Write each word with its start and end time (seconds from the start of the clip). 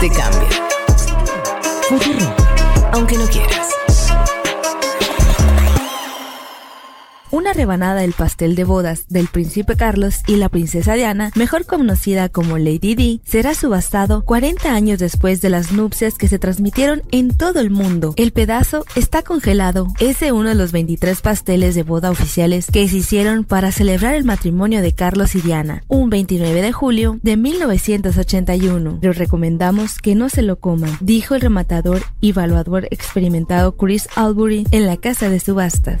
Te 0.00 0.10
cambia. 0.10 0.48
Aunque 2.92 3.16
no 3.16 3.26
quieras. 3.28 3.83
Una 7.44 7.52
rebanada 7.52 8.00
del 8.00 8.14
pastel 8.14 8.54
de 8.54 8.64
bodas 8.64 9.04
del 9.10 9.28
príncipe 9.28 9.76
Carlos 9.76 10.22
y 10.26 10.36
la 10.36 10.48
princesa 10.48 10.94
Diana, 10.94 11.30
mejor 11.34 11.66
conocida 11.66 12.30
como 12.30 12.56
Lady 12.56 12.94
Di, 12.94 13.20
será 13.22 13.54
subastado 13.54 14.24
40 14.24 14.72
años 14.72 14.98
después 14.98 15.42
de 15.42 15.50
las 15.50 15.70
nupcias 15.70 16.16
que 16.16 16.26
se 16.26 16.38
transmitieron 16.38 17.02
en 17.10 17.36
todo 17.36 17.60
el 17.60 17.68
mundo. 17.68 18.14
El 18.16 18.32
pedazo 18.32 18.86
está 18.96 19.20
congelado. 19.20 19.88
Es 20.00 20.20
de 20.20 20.32
uno 20.32 20.48
de 20.48 20.54
los 20.54 20.72
23 20.72 21.20
pasteles 21.20 21.74
de 21.74 21.82
boda 21.82 22.10
oficiales 22.10 22.68
que 22.72 22.88
se 22.88 22.96
hicieron 22.96 23.44
para 23.44 23.72
celebrar 23.72 24.14
el 24.14 24.24
matrimonio 24.24 24.80
de 24.80 24.94
Carlos 24.94 25.34
y 25.34 25.42
Diana, 25.42 25.84
un 25.86 26.08
29 26.08 26.62
de 26.62 26.72
julio 26.72 27.18
de 27.22 27.36
1981. 27.36 29.00
Les 29.02 29.18
recomendamos 29.18 29.98
que 29.98 30.14
no 30.14 30.30
se 30.30 30.40
lo 30.40 30.60
coman, 30.60 30.96
dijo 31.02 31.34
el 31.34 31.42
rematador 31.42 32.04
y 32.22 32.30
evaluador 32.30 32.86
experimentado 32.90 33.76
Chris 33.76 34.08
Albury 34.16 34.66
en 34.70 34.86
la 34.86 34.96
casa 34.96 35.28
de 35.28 35.40
subastas. 35.40 36.00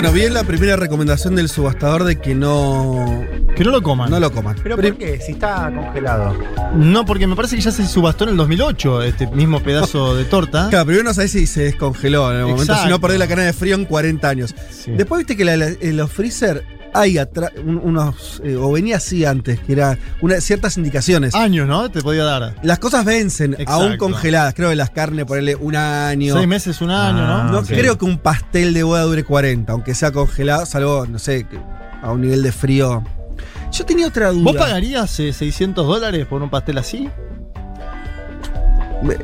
Bueno, 0.00 0.14
bien 0.14 0.32
la 0.32 0.44
primera 0.44 0.76
recomendación 0.76 1.36
del 1.36 1.50
subastador 1.50 2.04
de 2.04 2.16
que 2.16 2.34
no, 2.34 3.22
Que 3.54 3.62
no 3.64 3.70
lo 3.70 3.82
coman. 3.82 4.08
no 4.10 4.18
lo 4.18 4.32
coman. 4.32 4.56
¿Pero 4.62 4.76
por 4.76 4.96
qué? 4.96 5.20
Si 5.20 5.32
está 5.32 5.70
congelado. 5.74 6.34
No, 6.74 7.04
porque 7.04 7.26
me 7.26 7.36
parece 7.36 7.56
que 7.56 7.60
ya 7.60 7.70
se 7.70 7.86
subastó 7.86 8.24
en 8.24 8.30
el 8.30 8.36
2008 8.38 9.02
este 9.02 9.26
mismo 9.26 9.60
pedazo 9.62 10.14
de 10.16 10.24
torta. 10.24 10.68
Claro, 10.70 10.86
primero 10.86 11.04
no 11.04 11.12
sabés 11.12 11.32
si 11.32 11.46
se 11.46 11.64
descongeló 11.64 12.32
en 12.32 12.38
el 12.38 12.46
momento, 12.46 12.74
si 12.82 12.88
no 12.88 12.98
perdés 12.98 13.18
la 13.18 13.26
cana 13.28 13.42
de 13.42 13.52
frío 13.52 13.74
en 13.74 13.84
40 13.84 14.26
años. 14.26 14.54
Sí. 14.70 14.92
Después 14.92 15.18
viste 15.18 15.36
que 15.36 15.44
la- 15.44 15.58
la- 15.58 15.68
en 15.78 15.96
los 15.98 16.10
freezer 16.10 16.64
hay 16.94 17.18
un- 17.64 17.80
unos, 17.82 18.40
eh, 18.44 18.56
o 18.56 18.72
venía 18.72 18.96
así 18.96 19.24
antes, 19.24 19.60
que 19.60 19.72
era 19.72 19.98
una, 20.20 20.40
ciertas 20.40 20.76
indicaciones. 20.76 21.34
Años, 21.34 21.66
¿no? 21.68 21.90
Te 21.90 22.00
podía 22.02 22.24
dar. 22.24 22.54
Las 22.62 22.78
cosas 22.78 23.04
vencen, 23.04 23.52
Exacto. 23.52 23.72
aún 23.72 23.96
congeladas. 23.96 24.54
Creo 24.54 24.70
que 24.70 24.76
las 24.76 24.90
carnes, 24.90 25.24
ponerle 25.26 25.56
un 25.56 25.76
año. 25.76 26.34
Seis 26.34 26.48
meses, 26.48 26.80
un 26.80 26.90
año, 26.90 27.22
Ah, 27.22 27.44
¿no? 27.50 27.60
No 27.60 27.66
creo 27.66 27.96
que 27.98 28.04
un 28.04 28.18
pastel 28.18 28.74
de 28.74 28.82
boda 28.82 29.02
dure 29.02 29.24
40, 29.24 29.72
aunque 29.72 29.94
sea 29.94 30.12
congelado, 30.12 30.66
salvo, 30.66 31.06
no 31.06 31.18
sé, 31.18 31.46
a 32.02 32.10
un 32.12 32.20
nivel 32.22 32.42
de 32.42 32.52
frío. 32.52 33.02
Yo 33.72 33.84
tenía 33.86 34.06
otra 34.08 34.30
duda. 34.30 34.42
¿Vos 34.44 34.56
pagarías 34.56 35.18
eh, 35.20 35.32
600 35.32 35.86
dólares 35.86 36.26
por 36.26 36.42
un 36.42 36.50
pastel 36.50 36.78
así? 36.78 37.08
Me- 39.02 39.16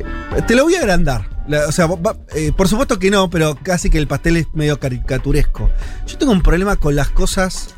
Te 0.42 0.54
lo 0.54 0.64
voy 0.64 0.74
a 0.76 0.78
agrandar. 0.80 1.22
La- 1.48 1.66
o 1.68 1.72
sea, 1.72 1.86
va- 1.86 2.16
eh, 2.34 2.52
por 2.56 2.68
supuesto 2.68 2.98
que 2.98 3.10
no, 3.10 3.30
pero 3.30 3.56
casi 3.62 3.88
que 3.90 3.98
el 3.98 4.06
pastel 4.08 4.36
es 4.36 4.46
medio 4.54 4.78
caricaturesco. 4.80 5.70
Yo 6.06 6.18
tengo 6.18 6.32
un 6.32 6.42
problema 6.42 6.76
con 6.76 6.96
las 6.96 7.08
cosas. 7.10 7.74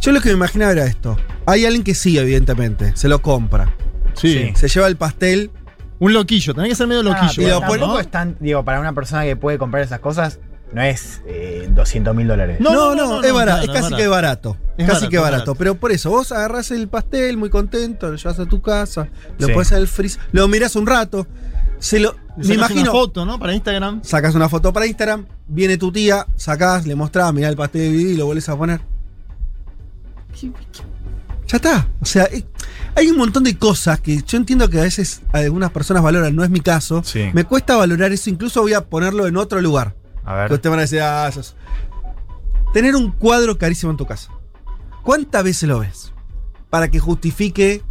Yo 0.00 0.12
lo 0.12 0.20
que 0.20 0.28
me 0.28 0.34
imaginaba 0.34 0.72
era 0.72 0.84
esto. 0.84 1.16
Hay 1.46 1.64
alguien 1.64 1.82
que 1.84 1.94
sí, 1.94 2.18
evidentemente, 2.18 2.94
se 2.96 3.08
lo 3.08 3.22
compra. 3.22 3.74
Sí. 4.14 4.52
Se 4.54 4.68
lleva 4.68 4.86
el 4.88 4.96
pastel. 4.96 5.50
Un 6.00 6.12
loquillo, 6.12 6.54
tenés 6.54 6.70
que 6.70 6.74
ser 6.74 6.86
medio 6.86 7.00
Ah, 7.00 7.04
loquillo. 7.22 7.60
pone- 7.62 7.78
tampoco 7.78 8.00
es 8.00 8.10
tan, 8.10 8.36
digo, 8.40 8.64
para 8.64 8.80
una 8.80 8.92
persona 8.92 9.22
que 9.24 9.36
puede 9.36 9.56
comprar 9.58 9.82
esas 9.82 10.00
cosas, 10.00 10.40
no 10.72 10.82
es 10.82 11.22
eh, 11.26 11.68
200 11.70 12.14
mil 12.14 12.26
dólares. 12.26 12.60
No, 12.60 12.72
No, 12.72 12.94
no, 12.94 12.94
no, 12.94 13.08
no, 13.20 13.22
es, 13.22 13.28
no, 13.28 13.34
barato, 13.34 13.62
es 13.62 13.68
casi 13.70 13.94
es 13.94 14.00
que 14.00 14.06
barato. 14.08 14.56
Es 14.76 14.86
casi 14.86 14.88
barato, 15.06 15.08
que 15.10 15.18
barato. 15.18 15.54
Pero 15.54 15.76
por 15.76 15.92
eso, 15.92 16.10
vos 16.10 16.32
agarrás 16.32 16.72
el 16.72 16.88
pastel 16.88 17.36
muy 17.38 17.48
contento, 17.48 18.10
lo 18.10 18.16
llevas 18.16 18.38
a 18.40 18.44
tu 18.46 18.60
casa, 18.60 19.08
lo 19.38 19.46
Sí. 19.46 19.52
pones 19.52 19.72
al 19.72 19.86
freezer, 19.86 20.20
lo 20.32 20.48
mirás 20.48 20.74
un 20.76 20.86
rato. 20.86 21.26
Se 21.84 22.00
lo, 22.00 22.16
me 22.38 22.54
imagino. 22.54 22.80
una 22.82 22.92
foto, 22.92 23.26
¿no? 23.26 23.38
Para 23.38 23.52
Instagram. 23.54 24.02
Sacas 24.02 24.34
una 24.34 24.48
foto 24.48 24.72
para 24.72 24.86
Instagram, 24.86 25.26
viene 25.46 25.76
tu 25.76 25.92
tía, 25.92 26.26
sacás, 26.34 26.86
le 26.86 26.94
mostrás, 26.94 27.32
mirá 27.34 27.50
el 27.50 27.56
pastel 27.56 27.82
de 27.82 27.88
DVD 27.90 28.10
y 28.12 28.16
lo 28.16 28.24
vuelves 28.24 28.48
a 28.48 28.56
poner. 28.56 28.80
Ya 31.46 31.56
está. 31.56 31.88
O 32.00 32.06
sea, 32.06 32.24
eh, 32.24 32.44
hay 32.96 33.08
un 33.10 33.18
montón 33.18 33.44
de 33.44 33.56
cosas 33.58 34.00
que 34.00 34.22
yo 34.22 34.38
entiendo 34.38 34.68
que 34.70 34.78
a 34.78 34.82
veces 34.82 35.20
algunas 35.32 35.70
personas 35.72 36.02
valoran, 36.02 36.34
no 36.34 36.42
es 36.42 36.48
mi 36.50 36.60
caso. 36.60 37.02
Sí. 37.04 37.28
Me 37.34 37.44
cuesta 37.44 37.76
valorar 37.76 38.12
eso, 38.12 38.30
incluso 38.30 38.62
voy 38.62 38.72
a 38.72 38.84
ponerlo 38.86 39.26
en 39.26 39.36
otro 39.36 39.60
lugar. 39.60 39.94
A 40.24 40.32
Que 40.32 40.40
ver. 40.40 40.52
ustedes 40.54 40.70
van 40.70 40.78
a 40.78 40.82
decir, 40.82 41.00
ah, 41.02 41.26
eso 41.28 41.40
es- 41.40 41.54
Tener 42.72 42.96
un 42.96 43.10
cuadro 43.12 43.58
carísimo 43.58 43.90
en 43.92 43.98
tu 43.98 44.06
casa. 44.06 44.30
¿Cuántas 45.02 45.44
veces 45.44 45.68
lo 45.68 45.80
ves? 45.80 46.12
Para 46.70 46.90
que 46.90 46.98
justifique. 46.98 47.82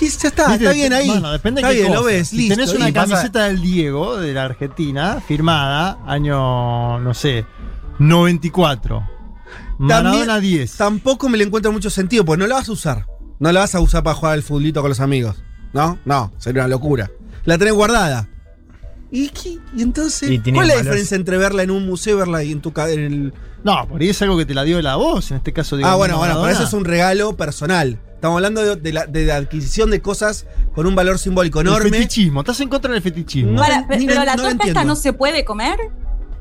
Ya 0.00 0.06
está, 0.28 0.48
¿Viste? 0.48 0.64
está 0.64 0.72
bien 0.72 0.92
ahí. 0.92 1.08
Bueno, 1.08 1.32
depende 1.32 1.60
está 1.60 1.68
de 1.70 1.74
qué 1.76 1.80
bien, 1.82 1.94
lo 1.94 2.04
ves, 2.04 2.28
Si 2.28 2.36
listo. 2.36 2.54
tenés 2.54 2.72
una 2.74 2.86
pasa- 2.92 3.08
camiseta 3.08 3.44
del 3.46 3.60
Diego 3.60 4.16
de 4.16 4.32
la 4.32 4.44
Argentina, 4.44 5.20
firmada, 5.26 5.98
año, 6.06 6.98
no 7.00 7.14
sé, 7.14 7.44
94. 7.98 9.02
Maradona 9.78 10.26
También- 10.26 10.40
10. 10.40 10.76
Tampoco 10.76 11.28
me 11.28 11.38
le 11.38 11.44
encuentro 11.44 11.72
mucho 11.72 11.90
sentido, 11.90 12.24
porque 12.24 12.40
no 12.40 12.46
la 12.46 12.56
vas 12.56 12.68
a 12.68 12.72
usar. 12.72 13.06
No 13.38 13.52
la 13.52 13.60
vas 13.60 13.74
a 13.74 13.80
usar 13.80 14.02
para 14.02 14.14
jugar 14.16 14.34
al 14.34 14.42
futbolito 14.42 14.80
con 14.80 14.88
los 14.88 15.00
amigos. 15.00 15.36
¿No? 15.72 15.98
No, 16.04 16.32
sería 16.38 16.62
una 16.62 16.68
locura. 16.68 17.10
La 17.44 17.58
tenés 17.58 17.74
guardada. 17.74 18.28
¿Y, 19.10 19.28
qué? 19.30 19.58
¿Y 19.76 19.82
entonces? 19.82 20.30
Y 20.30 20.38
¿Cuál 20.38 20.70
es 20.70 20.76
la 20.76 20.82
diferencia 20.82 21.16
entre 21.16 21.38
verla 21.38 21.62
en 21.62 21.70
un 21.70 21.86
museo 21.86 22.16
y 22.16 22.18
verla 22.18 22.42
en 22.42 22.60
tu 22.60 22.72
en 22.76 22.98
el... 23.00 23.34
No, 23.64 23.86
por 23.88 24.00
ahí 24.00 24.08
es 24.10 24.20
algo 24.22 24.36
que 24.36 24.44
te 24.44 24.54
la 24.54 24.64
dio 24.64 24.80
la 24.82 24.96
voz, 24.96 25.30
en 25.30 25.38
este 25.38 25.52
caso 25.52 25.76
digo. 25.76 25.88
Ah, 25.88 25.94
bueno, 25.96 26.18
bueno, 26.18 26.34
pero 26.40 26.48
eso 26.48 26.64
es 26.64 26.72
un 26.72 26.84
regalo 26.84 27.36
personal. 27.36 27.98
Estamos 28.18 28.36
hablando 28.38 28.62
de, 28.62 28.74
de 28.74 28.92
la, 28.92 29.06
de 29.06 29.24
la 29.26 29.36
adquisición 29.36 29.90
de 29.92 30.00
cosas 30.02 30.44
con 30.74 30.86
un 30.88 30.96
valor 30.96 31.20
simbólico 31.20 31.60
El 31.60 31.68
enorme. 31.68 31.90
fetichismo, 31.90 32.40
estás 32.40 32.58
en 32.58 32.68
contra 32.68 32.92
del 32.92 33.00
fetichismo. 33.00 33.52
No, 33.52 33.60
Para, 33.62 33.82
ni- 33.96 34.06
pero 34.08 34.24
la 34.24 34.34
no 34.34 34.42
torta 34.42 34.66
esta 34.66 34.82
no 34.84 34.96
se 34.96 35.12
puede 35.12 35.44
comer. 35.44 35.76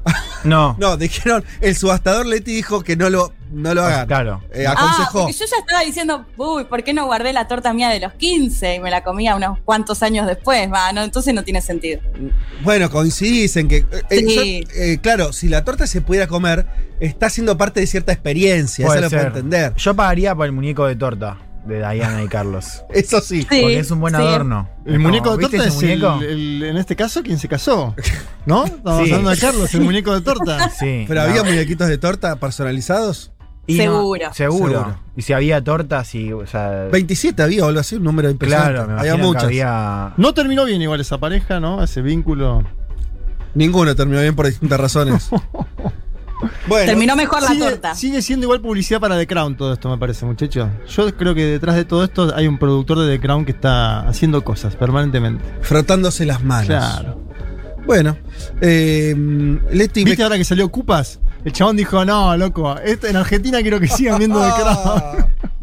No. 0.44 0.76
No, 0.80 0.96
dijeron, 0.98 1.44
el 1.62 1.76
subastador 1.76 2.26
Leti 2.26 2.54
dijo 2.54 2.82
que 2.82 2.96
no 2.96 3.10
lo, 3.10 3.34
no 3.52 3.74
lo 3.74 3.84
hagan. 3.84 4.08
Claro. 4.08 4.44
Eh, 4.54 4.66
Ah, 4.68 4.72
aconsejó. 4.74 5.22
porque 5.24 5.34
yo 5.34 5.46
ya 5.46 5.58
estaba 5.58 5.82
diciendo, 5.82 6.26
uy, 6.38 6.64
¿por 6.66 6.84
qué 6.84 6.94
no 6.94 7.06
guardé 7.08 7.34
la 7.34 7.48
torta 7.48 7.74
mía 7.74 7.90
de 7.90 8.00
los 8.00 8.14
15 8.14 8.76
y 8.76 8.80
me 8.80 8.90
la 8.92 9.04
comía 9.04 9.36
unos 9.36 9.60
cuantos 9.66 10.04
años 10.04 10.26
después? 10.28 10.72
Va, 10.72 10.94
no, 10.94 11.04
entonces 11.04 11.34
no 11.34 11.44
tiene 11.44 11.60
sentido. 11.62 12.00
Bueno, 12.64 12.90
coincidís 12.90 13.58
en 13.58 13.68
que. 13.68 13.78
eh, 13.78 13.86
eh, 14.12 14.26
Sí. 14.28 14.64
yo, 14.64 14.72
eh, 14.82 15.00
claro, 15.02 15.34
si 15.34 15.50
la 15.50 15.66
torta 15.66 15.86
se 15.88 16.00
pudiera 16.02 16.28
comer, 16.28 16.66
está 17.02 17.30
siendo 17.30 17.58
parte 17.58 17.80
de 17.82 17.88
cierta 17.88 18.14
experiencia. 18.14 18.86
Puede 18.86 19.00
eso 19.00 19.06
lo 19.08 19.10
puedo 19.10 19.28
entender. 19.28 19.74
Yo 19.76 19.96
pagaría 19.96 20.34
por 20.36 20.46
el 20.46 20.52
muñeco 20.54 20.86
de 20.86 20.96
torta 20.96 21.38
de 21.68 21.78
Diana 21.80 22.24
y 22.24 22.28
Carlos. 22.28 22.84
Eso 22.94 23.20
sí. 23.22 23.42
Sí, 23.42 23.48
Porque 23.62 23.80
es 23.80 23.92
un 23.92 24.00
buen 24.00 24.16
sí. 24.16 24.22
adorno. 24.22 24.70
El 24.86 25.00
muñeco 25.00 25.32
de 25.32 25.38
¿viste 25.38 25.58
torta 25.58 25.70
es 25.70 25.82
el, 25.84 26.00
muñeco? 26.00 26.20
el- 26.24 26.64
en 26.64 26.78
este 26.78 26.96
caso 26.96 27.22
quien 27.24 27.38
se 27.40 27.48
casó. 27.48 27.94
¿No? 28.46 28.66
Estamos 28.66 29.04
Sí. 29.06 29.12
hablando 29.12 29.30
de 29.32 29.38
Carlos, 29.38 29.74
el 29.74 29.82
muñeco 29.82 30.14
de 30.14 30.22
torta. 30.22 30.70
Sí. 30.80 31.06
Pero 31.08 31.22
no. 31.24 31.30
había 31.30 31.44
muñequitos 31.44 31.88
de 31.88 31.98
torta 31.98 32.36
personalizados. 32.38 33.32
Y 33.70 33.80
no, 33.80 33.84
Seguro. 33.84 34.34
seguro. 34.34 35.00
Y 35.18 35.24
si 35.24 35.34
había 35.34 35.62
tortas 35.62 36.16
y, 36.16 36.32
o 36.32 36.48
sea. 36.48 36.88
27 36.90 37.44
había 37.44 37.66
o 37.66 37.68
algo 37.68 37.82
así, 37.82 37.96
un 37.98 38.04
número 38.04 38.30
impresionante. 38.30 38.74
Claro, 38.76 38.88
me 38.94 39.00
había 39.00 39.18
muchas. 39.18 39.42
que 39.44 39.48
había. 39.48 40.14
No 40.16 40.34
terminó 40.34 40.64
bien 40.64 40.82
igual 40.82 41.02
esa 41.02 41.18
pareja, 41.18 41.60
¿no? 41.60 41.84
Ese 41.84 42.02
vínculo. 42.02 42.64
Ninguno 43.56 43.94
terminó 43.94 44.22
bien 44.22 44.36
por 44.38 44.46
distintas 44.46 44.80
razones. 44.80 45.30
Bueno, 46.68 46.86
Terminó 46.86 47.16
mejor 47.16 47.42
la 47.42 47.48
sigue, 47.50 47.70
torta. 47.70 47.96
sigue 47.96 48.22
siendo 48.22 48.46
igual 48.46 48.62
publicidad 48.62 49.00
para 49.00 49.18
The 49.18 49.26
Crown 49.28 49.56
todo 49.58 49.74
esto, 49.74 49.90
me 49.90 49.98
parece, 49.98 50.26
muchachos. 50.26 50.70
Yo 50.88 51.16
creo 51.18 51.34
que 51.34 51.46
detrás 51.46 51.76
de 51.76 51.86
todo 51.86 52.04
esto 52.04 52.32
hay 52.36 52.48
un 52.48 52.58
productor 52.58 53.00
de 53.00 53.16
The 53.18 53.20
Crown 53.22 53.46
que 53.46 53.52
está 53.52 54.02
haciendo 54.08 54.44
cosas 54.44 54.76
permanentemente. 54.76 55.44
frotándose 55.62 56.26
las 56.26 56.44
manos. 56.44 56.68
Claro. 56.68 57.22
Bueno, 57.86 58.18
eh, 58.62 59.16
Leti 59.72 60.04
me- 60.04 60.10
¿Viste 60.12 60.24
ahora 60.24 60.38
que 60.38 60.44
salió 60.44 60.70
Cupas? 60.70 61.20
El 61.46 61.54
chabón 61.54 61.78
dijo, 61.78 62.04
no, 62.04 62.36
loco, 62.36 62.78
esto, 62.80 63.08
en 63.08 63.16
Argentina 63.16 63.62
quiero 63.62 63.80
que 63.80 63.88
sigan 63.88 64.20
viendo 64.20 64.42
The 64.42 64.52
Crown. 64.62 65.26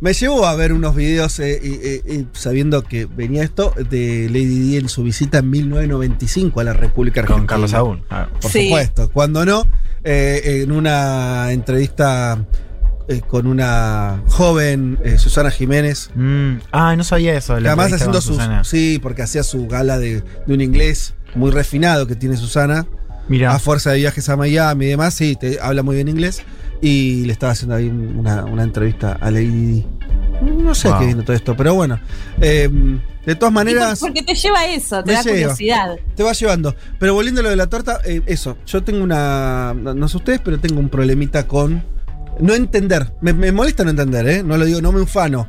Me 0.00 0.14
llevó 0.14 0.46
a 0.46 0.56
ver 0.56 0.72
unos 0.72 0.96
videos 0.96 1.38
eh, 1.38 1.60
eh, 1.62 2.02
eh, 2.04 2.24
sabiendo 2.32 2.82
que 2.82 3.06
venía 3.06 3.44
esto 3.44 3.72
de 3.88 4.26
Lady 4.28 4.46
Di 4.58 4.76
en 4.78 4.88
su 4.88 5.04
visita 5.04 5.38
en 5.38 5.50
1995 5.50 6.60
a 6.60 6.64
la 6.64 6.72
República 6.72 7.20
Argentina. 7.20 7.40
Con 7.40 7.46
Carlos 7.46 7.70
Saúl. 7.70 8.02
claro. 8.08 8.30
Por 8.40 8.50
Sí. 8.50 8.64
supuesto. 8.64 9.10
Cuando 9.12 9.44
no, 9.44 9.64
eh, 10.02 10.62
en 10.64 10.72
una 10.72 11.52
entrevista 11.52 12.44
eh, 13.08 13.20
con 13.20 13.46
una 13.46 14.22
joven 14.26 14.98
eh, 15.04 15.18
Susana 15.18 15.50
Jiménez. 15.52 16.10
Mm, 16.16 16.54
Ah, 16.72 16.96
no 16.96 17.04
sabía 17.04 17.36
eso. 17.36 17.58
la 17.60 17.70
además 17.70 17.92
haciendo. 17.92 18.20
Susana. 18.20 18.64
Sí, 18.64 18.98
porque 19.00 19.22
hacía 19.22 19.44
su 19.44 19.68
gala 19.68 19.98
de, 20.00 20.22
de 20.46 20.54
un 20.54 20.60
inglés 20.60 21.14
muy 21.36 21.50
refinado 21.52 22.08
que 22.08 22.16
tiene 22.16 22.36
Susana. 22.36 22.86
Mira. 23.28 23.54
A 23.54 23.60
fuerza 23.60 23.90
de 23.92 23.98
viajes 23.98 24.28
a 24.28 24.36
Miami 24.36 24.86
y 24.86 24.88
demás, 24.88 25.14
sí, 25.14 25.36
te 25.38 25.60
habla 25.60 25.84
muy 25.84 25.94
bien 25.94 26.08
inglés. 26.08 26.42
Y 26.82 27.24
le 27.26 27.32
estaba 27.32 27.52
haciendo 27.52 27.76
ahí 27.76 27.88
una, 27.88 28.44
una 28.44 28.64
entrevista 28.64 29.16
a 29.20 29.30
Lady. 29.30 29.86
No 30.42 30.74
sé 30.74 30.88
Wow. 30.88 30.98
qué 30.98 31.06
vino 31.06 31.22
todo 31.22 31.34
esto, 31.36 31.56
pero 31.56 31.74
bueno. 31.74 31.98
Eh, 32.40 32.68
de 33.24 33.34
todas 33.36 33.52
por- 33.52 33.52
maneras, 33.52 34.00
Porque 34.00 34.22
te 34.22 34.34
lleva 34.34 34.58
a 34.58 34.66
eso, 34.66 35.02
te 35.04 35.12
da 35.12 35.22
lleva. 35.22 35.36
curiosidad. 35.36 35.96
te 36.16 36.22
va 36.24 36.32
llevando. 36.32 36.74
Pero 36.98 37.14
volviendo 37.14 37.40
a 37.40 37.44
lo 37.44 37.50
de 37.50 37.56
la 37.56 37.68
torta, 37.68 38.00
eh, 38.04 38.20
eso. 38.26 38.58
Yo 38.66 38.82
tengo 38.82 39.02
una. 39.04 39.72
No, 39.74 39.94
no 39.94 40.08
sé 40.08 40.16
ustedes, 40.16 40.40
pero 40.44 40.58
tengo 40.58 40.80
un 40.80 40.88
problemita 40.88 41.46
con. 41.46 41.84
No 42.40 42.52
entender. 42.54 43.12
Me, 43.20 43.32
me 43.32 43.52
molesta 43.52 43.84
no 43.84 43.90
entender, 43.90 44.26
¿eh? 44.28 44.42
No 44.42 44.56
lo 44.56 44.64
digo, 44.64 44.80
no 44.82 44.90
me 44.90 45.00
ufano. 45.00 45.46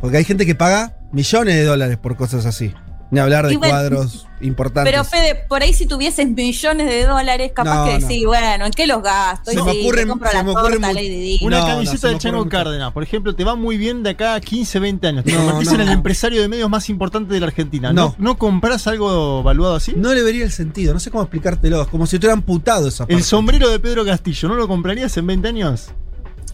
Porque 0.00 0.18
hay 0.18 0.24
gente 0.24 0.46
que 0.46 0.54
paga 0.54 0.96
millones 1.10 1.56
de 1.56 1.64
dólares 1.64 1.96
por 1.96 2.16
cosas 2.16 2.46
así. 2.46 2.72
Ni 3.12 3.20
hablar 3.20 3.46
de 3.46 3.56
bueno, 3.58 3.72
cuadros 3.74 4.26
importantes. 4.40 4.90
Pero 4.90 5.04
Fede, 5.04 5.44
por 5.48 5.62
ahí 5.62 5.72
si 5.74 5.86
tuvieses 5.86 6.26
millones 6.28 6.88
de 6.88 7.04
dólares, 7.04 7.52
capaz 7.54 7.74
No, 7.76 7.84
que 7.84 7.98
no. 8.00 8.08
decís, 8.08 8.24
bueno, 8.26 8.64
¿en 8.66 8.72
qué 8.72 8.86
los 8.86 9.02
gasto? 9.02 9.52
Y 9.52 9.54
Se 9.54 9.62
me 9.62 9.72
sí, 9.72 9.82
ocurren- 9.86 10.08
compro 10.08 10.30
se 10.30 10.36
la 10.38 10.42
me 10.42 10.52
torta, 10.54 10.92
Lady. 10.94 11.38
Una 11.42 11.60
No, 11.60 11.66
camiseta 11.66 12.08
del 12.08 12.18
Chango. 12.18 12.48
Cárdenas, 12.48 12.90
por 12.92 13.02
ejemplo, 13.02 13.34
te 13.34 13.44
va 13.44 13.54
muy 13.54 13.76
bien 13.76 14.02
de 14.02 14.10
acá 14.10 14.34
a 14.34 14.40
15, 14.40 14.78
20 14.80 15.06
años. 15.06 15.24
Te 15.24 15.32
No, 15.32 15.38
convertís 15.44 15.68
no, 15.68 15.74
en 15.74 15.80
el 15.82 15.88
empresario 15.92 16.40
de 16.40 16.48
medios 16.48 16.68
más 16.70 16.88
importante 16.88 17.34
de 17.34 17.40
la 17.40 17.46
Argentina. 17.46 17.92
No. 17.92 18.14
¿No, 18.18 18.32
¿No 18.32 18.38
compras 18.38 18.86
algo 18.86 19.42
valuado 19.42 19.76
así? 19.76 19.92
No 19.94 20.12
le 20.14 20.22
vería 20.22 20.44
el 20.44 20.50
sentido. 20.50 20.94
No 20.94 20.98
sé 20.98 21.10
cómo 21.10 21.22
explicártelo. 21.22 21.82
Es 21.82 21.88
como 21.88 22.06
si 22.06 22.18
te 22.18 22.26
hubieran 22.26 22.40
putado 22.42 22.88
esa 22.88 23.04
parte. 23.04 23.14
El 23.14 23.22
sombrero 23.22 23.68
de 23.68 23.78
Pedro 23.78 24.04
Castillo, 24.06 24.48
¿no 24.48 24.54
lo 24.54 24.66
comprarías 24.66 25.14
en 25.18 25.26
20 25.26 25.48
años? 25.48 25.90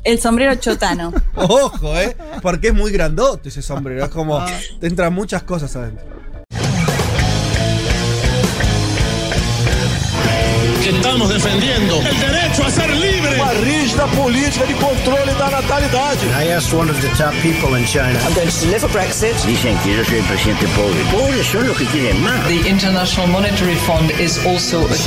El 0.02 0.18
sombrero 0.20 0.54
chotano. 0.56 1.12
Ojo, 1.36 1.96
¿eh? 1.96 2.16
Porque 2.42 2.68
es 2.68 2.74
muy 2.74 2.90
grandote 2.90 3.48
ese 3.50 3.62
sombrero. 3.62 4.04
Es 4.04 4.10
como. 4.10 4.44
Te 4.80 4.88
entran 4.88 5.12
muchas 5.14 5.44
cosas 5.44 5.74
adentro. 5.76 6.17
que 10.90 10.96
estamos 10.96 11.28
defendiendo, 11.28 12.00
el 12.00 12.18
derecho 12.18 12.64
a 12.64 12.70
ser 12.70 12.90
libre. 12.90 13.36
Uma 13.36 13.52
rígida 13.52 14.06
política 14.06 14.64
de 14.64 14.74
controle 14.74 15.34
da 15.34 15.50
natalidade. 15.50 16.26
I 16.28 16.52
asked 16.52 16.72
one 16.72 16.90
of 16.90 16.98
the 17.02 17.08
top 17.08 17.34
people 17.42 17.76
in 17.76 17.84
China. 17.84 18.18
I'm 18.24 18.34
going 18.34 18.48
to 18.48 18.60
deliver 18.60 18.88
Brexit. 18.88 19.36
Dicen 19.44 19.76
que 19.82 19.96
yo 19.96 20.04
soy 20.04 20.18
el 20.18 20.24
presidente 20.24 20.66
pobre. 20.68 20.98
Pobres 21.12 21.46
son 21.46 21.66
los 21.66 21.76
que 21.76 21.84
quieren 21.86 22.22
más. 22.22 22.46
The 22.46 22.68
International 22.68 23.28
Monetary 23.28 23.76
Fund 23.76 24.10
is 24.18 24.38
also... 24.46 24.84
A... 24.84 24.88
Pues 24.88 25.06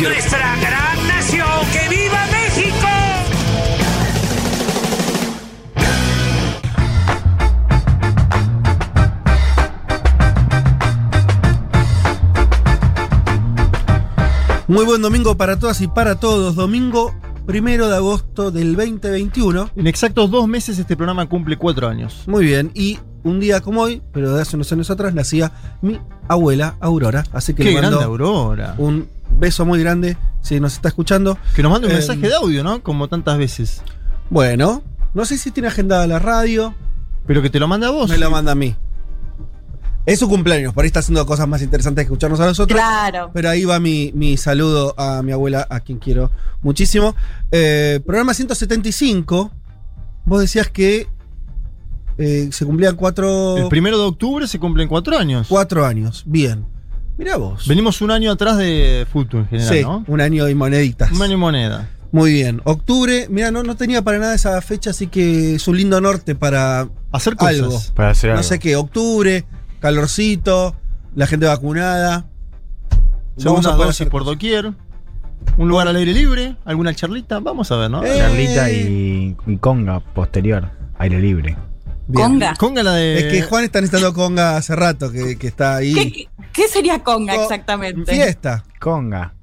Nuestra 0.00 0.56
gran 0.56 1.08
nación, 1.08 1.66
que 1.72 1.88
viva 1.88 2.35
Muy 14.68 14.84
buen 14.84 15.00
domingo 15.02 15.36
para 15.36 15.58
todas 15.58 15.80
y 15.80 15.86
para 15.88 16.16
todos. 16.18 16.54
Domingo 16.56 17.14
primero 17.46 17.88
de 17.88 17.96
agosto 17.96 18.50
del 18.50 18.74
2021. 18.74 19.70
En 19.76 19.86
exactos 19.86 20.30
dos 20.30 20.48
meses 20.48 20.78
este 20.78 20.96
programa 20.96 21.28
cumple 21.28 21.56
cuatro 21.56 21.88
años. 21.88 22.24
Muy 22.26 22.44
bien. 22.44 22.72
Y 22.74 22.98
un 23.22 23.38
día 23.38 23.60
como 23.60 23.82
hoy, 23.82 24.02
pero 24.12 24.34
de 24.34 24.42
hace 24.42 24.56
unos 24.56 24.70
años 24.72 24.90
atrás, 24.90 25.14
nacía 25.14 25.52
mi 25.82 26.00
abuela 26.28 26.76
Aurora. 26.80 27.24
Así 27.32 27.54
que 27.54 27.62
Qué 27.62 27.70
le 27.70 27.74
mando 27.82 27.98
grande 27.98 28.04
Aurora. 28.04 28.74
un 28.78 29.08
beso 29.38 29.64
muy 29.64 29.80
grande 29.80 30.16
si 30.42 30.58
nos 30.58 30.72
está 30.74 30.88
escuchando. 30.88 31.38
Que 31.54 31.62
nos 31.62 31.70
mande 31.70 31.86
un 31.86 31.92
Eh, 31.92 31.96
mensaje 31.96 32.20
de 32.26 32.34
audio, 32.34 32.64
¿no? 32.64 32.82
Como 32.82 33.06
tantas 33.08 33.38
veces. 33.38 33.82
Bueno, 34.30 34.82
no 35.14 35.24
sé 35.24 35.38
si 35.38 35.52
tiene 35.52 35.68
agendada 35.68 36.06
la 36.08 36.18
radio. 36.18 36.74
Pero 37.26 37.40
que 37.42 37.50
te 37.50 37.60
lo 37.60 37.68
mande 37.68 37.86
a 37.86 37.90
vos. 37.90 38.10
Me 38.10 38.18
lo 38.18 38.30
manda 38.30 38.52
a 38.52 38.54
mí. 38.56 38.74
Es 40.06 40.20
su 40.20 40.28
cumpleaños, 40.28 40.72
por 40.72 40.84
ahí 40.84 40.86
está 40.86 41.00
haciendo 41.00 41.26
cosas 41.26 41.48
más 41.48 41.60
interesantes 41.62 42.02
que 42.04 42.06
escucharnos 42.06 42.38
a 42.40 42.46
nosotros. 42.46 42.78
Claro. 42.80 43.30
Pero 43.34 43.50
ahí 43.50 43.64
va 43.64 43.80
mi, 43.80 44.12
mi 44.14 44.36
saludo 44.36 44.94
a 44.96 45.20
mi 45.22 45.32
abuela, 45.32 45.66
a 45.68 45.80
quien 45.80 45.98
quiero 45.98 46.30
muchísimo. 46.62 47.14
Eh, 47.50 48.00
programa 48.06 48.32
175. 48.32 49.50
Vos 50.24 50.40
decías 50.40 50.68
que 50.70 51.08
eh, 52.18 52.48
se 52.52 52.64
cumplían 52.64 52.94
cuatro, 52.96 53.56
El 53.58 53.68
primero 53.68 53.98
de 53.98 54.04
octubre 54.04 54.46
se 54.46 54.58
cumplen 54.58 54.88
cuatro 54.88 55.18
años. 55.18 55.46
cuatro 55.48 55.84
años. 55.84 56.22
Bien. 56.26 56.64
Mirá 57.18 57.36
vos. 57.36 57.66
Venimos 57.66 58.00
un 58.00 58.10
año 58.10 58.30
atrás 58.30 58.58
de 58.58 59.06
fútbol 59.12 59.40
en 59.40 59.48
general, 59.48 59.74
sí, 59.74 59.82
¿no? 59.82 60.04
un 60.06 60.20
año 60.20 60.48
y 60.48 60.54
moneditas. 60.54 61.10
Un 61.12 61.22
año 61.22 61.34
y 61.34 61.36
moneda. 61.38 61.88
Muy 62.12 62.32
bien. 62.32 62.60
Octubre, 62.64 63.26
mira, 63.30 63.50
no, 63.50 63.62
no 63.62 63.74
tenía 63.74 64.02
para 64.02 64.18
nada 64.18 64.34
esa 64.34 64.60
fecha, 64.62 64.90
así 64.90 65.06
que 65.08 65.56
es 65.56 65.66
un 65.66 65.76
lindo 65.76 66.00
norte 66.00 66.34
para 66.34 66.88
Hacer 67.12 67.34
cosas. 67.36 67.54
algo. 67.54 67.80
Para 67.94 68.10
hacer 68.10 68.30
No 68.30 68.36
algo. 68.38 68.48
sé 68.48 68.58
qué, 68.58 68.76
octubre, 68.76 69.44
calorcito, 69.80 70.76
la 71.14 71.26
gente 71.26 71.46
vacunada. 71.46 72.26
Segunda 73.36 73.70
poder 73.72 73.86
dosis 73.88 74.00
hacer 74.02 74.08
por 74.10 74.24
doquier. 74.24 74.72
Un 75.58 75.68
lugar 75.68 75.88
al 75.88 75.96
aire 75.96 76.12
libre. 76.12 76.56
Alguna 76.64 76.94
charlita. 76.94 77.40
Vamos 77.40 77.70
a 77.70 77.76
ver, 77.76 77.90
¿no? 77.90 78.02
Eh, 78.04 78.16
Charlita 78.16 78.70
y, 78.70 79.36
y 79.46 79.56
conga 79.58 80.00
posterior. 80.00 80.70
Aire 80.98 81.20
libre. 81.20 81.56
Bien. 82.08 82.28
Conga. 82.30 82.54
Conga 82.56 82.82
la 82.82 82.92
de. 82.92 83.18
Es 83.18 83.24
que 83.32 83.42
Juan 83.42 83.64
está 83.64 83.80
necesitando 83.80 84.14
conga 84.14 84.56
hace 84.56 84.74
rato, 84.74 85.10
que, 85.12 85.36
que 85.36 85.46
está 85.46 85.76
ahí. 85.76 85.92
¿Qué, 85.94 86.12
qué- 86.12 86.28
qué 86.52 86.68
sería 86.68 87.02
conga 87.02 87.34
Co- 87.34 87.42
exactamente? 87.42 88.10
Fiesta. 88.12 88.64
Conga. 88.80 89.34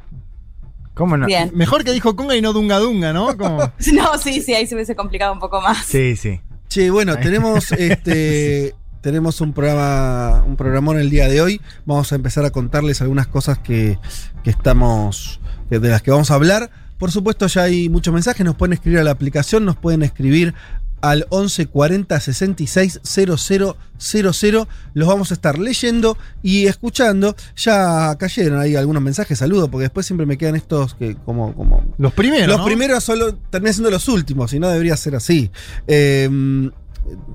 ¿Cómo 0.95 1.17
no? 1.17 1.25
Bien. 1.25 1.51
Mejor 1.53 1.83
que 1.83 1.91
dijo 1.91 2.15
conga 2.15 2.35
y 2.35 2.41
no 2.41 2.53
dunga 2.53 2.79
dunga, 2.79 3.13
¿no? 3.13 3.33
No, 3.93 4.17
sí, 4.19 4.41
sí, 4.41 4.53
ahí 4.53 4.65
se 4.67 4.75
hubiese 4.75 4.95
complicado 4.95 5.33
un 5.33 5.39
poco 5.39 5.61
más. 5.61 5.85
Sí, 5.85 6.15
sí. 6.15 6.39
Che, 6.67 6.89
bueno, 6.89 7.17
tenemos 7.17 7.71
este. 7.77 8.73
Tenemos 9.03 9.41
un 9.41 9.51
programa, 9.51 10.45
un 10.47 10.55
programón 10.55 10.97
el 10.97 11.09
día 11.09 11.27
de 11.27 11.41
hoy. 11.41 11.59
Vamos 11.85 12.13
a 12.13 12.15
empezar 12.15 12.45
a 12.45 12.51
contarles 12.51 13.01
algunas 13.01 13.27
cosas 13.27 13.59
que, 13.59 13.99
que 14.45 14.49
estamos. 14.49 15.41
de 15.69 15.89
las 15.89 16.01
que 16.01 16.09
vamos 16.09 16.31
a 16.31 16.35
hablar. 16.35 16.69
Por 16.97 17.11
supuesto, 17.11 17.45
ya 17.47 17.63
hay 17.63 17.89
muchos 17.89 18.13
mensajes. 18.13 18.45
Nos 18.45 18.55
pueden 18.55 18.71
escribir 18.71 18.99
a 18.99 19.03
la 19.03 19.11
aplicación, 19.11 19.65
nos 19.65 19.75
pueden 19.75 20.03
escribir 20.03 20.53
al 21.01 21.25
11 21.31 21.65
40 21.65 22.17
66 22.17 23.01
000. 23.03 24.67
Los 24.93 25.07
vamos 25.09 25.31
a 25.31 25.33
estar 25.33 25.59
leyendo 25.59 26.17
y 26.41 26.67
escuchando. 26.67 27.35
Ya 27.57 28.15
cayeron 28.17 28.57
ahí 28.61 28.77
algunos 28.77 29.03
mensajes, 29.03 29.37
saludos, 29.37 29.67
porque 29.67 29.83
después 29.83 30.05
siempre 30.05 30.25
me 30.25 30.37
quedan 30.37 30.55
estos 30.55 30.95
que 30.95 31.15
como, 31.25 31.53
como 31.55 31.83
Los 31.97 32.13
primeros. 32.13 32.47
los 32.47 32.59
¿no? 32.59 32.65
primeros 32.65 33.03
solo 33.03 33.35
terminan 33.35 33.73
siendo 33.73 33.91
los 33.91 34.07
últimos, 34.07 34.53
y 34.53 34.59
no 34.61 34.69
debería 34.69 34.95
ser 34.95 35.17
así. 35.17 35.51
Eh, 35.87 36.71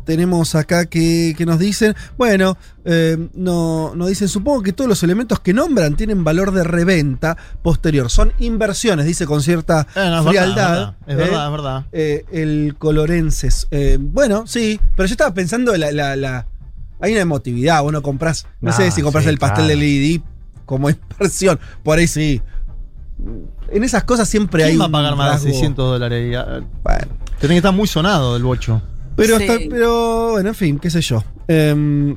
tenemos 0.05 0.55
acá 0.55 0.87
que, 0.87 1.35
que 1.37 1.45
nos 1.47 1.59
dicen, 1.59 1.95
bueno, 2.17 2.57
eh, 2.85 3.29
no, 3.35 3.93
nos 3.95 4.09
dicen, 4.09 4.29
supongo 4.29 4.63
que 4.63 4.73
todos 4.73 4.89
los 4.89 5.03
elementos 5.03 5.41
que 5.41 5.53
nombran 5.53 5.95
tienen 5.97 6.25
valor 6.25 6.53
de 6.53 6.65
reventa 6.65 7.37
posterior. 7.63 8.11
Son 8.11 8.33
inversiones, 8.39 9.05
dice 9.07 9.27
con 9.27 9.43
cierta 9.43 9.87
Eh, 9.95 10.09
no, 10.09 10.21
es 10.21 10.27
frialdad. 10.27 10.71
verdad, 10.71 10.97
es 11.07 11.13
¿eh? 11.15 11.17
verdad, 11.17 11.45
es 11.47 11.53
verdad. 11.53 11.85
Eh, 11.93 12.25
el 12.33 12.77
colorenses. 12.79 13.69
Eh, 13.71 13.99
bueno, 14.01 14.47
sí, 14.47 14.81
pero 14.97 15.07
yo 15.07 15.13
estaba 15.13 15.35
pensando, 15.35 15.77
la, 15.77 15.93
la- 15.93 16.17
la- 16.17 16.47
hay 17.01 17.13
una 17.13 17.21
emotividad, 17.21 17.83
vos 17.83 17.93
no 17.93 18.03
compras, 18.03 18.47
no 18.61 18.71
Ah, 18.71 18.75
sé 18.75 18.91
si 18.91 19.03
compras 19.03 19.25
sí, 19.25 19.31
el 19.31 19.39
pastel 19.39 19.67
claro. 19.67 19.81
de 19.81 19.87
LED 19.87 20.21
como 20.65 20.89
inversión, 21.19 21.61
por 21.85 21.99
ahí 21.99 22.07
sí. 22.07 22.41
En 23.71 23.85
esas 23.85 24.05
cosas 24.05 24.29
siempre 24.29 24.65
hay 24.65 24.71
¿Quién 24.71 24.81
va 24.83 24.87
a 24.87 24.91
pagar 24.91 25.17
más 25.17 25.27
de 25.27 25.33
rasgo. 25.33 25.49
600 25.51 25.91
dólares? 25.91 26.37
Ah, 26.39 26.61
Bueno, 26.83 27.07
Tiene 27.39 27.55
que 27.55 27.59
estar 27.59 27.73
muy 27.75 27.87
sonado 27.87 28.37
el 28.37 28.43
bocho. 28.43 28.81
Pero, 29.19 29.37
Sí. 29.39 29.45
está- 29.45 29.59
pero 29.69 30.31
bueno, 30.33 30.49
en 30.49 30.55
fin, 30.55 30.79
qué 30.79 30.89
sé 30.91 31.01
yo. 31.03 31.23
Eh, 31.49 32.17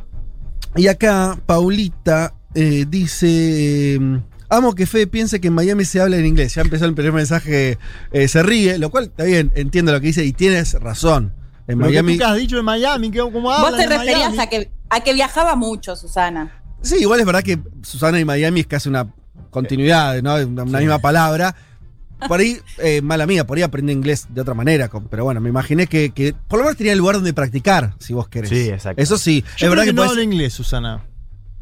y 0.75 0.88
acá 0.88 1.38
Paulita 1.46 2.34
eh, 2.53 2.86
dice, 2.88 3.96
eh, 3.96 4.20
amo 4.50 4.74
que 4.75 4.86
Fede 4.86 5.08
piense 5.08 5.39
que 5.41 5.48
en 5.48 5.53
Miami 5.53 5.86
se 5.86 6.00
habla 6.01 6.17
en 6.17 6.25
inglés. 6.25 6.55
Ya 6.55 6.62
empezó 6.62 6.86
el 6.86 6.93
primer 6.93 7.13
mensaje, 7.13 7.77
eh, 8.12 8.27
se 8.27 8.43
ríe, 8.43 8.77
lo 8.77 8.89
cual 8.89 9.05
está 9.05 9.24
bien, 9.24 9.51
entiendo 9.55 9.91
lo 9.91 10.00
que 10.01 10.08
dice 10.08 10.24
y 10.25 10.34
tienes 10.34 10.74
razón. 10.74 11.34
En 11.67 11.77
Miami... 11.77 12.17
que 12.17 12.24
has 12.24 12.36
dicho 12.38 12.58
de 12.58 12.63
Miami, 12.63 13.12
que 13.12 13.20
como 13.20 13.41
Vos 13.43 13.75
te 13.77 13.88
referías 13.88 14.17
Miami. 14.36 14.39
a 14.39 14.48
que, 14.50 14.72
a 14.89 15.00
que 15.01 15.13
viajaba 15.13 15.55
mucho, 15.55 15.96
Susana. 15.96 16.51
Sí, 16.81 16.96
igual 17.00 17.20
es 17.22 17.25
verdad 17.25 17.43
que 17.43 17.60
Susana 17.84 18.20
y 18.20 18.25
Miami 18.25 18.62
es 18.62 18.67
casi 18.67 18.89
una 18.89 19.13
continuidad, 19.51 20.22
¿no? 20.22 20.36
Una, 20.36 20.63
una 20.63 20.79
misma 20.79 21.00
palabra. 21.00 21.55
Por 22.27 22.39
ahí, 22.39 22.57
eh, 22.77 23.01
mala 23.01 23.25
mía, 23.25 23.45
por 23.47 23.57
ahí 23.57 23.63
aprendí 23.63 23.91
inglés 23.93 24.27
de 24.29 24.41
otra 24.41 24.53
manera. 24.53 24.89
con- 24.89 25.07
Pero 25.07 25.23
bueno, 25.23 25.41
me 25.41 25.49
imaginé 25.49 25.87
que, 25.87 26.11
que 26.11 26.33
por 26.47 26.59
lo 26.59 26.65
menos 26.65 26.77
tenía 26.77 26.93
el 26.93 26.99
lugar 26.99 27.15
donde 27.15 27.33
practicar, 27.33 27.93
si 27.99 28.13
vos 28.13 28.27
querés. 28.27 28.49
Sí, 28.49 28.69
exacto. 28.69 29.01
Eso 29.01 29.17
sí, 29.17 29.41
Yo 29.41 29.47
es 29.47 29.55
creo 29.57 29.69
verdad 29.71 29.83
que, 29.83 29.89
que, 29.89 29.93
no 29.93 30.03
podés- 30.03 30.09
habla 30.09 30.23
inglés, 30.23 30.53
Susana. 30.53 31.05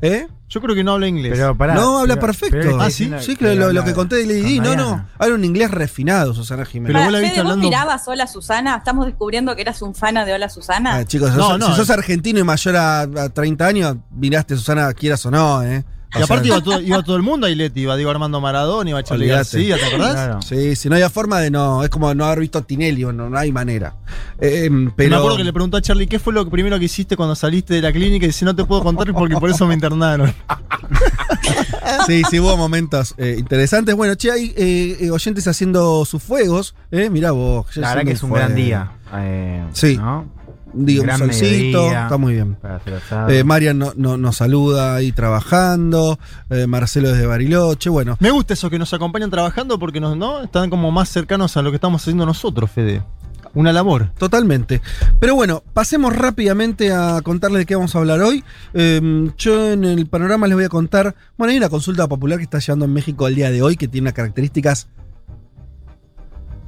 ¿Eh? 0.01 0.27
Yo 0.47 0.61
creo 0.61 0.73
que 0.73 0.83
no 0.83 0.93
habla 0.93 1.07
inglés. 1.07 1.33
Pero 1.35 1.55
pará, 1.57 1.75
no, 1.75 1.99
habla 1.99 2.15
pero- 2.15 2.27
perfecto. 2.27 2.57
pero 2.59 2.81
ah, 2.81 2.89
sí, 2.89 3.11
sí, 3.19 3.35
que 3.35 3.53
lo, 3.53 3.71
lo 3.73 3.83
que 3.83 3.93
conté 3.93 4.15
de 4.15 4.25
Lady. 4.25 4.59
No, 4.59 4.75
no. 4.75 5.05
Habla 5.19 5.35
un 5.35 5.43
inglés 5.45 5.69
refinado, 5.71 6.33
Susana 6.33 6.65
Jiménez. 6.65 6.93
Pero 6.93 7.03
vos 7.03 7.11
la 7.11 7.17
Fede, 7.19 7.27
viste 7.27 7.41
¿vos 7.43 7.51
hablando- 7.51 7.67
mirabas 7.69 8.07
Hola 8.07 8.25
Susana? 8.25 8.77
Estamos 8.77 9.05
descubriendo 9.05 9.55
que 9.55 9.61
eras 9.61 9.81
un 9.81 9.93
fan 9.93 10.15
de 10.15 10.33
Hola 10.33 10.49
Susana. 10.49 10.95
Ah, 10.95 11.05
chicos, 11.05 11.35
No, 11.35 11.49
sos- 11.49 11.59
no, 11.59 11.67
si 11.67 11.75
sos 11.75 11.89
argentino 11.89 12.39
y 12.39 12.43
mayor 12.43 12.77
a, 12.77 13.01
a 13.01 13.29
30 13.29 13.67
años, 13.67 13.97
miraste 14.09 14.55
Susana, 14.55 14.91
quieras 14.93 15.23
o 15.25 15.31
no, 15.31 15.61
¿eh? 15.63 15.83
Y 16.17 16.21
aparte 16.23 16.47
iba 16.47 16.61
todo, 16.61 16.81
iba 16.81 17.03
todo 17.03 17.15
el 17.15 17.21
mundo 17.21 17.45
a 17.45 17.49
Leti, 17.49 17.81
iba 17.81 17.95
Diego 17.95 18.09
Armando 18.09 18.41
Maradona, 18.41 18.89
iba 18.89 19.03
Charlie. 19.03 19.27
García, 19.27 19.77
¿te 19.77 19.85
acordás? 19.85 20.13
Claro. 20.13 20.41
Sí, 20.41 20.75
si 20.75 20.89
no 20.89 20.95
hay 20.95 21.03
forma 21.09 21.39
de 21.39 21.51
no. 21.51 21.83
Es 21.83 21.89
como 21.89 22.13
no 22.15 22.25
haber 22.25 22.39
visto 22.39 22.63
Tinelli, 22.63 23.03
no, 23.03 23.13
no 23.13 23.37
hay 23.37 23.51
manera. 23.51 23.95
Eh, 24.39 24.69
pero, 24.95 25.09
Me 25.09 25.15
acuerdo 25.17 25.37
que 25.37 25.43
le 25.43 25.53
preguntó 25.53 25.77
a 25.77 25.81
Charlie 25.81 26.07
qué 26.07 26.17
fue 26.17 26.33
lo 26.33 26.49
primero 26.49 26.79
que 26.79 26.85
hiciste 26.85 27.15
cuando 27.15 27.35
saliste 27.35 27.75
de 27.75 27.81
la 27.81 27.91
clínica 27.91 28.25
y 28.25 28.29
dice 28.29 28.43
no 28.43 28.55
te 28.55 28.65
puedo 28.65 28.81
contar 28.81 29.13
porque 29.13 29.35
por 29.35 29.49
eso 29.49 29.67
me 29.67 29.73
internaron. 29.75 30.33
Sí, 32.05 32.23
sí, 32.29 32.39
hubo 32.39 32.55
momentos 32.57 33.13
eh, 33.17 33.35
interesantes. 33.37 33.95
Bueno, 33.95 34.15
che, 34.15 34.31
hay 34.31 34.53
eh, 34.55 34.97
eh, 35.01 35.11
oyentes 35.11 35.47
haciendo 35.47 36.05
sus 36.05 36.21
fuegos. 36.21 36.75
Eh, 36.91 37.09
mirá 37.09 37.31
vos. 37.31 37.75
La 37.77 37.89
verdad 37.89 38.03
que 38.05 38.11
es 38.13 38.23
un 38.23 38.31
gran 38.31 38.55
día. 38.55 38.91
Eh, 39.13 39.63
Sí. 39.73 39.97
¿no? 39.97 40.27
Digo, 40.73 41.03
un 41.03 41.09
solcito, 41.17 41.79
mediodía 41.79 42.03
está 42.03 42.17
muy 42.17 42.33
bien. 42.35 42.57
Eh, 43.29 43.43
Marian 43.43 43.79
no- 43.79 43.93
no- 43.95 44.17
nos 44.17 44.37
saluda 44.37 44.95
ahí 44.95 45.11
trabajando, 45.11 46.19
eh, 46.49 46.67
Marcelo 46.67 47.09
desde 47.11 47.25
Bariloche, 47.25 47.89
bueno. 47.89 48.17
Me 48.19 48.29
gusta 48.31 48.53
eso 48.53 48.69
que 48.69 48.77
nos 48.77 48.93
acompañan 48.93 49.29
trabajando 49.31 49.79
porque 49.79 49.99
nos, 49.99 50.15
¿no? 50.15 50.43
están 50.43 50.69
como 50.69 50.91
más 50.91 51.09
cercanos 51.09 51.57
a 51.57 51.61
lo 51.61 51.71
que 51.71 51.75
estamos 51.75 52.01
haciendo 52.01 52.25
nosotros, 52.25 52.69
Fede. 52.69 53.01
Una 53.55 53.73
labor. 53.73 54.11
Totalmente. 54.19 54.79
Pero 55.19 55.33
bueno, 55.33 55.63
pasemos 55.73 56.15
rápidamente 56.15 56.93
a 56.93 57.19
contarles 57.23 57.59
de 57.61 57.65
qué 57.65 57.73
vamos 57.75 57.95
a 57.95 57.97
hablar 57.97 58.21
hoy. 58.21 58.43
Eh, 58.75 59.31
yo 59.39 59.71
en 59.73 59.85
el 59.85 60.05
panorama 60.05 60.45
les 60.45 60.55
voy 60.55 60.65
a 60.65 60.69
contar, 60.69 61.15
bueno, 61.35 61.49
hay 61.51 61.57
una 61.57 61.69
consulta 61.69 62.07
popular 62.07 62.37
que 62.37 62.43
está 62.43 62.59
llegando 62.59 62.85
en 62.85 62.93
México 62.93 63.27
el 63.27 63.33
día 63.33 63.49
de 63.49 63.63
hoy 63.63 63.75
que 63.75 63.87
tiene 63.87 64.03
unas 64.05 64.13
características 64.13 64.87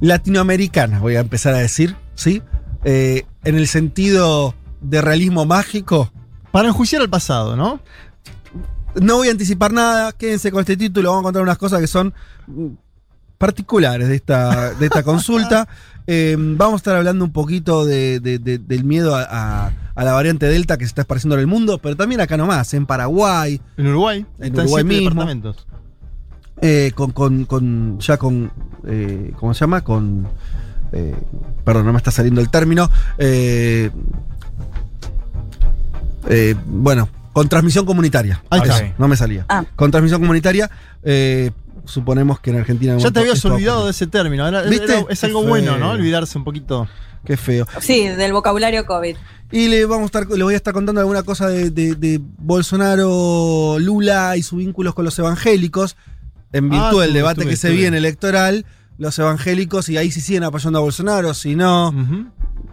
latinoamericanas, 0.00 1.00
voy 1.00 1.14
a 1.16 1.20
empezar 1.20 1.54
a 1.54 1.58
decir, 1.58 1.94
¿sí? 2.16 2.42
Eh, 2.84 3.22
en 3.44 3.56
el 3.56 3.66
sentido 3.66 4.54
de 4.80 5.00
realismo 5.02 5.44
mágico. 5.46 6.12
Para 6.50 6.68
enjuiciar 6.68 7.02
al 7.02 7.10
pasado, 7.10 7.56
¿no? 7.56 7.80
No 9.00 9.16
voy 9.16 9.28
a 9.28 9.30
anticipar 9.30 9.72
nada, 9.72 10.12
quédense 10.12 10.50
con 10.50 10.60
este 10.60 10.76
título, 10.76 11.10
vamos 11.10 11.22
a 11.22 11.24
contar 11.24 11.42
unas 11.42 11.56
cosas 11.58 11.80
que 11.80 11.86
son 11.86 12.12
mm, 12.46 12.66
particulares 13.38 14.08
de 14.08 14.16
esta, 14.16 14.74
de 14.74 14.86
esta 14.86 15.02
consulta. 15.02 15.68
Eh, 16.08 16.34
vamos 16.36 16.72
a 16.72 16.76
estar 16.78 16.96
hablando 16.96 17.24
un 17.24 17.30
poquito 17.30 17.84
de- 17.84 18.18
de- 18.18 18.40
de- 18.40 18.58
del 18.58 18.82
miedo 18.82 19.14
a, 19.14 19.22
a- 19.22 19.72
a 19.94 20.04
la 20.04 20.12
variante 20.12 20.46
Delta 20.46 20.76
que 20.76 20.84
se 20.84 20.88
está 20.88 21.02
esparciendo 21.02 21.36
en 21.36 21.42
el 21.42 21.46
mundo, 21.46 21.78
pero 21.78 21.94
también 21.94 22.20
acá 22.20 22.36
nomás, 22.36 22.74
en 22.74 22.86
Paraguay, 22.86 23.60
En 23.76 23.86
Uruguay. 23.86 24.26
En 24.40 24.46
están 24.46 24.64
Uruguay 24.64 24.82
mismo. 24.82 25.10
departamentos. 25.10 25.64
eh, 26.60 26.90
con, 26.96 27.12
con- 27.12 27.44
con- 27.44 28.00
ya 28.00 28.16
con, 28.16 28.50
eh, 28.84 29.32
¿cómo 29.38 29.54
se 29.54 29.60
llama? 29.60 29.82
Con, 29.82 30.26
eh, 30.92 31.14
perdón, 31.64 31.86
no 31.86 31.92
me 31.92 31.98
está 31.98 32.10
saliendo 32.10 32.40
el 32.40 32.50
término. 32.50 32.90
eh, 33.18 33.90
eh, 36.28 36.54
bueno, 36.66 37.08
con 37.32 37.48
transmisión 37.48 37.84
comunitaria. 37.86 38.42
Ahí 38.50 38.60
está. 38.60 38.78
Eso, 38.78 38.94
no 38.98 39.08
me 39.08 39.16
salía. 39.16 39.44
Ah. 39.48 39.64
Con 39.76 39.90
transmisión 39.90 40.20
comunitaria, 40.20 40.70
eh, 41.02 41.50
suponemos 41.84 42.40
que 42.40 42.50
en 42.50 42.58
Argentina... 42.58 42.92
en 42.92 42.98
Ya 43.00 43.10
te 43.10 43.20
habías 43.20 43.36
esto 43.36 43.48
va 43.48 43.54
a 43.54 43.56
olvidado 43.56 43.84
de 43.86 43.90
ese 43.90 44.06
término. 44.06 44.46
Era- 44.46 44.62
¿Viste? 44.62 44.84
era- 44.98 45.06
es 45.08 45.24
algo 45.24 45.42
Qué 45.42 45.48
bueno, 45.48 45.78
¿no? 45.78 45.90
Olvidarse 45.90 46.38
un 46.38 46.44
poquito. 46.44 46.88
Qué 47.24 47.36
feo. 47.36 47.66
Sí, 47.80 48.06
del 48.08 48.32
vocabulario 48.32 48.84
COVID. 48.84 49.16
Y 49.50 49.68
le 49.68 49.84
vamos 49.84 50.04
a 50.04 50.06
estar, 50.06 50.26
le 50.28 50.42
voy 50.44 50.54
a 50.54 50.56
estar 50.56 50.72
contando 50.72 51.00
alguna 51.00 51.22
cosa 51.22 51.48
de, 51.48 51.70
de- 51.70 51.94
de 51.94 52.20
Bolsonaro, 52.38 53.78
Lula 53.78 54.36
y 54.36 54.42
sus 54.42 54.58
vínculos 54.58 54.94
con 54.94 55.04
los 55.04 55.18
evangélicos. 55.18 55.96
En 56.52 56.66
Ah, 56.66 56.68
virtud 56.68 57.00
del 57.00 57.08
estuve, 57.08 57.12
debate 57.18 57.40
estuve, 57.40 57.50
que 57.50 57.56
se 57.56 57.70
viene 57.70 57.96
electoral, 57.98 58.66
los 58.98 59.18
evangélicos, 59.18 59.88
y 59.88 59.96
ahí 59.96 60.10
sí 60.10 60.20
siguen 60.20 60.44
apoyando 60.44 60.78
a 60.78 60.82
Bolsonaro, 60.82 61.34
si 61.34 61.56
no, 61.56 61.94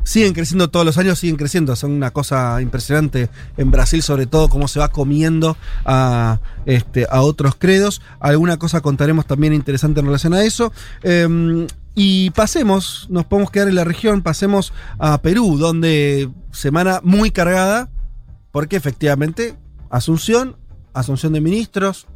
siguen 0.04 0.34
creciendo 0.34 0.70
todos 0.70 0.86
los 0.86 0.98
años, 0.98 1.20
siguen 1.20 1.38
creciendo. 1.38 1.76
Son 1.76 1.92
una 1.92 2.12
cosa 2.12 2.62
impresionante 2.62 3.30
en 3.58 3.72
Brasil, 3.72 4.02
sobre 4.02 4.26
todo, 4.28 4.50
cómo 4.50 4.68
se 4.68 4.80
va 4.80 4.90
comiendo 4.90 5.58
a, 5.86 6.40
este, 6.66 7.08
a 7.10 7.22
otros 7.22 7.56
credos. 7.58 8.02
Alguna 8.20 8.58
cosa 8.58 8.82
contaremos 8.82 9.26
también 9.26 9.54
interesante 9.54 10.00
en 10.00 10.06
relación 10.06 10.34
a 10.34 10.44
eso. 10.44 10.72
Eh, 11.04 11.68
y 12.02 12.30
pasemos, 12.30 13.08
nos 13.10 13.26
podemos 13.26 13.52
quedar 13.52 13.68
en 13.68 13.76
la 13.76 13.84
región, 13.84 14.22
pasemos 14.22 14.72
a 15.00 15.22
Perú, 15.22 15.58
donde 15.58 16.30
semana 16.52 17.02
muy 17.04 17.30
cargada, 17.30 17.90
porque 18.52 18.78
efectivamente, 18.78 19.58
Asunción, 19.90 20.56
Asunción 20.94 21.34
de 21.34 21.42
ministros, 21.42 22.08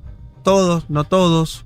todos, 0.44 0.90
no 0.90 1.04
todos. 1.04 1.66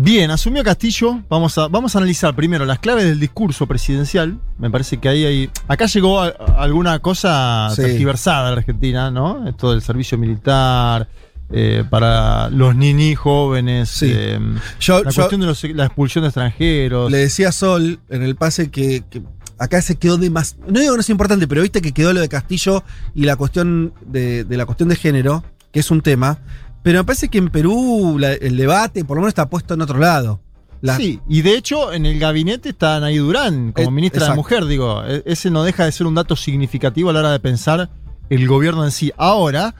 Bien, 0.00 0.30
asumió 0.30 0.62
Castillo. 0.62 1.22
Vamos 1.28 1.58
a, 1.58 1.66
vamos 1.66 1.94
a 1.94 1.98
analizar 1.98 2.34
primero 2.36 2.64
las 2.64 2.78
claves 2.78 3.04
del 3.04 3.18
discurso 3.18 3.66
presidencial. 3.66 4.38
Me 4.58 4.70
parece 4.70 4.98
que 4.98 5.08
ahí 5.08 5.24
hay. 5.24 5.50
Acá 5.66 5.86
llegó 5.86 6.20
a- 6.20 6.28
a 6.28 6.62
alguna 6.62 7.00
cosa 7.00 7.68
Sí. 7.74 7.82
tergiversada 7.82 8.48
en 8.50 8.54
la 8.54 8.58
Argentina, 8.60 9.10
¿no? 9.10 9.48
Esto 9.48 9.72
del 9.72 9.82
servicio 9.82 10.16
militar. 10.18 11.08
eh, 11.50 11.82
para 11.88 12.50
los 12.50 12.76
niños 12.76 13.18
jóvenes. 13.20 13.88
Sí. 13.88 14.12
eh, 14.14 14.38
Yo, 14.80 15.02
la 15.02 15.08
yo 15.10 15.14
cuestión 15.16 15.40
de 15.40 15.46
los- 15.46 15.64
la 15.64 15.86
expulsión 15.86 16.20
de 16.22 16.28
extranjeros. 16.28 17.10
le 17.10 17.16
decía 17.16 17.48
a 17.48 17.52
Sol 17.52 18.00
en 18.10 18.22
el 18.22 18.36
pase 18.36 18.70
que, 18.70 19.02
que 19.08 19.22
acá 19.58 19.80
se 19.80 19.96
quedó 19.96 20.18
de 20.18 20.28
más. 20.28 20.58
No 20.68 20.78
digo 20.78 20.92
que 20.92 20.98
no 20.98 21.00
es 21.00 21.08
importante, 21.08 21.48
pero 21.48 21.62
viste 21.62 21.80
que 21.80 21.92
quedó 21.92 22.12
lo 22.12 22.20
de 22.20 22.28
Castillo 22.28 22.84
y 23.14 23.24
la 23.24 23.36
cuestión 23.36 23.94
de, 24.04 24.44
de 24.44 24.56
la 24.58 24.66
cuestión 24.66 24.90
de 24.90 24.96
género, 24.96 25.42
que 25.72 25.80
es 25.80 25.90
un 25.90 26.02
tema. 26.02 26.36
Pero 26.82 27.00
me 27.00 27.04
parece 27.04 27.28
que 27.28 27.38
en 27.38 27.48
Perú 27.50 28.16
la- 28.18 28.32
el 28.34 28.56
debate 28.56 29.04
por 29.04 29.16
lo 29.16 29.22
menos 29.22 29.30
está 29.30 29.48
puesto 29.50 29.74
en 29.74 29.82
otro 29.82 29.98
lado. 29.98 30.40
La- 30.80 30.96
Sí, 30.96 31.20
y 31.28 31.42
de 31.42 31.56
hecho 31.56 31.92
en 31.92 32.06
el 32.06 32.18
gabinete 32.20 32.68
está 32.68 32.96
Anaí 32.96 33.16
Durán 33.18 33.72
como 33.72 33.88
Eh, 33.88 33.90
ministra 33.90 34.20
de 34.20 34.24
exacto. 34.26 34.36
Mujer, 34.42 34.64
digo, 34.66 35.02
e- 35.04 35.22
ese 35.26 35.50
no 35.50 35.64
deja 35.64 35.84
de 35.84 35.92
ser 35.92 36.06
un 36.06 36.14
dato 36.14 36.36
significativo 36.36 37.10
a 37.10 37.12
la 37.12 37.18
hora 37.20 37.32
de 37.32 37.40
pensar 37.40 37.90
el 38.30 38.46
gobierno 38.46 38.84
en 38.84 38.92
sí. 38.92 39.10
Ahora, 39.16 39.74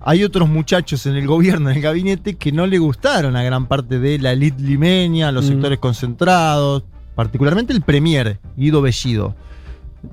hay 0.00 0.24
otros 0.24 0.48
muchachos 0.48 1.04
en 1.06 1.16
el 1.16 1.26
gobierno, 1.26 1.68
en 1.70 1.76
el 1.76 1.82
gabinete, 1.82 2.36
que 2.36 2.50
no 2.50 2.66
le 2.66 2.78
gustaron 2.78 3.36
a 3.36 3.42
gran 3.42 3.66
parte 3.66 3.98
de 3.98 4.18
la 4.18 4.32
elite 4.32 4.62
limeña, 4.62 5.30
los 5.32 5.44
Mm. 5.44 5.48
sectores 5.48 5.78
concentrados, 5.80 6.84
particularmente 7.14 7.74
el 7.74 7.82
premier, 7.82 8.40
Guido 8.56 8.80
Bellido. 8.80 9.36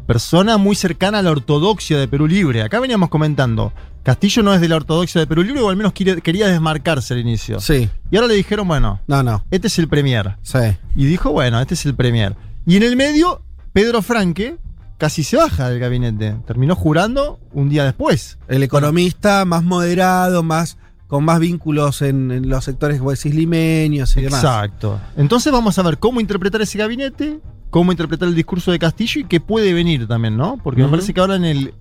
Persona 0.05 0.57
muy 0.57 0.75
cercana 0.75 1.19
a 1.19 1.21
la 1.23 1.31
ortodoxia 1.31 1.97
de 1.97 2.07
Perú 2.07 2.27
Libre. 2.27 2.61
Acá 2.61 2.79
veníamos 2.79 3.09
comentando, 3.09 3.73
Castillo 4.03 4.41
no 4.43 4.53
es 4.53 4.61
de 4.61 4.67
la 4.69 4.77
ortodoxia 4.77 5.19
de 5.21 5.27
Perú 5.27 5.43
Libre, 5.43 5.61
o 5.61 5.69
al 5.69 5.75
menos 5.75 5.93
quiere- 5.93 6.21
quería 6.21 6.47
desmarcarse 6.47 7.13
al 7.13 7.19
inicio. 7.19 7.59
Sí, 7.59 7.89
Y 8.11 8.15
ahora 8.15 8.27
le 8.27 8.35
dijeron, 8.35 8.67
bueno, 8.67 9.01
no, 9.07 9.23
no. 9.23 9.43
este 9.51 9.67
es 9.67 9.77
el 9.79 9.87
premier. 9.87 10.37
Sí. 10.41 10.57
Y 10.95 11.05
dijo, 11.05 11.31
bueno, 11.31 11.59
este 11.59 11.73
es 11.73 11.85
el 11.85 11.95
premier. 11.95 12.35
Y 12.65 12.77
en 12.77 12.83
el 12.83 12.95
medio, 12.95 13.41
Pedro 13.73 14.01
Franque 14.01 14.57
casi 14.97 15.23
se 15.23 15.37
baja 15.37 15.69
del 15.69 15.79
gabinete. 15.79 16.35
Terminó 16.47 16.75
jurando 16.75 17.39
un 17.53 17.69
día 17.69 17.83
después. 17.85 18.37
El 18.47 18.63
economista 18.63 19.45
más 19.45 19.63
moderado, 19.63 20.43
más 20.43 20.77
con 21.07 21.23
más 21.25 21.39
vínculos 21.39 22.01
en, 22.03 22.29
en 22.31 22.49
los 22.49 22.65
sectores 22.65 22.99
vos 22.99 23.17
decís, 23.17 23.33
limeños 23.33 24.15
y 24.17 24.21
demás. 24.21 24.43
Exacto. 24.43 24.99
Entonces 25.17 25.51
vamos 25.51 25.77
a 25.79 25.83
ver 25.83 25.97
cómo 25.97 26.19
interpretar 26.21 26.61
ese 26.61 26.77
gabinete, 26.77 27.39
cómo 27.71 27.91
interpretar 27.91 28.27
el 28.27 28.35
discurso 28.35 28.71
de 28.71 28.77
Castillo 28.79 29.21
y 29.21 29.23
qué 29.23 29.39
puede 29.39 29.73
venir 29.73 30.07
también, 30.07 30.37
¿no? 30.37 30.57
Porque 30.63 30.83
me 30.83 30.89
parece 30.89 31.13
que 31.13 31.19
ahora 31.19 31.35
en 31.35 31.45
el, 31.45 31.73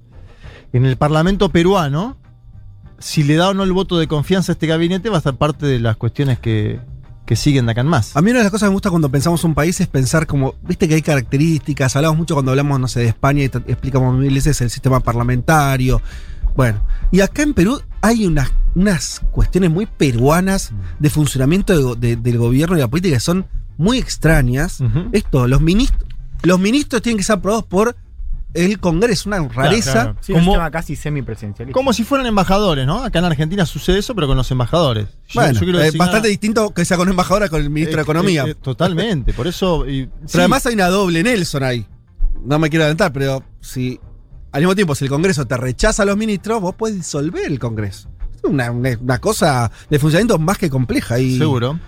en 0.72 0.84
el 0.84 0.96
Parlamento 0.96 1.48
peruano, 1.50 2.16
si 2.98 3.22
le 3.22 3.36
da 3.36 3.50
o 3.50 3.54
no 3.54 3.62
el 3.62 3.72
voto 3.72 3.98
de 3.98 4.06
confianza 4.08 4.52
a 4.52 4.54
este 4.54 4.66
gabinete, 4.66 5.08
va 5.10 5.18
a 5.18 5.20
ser 5.20 5.34
parte 5.36 5.66
de 5.66 5.78
las 5.80 5.96
cuestiones 5.96 6.38
que, 6.38 6.80
que 7.26 7.36
siguen 7.36 7.66
de 7.66 7.72
acá 7.72 7.82
en 7.82 7.86
más. 7.86 8.16
A 8.16 8.22
mí 8.22 8.30
una 8.30 8.40
de 8.40 8.44
las 8.44 8.50
cosas 8.52 8.66
que 8.66 8.70
me 8.70 8.74
gusta 8.74 8.90
cuando 8.90 9.08
pensamos 9.10 9.44
un 9.44 9.54
país 9.54 9.80
es 9.80 9.86
pensar 9.86 10.26
como, 10.26 10.54
viste 10.62 10.88
que 10.88 10.94
hay 10.94 11.02
características, 11.02 11.94
hablamos 11.96 12.18
mucho 12.18 12.34
cuando 12.34 12.50
hablamos, 12.52 12.80
no 12.80 12.88
sé, 12.88 13.00
de 13.00 13.06
España 13.08 13.42
y 13.42 13.46
explicamos 13.46 14.16
mil 14.18 14.34
veces 14.34 14.60
el 14.60 14.70
sistema 14.70 15.00
parlamentario. 15.00 16.02
Bueno, 16.56 16.80
y 17.12 17.20
acá 17.20 17.42
en 17.42 17.54
Perú 17.54 17.80
hay 18.00 18.26
unas, 18.26 18.50
unas 18.74 19.20
cuestiones 19.30 19.70
muy 19.70 19.86
peruanas 19.86 20.72
de 20.98 21.08
funcionamiento 21.10 21.94
de- 21.94 22.08
de- 22.08 22.16
del 22.16 22.38
gobierno 22.38 22.76
y 22.76 22.80
la 22.80 22.88
política 22.88 23.14
que 23.16 23.20
son 23.20 23.46
muy 23.76 23.98
extrañas. 23.98 24.80
Esto, 25.12 25.46
los 25.46 25.60
ministros, 25.60 26.02
los 26.42 26.58
ministros 26.58 27.00
tienen 27.00 27.18
que 27.18 27.22
ser 27.24 27.36
aprobados 27.36 27.64
por 27.64 27.94
el 28.54 28.80
Congreso, 28.80 29.28
una 29.28 29.46
rareza. 29.48 29.92
claro. 29.92 30.16
Sí, 30.20 30.32
Como- 30.32 30.44
un 30.44 30.50
sistema 30.52 30.70
casi 30.70 30.96
semipresidencialista. 30.96 31.74
Como 31.76 31.92
si 31.92 32.04
fueran 32.04 32.26
embajadores, 32.26 32.86
¿no? 32.86 33.04
Acá 33.04 33.18
en 33.18 33.26
Argentina 33.26 33.66
sucede 33.66 33.98
eso, 33.98 34.14
pero 34.14 34.26
con 34.26 34.36
los 34.36 34.50
embajadores. 34.50 35.08
Bueno, 35.34 35.60
yo 35.60 35.80
eh, 35.80 35.90
bastante 35.96 36.28
distinto 36.28 36.70
que 36.72 36.84
sea 36.84 36.96
con 36.96 37.08
embajadora 37.08 37.48
con 37.48 37.60
el 37.60 37.70
ministro 37.70 37.96
de 37.96 38.00
Eh, 38.00 38.04
Economía. 38.04 38.44
eh, 38.44 38.50
eh, 38.50 38.54
totalmente, 38.54 39.32
por 39.34 39.46
eso. 39.46 39.86
y- 39.88 40.06
Pero 40.18 40.28
sí, 40.28 40.38
además 40.38 40.64
hay 40.66 40.74
una 40.74 40.88
doble 40.88 41.22
Nelson 41.22 41.62
ahí. 41.62 41.86
No 42.44 42.58
me 42.58 42.70
quiero 42.70 42.84
adelantar, 42.84 43.12
pero 43.12 43.42
si 43.60 44.00
al 44.52 44.60
mismo 44.62 44.74
tiempo, 44.74 44.94
si 44.94 45.04
el 45.04 45.10
Congreso 45.10 45.46
te 45.46 45.56
rechaza 45.56 46.04
a 46.04 46.06
los 46.06 46.16
ministros, 46.16 46.60
vos 46.60 46.74
podés 46.74 46.94
disolver 46.96 47.44
el 47.46 47.58
Congreso. 47.58 48.08
Es 48.34 48.44
una, 48.44 48.70
una- 48.70 48.96
una 49.00 49.18
cosa 49.18 49.70
de 49.90 49.98
funcionamiento 49.98 50.38
más 50.38 50.56
que 50.56 50.70
compleja. 50.70 51.18
Y 51.18 51.36
seguro. 51.36 51.78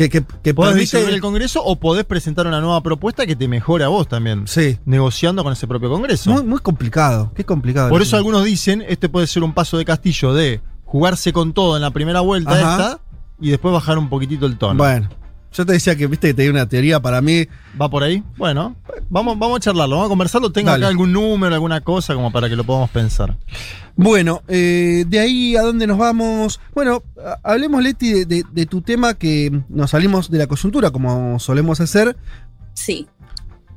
Que, 0.00 0.08
que, 0.08 0.24
que 0.42 0.54
Podés 0.54 0.72
permite- 0.72 0.80
disolver 0.96 1.12
el 1.12 1.20
Congreso 1.20 1.62
o 1.62 1.76
podés 1.78 2.06
presentar 2.06 2.46
una 2.46 2.58
nueva 2.62 2.82
propuesta 2.82 3.26
que 3.26 3.36
te 3.36 3.46
mejore 3.48 3.84
a 3.84 3.88
vos 3.88 4.08
también. 4.08 4.46
Sí. 4.46 4.78
Negociando 4.86 5.44
con 5.44 5.52
ese 5.52 5.66
propio 5.66 5.90
Congreso. 5.90 6.30
Muy, 6.30 6.42
muy 6.42 6.58
complicado. 6.60 7.32
Qué 7.34 7.44
complicado. 7.44 7.90
Por 7.90 8.00
eso 8.00 8.16
algunos 8.16 8.42
dicen, 8.46 8.82
este 8.88 9.10
puede 9.10 9.26
ser 9.26 9.42
un 9.42 9.52
paso 9.52 9.76
de 9.76 9.84
Castillo 9.84 10.32
de 10.32 10.62
jugarse 10.86 11.34
con 11.34 11.52
todo 11.52 11.76
en 11.76 11.82
la 11.82 11.90
primera 11.90 12.20
vuelta 12.20 12.52
Ajá. 12.52 12.72
esta 12.72 13.00
y 13.42 13.50
después 13.50 13.74
bajar 13.74 13.98
un 13.98 14.08
poquitito 14.08 14.46
el 14.46 14.56
tono. 14.56 14.78
Bueno, 14.78 15.10
yo 15.52 15.66
te 15.66 15.72
decía 15.72 15.96
que 15.96 16.06
viste 16.06 16.28
que 16.28 16.34
te 16.34 16.42
di 16.42 16.48
una 16.48 16.68
teoría 16.68 17.00
para 17.00 17.20
mí. 17.20 17.46
¿Va 17.80 17.88
por 17.90 18.02
ahí? 18.02 18.22
Bueno, 18.36 18.76
vamos, 19.08 19.38
vamos 19.38 19.56
a 19.56 19.60
charlarlo, 19.60 19.96
vamos 19.96 20.06
a 20.06 20.10
conversarlo. 20.10 20.52
Tengo 20.52 20.70
Dale. 20.70 20.84
acá 20.84 20.90
algún 20.90 21.12
número, 21.12 21.54
alguna 21.54 21.80
cosa 21.80 22.14
como 22.14 22.30
para 22.32 22.48
que 22.48 22.56
lo 22.56 22.64
podamos 22.64 22.90
pensar. 22.90 23.36
Bueno, 23.96 24.42
eh, 24.48 25.04
de 25.08 25.18
ahí 25.18 25.56
a 25.56 25.62
dónde 25.62 25.86
nos 25.86 25.98
vamos. 25.98 26.60
Bueno, 26.74 27.02
hablemos, 27.42 27.82
Leti, 27.82 28.12
de, 28.12 28.24
de- 28.26 28.44
de 28.50 28.66
tu 28.66 28.80
tema 28.82 29.14
que 29.14 29.60
nos 29.68 29.90
salimos 29.90 30.30
de 30.30 30.38
la 30.38 30.46
coyuntura, 30.46 30.90
como 30.90 31.38
solemos 31.38 31.80
hacer, 31.80 32.16
Sí. 32.72 33.08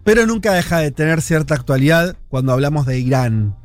pero 0.03 0.25
nunca 0.25 0.53
deja 0.53 0.77
de 0.79 0.91
tener 0.91 1.21
cierta 1.21 1.55
actualidad 1.55 2.15
cuando 2.29 2.53
hablamos 2.53 2.85
de 2.85 2.99
Irán. 2.99 3.55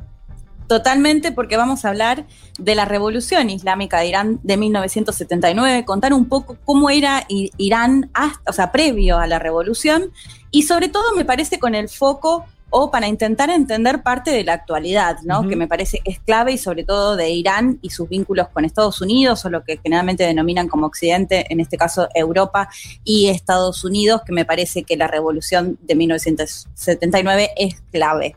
Totalmente, 0.69 1.31
porque 1.31 1.57
vamos 1.57 1.83
a 1.83 1.89
hablar 1.89 2.27
de 2.59 2.75
la 2.75 2.85
revolución 2.85 3.49
islámica 3.49 4.01
de 4.01 4.05
Irán 4.05 4.39
de 4.43 4.55
1979, 4.55 5.83
contar 5.83 6.13
un 6.13 6.29
poco 6.29 6.59
cómo 6.63 6.91
era 6.91 7.25
Irán, 7.27 8.11
hasta, 8.13 8.51
o 8.51 8.53
sea, 8.53 8.71
previo 8.71 9.17
a 9.17 9.25
la 9.25 9.39
revolución, 9.39 10.11
y 10.51 10.61
sobre 10.61 10.87
todo 10.87 11.15
me 11.15 11.25
parece 11.25 11.57
con 11.57 11.73
el 11.73 11.89
foco 11.89 12.45
o 12.69 12.91
para 12.91 13.07
intentar 13.07 13.49
entender 13.49 14.03
parte 14.03 14.29
de 14.29 14.43
la 14.43 14.53
actualidad, 14.53 15.17
¿no? 15.23 15.47
Que 15.47 15.55
me 15.55 15.67
parece 15.67 16.01
que 16.05 16.11
es 16.11 16.19
clave 16.19 16.51
y 16.51 16.59
sobre 16.59 16.83
todo 16.83 17.15
de 17.15 17.31
Irán 17.31 17.79
y 17.81 17.89
sus 17.89 18.07
vínculos 18.07 18.49
con 18.49 18.63
Estados 18.63 19.01
Unidos, 19.01 19.43
o 19.45 19.49
lo 19.49 19.63
que 19.63 19.79
generalmente 19.81 20.23
denominan 20.23 20.67
como 20.67 20.85
Occidente, 20.85 21.51
en 21.51 21.61
este 21.61 21.77
caso 21.77 22.09
Europa 22.13 22.69
y 23.03 23.29
Estados 23.29 23.83
Unidos, 23.83 24.21
que 24.23 24.33
me 24.33 24.45
parece 24.45 24.83
que 24.83 24.97
la 24.97 25.07
revolución 25.07 25.79
de 25.81 25.95
1979 25.95 27.49
es 27.57 27.81
clave. 27.91 28.35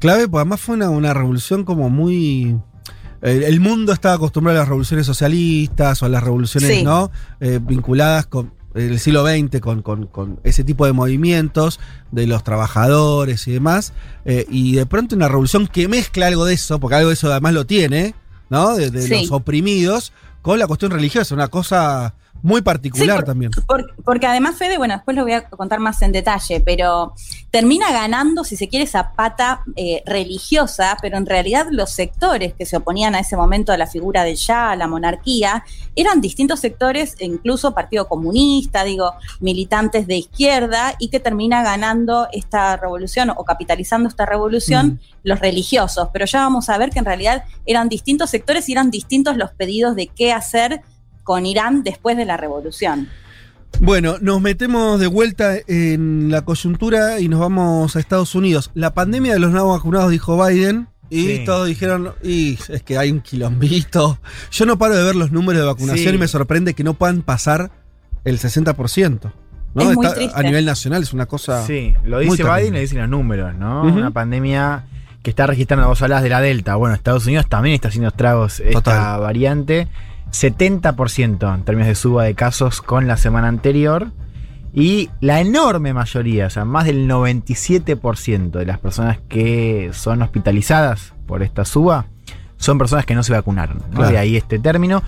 Clave, 0.00 0.26
pues 0.28 0.40
además 0.40 0.60
fue 0.60 0.74
una, 0.74 0.90
una 0.90 1.14
revolución 1.14 1.64
como 1.64 1.88
muy. 1.90 2.58
El, 3.22 3.42
el 3.44 3.60
mundo 3.60 3.92
estaba 3.92 4.14
acostumbrado 4.16 4.58
a 4.58 4.62
las 4.62 4.68
revoluciones 4.68 5.06
socialistas 5.06 6.02
o 6.02 6.06
a 6.06 6.08
las 6.08 6.22
revoluciones, 6.22 6.78
Sí. 6.78 6.82
¿no? 6.82 7.10
Eh, 7.38 7.60
vinculadas 7.62 8.26
con 8.26 8.52
el 8.74 8.98
siglo 8.98 9.26
XX, 9.26 9.60
con, 9.60 9.82
con- 9.82 10.06
con 10.06 10.40
ese 10.44 10.64
tipo 10.64 10.86
de 10.86 10.92
movimientos 10.92 11.80
de 12.12 12.26
los 12.26 12.42
trabajadores 12.44 13.46
y 13.48 13.52
demás. 13.52 13.92
eh, 14.24 14.46
y 14.48 14.74
de 14.76 14.86
pronto 14.86 15.14
una 15.16 15.28
revolución 15.28 15.66
que 15.66 15.86
mezcla 15.88 16.26
algo 16.28 16.44
de 16.46 16.54
eso, 16.54 16.78
porque 16.80 16.94
algo 16.96 17.08
de 17.08 17.14
eso 17.14 17.30
además 17.30 17.52
lo 17.52 17.66
tiene, 17.66 18.14
¿no? 18.48 18.74
De, 18.76 18.90
de 18.90 19.02
Sí. 19.02 19.10
los 19.10 19.30
oprimidos, 19.32 20.12
con 20.40 20.58
la 20.58 20.66
cuestión 20.66 20.90
religiosa, 20.92 21.34
una 21.34 21.48
cosa 21.48 22.14
muy 22.42 22.62
particular 22.62 23.16
por- 23.16 23.24
también. 23.24 23.50
Por- 23.66 23.94
porque 24.04 24.26
además, 24.26 24.56
Fede, 24.56 24.78
bueno, 24.78 24.94
después 24.94 25.16
lo 25.16 25.22
voy 25.24 25.32
a 25.32 25.48
contar 25.48 25.80
más 25.80 26.00
en 26.02 26.12
detalle, 26.12 26.60
pero 26.60 27.14
termina 27.50 27.90
ganando, 27.92 28.44
si 28.44 28.56
se 28.56 28.68
quiere, 28.68 28.84
esa 28.84 29.12
pata 29.12 29.62
eh, 29.76 30.02
religiosa, 30.06 30.96
pero 31.02 31.16
en 31.16 31.26
realidad 31.26 31.66
los 31.70 31.90
sectores 31.90 32.54
que 32.54 32.66
se 32.66 32.76
oponían 32.76 33.14
a 33.14 33.20
ese 33.20 33.36
momento 33.36 33.72
a 33.72 33.76
la 33.76 33.86
figura 33.86 34.24
del 34.24 34.36
Shah, 34.36 34.70
a 34.72 34.76
la 34.76 34.86
monarquía, 34.86 35.64
eran 35.96 36.20
distintos 36.20 36.60
sectores, 36.60 37.16
e 37.18 37.26
incluso 37.26 37.74
Partido 37.74 38.08
Comunista, 38.08 38.84
digo, 38.84 39.12
militantes 39.40 40.06
de 40.06 40.16
izquierda, 40.16 40.94
y 40.98 41.08
que 41.08 41.20
termina 41.20 41.62
ganando 41.62 42.28
esta 42.32 42.76
revolución 42.76 43.30
o 43.30 43.44
capitalizando 43.44 44.08
esta 44.08 44.26
revolución 44.26 45.00
los 45.22 45.40
religiosos. 45.40 46.08
Pero 46.12 46.24
ya 46.26 46.40
vamos 46.40 46.68
a 46.68 46.78
ver 46.78 46.90
que 46.90 46.98
en 47.00 47.04
realidad 47.04 47.44
eran 47.66 47.88
distintos 47.88 48.30
sectores 48.30 48.68
y 48.68 48.72
eran 48.72 48.90
distintos 48.90 49.36
los 49.36 49.50
pedidos 49.50 49.96
de 49.96 50.06
qué 50.06 50.32
hacer 50.32 50.82
con 51.30 51.46
Irán 51.46 51.84
después 51.84 52.16
de 52.16 52.24
la 52.24 52.36
revolución. 52.36 53.06
Bueno, 53.78 54.16
nos 54.20 54.40
metemos 54.40 54.98
de 54.98 55.06
vuelta 55.06 55.54
en 55.68 56.28
la 56.28 56.42
coyuntura 56.42 57.20
y 57.20 57.28
nos 57.28 57.38
vamos 57.38 57.94
a 57.94 58.00
Estados 58.00 58.34
Unidos. 58.34 58.72
La 58.74 58.94
pandemia 58.94 59.34
de 59.34 59.38
los 59.38 59.52
no 59.52 59.68
vacunados, 59.68 60.10
dijo 60.10 60.44
Biden, 60.44 60.88
y 61.08 61.26
Sí. 61.26 61.42
todos 61.46 61.68
dijeron, 61.68 62.14
y 62.24 62.58
es 62.68 62.82
que 62.82 62.98
hay 62.98 63.12
un 63.12 63.20
quilombito. 63.20 64.18
Yo 64.50 64.66
no 64.66 64.76
paro 64.76 64.96
de 64.96 65.04
ver 65.04 65.14
los 65.14 65.30
números 65.30 65.62
de 65.62 65.66
vacunación 65.68 66.08
Sí. 66.08 66.16
y 66.16 66.18
me 66.18 66.26
sorprende 66.26 66.74
que 66.74 66.82
no 66.82 66.94
puedan 66.94 67.22
pasar 67.22 67.70
el 68.24 68.40
60%. 68.40 69.32
¿no? 69.72 69.82
Es 69.88 69.94
muy 69.96 70.04
Está- 70.04 70.16
triste. 70.16 70.36
a 70.36 70.42
nivel 70.42 70.64
nacional 70.64 71.04
es 71.04 71.12
una 71.12 71.26
cosa... 71.26 71.64
Sí, 71.64 71.94
lo 72.02 72.16
muy 72.16 72.24
dice 72.24 72.38
terrible. 72.38 72.58
Biden 72.60 72.74
y 72.74 72.76
lo 72.76 72.80
dicen 72.80 72.98
los 72.98 73.08
números, 73.08 73.54
¿no? 73.54 73.84
Ujú. 73.86 73.98
Una 73.98 74.10
pandemia 74.10 74.84
que 75.22 75.30
está 75.30 75.46
registrando 75.46 75.86
dos 75.86 76.02
olas 76.02 76.24
de 76.24 76.28
la 76.28 76.40
Delta. 76.40 76.74
Bueno, 76.74 76.96
Estados 76.96 77.24
Unidos 77.26 77.46
también 77.48 77.76
está 77.76 77.86
haciendo 77.86 78.08
estragos 78.08 78.58
esta 78.58 78.72
Total. 78.82 79.20
variante. 79.20 79.86
70% 80.32 81.54
en 81.54 81.62
términos 81.64 81.88
de 81.88 81.94
suba 81.94 82.24
de 82.24 82.34
casos 82.34 82.80
con 82.82 83.06
la 83.06 83.16
semana 83.16 83.48
anterior. 83.48 84.08
Y 84.72 85.10
la 85.20 85.40
enorme 85.40 85.92
mayoría, 85.92 86.46
o 86.46 86.50
sea, 86.50 86.64
más 86.64 86.84
del 86.84 87.08
97% 87.08 88.50
de 88.50 88.66
las 88.66 88.78
personas 88.78 89.18
que 89.28 89.90
son 89.92 90.22
hospitalizadas 90.22 91.12
por 91.26 91.42
esta 91.42 91.64
suba 91.64 92.06
son 92.56 92.78
personas 92.78 93.04
que 93.06 93.14
no 93.14 93.22
se 93.22 93.32
vacunaron. 93.32 93.78
¿no? 93.78 93.96
Claro. 93.96 94.10
De 94.12 94.18
ahí 94.18 94.36
este 94.36 94.58
término. 94.58 95.02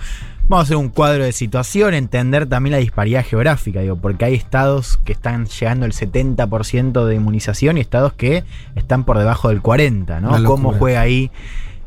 Vamos 0.49 0.63
a 0.63 0.67
hacer 0.67 0.75
un 0.75 0.89
cuadro 0.89 1.23
de 1.23 1.31
situación, 1.31 1.93
entender 1.93 2.47
también 2.47 2.73
la 2.73 2.79
disparidad 2.79 3.23
geográfica, 3.23 3.79
digo, 3.79 3.95
porque 3.95 4.25
hay 4.25 4.33
estados 4.33 4.97
que 4.97 5.13
están 5.13 5.45
llegando 5.45 5.85
al 5.85 5.93
70% 5.93 7.05
de 7.05 7.15
inmunización 7.15 7.77
y 7.77 7.81
estados 7.81 8.11
que 8.11 8.43
están 8.75 9.05
por 9.05 9.17
debajo 9.17 9.47
del 9.47 9.61
40%, 9.61 10.19
¿no? 10.19 10.43
¿Cómo 10.43 10.73
juega 10.73 10.99
ahí 10.99 11.31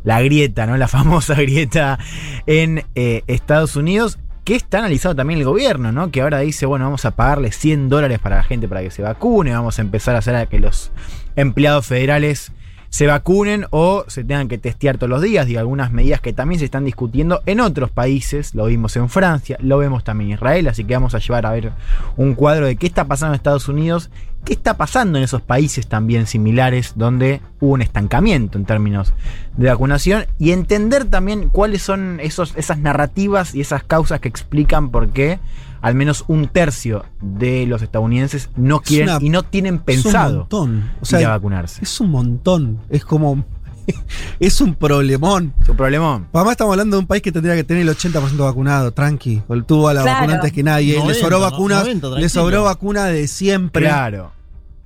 la 0.06 0.22
grieta, 0.22 0.66
¿no? 0.66 0.76
La 0.76 0.88
famosa 0.88 1.34
grieta 1.42 1.98
en 2.46 2.84
eh, 2.94 3.22
Estados 3.26 3.75
Unidos, 3.75 4.18
que 4.45 4.54
está 4.54 4.78
analizado 4.78 5.16
también 5.16 5.40
el 5.40 5.45
gobierno, 5.45 5.90
¿no? 5.90 6.12
Que 6.12 6.23
ahora 6.23 6.38
dice, 6.38 6.64
bueno, 6.64 6.84
vamos 6.84 7.04
a 7.04 7.10
pagarle 7.10 7.50
100 7.50 7.88
dólares 7.88 8.21
para 8.21 8.36
la 8.36 8.45
gente 8.45 8.69
para 8.69 8.82
que 8.82 8.92
se 8.92 9.02
vacune, 9.02 9.50
vamos 9.50 9.80
a 9.80 9.82
empezar 9.82 10.14
a 10.14 10.21
hacer 10.21 10.36
a 10.36 10.47
que 10.47 10.60
los 10.60 10.92
empleados 11.34 11.86
federales 11.86 12.52
se 12.88 13.08
vacunen 13.08 13.66
o 13.71 14.04
se 14.06 14.23
tengan 14.23 14.47
que 14.47 14.58
testear 14.58 14.97
todos 14.97 15.10
los 15.10 15.23
días, 15.23 15.47
digo, 15.47 15.58
algunas 15.58 15.90
medidas 15.90 16.21
que 16.21 16.32
también 16.32 16.60
se 16.60 16.66
están 16.66 16.84
discutiendo 16.84 17.42
en 17.45 17.58
otros 17.58 17.90
países, 17.90 18.54
lo 18.54 18.66
vimos 18.66 18.97
en 18.97 19.08
Francia, 19.08 19.58
lo 19.60 19.78
vemos 19.78 20.04
también 20.04 20.30
en 20.30 20.34
Israel, 20.36 20.69
así 20.69 20.84
que 20.84 20.95
vamos 20.95 21.16
a 21.16 21.19
llevar 21.19 21.47
a 21.47 21.50
ver 21.50 21.73
un 22.16 22.34
cuadro 22.34 22.66
de 22.66 22.76
qué 22.76 22.86
está 22.86 23.06
pasando 23.06 23.34
en 23.34 23.38
Estados 23.38 23.69
Unidos, 23.69 24.10
qué 24.47 24.52
está 24.54 24.76
pasando 24.78 25.19
en 25.19 25.25
esos 25.25 25.43
países 25.43 25.87
también 25.89 26.26
similares 26.26 26.93
donde 26.95 27.43
hubo 27.61 27.73
un 27.75 27.82
estancamiento 27.82 28.56
en 28.56 28.65
términos 28.65 29.13
de 29.59 29.69
vacunación 29.69 30.25
y 30.39 30.52
entender 30.52 31.04
también 31.04 31.49
cuáles 31.50 31.82
son 31.82 32.19
esos, 32.21 32.54
esas 32.56 32.78
narrativas 32.78 33.54
y 33.54 33.61
esas 33.61 33.82
causas 33.85 34.21
que 34.21 34.28
explican 34.28 34.91
por 34.91 35.11
qué 35.11 35.39
al 35.82 35.95
menos 35.95 36.25
un 36.28 36.49
tercio 36.49 37.04
de 37.21 37.67
los 37.67 37.82
estadounidenses 37.82 38.49
no 38.56 38.76
Es 38.76 38.89
quieren 38.89 39.09
una- 39.11 39.19
y 39.25 39.28
no 39.30 39.43
tienen 39.43 39.75
es 39.75 39.80
un 39.80 39.85
pensado 39.85 40.39
montón. 40.41 40.91
O 40.97 41.02
ir 41.02 41.06
sea, 41.06 41.28
a 41.28 41.30
vacunarse. 41.32 41.82
es 41.82 42.00
un 42.00 42.11
montón. 42.11 42.78
Es 42.89 43.04
como... 43.04 43.45
es 44.41 44.61
un 44.61 44.75
problemón. 44.75 45.52
Es 45.63 45.69
un 45.69 45.76
problemón. 45.76 46.26
Además 46.32 46.52
estamos 46.52 46.73
hablando 46.73 46.97
de 46.97 47.00
un 47.02 47.06
país 47.06 47.23
que 47.23 47.30
tendría 47.30 47.54
que 47.54 47.63
tener 47.63 47.82
el 47.82 47.89
80% 47.97 48.37
vacunado, 48.39 48.93
tranqui. 48.93 49.43
Tuvo 49.67 49.89
a 49.89 49.95
la 49.95 50.02
Claro. 50.02 50.19
vacuna 50.21 50.35
antes 50.37 50.52
que 50.52 50.63
nadie. 50.65 50.93
le 50.95 50.99
90, 50.99 51.21
sobró 51.21 51.39
¿no? 51.39 51.43
vacunas. 51.50 51.78
90, 51.82 52.06
le 52.06 52.11
tranquilo. 52.15 52.28
sobró 52.28 52.65
vacuna 52.65 53.04
de 53.06 53.28
siempre. 53.28 53.82
Claro. 53.85 54.32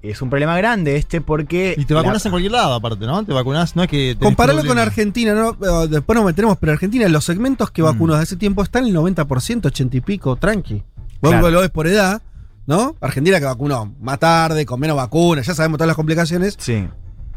Es 0.03 0.23
un 0.23 0.31
problema 0.31 0.57
grande 0.57 0.97
este 0.97 1.21
porque. 1.21 1.75
Y 1.77 1.85
te 1.85 1.93
vacunas 1.95 2.25
la- 2.25 2.29
en 2.29 2.33
cualquier 2.33 2.53
lado, 2.53 2.73
aparte, 2.75 3.05
¿no? 3.07 3.23
Te 3.25 3.33
vacunas, 3.35 3.77
no 3.77 3.83
es 3.83 3.89
que. 3.91 4.17
Compararlo 4.19 4.65
con. 4.65 4.79
Argentina, 4.79 5.35
¿no? 5.35 5.51
Eh, 5.51 5.89
después 5.89 6.17
nos 6.17 6.25
meteremos, 6.25 6.57
pero 6.59 6.73
Argentina, 6.73 7.07
los 7.09 7.25
segmentos 7.25 7.71
que 7.71 7.83
Mm. 7.83 7.87
vacunó 7.87 8.17
de 8.17 8.25
ese 8.25 8.37
tiempo 8.37 8.63
están 8.63 8.85
en 8.85 8.89
el 8.89 8.95
90%, 8.95 9.69
80 9.69 9.97
y 9.99 10.01
pico, 10.01 10.37
tranqui. 10.37 10.83
Vos 11.21 11.31
Claro. 11.33 11.51
lo 11.51 11.61
ves 11.61 11.69
por 11.69 11.87
edad, 11.87 12.23
¿no? 12.67 12.97
Argentina 13.03 13.39
que 13.41 13.45
vacunó 13.45 13.95
más 14.01 14.19
tarde, 14.19 14.65
con 14.65 14.81
menos 14.81 14.97
vacunas, 14.97 15.47
ya 15.47 15.55
sabemos 15.55 15.77
todas 15.77 15.89
las 15.89 15.97
complicaciones. 15.97 16.57
Sí. 16.59 16.87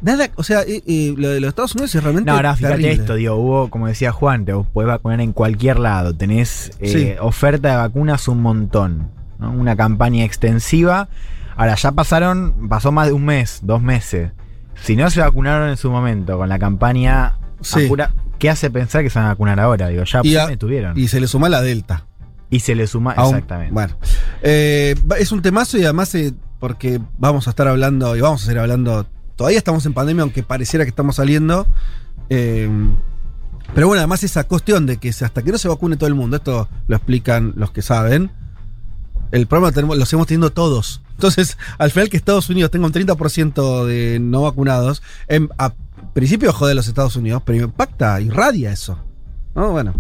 Nada, 0.02 0.30
o 0.36 0.43
sea, 0.43 0.62
eh, 0.62 0.82
eh, 0.88 1.13
lo 1.17 1.30
de 1.30 1.41
los 1.41 1.49
Estados 1.49 1.73
Unidos 1.76 1.93
es 1.95 2.02
realmente. 2.04 2.30
No, 2.32 2.36
ahora 2.38 2.56
fíjate 2.56 2.76
terrible. 2.76 2.93
esto, 3.02 3.15
digo, 3.15 3.36
hubo, 3.36 3.69
como 3.69 3.88
decía 3.88 4.12
Juan, 4.13 4.45
te 4.45 4.54
podés 4.54 4.88
vacunar 4.88 5.19
en 5.21 5.34
cualquier 5.34 5.80
lado. 5.80 6.13
Tenés 6.15 6.71
eh, 6.80 6.88
Sí. 6.88 7.13
oferta 7.21 7.69
de 7.71 7.76
vacunas 7.76 8.28
un 8.30 8.41
montón. 8.41 9.10
¿no? 9.39 9.52
Una 9.52 9.76
campaña 9.76 10.23
extensiva. 10.23 11.10
Ahora 11.56 11.76
ya 11.76 11.92
pasaron, 11.92 12.68
pasó 12.70 12.92
más 12.92 13.08
de 13.08 13.13
un 13.13 13.26
mes, 13.26 13.60
dos 13.63 13.82
meses. 13.82 14.32
Si 14.82 14.96
no 14.96 15.10
se 15.10 15.22
vacunaron 15.22 15.70
en 15.70 15.78
su 15.78 15.89
momento 15.92 16.38
con 16.38 16.50
la 16.50 16.60
campaña 16.60 17.34
Sí. 17.62 17.86
apura, 17.86 18.13
¿qué 18.39 18.50
hace 18.50 18.70
pensar 18.72 19.04
que 19.04 19.10
se 19.10 19.20
van 19.20 19.28
a 19.28 19.32
vacunar 19.32 19.60
ahora? 19.60 19.88
Digo, 19.88 20.04
ya 20.04 20.22
Y 20.24 20.36
a- 20.36 20.48
me 20.48 20.58
tuvieron. 20.58 20.98
Y 20.98 21.08
se 21.08 21.20
le 21.20 21.28
suma 21.28 21.48
la 21.50 21.62
Delta. 21.62 22.06
Y 22.50 22.60
se 22.60 22.76
le 22.76 22.86
suma, 22.88 23.13
exactamente. 23.13 23.74
Bueno, 23.74 23.96
Eh, 24.42 24.96
es 25.20 25.32
un 25.32 25.42
temazo 25.42 25.78
y 25.78 25.84
además 25.86 26.13
eh, 26.16 26.34
porque 26.60 27.00
vamos 27.18 27.48
a 27.48 27.52
estar 27.52 27.68
hablando 27.68 28.16
y 28.16 28.22
vamos 28.22 28.42
a 28.44 28.46
seguir 28.46 28.60
hablando. 28.60 29.06
Todavía 29.36 29.58
estamos 29.58 29.86
en 29.86 29.94
pandemia, 29.94 30.22
aunque 30.24 30.44
pareciera 30.44 30.86
que 30.86 30.89
estamos 30.89 31.16
saliendo. 31.16 31.66
Eh, 32.30 32.70
pero 33.74 33.88
bueno, 33.88 34.00
además 34.02 34.24
esa 34.24 34.44
cuestión 34.44 34.86
de 34.86 34.98
que 34.98 35.10
hasta 35.10 35.42
que 35.42 35.52
no 35.52 35.58
se 35.58 35.68
vacune 35.68 35.98
todo 35.98 36.08
el 36.08 36.13
mundo, 36.16 36.38
esto 36.38 36.68
lo 36.88 36.96
explican 36.96 37.54
los 37.56 37.72
que 37.72 37.82
saben. 37.82 38.32
El 39.34 39.48
problema 39.48 39.72
tenemos- 39.72 39.98
lo 39.98 40.06
seguimos 40.06 40.28
teniendo 40.28 40.52
todos. 40.52 41.02
Entonces, 41.13 41.58
al 41.80 41.89
final 41.91 42.10
que 42.10 42.17
Estados 42.17 42.50
Unidos 42.50 42.69
tenga 42.69 42.86
un 42.86 42.91
30% 42.93 43.86
de 43.86 44.19
no 44.22 44.43
vacunados, 44.43 45.02
en- 45.28 45.50
a 45.58 45.74
principio 46.13 46.54
jode 46.54 46.74
a 46.74 46.76
los 46.76 46.88
Estados 46.88 47.15
Unidos, 47.15 47.41
pero 47.43 47.63
impacta, 47.65 48.22
irradia 48.22 48.72
eso. 48.72 48.98
¿No? 49.56 49.72
Bueno, 49.72 49.93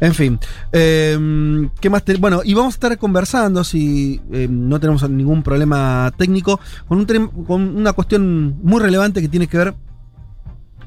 en 0.00 0.14
fin. 0.14 0.38
Eh, 0.72 1.68
¿Qué 1.80 1.90
más? 1.90 2.04
te- 2.04 2.16
bueno, 2.16 2.40
y 2.44 2.54
vamos 2.54 2.74
a 2.74 2.76
estar 2.76 2.98
conversando, 2.98 3.62
si 3.64 4.20
eh, 4.32 4.46
no 4.50 4.78
tenemos 4.80 5.08
ningún 5.08 5.42
problema 5.44 6.12
técnico, 6.16 6.58
con 6.88 7.06
una 7.76 7.92
cuestión 7.92 8.58
muy 8.62 8.80
relevante 8.80 9.20
que 9.20 9.28
tiene 9.28 9.46
que 9.46 9.58
ver 9.58 9.74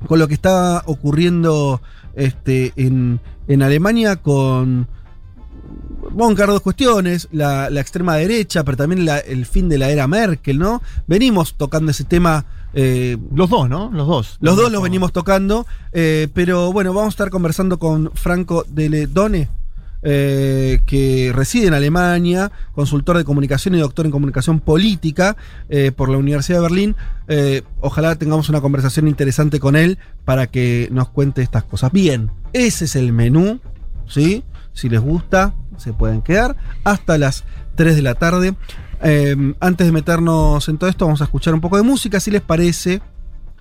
con 0.08 0.20
lo 0.20 0.28
que 0.28 0.34
está 0.34 0.84
ocurriendo 0.86 1.82
este, 2.16 2.72
en, 2.76 3.20
en 3.48 3.64
Alemania 3.64 4.18
con... 4.18 4.88
Vamos 6.16 6.30
a 6.30 6.32
encarar 6.32 6.52
dos 6.54 6.62
cuestiones, 6.62 7.28
la, 7.32 7.70
la 7.70 7.82
extrema 7.82 8.16
derecha, 8.16 8.64
pero 8.64 8.78
también 8.78 9.06
la- 9.06 9.20
el 9.20 9.46
fin 9.46 9.68
de 9.70 9.78
la 9.78 9.90
era 9.90 10.08
Merkel, 10.08 10.58
¿no? 10.58 10.82
Venimos 11.08 11.56
tocando 11.56 11.92
ese 11.92 12.06
tema 12.06 12.46
eh, 12.74 13.18
Los 13.34 13.50
dos, 13.50 13.70
¿no? 13.70 13.90
Los 13.94 14.08
dos. 14.08 14.38
los 14.42 14.58
dos 14.58 14.72
los 14.72 14.82
venimos 14.82 15.14
tocando, 15.14 15.66
eh, 15.94 16.28
pero 16.34 16.74
bueno, 16.74 16.94
vamos 16.94 17.08
a 17.08 17.10
estar 17.16 17.30
conversando 17.30 17.80
con 17.80 18.12
Franco 18.16 18.66
Deledone, 18.68 19.48
eh, 20.04 20.82
que 20.86 21.32
reside 21.34 21.68
en 21.68 21.74
Alemania, 21.74 22.52
consultor 22.74 23.18
de 23.18 23.24
comunicación 23.24 23.76
y 23.76 23.80
doctor 23.80 24.06
en 24.06 24.12
comunicación 24.12 24.60
política 24.60 25.36
eh, 25.70 25.92
por 25.96 26.10
la 26.10 26.18
Universidad 26.18 26.58
de 26.60 26.62
Berlín. 26.64 26.96
Eh, 27.28 27.64
ojalá 27.82 28.16
tengamos 28.16 28.50
una 28.50 28.62
conversación 28.62 29.08
interesante 29.08 29.60
con 29.60 29.76
él 29.76 29.98
para 30.26 30.48
que 30.48 30.90
nos 30.92 31.10
cuente 31.10 31.42
estas 31.42 31.64
cosas. 31.64 31.92
Bien, 31.92 32.30
ese 32.54 32.86
es 32.86 32.96
el 32.96 33.14
menú, 33.14 33.60
¿sí? 34.08 34.44
Si 34.74 34.90
les 34.90 35.00
gusta, 35.00 35.54
se 35.78 35.94
pueden 35.94 36.22
quedar 36.22 36.56
hasta 36.84 37.18
las 37.18 37.44
3 37.76 37.96
de 37.96 38.02
la 38.02 38.16
tarde. 38.16 38.56
Eh, 39.02 39.54
antes 39.60 39.86
de 39.86 39.92
meternos 39.92 40.68
en 40.70 40.78
todo 40.78 40.90
esto, 40.90 41.06
vamos 41.06 41.22
a 41.22 41.26
escuchar 41.26 41.54
un 41.54 41.62
poco 41.62 41.78
de 41.78 41.84
música, 41.84 42.20
si 42.20 42.32
les 42.32 42.42
parece. 42.42 43.02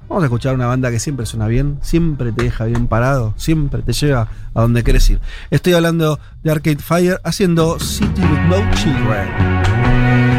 Vamos 0.08 0.22
a 0.22 0.26
escuchar 0.26 0.54
una 0.54 0.66
banda 0.66 0.90
que 0.90 0.98
siempre 0.98 1.24
suena 1.24 1.46
bien, 1.46 1.78
siempre 1.80 2.30
te 2.30 2.44
deja 2.44 2.66
bien 2.66 2.88
parado, 2.88 3.32
siempre 3.36 3.82
te 3.82 3.94
lleva 3.94 4.28
a 4.54 4.60
donde 4.60 4.82
quieres 4.82 5.08
ir. 5.08 5.18
Estoy 5.50 5.72
hablando 5.72 6.20
de 6.42 6.50
Arcade 6.50 6.76
Fire 6.76 7.20
haciendo 7.24 7.80
City 7.80 8.20
with 8.20 8.40
No 8.48 8.70
Children. 8.74 10.33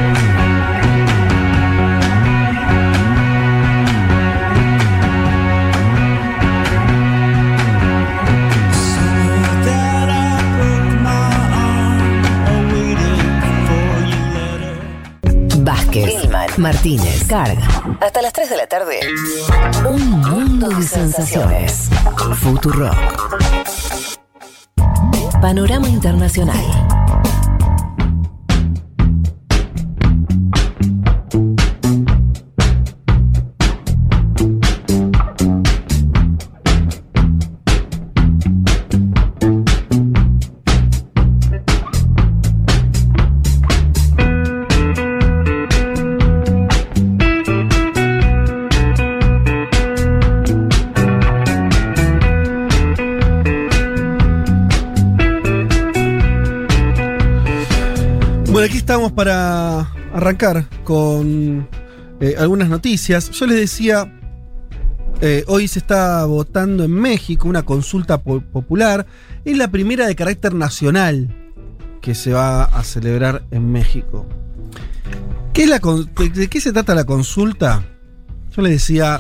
Martínez, 16.58 17.26
Carga. 17.28 17.66
Hasta 18.02 18.22
las 18.22 18.34
3 18.34 18.50
de 18.50 18.58
la 18.58 18.68
tarde. 18.68 19.00
Un 19.88 20.20
mundo 20.20 20.68
de 20.70 20.84
sensaciones. 20.84 21.90
Futurock. 22.42 22.96
Panorama 25.42 25.88
Internacional. 25.88 27.05
Arrancar 60.26 60.68
con 60.84 61.68
eh, 62.20 62.36
algunas 62.40 62.68
noticias. 62.68 63.30
Yo 63.30 63.46
les 63.46 63.58
decía, 63.58 64.12
eh, 65.22 65.44
hoy 65.48 65.68
se 65.68 65.80
está 65.80 66.26
votando 66.26 66.84
en 66.84 66.92
México 66.92 67.48
una 67.48 67.64
consulta 67.64 68.22
po- 68.22 68.42
popular. 68.42 69.06
Es 69.46 69.56
la 69.58 69.70
primera 69.70 70.08
de 70.08 70.16
carácter 70.16 70.56
nacional 70.56 71.34
que 72.02 72.16
se 72.16 72.34
va 72.34 72.64
a 72.64 72.84
celebrar 72.84 73.44
en 73.52 73.72
México. 73.72 74.26
¿Qué 75.54 75.64
es 75.64 75.70
la 75.70 75.80
de 75.80 76.48
qué 76.48 76.60
se 76.60 76.74
trata 76.74 76.96
la 76.96 77.06
consulta? 77.06 77.84
Yo 78.56 78.62
les 78.64 78.72
decía, 78.74 79.20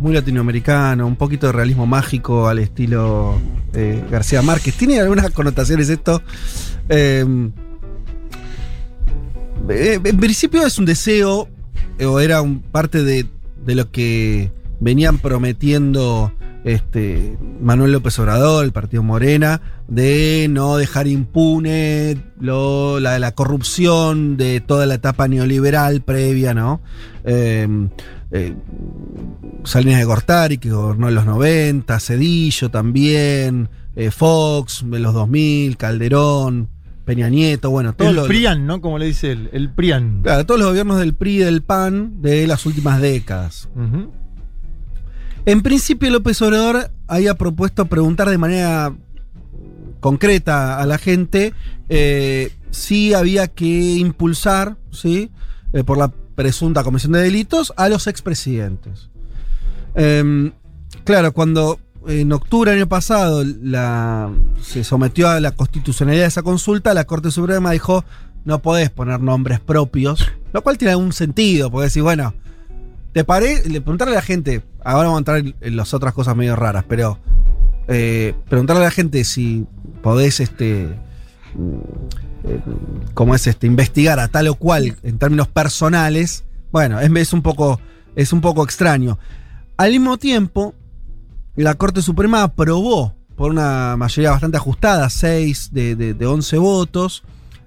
muy 0.00 0.12
latinoamericano, 0.12 1.06
un 1.06 1.16
poquito 1.16 1.46
de 1.46 1.52
realismo 1.52 1.86
mágico 1.86 2.46
al 2.48 2.58
estilo 2.58 3.40
eh, 3.72 4.04
García 4.10 4.42
Márquez. 4.42 4.76
Tiene 4.76 5.00
algunas 5.00 5.30
connotaciones 5.30 5.88
esto. 5.88 6.22
Eh, 9.68 10.00
en 10.02 10.16
principio 10.18 10.66
es 10.66 10.78
un 10.78 10.84
deseo, 10.84 11.48
eh, 11.98 12.04
o 12.06 12.20
era 12.20 12.42
un 12.42 12.60
parte 12.60 13.02
de, 13.04 13.26
de 13.64 13.74
lo 13.74 13.90
que 13.90 14.50
venían 14.80 15.18
prometiendo 15.18 16.32
este, 16.64 17.36
Manuel 17.60 17.92
López 17.92 18.18
Obrador, 18.18 18.64
el 18.64 18.72
partido 18.72 19.02
Morena, 19.02 19.60
de 19.88 20.46
no 20.50 20.76
dejar 20.76 21.06
impune 21.06 22.16
lo- 22.38 23.00
la, 23.00 23.32
corrupción 23.32 24.36
de 24.36 24.60
toda 24.60 24.86
la 24.86 24.94
etapa 24.94 25.26
neoliberal 25.28 26.02
previa, 26.02 26.54
¿no? 26.54 26.80
Eh, 27.24 27.66
eh, 28.30 28.54
Salinas 29.64 29.98
de 29.98 30.04
Gortari, 30.04 30.58
que 30.58 30.70
gobernó 30.70 31.08
en 31.08 31.14
los 31.14 31.26
90, 31.26 31.98
Cedillo 32.00 32.70
también, 32.70 33.68
eh, 33.96 34.10
Fox 34.10 34.82
en 34.82 35.02
los 35.02 35.14
2000, 35.14 35.76
Calderón, 35.76 36.68
Peña 37.04 37.28
Nieto, 37.28 37.70
bueno, 37.70 37.94
todo 37.94 38.10
El 38.10 38.16
lo- 38.16 38.26
PRIAN, 38.26 38.66
¿no? 38.66 38.80
Como 38.80 38.98
le 38.98 39.06
dice 39.06 39.32
él. 39.32 39.50
El 39.52 39.70
PRIAN. 39.70 40.20
Claro, 40.22 40.46
todos 40.46 40.60
los 40.60 40.68
gobiernos 40.68 40.98
del 40.98 41.14
PRI 41.14 41.36
y 41.36 41.38
del 41.38 41.62
PAN 41.62 42.22
de 42.22 42.46
las 42.46 42.64
últimas 42.66 43.00
décadas. 43.00 43.68
En 45.44 45.62
principio, 45.62 46.10
López 46.10 46.40
Obrador 46.42 46.90
había 47.08 47.34
propuesto 47.34 47.86
preguntar 47.86 48.30
de 48.30 48.38
manera 48.38 48.94
concreta 50.00 50.78
a 50.78 50.86
la 50.86 50.98
gente 50.98 51.52
eh, 51.88 52.52
si 52.70 53.12
había 53.14 53.48
que 53.48 53.94
impulsar, 53.94 54.76
¿sí? 54.90 55.30
Eh, 55.72 55.82
por 55.84 55.98
la 55.98 56.08
presunta 56.08 56.84
comisión 56.84 57.12
de 57.12 57.20
delitos, 57.20 57.72
a 57.76 57.88
los 57.88 58.06
expresidentes. 58.06 59.10
Em, 59.94 60.52
claro, 61.04 61.32
cuando 61.32 61.78
en 62.08 62.32
octubre 62.32 62.70
del 62.70 62.80
año 62.80 62.88
pasado 62.88 63.44
la, 63.44 64.30
se 64.60 64.84
sometió 64.84 65.28
a 65.28 65.40
la 65.40 65.52
constitucionalidad 65.52 66.24
de 66.24 66.28
esa 66.28 66.42
consulta, 66.42 66.94
la 66.94 67.04
Corte 67.04 67.30
Suprema 67.30 67.72
dijo, 67.72 68.04
no 68.44 68.60
podés 68.60 68.90
poner 68.90 69.20
nombres 69.20 69.60
propios, 69.60 70.30
lo 70.52 70.62
cual 70.62 70.78
tiene 70.78 70.92
algún 70.92 71.12
sentido, 71.12 71.70
porque 71.70 71.84
decir, 71.84 72.02
bueno, 72.02 72.34
te 73.12 73.24
paré, 73.24 73.62
le 73.68 73.80
preguntarle 73.80 74.14
a 74.14 74.16
la 74.16 74.22
gente, 74.22 74.62
ahora 74.84 75.08
vamos 75.08 75.16
a 75.16 75.18
entrar 75.18 75.54
en, 75.60 75.76
las 75.76 75.94
otras 75.94 76.14
cosas 76.14 76.36
medio 76.36 76.56
raras, 76.56 76.84
pero 76.88 77.18
eh, 77.88 78.34
preguntarle 78.48 78.82
a 78.82 78.86
la 78.86 78.90
gente 78.90 79.24
si 79.24 79.66
podés, 80.02 80.40
este, 80.40 80.88
mm, 81.54 83.10
¿cómo 83.14 83.34
es 83.34 83.46
este? 83.46 83.66
Investigar 83.66 84.18
a 84.18 84.28
tal 84.28 84.48
o 84.48 84.54
cual 84.54 84.96
en 85.02 85.18
términos 85.18 85.48
personales, 85.48 86.44
bueno, 86.70 87.00
es 87.00 87.32
un 87.32 87.42
poco, 87.42 87.80
es 88.16 88.32
un 88.32 88.40
poco 88.40 88.64
extraño. 88.64 89.18
Al 89.76 89.90
mismo 89.90 90.16
tiempo, 90.16 90.74
la 91.56 91.74
Corte 91.74 92.02
Suprema 92.02 92.42
aprobó 92.42 93.14
por 93.36 93.50
una 93.50 93.96
mayoría 93.96 94.30
bastante 94.30 94.56
ajustada, 94.56 95.08
6 95.08 95.70
de, 95.72 95.96
de, 95.96 96.14
de 96.14 96.26
11 96.26 96.58
votos, 96.58 97.22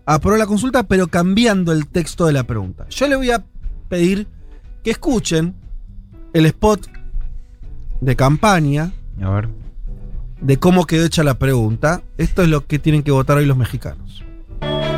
aprobó 0.05 0.37
la 0.37 0.45
consulta, 0.47 0.83
pero 0.83 1.07
cambiando 1.07 1.71
el 1.71 1.87
texto 1.87 2.25
de 2.25 2.33
la 2.33 2.43
pregunta. 2.43 2.85
Yo 2.89 3.07
le 3.07 3.15
voy 3.15 3.31
a 3.31 3.43
pedir 3.89 4.27
que 4.83 4.91
escuchen 4.91 5.55
el 6.33 6.45
spot 6.47 6.87
de 8.01 8.15
campaña 8.15 8.91
A 9.21 9.29
ver. 9.29 9.49
de 10.41 10.57
cómo 10.57 10.85
quedó 10.85 11.05
hecha 11.05 11.23
la 11.23 11.39
pregunta. 11.39 12.01
Esto 12.17 12.43
es 12.43 12.49
lo 12.49 12.65
que 12.67 12.77
tienen 12.79 13.03
que 13.03 13.11
votar 13.11 13.37
hoy 13.37 13.45
los 13.45 13.57
mexicanos. 13.57 14.23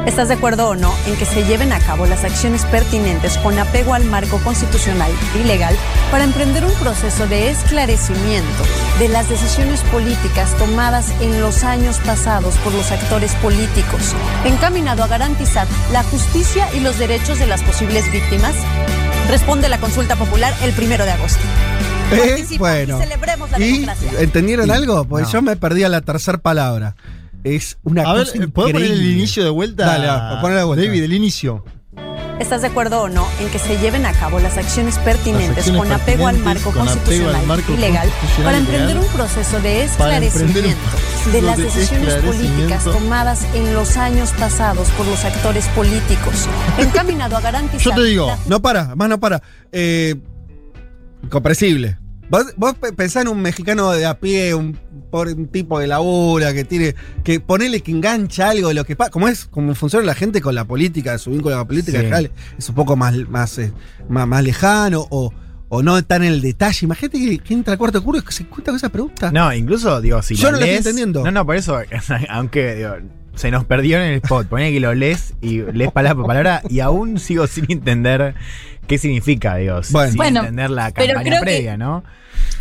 ¿Estás 0.05 0.29
de 0.29 0.35
acuerdo 0.35 0.69
o 0.69 0.75
no 0.75 0.93
en 1.05 1.15
que 1.17 1.25
se 1.25 1.43
lleven 1.45 1.73
a 1.73 1.79
cabo 1.79 2.05
las 2.05 2.23
acciones 2.23 2.63
pertinentes 2.65 3.37
con 3.39 3.57
apego 3.59 3.93
al 3.93 4.05
marco 4.05 4.37
constitucional 4.43 5.11
y 5.35 5.45
legal 5.45 5.75
para 6.11 6.23
emprender 6.23 6.63
un 6.65 6.73
proceso 6.75 7.27
de 7.27 7.49
esclarecimiento 7.49 8.63
de 8.99 9.09
las 9.09 9.29
decisiones 9.29 9.81
políticas 9.83 10.55
tomadas 10.57 11.11
en 11.21 11.41
los 11.41 11.63
años 11.63 11.99
pasados 12.05 12.55
por 12.57 12.73
los 12.73 12.91
actores 12.91 13.33
políticos, 13.35 14.13
encaminado 14.45 15.03
a 15.03 15.07
garantizar 15.07 15.67
la 15.91 16.03
justicia 16.03 16.67
y 16.73 16.79
los 16.79 16.97
derechos 16.97 17.39
de 17.39 17.47
las 17.47 17.61
posibles 17.63 18.09
víctimas? 18.11 18.53
Responde 19.29 19.67
la 19.67 19.79
consulta 19.79 20.15
popular 20.15 20.53
el 20.63 20.71
primero 20.73 21.03
de 21.03 21.11
agosto. 21.11 21.41
Eh, 22.13 22.45
bueno. 22.57 22.97
y 22.99 23.01
celebremos 23.03 23.51
la 23.51 23.59
¿Y 23.59 23.71
democracia. 23.73 24.11
entendieron 24.19 24.71
algo? 24.71 25.03
Porque 25.05 25.25
No. 25.25 25.31
yo 25.31 25.41
me 25.41 25.57
perdí 25.57 25.83
a 25.83 25.89
la 25.89 25.99
tercera 25.99 26.37
palabra. 26.37 26.95
Es 27.43 27.77
una 27.83 28.03
A 28.03 28.13
ver, 28.13 28.25
cosa 28.31 28.47
¿puedo 28.47 28.69
poner 28.71 28.89
el 28.91 29.05
inicio 29.11 29.43
de 29.43 29.49
vuelta? 29.49 29.85
Dale, 29.85 30.07
va, 30.07 30.39
ponelo 30.41 30.59
de 30.59 30.65
vuelta. 30.65 30.85
David, 30.85 31.03
el 31.03 31.13
inicio. 31.13 31.65
¿Estás 32.39 32.61
de 32.61 32.67
acuerdo 32.67 33.01
o 33.01 33.09
no 33.09 33.27
en 33.39 33.49
que 33.49 33.59
se 33.59 33.77
lleven 33.79 34.05
a 34.05 34.13
cabo 34.13 34.39
las 34.39 34.57
acciones 34.57 34.99
pertinentes 34.99 35.67
Las 35.67 35.67
acciones 35.67 35.81
con 35.81 35.91
apego 35.91 36.27
al 36.27 36.37
marco 36.37 36.69
al 36.69 36.75
constitucional 36.75 37.45
marco 37.47 37.73
y 37.73 37.77
legal 37.77 38.09
para 38.43 38.57
emprender 38.57 38.97
un 38.97 39.07
proceso 39.07 39.59
de 39.59 39.83
esclarecimiento 39.83 40.77
proceso 40.91 41.31
de 41.31 41.41
las 41.41 41.57
de 41.57 41.63
decisiones 41.63 42.13
políticas 42.15 42.83
tomadas 42.83 43.45
en 43.53 43.73
los 43.73 43.97
años 43.97 44.31
pasados 44.31 44.89
por 44.91 45.05
los 45.07 45.25
actores 45.25 45.67
políticos, 45.69 46.47
encaminado 46.77 47.35
a 47.37 47.41
garantizar 47.41 47.81
Yo 47.81 48.01
te 48.01 48.07
digo, 48.07 48.37
No 48.47 48.61
para, 48.61 48.95
más 48.95 49.09
no 49.09 49.19
para. 49.19 49.41
Eh, 49.71 50.15
comprensible. 51.29 51.97
Vos, 52.29 52.45
vos 52.57 52.73
pe- 52.75 52.91
pensás 52.93 53.21
en 53.23 53.29
un 53.29 53.41
mexicano 53.41 53.89
de 53.91 54.05
a 54.05 54.19
pie, 54.19 54.53
un, 54.53 54.77
pobre- 55.09 55.33
un 55.33 55.47
tipo 55.47 55.79
de 55.79 55.87
labura 55.87 56.53
que 56.53 56.65
tiene. 56.65 56.93
que 57.23 57.39
ponele 57.39 57.81
que 57.81 57.91
engancha 57.91 58.49
algo 58.49 58.67
de 58.67 58.73
lo 58.73 58.83
que 58.85 58.95
pasa. 58.97 59.11
Como 59.11 59.27
es, 59.29 59.45
como 59.45 59.73
funciona 59.75 60.05
la 60.05 60.13
gente 60.15 60.41
con 60.41 60.53
la 60.55 60.65
política, 60.65 61.17
su 61.17 61.31
vínculo 61.31 61.55
con 61.55 61.59
la 61.61 61.67
política 61.67 61.99
Sí. 62.19 62.29
es 62.57 62.69
un 62.69 62.75
poco 62.75 62.95
más, 62.97 63.15
más, 63.29 63.57
eh, 63.59 63.71
más, 64.09 64.27
más 64.27 64.43
lejano 64.43 65.07
o, 65.09 65.33
o 65.69 65.83
no 65.83 66.03
tan 66.03 66.23
en 66.23 66.33
el 66.33 66.41
detalle. 66.41 66.79
Imagínate 66.85 67.17
que, 67.17 67.39
que 67.39 67.53
entra 67.53 67.71
al 67.73 67.77
cuarto 67.77 67.99
oscuro 67.99 68.19
y 68.19 68.21
que 68.21 68.31
se 68.33 68.45
cuenta 68.45 68.71
con 68.71 68.75
esa 68.75 68.89
pregunta. 68.89 69.31
No, 69.31 69.53
incluso, 69.53 70.01
digo, 70.01 70.21
si 70.21 70.35
Yo 70.35 70.47
la 70.47 70.51
no 70.51 70.57
lo 70.59 70.65
estoy 70.65 70.77
entendiendo. 70.77 71.23
No, 71.23 71.31
no, 71.31 71.45
por 71.45 71.55
eso, 71.55 71.79
aunque, 72.29 72.75
digo, 72.75 72.95
se 73.37 73.51
nos 73.51 73.63
perdió 73.65 73.97
en 73.97 74.03
el 74.03 74.13
spot. 74.15 74.47
Ponía 74.47 74.69
que 74.69 74.79
lo 74.79 74.93
lees 74.93 75.33
y 75.41 75.61
lees 75.61 75.91
palabra 75.91 76.15
por 76.15 76.27
palabra 76.27 76.61
y 76.69 76.79
aún 76.81 77.19
sigo 77.19 77.47
sin 77.47 77.65
entender 77.71 78.35
qué 78.87 78.97
significa, 78.97 79.55
Dios. 79.55 79.91
Bueno. 79.91 80.09
sin 80.11 80.17
Bueno, 80.17 80.39
entender 80.41 80.69
la 80.69 80.91
campaña 80.91 81.23
que- 81.35 81.39
previa, 81.39 81.77
¿no? 81.77 82.03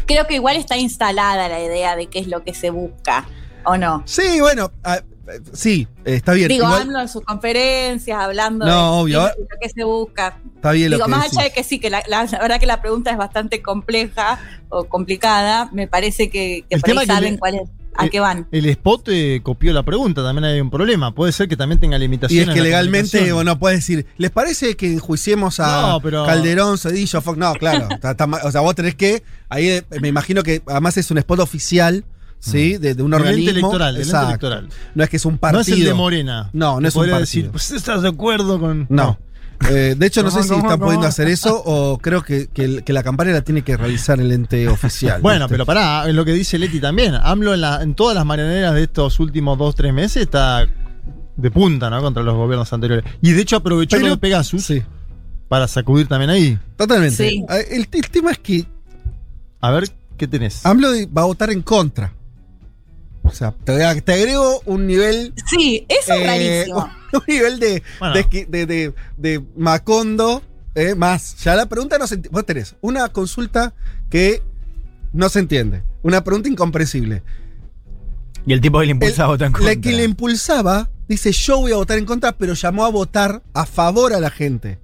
Creo 0.07 0.27
que 0.27 0.35
igual 0.35 0.57
está 0.57 0.77
instalada 0.77 1.49
la 1.49 1.61
idea 1.63 1.97
de 1.97 2.07
qué 2.07 2.19
es 2.21 2.29
lo 2.29 2.43
que 2.45 2.55
se 2.55 2.71
busca, 2.71 3.27
¿o 3.65 3.77
no? 3.77 4.03
Sí, 4.07 4.41
bueno, 4.41 4.71
ah, 4.85 5.01
sí, 5.53 5.87
está 6.05 6.33
bien. 6.33 6.49
Digo, 6.49 6.65
Igual- 6.67 6.83
hablo 6.83 7.01
en 7.01 7.09
sus 7.09 7.23
conferencias, 7.25 8.19
hablando 8.19 8.65
No, 8.67 8.73
de 8.73 9.01
obvio. 9.03 9.31
qué 9.37 9.43
lo 9.43 9.59
que 9.61 9.69
se 9.69 9.85
busca. 9.85 10.39
está 10.55 10.71
bien 10.73 10.91
lo 10.91 10.97
Digo, 10.97 11.07
que 11.07 11.11
más 11.11 11.25
decís. 11.25 11.39
allá 11.39 11.49
de 11.49 11.53
que 11.55 11.65
sí, 11.65 11.79
que 11.81 11.91
la, 11.91 12.03
la- 12.07 12.25
la 12.25 12.39
verdad 12.39 12.61
que 12.61 12.67
la 12.67 12.81
pregunta 12.81 13.11
es 13.11 13.17
bastante 13.17 13.63
compleja 13.63 14.39
o 14.69 14.85
complicada, 14.85 15.69
me 15.73 15.87
parece 15.89 16.31
que, 16.31 16.65
por 16.81 16.91
ahí 16.91 16.99
que 16.99 17.07
saben 17.07 17.33
le- 17.35 17.39
cuál 17.39 17.55
es, 17.57 17.63
a 17.99 18.07
eh, 18.07 18.11
qué 18.11 18.21
van. 18.21 18.47
El 18.53 18.67
spot 18.67 19.09
eh, 19.09 19.41
copió 19.43 19.73
la 19.73 19.83
pregunta, 19.83 20.23
también 20.23 20.45
hay 20.45 20.61
un 20.61 20.71
problema. 20.71 21.15
Puede 21.15 21.33
ser 21.33 21.49
que 21.49 21.57
también 21.57 21.81
tenga 21.81 21.97
Y 21.97 22.01
limitaciones. 22.01 22.49
es 22.49 22.55
que 22.55 22.61
legalmente, 22.63 23.33
bueno, 23.33 23.59
puedes 23.59 23.79
decir, 23.79 24.07
¿les 24.19 24.31
parece 24.31 24.77
que 24.77 24.93
enjuiciemos 24.95 25.61
a 25.61 25.83
No, 25.93 26.01
pero- 26.01 26.25
Calderón, 26.27 26.79
Cedillo, 26.79 27.21
Fox? 27.21 27.39
No, 27.39 27.53
claro. 27.55 27.89
está- 27.91 28.13
está 28.13 28.27
ma- 28.27 28.41
o 28.45 28.51
sea, 28.51 28.61
vos 28.61 28.75
tenés 28.75 28.95
que, 28.95 29.23
ahí 29.49 29.69
eh, 29.69 29.85
me 30.01 30.09
imagino 30.09 30.43
que 30.43 30.63
además 30.67 30.97
es 30.97 31.11
un 31.11 31.19
spot 31.19 31.41
oficial, 31.41 32.05
¿sí? 32.39 32.77
De, 32.79 32.95
de 32.95 33.03
un 33.03 33.15
organismo. 33.15 33.51
electoral, 33.51 33.97
ente 33.97 34.07
Exacto. 34.09 34.29
electoral. 34.29 34.69
No 34.95 35.03
es 35.05 35.11
que 35.11 35.17
es 35.17 35.25
un 35.25 35.35
No 35.35 35.41
partido. 35.41 35.61
es 35.63 35.69
el 35.69 35.85
de 35.85 35.95
Morena. 35.95 36.51
No, 36.53 36.81
no 36.81 36.87
es 36.89 36.95
un 36.95 37.03
partido. 37.03 37.21
decir, 37.21 37.51
pues 37.51 37.71
estás 37.73 38.03
de 38.03 38.09
acuerdo 38.09 38.61
con. 38.61 38.87
No. 38.89 39.19
Eh, 39.71 39.95
de 39.97 40.07
hecho, 40.07 40.23
no 40.23 40.31
sé 40.31 40.41
¿Cómo, 40.41 40.49
si 40.49 40.55
están 40.61 40.79
pudiendo 40.79 41.07
hacer 41.07 41.29
eso 41.29 41.63
o 41.65 41.99
creo 41.99 42.23
que, 42.23 42.49
que 42.49 42.93
la 42.93 43.03
campaña 43.03 43.33
la 43.33 43.41
tiene 43.43 43.63
que 43.63 43.77
realizar 43.77 44.21
el 44.21 44.31
ente 44.33 44.69
oficial. 44.69 45.21
Bueno, 45.23 45.41
¿viste? 45.47 45.55
pero 45.55 45.67
pará, 45.67 46.09
en 46.09 46.15
lo 46.15 46.25
que 46.25 46.33
dice 46.33 46.59
Leti 46.59 46.79
también. 46.81 47.15
AMLO 47.15 47.55
en, 47.55 47.61
la- 47.63 47.83
en 47.83 47.95
todas 47.95 48.15
las 48.15 48.25
mañaneras 48.27 48.75
de 48.75 48.83
estos 48.85 49.19
últimos 49.19 49.57
dos, 49.59 49.75
tres 49.75 49.93
meses 49.95 50.23
está 50.23 50.67
de 51.37 51.51
punta, 51.51 51.91
¿no? 51.91 52.01
Contra 52.03 52.23
los 52.23 52.35
gobiernos 52.35 52.73
anteriores. 52.73 53.05
Y 53.23 53.33
de 53.33 53.43
hecho 53.43 53.57
aprovechó 53.57 53.97
Pero- 53.97 54.09
lo 54.09 54.15
de 54.15 54.21
Pegasus 54.21 54.65
Sí, 54.65 54.83
para 55.49 55.67
sacudir 55.69 56.07
también 56.07 56.31
ahí. 56.31 56.59
totalmente. 56.77 57.17
Sí. 57.29 57.45
Eh, 57.49 57.67
El, 57.73 57.89
el 57.93 58.11
tema 58.11 58.31
es 58.33 58.39
que 58.39 58.65
A 59.61 59.71
ver, 59.71 59.89
¿qué 60.17 60.29
tenés? 60.29 60.65
AMLO 60.65 60.89
va 61.17 61.23
a 61.23 61.27
votar 61.27 61.51
en 61.51 61.63
contra. 61.63 62.13
O 63.27 63.33
sea, 63.33 63.53
te, 63.65 64.01
te 64.03 64.13
agrego 64.13 64.61
un 64.67 64.87
nivel 64.87 65.35
Sí, 65.49 65.85
eso 65.89 66.15
es 66.15 66.21
Eh, 66.21 66.27
rarísimo. 66.27 66.91
un 67.13 67.23
nivel 67.29 67.59
de, 67.61 67.83
Bueno. 67.99 68.15
de, 68.15 68.47
de, 68.49 68.67
de- 68.67 68.95
de 69.17 69.43
Macondo 69.57 70.43
eh, 70.75 70.95
más. 70.95 71.37
Ya 71.43 71.55
la 71.57 71.67
pregunta 71.67 71.99
no 71.99 72.07
se 72.07 72.21
enti- 72.21 72.31
Vos 72.31 72.45
tenés 72.47 72.77
una 72.81 73.09
consulta 73.09 73.75
que 74.11 74.43
no 75.13 75.29
se 75.29 75.39
entiende. 75.41 75.83
Una 76.03 76.23
pregunta 76.23 76.49
incomprensible. 76.49 77.23
Y 78.47 78.53
el 78.53 78.61
tipo 78.61 78.79
que 78.81 78.87
le 78.87 78.93
impulsa 78.93 79.23
El- 79.23 79.29
votó 79.29 79.45
en 79.45 79.53
La 79.53 79.59
contra. 79.59 79.77
que 79.77 79.93
le 79.93 80.05
impulsaba 80.05 80.91
dice 81.09 81.33
yo 81.33 81.59
voy 81.61 81.73
a 81.73 81.77
votar 81.77 81.99
en 81.99 82.05
contra, 82.05 82.33
pero 82.33 82.55
llamó 82.55 82.85
a 82.85 82.91
votar 82.91 83.43
a 83.55 83.65
favor 83.67 84.13
a 84.13 84.21
la 84.21 84.31
gente. 84.31 84.79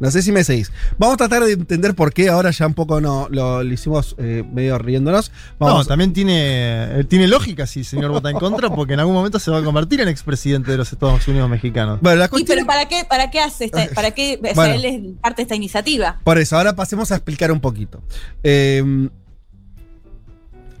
No 0.00 0.10
sé 0.10 0.22
si 0.22 0.32
me 0.32 0.42
seguís. 0.42 0.72
Vamos 0.98 1.14
a 1.14 1.16
tratar 1.18 1.44
de 1.44 1.52
entender 1.52 1.94
por 1.94 2.12
qué. 2.12 2.30
Ahora 2.30 2.50
ya 2.50 2.66
un 2.66 2.72
poco 2.74 3.00
no, 3.02 3.28
lo, 3.30 3.62
lo 3.62 3.72
hicimos 3.72 4.16
eh, 4.18 4.42
medio 4.50 4.78
riéndonos. 4.78 5.30
No, 5.60 5.84
también 5.84 6.12
tiene, 6.14 7.00
eh, 7.00 7.04
tiene 7.04 7.28
lógica 7.28 7.66
si 7.66 7.80
el 7.80 7.84
señor 7.84 8.10
vota 8.10 8.30
en 8.30 8.38
contra, 8.38 8.74
porque 8.74 8.94
en 8.94 9.00
algún 9.00 9.14
momento 9.14 9.38
se 9.38 9.50
va 9.50 9.58
a 9.58 9.62
convertir 9.62 10.00
en 10.00 10.08
expresidente 10.08 10.70
de 10.70 10.78
los 10.78 10.90
Estados 10.92 11.28
Unidos 11.28 11.48
mexicanos. 11.50 12.00
bueno, 12.00 12.18
la 12.18 12.24
Y 12.24 12.28
cuestión- 12.30 12.56
pero 12.56 12.66
¿para 12.66 12.88
qué, 12.88 13.04
para 13.08 13.30
qué 13.30 13.40
hace 13.40 13.66
esta, 13.66 13.86
para 13.94 14.10
qué 14.12 14.38
o 14.40 14.44
sea, 14.46 14.54
Bueno. 14.54 14.74
él 14.74 14.84
es 14.86 15.00
parte 15.20 15.36
de 15.36 15.42
esta 15.42 15.54
iniciativa? 15.54 16.18
Por 16.24 16.38
eso, 16.38 16.56
ahora 16.56 16.74
pasemos 16.74 17.12
a 17.12 17.16
explicar 17.16 17.52
un 17.52 17.60
poquito. 17.60 18.02
Eh, 18.42 18.82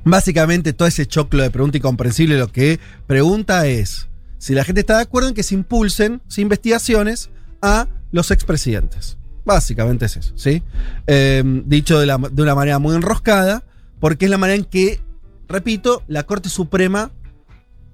básicamente, 0.04 0.72
todo 0.72 0.88
ese 0.88 1.06
choclo 1.06 1.42
de 1.42 1.50
pregunta 1.50 1.76
incomprensible 1.76 2.38
lo 2.38 2.48
que 2.48 2.80
pregunta 3.06 3.66
es 3.66 4.08
si 4.38 4.54
la 4.54 4.64
gente 4.64 4.80
está 4.80 4.96
de 4.96 5.02
acuerdo 5.02 5.28
en 5.28 5.34
que 5.34 5.42
se 5.42 5.54
impulsen 5.54 6.22
sin 6.28 6.42
investigaciones 6.42 7.28
a 7.62 7.86
los 8.12 8.30
expresidentes. 8.30 9.16
Básicamente 9.44 10.04
es 10.06 10.16
eso, 10.16 10.32
¿sí? 10.36 10.62
Eh, 11.06 11.42
dicho 11.66 11.98
de, 11.98 12.06
la- 12.06 12.18
de 12.18 12.42
una 12.42 12.54
manera 12.54 12.78
muy 12.78 12.94
enroscada, 12.94 13.64
porque 13.98 14.26
es 14.26 14.30
la 14.30 14.38
manera 14.38 14.56
en 14.58 14.64
que, 14.64 15.00
repito, 15.48 16.02
la 16.08 16.24
Corte 16.24 16.48
Suprema 16.48 17.10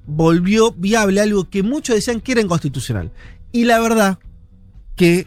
volvió 0.06 0.72
viable 0.72 1.20
algo 1.20 1.48
que 1.48 1.62
muchos 1.62 1.96
decían 1.96 2.20
que 2.20 2.32
era 2.32 2.40
inconstitucional. 2.40 3.10
Y 3.52 3.64
la 3.64 3.80
verdad 3.80 4.18
que 4.94 5.26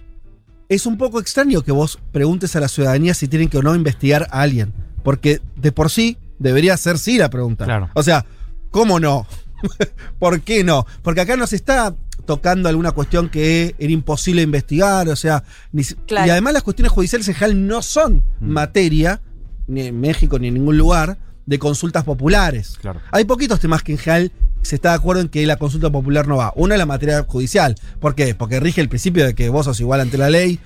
es 0.70 0.86
un 0.86 0.98
poco 0.98 1.20
extraño 1.20 1.62
que 1.64 1.72
vos 1.72 2.00
preguntes 2.12 2.56
a 2.56 2.60
la 2.60 2.68
ciudadanía 2.68 3.14
si 3.14 3.28
tienen 3.28 3.50
que 3.50 3.58
o 3.58 3.62
no 3.64 3.76
investigar 3.76 4.28
a 4.32 4.42
alguien. 4.42 4.74
Porque 5.04 5.42
de 5.56 5.72
por 5.72 5.90
sí 5.90 6.18
debería 6.38 6.78
ser 6.78 6.98
sí 7.00 7.18
la 7.18 7.30
pregunta. 7.30 7.66
Claro. 7.66 7.90
O 7.94 8.04
sea, 8.04 8.26
¿cómo 8.72 9.00
no? 9.00 9.26
¿Por 10.20 10.42
qué 10.42 10.64
no? 10.64 10.86
Porque 11.02 11.22
acá 11.22 11.36
no 11.38 11.48
se 11.48 11.56
está 11.56 11.96
tocando 12.26 12.70
alguna 12.70 12.92
cuestión 12.92 13.30
que 13.30 13.76
era 13.80 13.92
imposible 13.92 14.42
investigar, 14.42 15.08
o 15.10 15.16
sea, 15.16 15.44
ni 15.72 15.84
si- 15.84 15.96
Claro. 15.96 16.28
y 16.28 16.30
además 16.30 16.54
las 16.54 16.64
cuestiones 16.64 16.92
judiciales 16.92 17.28
en 17.28 17.36
general 17.36 17.68
no 17.68 17.82
son 17.82 18.24
materia, 18.40 19.22
ni 19.68 19.82
en 19.82 20.00
México 20.00 20.40
ni 20.40 20.48
en 20.48 20.56
ningún 20.56 20.78
lugar, 20.78 21.18
de 21.46 21.58
consultas 21.60 22.04
populares. 22.04 22.78
Claro. 22.80 23.00
Hay 23.12 23.26
poquitos 23.26 23.60
temas 23.60 23.82
que 23.82 23.94
en 23.94 23.98
general 23.98 24.32
se 24.62 24.76
está 24.76 24.90
de 24.90 24.96
acuerdo 24.96 25.22
en 25.22 25.30
que 25.30 25.46
la 25.48 25.56
consulta 25.58 25.90
popular 25.90 26.28
no 26.28 26.38
va. 26.38 26.54
Uno 26.56 26.74
es 26.76 26.78
la 26.78 26.86
materia 26.86 27.24
judicial. 27.28 27.76
¿Por 28.00 28.14
qué? 28.14 28.36
Porque 28.36 28.60
rige 28.60 28.82
el 28.82 28.90
principio 28.90 29.26
de 29.26 29.34
que 29.34 29.50
vos 29.50 29.66
sos 29.66 29.80
igual 29.80 30.02
ante 30.02 30.18
la 30.18 30.30
ley. 30.30 30.60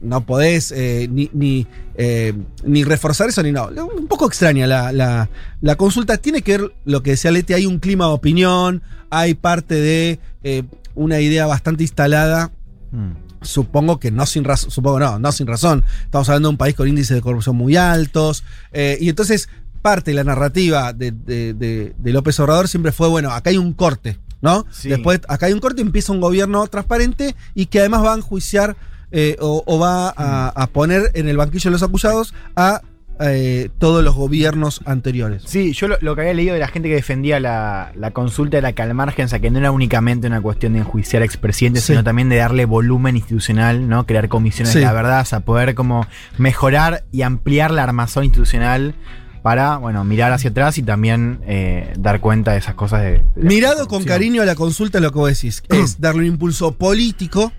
No 0.00 0.26
podés 0.26 0.72
eh, 0.72 1.08
ni, 1.10 1.30
ni, 1.32 1.66
eh, 1.96 2.34
ni 2.64 2.82
reforzar 2.84 3.28
eso 3.28 3.42
ni 3.44 3.52
no. 3.52 3.68
Un 3.96 4.06
poco 4.08 4.26
extraña 4.26 4.66
la, 4.66 4.90
la- 4.92 5.30
la 5.60 5.76
consulta. 5.76 6.16
Tiene 6.18 6.42
que 6.42 6.58
ver 6.58 6.74
lo 6.84 7.02
que 7.02 7.10
decía 7.12 7.30
Leti, 7.30 7.52
hay 7.54 7.66
un 7.66 7.78
clima 7.78 8.06
de 8.06 8.12
opinión, 8.12 8.82
hay 9.10 9.34
parte 9.34 9.76
de 9.76 10.18
eh, 10.42 10.64
una 10.94 11.20
idea 11.20 11.46
bastante 11.46 11.82
instalada 11.84 12.50
Mm. 12.92 13.12
Supongo 13.42 13.98
que 13.98 14.10
no 14.12 14.24
sin 14.24 14.44
razón, 14.44 14.70
supongo 14.70 15.00
no, 15.00 15.18
no 15.18 15.32
sin 15.32 15.46
razón. 15.48 15.82
Estamos 16.04 16.28
hablando 16.28 16.48
de 16.48 16.52
un 16.52 16.56
país 16.56 16.74
con 16.76 16.88
índices 16.88 17.14
de 17.16 17.20
corrupción 17.22 17.56
muy 17.56 17.76
altos. 17.76 18.44
eh, 18.72 18.96
y 19.00 19.08
entonces, 19.08 19.48
parte 19.82 20.12
de 20.12 20.14
la 20.14 20.24
narrativa 20.24 20.92
de, 20.92 21.10
de- 21.10 21.52
de- 21.54 21.94
de 21.98 22.12
López 22.12 22.38
Obrador 22.40 22.68
siempre 22.68 22.92
fue, 22.92 23.08
bueno, 23.08 23.30
acá 23.32 23.50
hay 23.50 23.58
un 23.58 23.72
corte, 23.74 24.18
¿no? 24.40 24.64
Sí. 24.70 24.88
Después, 24.88 25.20
acá 25.28 25.46
hay 25.46 25.52
un 25.52 25.60
corte, 25.60 25.82
empieza 25.82 26.12
un 26.12 26.20
gobierno 26.20 26.66
transparente 26.68 27.34
y 27.54 27.66
que 27.66 27.80
además 27.80 28.02
va 28.04 28.14
a 28.14 28.16
enjuiciar 28.16 28.76
eh, 29.10 29.36
o, 29.40 29.62
o 29.66 29.78
va 29.78 30.08
a, 30.16 30.48
a 30.54 30.66
poner 30.68 31.10
en 31.14 31.28
el 31.28 31.36
banquillo 31.36 31.68
de 31.70 31.72
los 31.72 31.82
acusados 31.82 32.32
a 32.56 32.80
eh, 33.20 33.70
todos 33.78 34.02
los 34.02 34.14
gobiernos 34.14 34.80
anteriores. 34.86 35.42
Sí, 35.46 35.72
yo 35.72 35.88
lo, 35.88 35.96
lo 36.00 36.14
que 36.14 36.22
había 36.22 36.34
leído 36.34 36.54
de 36.54 36.60
la 36.60 36.68
gente 36.68 36.88
que 36.88 36.96
defendía 36.96 37.38
la, 37.40 37.92
la 37.94 38.10
consulta 38.10 38.58
era 38.58 38.72
que 38.72 38.82
al 38.82 38.92
margen, 38.94 39.26
o 39.26 39.28
sea, 39.28 39.38
que 39.38 39.50
no 39.50 39.58
era 39.58 39.70
únicamente 39.70 40.26
una 40.26 40.40
cuestión 40.40 40.72
de 40.72 40.80
enjuiciar 40.80 41.22
a 41.22 41.24
expresidentes, 41.24 41.84
Sí. 41.84 41.92
sino 41.92 42.02
también 42.04 42.28
de 42.28 42.36
darle 42.36 42.64
volumen 42.64 43.16
institucional, 43.16 43.88
¿no? 43.88 44.04
Crear 44.06 44.28
comisiones 44.28 44.72
Sí. 44.72 44.80
de 44.80 44.84
la 44.84 44.92
verdad, 44.92 45.20
o 45.20 45.24
sea, 45.24 45.40
poder 45.40 45.74
como 45.74 46.06
mejorar 46.38 47.04
y 47.12 47.22
ampliar 47.22 47.70
la 47.70 47.84
armazón 47.84 48.24
institucional 48.24 48.94
para, 49.42 49.76
bueno, 49.76 50.04
mirar 50.04 50.32
hacia 50.32 50.50
atrás 50.50 50.78
y 50.78 50.82
también 50.82 51.40
eh, 51.46 51.92
dar 51.98 52.20
cuenta 52.20 52.52
de 52.52 52.58
esas 52.58 52.74
cosas 52.74 53.02
de... 53.02 53.10
de 53.10 53.22
la 53.36 53.48
Mirado 53.48 53.86
con 53.86 54.02
cariño 54.04 54.40
a 54.42 54.46
la 54.46 54.54
consulta, 54.54 55.00
lo 55.00 55.12
que 55.12 55.18
vos 55.18 55.28
decís 55.28 55.62
es 55.68 56.00
darle 56.00 56.22
un 56.22 56.28
impulso 56.28 56.72
político, 56.72 57.52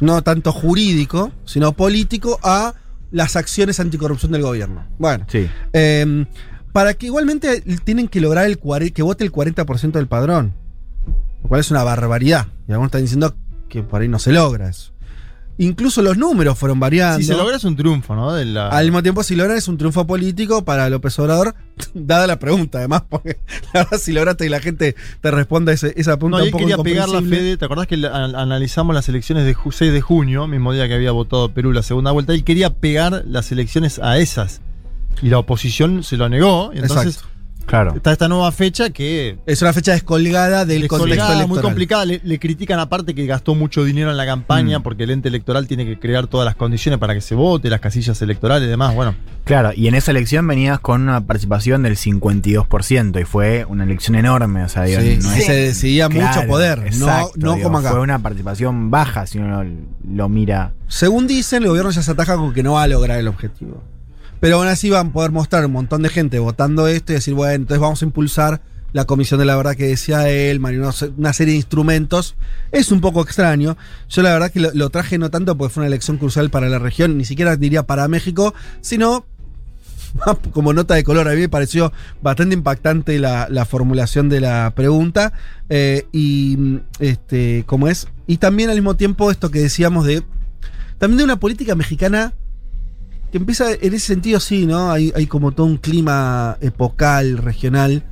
no 0.00 0.22
tanto 0.22 0.52
jurídico, 0.52 1.32
sino 1.44 1.72
político, 1.72 2.38
a 2.42 2.74
las 3.14 3.36
acciones 3.36 3.78
anticorrupción 3.78 4.32
del 4.32 4.42
gobierno. 4.42 4.84
Bueno, 4.98 5.24
Sí. 5.28 5.48
eh, 5.72 6.26
para 6.72 6.94
que 6.94 7.06
igualmente 7.06 7.60
tienen 7.84 8.08
que 8.08 8.20
lograr 8.20 8.44
el 8.46 8.58
que 8.92 9.02
vote 9.02 9.22
el 9.24 9.30
40% 9.30 9.92
del 9.92 10.08
padrón, 10.08 10.52
lo 11.42 11.48
cual 11.48 11.60
es 11.60 11.70
una 11.70 11.84
barbaridad. 11.84 12.48
Y 12.66 12.72
algunos 12.72 12.88
están 12.88 13.02
diciendo 13.02 13.36
que 13.68 13.82
por 13.84 14.02
ahí 14.02 14.08
no 14.08 14.18
se 14.18 14.32
logra 14.32 14.68
eso. 14.68 14.92
Incluso 15.56 16.02
los 16.02 16.16
números 16.16 16.58
fueron 16.58 16.80
variando. 16.80 17.18
Si 17.20 17.24
se 17.26 17.34
logra 17.36 17.56
es 17.56 17.62
un 17.64 17.76
triunfo, 17.76 18.16
¿no? 18.16 18.32
De 18.32 18.44
la- 18.44 18.68
Al 18.70 18.86
mismo 18.86 19.02
tiempo, 19.04 19.22
si 19.22 19.36
logran 19.36 19.56
es 19.56 19.68
un 19.68 19.78
triunfo 19.78 20.04
político 20.04 20.64
para 20.64 20.90
López 20.90 21.16
Obrador, 21.20 21.54
dada 21.94 22.26
la 22.26 22.40
pregunta, 22.40 22.78
además, 22.78 23.02
porque 23.08 23.38
la 23.72 23.84
verdad, 23.84 23.98
si 23.98 24.12
lograste 24.12 24.44
que 24.44 24.50
la 24.50 24.58
gente 24.60 24.96
te 25.20 25.30
responda 25.30 25.72
ese- 25.72 25.94
esa 25.96 26.16
pregunta 26.16 26.38
No, 26.38 26.46
y 26.46 26.50
poco 26.50 26.64
quería 26.64 26.78
pegar 26.78 27.08
la. 27.08 27.22
Fede. 27.22 27.56
¿Te 27.56 27.64
acordás 27.64 27.86
que 27.86 27.94
analizamos 27.94 28.94
las 28.96 29.08
elecciones 29.08 29.44
de 29.44 29.54
ju- 29.54 29.70
6 29.72 29.92
de 29.92 30.00
junio, 30.00 30.46
mismo 30.48 30.72
día 30.72 30.88
que 30.88 30.94
había 30.94 31.12
votado 31.12 31.48
Perú 31.52 31.72
la 31.72 31.82
segunda 31.84 32.10
vuelta? 32.10 32.32
Él 32.34 32.42
quería 32.42 32.70
pegar 32.74 33.22
las 33.26 33.52
elecciones 33.52 34.00
a 34.00 34.18
esas. 34.18 34.60
Y 35.22 35.28
la 35.28 35.38
oposición 35.38 36.02
se 36.02 36.16
lo 36.16 36.28
negó. 36.28 36.72
Y 36.74 36.78
entonces 36.80 37.14
Exacto. 37.14 37.28
Claro. 37.66 37.94
está 37.96 38.12
esta 38.12 38.28
nueva 38.28 38.52
fecha 38.52 38.90
que 38.90 39.38
Es 39.46 39.62
una 39.62 39.72
fecha 39.72 39.92
descolgada 39.92 40.64
del 40.64 40.86
contexto 40.86 41.06
descolgada, 41.06 41.34
electoral. 41.34 41.48
muy 41.48 41.58
complicada. 41.60 42.04
Le, 42.04 42.20
le 42.22 42.38
critican 42.38 42.78
aparte 42.78 43.14
que 43.14 43.26
gastó 43.26 43.54
mucho 43.54 43.84
dinero 43.84 44.10
en 44.10 44.16
la 44.16 44.26
campaña 44.26 44.78
Mm. 44.78 44.82
porque 44.82 45.04
el 45.04 45.10
ente 45.10 45.28
electoral 45.28 45.66
tiene 45.66 45.84
que 45.86 45.98
crear 45.98 46.26
todas 46.26 46.44
las 46.44 46.54
condiciones 46.56 46.98
para 47.00 47.14
que 47.14 47.20
se 47.20 47.34
vote, 47.34 47.70
las 47.70 47.80
casillas 47.80 48.20
electorales 48.22 48.66
y 48.66 48.70
demás. 48.70 48.94
Bueno, 48.94 49.14
Claro, 49.44 49.72
y 49.76 49.88
en 49.88 49.94
esa 49.94 50.10
elección 50.10 50.46
venías 50.46 50.80
con 50.80 51.02
una 51.02 51.20
participación 51.26 51.82
del 51.82 51.96
52% 51.98 53.20
y 53.20 53.24
fue 53.24 53.64
una 53.68 53.84
elección 53.84 54.14
enorme, 54.16 54.62
o 54.64 54.68
sea, 54.68 54.84
digo, 54.84 55.00
Sí, 55.02 55.18
no 55.22 55.30
sí, 55.30 55.40
es- 55.40 55.46
se 55.46 55.52
decidía 55.54 56.08
mucho 56.08 56.46
poder, 56.46 56.78
exacto, 56.86 57.32
no, 57.36 57.46
no 57.50 57.54
digo, 57.56 57.64
como 57.68 57.78
acá. 57.78 57.90
Fue 57.90 58.00
una 58.00 58.18
participación 58.20 58.90
baja 58.90 59.26
si 59.26 59.38
uno 59.38 59.64
lo 60.10 60.28
mira. 60.28 60.72
Según 60.88 61.26
dicen, 61.26 61.62
el 61.62 61.68
gobierno 61.68 61.90
ya 61.90 62.02
se 62.02 62.10
ataja 62.10 62.36
con 62.36 62.52
que 62.54 62.62
no 62.62 62.72
va 62.74 62.84
a 62.84 62.88
lograr 62.88 63.18
el 63.18 63.28
objetivo. 63.28 63.82
Pero 64.40 64.56
aún 64.56 64.68
así 64.68 64.90
van 64.90 65.08
a 65.08 65.12
poder 65.12 65.30
mostrar 65.30 65.64
un 65.66 65.72
montón 65.72 66.02
de 66.02 66.08
gente 66.08 66.38
votando 66.38 66.86
esto 66.88 67.12
y 67.12 67.16
decir, 67.16 67.34
bueno, 67.34 67.54
entonces 67.54 67.80
vamos 67.80 68.02
a 68.02 68.04
impulsar 68.04 68.60
la 68.94 69.06
Comisión 69.06 69.40
de 69.40 69.46
la 69.46 69.56
Verdad 69.56 69.74
que 69.74 69.88
decía 69.88 70.28
él, 70.28 70.60
una, 70.60 71.32
serie 71.32 71.52
de 71.52 71.56
instrumentos. 71.56 72.36
Es 72.70 72.92
un 72.92 73.00
poco 73.00 73.22
extraño. 73.22 73.76
Yo 74.08 74.22
la 74.22 74.32
verdad 74.32 74.52
que 74.52 74.60
lo, 74.60 74.90
traje 74.90 75.18
no 75.18 75.30
tanto 75.30 75.58
porque 75.58 75.74
fue 75.74 75.80
una 75.80 75.88
elección 75.88 76.16
crucial 76.16 76.48
para 76.48 76.68
la 76.68 76.78
región, 76.78 77.18
ni 77.18 77.24
siquiera 77.24 77.56
diría 77.56 77.82
para 77.82 78.06
México, 78.06 78.54
sino 78.82 79.26
como 80.52 80.72
nota 80.72 80.94
de 80.94 81.02
color. 81.02 81.26
A 81.26 81.32
mí 81.32 81.40
me 81.40 81.48
pareció 81.48 81.92
bastante 82.22 82.54
impactante 82.54 83.18
la, 83.18 83.48
la 83.50 83.64
formulación 83.64 84.28
de 84.28 84.40
la 84.40 84.72
pregunta. 84.76 85.32
eh, 85.70 86.06
y 86.12 86.78
este, 87.00 87.64
¿cómo 87.66 87.88
es? 87.88 88.06
Y 88.28 88.36
también 88.36 88.70
al 88.70 88.76
mismo 88.76 88.94
tiempo 88.94 89.32
esto 89.32 89.50
que 89.50 89.58
decíamos 89.58 90.06
de. 90.06 90.22
También 90.98 91.18
de 91.18 91.24
una 91.24 91.40
política 91.40 91.74
mexicana 91.74 92.32
que 93.34 93.38
empieza 93.38 93.72
en 93.72 93.92
ese 93.92 94.06
sentido, 94.06 94.38
sí, 94.38 94.64
¿no? 94.64 94.92
Hay, 94.92 95.12
hay 95.16 95.26
como 95.26 95.50
todo 95.50 95.66
un 95.66 95.76
clima 95.76 96.56
epocal, 96.60 97.38
regional. 97.38 98.04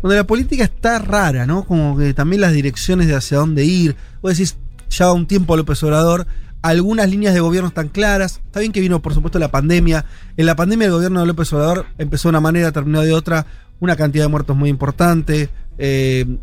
Donde 0.00 0.14
la 0.14 0.28
política 0.28 0.62
está 0.62 1.00
rara, 1.00 1.44
¿no? 1.44 1.64
Como 1.64 1.98
que 1.98 2.14
también 2.14 2.40
las 2.40 2.52
direcciones 2.52 3.08
de 3.08 3.16
hacia 3.16 3.38
dónde 3.38 3.64
ir. 3.64 3.96
Vos 4.22 4.30
decís, 4.30 4.56
ya 4.90 5.10
un 5.10 5.26
tiempo 5.26 5.56
López 5.56 5.82
Obrador, 5.82 6.28
algunas 6.62 7.10
líneas 7.10 7.34
de 7.34 7.40
gobierno 7.40 7.66
están 7.66 7.88
claras. 7.88 8.42
Está 8.46 8.60
bien 8.60 8.70
que 8.70 8.80
vino, 8.80 9.02
por 9.02 9.12
supuesto, 9.12 9.40
la 9.40 9.50
pandemia. 9.50 10.04
En 10.36 10.46
la 10.46 10.54
pandemia 10.54 10.86
el 10.86 10.92
gobierno 10.92 11.18
de 11.18 11.26
López 11.26 11.52
Obrador 11.52 11.86
empezó 11.98 12.28
de 12.28 12.30
una 12.30 12.40
manera, 12.40 12.70
terminó 12.70 13.00
de 13.00 13.12
otra. 13.12 13.46
Una 13.80 13.96
cantidad 13.96 14.22
de 14.22 14.28
muertos 14.28 14.56
muy 14.56 14.70
importante. 14.70 15.48
Eh, 15.78 16.38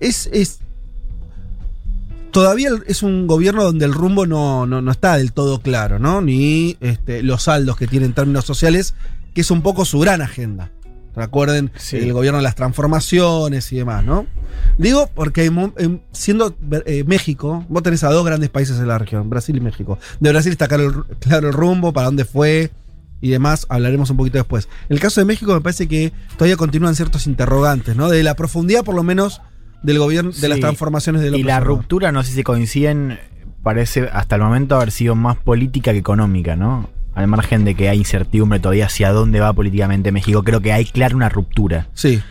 es, 0.00 0.28
es. 0.32 0.58
Todavía 2.32 2.70
es 2.86 3.02
un 3.02 3.26
gobierno 3.26 3.62
donde 3.62 3.84
el 3.84 3.92
rumbo 3.92 4.26
no, 4.26 4.66
no, 4.66 4.80
no 4.80 4.90
está 4.90 5.18
del 5.18 5.32
todo 5.32 5.60
claro, 5.60 5.98
¿no? 5.98 6.22
Ni 6.22 6.76
este, 6.80 7.22
los 7.22 7.44
saldos 7.44 7.76
que 7.76 7.86
tiene 7.86 8.06
en 8.06 8.14
términos 8.14 8.46
sociales, 8.46 8.94
que 9.34 9.42
es 9.42 9.50
un 9.50 9.62
poco 9.62 9.84
su 9.84 10.00
gran 10.00 10.22
agenda. 10.22 10.70
Recuerden 11.14 11.70
el 11.92 12.12
gobierno 12.14 12.38
de 12.38 12.42
las 12.42 12.54
transformaciones 12.54 13.70
y 13.72 13.76
demás, 13.76 14.02
¿no? 14.02 14.26
Digo 14.78 15.10
porque 15.14 15.44
em, 15.44 16.00
siendo 16.10 16.56
eh, 16.86 17.04
México, 17.06 17.66
vos 17.68 17.82
tenés 17.82 18.02
a 18.02 18.10
dos 18.10 18.24
grandes 18.24 18.48
países 18.48 18.78
en 18.78 18.88
la 18.88 18.96
región, 18.96 19.28
Brasil 19.28 19.54
y 19.54 19.60
México. 19.60 19.98
De 20.20 20.30
Brasil 20.30 20.52
está 20.52 20.68
claro 20.68 20.84
el, 20.84 21.16
claro 21.18 21.48
el 21.48 21.54
rumbo, 21.54 21.92
para 21.92 22.06
dónde 22.06 22.24
fue 22.24 22.70
y 23.20 23.28
demás, 23.28 23.66
hablaremos 23.68 24.08
un 24.08 24.16
poquito 24.16 24.38
después. 24.38 24.68
En 24.88 24.94
el 24.94 25.00
caso 25.00 25.20
de 25.20 25.26
México 25.26 25.52
me 25.52 25.60
parece 25.60 25.86
que 25.86 26.12
todavía 26.36 26.56
continúan 26.56 26.96
ciertos 26.96 27.26
interrogantes, 27.26 27.94
¿no? 27.94 28.08
De 28.08 28.22
la 28.22 28.34
profundidad 28.34 28.82
por 28.82 28.94
lo 28.94 29.02
menos 29.02 29.42
del 29.82 29.98
gobierno, 29.98 30.30
de 30.32 30.48
las 30.48 30.60
transformaciones 30.60 31.22
de 31.22 31.28
Y 31.28 31.30
López 31.32 31.46
la 31.46 31.60
ruptura, 31.60 32.12
no 32.12 32.22
sé 32.22 32.32
si 32.32 32.42
coinciden, 32.42 33.18
parece 33.62 34.08
hasta 34.12 34.36
el 34.36 34.42
momento 34.42 34.76
haber 34.76 34.90
sido 34.90 35.14
más 35.14 35.36
política 35.36 35.92
que 35.92 35.98
económica, 35.98 36.56
¿no? 36.56 36.88
Al 37.14 37.26
margen 37.26 37.64
de 37.64 37.74
que 37.74 37.88
hay 37.88 37.98
incertidumbre 37.98 38.58
todavía 38.58 38.86
hacia 38.86 39.10
dónde 39.12 39.40
va 39.40 39.52
políticamente 39.52 40.12
México, 40.12 40.42
creo 40.42 40.60
que 40.60 40.72
hay 40.72 40.84
clara 40.86 41.14
una 41.14 41.28
ruptura. 41.28 41.88
Sí. 41.94 42.22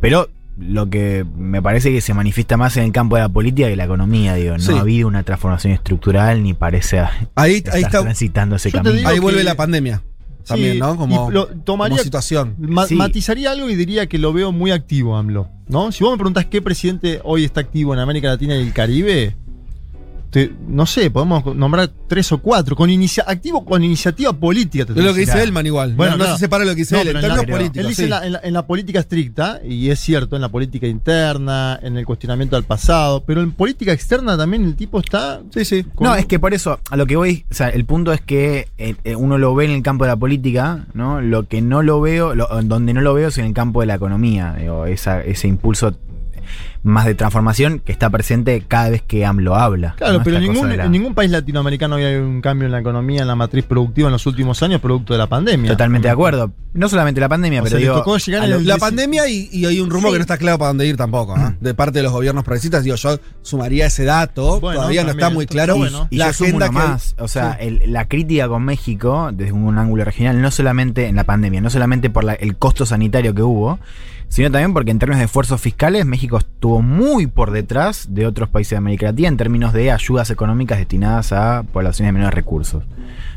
Pero 0.00 0.28
lo 0.58 0.88
que 0.90 1.24
me 1.36 1.60
parece 1.62 1.90
que 1.90 2.00
se 2.00 2.12
manifiesta 2.14 2.56
más 2.56 2.76
en 2.76 2.84
el 2.84 2.92
campo 2.92 3.16
de 3.16 3.22
la 3.22 3.28
política 3.28 3.68
que 3.68 3.76
la 3.76 3.84
economía, 3.84 4.34
digo. 4.34 4.52
No 4.56 4.62
Sí. 4.62 4.72
ha 4.72 4.80
habido 4.80 5.08
una 5.08 5.22
transformación 5.22 5.72
estructural 5.72 6.42
ni 6.42 6.54
parece 6.54 7.00
Ahí, 7.34 7.56
estar 7.56 7.74
ahí 7.74 7.82
está. 7.82 8.02
transitando 8.02 8.56
ese 8.56 8.70
Yo 8.70 8.82
camino. 8.82 9.08
Ahí 9.08 9.18
vuelve 9.18 9.42
la 9.44 9.54
pandemia. 9.56 10.02
También, 10.50 10.74
Sí, 10.74 10.78
¿no? 10.80 10.96
Como, 10.96 11.30
lo- 11.30 11.48
tomaría- 11.48 11.96
como 11.96 12.04
situación. 12.04 12.54
Ma- 12.58 12.86
Sí. 12.86 12.94
Matizaría 12.94 13.50
algo 13.52 13.68
y 13.70 13.74
diría 13.76 14.06
que 14.06 14.18
lo 14.18 14.32
veo 14.32 14.52
muy 14.52 14.70
activo, 14.70 15.16
AMLO. 15.16 15.48
¿no? 15.68 15.92
Si 15.92 16.02
vos 16.02 16.12
me 16.12 16.18
preguntás 16.18 16.46
qué 16.46 16.60
presidente 16.60 17.20
hoy 17.22 17.44
está 17.44 17.60
activo 17.60 17.94
en 17.94 18.00
América 18.00 18.26
Latina 18.28 18.56
y 18.56 18.60
el 18.60 18.72
Caribe, 18.72 19.36
te- 20.30 20.52
no 20.68 20.86
sé, 20.86 21.10
podemos 21.10 21.44
nombrar 21.56 21.90
tres 22.08 22.30
o 22.32 22.38
cuatro. 22.38 22.76
Con 22.76 22.88
inicia 22.90 23.24
activo 23.26 23.64
con 23.64 23.82
iniciativa 23.84 24.32
política. 24.32 24.84
te 24.86 24.92
Es 24.92 24.98
lo 25.04 25.12
que 25.12 25.20
dice. 25.20 25.42
Elman 25.42 25.66
igual. 25.66 25.94
Bueno, 25.94 26.16
no, 26.16 26.24
se 26.26 26.38
separa 26.38 26.64
lo 26.64 26.70
que 26.70 26.76
dice 26.76 26.94
No, 26.94 27.00
él. 27.02 27.08
En 27.08 27.20
términos 27.20 27.46
la- 27.46 27.52
políticos. 27.52 27.80
Él 27.80 27.86
dice 27.88 27.96
sí. 27.96 28.04
en, 28.04 28.10
la, 28.10 28.26
en 28.26 28.32
la- 28.32 28.40
en 28.44 28.52
la 28.54 28.66
política 28.66 29.00
estricta, 29.00 29.60
y 29.64 29.90
es 29.90 29.98
cierto, 30.00 30.36
en 30.36 30.42
la 30.42 30.48
política 30.48 30.86
interna, 30.86 31.78
en 31.82 31.96
el 31.96 32.06
cuestionamiento 32.06 32.56
al 32.56 32.64
pasado, 32.64 33.22
pero 33.26 33.42
en 33.42 33.52
política 33.52 33.92
externa 33.92 34.36
también 34.36 34.64
el 34.64 34.76
tipo 34.76 35.00
está. 35.00 35.40
Sí, 35.52 35.64
sí. 35.64 35.84
con- 35.94 36.06
No, 36.06 36.14
es 36.14 36.26
que 36.26 36.38
por 36.38 36.54
eso, 36.54 36.78
a 36.90 36.96
lo 36.96 37.06
que 37.06 37.16
voy, 37.16 37.44
o 37.50 37.54
sea, 37.54 37.68
el 37.68 37.84
punto 37.84 38.12
es 38.12 38.20
que 38.20 38.68
eh, 38.78 38.94
eh, 39.04 39.16
uno 39.16 39.38
lo 39.38 39.54
ve 39.54 39.64
en 39.64 39.72
el 39.72 39.82
campo 39.82 40.04
de 40.04 40.08
la 40.10 40.16
política, 40.16 40.86
¿no? 40.94 41.20
Lo 41.20 41.48
que 41.48 41.60
no 41.62 41.82
lo 41.82 42.00
veo, 42.00 42.34
lo- 42.34 42.48
donde 42.62 42.94
no 42.94 43.00
lo 43.00 43.14
veo 43.14 43.28
es 43.28 43.38
en 43.38 43.46
el 43.46 43.52
campo 43.54 43.80
de 43.80 43.86
la 43.86 43.94
economía, 43.96 44.54
digo, 44.58 44.86
esa- 44.86 45.22
ese 45.22 45.48
impulso 45.48 45.94
más 46.82 47.04
de 47.04 47.14
transformación 47.14 47.80
que 47.80 47.92
está 47.92 48.08
presente 48.10 48.62
cada 48.66 48.88
vez 48.90 49.02
que 49.02 49.26
AMLO 49.26 49.54
habla. 49.54 49.94
Claro, 49.98 50.14
¿no? 50.18 50.22
pero 50.24 50.36
en 50.36 50.42
ningún, 50.42 50.56
cosa 50.56 50.68
de 50.68 50.76
la- 50.78 50.84
en 50.86 50.92
ningún 50.92 51.14
país 51.14 51.30
latinoamericano 51.30 51.96
había 51.96 52.18
un 52.22 52.40
cambio 52.40 52.66
en 52.66 52.72
la 52.72 52.78
economía, 52.80 53.20
en 53.22 53.28
la 53.28 53.36
matriz 53.36 53.64
productiva 53.66 54.08
en 54.08 54.12
los 54.12 54.26
últimos 54.26 54.62
años, 54.62 54.80
producto 54.80 55.12
de 55.12 55.18
la 55.18 55.26
pandemia. 55.26 55.70
Totalmente 55.70 56.08
de 56.08 56.12
acuerdo. 56.12 56.52
No 56.72 56.88
solamente 56.88 57.20
la 57.20 57.28
pandemia, 57.28 57.60
O 57.60 57.64
pero 57.64 57.70
sea, 57.72 57.80
digo, 57.80 57.94
tocó 57.96 58.16
llegar 58.16 58.42
a 58.42 58.44
en 58.44 58.50
lo- 58.52 58.56
el- 58.58 58.66
La 58.66 58.78
pandemia 58.78 59.28
y, 59.28 59.48
y 59.52 59.66
hay 59.66 59.80
un 59.80 59.90
rumbo 59.90 60.08
Sí. 60.08 60.12
que 60.12 60.18
no 60.18 60.22
está 60.22 60.38
claro 60.38 60.56
para 60.58 60.68
dónde 60.68 60.86
ir 60.86 60.96
tampoco, 60.96 61.34
¿ah? 61.36 61.54
De 61.60 61.74
parte 61.74 61.98
de 61.98 62.04
los 62.04 62.12
gobiernos 62.12 62.44
progresistas, 62.44 62.84
digo, 62.84 62.96
yo 62.96 63.18
sumaría 63.42 63.86
ese 63.86 64.04
dato. 64.04 64.60
Bueno, 64.60 64.78
todavía 64.80 65.02
no 65.04 65.10
está 65.10 65.30
muy 65.30 65.44
está 65.44 65.52
claro 65.54 65.76
bueno. 65.76 66.06
Y 66.10 66.16
la 66.16 66.28
yo 66.28 66.32
sumo 66.32 66.46
agenda 66.48 66.70
uno 66.70 66.80
que. 66.80 66.86
más. 66.88 67.14
O 67.18 67.28
sea, 67.28 67.58
Sí. 67.60 67.66
el- 67.66 67.92
la 67.92 68.06
crítica 68.08 68.48
con 68.48 68.62
México, 68.64 69.30
desde 69.32 69.52
un 69.52 69.76
ángulo 69.78 70.04
regional, 70.04 70.40
no 70.40 70.50
solamente 70.50 71.08
en 71.08 71.16
la 71.16 71.24
pandemia, 71.24 71.60
no 71.60 71.70
solamente 71.70 72.08
por 72.08 72.24
la- 72.24 72.34
el 72.34 72.56
costo 72.56 72.86
sanitario 72.86 73.34
que 73.34 73.42
hubo, 73.42 73.80
sino 74.30 74.50
también 74.50 74.72
porque 74.72 74.90
en 74.92 74.98
términos 74.98 75.18
de 75.18 75.24
esfuerzos 75.26 75.60
fiscales, 75.60 76.06
México 76.06 76.38
estuvo 76.38 76.80
muy 76.80 77.26
por 77.26 77.50
detrás 77.50 78.06
de 78.14 78.26
otros 78.26 78.48
países 78.48 78.70
de 78.70 78.76
América 78.78 79.06
Latina 79.06 79.28
en 79.28 79.36
términos 79.36 79.72
de 79.74 79.90
ayudas 79.90 80.30
económicas 80.30 80.78
destinadas 80.78 81.32
a 81.32 81.64
poblaciones 81.70 82.08
de 82.08 82.12
menores 82.12 82.34
recursos. 82.34 82.84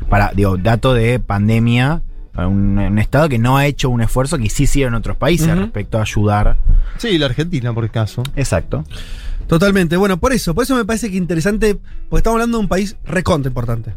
Para, 0.08 0.30
digo, 0.34 0.56
dato 0.56 0.94
de 0.94 1.18
pandemia, 1.18 2.00
un, 2.36 2.78
un 2.78 2.98
estado 2.98 3.28
que 3.28 3.38
no 3.38 3.56
ha 3.58 3.66
hecho 3.66 3.90
un 3.90 4.00
esfuerzo 4.00 4.38
que 4.38 4.48
sí 4.48 4.62
hicieron 4.62 4.94
otros 4.94 5.16
países 5.16 5.48
Ujú. 5.48 5.60
respecto 5.60 5.98
a 5.98 6.02
ayudar. 6.02 6.56
Sí, 6.98 7.18
la 7.18 7.26
Argentina, 7.26 7.74
por 7.74 7.90
caso. 7.90 8.22
Exacto. 8.36 8.84
Totalmente. 9.46 9.96
Bueno, 9.96 10.16
por 10.18 10.32
eso, 10.32 10.54
por 10.54 10.64
eso 10.64 10.74
me 10.74 10.84
parece 10.84 11.10
que 11.10 11.16
interesante, 11.16 11.76
porque 12.08 12.20
estamos 12.20 12.36
hablando 12.36 12.58
de 12.58 12.62
un 12.62 12.68
país 12.68 12.96
recontra 13.04 13.48
importante. 13.50 13.92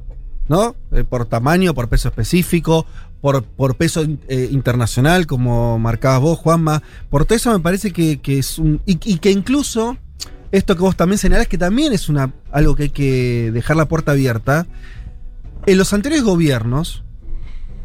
¿No? 0.49 0.75
Eh, 0.93 1.03
por 1.03 1.25
tamaño, 1.25 1.73
por 1.73 1.89
peso 1.89 2.07
específico, 2.07 2.85
por, 3.21 3.43
por 3.43 3.75
peso 3.75 4.05
eh, 4.27 4.49
internacional, 4.51 5.25
como 5.27 5.79
marcabas 5.79 6.21
vos, 6.21 6.37
Juanma. 6.39 6.83
Por 7.09 7.25
todo 7.25 7.35
eso 7.35 7.51
me 7.51 7.59
parece 7.59 7.91
que, 7.91 8.19
que 8.19 8.39
es 8.39 8.59
un. 8.59 8.81
Y, 8.85 8.99
y 9.03 9.17
que 9.19 9.31
incluso, 9.31 9.97
esto 10.51 10.75
que 10.75 10.81
vos 10.81 10.95
también 10.95 11.17
señalás, 11.17 11.47
que 11.47 11.57
también 11.57 11.93
es 11.93 12.09
una, 12.09 12.33
algo 12.51 12.75
que 12.75 12.83
hay 12.83 12.89
que 12.89 13.51
dejar 13.53 13.75
la 13.77 13.87
puerta 13.87 14.11
abierta. 14.11 14.67
En 15.65 15.77
los 15.77 15.93
anteriores 15.93 16.23
gobiernos. 16.25 17.03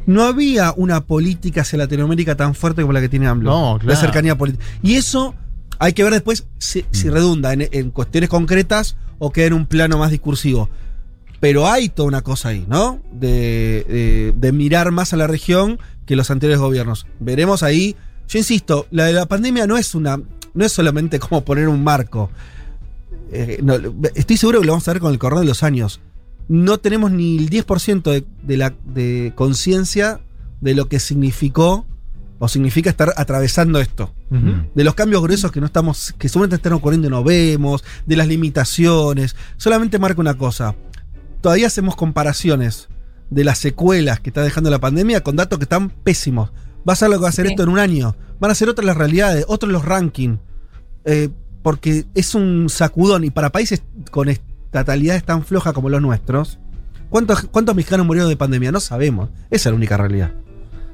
No 0.04 0.24
había 0.24 0.74
una 0.76 1.02
política 1.02 1.60
hacia 1.60 1.78
Latinoamérica 1.78 2.34
tan 2.36 2.56
fuerte 2.56 2.82
como 2.82 2.92
la 2.92 3.00
que 3.00 3.08
tiene 3.08 3.28
AMLO. 3.28 3.50
No, 3.50 3.74
De 3.78 3.84
claro. 3.84 4.00
cercanía 4.00 4.36
política. 4.36 4.64
Y 4.82 4.94
eso 4.96 5.36
hay 5.78 5.92
que 5.92 6.02
ver 6.02 6.12
después 6.12 6.48
si, 6.58 6.84
si 6.90 7.08
redunda 7.08 7.52
en, 7.52 7.68
en 7.70 7.92
cuestiones 7.92 8.28
concretas 8.28 8.96
o 9.20 9.30
queda 9.30 9.46
en 9.46 9.52
un 9.52 9.66
plano 9.66 9.98
más 9.98 10.10
discursivo. 10.10 10.68
Pero 11.42 11.66
hay 11.68 11.88
toda 11.88 12.06
una 12.06 12.22
cosa 12.22 12.50
ahí, 12.50 12.64
¿no? 12.68 13.00
De, 13.12 13.84
de- 13.88 14.32
de 14.36 14.52
mirar 14.52 14.92
más 14.92 15.12
a 15.12 15.16
la 15.16 15.26
región 15.26 15.78
que 16.06 16.14
los 16.14 16.30
anteriores 16.30 16.60
gobiernos. 16.60 17.04
Veremos 17.18 17.64
ahí. 17.64 17.96
Yo 18.28 18.38
insisto, 18.38 18.86
la 18.92 19.06
de 19.06 19.12
la 19.12 19.26
pandemia 19.26 19.66
no 19.66 19.76
es 19.76 19.96
una. 19.96 20.20
No 20.54 20.64
es 20.64 20.70
solamente 20.70 21.18
como 21.18 21.44
poner 21.44 21.66
un 21.66 21.82
marco. 21.82 22.30
Eh, 23.32 23.58
no, 23.62 23.74
estoy 24.14 24.36
seguro 24.36 24.60
que 24.60 24.66
lo 24.66 24.72
vamos 24.74 24.86
a 24.86 24.92
ver 24.92 25.00
con 25.00 25.12
el 25.12 25.18
correr 25.18 25.40
de 25.40 25.46
los 25.46 25.64
años. 25.64 26.00
No 26.48 26.78
tenemos 26.78 27.10
ni 27.10 27.38
el 27.38 27.50
10% 27.50 28.02
de, 28.02 28.24
de 28.42 28.56
la 28.56 28.72
de 28.84 29.32
conciencia 29.34 30.20
de 30.60 30.74
lo 30.74 30.88
que 30.88 31.00
significó 31.00 31.86
o 32.38 32.46
significa 32.48 32.90
estar 32.90 33.12
atravesando 33.16 33.80
esto 33.80 34.12
de 34.74 34.84
los 34.84 34.94
cambios 34.94 35.22
gruesos 35.22 35.52
que 35.52 35.60
no 35.60 35.66
estamos, 35.66 36.14
que 36.18 36.28
seguramente 36.28 36.56
están 36.56 36.72
ocurriendo 36.72 37.06
y 37.06 37.10
no 37.10 37.22
vemos, 37.24 37.84
de 38.06 38.16
las 38.16 38.26
limitaciones. 38.28 39.36
Solamente 39.56 39.98
marca 39.98 40.20
una 40.20 40.34
cosa. 40.38 40.74
Todavía 41.42 41.66
hacemos 41.66 41.94
comparaciones 41.96 42.88
de 43.28 43.44
las 43.44 43.58
secuelas 43.58 44.20
que 44.20 44.30
está 44.30 44.42
dejando 44.42 44.70
la 44.70 44.78
pandemia 44.78 45.22
con 45.22 45.36
datos 45.36 45.58
que 45.58 45.64
están 45.64 45.90
pésimos. 45.90 46.50
Va 46.88 46.94
a 46.94 46.96
ser 46.96 47.10
lo 47.10 47.16
que 47.16 47.22
va 47.22 47.26
a 47.28 47.30
hacer 47.30 47.46
Sí. 47.46 47.52
esto 47.52 47.62
en 47.64 47.68
un 47.68 47.78
año. 47.78 48.16
Van 48.40 48.50
a 48.50 48.54
ser 48.54 48.68
otras 48.70 48.84
las 48.86 48.96
realidades, 48.96 49.44
otros 49.48 49.70
los 49.70 49.84
rankings. 49.84 50.38
Eh, 51.04 51.28
porque 51.62 52.06
es 52.14 52.34
un 52.34 52.68
sacudón 52.68 53.24
y 53.24 53.30
para 53.30 53.50
países 53.52 53.82
con 54.10 54.28
estatalidades 54.28 55.24
tan 55.24 55.44
flojas 55.44 55.72
como 55.72 55.88
los 55.88 56.00
nuestros, 56.02 56.58
¿cuántos, 57.10 57.42
cuántos 57.50 57.74
mexicanos 57.76 58.06
murieron 58.06 58.28
de 58.30 58.36
pandemia? 58.36 58.72
No 58.72 58.80
sabemos. 58.80 59.28
Esa 59.50 59.68
es 59.68 59.72
la 59.72 59.76
única 59.76 59.96
realidad. 59.96 60.32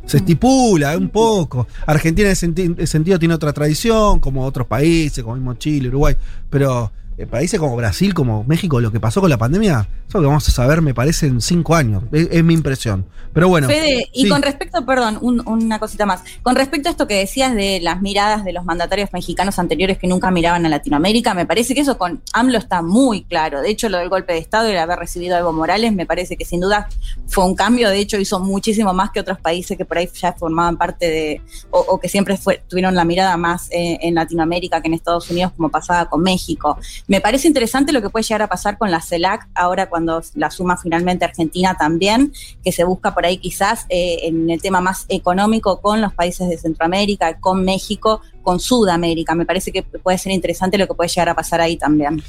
Se 0.07 0.19
estipula 0.19 0.97
un 0.97 1.09
poco. 1.11 1.67
Argentina 1.87 2.29
en 2.29 2.33
ese 2.33 2.47
senti- 2.47 2.75
ese 2.79 2.87
sentido 2.87 3.19
tiene 3.19 3.35
otra 3.35 3.53
tradición, 3.53 4.21
como 4.21 4.45
otros 4.45 4.67
países, 4.67 5.23
como 5.23 5.37
mismo 5.37 5.55
Chile, 5.55 5.89
Uruguay. 5.89 6.17
Pero 6.49 6.91
países 7.27 7.59
como 7.59 7.75
Brasil, 7.77 8.15
como 8.15 8.45
México, 8.45 8.81
lo 8.81 8.93
que 8.93 9.01
pasó 9.01 9.21
con 9.21 9.29
la 9.31 9.37
pandemia, 9.39 9.89
eso 10.09 10.21
que 10.21 10.27
vamos 10.27 10.49
a 10.49 10.53
saber, 10.53 10.83
me 10.83 10.95
parece, 10.95 11.27
en 11.27 11.41
cinco 11.41 11.75
años. 11.75 12.03
Es, 12.13 12.29
es 12.31 12.45
mi 12.45 12.55
impresión. 12.55 13.05
Pero 13.33 13.49
bueno. 13.49 13.67
Fede, 13.69 14.09
y 14.13 14.25
sí. 14.25 14.29
con 14.29 14.43
respecto, 14.43 14.85
perdón, 14.87 15.19
un- 15.21 15.43
una 15.47 15.79
cosita 15.79 16.07
más. 16.07 16.23
Con 16.43 16.57
respecto 16.57 16.89
a 16.89 16.93
esto 16.93 17.07
que 17.07 17.15
decías 17.15 17.55
de 17.55 17.81
las 17.81 18.01
miradas 18.01 18.45
de 18.45 18.53
los 18.53 18.65
mandatarios 18.65 19.11
mexicanos 19.13 19.59
anteriores 19.59 19.99
que 19.99 20.07
nunca 20.07 20.31
miraban 20.31 20.65
a 20.67 20.69
Latinoamérica, 20.69 21.35
me 21.35 21.45
parece 21.47 21.75
que 21.75 21.83
eso 21.83 21.99
con 21.99 22.23
AMLO 22.33 22.59
está 22.59 22.83
muy 22.83 23.25
claro. 23.25 23.61
De 23.61 23.71
hecho, 23.71 23.89
lo 23.89 23.99
del 23.99 24.09
golpe 24.09 24.33
de 24.33 24.39
Estado 24.39 24.69
y 24.69 24.73
el 24.73 24.79
haber 24.79 24.99
recibido 24.99 25.37
a 25.37 25.41
Evo 25.41 25.53
Morales, 25.53 25.93
me 25.93 26.07
parece 26.07 26.37
que 26.37 26.45
sin 26.45 26.61
duda 26.61 26.89
fue 27.27 27.45
un 27.45 27.55
cambio. 27.55 27.91
De 27.91 27.99
hecho, 27.99 28.19
hizo 28.19 28.41
muchísimo 28.41 28.93
más 28.95 29.11
que 29.11 29.21
otros 29.21 29.39
países 29.39 29.77
que 29.77 29.85
por 29.85 29.99
ahí 29.99 30.09
ya 30.15 30.33
formaban 30.33 30.77
parte 30.77 31.07
de, 31.11 31.43
o, 31.71 31.81
o 31.81 32.01
que 32.01 32.09
siempre 32.09 32.37
fue- 32.37 32.63
tuvieron 32.69 32.95
la 32.95 33.05
mirada 33.05 33.37
más 33.37 33.69
eh, 33.71 33.99
en 34.03 34.15
Latinoamérica 34.15 34.81
que 34.81 34.89
en 34.89 34.95
Estados 34.95 35.31
Unidos, 35.31 35.53
como 35.57 35.69
pasaba 35.69 36.09
con 36.09 36.23
México. 36.23 36.79
Me 37.09 37.23
parece 37.23 37.49
interesante 37.49 37.93
lo 37.93 38.03
que 38.03 38.11
puede 38.11 38.23
llegar 38.23 38.43
a 38.43 38.49
pasar 38.49 38.77
con 38.77 38.91
la 38.91 39.01
CELAC 39.01 39.49
ahora 39.55 39.89
cuando 39.89 40.23
la 40.35 40.51
suma 40.51 40.77
finalmente 40.77 41.25
Argentina 41.25 41.75
también, 41.75 42.35
que 42.63 42.71
se 42.71 42.85
busca 42.85 43.15
por 43.15 43.25
ahí 43.25 43.39
quizás 43.39 43.87
eh, 43.89 44.19
en 44.25 44.51
el 44.51 44.61
tema 44.61 44.83
más 44.83 45.07
económico 45.09 45.81
con 45.81 46.03
los 46.03 46.13
países 46.13 46.51
de 46.51 46.59
Centroamérica, 46.59 47.41
con 47.41 47.65
México, 47.65 48.21
con 48.43 48.61
Sudamérica. 48.61 49.35
Me 49.35 49.47
parece 49.47 49.73
que 49.73 49.83
puede 49.83 50.19
ser 50.19 50.33
interesante 50.33 50.77
lo 50.77 50.87
que 50.87 50.93
puede 50.93 51.09
llegar 51.09 51.31
a 51.31 51.35
pasar 51.35 51.63
ahí 51.63 51.79
también. 51.79 52.23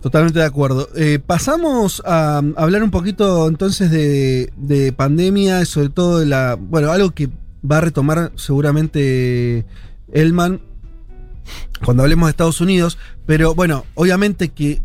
Totalmente 0.00 0.38
de 0.38 0.44
acuerdo. 0.44 0.88
Eh, 0.94 1.18
pasamos 1.18 2.00
a, 2.06 2.42
hablar 2.56 2.84
un 2.84 2.92
poquito 2.92 3.48
entonces 3.48 3.90
de, 3.90 4.52
de 4.56 4.92
pandemia 4.92 5.64
sobre 5.64 5.88
todo 5.88 6.20
de 6.20 6.26
la. 6.26 6.56
Bueno, 6.60 6.92
algo 6.92 7.10
que 7.10 7.28
va 7.68 7.78
a 7.78 7.80
retomar 7.80 8.30
seguramente 8.36 9.64
Elman 10.12 10.60
cuando 11.84 12.02
hablemos 12.02 12.26
de 12.26 12.30
Estados 12.30 12.60
Unidos. 12.60 12.98
Pero 13.26 13.54
bueno, 13.54 13.84
obviamente 13.94 14.50
que, 14.50 14.80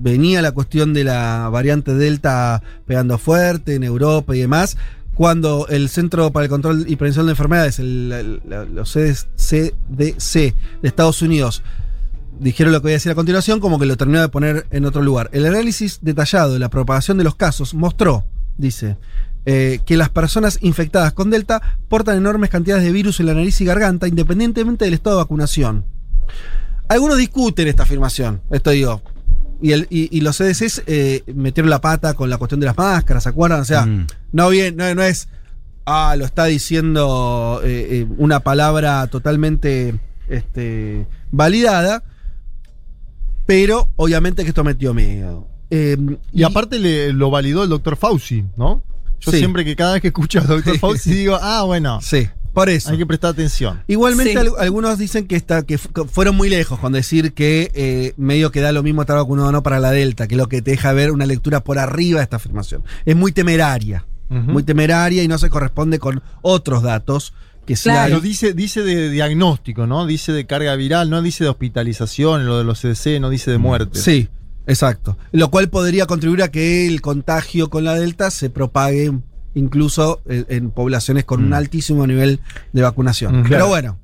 venía 0.00 0.42
la 0.42 0.52
cuestión 0.52 0.92
de 0.92 1.04
la 1.04 1.48
variante 1.50 1.94
Delta 1.94 2.62
pegando 2.84 3.16
fuerte 3.16 3.74
en 3.76 3.84
Europa 3.84 4.36
y 4.36 4.40
demás. 4.40 4.76
Cuando 5.14 5.66
el 5.68 5.88
Centro 5.88 6.30
para 6.32 6.44
el 6.44 6.50
Control 6.50 6.84
y 6.88 6.96
Prevención 6.96 7.26
de 7.26 7.32
Enfermedades, 7.32 7.78
el- 7.78 8.12
el- 8.12 8.74
los 8.74 8.90
CDC 8.92 10.54
de 10.82 10.88
Estados 10.88 11.22
Unidos, 11.22 11.62
dijeron 12.40 12.72
lo 12.72 12.80
que 12.80 12.86
voy 12.86 12.92
a 12.92 12.94
decir 12.94 13.12
a 13.12 13.14
continuación, 13.14 13.60
como 13.60 13.78
que 13.78 13.86
lo 13.86 13.96
terminó 13.96 14.20
de 14.20 14.28
poner 14.28 14.66
en 14.70 14.84
otro 14.84 15.02
lugar. 15.02 15.30
El 15.32 15.46
análisis 15.46 16.00
detallado 16.02 16.52
de 16.52 16.58
la 16.58 16.68
propagación 16.68 17.16
de 17.16 17.24
los 17.24 17.36
casos 17.36 17.74
mostró, 17.74 18.24
dice, 18.58 18.96
eh, 19.46 19.80
que 19.84 19.96
las 19.96 20.08
personas 20.10 20.58
infectadas 20.62 21.12
con 21.12 21.30
Delta 21.30 21.78
portan 21.88 22.16
enormes 22.16 22.50
cantidades 22.50 22.84
de 22.84 22.92
virus 22.92 23.20
en 23.20 23.26
la 23.26 23.34
nariz 23.34 23.60
y 23.60 23.64
garganta, 23.64 24.08
independientemente 24.08 24.84
del 24.84 24.94
estado 24.94 25.16
de 25.16 25.22
vacunación. 25.22 25.84
Algunos 26.88 27.18
discuten 27.18 27.68
esta 27.68 27.82
afirmación, 27.84 28.40
esto 28.50 28.70
digo. 28.70 29.02
Y, 29.62 29.72
el- 29.72 29.86
y- 29.90 30.14
y 30.16 30.20
los 30.20 30.36
CDCs 30.36 30.82
eh, 30.86 31.22
metieron 31.34 31.70
la 31.70 31.80
pata 31.80 32.14
con 32.14 32.28
la 32.28 32.36
cuestión 32.38 32.60
de 32.60 32.66
las 32.66 32.76
máscaras, 32.76 33.22
¿se 33.22 33.28
acuerdan? 33.28 33.60
O 33.60 33.64
sea, 33.64 33.86
Mm. 33.86 34.06
no 34.32 34.48
bien, 34.50 34.76
no, 34.76 34.94
no 34.94 35.02
es. 35.02 35.28
Ah, 35.86 36.14
lo 36.18 36.24
está 36.24 36.46
diciendo 36.46 37.60
eh, 37.62 37.88
eh, 37.90 38.06
una 38.18 38.40
palabra 38.40 39.06
totalmente 39.08 39.98
este, 40.28 41.06
validada. 41.30 42.02
Pero 43.46 43.90
obviamente 43.96 44.42
que 44.42 44.48
esto 44.48 44.64
metió 44.64 44.94
miedo. 44.94 45.46
Eh, 45.70 45.96
Y 46.32 46.42
aparte 46.44 46.78
le- 46.78 47.12
lo 47.12 47.30
validó 47.30 47.62
el 47.64 47.68
doctor 47.70 47.96
Fauci, 47.96 48.44
¿no? 48.56 48.82
Yo 49.24 49.32
Sí. 49.32 49.38
siempre 49.38 49.64
que 49.64 49.74
cada 49.76 49.92
vez 49.94 50.02
que 50.02 50.08
escucho 50.08 50.40
al 50.40 50.46
doctor 50.46 50.78
Fauci 50.80 51.12
digo, 51.12 51.38
ah, 51.40 51.62
bueno, 51.64 52.00
Sí, 52.02 52.28
por 52.52 52.68
eso. 52.68 52.90
hay 52.90 52.98
que 52.98 53.06
prestar 53.06 53.30
atención. 53.30 53.82
Igualmente, 53.88 54.32
Sí. 54.32 54.38
al- 54.38 54.52
algunos 54.58 54.98
dicen 54.98 55.26
que, 55.26 55.36
está, 55.36 55.62
que, 55.62 55.78
fu- 55.78 55.88
que 55.92 56.04
fueron 56.04 56.36
muy 56.36 56.48
lejos 56.48 56.78
con 56.78 56.92
decir 56.92 57.32
que 57.32 57.70
eh, 57.74 58.12
medio 58.16 58.50
que 58.50 58.60
da 58.60 58.72
lo 58.72 58.82
mismo 58.82 59.00
estar 59.02 59.16
vacunado 59.16 59.48
o 59.48 59.52
no 59.52 59.62
para 59.62 59.80
la 59.80 59.90
Delta, 59.90 60.26
que 60.28 60.34
es 60.34 60.38
lo 60.38 60.48
que 60.48 60.62
te 60.62 60.72
deja 60.72 60.92
ver 60.92 61.10
una 61.10 61.26
lectura 61.26 61.64
por 61.64 61.78
arriba 61.78 62.18
de 62.20 62.24
esta 62.24 62.36
afirmación. 62.36 62.82
Es 63.04 63.16
muy 63.16 63.32
temeraria, 63.32 64.04
muy 64.28 64.62
temeraria 64.62 65.22
y 65.22 65.28
no 65.28 65.38
se 65.38 65.48
corresponde 65.50 65.98
con 65.98 66.22
otros 66.42 66.82
datos 66.82 67.32
que 67.66 67.76
sí 67.76 67.84
Claro. 67.84 68.00
hay. 68.00 68.08
Pero 68.10 68.20
dice, 68.20 68.52
dice 68.52 68.82
de 68.82 69.08
diagnóstico, 69.10 69.86
¿no? 69.86 70.06
Dice 70.06 70.32
de 70.32 70.44
carga 70.44 70.74
viral, 70.76 71.08
no 71.08 71.22
dice 71.22 71.44
de 71.44 71.50
hospitalización, 71.50 72.44
lo 72.46 72.58
de 72.58 72.64
los 72.64 72.80
CDC, 72.80 73.20
no 73.20 73.30
dice 73.30 73.50
de 73.50 73.58
muerte. 73.58 73.98
Sí, 73.98 74.28
exacto. 74.66 75.16
Lo 75.32 75.50
cual 75.50 75.68
podría 75.68 76.06
contribuir 76.06 76.42
a 76.42 76.48
que 76.50 76.86
el 76.86 77.00
contagio 77.00 77.70
con 77.70 77.84
la 77.84 77.94
Delta 77.94 78.30
se 78.30 78.50
propague 78.50 79.12
incluso 79.54 80.20
en, 80.26 80.46
en 80.48 80.70
poblaciones 80.70 81.24
con 81.24 81.42
un 81.44 81.50
Mm. 81.50 81.54
altísimo 81.54 82.06
nivel 82.06 82.40
de 82.72 82.82
vacunación. 82.82 83.32
Mm, 83.32 83.42
Pero 83.42 83.48
claro. 83.48 83.68
bueno. 83.68 83.98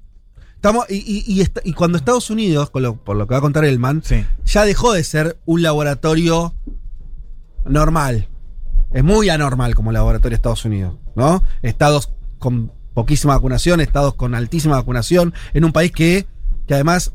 Estamos, 0.54 0.84
y, 0.90 0.96
y- 0.96 1.24
y 1.26 1.40
esta- 1.40 1.62
y 1.64 1.72
cuando 1.72 1.96
Estados 1.96 2.28
Unidos, 2.30 2.68
con 2.70 2.82
lo- 2.82 2.96
por 2.96 3.16
lo 3.16 3.26
que 3.26 3.32
va 3.32 3.38
a 3.38 3.40
contar 3.40 3.64
Elman, 3.64 4.02
Sí. 4.04 4.24
ya 4.44 4.64
dejó 4.66 4.92
de 4.92 5.02
ser 5.04 5.38
un 5.46 5.62
laboratorio 5.62 6.54
normal. 7.64 8.28
Es 8.92 9.04
muy 9.04 9.28
anormal 9.28 9.74
como 9.74 9.92
laboratorio 9.92 10.30
de 10.30 10.36
Estados 10.36 10.64
Unidos, 10.64 10.96
¿no? 11.14 11.42
Estados 11.62 12.12
con 12.38 12.72
poquísima 12.94 13.34
vacunación, 13.34 13.80
estados 13.80 14.14
con 14.14 14.34
altísima 14.34 14.76
vacunación, 14.76 15.32
en 15.54 15.64
un 15.64 15.72
país 15.72 15.92
que, 15.92 16.26
que 16.66 16.74
además 16.74 17.12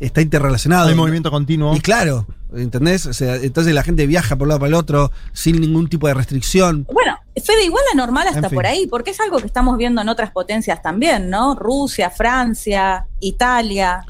está 0.00 0.20
interrelacionado. 0.20 0.88
Hay 0.88 0.94
movimiento 0.94 1.30
continuo. 1.30 1.74
Y 1.74 1.80
claro, 1.80 2.26
¿entendés? 2.54 3.06
O 3.06 3.12
sea, 3.12 3.36
entonces 3.36 3.74
la 3.74 3.82
gente 3.82 4.06
viaja 4.06 4.36
por 4.36 4.44
un 4.44 4.48
lado 4.50 4.60
para 4.60 4.68
el 4.68 4.74
otro 4.74 5.10
sin 5.32 5.60
ningún 5.60 5.88
tipo 5.88 6.06
de 6.06 6.14
restricción. 6.14 6.86
Bueno, 6.92 7.18
Fede, 7.44 7.64
igual 7.64 7.84
la 7.92 8.00
normal 8.00 8.26
hasta 8.28 8.38
En 8.38 8.50
fin. 8.50 8.54
por 8.54 8.66
ahí, 8.66 8.86
porque 8.86 9.10
es 9.10 9.20
algo 9.20 9.38
que 9.38 9.46
estamos 9.46 9.76
viendo 9.76 10.00
en 10.00 10.08
otras 10.08 10.30
potencias 10.30 10.80
también, 10.82 11.28
¿no? 11.28 11.54
Rusia, 11.54 12.10
Francia, 12.10 13.06
Italia. 13.20 14.04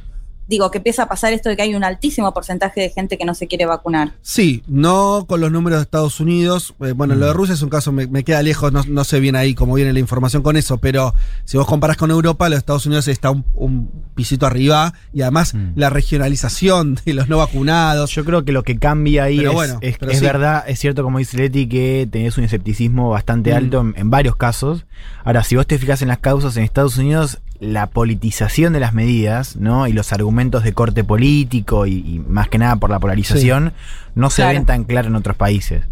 Digo, 0.49 0.71
que 0.71 0.79
empieza 0.79 1.05
a 1.05 1.09
pasar 1.09 1.33
esto 1.33 1.49
de 1.49 1.57
que 1.57 1.63
hay 1.63 1.75
un 1.75 1.83
altísimo 1.85 2.33
porcentaje 2.33 2.81
de 2.81 2.91
gente 2.91 3.19
que 3.19 3.25
no 3.25 3.35
se 3.35 3.47
quiere 3.49 3.67
vacunar. 3.67 4.13
Sí, 4.23 4.63
no 4.69 5.25
con 5.29 5.41
los 5.41 5.51
números 5.51 5.79
de 5.81 5.83
Estados 5.85 6.21
Unidos. 6.21 6.75
Eh, 6.81 6.93
bueno, 6.93 7.15
lo 7.17 7.27
de 7.27 7.33
Rusia 7.33 7.55
es 7.55 7.63
un 7.63 7.69
caso, 7.69 7.91
me, 7.93 8.07
me 8.07 8.23
queda 8.25 8.43
lejos, 8.43 8.73
no, 8.73 8.83
no 8.87 9.05
sé 9.05 9.19
bien 9.21 9.35
ahí 9.37 9.55
cómo 9.55 9.75
viene 9.75 9.93
la 9.93 9.99
información 9.99 10.43
con 10.43 10.57
eso, 10.57 10.79
pero 10.79 11.15
si 11.45 11.57
vos 11.57 11.67
comparás 11.67 11.97
con 11.97 12.11
Europa, 12.11 12.49
los 12.49 12.59
Estados 12.59 12.87
Unidos 12.87 13.09
está 13.09 13.31
un, 13.31 13.45
un 13.55 13.91
pisito 14.15 14.47
arriba 14.47 14.93
y 15.13 15.23
además 15.23 15.55
Mm. 15.55 15.73
la 15.77 15.91
regionalización 15.91 16.99
de 17.05 17.15
los 17.15 17.29
no 17.29 17.39
vacunados. 17.39 18.11
Yo 18.15 18.25
creo 18.25 18.45
que 18.45 18.53
lo 18.53 18.63
que 18.63 18.79
cambia 18.79 19.25
ahí 19.25 19.39
Pero 19.39 19.51
es, 19.51 19.55
bueno, 19.55 19.79
es, 19.81 19.99
pero 19.99 20.13
es 20.13 20.19
sí. 20.19 20.25
verdad, 20.25 20.65
es 20.67 20.79
cierto 20.79 21.03
como 21.03 21.19
dice 21.19 21.37
Leti 21.37 21.69
que 21.69 22.09
tenés 22.11 22.37
un 22.39 22.45
escepticismo 22.45 23.11
bastante 23.11 23.53
Mm. 23.53 23.57
alto 23.57 23.81
en, 23.81 23.95
en 23.97 24.11
varios 24.11 24.37
casos. 24.37 24.87
Ahora, 25.25 25.43
si 25.45 25.57
vos 25.57 25.67
te 25.67 25.79
fijas 25.79 26.03
en 26.03 26.09
las 26.09 26.19
causas 26.19 26.57
en 26.57 26.65
Estados 26.65 26.97
Unidos, 26.99 27.39
la 27.61 27.87
politización 27.89 28.73
de 28.73 28.81
las 28.81 28.93
medidas, 28.95 29.57
¿no? 29.57 29.87
Y 29.87 29.93
los 29.93 30.13
argumentos 30.13 30.63
de 30.65 30.73
corte 30.73 31.05
político 31.05 31.87
y, 31.87 31.95
y 31.95 32.19
más 32.27 32.49
que 32.49 32.59
nada 32.59 32.77
por 32.77 32.91
la 32.91 32.99
polarización, 32.99 33.73
no 34.15 34.31
se 34.31 34.43
Claro. 34.43 34.59
ven 34.59 34.67
tan 34.67 34.85
claro 34.85 35.09
en 35.09 35.17
otros 35.17 35.37
países. 35.37 35.83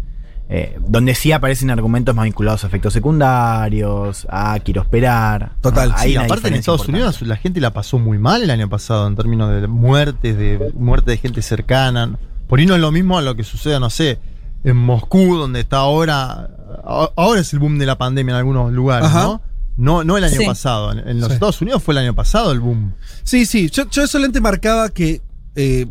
Eh, 0.47 0.77
donde 0.87 1.15
sí 1.15 1.31
aparecen 1.31 1.71
argumentos 1.71 2.13
más 2.15 2.25
vinculados 2.25 2.63
a 2.63 2.67
efectos 2.67 2.93
secundarios, 2.93 4.27
a 4.29 4.59
quiero 4.63 4.81
esperar. 4.81 5.53
Total, 5.61 5.89
¿no? 5.89 5.95
Hay 5.97 6.11
Sí, 6.11 6.15
aparte 6.17 6.47
en 6.49 6.53
Estados 6.53 6.81
importante. 6.81 6.91
Unidos 6.91 7.21
la 7.23 7.35
gente 7.37 7.59
la 7.59 7.71
pasó 7.73 7.97
muy 7.97 8.19
mal 8.19 8.43
el 8.43 8.51
año 8.51 8.69
pasado 8.69 9.07
en 9.07 9.15
términos 9.15 9.49
de 9.59 9.67
muertes, 9.67 10.37
de 10.37 10.71
muerte 10.75 11.11
de 11.11 11.17
gente 11.17 11.41
cercana. 11.41 12.17
Por 12.47 12.59
ahí 12.59 12.65
no 12.67 12.75
es 12.75 12.81
lo 12.81 12.91
mismo 12.91 13.17
a 13.17 13.23
lo 13.23 13.35
que 13.35 13.43
sucede, 13.43 13.79
no 13.79 13.89
sé, 13.89 14.19
en 14.63 14.77
Moscú, 14.77 15.35
donde 15.37 15.61
está 15.61 15.77
ahora. 15.77 16.49
Ahora 16.83 17.39
es 17.41 17.51
el 17.53 17.59
boom 17.59 17.79
de 17.79 17.87
la 17.87 17.97
pandemia 17.97 18.33
en 18.33 18.37
algunos 18.37 18.71
lugares, 18.71 19.07
Ajá. 19.09 19.23
¿no? 19.23 19.41
No, 19.77 20.03
no 20.03 20.17
el 20.17 20.23
año 20.23 20.37
Sí. 20.39 20.45
pasado. 20.45 20.91
En, 20.91 21.19
los 21.19 21.27
Sí. 21.27 21.33
Estados 21.33 21.61
Unidos 21.61 21.83
fue 21.83 21.93
el 21.93 21.97
año 21.99 22.15
pasado 22.15 22.51
el 22.51 22.59
boom. 22.61 22.93
Sí, 23.23 23.45
sí, 23.45 23.69
yo, 23.69 23.89
yo 23.89 24.07
solamente 24.07 24.39
marcaba 24.41 24.89
que 24.89 25.21
eh, 25.55 25.85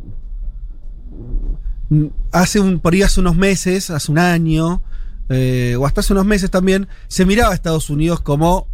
hace 2.32 2.60
un, 2.60 2.80
por 2.80 2.94
ahí 2.94 3.02
hace 3.02 3.20
unos 3.20 3.36
meses, 3.36 3.90
hace 3.90 4.10
un 4.10 4.18
año, 4.18 4.82
eh, 5.28 5.76
o 5.78 5.86
hasta 5.86 6.00
hace 6.00 6.12
unos 6.12 6.24
meses 6.26 6.50
también, 6.50 6.88
se 7.08 7.24
miraba 7.26 7.52
a 7.52 7.54
Estados 7.54 7.90
Unidos 7.90 8.20
como 8.20 8.66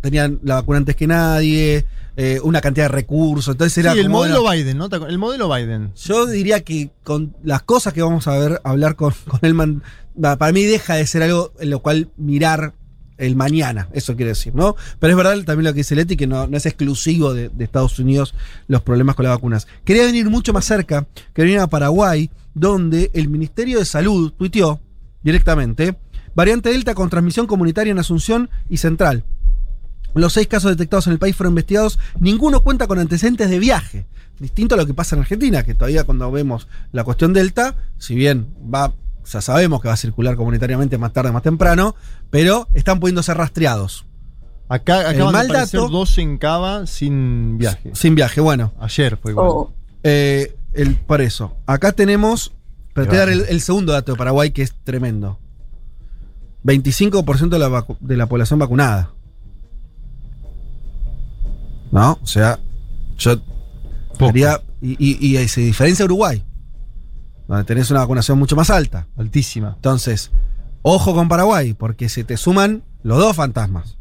tenían 0.00 0.40
la 0.42 0.56
vacuna 0.56 0.78
antes 0.78 0.96
que 0.96 1.06
nadie, 1.06 1.84
eh, 2.16 2.40
una 2.42 2.60
cantidad 2.60 2.84
de 2.86 2.88
recursos, 2.94 3.52
entonces 3.54 3.76
era 3.78 3.92
sí, 3.92 3.98
el 4.00 4.06
como, 4.06 4.18
modelo 4.18 4.42
bueno, 4.42 4.52
Biden, 4.62 4.78
¿no? 4.78 4.88
¿Te 4.88 4.96
acu- 4.96 5.08
El 5.08 5.18
modelo 5.18 5.52
Biden. 5.52 5.92
Yo 5.94 6.26
diría 6.26 6.60
que 6.64 6.90
con 7.04 7.34
las 7.42 7.62
cosas 7.62 7.92
que 7.92 8.02
vamos 8.02 8.26
a 8.26 8.38
ver, 8.38 8.60
hablar 8.64 8.96
con, 8.96 9.12
con 9.28 9.40
Elman, 9.42 9.82
para 10.20 10.52
mí 10.52 10.64
deja 10.64 10.94
de 10.94 11.06
ser 11.06 11.22
algo 11.22 11.52
en 11.60 11.70
lo 11.70 11.80
cual 11.80 12.10
mirar 12.16 12.74
el 13.20 13.36
mañana, 13.36 13.88
eso 13.92 14.16
quiere 14.16 14.30
decir, 14.30 14.54
¿no? 14.54 14.76
Pero 14.98 15.12
es 15.12 15.16
verdad 15.16 15.44
también 15.44 15.64
lo 15.64 15.72
que 15.72 15.78
dice 15.78 15.94
Leti, 15.94 16.16
que 16.16 16.26
no, 16.26 16.44
es 16.44 16.66
exclusivo 16.66 17.34
de, 17.34 17.48
de 17.50 17.64
Estados 17.64 17.98
Unidos 17.98 18.34
los 18.66 18.82
problemas 18.82 19.14
con 19.14 19.24
las 19.24 19.34
vacunas. 19.34 19.68
Quería 19.84 20.04
venir 20.04 20.28
mucho 20.30 20.52
más 20.52 20.64
cerca, 20.64 21.06
quería 21.34 21.52
venir 21.52 21.60
a 21.60 21.66
Paraguay, 21.68 22.30
donde 22.54 23.10
el 23.14 23.28
Ministerio 23.28 23.78
de 23.78 23.84
Salud 23.84 24.32
tuiteó 24.32 24.80
directamente, 25.22 25.96
variante 26.34 26.70
Delta 26.70 26.94
con 26.94 27.10
transmisión 27.10 27.46
comunitaria 27.46 27.90
en 27.90 27.98
Asunción 27.98 28.50
y 28.68 28.78
Central. 28.78 29.24
Los 30.14 30.32
seis 30.32 30.48
casos 30.48 30.72
detectados 30.72 31.06
en 31.06 31.12
el 31.12 31.18
país 31.18 31.36
fueron 31.36 31.52
investigados, 31.52 31.98
ninguno 32.18 32.62
cuenta 32.62 32.86
con 32.86 32.98
antecedentes 32.98 33.48
de 33.48 33.58
viaje. 33.58 34.06
Distinto 34.38 34.74
a 34.74 34.78
lo 34.78 34.86
que 34.86 34.94
pasa 34.94 35.14
en 35.14 35.22
Argentina, 35.22 35.62
que 35.62 35.74
todavía 35.74 36.04
cuando 36.04 36.30
vemos 36.32 36.66
la 36.92 37.04
cuestión 37.04 37.32
Delta, 37.32 37.76
si 37.98 38.14
bien 38.14 38.48
va, 38.74 38.94
ya 39.24 39.40
sabemos 39.40 39.80
que 39.80 39.88
va 39.88 39.94
a 39.94 39.96
circular 39.96 40.36
comunitariamente 40.36 40.98
más 40.98 41.12
tarde, 41.12 41.32
más 41.32 41.42
temprano, 41.42 41.94
pero 42.30 42.66
están 42.74 43.00
pudiendo 43.00 43.22
ser 43.22 43.36
rastreados. 43.36 44.06
Acá 44.68 45.00
El 45.00 45.16
acaban 45.16 45.32
mal 45.32 45.46
de 45.48 45.52
aparecer 45.54 45.80
dato- 45.80 45.90
dos 45.92 46.16
en 46.18 46.38
Cava 46.38 46.86
sin 46.86 47.58
viaje. 47.58 47.90
Sin 47.94 48.14
viaje, 48.14 48.40
bueno. 48.40 48.72
Ayer 48.80 49.16
fue 49.16 49.32
igual. 49.32 49.48
O- 49.48 49.72
Eh, 50.02 50.56
el, 50.72 50.96
por 50.96 51.20
eso. 51.20 51.56
Acá 51.66 51.92
tenemos. 51.92 52.52
Pero 52.94 53.06
te 53.06 53.10
voy 53.10 53.16
a 53.16 53.20
dar 53.20 53.28
el, 53.30 53.44
el 53.48 53.60
segundo 53.60 53.92
dato 53.92 54.12
de 54.12 54.18
Paraguay 54.18 54.50
que 54.52 54.62
es 54.62 54.74
tremendo. 54.84 55.38
25% 56.64 57.48
de 57.48 57.58
la, 57.58 57.86
de 58.00 58.16
la 58.16 58.26
población 58.26 58.58
vacunada. 58.58 59.10
¿No? 61.92 62.18
O 62.22 62.26
sea, 62.26 62.58
yo 63.18 63.36
quería. 64.18 64.60
Y, 64.80 64.96
y- 64.98 65.36
y 65.38 65.48
se 65.48 65.60
diferencia 65.60 66.04
a 66.04 66.06
Uruguay, 66.06 66.42
donde 67.50 67.64
tenés 67.64 67.90
una 67.90 68.00
vacunación 68.00 68.38
mucho 68.38 68.54
más 68.54 68.70
alta. 68.70 69.08
Altísima. 69.16 69.72
Entonces, 69.74 70.30
ojo 70.82 71.14
con 71.14 71.28
Paraguay, 71.28 71.74
porque 71.74 72.08
se 72.08 72.22
te 72.22 72.36
suman 72.36 72.84
los 73.02 73.18
dos 73.18 73.34
fantasmas. 73.34 73.96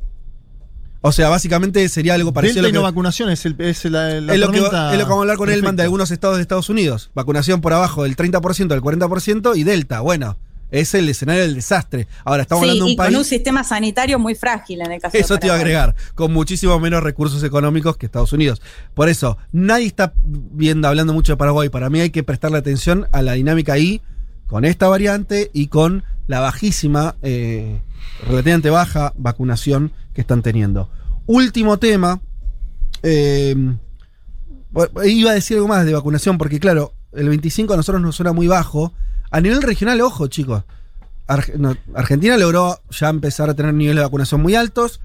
O 1.02 1.12
sea, 1.12 1.30
básicamente 1.30 1.88
sería 1.90 2.14
algo 2.14 2.32
parecido 2.32 2.62
Delta 2.62 2.68
a 2.68 2.70
y 2.70 2.74
lo 2.74 2.82
no 2.82 2.84
vacunación 2.84 3.30
es, 3.30 3.46
el, 3.46 3.56
es 3.58 3.86
la, 3.86 4.22
la 4.22 4.34
es 4.34 4.40
lo 4.40 4.52
que, 4.52 4.58
es 4.58 4.64
lo 4.64 4.70
que 4.70 4.98
vamos 4.98 5.18
a 5.18 5.22
hablar 5.22 5.38
con 5.38 5.50
Elman 5.50 5.76
de 5.76 5.84
algunos 5.84 6.12
estados 6.12 6.36
de 6.36 6.44
Estados 6.44 6.70
Unidos. 6.70 7.10
Vacunación 7.16 7.62
por 7.62 7.74
abajo 7.74 8.04
del 8.04 8.16
30%, 8.16 8.68
del 8.68 8.82
40% 8.82 9.58
y 9.58 9.64
Delta. 9.64 10.02
Bueno, 10.02 10.38
es 10.72 10.94
el 10.94 11.10
escenario 11.10 11.42
del 11.44 11.56
desastre. 11.56 12.08
Ahora, 12.24 12.44
estamos 12.44 12.64
Sí, 12.64 12.70
hablando 12.70 12.86
de 12.86 12.90
y 12.92 12.94
un 12.94 12.98
país. 12.98 13.10
con 13.12 13.18
un 13.20 13.26
sistema 13.26 13.64
sanitario 13.64 14.20
muy 14.20 14.36
frágil 14.36 14.82
en 14.82 14.92
el 14.92 15.02
caso 15.02 15.14
de 15.14 15.20
Eso 15.20 15.38
te 15.38 15.48
iba 15.48 15.56
a 15.56 15.58
agregar, 15.58 15.96
con 16.16 16.32
muchísimo 16.32 16.80
menos 16.80 17.02
recursos 17.04 17.44
económicos 17.44 17.98
que 17.98 18.06
Estados 18.06 18.34
Unidos. 18.34 18.62
Por 18.94 19.10
eso, 19.10 19.38
nadie 19.52 19.88
está 19.88 20.14
viendo, 20.26 20.88
hablando 20.88 21.14
mucho 21.14 21.34
de 21.34 21.38
Paraguay. 21.38 21.70
Para 21.70 21.90
mí 21.90 22.00
hay 22.00 22.10
que 22.12 22.24
prestarle 22.24 22.58
atención 22.60 23.08
a 23.12 23.22
la 23.22 23.34
dinámica 23.34 23.74
ahí, 23.74 24.02
con 24.48 24.66
esta 24.66 24.88
variante 24.88 25.50
y 25.54 25.68
con 25.68 26.04
la 26.28 26.40
bajísima, 26.40 27.16
eh, 27.22 27.82
relativamente 28.28 28.70
baja 28.70 29.14
vacunación 29.18 29.92
que 30.14 30.22
están 30.22 30.42
teniendo. 30.42 30.90
Último 31.26 31.78
tema, 31.80 32.22
eh, 33.04 33.56
iba 35.06 35.32
a 35.32 35.34
decir 35.34 35.58
algo 35.58 35.68
más 35.68 35.86
de 35.86 35.94
vacunación, 35.94 36.38
porque 36.38 36.60
claro, 36.60 36.94
el 37.14 37.30
25 37.30 37.74
a 37.74 37.78
nosotros 37.78 38.02
nos 38.02 38.16
suena 38.16 38.34
muy 38.34 38.48
bajo. 38.48 38.94
A 39.32 39.42
nivel 39.42 39.62
regional, 39.62 40.00
ojo, 40.02 40.28
chicos. 40.28 40.64
Arge- 41.28 41.56
no, 41.58 41.76
Argentina 41.94 42.38
logró 42.38 42.80
ya 42.90 43.10
empezar 43.10 43.50
a 43.50 43.54
tener 43.54 43.74
niveles 43.74 43.98
de 43.98 44.04
vacunación 44.06 44.42
muy 44.42 44.56
altos. 44.56 45.00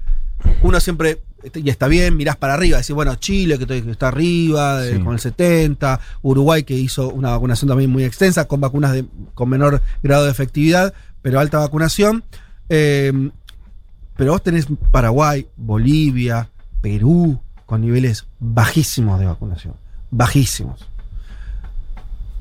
Uno 0.63 0.79
siempre, 0.79 1.21
este, 1.43 1.59
y 1.59 1.69
está 1.69 1.87
bien, 1.87 2.17
mirás 2.17 2.35
para 2.35 2.55
arriba, 2.55 2.77
decís, 2.77 2.95
bueno, 2.95 3.15
Chile 3.15 3.57
que 3.59 3.77
está 3.91 4.07
arriba, 4.09 4.85
eh, 4.85 4.95
Sí. 4.97 5.03
con 5.03 5.13
el 5.13 5.19
70, 5.19 5.99
Uruguay 6.23 6.63
que 6.63 6.73
hizo 6.75 7.09
una 7.09 7.29
vacunación 7.31 7.69
también 7.69 7.89
muy 7.89 8.03
extensa, 8.03 8.45
con 8.45 8.59
vacunas 8.59 8.93
de, 8.93 9.05
con 9.33 9.49
menor 9.49 9.81
grado 10.03 10.25
de 10.25 10.31
efectividad, 10.31 10.93
pero 11.21 11.39
alta 11.39 11.59
vacunación. 11.59 12.23
Eh, 12.69 13.29
pero 14.17 14.31
vos 14.31 14.41
tenés 14.43 14.67
Paraguay, 14.91 15.47
Bolivia, 15.55 16.49
Perú, 16.81 17.39
con 17.65 17.81
niveles 17.81 18.25
bajísimos 18.39 19.19
de 19.19 19.25
vacunación. 19.27 19.73
Bajísimos. 20.11 20.87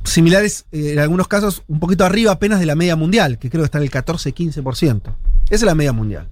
Similares, 0.05 0.66
eh, 0.70 0.92
en 0.92 0.98
algunos 0.98 1.28
casos, 1.28 1.62
un 1.66 1.80
poquito 1.80 2.05
arriba 2.05 2.32
apenas 2.32 2.61
de 2.61 2.66
la 2.66 2.74
media 2.74 2.94
mundial, 2.94 3.38
que 3.38 3.50
creo 3.50 3.62
que 3.62 3.66
está 3.66 3.78
en 3.78 3.84
el 3.84 3.90
14-15%. 3.90 5.02
Esa 5.46 5.55
es 5.55 5.62
la 5.62 5.74
media 5.74 5.92
mundial. 5.92 6.28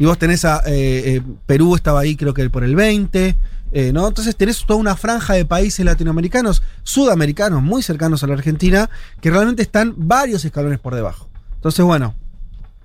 Y 0.00 0.06
vos 0.06 0.18
tenés 0.18 0.46
a 0.46 0.62
eh, 0.66 1.16
eh, 1.16 1.22
Perú, 1.44 1.76
estaba 1.76 2.00
ahí 2.00 2.16
creo 2.16 2.32
que 2.32 2.48
por 2.48 2.64
el 2.64 2.74
20%. 2.74 3.36
eh, 3.72 3.92
¿no? 3.92 4.08
Entonces 4.08 4.34
tenés 4.34 4.64
toda 4.64 4.80
una 4.80 4.96
franja 4.96 5.34
de 5.34 5.44
países 5.44 5.84
latinoamericanos, 5.84 6.62
sudamericanos, 6.82 7.62
muy 7.62 7.82
cercanos 7.82 8.24
a 8.24 8.26
la 8.26 8.32
Argentina, 8.32 8.88
que 9.20 9.30
realmente 9.30 9.62
están 9.62 9.92
varios 9.96 10.42
escalones 10.44 10.78
por 10.80 10.94
debajo. 10.94 11.28
Entonces, 11.56 11.84
bueno, 11.84 12.14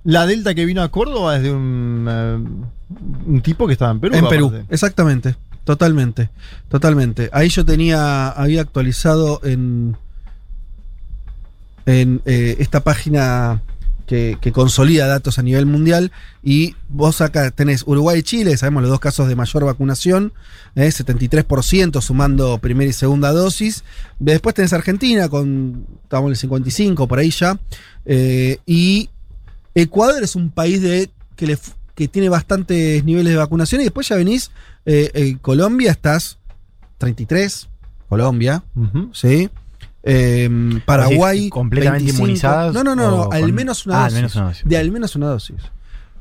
La 0.04 0.26
Delta 0.26 0.54
que 0.54 0.66
vino 0.66 0.84
a 0.84 0.90
Córdoba 0.92 1.38
es 1.38 1.44
de 1.44 1.52
un, 1.54 2.70
un 3.26 3.42
tipo 3.42 3.66
que 3.66 3.74
estaba 3.74 3.92
en 3.92 4.02
Perú. 4.02 4.16
En 4.16 4.28
Perú, 4.28 4.54
exactamente. 4.70 5.38
Totalmente. 5.64 6.30
Totalmente. 6.68 7.30
Ahí 7.32 7.48
yo 7.48 7.64
tenía, 7.64 8.28
había 8.28 8.60
actualizado 8.60 9.40
en, 9.44 9.96
en 11.86 12.22
eh, 12.26 12.58
esta 12.60 12.82
página 12.82 13.62
que, 14.06 14.38
que 14.40 14.52
consolida 14.52 15.08
datos 15.08 15.40
a 15.40 15.44
nivel 15.44 15.66
mundial. 15.66 16.12
Y 16.44 16.76
vos 16.90 17.22
acá 17.22 17.52
tenés 17.52 17.84
Uruguay 17.86 18.20
y 18.20 18.24
Chile, 18.24 18.58
sabemos 18.58 18.84
los 18.84 18.92
dos 18.92 19.00
casos 19.00 19.28
de 19.28 19.36
mayor 19.36 19.66
vacunación, 19.66 20.34
eh, 20.76 20.88
73% 20.88 22.02
sumando 22.02 22.58
primera 22.60 22.90
y 22.90 22.94
segunda 22.94 23.32
dosis. 23.32 23.84
Después 24.20 24.56
tenés 24.56 24.74
Argentina 24.74 25.30
con, 25.30 25.86
estamos 26.04 26.28
en 26.28 26.32
el 26.32 26.38
55 26.38 27.08
por 27.08 27.20
ahí 27.20 27.32
ya. 27.32 27.60
Eh, 28.06 28.60
y 28.66 29.10
Ecuador 29.74 30.24
es 30.24 30.36
un 30.36 30.52
país 30.52 30.82
de, 30.82 31.10
que, 31.36 31.48
le, 31.48 31.58
que 31.96 32.08
tiene 32.08 32.30
bastantes 32.30 33.04
niveles 33.04 33.34
de 33.34 33.38
vacunación 33.38 33.82
y 33.82 33.86
después 33.86 34.08
ya 34.08 34.16
venís, 34.16 34.52
eh, 34.86 35.38
Colombia 35.42 35.92
estás 35.92 36.38
33, 37.00 37.68
Colombia, 38.08 38.64
Ujú. 38.76 39.10
¿sí? 39.14 39.50
Eh, 40.08 40.80
Paraguay. 40.86 41.50
Completamente 41.50 42.04
25. 42.06 42.24
inmunizadas 42.24 42.74
No, 42.74 42.84
no, 42.84 42.96
no, 42.96 43.10
no, 43.10 43.30
al 43.32 43.42
con- 43.42 43.54
menos 43.54 43.86
una 43.88 44.04
Ah, 44.04 44.06
al 44.06 44.14
menos 44.14 44.36
una 44.36 44.46
dosis. 44.46 44.64
De 44.66 44.78
al 44.78 44.92
menos 44.92 45.16
una 45.16 45.28
dosis. 45.28 45.58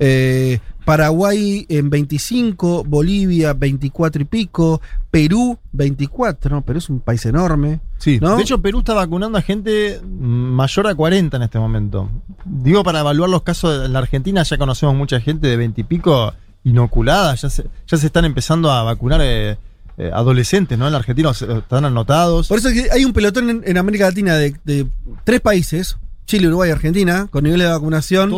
Eh, 0.01 0.59
Paraguay 0.85 1.64
en 1.68 1.89
25, 1.89 2.82
Bolivia 2.85 3.53
24 3.55 4.22
y 4.22 4.24
pico, 4.24 4.80
Perú 5.11 5.59
24, 5.72 6.62
Perú 6.62 6.78
es 6.78 6.91
un 6.91 7.01
país 7.01 7.24
enorme. 7.26 7.80
Sí, 7.99 8.18
¿no? 8.20 8.37
de 8.37 8.43
hecho 8.43 8.61
Perú 8.61 8.80
está 8.80 8.93
vacunando 8.95 9.39
a 9.39 9.43
gente 9.43 10.01
mayor 10.05 10.87
a 10.89 10.95
40 10.95 11.37
en 11.37 11.43
este 11.45 11.59
momento. 11.59 12.11
Digo, 12.45 12.82
para 12.82 13.01
evaluar 13.01 13.30
los 13.30 13.43
casos 13.43 13.87
en 13.87 13.93
la 13.93 14.01
Argentina 14.01 14.43
ya 14.43 14.59
conocemos 14.59 14.95
mucha 14.97 15.20
gente 15.20 15.47
de 15.47 15.57
20 15.57 15.82
y 15.82 15.85
pico 15.85 16.32
inoculada, 16.64 17.35
ya 17.37 17.49
se, 17.49 17.64
ya 17.87 17.97
se 17.97 18.07
están 18.07 18.24
empezando 18.24 18.70
a 18.70 18.82
vacunar 18.82 19.20
eh, 19.22 19.57
eh, 19.99 20.11
adolescentes, 20.12 20.76
¿no? 20.78 20.86
En 20.86 20.92
la 20.92 20.99
Argentina 20.99 21.30
están 21.30 21.84
anotados. 21.84 22.49
Por 22.49 22.59
eso 22.59 22.68
es 22.68 22.74
que 22.74 22.90
hay 22.90 23.05
un 23.05 23.12
pelotón 23.12 23.49
en, 23.51 23.62
en 23.64 23.78
América 23.78 24.07
Latina 24.07 24.34
de, 24.36 24.55
de 24.64 24.86
tres 25.24 25.40
países, 25.40 25.97
Chile, 26.26 26.49
Uruguay 26.49 26.70
y 26.70 26.72
Argentina, 26.72 27.28
con 27.30 27.45
niveles 27.45 27.66
de 27.66 27.72
vacunación 27.72 28.30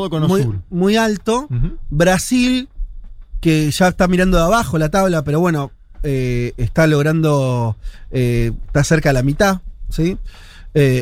muy, 0.70 0.96
alto. 0.96 1.46
Brasil, 1.90 2.68
que 3.40 3.70
ya 3.70 3.88
está 3.88 4.08
mirando 4.08 4.36
de 4.36 4.42
abajo 4.44 4.76
la 4.78 4.88
tabla, 4.90 5.22
pero 5.24 5.40
bueno, 5.40 5.70
eh, 6.02 6.52
está 6.56 6.86
logrando, 6.86 7.76
eh, 8.10 8.52
está 8.66 8.84
cerca 8.84 9.08
de 9.10 9.12
la 9.14 9.22
mitad, 9.22 9.60
¿sí? 9.88 10.18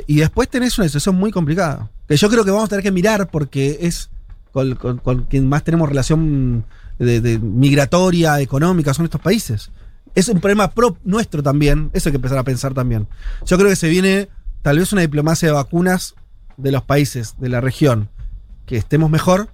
Y 0.06 0.16
después 0.16 0.48
tenés 0.48 0.78
una 0.78 0.86
situación 0.86 1.16
muy 1.16 1.32
complicada, 1.32 1.90
que 2.06 2.16
yo 2.16 2.30
creo 2.30 2.44
que 2.44 2.52
vamos 2.52 2.66
a 2.66 2.68
tener 2.68 2.82
que 2.84 2.92
mirar 2.92 3.28
porque 3.28 3.78
es 3.80 4.08
con, 4.52 4.76
con- 4.76 4.98
con 4.98 5.24
quien 5.24 5.48
más 5.48 5.64
tenemos 5.64 5.88
relación 5.88 6.64
de, 7.00 7.20
de 7.20 7.40
migratoria, 7.40 8.40
económica, 8.40 8.94
son 8.94 9.06
estos 9.06 9.20
países. 9.20 9.70
Es 10.14 10.28
un 10.28 10.40
problema 10.40 10.70
pro 10.70 10.96
nuestro 11.04 11.42
también, 11.42 11.90
eso 11.92 12.08
hay 12.08 12.12
que 12.12 12.16
empezar 12.16 12.38
a 12.38 12.44
pensar 12.44 12.74
también. 12.74 13.08
Yo 13.46 13.56
creo 13.56 13.68
que 13.68 13.76
se 13.76 13.88
viene 13.88 14.28
tal 14.62 14.78
vez 14.78 14.92
una 14.92 15.02
diplomacia 15.02 15.48
de 15.48 15.54
vacunas 15.54 16.14
de 16.56 16.72
los 16.72 16.82
países 16.82 17.34
de 17.38 17.48
la 17.48 17.60
región 17.60 18.08
que 18.66 18.76
estemos 18.76 19.10
mejor 19.10 19.50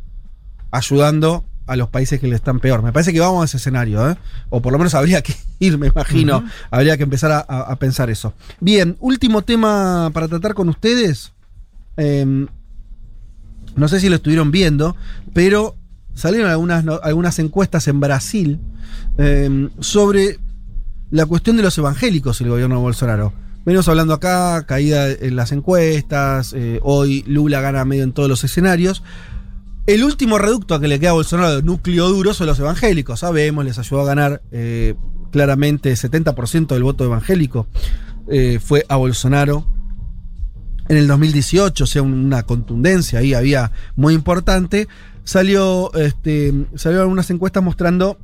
ayudando 0.70 1.44
a 1.66 1.76
los 1.76 1.88
países 1.88 2.20
que 2.20 2.26
le 2.26 2.34
están 2.34 2.58
peor. 2.58 2.82
Me 2.82 2.92
parece 2.92 3.12
que 3.12 3.20
vamos 3.20 3.42
a 3.42 3.44
ese 3.44 3.56
escenario, 3.56 4.10
¿eh? 4.10 4.16
o 4.48 4.60
por 4.60 4.72
lo 4.72 4.78
menos 4.78 4.94
habría 4.94 5.22
que 5.22 5.34
ir, 5.60 5.78
me 5.78 5.86
imagino. 5.86 6.44
Habría 6.70 6.96
que 6.96 7.04
empezar 7.04 7.46
a, 7.48 7.76
pensar 7.76 8.10
eso. 8.10 8.34
Bien, 8.60 8.96
último 9.00 9.42
tema 9.42 10.10
para 10.12 10.28
tratar 10.28 10.54
con 10.54 10.68
ustedes. 10.68 11.32
Em, 11.96 12.48
no 13.76 13.88
sé 13.88 14.00
si 14.00 14.08
lo 14.08 14.16
estuvieron 14.16 14.50
viendo, 14.50 14.96
pero 15.32 15.76
salieron 16.14 16.50
algunas, 16.50 16.84
algunas 17.02 17.38
encuestas 17.38 17.86
en 17.88 18.00
Brasil 18.00 18.58
em, 19.16 19.70
sobre 19.78 20.38
la 21.10 21.26
cuestión 21.26 21.56
de 21.56 21.62
los 21.62 21.76
evangélicos 21.76 22.40
y 22.40 22.44
el 22.44 22.50
gobierno 22.50 22.76
de 22.76 22.82
Bolsonaro. 22.82 23.32
Venimos 23.64 23.88
hablando 23.88 24.14
acá, 24.14 24.64
caída 24.66 25.10
en 25.10 25.36
las 25.36 25.52
encuestas, 25.52 26.54
eh, 26.54 26.80
hoy 26.82 27.24
Lula 27.26 27.60
gana 27.60 27.84
medio 27.84 28.04
en 28.04 28.12
todos 28.12 28.28
los 28.28 28.42
escenarios. 28.42 29.02
El 29.86 30.04
último 30.04 30.38
reducto 30.38 30.78
que 30.80 30.88
le 30.88 31.00
queda 31.00 31.10
a 31.10 31.14
Bolsonaro 31.14 31.56
de 31.56 31.62
núcleo 31.62 32.08
duro 32.08 32.32
son 32.32 32.46
los 32.46 32.58
evangélicos. 32.58 33.20
Sabemos, 33.20 33.64
les 33.64 33.78
ayudó 33.78 34.02
a 34.02 34.04
ganar 34.06 34.42
eh, 34.52 34.94
claramente 35.30 35.92
70% 35.92 36.68
del 36.68 36.82
voto 36.82 37.04
evangélico. 37.04 37.66
eh, 38.28 38.60
fue 38.62 38.84
a 38.88 38.96
Bolsonaro 38.96 39.66
en 40.88 40.96
el 40.96 41.06
2018, 41.06 41.84
o 41.84 41.86
sea, 41.86 42.02
una 42.02 42.42
contundencia 42.44 43.18
ahí 43.20 43.34
había 43.34 43.72
muy 43.96 44.14
importante. 44.14 44.88
Salió, 45.24 45.92
este, 45.94 46.52
salió 46.74 47.00
algunas 47.00 47.30
encuestas 47.30 47.62
mostrando 47.62 48.18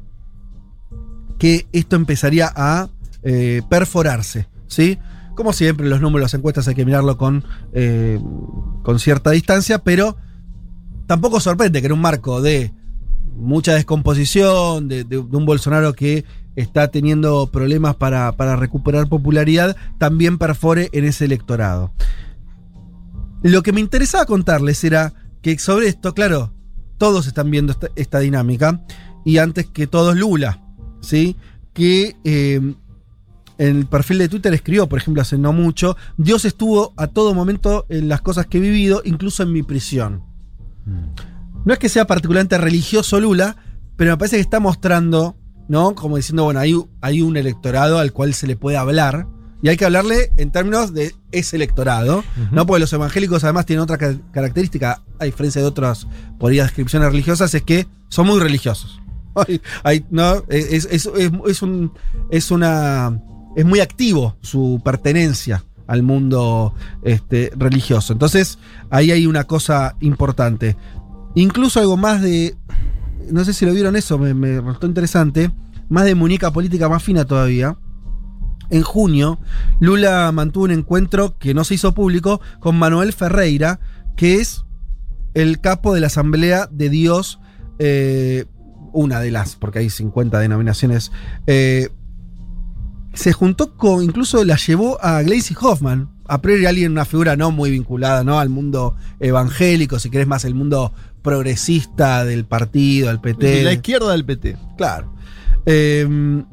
que 1.38 1.66
esto 1.72 1.96
empezaría 1.96 2.50
a 2.54 2.88
eh, 3.22 3.62
perforarse, 3.68 4.48
¿sí? 4.66 4.98
Como 5.34 5.52
siempre, 5.52 5.86
los 5.88 6.00
números 6.00 6.24
las 6.26 6.34
encuestas 6.34 6.66
hay 6.68 6.74
que 6.74 6.84
mirarlo 6.86 7.18
con, 7.18 7.44
eh, 7.72 8.18
con 8.82 8.98
cierta 8.98 9.30
distancia, 9.32 9.78
pero 9.80 10.16
tampoco 11.06 11.40
sorprende 11.40 11.80
que 11.80 11.86
en 11.86 11.92
un 11.92 12.00
marco 12.00 12.40
de 12.40 12.72
mucha 13.36 13.74
descomposición, 13.74 14.88
de, 14.88 15.04
de- 15.04 15.22
de 15.22 15.36
un 15.36 15.44
Bolsonaro 15.44 15.92
que 15.92 16.24
está 16.56 16.88
teniendo 16.88 17.48
problemas 17.50 17.96
para, 17.96 18.32
para 18.32 18.56
recuperar 18.56 19.08
popularidad, 19.08 19.76
también 19.98 20.38
perfore 20.38 20.88
en 20.92 21.04
ese 21.04 21.26
electorado. 21.26 21.92
Lo 23.42 23.62
que 23.62 23.72
me 23.72 23.80
interesaba 23.80 24.24
contarles 24.24 24.82
era 24.84 25.12
que 25.42 25.58
sobre 25.58 25.88
esto, 25.88 26.14
claro, 26.14 26.52
todos 26.96 27.26
están 27.26 27.50
viendo 27.50 27.72
esta, 27.72 27.88
esta 27.94 28.20
dinámica, 28.20 28.80
y 29.24 29.36
antes 29.36 29.66
que 29.66 29.86
todos 29.86 30.16
Lula, 30.16 30.62
¿sí? 31.06 31.36
Que 31.72 32.16
eh, 32.24 32.60
en 33.58 33.76
el 33.76 33.86
perfil 33.86 34.18
de 34.18 34.28
Twitter 34.28 34.52
escribió, 34.52 34.88
por 34.88 34.98
ejemplo, 34.98 35.22
hace 35.22 35.38
no 35.38 35.52
mucho, 35.52 35.96
Dios 36.16 36.44
estuvo 36.44 36.92
a 36.96 37.06
todo 37.06 37.32
momento 37.34 37.86
en 37.88 38.08
las 38.08 38.20
cosas 38.20 38.46
que 38.46 38.58
he 38.58 38.60
vivido, 38.60 39.02
incluso 39.04 39.42
en 39.42 39.52
mi 39.52 39.62
prisión. 39.62 40.22
No 41.64 41.72
es 41.72 41.78
que 41.78 41.88
sea 41.88 42.06
particularmente 42.06 42.58
religioso 42.58 43.18
Lula, 43.20 43.56
pero 43.96 44.12
me 44.12 44.18
parece 44.18 44.36
que 44.36 44.42
está 44.42 44.60
mostrando, 44.60 45.36
¿no? 45.68 45.94
Como 45.94 46.16
diciendo, 46.16 46.44
bueno, 46.44 46.60
hay, 46.60 46.74
hay 47.00 47.22
un 47.22 47.36
electorado 47.36 47.98
al 47.98 48.12
cual 48.12 48.34
se 48.34 48.46
le 48.46 48.56
puede 48.56 48.76
hablar. 48.76 49.26
Y 49.62 49.68
hay 49.70 49.76
que 49.78 49.86
hablarle 49.86 50.30
en 50.36 50.52
términos 50.52 50.92
de 50.92 51.14
ese 51.32 51.56
electorado, 51.56 52.22
¿no? 52.52 52.66
Porque 52.66 52.80
los 52.80 52.92
evangélicos 52.92 53.42
además 53.42 53.64
tienen 53.64 53.82
otra 53.82 53.96
ca- 53.96 54.14
característica, 54.30 55.02
a 55.18 55.24
diferencia 55.24 55.62
de 55.62 55.66
otras, 55.66 56.06
por 56.38 56.52
descripciones 56.52 57.10
religiosas, 57.10 57.52
es 57.54 57.62
que 57.62 57.86
son 58.08 58.26
muy 58.26 58.38
religiosos. 58.38 59.00
¿no? 60.10 60.42
Es, 60.48 61.06
un, 61.62 61.92
es 62.30 62.50
una. 62.50 63.20
Es 63.56 63.64
muy 63.64 63.80
activo 63.80 64.36
su 64.40 64.80
pertenencia 64.84 65.64
al 65.86 66.02
mundo 66.02 66.74
este, 67.02 67.52
religioso. 67.56 68.12
Entonces, 68.12 68.58
ahí 68.90 69.10
hay 69.12 69.26
una 69.26 69.44
cosa 69.44 69.96
importante. 70.00 70.76
Incluso 71.34 71.80
algo 71.80 71.96
más 71.96 72.22
de. 72.22 72.56
No 73.30 73.44
sé 73.44 73.52
si 73.52 73.66
lo 73.66 73.72
vieron 73.72 73.96
eso, 73.96 74.18
me, 74.18 74.34
me 74.34 74.60
resultó 74.60 74.86
interesante. 74.86 75.50
Más 75.88 76.04
de 76.04 76.14
muñeca 76.14 76.52
política 76.52 76.88
más 76.88 77.02
fina 77.02 77.24
todavía. 77.24 77.76
En 78.68 78.82
junio, 78.82 79.38
Lula 79.78 80.30
mantuvo 80.32 80.64
un 80.64 80.72
encuentro 80.72 81.38
que 81.38 81.54
no 81.54 81.62
se 81.62 81.74
hizo 81.74 81.94
público 81.94 82.40
con 82.58 82.76
Manuel 82.76 83.12
Ferreira, 83.12 83.78
que 84.16 84.36
es 84.36 84.64
el 85.34 85.60
capo 85.60 85.94
de 85.94 86.00
la 86.00 86.08
Asamblea 86.08 86.66
de 86.70 86.88
Dios, 86.88 87.38
eh, 87.78 88.46
una 88.96 89.20
de 89.20 89.30
las, 89.30 89.56
porque 89.56 89.80
hay 89.80 89.90
50 89.90 90.38
denominaciones. 90.38 91.12
eh, 91.46 91.90
se 93.14 93.32
juntó 93.32 93.76
con, 93.76 94.02
incluso 94.02 94.44
la 94.44 94.56
llevó 94.56 95.02
a 95.02 95.22
Glacy 95.22 95.54
Hoffman, 95.58 96.10
a 96.28 96.42
priori 96.42 96.66
alguien, 96.66 96.92
una 96.92 97.04
figura 97.04 97.34
no 97.34 97.50
muy 97.50 97.70
vinculada 97.70 98.24
¿no? 98.24 98.38
al 98.38 98.50
mundo 98.50 98.94
evangélico, 99.20 99.98
si 99.98 100.10
querés 100.10 100.26
más 100.26 100.44
el 100.44 100.54
mundo 100.54 100.92
progresista 101.22 102.24
del 102.24 102.44
partido, 102.44 103.08
al 103.08 103.20
PT. 103.20 103.62
La 103.62 103.72
izquierda 103.72 104.12
del 104.12 104.24
PT. 104.24 104.58
Claro. 104.76 105.14
Eh, 105.64 106.44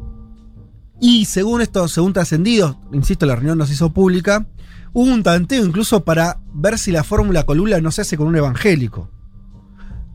y 1.02 1.26
según 1.26 1.62
esto, 1.62 1.88
según 1.90 2.14
trascendidos, 2.14 2.78
insisto, 2.94 3.26
la 3.26 3.36
reunión 3.36 3.58
no 3.58 3.66
se 3.66 3.74
hizo 3.74 3.92
pública, 3.92 4.46
hubo 4.94 5.12
un 5.12 5.22
tanteo 5.22 5.66
incluso 5.66 6.06
para 6.06 6.40
ver 6.54 6.80
si 6.80 6.92
la 6.94 7.04
fórmula 7.04 7.44
colula 7.44 7.82
no 7.82 7.92
se 7.92 8.04
hace 8.04 8.16
con 8.16 8.28
un 8.28 8.38
evangélico. 8.38 9.10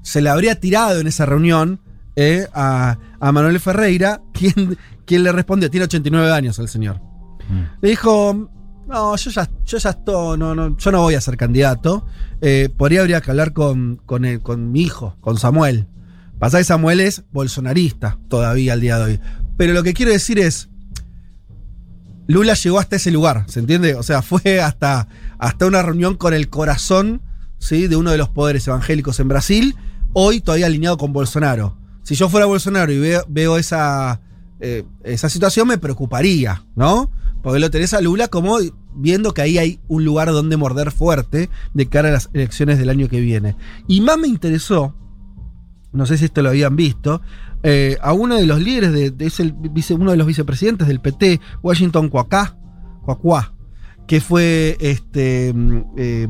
Se 0.03 0.23
le 0.23 0.31
habría 0.31 0.61
tirado 0.61 1.01
en 1.01 1.07
esa 1.07 1.27
reunión 1.27 1.81
eh, 2.21 2.49
a, 2.53 2.99
a 3.21 3.31
Manuel 3.33 3.61
Ferreira, 3.61 4.21
quien, 4.33 4.77
quien 5.07 5.23
le 5.23 5.31
respondió, 5.31 5.71
tiene 5.71 5.85
89 5.85 6.33
años 6.33 6.59
el 6.59 6.67
señor. 6.69 7.01
Le 7.81 7.91
dijo, 7.91 8.51
no, 8.89 9.17
yo 9.17 9.31
ya, 9.31 9.49
yo 9.65 9.79
ya 9.79 9.91
estoy, 9.91 10.37
no, 10.37 10.55
no, 10.55 10.77
yo 10.77 10.91
no 10.91 11.03
voy 11.03 11.15
a 11.15 11.21
ser 11.21 11.37
candidato. 11.37 12.05
Eh, 12.41 12.69
por 12.77 12.91
ahí 12.91 12.99
habría 12.99 13.21
que 13.21 13.31
hablar 13.31 13.53
con, 13.53 14.01
con, 14.05 14.25
el- 14.25 14.41
con 14.41 14.73
mi 14.73 14.83
hijo, 14.83 15.17
con 15.21 15.39
Samuel. 15.39 15.87
Pasa 16.41 16.59
que 16.59 16.65
Samuel 16.65 17.01
es 17.01 17.23
bolsonarista 17.33 18.19
todavía 18.29 18.73
al 18.73 18.81
día 18.81 18.99
de 18.99 19.05
hoy. 19.05 19.21
Pero 19.57 19.73
lo 19.73 19.83
que 19.83 19.95
quiero 19.95 20.11
decir 20.13 20.39
es, 20.41 20.69
Lula 22.27 22.55
llegó 22.55 22.79
hasta 22.79 22.97
ese 22.97 23.11
lugar, 23.11 23.45
¿se 23.49 23.61
entiende? 23.61 23.95
O 23.95 24.03
sea, 24.03 24.21
fue 24.23 24.61
hasta, 24.61 25.09
hasta 25.39 25.67
una 25.67 25.83
reunión 25.83 26.17
con 26.17 26.35
el 26.35 26.49
corazón 26.51 27.23
¿sí? 27.59 27.87
de 27.87 27.97
uno 27.97 28.11
de 28.11 28.19
los 28.19 28.29
poderes 28.29 28.67
evangélicos 28.69 29.19
en 29.21 29.29
Brasil, 29.29 29.77
hoy 30.13 30.41
todavía 30.41 30.67
alineado 30.67 30.99
con 30.99 31.13
Bolsonaro. 31.15 31.79
Si 32.09 32.15
yo 32.15 32.31
fuera 32.31 32.47
Bolsonaro 32.47 32.91
y 32.91 32.99
veo, 33.29 33.59
esa, 33.59 34.23
eh, 34.61 34.83
esa 35.05 35.29
situación, 35.29 35.69
me 35.69 35.77
preocuparía, 35.77 36.65
¿no? 36.75 37.11
Porque 37.43 37.59
lo 37.61 37.71
tenés 37.71 37.93
a 37.93 38.01
Lula 38.01 38.29
como 38.29 38.57
viendo 38.95 39.35
que 39.35 39.43
ahí 39.43 39.59
hay 39.59 39.79
un 39.89 40.07
lugar 40.07 40.29
donde 40.33 40.57
morder 40.57 40.91
fuerte 40.91 41.51
de 41.75 41.87
cara 41.87 42.09
a 42.09 42.13
las 42.13 42.31
elecciones 42.33 42.79
del 42.79 42.89
año 42.89 43.11
que 43.11 43.21
viene. 43.21 43.57
Y 43.89 44.01
más 44.01 44.17
me 44.17 44.27
interesó, 44.27 44.95
no 45.93 46.07
sé 46.07 46.17
si 46.17 46.25
esto 46.25 46.41
lo 46.41 46.49
habían 46.49 46.77
visto, 46.77 47.21
eh, 47.63 47.99
a 48.01 48.15
uno 48.15 48.37
de 48.37 48.47
los 48.47 48.59
líderes, 48.63 48.93
de, 49.19 49.27
es 49.27 49.39
el 49.39 49.53
vice- 49.53 49.93
uno 49.93 50.11
de 50.13 50.17
los 50.17 50.27
vicepresidentes 50.27 50.89
del 50.89 51.01
PT, 51.01 51.43
Washington 51.63 52.09
Cuacá, 52.09 52.57
Cuacuá, 53.05 53.53
que 54.07 54.23
fue 54.23 54.79
este 54.81 55.53
mm, 55.55 55.81
eh, 55.99 56.29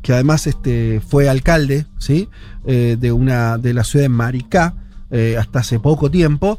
que 0.00 0.14
además 0.14 0.46
este 0.46 1.02
fue 1.06 1.28
alcalde 1.28 1.84
¿sí? 1.98 2.30
Eh, 2.64 2.96
de 2.98 3.12
una 3.12 3.58
de 3.58 3.74
la 3.74 3.84
ciudad 3.84 4.04
de 4.04 4.08
Maricá 4.08 4.74
eh, 5.12 5.36
hasta 5.38 5.60
hace 5.60 5.78
poco 5.78 6.10
tiempo. 6.10 6.58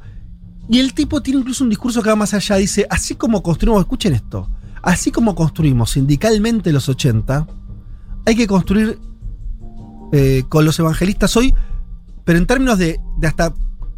Y 0.69 0.79
el 0.79 0.93
tipo 0.93 1.21
tiene 1.21 1.39
incluso 1.41 1.63
un 1.63 1.69
discurso 1.71 2.01
que 2.01 2.09
va 2.09 2.15
más 2.15 2.33
allá 2.33 2.55
dice 2.55 2.87
así 2.89 3.15
como 3.15 3.43
construimos 3.43 3.81
escuchen 3.81 4.13
esto 4.13 4.49
así 4.81 5.11
como 5.11 5.35
construimos 5.35 5.91
sindicalmente 5.91 6.71
los 6.71 6.87
80 6.87 7.47
hay 8.25 8.35
que 8.35 8.47
construir 8.47 8.97
eh, 10.13 10.43
con 10.47 10.63
los 10.63 10.79
evangelistas 10.79 11.35
hoy 11.35 11.53
pero 12.23 12.37
en 12.37 12.45
términos 12.45 12.77
de, 12.77 12.99
de 13.17 13.27
hasta 13.27 13.53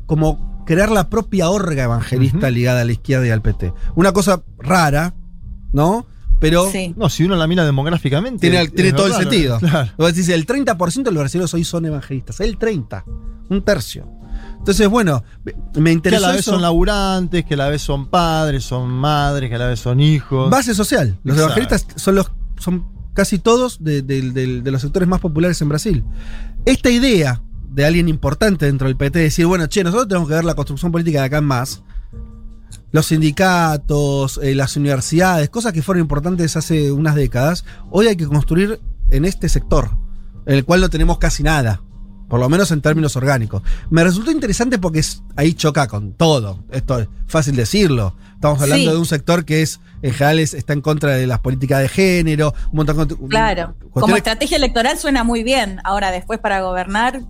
como 0.08 0.64
crear 0.66 0.90
la 0.90 1.10
propia 1.10 1.50
orga 1.50 1.84
evangelista 1.84 2.50
ligada 2.50 2.82
a 2.82 2.86
la 2.86 2.94
izquierda 2.94 3.28
y 3.28 3.30
al 3.30 3.44
PT 3.44 3.74
una 3.96 4.12
cosa 4.12 4.42
rara 4.58 5.14
¿no? 5.72 6.08
Pero 6.40 6.70
No, 6.96 7.10
si 7.10 7.24
uno 7.24 7.36
la 7.36 7.48
mira 7.48 7.66
demográficamente. 7.66 8.50
tiene, 8.70 8.94
todo 8.94 9.08
el 9.08 9.14
sentido. 9.14 9.58
Claro. 9.60 9.92
Vos 9.98 10.14
decís, 10.14 10.30
el 10.30 10.46
30% 10.46 11.04
de 11.04 11.12
los 11.12 11.22
brasileños 11.22 11.54
hoy 11.54 11.64
son 11.64 11.86
evangelistas. 11.86 12.40
El 12.42 12.58
30. 12.58 13.04
Un 13.50 13.62
tercio. 13.64 14.08
Entonces, 14.58 14.88
bueno, 14.90 15.24
me 15.76 16.02
Que 16.02 16.16
a 16.16 16.20
la 16.20 16.32
vez 16.32 16.40
eso. 16.42 16.52
son 16.54 16.62
laburantes, 16.62 17.46
que 17.46 17.54
a 17.54 17.58
la 17.58 17.70
vez 17.70 17.82
son 17.82 18.08
padres, 18.08 18.64
son 18.64 18.90
madres, 18.90 19.50
que 19.50 19.56
a 19.56 19.60
la 19.60 19.68
vez 19.68 19.80
son 19.80 20.00
hijos. 20.00 20.50
Base 20.50 20.74
social. 20.76 21.18
Los 21.24 21.38
Exacto. 21.38 21.60
evangelistas 21.60 22.02
son 22.02 22.16
los 22.16 22.32
son 22.60 22.86
casi 23.14 23.38
todos 23.40 23.84
de, 23.84 24.02
de- 24.02 24.32
de- 24.32 24.62
de 24.62 24.72
los 24.72 24.82
sectores 24.82 25.08
más 25.08 25.22
populares 25.22 25.62
en 25.62 25.70
Brasil. 25.70 26.04
Esta 26.66 26.90
idea 26.90 27.42
de 27.70 27.86
alguien 27.86 28.10
importante 28.10 28.66
dentro 28.66 28.88
del 28.88 28.98
PT, 28.98 29.20
decir, 29.20 29.46
bueno, 29.46 29.68
che, 29.68 29.84
nosotros 29.84 30.08
tenemos 30.08 30.28
que 30.28 30.36
ver 30.36 30.46
la 30.46 30.56
construcción 30.56 30.92
política 30.92 31.20
de 31.20 31.26
acá 31.28 31.38
en 31.38 31.46
más. 31.46 31.84
Los 32.96 33.08
sindicatos, 33.08 34.40
eh, 34.42 34.56
las 34.56 34.78
universidades, 34.78 35.50
cosas 35.50 35.74
que 35.74 35.82
fueron 35.82 36.02
importantes 36.04 36.56
hace 36.56 36.94
unas 36.94 37.14
décadas, 37.16 37.66
hoy 37.92 38.08
hay 38.08 38.16
que 38.16 38.26
construir 38.26 38.80
en 39.12 39.26
este 39.26 39.50
sector, 39.50 39.90
en 40.46 40.56
el 40.56 40.64
cual 40.64 40.80
no 40.80 40.90
tenemos 40.90 41.18
casi 41.18 41.44
nada, 41.44 41.82
por 42.30 42.40
lo 42.40 42.48
menos 42.48 42.72
en 42.72 42.80
términos 42.80 43.18
orgánicos. 43.18 43.64
Me 43.90 44.02
resultó 44.02 44.32
interesante 44.32 44.80
porque 44.80 45.00
es- 45.00 45.22
ahí 45.36 45.54
choca 45.56 45.90
con 45.90 46.14
todo, 46.14 46.64
esto 46.72 47.00
es 47.00 47.10
fácil 47.28 47.58
decirlo. 47.58 48.16
Estamos 48.36 48.62
hablando 48.62 48.86
Sí. 48.86 48.92
de 48.92 48.98
un 48.98 49.06
sector 49.06 49.44
que 49.44 49.62
es, 49.62 49.82
en 50.02 50.14
general, 50.14 50.40
es- 50.40 50.54
está 50.54 50.72
en 50.72 50.80
contra 50.82 51.12
de 51.12 51.28
las 51.28 51.40
políticas 51.40 51.82
de 51.82 51.90
género, 51.90 52.54
un 52.72 52.78
montón 52.78 53.08
de 53.10 53.16
Claro. 53.28 53.76
Como 53.92 54.16
estrategia 54.16 54.56
electoral 54.56 54.98
suena 54.98 55.26
muy 55.26 55.44
bien. 55.44 55.80
Ahora, 55.84 56.12
después 56.12 56.40
para 56.40 56.62
gobernar 56.62 57.22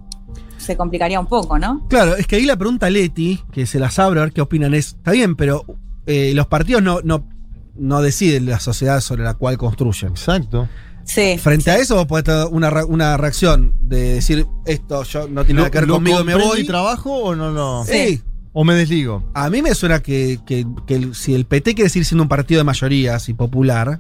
se 0.66 0.76
complicaría 0.78 1.20
un 1.20 1.28
poco, 1.28 1.58
¿no? 1.60 1.86
Claro, 1.90 2.16
es 2.16 2.28
que 2.28 2.36
ahí 2.38 2.46
la 2.46 2.58
pregunta 2.58 2.88
a 2.88 2.90
Leti, 2.90 3.42
que 3.52 3.66
se 3.66 3.80
las 3.80 3.98
abro 4.00 4.22
a 4.22 4.24
ver 4.26 4.34
qué 4.34 4.42
opinan, 4.42 4.74
es, 4.74 4.88
está 4.96 5.12
bien, 5.12 5.36
pero 5.36 5.64
eh, 6.08 6.34
los 6.36 6.48
partidos 6.48 6.82
no, 6.84 7.00
no, 7.04 7.28
no 7.76 8.02
deciden 8.02 8.46
la 8.48 8.60
sociedad 8.60 9.00
sobre 9.02 9.24
la 9.24 9.34
cual 9.36 9.58
construyen. 9.58 10.12
Exacto. 10.12 10.68
Sí. 11.04 11.38
Frente 11.38 11.70
a 11.70 11.78
eso 11.78 11.96
vos 11.96 12.08
podés 12.08 12.24
tener 12.26 12.48
una, 12.52 12.70
re- 12.72 12.84
una 12.84 13.16
reacción 13.18 13.74
de 13.82 14.16
decir, 14.16 14.48
esto 14.66 15.04
yo 15.04 15.28
no 15.28 15.46
tiene 15.46 15.60
nada 15.60 15.70
que 15.72 15.78
ver 15.80 15.88
¿Lo 15.88 15.96
conmigo, 15.96 16.24
me 16.24 16.34
voy. 16.36 16.62
y 16.62 16.66
trabajo 16.66 17.14
o 17.16 17.36
no 17.36 17.52
lo? 17.52 17.84
Sí. 17.86 18.22
¿O 18.54 18.64
me 18.64 18.74
desligo? 18.74 19.30
A 19.34 19.50
mí 19.50 19.62
me 19.62 19.76
suena 19.76 20.00
que, 20.02 20.40
que- 20.48 20.66
que 20.88 20.96
el- 20.96 21.14
si 21.14 21.36
el 21.36 21.46
PT 21.46 21.76
quiere 21.76 21.90
seguir 21.90 22.06
siendo 22.06 22.24
un 22.24 22.30
partido 22.30 22.60
de 22.60 22.64
mayorías 22.64 23.30
y 23.30 23.34
popular, 23.36 24.00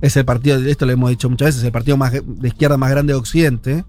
es 0.00 0.16
el 0.16 0.24
partido, 0.24 0.56
esto 0.64 0.86
lo 0.86 0.92
hemos 0.92 1.10
dicho 1.10 1.28
muchas 1.28 1.48
veces, 1.48 1.64
el 1.64 1.72
partido 1.72 1.98
más, 1.98 2.12
de 2.12 2.48
izquierda 2.48 2.78
más 2.78 2.90
grande 2.90 3.12
de 3.12 3.18
Occidente, 3.18 3.84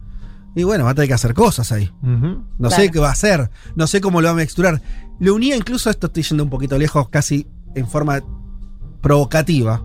y 0.56 0.64
bueno, 0.64 0.84
va 0.86 0.92
a 0.92 0.94
tener 0.96 1.08
que 1.08 1.14
hacer 1.14 1.34
cosas 1.34 1.72
ahí. 1.72 1.92
No 2.02 2.44
Claro. 2.60 2.76
sé 2.76 2.92
qué 2.92 3.00
va 3.00 3.10
a 3.10 3.14
hacer, 3.14 3.50
no 3.76 3.88
sé 3.88 4.02
cómo 4.02 4.22
lo 4.22 4.28
va 4.28 4.34
a 4.34 4.36
mixturar. 4.36 4.82
Lo 5.20 5.36
unía 5.36 5.56
incluso, 5.56 5.90
esto 5.90 6.08
estoy 6.08 6.24
yendo 6.24 6.44
un 6.44 6.50
poquito 6.50 6.78
lejos, 6.78 7.10
casi 7.10 7.48
en 7.76 7.88
forma 7.88 8.22
provocativa. 9.02 9.84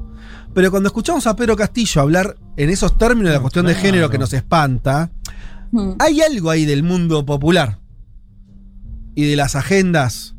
Pero 0.55 0.71
cuando 0.71 0.89
escuchamos 0.89 1.27
a 1.27 1.37
Pedro 1.37 1.57
Castillo 1.57 2.01
hablar 2.01 2.37
en 2.57 2.71
esos 2.71 2.97
términos 2.99 3.31
de 3.31 3.37
la 3.37 3.41
cuestión 3.43 3.67
de 3.67 3.75
género 3.75 4.09
que 4.11 4.19
nos 4.19 4.33
espanta, 4.33 5.11
Mm. 5.73 5.93
hay 5.99 6.21
algo 6.23 6.51
ahí 6.51 6.65
del 6.65 6.83
mundo 6.83 7.25
popular 7.27 7.79
y 9.15 9.25
de 9.29 9.37
las 9.37 9.57
agendas 9.57 10.35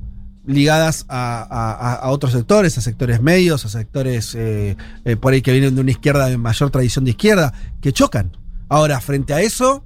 ligadas 0.46 1.06
a, 1.10 1.42
a- 1.42 1.72
a- 1.74 1.94
a 1.96 2.10
otros 2.10 2.32
sectores, 2.32 2.78
a 2.78 2.82
sectores 2.82 3.22
medios, 3.22 3.66
a 3.66 3.70
sectores 3.70 4.34
eh, 4.36 4.78
eh, 5.04 5.16
por 5.18 5.34
ahí 5.34 5.42
que 5.42 5.52
vienen 5.52 5.76
de 5.76 5.82
una 5.82 5.92
izquierda 5.92 6.28
de 6.28 6.38
mayor 6.38 6.70
tradición 6.72 7.04
de 7.06 7.12
izquierda, 7.12 7.54
que 7.82 7.92
chocan. 7.92 8.36
Ahora, 8.70 9.00
frente 9.02 9.34
a 9.34 9.42
eso, 9.42 9.84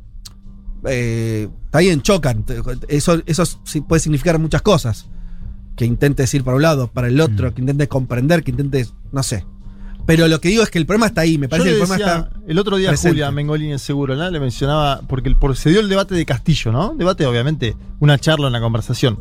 eh, 0.86 1.47
está 1.65 1.79
bien, 1.79 2.01
chocan. 2.01 2.45
Eso, 2.88 3.21
eso 3.25 3.43
puede 3.88 3.99
significar 3.99 4.38
muchas 4.39 4.61
cosas. 4.61 5.07
Que 5.75 5.86
intentes 5.86 6.34
ir 6.34 6.43
para 6.43 6.57
un 6.57 6.61
lado, 6.63 6.88
para 6.89 7.07
el 7.07 7.19
otro, 7.21 7.49
Mm. 7.49 7.53
que 7.53 7.61
intentes 7.61 7.88
comprender, 7.88 8.43
que 8.43 8.51
intentes, 8.51 8.93
no 9.11 9.23
sé. 9.23 9.45
Pero 10.05 10.27
lo 10.27 10.41
que 10.41 10.49
digo 10.49 10.63
es 10.63 10.69
que 10.69 10.79
el 10.79 10.86
problema 10.86 11.05
está 11.07 11.21
ahí, 11.21 11.38
me 11.38 11.47
parece 11.47 11.69
que 11.69 11.75
el 11.75 11.82
problema 11.88 11.95
está... 12.03 12.29
el 12.47 12.57
otro 12.59 12.75
día 12.77 12.89
presente. 12.89 13.09
Julia 13.13 13.32
Mengolini 13.32 13.71
en 13.71 13.79
Seguro, 13.79 14.15
¿no? 14.15 14.29
le 14.29 14.39
mencionaba, 14.39 15.01
porque 15.07 15.29
el- 15.29 15.36
por- 15.36 15.55
se 15.55 15.69
dio 15.69 15.79
el 15.79 15.88
debate 15.89 16.15
de 16.15 16.25
Castillo, 16.25 16.71
¿no? 16.71 16.95
Debate, 16.97 17.25
obviamente, 17.25 17.75
una 17.99 18.17
charla, 18.17 18.47
una 18.47 18.59
conversación. 18.59 19.19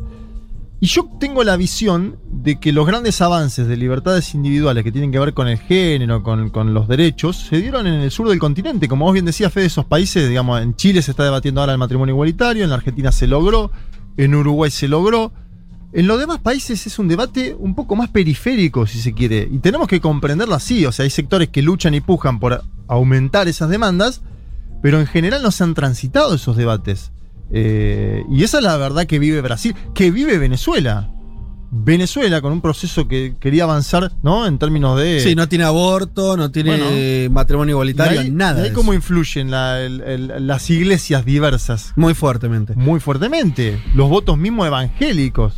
Y 0.83 0.87
yo 0.87 1.07
tengo 1.19 1.43
la 1.43 1.57
visión 1.57 2.17
de 2.31 2.59
que 2.59 2.73
los 2.73 2.87
grandes 2.87 3.21
avances 3.21 3.67
de 3.67 3.77
libertades 3.77 4.33
individuales 4.33 4.83
que 4.83 4.91
tienen 4.91 5.11
que 5.11 5.19
ver 5.19 5.35
con 5.35 5.47
el 5.47 5.59
género, 5.59 6.23
con, 6.23 6.73
los 6.73 6.87
derechos, 6.87 7.37
se 7.37 7.61
dieron 7.61 7.85
en 7.85 8.01
el 8.01 8.09
sur 8.09 8.27
del 8.27 8.39
continente. 8.39 8.87
Como 8.87 9.05
vos 9.05 9.13
bien 9.13 9.25
decías, 9.25 9.53
Fede, 9.53 9.67
esos 9.67 9.85
países, 9.85 10.27
digamos, 10.27 10.59
en 10.59 10.75
Chile 10.75 11.03
se 11.03 11.11
está 11.11 11.23
debatiendo 11.23 11.61
ahora 11.61 11.73
el 11.73 11.77
matrimonio 11.77 12.15
igualitario, 12.15 12.63
en 12.63 12.71
la 12.71 12.77
Argentina 12.77 13.11
se 13.11 13.27
logró, 13.27 13.71
en 14.17 14.33
Uruguay 14.33 14.71
se 14.71 14.87
logró. 14.87 15.31
En 15.93 16.07
los 16.07 16.17
demás 16.19 16.39
países 16.39 16.87
es 16.87 16.97
un 16.97 17.07
debate 17.07 17.55
un 17.59 17.75
poco 17.75 17.95
más 17.95 18.09
periférico, 18.09 18.87
si 18.87 18.99
se 18.99 19.13
quiere. 19.13 19.47
Y 19.51 19.59
tenemos 19.59 19.87
que 19.87 20.01
comprenderlo 20.01 20.55
así. 20.55 20.87
O 20.87 20.91
sea, 20.91 21.03
hay 21.03 21.11
sectores 21.11 21.49
que 21.49 21.61
luchan 21.61 21.93
y 21.93 22.01
pujan 22.01 22.39
por 22.39 22.63
aumentar 22.87 23.47
esas 23.47 23.69
demandas, 23.69 24.23
pero 24.81 24.99
en 24.99 25.05
general 25.05 25.43
no 25.43 25.51
se 25.51 25.63
han 25.63 25.75
transitado 25.75 26.33
esos 26.33 26.57
debates. 26.57 27.11
Eh, 27.53 28.23
y 28.29 28.43
esa 28.43 28.57
es 28.59 28.63
la 28.63 28.77
verdad 28.77 29.05
que 29.05 29.19
vive 29.19 29.41
Brasil, 29.41 29.75
que 29.93 30.11
vive 30.11 30.37
Venezuela. 30.37 31.09
Venezuela 31.73 32.41
con 32.41 32.51
un 32.51 32.59
proceso 32.59 33.07
que 33.07 33.35
quería 33.39 33.63
avanzar, 33.63 34.11
¿no? 34.23 34.45
En 34.45 34.57
términos 34.59 34.99
de. 34.99 35.21
Sí, 35.21 35.35
no 35.35 35.47
tiene 35.47 35.63
aborto, 35.63 36.35
no 36.35 36.51
tiene 36.51 36.77
Bueno. 36.77 37.33
matrimonio 37.33 37.73
igualitario, 37.75 38.19
ahí- 38.19 38.29
nada. 38.29 38.61
de 38.61 38.73
cómo 38.73 38.93
influyen 38.93 39.49
la- 39.51 39.79
el- 39.79 40.01
el- 40.01 40.47
las 40.47 40.69
iglesias 40.69 41.23
diversas. 41.23 41.93
Muy 41.95 42.13
fuertemente. 42.13 42.73
Muy 42.75 42.99
fuertemente. 42.99 43.81
Los 43.95 44.09
votos 44.09 44.37
mismos 44.37 44.67
evangélicos, 44.67 45.53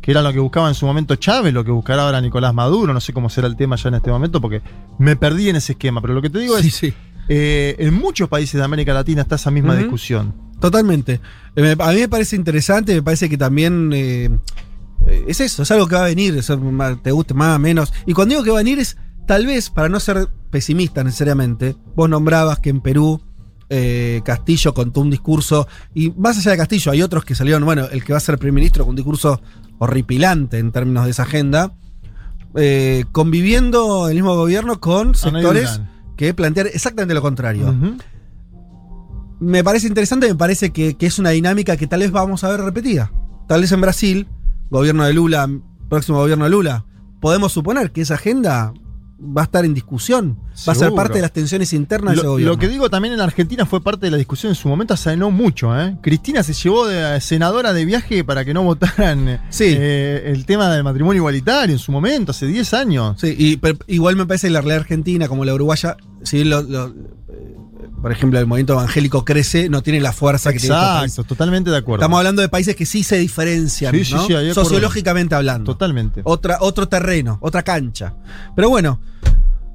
que 0.00 0.10
era 0.10 0.22
lo 0.22 0.32
que 0.32 0.38
buscaba 0.38 0.68
en 0.68 0.74
su 0.74 0.86
momento 0.86 1.16
Chávez, 1.16 1.52
lo 1.52 1.64
que 1.64 1.70
buscará 1.70 2.04
ahora 2.06 2.22
Nicolás 2.22 2.54
Maduro. 2.54 2.94
No 2.94 3.00
sé 3.02 3.12
cómo 3.12 3.28
será 3.28 3.46
el 3.46 3.56
tema 3.56 3.76
ya 3.76 3.90
en 3.90 3.96
este 3.96 4.10
momento, 4.10 4.40
porque 4.40 4.62
me 4.98 5.16
perdí 5.16 5.50
en 5.50 5.56
ese 5.56 5.72
esquema. 5.72 6.00
Pero 6.00 6.14
lo 6.14 6.22
que 6.22 6.30
te 6.30 6.38
digo 6.38 6.56
Sí, 6.60 6.68
es. 6.68 6.74
sí. 6.76 6.94
eh, 7.28 7.76
en 7.78 7.92
muchos 7.92 8.26
países 8.30 8.54
de 8.58 8.64
América 8.64 8.94
Latina 8.94 9.20
está 9.20 9.34
esa 9.34 9.50
misma 9.50 9.76
discusión. 9.76 10.47
Totalmente. 10.60 11.20
Eh, 11.56 11.76
A 11.78 11.92
mí 11.92 12.00
me 12.00 12.08
parece 12.08 12.36
interesante, 12.36 12.94
me 12.94 13.02
parece 13.02 13.28
que 13.28 13.38
también 13.38 13.90
eh, 13.92 14.28
eh, 15.06 15.24
es 15.28 15.40
eso, 15.40 15.62
es 15.62 15.70
algo 15.70 15.86
que 15.86 15.94
va 15.94 16.02
a 16.02 16.08
venir, 16.08 16.36
eso, 16.36 16.58
ma- 16.58 17.00
te 17.00 17.10
guste 17.12 17.34
más 17.34 17.56
o 17.56 17.58
menos. 17.58 17.92
Y 18.06 18.12
cuando 18.12 18.32
digo 18.34 18.44
que 18.44 18.50
va 18.50 18.58
a 18.58 18.62
venir 18.64 18.78
es 18.78 18.96
tal 19.26 19.46
vez, 19.46 19.70
para 19.70 19.88
no 19.88 20.00
ser 20.00 20.28
pesimista 20.50 21.04
necesariamente, 21.04 21.76
vos 21.94 22.08
nombrabas 22.08 22.58
que 22.60 22.70
en 22.70 22.80
Perú 22.80 23.20
eh, 23.70 24.22
Castillo 24.24 24.72
contó 24.72 25.00
un 25.02 25.10
discurso, 25.10 25.68
y 25.94 26.10
más 26.12 26.38
allá 26.38 26.52
de 26.52 26.56
Castillo 26.56 26.90
hay 26.92 27.02
otros 27.02 27.24
que 27.24 27.34
salieron, 27.34 27.64
bueno, 27.64 27.86
el 27.92 28.02
que 28.02 28.12
va 28.14 28.16
a 28.16 28.20
ser 28.20 28.38
primer 28.38 28.54
ministro 28.54 28.84
con 28.84 28.90
un 28.90 28.96
discurso 28.96 29.40
horripilante 29.78 30.58
en 30.58 30.72
términos 30.72 31.04
de 31.04 31.10
esa 31.10 31.24
agenda, 31.24 31.72
eh, 32.54 33.04
conviviendo 33.12 34.08
el 34.08 34.14
mismo 34.14 34.34
gobierno 34.34 34.80
con 34.80 35.14
sectores 35.14 35.80
que 36.16 36.32
plantean 36.34 36.66
exactamente 36.68 37.14
lo 37.14 37.20
contrario. 37.22 37.68
Me 39.40 39.62
parece 39.64 39.86
interesante, 39.86 40.28
me 40.28 40.34
parece 40.34 40.70
que, 40.70 40.96
que 40.96 41.06
es 41.06 41.18
una 41.18 41.30
dinámica 41.30 41.76
que 41.76 41.86
tal 41.86 42.00
vez 42.00 42.10
vamos 42.10 42.44
a 42.44 42.48
ver 42.50 42.60
repetida. 42.60 43.12
Tal 43.46 43.60
vez 43.60 43.72
en 43.72 43.80
Brasil, 43.80 44.26
gobierno 44.70 45.04
de 45.04 45.12
Lula, 45.14 45.48
próximo 45.88 46.18
gobierno 46.18 46.44
de 46.44 46.50
Lula, 46.50 46.84
podemos 47.20 47.52
suponer 47.52 47.90
que 47.92 48.02
esa 48.02 48.14
agenda 48.14 48.72
va 49.20 49.40
a 49.40 49.44
estar 49.46 49.64
en 49.64 49.74
discusión, 49.74 50.38
va 50.68 50.72
a 50.72 50.76
ser 50.76 50.92
parte 50.92 51.14
de 51.14 51.22
las 51.22 51.32
tensiones 51.32 51.72
internas 51.72 52.12
de 52.12 52.18
ese 52.18 52.24
Lo, 52.26 52.32
gobierno. 52.34 52.52
lo 52.52 52.58
que 52.60 52.68
digo 52.68 52.88
también 52.88 53.14
en 53.14 53.20
Argentina 53.20 53.66
fue 53.66 53.80
parte 53.82 54.06
de 54.06 54.12
la 54.12 54.16
discusión 54.16 54.50
en 54.52 54.54
su 54.54 54.68
momento 54.68 54.94
hace 54.94 55.16
no 55.16 55.32
mucho. 55.32 55.76
¿eh? 55.76 55.96
Cristina 56.02 56.44
se 56.44 56.52
llevó 56.52 56.86
de 56.86 57.20
senadora 57.20 57.72
de 57.72 57.84
viaje 57.84 58.22
para 58.22 58.44
que 58.44 58.54
no 58.54 58.62
votaran 58.62 59.40
Sí. 59.50 59.64
eh, 59.76 60.22
el 60.26 60.46
tema 60.46 60.68
del 60.70 60.84
matrimonio 60.84 61.18
igualitario 61.18 61.72
en 61.74 61.80
su 61.80 61.90
momento, 61.90 62.30
hace 62.30 62.46
10 62.46 62.74
años. 62.74 63.20
Sí, 63.20 63.34
y, 63.36 63.56
pero 63.56 63.76
igual 63.88 64.14
me 64.14 64.24
parece 64.24 64.46
que 64.46 64.52
la 64.52 64.60
realidad 64.60 64.82
argentina, 64.82 65.26
como 65.26 65.44
la 65.44 65.52
uruguaya, 65.54 65.96
si 66.22 66.44
lo- 66.44 66.62
lo- 66.62 66.86
eh, 66.88 67.56
por 68.08 68.16
ejemplo 68.16 68.38
el 68.38 68.46
movimiento 68.46 68.72
evangélico 68.72 69.22
crece, 69.22 69.68
no 69.68 69.82
tiene 69.82 70.00
la 70.00 70.14
fuerza 70.14 70.50
que 70.50 70.58
tiene. 70.58 70.74
Exacto, 70.76 71.24
totalmente 71.24 71.68
de 71.68 71.76
acuerdo. 71.76 72.00
Estamos 72.02 72.16
hablando 72.16 72.40
de 72.40 72.48
países 72.48 72.74
que 72.74 72.86
sí 72.86 73.02
se 73.02 73.18
diferencian, 73.18 73.94
Sí, 73.94 74.02
sí, 74.02 74.14
¿no? 74.14 74.26
sí, 74.26 74.32
ahí 74.32 74.46
de 74.46 74.50
acuerdo. 74.52 74.64
sociológicamente 74.70 75.34
hablando. 75.34 75.72
Totalmente. 75.72 76.22
otra, 76.24 76.56
otro 76.62 76.88
terreno, 76.88 77.36
otra 77.42 77.62
cancha. 77.62 78.14
Pero 78.56 78.70
bueno, 78.70 78.98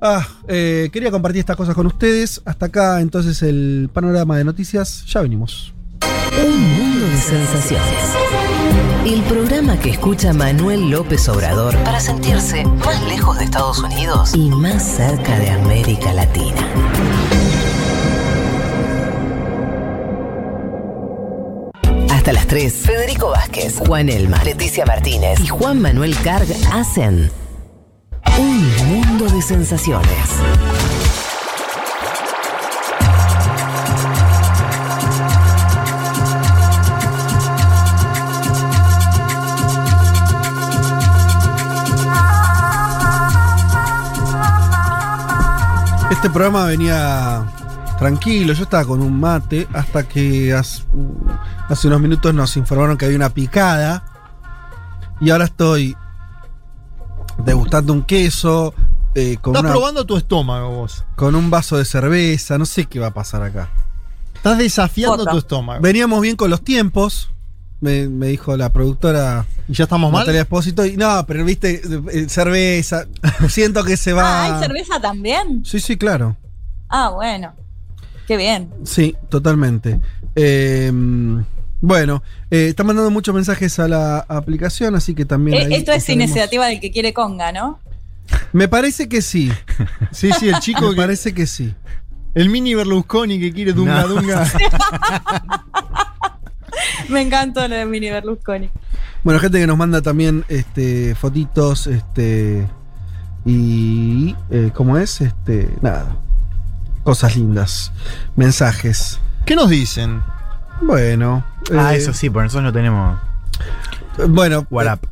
ah, 0.02 0.28
eh, 0.48 0.90
quería 0.92 1.12
compartir 1.12 1.42
estas 1.42 1.56
cosas 1.56 1.76
con 1.76 1.86
ustedes. 1.86 2.42
Hasta 2.44 2.66
acá 2.66 3.02
entonces 3.02 3.44
el 3.44 3.92
panorama 3.94 4.36
de 4.36 4.46
noticias. 4.46 5.06
Ya 5.06 5.22
venimos. 5.22 5.72
Un 6.44 6.60
mundo 6.60 7.06
de 7.06 7.18
sensaciones. 7.18 7.86
El 9.06 9.22
programa 9.26 9.78
que 9.78 9.92
escucha 9.92 10.34
Manuel 10.34 10.90
López 10.90 11.30
Obrador 11.30 11.78
para 11.84 12.00
sentirse 12.00 12.66
más 12.66 13.00
lejos 13.04 13.38
de 13.38 13.44
Estados 13.44 13.78
Unidos 13.78 14.34
y 14.34 14.50
más 14.50 14.82
cerca 14.82 15.38
de 15.38 15.52
América 15.52 16.12
Latina. 16.14 16.68
Hasta 22.24 22.32
las 22.32 22.48
3, 22.48 22.74
Federico 22.74 23.32
Vázquez, 23.32 23.80
Juan 23.86 24.08
Elma, 24.08 24.42
Leticia 24.46 24.86
Martínez 24.86 25.42
y 25.42 25.48
Juan 25.48 25.82
Manuel 25.82 26.16
Carg 26.24 26.48
hacen 26.72 27.30
Un 28.40 28.88
mundo 28.88 29.26
de 29.26 29.42
sensaciones. 29.42 30.08
Este 46.10 46.30
programa 46.30 46.68
venía 46.68 47.44
tranquilo, 48.00 48.54
yo 48.54 48.64
estaba 48.64 48.86
con 48.86 49.02
un 49.02 49.20
mate 49.20 49.68
hasta 49.74 50.08
que 50.08 50.54
hace 51.70 51.88
unos 51.88 52.02
minutos 52.02 52.34
nos 52.34 52.56
informaron 52.58 52.98
que 52.98 53.06
había 53.06 53.18
una 53.18 53.30
picada. 53.30 54.04
Y 55.22 55.30
ahora 55.30 55.46
estoy 55.46 55.96
degustando 57.46 57.94
un 57.94 58.04
queso 58.04 58.74
eh, 59.16 59.38
con, 59.42 59.54
Estás 59.56 59.64
una- 59.64 59.72
probando 59.72 60.06
tu 60.06 60.18
estómago 60.18 60.70
vos. 60.72 61.06
con 61.16 61.36
un 61.36 61.50
vaso 61.50 61.78
de 61.78 61.86
cerveza. 61.86 62.58
No 62.58 62.66
sé 62.66 62.86
qué 62.86 63.00
va 63.00 63.08
a 63.08 63.14
pasar 63.14 63.44
acá. 63.44 63.70
Estás 64.36 64.58
desafiando 64.58 65.26
tu 65.26 65.38
estómago. 65.38 65.82
Veníamos 65.82 66.22
bien 66.22 66.36
con 66.36 66.50
los 66.50 66.62
tiempos. 66.64 67.30
Me, 67.80 68.08
me 68.08 68.28
dijo 68.28 68.56
la 68.56 68.72
productora 68.72 69.46
¿Y 69.68 69.74
ya 69.74 69.84
estamos 69.84 70.12
mal? 70.12 70.28
Espósito. 70.30 70.86
Y 70.86 70.96
no, 70.98 71.26
pero 71.28 71.44
viste, 71.46 71.82
eh, 72.12 72.30
cerveza. 72.30 73.06
Siento 73.50 73.84
que 73.84 73.98
se 73.98 74.14
va. 74.14 74.24
Ah, 74.46 74.56
¿hay 74.58 74.64
cerveza 74.64 75.00
también? 75.02 75.64
Sí, 75.66 75.80
sí, 75.80 75.98
claro. 75.98 76.36
Ah, 76.90 77.10
bueno. 77.10 77.54
Qué 78.28 78.38
bien. 78.38 78.74
Sí, 78.86 79.16
totalmente. 79.30 80.00
Eh, 80.36 80.92
bueno, 81.82 82.24
eh, 82.50 82.68
están 82.70 82.88
mandando 82.88 83.12
muchos 83.12 83.36
mensajes 83.36 83.78
a 83.80 83.88
la 83.88 84.20
aplicación, 84.20 84.96
así 84.96 85.14
que 85.14 85.26
también. 85.26 85.58
Eh, 85.58 85.66
ahí 85.66 85.74
Esto 85.76 85.92
es 85.92 86.08
iniciativa 86.10 86.66
del 86.68 86.80
que 86.80 86.92
quiere 86.92 87.14
conga, 87.14 87.52
¿no? 87.52 87.80
Me 88.54 88.68
parece 88.68 89.10
que 89.10 89.22
sí. 89.22 89.52
Sí, 90.12 90.32
sí, 90.40 90.48
el 90.50 90.60
chico 90.60 90.84
Me 90.84 90.92
que, 90.92 90.96
parece 90.96 91.34
que 91.34 91.46
sí. 91.46 91.74
el 92.36 92.50
mini 92.50 92.74
Berlusconi 92.74 93.40
que 93.40 93.52
quiere 93.52 93.74
dunga 93.74 94.02
No. 94.04 94.08
dunga. 94.08 94.50
Me 97.10 97.22
encantó 97.22 97.68
lo 97.68 97.76
de 97.76 97.86
Mini 97.86 98.10
Berlusconi. 98.10 98.70
Bueno, 99.24 99.40
gente 99.40 99.60
que 99.60 99.68
nos 99.68 99.78
manda 99.78 100.02
también 100.02 100.44
este, 100.50 101.16
fotitos, 101.16 101.88
este. 101.88 102.68
Y. 103.46 104.36
eh, 104.50 104.72
¿Cómo 104.74 104.98
es? 104.98 105.22
Este. 105.22 105.70
Nada. 105.82 106.16
Cosas 107.04 107.36
lindas. 107.36 107.92
Mensajes. 108.36 109.20
¿Qué 109.46 109.56
nos 109.56 109.70
dicen? 109.70 110.22
Bueno. 110.82 111.44
Ah, 111.76 111.94
eh, 111.94 111.98
eso 111.98 112.14
sí, 112.14 112.30
por 112.30 112.44
nosotros 112.44 112.64
no 112.66 112.74
tenemos 112.74 113.20
Bueno. 114.30 114.66
WhatsApp. 114.70 115.04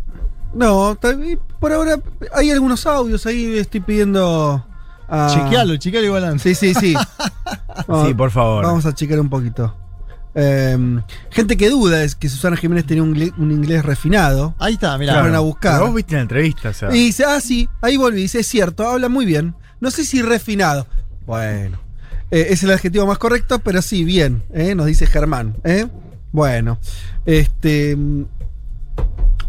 No, 0.53 0.91
está 0.93 1.13
bien, 1.13 1.39
por 1.59 1.71
ahora 1.71 1.97
hay 2.33 2.51
algunos 2.51 2.85
audios 2.85 3.25
ahí, 3.25 3.57
estoy 3.57 3.79
pidiendo. 3.79 4.65
a- 5.07 5.27
Chequealo, 5.33 5.75
chequealo 5.77 6.07
igual 6.07 6.25
antes. 6.25 6.57
Sí, 6.57 6.73
sí, 6.73 6.73
sí. 6.73 6.93
Vamos- 7.87 8.07
Sí, 8.07 8.13
por 8.13 8.31
favor. 8.31 8.65
Vamos 8.65 8.85
a 8.85 8.93
checar 8.93 9.19
un 9.19 9.29
poquito. 9.29 9.75
Em, 10.33 11.01
gente 11.29 11.57
que 11.57 11.69
duda 11.69 12.03
es 12.03 12.15
que 12.15 12.29
Susana 12.29 12.55
Jiménez 12.55 12.85
tenía 12.85 13.03
un, 13.03 13.17
inglés 13.51 13.83
refinado. 13.83 14.55
Ahí 14.59 14.73
está, 14.75 14.97
mirá. 14.97 15.13
fueron 15.15 15.31
a 15.31 15.39
Pero 15.39 15.43
buscar. 15.43 15.81
vos 15.81 15.93
viste 15.93 16.15
la 16.15 16.21
entrevista, 16.21 16.69
o 16.69 16.73
sea. 16.73 16.89
Y 16.95 16.99
dice, 17.05 17.25
ah, 17.25 17.41
sí, 17.41 17.67
ahí 17.81 17.97
volví. 17.97 18.21
Dice, 18.21 18.39
es 18.39 18.47
cierto, 18.47 18.87
habla 18.87 19.09
muy 19.09 19.25
bien. 19.25 19.55
No 19.81 19.91
sé 19.91 20.05
si 20.05 20.21
refinado. 20.21 20.87
Bueno, 21.25 21.77
eh, 22.31 22.47
es 22.49 22.63
el 22.63 22.71
adjetivo 22.71 23.05
más 23.05 23.17
correcto, 23.17 23.59
pero 23.59 23.81
sí, 23.81 24.03
bien, 24.03 24.43
¿eh? 24.53 24.73
nos 24.75 24.85
dice 24.87 25.05
Germán. 25.05 25.55
¿eh? 25.63 25.87
Bueno, 26.31 26.79
este. 27.25 27.97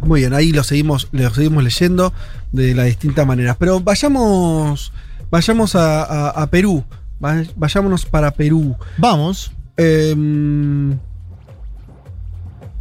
Muy 0.01 0.21
bien, 0.21 0.35
ahí 0.35 0.51
lo 0.53 0.65
seguimos, 0.65 1.09
lo 1.13 1.33
seguimos 1.33 1.63
leyendo 1.63 2.13
de 2.51 2.75
las 2.75 2.87
distintas 2.87 3.25
maneras. 3.27 3.57
Pero 3.59 3.81
vayamos. 3.81 4.93
Vayamos 5.31 5.77
a, 5.77 6.03
a- 6.03 6.31
a 6.43 6.47
Perú. 6.49 6.85
Va- 7.25 7.45
Vayámonos 7.57 8.05
para 8.05 8.33
Perú. 8.33 8.77
Vamos. 8.99 9.53
Em, 9.77 10.99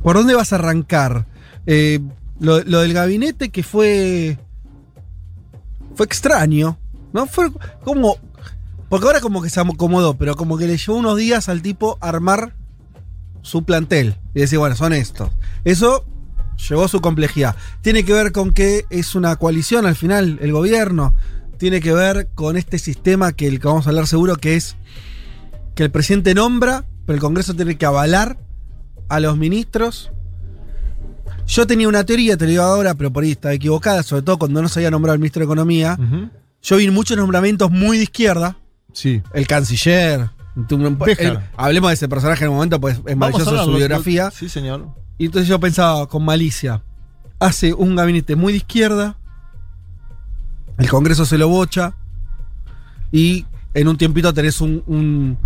¿Por 0.03 0.15
dónde 0.15 0.33
vas 0.33 0.51
a 0.51 0.55
arrancar? 0.55 1.25
Eh, 1.67 1.99
lo, 2.39 2.61
lo 2.63 2.81
del 2.81 2.93
gabinete 2.93 3.49
que 3.49 3.61
fue. 3.63 4.37
Fue 5.95 6.05
extraño. 6.07 6.77
¿No? 7.13 7.27
Fue 7.27 7.51
como. 7.83 8.17
Porque 8.91 9.07
ahora 9.07 9.21
como 9.21 9.41
que 9.41 9.49
se 9.49 9.59
acomodó, 9.59 10.19
pero 10.19 10.35
como 10.35 10.55
que 10.59 10.67
le 10.67 10.77
llevó 10.77 10.99
unos 10.99 11.17
días 11.17 11.49
al 11.49 11.63
tipo 11.63 11.97
armar 11.99 12.53
su 13.41 13.63
plantel. 13.63 14.17
Y 14.35 14.41
decir, 14.41 14.59
bueno, 14.59 14.75
son 14.75 14.93
estos. 14.93 15.31
Eso 15.63 16.05
Llevó 16.69 16.87
su 16.87 17.01
complejidad. 17.01 17.55
Tiene 17.81 18.05
que 18.05 18.13
ver 18.13 18.31
con 18.31 18.53
que 18.53 18.85
es 18.89 19.15
una 19.15 19.35
coalición 19.35 19.85
al 19.85 19.95
final, 19.95 20.37
el 20.41 20.51
gobierno. 20.51 21.15
Tiene 21.57 21.81
que 21.81 21.93
ver 21.93 22.29
con 22.35 22.57
este 22.57 22.77
sistema 22.77 23.33
que 23.33 23.47
el 23.47 23.59
que 23.59 23.67
vamos 23.67 23.87
a 23.87 23.89
hablar 23.89 24.07
seguro, 24.07 24.35
que 24.35 24.55
es 24.55 24.75
que 25.75 25.83
el 25.83 25.91
presidente 25.91 26.35
nombra, 26.35 26.85
pero 27.05 27.15
el 27.15 27.21
Congreso 27.21 27.55
tiene 27.55 27.77
que 27.77 27.85
avalar 27.85 28.37
a 29.09 29.19
los 29.19 29.37
ministros. 29.37 30.11
Yo 31.47 31.65
tenía 31.65 31.87
una 31.87 32.05
teoría, 32.05 32.37
te 32.37 32.45
lo 32.45 32.51
digo 32.51 32.63
ahora, 32.63 32.93
pero 32.93 33.11
por 33.11 33.23
ahí 33.23 33.31
estaba 33.31 33.53
equivocada, 33.53 34.03
sobre 34.03 34.21
todo 34.21 34.37
cuando 34.37 34.61
no 34.61 34.69
se 34.69 34.79
había 34.79 34.91
nombrado 34.91 35.15
el 35.15 35.19
ministro 35.19 35.39
de 35.41 35.45
Economía. 35.45 35.97
Yo 36.61 36.77
vi 36.77 36.89
muchos 36.91 37.17
nombramientos 37.17 37.71
muy 37.71 37.97
de 37.97 38.03
izquierda. 38.03 38.57
Sí. 38.93 39.21
El 39.33 39.47
canciller. 39.47 40.29
El- 41.23 41.39
hablemos 41.57 41.89
de 41.89 41.93
ese 41.93 42.09
personaje 42.09 42.43
en 42.43 42.49
un 42.49 42.55
momento, 42.57 42.79
pues 42.81 42.99
es 43.05 43.15
maravilloso 43.15 43.51
su 43.65 43.71
biografía. 43.77 44.31
Sí, 44.31 44.49
señor. 44.49 44.87
Y 45.17 45.25
entonces 45.25 45.47
yo 45.47 45.59
pensaba 45.59 46.07
con 46.07 46.25
malicia, 46.25 46.81
hace 47.39 47.73
un 47.73 47.95
gabinete 47.95 48.35
muy 48.35 48.51
de 48.53 48.57
izquierda, 48.57 49.15
el 50.77 50.89
Congreso 50.89 51.25
se 51.25 51.37
lo 51.37 51.47
bocha, 51.47 51.93
y 53.11 53.45
en 53.73 53.87
un 53.87 53.97
tiempito 53.97 54.33
tenés 54.33 54.59
un, 54.61 54.83
un- 54.87 55.37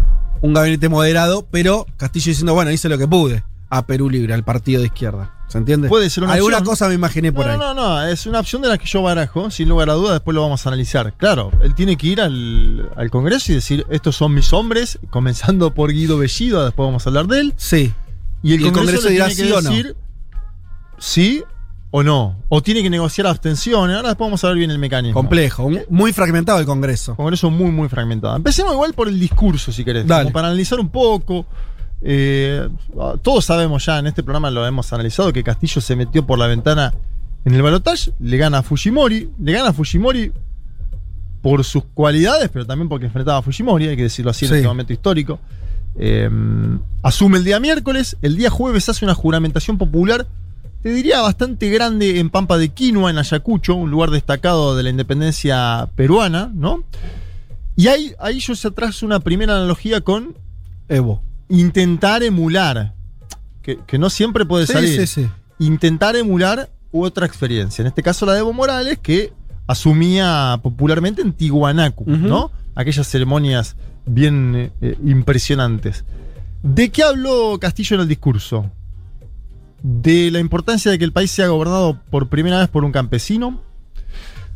un 0.41 0.53
gabinete 0.53 0.89
moderado, 0.89 1.45
pero 1.51 1.85
Castillo 1.97 2.29
diciendo, 2.31 2.53
bueno, 2.53 2.71
hice 2.71 2.89
lo 2.89 2.97
que 2.97 3.07
pude 3.07 3.43
a 3.69 3.85
Perú 3.85 4.09
Libre, 4.09 4.33
al 4.33 4.43
partido 4.43 4.79
de 4.81 4.87
izquierda. 4.87 5.33
¿Se 5.47 5.57
entiende? 5.59 5.87
Puede 5.89 6.09
ser 6.09 6.23
una 6.23 6.33
Alguna 6.33 6.57
opción. 6.57 6.69
cosa 6.71 6.87
me 6.89 6.95
imaginé 6.95 7.31
por 7.31 7.45
no, 7.45 7.51
ahí. 7.51 7.57
no, 7.57 7.73
no, 7.73 7.89
no, 8.01 8.03
es 8.07 8.25
una 8.25 8.39
opción 8.39 8.61
de 8.63 8.67
la 8.69 8.77
que 8.77 8.85
yo 8.87 9.01
barajo, 9.03 9.51
sin 9.51 9.69
lugar 9.69 9.89
a 9.89 9.93
duda, 9.93 10.13
después 10.13 10.33
lo 10.33 10.41
vamos 10.41 10.65
a 10.65 10.69
analizar. 10.69 11.13
Claro, 11.13 11.51
él 11.61 11.75
tiene 11.75 11.95
que 11.97 12.07
ir 12.07 12.21
al, 12.21 12.89
al 12.95 13.09
Congreso 13.11 13.51
y 13.51 13.55
decir, 13.55 13.85
estos 13.89 14.15
son 14.15 14.33
mis 14.33 14.51
hombres, 14.53 14.97
comenzando 15.11 15.73
por 15.73 15.91
Guido 15.91 16.17
Bellido, 16.17 16.65
después 16.65 16.87
vamos 16.87 17.05
a 17.05 17.09
hablar 17.09 17.27
de 17.27 17.39
él. 17.41 17.53
Sí. 17.57 17.93
Y 18.41 18.53
el, 18.53 18.61
Y 18.61 18.67
el 18.67 18.71
Congreso, 18.73 19.07
dirá 19.07 19.27
tiene 19.27 19.35
sí 19.43 19.47
que 19.47 19.53
o 19.53 19.61
no. 19.61 19.71
sí 20.97 21.43
o 21.91 22.03
no. 22.03 22.35
O 22.49 22.61
tiene 22.61 22.83
que 22.83 22.89
negociar 22.89 23.27
abstenciones. 23.27 23.95
Ahora 23.95 24.09
después 24.09 24.27
vamos 24.27 24.43
a 24.43 24.47
ver 24.49 24.57
bien 24.57 24.71
el 24.71 24.79
mecanismo. 24.79 25.13
Complejo, 25.19 25.69
muy 25.89 26.11
fragmentado 26.11 26.59
el 26.59 26.65
Congreso. 26.65 27.15
Congreso 27.15 27.49
muy, 27.49 27.71
muy 27.71 27.87
fragmentado. 27.87 28.35
Empecemos 28.35 28.73
igual 28.73 28.93
por 28.93 29.07
el 29.07 29.19
discurso, 29.19 29.71
si 29.71 29.85
querés. 29.85 30.05
Dale. 30.05 30.23
Como 30.25 30.33
para 30.33 30.47
analizar 30.47 30.79
un 30.79 30.89
poco. 30.89 31.45
Eh, 32.08 32.70
todos 33.24 33.45
sabemos 33.45 33.84
ya, 33.86 33.97
en 33.97 34.06
este 34.06 34.22
programa 34.22 34.51
lo 34.51 34.66
hemos 34.68 34.93
analizado, 34.93 35.34
que 35.34 35.43
Castillo 35.43 35.82
se 35.82 35.95
metió 35.95 36.24
por 36.26 36.38
la 36.38 36.45
ventana 36.45 36.93
en 37.45 37.56
el 37.56 37.62
balotaje, 37.64 38.12
le 38.20 38.38
gana 38.38 38.60
a 38.60 38.64
Fujimori, 38.64 39.30
le 39.41 39.51
gana 39.51 39.70
a 39.70 39.74
Fujimori 39.74 40.32
por 41.41 41.64
sus 41.64 41.84
cualidades, 41.95 42.49
pero 42.53 42.66
también 42.66 42.89
porque 42.89 43.08
enfrentaba 43.08 43.39
a 43.39 43.41
Fujimori, 43.41 43.88
hay 43.88 43.95
que 43.95 44.03
decirlo 44.03 44.30
así 44.32 44.45
en 44.45 44.49
Sí. 44.51 44.56
este 44.58 44.68
momento 44.68 44.93
histórico. 44.93 45.39
Eh, 45.97 46.30
asume 47.01 47.38
el 47.39 47.43
día 47.43 47.60
miércoles, 47.60 48.18
el 48.22 48.36
día 48.38 48.49
jueves 48.51 48.88
hace 48.89 49.03
una 49.06 49.16
juramentación 49.16 49.78
popular, 49.80 50.28
te 50.84 50.91
diría 50.91 51.22
bastante 51.22 51.70
grande 51.72 52.20
en 52.20 52.30
Pampa 52.30 52.58
de 52.60 52.70
Quinua, 52.70 53.10
en 53.10 53.18
Ayacucho, 53.18 53.74
un 53.74 53.89
lugar 53.89 54.12
destacado 54.12 54.76
de 54.76 54.84
la 54.84 54.91
independencia 54.91 55.89
peruana, 55.95 56.51
¿no? 56.53 56.84
Y 57.76 57.88
ahí, 57.88 58.14
ahí 58.20 58.39
yo 58.39 58.56
se 58.56 58.70
trazo 58.70 59.06
una 59.08 59.20
primera 59.20 59.56
analogía 59.56 60.01
con 60.01 60.36
Evo. 60.88 61.24
Intentar 61.49 62.23
emular, 62.23 62.93
que, 63.61 63.79
que 63.85 63.97
no 63.97 64.09
siempre 64.09 64.45
puede 64.45 64.67
Sí, 64.67 64.73
salir, 64.73 65.07
sí, 65.07 65.07
sí. 65.07 65.29
intentar 65.59 66.15
emular 66.15 66.69
otra 66.91 67.25
experiencia. 67.25 67.81
En 67.81 67.87
este 67.87 68.03
caso 68.03 68.25
la 68.25 68.33
de 68.33 68.39
Evo 68.39 68.53
Morales, 68.53 68.99
que 69.01 69.33
asumía 69.67 70.59
popularmente 70.61 71.21
en 71.21 71.33
Tiwanaku. 71.33 72.05
¿no? 72.09 72.51
Aquellas 72.75 73.07
ceremonias 73.07 73.75
bien 74.05 74.71
eh, 74.81 74.97
impresionantes. 75.03 76.05
¿De 76.61 76.89
qué 76.89 77.03
habló 77.03 77.57
Castillo 77.59 77.95
en 77.95 78.01
el 78.03 78.07
discurso? 78.07 78.69
De 79.83 80.31
la 80.31 80.39
importancia 80.39 80.89
de 80.91 80.97
que 80.97 81.05
el 81.05 81.11
país 81.11 81.31
sea 81.31 81.47
gobernado 81.47 81.99
por 82.09 82.27
primera 82.29 82.59
vez 82.59 82.69
por 82.69 82.83
un 82.85 82.91
campesino, 82.91 83.61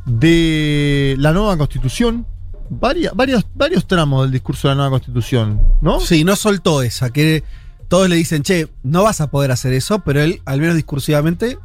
de 0.06 1.16
la 1.20 1.34
nueva 1.34 1.58
constitución, 1.58 2.26
varia- 2.70 3.12
varios, 3.16 3.46
varios 3.56 3.86
tramos 3.88 4.24
del 4.24 4.32
discurso 4.32 4.68
de 4.68 4.74
la 4.74 4.76
nueva 4.76 4.92
constitución, 4.92 5.62
¿no? 5.82 6.00
Sí, 6.00 6.24
no 6.24 6.36
soltó 6.36 6.82
esa, 6.82 7.10
que 7.12 7.44
todos 7.88 8.08
le 8.10 8.16
dicen, 8.16 8.44
che, 8.44 8.68
no 8.84 9.04
vas 9.04 9.22
a 9.22 9.32
poder 9.32 9.52
hacer 9.52 9.74
eso, 9.74 10.00
pero 10.00 10.22
él, 10.22 10.42
al 10.46 10.60
menos 10.60 10.76
discursivamente, 10.76 11.58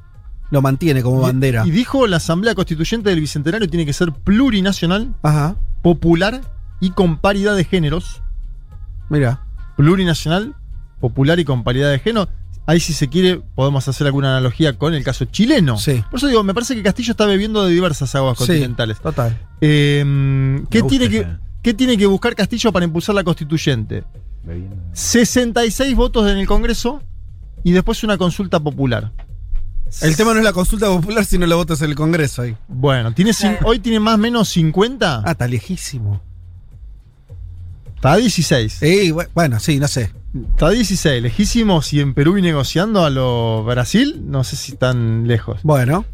lo 0.50 0.62
mantiene 0.62 1.02
como 1.02 1.20
bandera. 1.20 1.66
Y 1.66 1.70
dijo 1.70 2.06
la 2.06 2.16
Asamblea 2.18 2.54
Constituyente 2.54 3.10
del 3.10 3.20
Bicentenario 3.20 3.68
tiene 3.68 3.84
que 3.86 3.92
ser 3.92 4.12
plurinacional, 4.12 5.14
Ajá, 5.22 5.56
popular 5.82 6.40
y 6.80 6.90
con 6.90 7.18
paridad 7.18 7.56
de 7.56 7.64
géneros. 7.64 8.22
mira. 9.08 9.40
Plurinacional, 9.76 10.54
popular 11.00 11.40
y 11.40 11.44
con 11.44 11.64
paridad 11.64 11.90
de 11.90 11.98
género. 11.98 12.28
Ahí 12.66 12.80
si 12.80 12.92
se 12.94 13.08
quiere 13.08 13.42
podemos 13.54 13.86
hacer 13.88 14.06
alguna 14.06 14.30
analogía 14.36 14.72
con 14.78 14.94
el 14.94 15.04
caso 15.04 15.26
chileno. 15.26 15.76
Sí. 15.78 16.02
Por 16.10 16.18
eso 16.18 16.28
digo, 16.28 16.42
me 16.42 16.54
parece 16.54 16.74
que 16.74 16.82
Castillo 16.82 17.10
está 17.10 17.26
bebiendo 17.26 17.64
de 17.64 17.72
diversas 17.72 18.14
aguas 18.14 18.38
Sí, 18.38 18.46
continentales. 18.46 19.00
total. 19.00 19.38
Eh, 19.60 20.62
¿qué, 20.70 20.82
tiene 20.82 21.08
que, 21.10 21.18
ese. 21.18 21.28
¿Qué 21.62 21.74
tiene 21.74 21.98
que 21.98 22.06
buscar 22.06 22.34
Castillo 22.34 22.72
para 22.72 22.84
impulsar 22.86 23.14
la 23.14 23.22
constituyente? 23.24 24.04
66 24.92 25.94
votos 25.96 26.30
en 26.30 26.38
el 26.38 26.46
Congreso 26.46 27.02
y 27.62 27.72
después 27.72 28.02
una 28.04 28.16
consulta 28.18 28.60
popular. 28.60 29.10
El 30.00 30.16
tema 30.16 30.32
no 30.32 30.38
es 30.40 30.44
la 30.44 30.52
consulta 30.52 30.86
popular, 30.86 31.24
sino 31.24 31.46
los 31.46 31.56
votos 31.56 31.80
en 31.82 31.90
el 31.90 31.96
Congreso 31.96 32.42
ahí. 32.42 32.56
Bueno, 32.68 33.12
tiene 33.12 33.32
hoy 33.64 33.78
tiene 33.78 34.00
más 34.00 34.14
o 34.14 34.18
menos 34.18 34.48
50. 34.48 35.22
Ah, 35.24 35.30
está 35.32 35.46
lejísimo. 35.46 36.20
Está 37.94 38.12
a 38.12 38.16
16. 38.16 38.72
Sí, 38.80 39.10
bu- 39.12 39.28
bueno, 39.34 39.60
sí, 39.60 39.78
no 39.78 39.88
sé. 39.88 40.10
Está 40.34 40.66
a 40.68 40.70
16. 40.70 41.22
Lejísimos 41.22 41.92
y 41.92 42.00
en 42.00 42.12
Perú 42.14 42.36
y 42.38 42.42
negociando 42.42 43.04
a 43.04 43.10
lo 43.10 43.64
Brasil, 43.64 44.22
no 44.26 44.42
sé 44.44 44.56
si 44.56 44.72
están 44.72 45.26
lejos. 45.28 45.60
Bueno, 45.62 46.04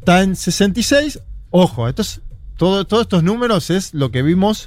Está 0.00 0.22
en 0.22 0.36
66. 0.36 1.20
Ojo, 1.50 1.88
esto 1.88 2.02
es- 2.02 2.20
todo, 2.56 2.86
todos 2.86 3.02
estos 3.02 3.22
números 3.22 3.68
es 3.70 3.92
lo 3.92 4.10
que 4.10 4.22
vimos 4.22 4.66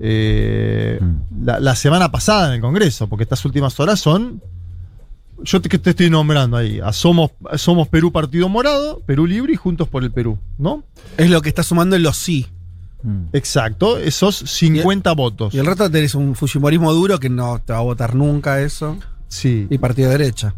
eh, 0.00 1.00
la, 1.42 1.60
la 1.60 1.74
semana 1.76 2.10
pasada 2.10 2.48
en 2.48 2.54
el 2.54 2.60
Congreso, 2.60 3.08
porque 3.08 3.22
estas 3.22 3.44
últimas 3.44 3.78
horas 3.80 4.00
son. 4.00 4.42
Yo 5.42 5.60
te, 5.60 5.68
que 5.68 5.78
te 5.78 5.90
estoy 5.90 6.10
nombrando 6.10 6.56
ahí. 6.56 6.80
a 6.80 6.92
Somos, 6.92 7.30
Somos 7.56 7.88
Perú 7.88 8.12
Partido 8.12 8.48
Morado, 8.48 9.00
Perú 9.06 9.26
Libre 9.26 9.52
y 9.52 9.56
Juntos 9.56 9.88
por 9.88 10.02
el 10.04 10.10
Perú, 10.12 10.38
¿no? 10.58 10.84
es 11.16 11.30
lo 11.30 11.40
que 11.42 11.48
está 11.48 11.62
sumando 11.62 11.96
en 11.96 12.02
los 12.02 12.16
sí. 12.16 12.46
Exacto, 13.32 13.98
esos 13.98 14.36
50 14.36 15.12
votos. 15.12 15.54
Y 15.54 15.58
el 15.58 15.66
rato 15.66 15.90
tenés 15.90 16.14
un 16.14 16.34
fujimorismo 16.34 16.92
duro 16.92 17.18
que 17.20 17.28
no 17.28 17.58
te 17.64 17.72
va 17.72 17.80
a 17.80 17.82
votar 17.82 18.14
nunca 18.14 18.60
eso. 18.60 18.96
Sí. 19.28 19.66
Y 19.70 19.78
partido 19.78 20.10
de 20.10 20.18
derecha. 20.18 20.54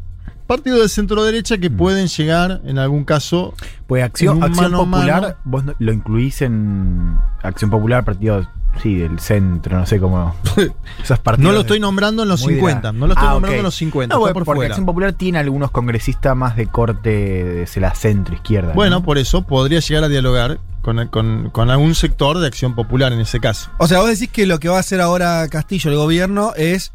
Partido 0.46 0.80
de 0.80 0.88
centro 0.88 1.24
derecha 1.24 1.58
que 1.58 1.70
pueden 1.70 2.06
llegar 2.06 2.60
en 2.64 2.78
algún 2.78 3.04
caso. 3.04 3.52
Pues 3.88 4.00
En 4.00 4.06
Acción, 4.06 4.36
un 4.36 4.44
acción 4.44 4.70
mano 4.72 4.84
Popular, 4.84 5.22
mano. 5.22 5.34
vos 5.44 5.64
no- 5.64 5.74
lo 5.76 5.92
incluís 5.92 6.40
en 6.42 7.16
Acción 7.42 7.68
Popular, 7.70 8.04
partido, 8.04 8.46
sí, 8.80 8.94
del 8.94 9.18
centro, 9.18 9.76
no 9.76 9.86
sé 9.86 9.98
cómo. 9.98 10.36
Esos 11.02 11.18
partidos 11.18 11.48
No 11.50 11.52
lo 11.52 11.62
estoy 11.62 11.80
nombrando 11.80 12.22
en 12.22 12.28
los 12.28 12.42
muy 12.44 12.54
de 12.54 12.60
50. 12.60 12.92
la- 12.92 12.98
No 12.98 13.06
lo 13.08 13.14
estoy 13.14 13.26
Ah, 13.26 13.32
nombrando 13.32 13.56
en 13.58 13.62
los 13.64 13.74
50. 13.74 14.14
No, 14.14 14.18
está 14.18 14.20
bueno, 14.20 14.34
por 14.34 14.44
porque 14.44 14.58
fuera. 14.58 14.74
Acción 14.74 14.86
Popular 14.86 15.12
tiene 15.14 15.38
algunos 15.38 15.72
congresistas 15.72 16.36
más 16.36 16.54
de 16.54 16.68
corte 16.68 17.10
de 17.10 17.80
la 17.80 17.92
centro-izquierda. 17.96 18.72
Bueno, 18.72 18.96
¿no? 18.96 19.02
por 19.02 19.18
eso 19.18 19.42
podría 19.42 19.80
llegar 19.80 20.04
a 20.04 20.08
dialogar 20.08 20.60
con, 20.86 21.08
con- 21.08 21.50
con 21.50 21.68
algún 21.68 21.94
sector 21.94 22.38
de 22.38 22.46
acción 22.46 22.74
popular 22.74 23.12
en 23.12 23.20
ese 23.20 23.40
caso. 23.40 23.70
O 23.78 23.86
sea, 23.86 23.98
vos 24.00 24.08
decís 24.08 24.30
que 24.30 24.46
lo 24.46 24.58
que 24.58 24.70
va 24.70 24.78
a 24.78 24.80
hacer 24.80 25.02
ahora 25.02 25.46
Castillo, 25.48 25.90
el 25.90 25.96
gobierno, 25.98 26.52
es 26.56 26.92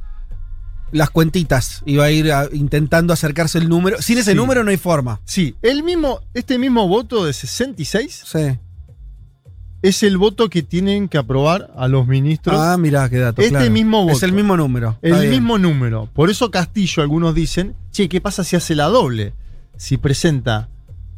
las 0.92 1.10
cuentitas. 1.12 1.84
Y 1.86 1.98
va 1.98 2.06
a 2.06 2.12
ir 2.12 2.32
a- 2.32 2.48
intentando 2.52 3.14
acercarse 3.14 3.60
el 3.60 3.70
número. 3.70 4.02
Sin 4.02 4.18
ese 4.18 4.32
Sí. 4.32 4.38
número 4.38 4.64
no 4.64 4.72
hay 4.72 4.78
forma. 4.78 5.20
Sí, 5.26 5.56
el 5.62 5.84
mismo, 5.84 6.22
este 6.34 6.58
mismo 6.58 6.88
voto 6.88 7.24
de 7.26 7.34
66 7.34 8.24
Sí. 8.26 8.58
es 9.82 10.04
el 10.04 10.18
voto 10.18 10.50
que 10.50 10.64
tienen 10.64 11.08
que 11.08 11.18
aprobar 11.18 11.72
a 11.76 11.88
los 11.88 12.08
ministros. 12.08 12.58
Ah, 12.60 12.78
mirá, 12.78 13.10
qué 13.10 13.18
dato. 13.20 13.42
Este 13.42 13.52
claro. 13.54 13.72
mismo 13.72 14.04
voto. 14.04 14.18
Es 14.18 14.24
el 14.24 14.34
mismo 14.34 14.56
número. 14.58 14.98
el 15.02 15.12
Está 15.12 15.22
bien. 15.24 15.32
mismo 15.32 15.58
número. 15.58 16.10
Por 16.14 16.30
eso 16.30 16.50
Castillo, 16.52 17.04
algunos 17.04 17.36
dicen, 17.36 17.76
che, 17.92 18.08
¿qué 18.10 18.22
pasa 18.22 18.44
si 18.44 18.56
hace 18.56 18.76
la 18.76 18.86
doble? 18.86 19.34
Si 19.78 19.98
presenta 19.98 20.70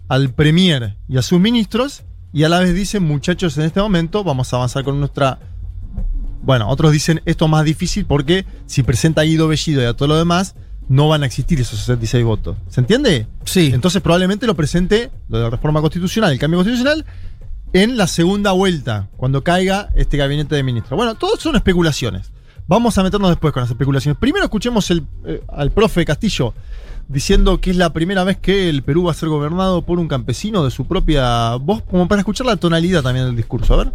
al 0.07 0.33
Premier 0.33 0.95
y 1.09 1.17
a 1.17 1.21
sus 1.21 1.39
ministros 1.39 2.03
y 2.33 2.43
a 2.43 2.49
la 2.49 2.59
vez 2.59 2.73
dicen, 2.73 3.03
muchachos, 3.03 3.57
en 3.59 3.65
este 3.65 3.79
momento 3.79 4.23
vamos 4.23 4.51
a 4.51 4.57
avanzar 4.57 4.83
con 4.83 4.99
nuestra... 4.99 5.39
Bueno, 6.41 6.67
otros 6.67 6.91
dicen 6.91 7.21
esto 7.25 7.45
es 7.45 7.51
más 7.51 7.63
difícil 7.63 8.05
porque 8.05 8.45
si 8.65 8.81
presenta 8.83 9.21
a 9.21 9.23
Guido 9.23 9.47
Bellido 9.47 9.81
y 9.81 9.85
a 9.85 9.93
todo 9.93 10.09
lo 10.09 10.17
demás, 10.17 10.55
no 10.89 11.07
van 11.07 11.23
a 11.23 11.27
existir 11.27 11.61
esos 11.61 11.79
66 11.79 12.25
votos. 12.25 12.57
¿Se 12.69 12.81
entiende? 12.81 13.27
Sí. 13.45 13.71
Entonces 13.73 14.01
probablemente 14.01 14.47
lo 14.47 14.55
presente, 14.55 15.11
lo 15.29 15.37
de 15.37 15.43
la 15.45 15.49
reforma 15.51 15.79
constitucional, 15.79 16.33
el 16.33 16.39
cambio 16.39 16.57
constitucional, 16.57 17.05
en 17.71 17.97
la 17.97 18.07
segunda 18.07 18.51
vuelta, 18.51 19.09
cuando 19.15 19.43
caiga 19.43 19.89
este 19.95 20.17
gabinete 20.17 20.55
de 20.55 20.63
ministros. 20.63 20.97
Bueno, 20.97 21.15
todo 21.15 21.37
son 21.37 21.55
especulaciones. 21.55 22.31
Vamos 22.67 22.97
a 22.97 23.03
meternos 23.03 23.29
después 23.29 23.53
con 23.53 23.61
las 23.61 23.69
especulaciones. 23.69 24.17
Primero 24.17 24.45
escuchemos 24.45 24.89
el, 24.89 25.03
eh, 25.25 25.43
al 25.49 25.71
profe 25.71 26.03
Castillo 26.03 26.53
diciendo 27.07 27.59
que 27.61 27.69
es 27.71 27.77
la 27.77 27.93
primera 27.93 28.23
vez 28.23 28.37
que 28.37 28.69
el 28.69 28.83
Perú 28.83 29.03
va 29.03 29.11
a 29.11 29.15
ser 29.15 29.29
gobernado 29.29 29.83
por 29.83 29.99
un 29.99 30.07
campesino 30.07 30.63
de 30.63 30.71
su 30.71 30.87
propia 30.87 31.55
voz, 31.55 31.83
como 31.83 32.07
para 32.07 32.21
escuchar 32.21 32.47
la 32.47 32.57
tonalidad 32.57 33.03
también 33.03 33.25
del 33.25 33.35
discurso. 33.35 33.73
A 33.73 33.77
ver. 33.77 33.91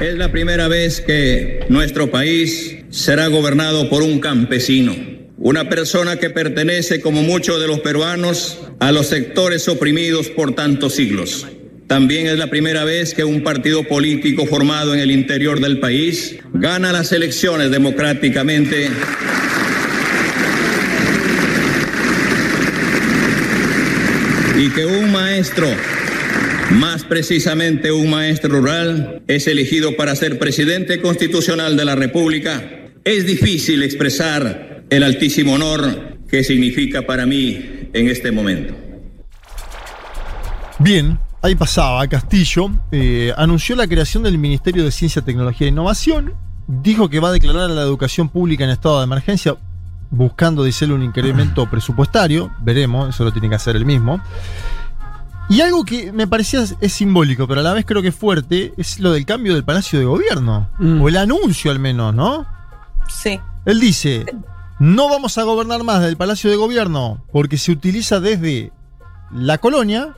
Es 0.00 0.16
la 0.16 0.32
primera 0.32 0.68
vez 0.68 1.00
que 1.00 1.66
nuestro 1.68 2.10
país 2.10 2.78
será 2.90 3.28
gobernado 3.28 3.88
por 3.88 4.02
un 4.02 4.20
campesino, 4.20 4.94
Una 5.38 5.68
persona 5.68 6.16
que 6.16 6.30
pertenece, 6.30 7.00
como 7.00 7.22
muchos 7.22 7.60
de 7.60 7.66
los 7.66 7.80
peruanos, 7.80 8.58
a 8.78 8.92
los 8.92 9.08
sectores 9.08 9.66
oprimidos 9.68 10.28
por 10.28 10.54
tantos 10.54 10.94
siglos. 10.94 11.46
También 11.88 12.26
es 12.26 12.38
la 12.38 12.46
primera 12.46 12.84
vez 12.84 13.12
que 13.12 13.24
un 13.24 13.42
partido 13.42 13.82
político 13.82 14.46
formado 14.46 14.94
en 14.94 15.00
el 15.00 15.10
interior 15.10 15.60
del 15.60 15.80
país 15.80 16.36
gana 16.54 16.92
las 16.92 17.12
elecciones 17.12 17.70
democráticamente. 17.70 18.88
Y 24.62 24.70
que 24.70 24.86
un 24.86 25.10
maestro, 25.10 25.66
más 26.70 27.02
precisamente 27.02 27.90
un 27.90 28.08
maestro 28.08 28.60
rural, 28.60 29.20
es 29.26 29.48
elegido 29.48 29.96
para 29.96 30.14
ser 30.14 30.38
presidente 30.38 31.00
constitucional 31.02 31.76
de 31.76 31.84
la 31.84 31.96
República. 31.96 32.62
Es 33.02 33.26
difícil 33.26 33.82
expresar 33.82 34.84
el 34.88 35.02
altísimo 35.02 35.54
honor 35.54 36.18
que 36.28 36.44
significa 36.44 37.02
para 37.02 37.26
mí 37.26 37.88
en 37.92 38.06
este 38.06 38.30
momento. 38.30 38.72
Bien, 40.78 41.18
ahí 41.42 41.56
pasaba, 41.56 42.06
Castillo 42.06 42.70
eh, 42.92 43.32
anunció 43.36 43.74
la 43.74 43.88
creación 43.88 44.22
del 44.22 44.38
Ministerio 44.38 44.84
de 44.84 44.92
Ciencia, 44.92 45.22
Tecnología 45.22 45.66
e 45.66 45.70
Innovación, 45.70 46.34
dijo 46.68 47.10
que 47.10 47.18
va 47.18 47.30
a 47.30 47.32
declarar 47.32 47.68
a 47.68 47.74
la 47.74 47.82
educación 47.82 48.28
pública 48.28 48.62
en 48.62 48.70
estado 48.70 49.00
de 49.00 49.06
emergencia, 49.06 49.56
buscando, 50.12 50.62
dice 50.62 50.84
él, 50.84 50.92
un 50.92 51.02
incremento 51.02 51.66
presupuestario, 51.70 52.52
veremos, 52.60 53.08
eso 53.08 53.24
lo 53.24 53.32
tiene 53.32 53.48
que 53.48 53.56
hacer 53.56 53.74
él 53.74 53.84
mismo. 53.84 54.20
Y 55.48 55.60
algo 55.60 55.84
que 55.84 56.12
me 56.12 56.28
parecía 56.28 56.64
es 56.80 56.92
simbólico, 56.92 57.48
pero 57.48 57.60
a 57.60 57.64
la 57.64 57.72
vez 57.72 57.84
creo 57.84 58.00
que 58.00 58.08
es 58.08 58.14
fuerte, 58.14 58.72
es 58.76 59.00
lo 59.00 59.12
del 59.12 59.26
cambio 59.26 59.54
del 59.54 59.64
Palacio 59.64 59.98
de 59.98 60.04
Gobierno, 60.04 60.70
o 60.78 61.08
el 61.08 61.16
anuncio 61.16 61.70
al 61.70 61.78
menos, 61.78 62.14
¿no? 62.14 62.46
Sí. 63.08 63.40
Él 63.66 63.80
dice, 63.80 64.24
no 64.78 65.08
vamos 65.08 65.36
a 65.38 65.42
gobernar 65.42 65.82
más 65.82 66.00
del 66.00 66.16
Palacio 66.16 66.48
de 66.48 66.56
Gobierno 66.56 67.24
porque 67.32 67.58
se 67.58 67.72
utiliza 67.72 68.20
desde 68.20 68.72
la 69.30 69.58
colonia, 69.58 70.14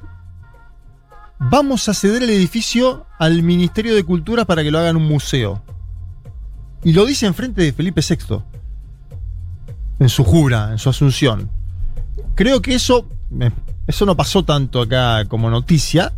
vamos 1.39 1.89
a 1.89 1.95
ceder 1.95 2.23
el 2.23 2.31
edificio 2.31 3.07
al 3.19 3.43
Ministerio 3.43 3.95
de 3.95 4.05
Cultura 4.05 4.45
para 4.45 4.63
que 4.63 4.71
lo 4.71 4.79
hagan 4.79 4.97
un 4.97 5.07
museo. 5.07 5.63
Y 6.85 6.93
lo 6.93 7.07
dice 7.07 7.27
enfrente 7.27 7.63
de 7.63 7.73
Felipe 7.73 8.03
VI, 8.09 8.43
en 9.99 10.09
su 10.09 10.25
jura, 10.25 10.71
en 10.73 10.79
su 10.79 10.89
asunción. 10.91 11.49
Creo 12.35 12.61
que 12.63 12.75
eso, 12.75 13.07
eh, 13.41 13.51
eso 13.87 14.07
no 14.07 14.17
pasó 14.17 14.43
tanto 14.45 14.81
acá 14.83 15.25
como 15.27 15.51
noticia. 15.51 16.13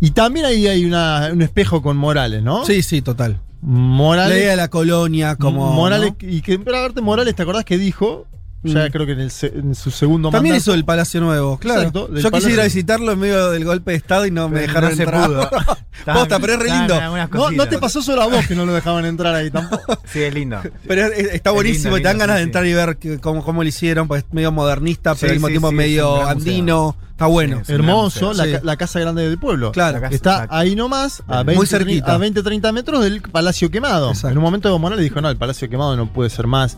Y 0.00 0.10
también 0.10 0.44
ahí 0.46 0.66
hay 0.66 0.84
una- 0.84 1.30
un 1.32 1.40
espejo 1.42 1.80
con 1.82 1.96
Morales, 1.96 2.42
¿no? 2.42 2.64
Sí, 2.66 2.82
sí, 2.82 3.00
total. 3.00 3.38
Morales. 3.62 4.36
Leía 4.36 4.54
la 4.56 4.68
colonia 4.68 5.36
como. 5.36 5.72
Morales, 5.72 6.12
¿no? 6.22 6.28
y 6.28 6.42
que, 6.42 6.58
pero 6.58 6.78
aparte 6.78 7.00
Morales, 7.00 7.34
¿te 7.34 7.42
acordás 7.42 7.64
que 7.64 7.78
dijo? 7.78 8.26
Ya 8.66 8.86
Mm. 8.86 8.90
creo 8.90 9.06
que 9.06 9.12
en, 9.12 9.20
el 9.20 9.30
se- 9.30 9.46
en 9.54 9.74
su 9.74 9.90
segundo 9.90 10.30
También 10.30 10.52
mandato. 10.54 10.70
hizo 10.70 10.74
el 10.74 10.84
Palacio 10.84 11.20
Nuevo, 11.20 11.58
claro. 11.58 11.80
Exacto, 11.80 12.08
Yo 12.08 12.14
quise 12.14 12.24
ir 12.24 12.30
Palacio- 12.32 12.60
a 12.60 12.64
visitarlo 12.64 13.12
en 13.12 13.18
medio 13.18 13.50
del 13.50 13.64
golpe 13.64 13.92
de 13.92 13.96
Estado 13.96 14.26
y 14.26 14.30
no 14.30 14.48
me 14.48 14.60
dejaron 14.60 14.90
no 14.90 14.96
se 14.96 15.02
entrar. 15.04 15.26
pudo. 15.26 15.50
Posta, 16.04 16.38
pero 16.38 16.52
es 16.54 16.58
re 16.58 16.70
lindo. 16.70 16.94
No, 17.32 17.50
no 17.50 17.68
te 17.68 17.78
pasó 17.78 18.02
solo 18.02 18.22
a 18.22 18.26
vos 18.28 18.46
que 18.46 18.54
no 18.54 18.64
lo 18.66 18.74
dejaban 18.74 19.04
entrar 19.06 19.34
ahí 19.34 19.50
tampoco. 19.50 19.98
Sí, 20.06 20.22
es 20.22 20.32
lindo. 20.34 20.60
Pero 20.86 21.06
es- 21.06 21.32
está 21.34 21.50
Es 21.50 21.54
buenísimo, 21.54 21.96
lindo, 21.96 21.98
y 21.98 22.02
te 22.02 22.08
dan 22.08 22.14
lindo, 22.18 22.22
ganas 22.26 22.36
sí, 22.36 22.38
de 22.38 22.44
sí. 22.44 22.48
entrar 22.48 22.66
y 22.66 22.74
ver 22.74 22.96
que- 22.98 23.18
cómo, 23.18 23.44
cómo 23.44 23.62
lo 23.62 23.68
hicieron, 23.68 24.06
pues 24.08 24.24
es 24.26 24.32
medio 24.34 24.52
modernista, 24.52 25.14
pero 25.14 25.28
al 25.30 25.34
mismo 25.36 25.48
sí, 25.48 25.52
tiempo 25.54 25.68
es 25.68 25.74
medio 25.74 26.26
andino. 26.26 26.96
Está 27.10 27.26
bueno. 27.26 27.62
Sí, 27.64 27.72
Hermoso, 27.72 28.34
la, 28.34 28.44
Sí. 28.44 28.52
ca- 28.52 28.60
la 28.62 28.76
casa 28.76 29.00
grande 29.00 29.26
del 29.26 29.38
pueblo. 29.38 29.72
Claro. 29.72 30.00
Casa- 30.02 30.14
Está 30.14 30.32
exacto. 30.34 30.54
ahí 30.54 30.76
nomás, 30.76 31.22
a 31.26 31.36
Muy 31.44 31.54
20, 31.54 31.66
cerquita. 31.66 32.12
a 32.14 32.18
20, 32.18 32.42
30 32.42 32.72
metros 32.72 33.02
del 33.02 33.22
Palacio 33.22 33.70
Quemado. 33.70 34.08
Exacto. 34.10 34.28
En 34.32 34.36
un 34.38 34.44
momento 34.44 34.68
Evo 34.68 34.78
Morales 34.78 35.02
dijo, 35.02 35.20
no, 35.22 35.30
el 35.30 35.38
Palacio 35.38 35.68
Quemado 35.70 35.96
no 35.96 36.12
puede 36.12 36.28
ser 36.28 36.46
más 36.46 36.76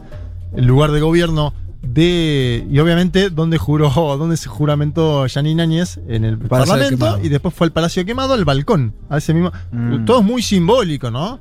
el 0.57 0.65
lugar 0.65 0.93
de 0.93 1.01
gobierno 1.01 1.55
de... 1.83 2.67
Y 2.71 2.79
obviamente, 2.79 3.31
donde 3.31 3.59
juró, 3.59 3.91
donde 4.19 4.37
se 4.37 4.49
juramentó 4.49 5.27
Janine 5.29 5.63
Áñez 5.63 5.99
en 6.09 6.25
el 6.25 6.39
Palacio 6.39 6.73
Parlamento, 6.73 7.05
Quemado. 7.05 7.25
y 7.25 7.29
después 7.29 7.55
fue 7.55 7.67
al 7.67 7.73
Palacio 7.73 8.05
Quemado, 8.05 8.35
al 8.35 8.45
balcón, 8.45 8.95
a 9.09 9.19
ese 9.19 9.35
mismo... 9.35 9.53
Mm. 9.73 10.05
Todo 10.05 10.21
es 10.21 10.25
muy 10.25 10.43
simbólico, 10.43 11.11
¿no? 11.11 11.41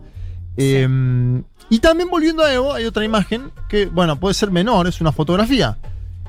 Eh, 0.58 1.44
y 1.70 1.80
también 1.80 2.10
volviendo 2.10 2.44
a 2.44 2.54
Evo, 2.54 2.74
hay 2.74 2.86
otra 2.86 3.04
imagen 3.04 3.52
que, 3.68 3.88
bueno, 3.88 4.20
puede 4.20 4.34
ser 4.34 4.52
menor, 4.52 4.88
es 4.88 5.02
una 5.02 5.12
fotografía. 5.12 5.78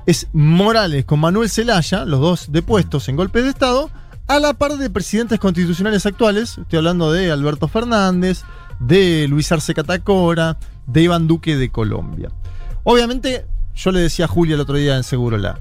Es 0.05 0.27
Morales 0.33 1.05
con 1.05 1.21
Manuel 1.21 1.49
Zelaya, 1.49 2.05
los 2.05 2.21
dos 2.21 2.53
depuestos 2.53 3.09
en 3.09 3.17
golpe 3.17 3.43
de 3.43 3.51
Estado, 3.51 3.91
a 4.27 4.41
la 4.41 4.55
par 4.55 4.77
de 4.77 4.91
presidentes 4.91 5.39
constitucionales 5.39 6.07
actuales. 6.07 6.59
Estoy 6.59 6.79
hablando 6.79 7.13
de 7.13 7.31
Alberto 7.31 7.69
Fernández, 7.69 8.43
de 8.81 9.29
Luis 9.29 9.51
Arce 9.53 9.75
Catacora, 9.75 10.59
de 10.87 11.03
Iván 11.03 11.29
Duque 11.29 11.57
de 11.57 11.71
Colombia. 11.71 12.31
Obviamente, 12.83 13.47
yo 13.79 13.93
le 13.93 14.01
decía 14.01 14.25
a 14.27 14.29
Julia 14.29 14.55
el 14.57 14.61
otro 14.61 14.77
día 14.77 14.97
en 14.97 15.05
Segurola. 15.05 15.61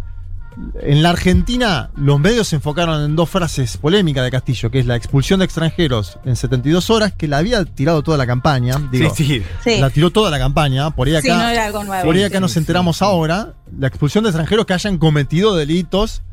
En 0.82 1.04
la 1.04 1.12
Argentina, 1.12 1.92
los 1.96 2.20
medios 2.20 2.48
se 2.48 2.56
enfocaron 2.56 3.04
en 3.04 3.16
dos 3.16 3.30
frases 3.30 3.78
polémicas 3.78 4.24
de 4.24 4.32
Castillo, 4.32 4.72
que 4.72 4.80
es 4.80 4.88
la 4.88 4.96
expulsión 4.96 5.38
de 5.40 5.46
extranjeros 5.46 6.18
en 6.26 6.36
72 6.36 6.90
horas, 6.90 7.14
que 7.14 7.28
la 7.28 7.38
había 7.38 7.64
tirado 7.64 8.02
toda 8.02 8.18
la 8.18 8.26
campaña. 8.26 8.74
Digo, 8.92 9.14
sí, 9.14 9.24
sí. 9.24 9.44
Sí. 9.64 9.78
La 9.80 9.92
tiró 9.92 10.10
toda 10.10 10.32
la 10.32 10.40
campaña, 10.40 10.90
por 10.90 11.08
ahí 11.08 11.16
acá. 11.16 11.22
Sí, 11.22 11.30
no 11.44 11.48
era 11.48 11.66
algo 11.68 11.84
nuevo. 11.84 12.04
Por 12.06 12.16
ahí 12.16 12.24
acá 12.24 12.38
Sí, 12.38 12.42
nos 12.42 12.58
enteramos 12.58 12.98
sí. 12.98 13.06
ahora, 13.06 13.54
la 13.78 13.86
expulsión 13.88 14.24
de 14.24 14.32
extranjeros 14.32 14.66
que 14.66 14.74
hayan 14.74 14.98
cometido 14.98 15.56
delitos 15.56 16.24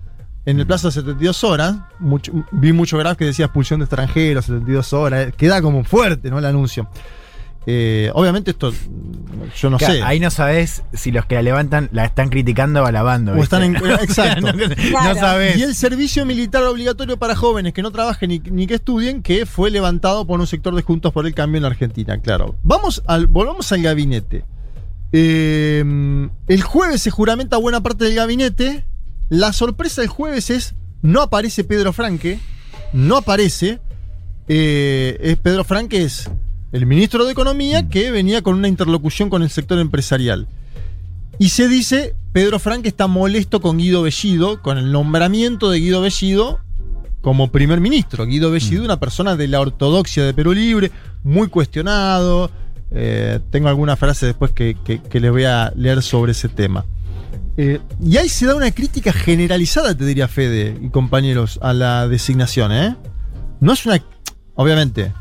en 0.46 0.58
el 0.58 0.66
plazo 0.66 0.88
de 0.88 0.92
72 0.92 1.44
horas. 1.44 1.76
Mucho- 1.98 2.32
vi 2.50 2.72
mucho 2.72 2.96
graf 2.96 3.18
que 3.18 3.26
decía 3.26 3.44
expulsión 3.44 3.80
de 3.80 3.84
extranjeros, 3.84 4.46
72 4.46 4.94
horas. 4.94 5.28
eh, 5.28 5.34
Queda 5.36 5.60
como 5.60 5.84
fuerte, 5.84 6.30
¿no? 6.30 6.38
El 6.38 6.46
anuncio. 6.46 6.88
Eh, 7.66 8.10
obviamente 8.14 8.50
esto, 8.50 8.72
yo 9.56 9.70
no 9.70 9.78
Claro, 9.78 9.94
sé. 9.94 10.02
Ahí 10.02 10.20
no 10.20 10.30
sabes 10.30 10.82
si 10.92 11.10
los 11.12 11.24
que 11.24 11.34
la 11.36 11.42
levantan 11.42 11.88
la 11.92 12.04
están 12.04 12.28
criticando 12.28 12.82
o 12.82 12.86
alabando. 12.86 13.32
O 13.32 13.42
están 13.42 13.62
en- 13.62 13.72
¿viste? 13.72 14.04
exacto. 14.04 14.52
no, 14.92 15.04
no 15.04 15.14
sabes. 15.14 15.56
Y 15.56 15.62
el 15.62 15.74
servicio 15.74 16.26
militar 16.26 16.62
obligatorio 16.64 17.16
para 17.18 17.34
jóvenes 17.34 17.72
que 17.72 17.80
no 17.82 17.90
trabajen 17.90 18.28
ni, 18.30 18.38
ni 18.38 18.66
que 18.66 18.74
estudien, 18.74 19.22
que 19.22 19.46
fue 19.46 19.70
levantado 19.70 20.26
por 20.26 20.40
un 20.40 20.46
sector 20.46 20.74
de 20.74 20.82
Juntos 20.82 21.12
por 21.12 21.26
el 21.26 21.34
Cambio 21.34 21.56
en 21.58 21.62
la 21.62 21.68
Argentina, 21.70 22.18
claro. 22.18 22.54
Vamos 22.62 23.02
al, 23.06 23.26
volvamos 23.26 23.70
al 23.72 23.82
gabinete. 23.82 24.44
Eh, 25.12 26.28
el 26.48 26.62
jueves 26.62 27.00
se 27.02 27.10
juramenta 27.10 27.56
buena 27.56 27.80
parte 27.82 28.04
del 28.04 28.14
gabinete. 28.14 28.84
La 29.30 29.52
sorpresa 29.52 30.02
del 30.02 30.10
jueves 30.10 30.50
es, 30.50 30.74
no 31.02 31.22
aparece 31.22 31.64
Pedro 31.64 31.92
Franque, 31.92 32.40
no 32.92 33.16
aparece. 33.16 33.80
Eh, 34.48 35.16
es 35.22 35.36
Pedro 35.38 35.64
Franque 35.64 36.02
es 36.02 36.28
el 36.74 36.86
ministro 36.86 37.24
de 37.24 37.32
Economía 37.32 37.88
que 37.88 38.10
venía 38.10 38.42
con 38.42 38.56
una 38.56 38.66
interlocución 38.68 39.30
con 39.30 39.42
el 39.42 39.48
sector 39.50 39.78
empresarial. 39.78 40.48
Y 41.38 41.48
se 41.50 41.68
dice, 41.68 42.14
Pedro 42.32 42.58
Franque 42.58 42.88
está 42.88 43.06
molesto 43.06 43.60
con 43.60 43.78
Guido 43.78 44.02
Bellido, 44.02 44.60
con 44.60 44.76
el 44.78 44.90
nombramiento 44.90 45.70
de 45.70 45.78
Guido 45.78 46.00
Bellido 46.00 46.58
como 47.20 47.50
primer 47.52 47.80
ministro. 47.80 48.26
Guido 48.26 48.50
Bellido, 48.50 48.84
una 48.84 48.98
persona 49.00 49.36
de 49.36 49.48
la 49.48 49.60
ortodoxia 49.60 50.24
de 50.24 50.34
Perú 50.34 50.52
Libre, 50.52 50.90
muy 51.22 51.46
cuestionado. 51.48 52.50
Eh, 52.90 53.38
tengo 53.50 53.68
alguna 53.68 53.96
frase 53.96 54.26
después 54.26 54.50
que, 54.50 54.76
que- 54.84 55.00
que 55.00 55.20
les 55.20 55.30
voy 55.30 55.44
a 55.44 55.72
leer 55.76 56.02
sobre 56.02 56.32
ese 56.32 56.48
tema. 56.48 56.84
Eh, 57.56 57.80
y 58.04 58.16
ahí 58.16 58.28
se 58.28 58.46
da 58.46 58.54
una 58.56 58.70
crítica 58.72 59.12
generalizada, 59.12 59.96
te 59.96 60.04
diría 60.04 60.26
Fede 60.28 60.76
y 60.82 60.88
compañeros, 60.90 61.58
a 61.62 61.72
la 61.72 62.08
designación, 62.08 62.72
¿eh? 62.72 62.96
No 63.60 63.72
es 63.72 63.86
una. 63.86 64.02
Obviamente. 64.56 65.12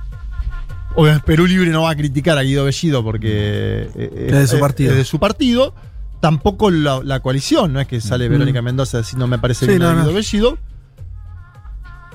Obviamente, 0.95 1.25
Perú 1.25 1.45
Libre 1.45 1.69
no 1.69 1.83
va 1.83 1.91
a 1.91 1.95
criticar 1.95 2.37
a 2.37 2.41
Guido 2.43 2.65
Bellido 2.65 3.03
porque. 3.03 3.89
eh, 3.95 4.25
Es 4.27 4.33
de 4.33 4.47
su 4.47 4.59
partido. 4.59 4.91
Es 4.91 4.97
de 4.97 5.03
su 5.05 5.19
partido. 5.19 5.73
Tampoco 6.19 6.71
la, 6.71 7.01
la 7.03 7.19
coalición, 7.19 7.73
no 7.73 7.79
es 7.81 7.87
que 7.87 7.99
sale 7.99 8.29
Mm. 8.29 8.31
Verónica 8.31 8.61
Mendoza 8.61 8.99
diciendo 8.99 9.27
me 9.27 9.39
parece 9.39 9.65
Sí, 9.65 9.71
bien 9.71 9.83
a 9.83 9.87
no, 9.91 9.93
no. 9.95 10.01
Guido 10.03 10.13
Bellido. 10.15 10.57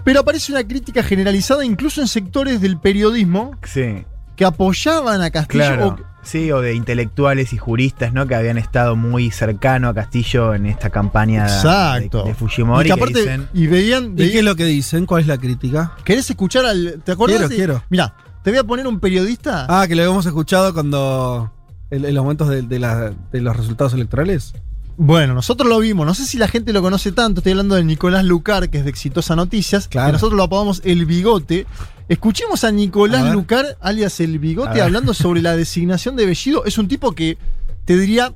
Pero 0.04 0.20
aparece 0.20 0.52
una 0.52 0.66
crítica 0.66 1.02
generalizada 1.02 1.64
incluso 1.64 2.00
en 2.00 2.08
sectores 2.08 2.60
del 2.60 2.78
periodismo 2.78 3.50
Sí, 3.64 4.04
que 4.36 4.44
apoyaban 4.44 5.20
a 5.20 5.30
Castillo. 5.30 5.64
claro. 5.64 5.88
o- 5.88 6.08
Sí, 6.22 6.50
o 6.52 6.60
de 6.60 6.74
intelectuales 6.74 7.52
y 7.54 7.58
juristas, 7.58 8.12
¿no? 8.12 8.26
Que 8.26 8.34
habían 8.34 8.58
estado 8.58 8.96
muy 8.96 9.30
cercano 9.30 9.88
a 9.88 9.94
Castillo 9.94 10.52
en 10.54 10.66
esta 10.66 10.90
campaña 10.90 11.44
de- 11.46 11.52
Exacto. 11.52 12.24
de, 12.24 12.34
Fujimori. 12.34 12.80
y 12.80 12.82
que 12.90 12.94
que 12.96 13.00
aparte, 13.00 13.20
dicen- 13.20 13.48
y 13.54 13.66
veían, 13.66 14.12
¿Y 14.12 14.30
qué 14.30 14.38
es 14.38 14.44
lo 14.44 14.54
que 14.56 14.64
dicen? 14.64 15.06
¿Cuál 15.06 15.22
es 15.22 15.26
la 15.26 15.38
crítica? 15.38 15.92
¿Querés 16.04 16.28
escuchar 16.28 16.66
al. 16.66 17.00
¿Te 17.04 17.12
acordás? 17.12 17.36
Quiero, 17.36 17.48
de- 17.48 17.54
quiero. 17.56 17.84
Mira, 17.88 18.14
te 18.42 18.50
voy 18.50 18.58
a 18.58 18.64
poner 18.64 18.86
un 18.86 19.00
periodista. 19.00 19.66
Ah, 19.68 19.86
que 19.88 19.94
lo 19.94 20.02
habíamos 20.02 20.26
escuchado 20.26 20.72
cuando. 20.74 21.52
En, 21.90 22.04
en 22.04 22.14
los 22.14 22.22
momentos 22.22 22.48
de, 22.48 22.62
de 22.62 22.78
la- 22.78 23.12
de 23.32 23.40
los 23.40 23.56
resultados 23.56 23.94
electorales. 23.94 24.52
Bueno, 25.00 25.32
nosotros 25.32 25.68
lo 25.68 25.78
vimos. 25.78 26.04
No 26.06 26.14
sé 26.14 26.26
si 26.26 26.38
la 26.38 26.48
gente 26.48 26.72
lo 26.72 26.82
conoce 26.82 27.12
tanto. 27.12 27.38
Estoy 27.40 27.52
hablando 27.52 27.76
de 27.76 27.84
Nicolás 27.84 28.24
Lucar, 28.24 28.68
que 28.68 28.78
es 28.78 28.84
de 28.84 28.90
Exitosa 28.90 29.36
Noticias. 29.36 29.86
Claro. 29.88 30.08
Que 30.08 30.12
nosotros 30.14 30.36
lo 30.36 30.42
apodamos 30.42 30.82
El 30.84 31.06
Bigote. 31.06 31.66
Escuchemos 32.08 32.64
a 32.64 32.72
Nicolás 32.72 33.22
A. 33.26 33.32
Lucar, 33.32 33.76
alias 33.80 34.18
El 34.20 34.38
Bigote, 34.38 34.82
hablando 34.82 35.14
sobre 35.14 35.40
la 35.40 35.56
designación 35.56 36.16
de 36.16 36.26
Bellido. 36.26 36.64
Es 36.64 36.78
un 36.78 36.88
tipo 36.88 37.12
que 37.12 37.38
te 37.84 37.96
diría. 37.96 38.32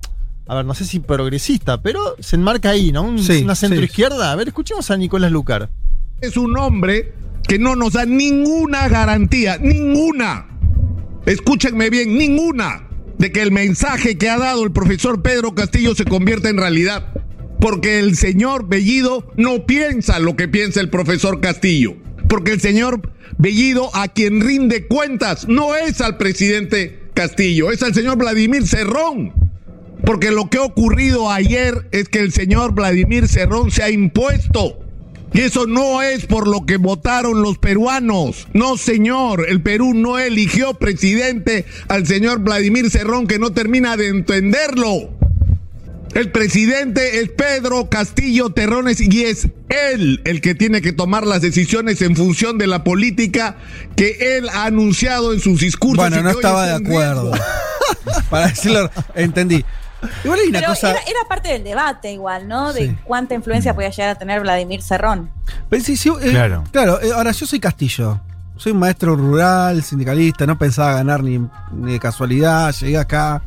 A 0.47 0.55
ver, 0.57 0.65
no 0.65 0.75
sé 0.75 0.85
si 0.85 1.01
progresista, 1.01 1.81
pero 1.83 2.01
se 2.21 2.37
enmarca 2.37 2.71
ahí, 2.71 2.91
¿no? 2.93 3.03
Un- 3.03 3.19
Sí, 3.23 3.43
una 3.43 3.55
sí. 3.55 3.67
centroizquierda. 3.67 4.33
A 4.33 4.37
ver, 4.37 4.49
escuchemos 4.49 4.91
a 4.91 4.97
Nicolás 4.97 5.31
Lucar. 5.33 5.69
Es 6.21 6.37
un 6.37 6.57
hombre 6.59 7.13
que 7.47 7.59
no 7.59 7.77
nos 7.77 7.95
da 7.95 8.07
ninguna 8.07 8.89
garantía, 8.89 9.59
ninguna. 9.59 10.49
Escúchenme 11.27 11.91
bien, 11.91 12.17
ninguna 12.17 12.89
de 13.19 13.31
que 13.31 13.43
el 13.43 13.53
mensaje 13.53 14.19
que 14.19 14.29
ha 14.29 14.37
dado 14.37 14.65
el 14.65 14.73
profesor 14.73 15.23
Pedro 15.23 15.55
Castillo 15.55 15.95
se 15.95 16.05
convierta 16.05 16.49
en 16.49 16.57
realidad. 16.57 17.07
Porque 17.61 18.01
el 18.01 18.17
señor 18.17 18.69
Bellido 18.69 19.33
no 19.37 19.65
piensa 19.65 20.19
lo 20.19 20.35
que 20.35 20.49
piensa 20.49 20.81
el 20.81 20.91
profesor 20.91 21.41
Castillo. 21.41 21.95
Porque 22.29 22.51
el 22.51 22.61
señor 22.61 23.01
Bellido 23.39 23.95
a 23.95 24.09
quien 24.09 24.41
rinde 24.41 24.89
cuentas 24.89 25.47
no 25.47 25.77
es 25.77 26.01
al 26.01 26.17
presidente 26.17 27.11
Castillo, 27.15 27.71
es 27.71 27.83
al 27.85 27.95
señor 27.95 28.17
Vladimir 28.19 28.67
Cerrón. 28.67 29.33
Porque 30.05 30.33
lo 30.33 30.51
que 30.51 30.59
ha 30.59 30.63
ocurrido 30.63 31.31
ayer 31.31 31.89
es 31.93 32.09
que 32.09 32.19
el 32.19 32.33
señor 32.33 32.75
Vladimir 32.75 33.29
Cerrón 33.29 33.71
se 33.71 33.85
ha 33.85 33.91
impuesto. 33.91 34.82
Y 35.35 35.41
eso 35.41 35.67
no 35.67 36.03
es 36.03 36.27
por 36.27 36.47
lo 36.47 36.67
que 36.67 36.77
votaron 36.77 37.41
los 37.43 37.59
peruanos. 37.59 38.49
No, 38.53 38.77
señor. 38.77 39.47
El 39.49 39.63
Perú 39.63 39.95
no 39.95 40.19
eligió 40.19 40.75
presidente 40.75 41.65
al 41.89 42.07
señor 42.07 42.41
Vladimir 42.41 42.91
Cerrón 42.91 43.27
que 43.27 43.39
no 43.39 43.53
termina 43.53 43.97
de 43.97 44.09
entenderlo. 44.09 45.11
El 46.15 46.31
presidente 46.31 47.21
es 47.21 47.31
Pedro 47.31 47.89
Castillo 47.89 48.51
Terrones 48.51 49.01
y 49.01 49.25
es 49.25 49.49
él 49.71 50.21
el 50.25 50.43
que 50.43 50.55
tiene 50.55 50.83
que 50.83 50.93
tomar 50.93 51.27
las 51.27 51.41
decisiones 51.41 52.03
en 52.03 52.17
función 52.17 52.59
de 52.59 52.67
la 52.67 52.85
política 52.85 53.57
que 53.97 54.37
él 54.37 54.51
ha 54.51 54.67
anunciado 54.67 55.33
en 55.33 55.41
sus 55.41 55.61
discursos. 55.61 56.11
Bueno, 56.11 56.23
no 56.23 56.31
estaba 56.31 56.67
de 56.67 56.75
acuerdo. 56.75 57.33
Para 58.31 58.49
decirlo, 58.49 58.91
entendí. 59.15 59.65
Igual 60.25 60.41
hay 60.41 60.49
una 60.49 60.59
Pero 60.61 60.71
cosa. 60.73 60.91
era, 60.91 61.01
era 61.01 61.21
parte 61.29 61.49
del 61.49 61.65
debate 61.65 62.13
igual, 62.13 62.49
¿no? 62.49 62.73
De 62.73 62.89
Sí. 62.89 62.97
cuánta 63.05 63.35
influencia 63.35 63.75
podía 63.75 63.91
llegar 63.91 64.11
a 64.11 64.15
tener 64.17 64.41
Vladimir 64.41 64.83
Cerrón. 64.83 65.31
Pero 65.69 65.85
sí, 65.85 65.97
sí, 65.97 66.09
eh, 66.21 66.31
Claro. 66.31 66.65
Claro, 66.73 67.01
eh, 67.01 67.13
ahora 67.15 67.33
yo 67.33 67.47
soy 67.47 67.61
Castillo. 67.61 68.21
Soy 68.57 68.73
un 68.73 68.79
maestro 68.79 69.17
rural, 69.17 69.83
sindicalista, 69.83 70.47
no 70.47 70.57
pensaba 70.59 70.93
ganar 70.95 71.23
ni, 71.23 71.39
ni 71.73 71.93
de 71.93 71.99
casualidad, 72.01 72.73
llegué 72.75 72.99
acá. 72.99 73.43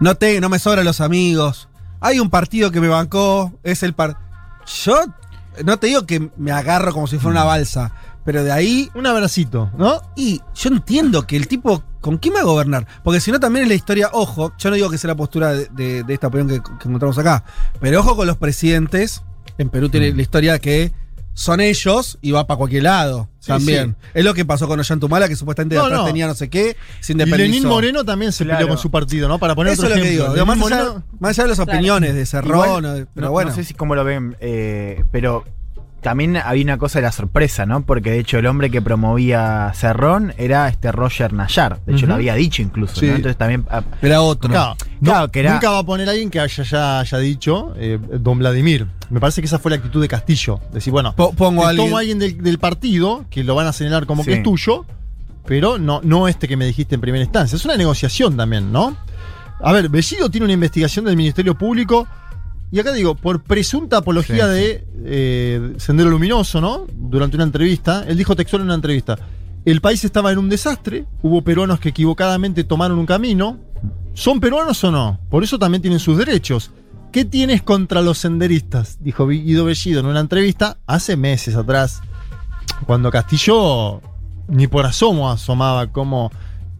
No, 0.00 0.14
te, 0.16 0.40
no 0.40 0.48
me 0.48 0.58
sobran 0.58 0.84
los 0.84 1.00
amigos. 1.00 1.68
Hay 2.00 2.18
un 2.20 2.28
partido 2.30 2.70
que 2.70 2.80
me 2.80 2.88
bancó, 2.88 3.52
es 3.62 3.82
el 3.82 3.92
par. 3.94 4.16
Yo 4.84 4.96
no 5.64 5.78
te 5.78 5.86
digo 5.88 6.06
que 6.06 6.30
me 6.36 6.50
agarro 6.52 6.92
como 6.92 7.06
si 7.06 7.18
fuera 7.18 7.40
una 7.40 7.44
balsa, 7.44 7.92
pero 8.26 8.44
de 8.44 8.52
ahí. 8.52 8.90
Un 8.94 9.06
abracito, 9.06 9.70
¿no? 9.78 10.02
Y 10.16 10.42
yo 10.54 10.68
entiendo 10.68 11.26
que 11.26 11.36
el 11.38 11.48
tipo. 11.48 11.82
¿Con 12.02 12.18
quién 12.18 12.34
va 12.36 12.40
a 12.40 12.44
gobernar? 12.44 12.86
Porque 13.02 13.18
si 13.20 13.32
no, 13.32 13.40
también 13.40 13.64
es 13.64 13.68
la 13.68 13.74
historia. 13.74 14.10
Ojo, 14.12 14.52
yo 14.58 14.68
no 14.70 14.76
digo 14.76 14.90
que 14.90 14.98
sea 14.98 15.08
la 15.08 15.16
postura 15.16 15.50
de, 15.52 15.66
de- 15.72 16.02
de 16.04 16.14
esta 16.14 16.28
opinión 16.28 16.46
que, 16.48 16.60
que 16.62 16.86
encontramos 16.88 17.18
acá, 17.18 17.42
pero 17.80 17.98
ojo 18.00 18.14
con 18.14 18.26
los 18.28 18.36
presidentes. 18.36 19.22
En 19.58 19.70
Perú 19.70 19.88
tiene 19.88 20.12
Mm. 20.12 20.16
la 20.16 20.22
historia 20.22 20.58
que 20.60 20.92
son 21.34 21.60
ellos 21.60 22.16
y 22.22 22.30
va 22.30 22.46
para 22.46 22.58
cualquier 22.58 22.84
lado 22.84 23.28
Sí, 23.40 23.48
también. 23.48 23.96
sí. 24.00 24.08
Es 24.14 24.24
lo 24.24 24.34
que 24.34 24.44
pasó 24.44 24.68
con 24.68 24.78
Ollantumala, 24.78 25.28
que 25.28 25.34
supuestamente 25.36 25.74
de 25.74 25.80
No, 25.80 25.86
atrás 25.86 26.00
no. 26.00 26.06
tenía 26.06 26.26
no 26.28 26.34
sé 26.34 26.48
qué, 26.48 26.76
se 27.00 27.12
Y. 27.12 27.16
Lenín 27.16 27.66
Moreno 27.66 28.04
también 28.04 28.30
se 28.32 28.44
Claro. 28.44 28.58
peleó 28.58 28.68
con 28.68 28.78
su 28.78 28.90
partido, 28.90 29.26
¿no? 29.28 29.38
Para 29.38 29.54
poner 29.56 29.72
Eso 29.72 29.82
otro 29.82 29.94
es 29.94 29.98
lo 29.98 30.04
que 30.04 30.10
digo. 30.10 30.24
Lenín 30.28 30.46
Más 30.46 30.56
allá, 30.58 30.76
Moreno- 30.84 31.04
más 31.18 31.30
allá 31.30 31.42
de 31.44 31.48
las 31.48 31.56
Claro. 31.58 31.72
opiniones 31.72 32.14
de 32.14 32.24
Cerrón, 32.26 32.50
Igual, 32.52 32.84
o- 32.84 33.06
pero 33.14 33.26
no, 33.26 33.30
bueno. 33.32 33.50
no 33.50 33.56
sé 33.56 33.64
si 33.64 33.74
cómo 33.74 33.94
lo 33.96 34.04
ven, 34.04 34.36
eh, 34.40 35.02
pero 35.10 35.44
también 36.06 36.36
había 36.36 36.62
una 36.62 36.78
cosa 36.78 37.00
de 37.00 37.02
la 37.02 37.10
sorpresa, 37.10 37.66
¿no? 37.66 37.84
Porque 37.84 38.12
de 38.12 38.20
hecho 38.20 38.38
el 38.38 38.46
hombre 38.46 38.70
que 38.70 38.80
promovía 38.80 39.72
Cerrón 39.74 40.32
era 40.38 40.68
este 40.68 40.92
Roger 40.92 41.32
Nayar. 41.32 41.80
De 41.84 41.94
hecho 41.94 42.06
lo 42.06 42.14
había 42.14 42.34
dicho 42.36 42.62
incluso, 42.62 42.94
Sí. 43.00 43.06
¿no? 43.06 43.16
Entonces 43.16 43.36
también. 43.36 43.66
ah, 43.70 43.82
Era 44.00 44.20
otro. 44.22 44.48
Claro, 44.48 44.76
Claro, 45.02 45.26
no- 45.26 45.32
que 45.32 45.40
era- 45.40 45.54
Nunca 45.54 45.70
va 45.70 45.78
a 45.78 45.82
poner 45.82 46.06
a 46.06 46.12
alguien 46.12 46.30
que 46.30 46.38
haya, 46.38 46.62
ya 46.62 47.00
haya 47.00 47.18
dicho 47.18 47.74
eh, 47.76 47.98
Don 48.20 48.38
Vladimir. 48.38 48.86
Me 49.10 49.18
parece 49.18 49.40
que 49.42 49.46
esa 49.46 49.58
fue 49.58 49.72
la 49.72 49.78
actitud 49.78 50.00
de 50.00 50.06
Castillo. 50.06 50.60
Decir, 50.72 50.92
bueno, 50.92 51.12
Po- 51.16 51.32
pongo 51.32 51.66
a 51.66 51.70
alguien- 51.70 51.88
tomo 51.88 51.96
a 51.96 52.00
alguien 52.00 52.20
del, 52.20 52.40
del 52.40 52.58
partido 52.60 53.24
que 53.28 53.42
lo 53.42 53.56
van 53.56 53.66
a 53.66 53.72
señalar 53.72 54.06
como 54.06 54.22
Sí. 54.22 54.30
que 54.30 54.36
es 54.36 54.42
tuyo, 54.44 54.84
pero 55.44 55.76
no, 55.78 56.00
no 56.04 56.28
este 56.28 56.46
que 56.46 56.56
me 56.56 56.66
dijiste 56.66 56.94
en 56.94 57.00
primera 57.00 57.24
instancia. 57.24 57.56
Es 57.56 57.64
una 57.64 57.76
negociación 57.76 58.36
también, 58.36 58.70
¿no? 58.70 58.96
A 59.60 59.72
ver, 59.72 59.88
Bellido 59.88 60.30
tiene 60.30 60.44
una 60.44 60.52
investigación 60.54 61.04
del 61.04 61.16
Ministerio 61.16 61.58
Público. 61.58 62.06
Y 62.70 62.80
acá 62.80 62.92
digo, 62.92 63.14
por 63.14 63.42
presunta 63.42 63.98
apología 63.98 64.46
Sí, 64.46 64.54
de 64.54 64.86
eh, 65.04 65.74
Sendero 65.78 66.10
Luminoso, 66.10 66.60
¿no? 66.60 66.86
Durante 66.92 67.36
una 67.36 67.44
entrevista, 67.44 68.04
él 68.06 68.16
dijo 68.16 68.34
textual 68.34 68.62
en 68.62 68.66
una 68.66 68.74
entrevista, 68.74 69.18
el 69.64 69.80
país 69.80 70.04
estaba 70.04 70.32
en 70.32 70.38
un 70.38 70.48
desastre, 70.48 71.06
hubo 71.22 71.42
peruanos 71.42 71.80
que 71.80 71.90
equivocadamente 71.90 72.64
tomaron 72.64 72.98
un 72.98 73.06
camino, 73.06 73.58
¿son 74.14 74.40
peruanos 74.40 74.82
o 74.84 74.90
no? 74.90 75.20
Por 75.30 75.44
eso 75.44 75.58
también 75.58 75.82
tienen 75.82 76.00
sus 76.00 76.18
derechos. 76.18 76.70
¿Qué 77.12 77.24
tienes 77.24 77.62
contra 77.62 78.02
los 78.02 78.18
senderistas? 78.18 78.98
Dijo 79.00 79.26
Guido 79.26 79.64
Bellido 79.64 80.00
en 80.00 80.06
una 80.06 80.20
entrevista 80.20 80.78
hace 80.86 81.16
meses 81.16 81.54
atrás, 81.56 82.02
cuando 82.86 83.10
Castillo 83.10 84.02
ni 84.48 84.66
por 84.66 84.86
asomo 84.86 85.30
asomaba 85.30 85.88
como 85.88 86.30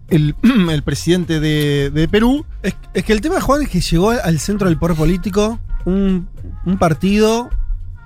el, 0.08 0.34
el 0.70 0.82
presidente 0.82 1.40
de, 1.40 1.90
de 1.90 2.08
Perú 2.08 2.44
Es, 2.62 2.76
es 2.94 3.04
que 3.04 3.12
el 3.12 3.20
tema, 3.20 3.40
Juan, 3.40 3.62
es 3.62 3.68
que 3.68 3.80
llegó 3.80 4.10
al 4.10 4.38
centro 4.38 4.68
del 4.68 4.78
poder 4.78 4.96
político 4.96 5.58
un, 5.86 6.28
un 6.66 6.76
partido 6.78 7.48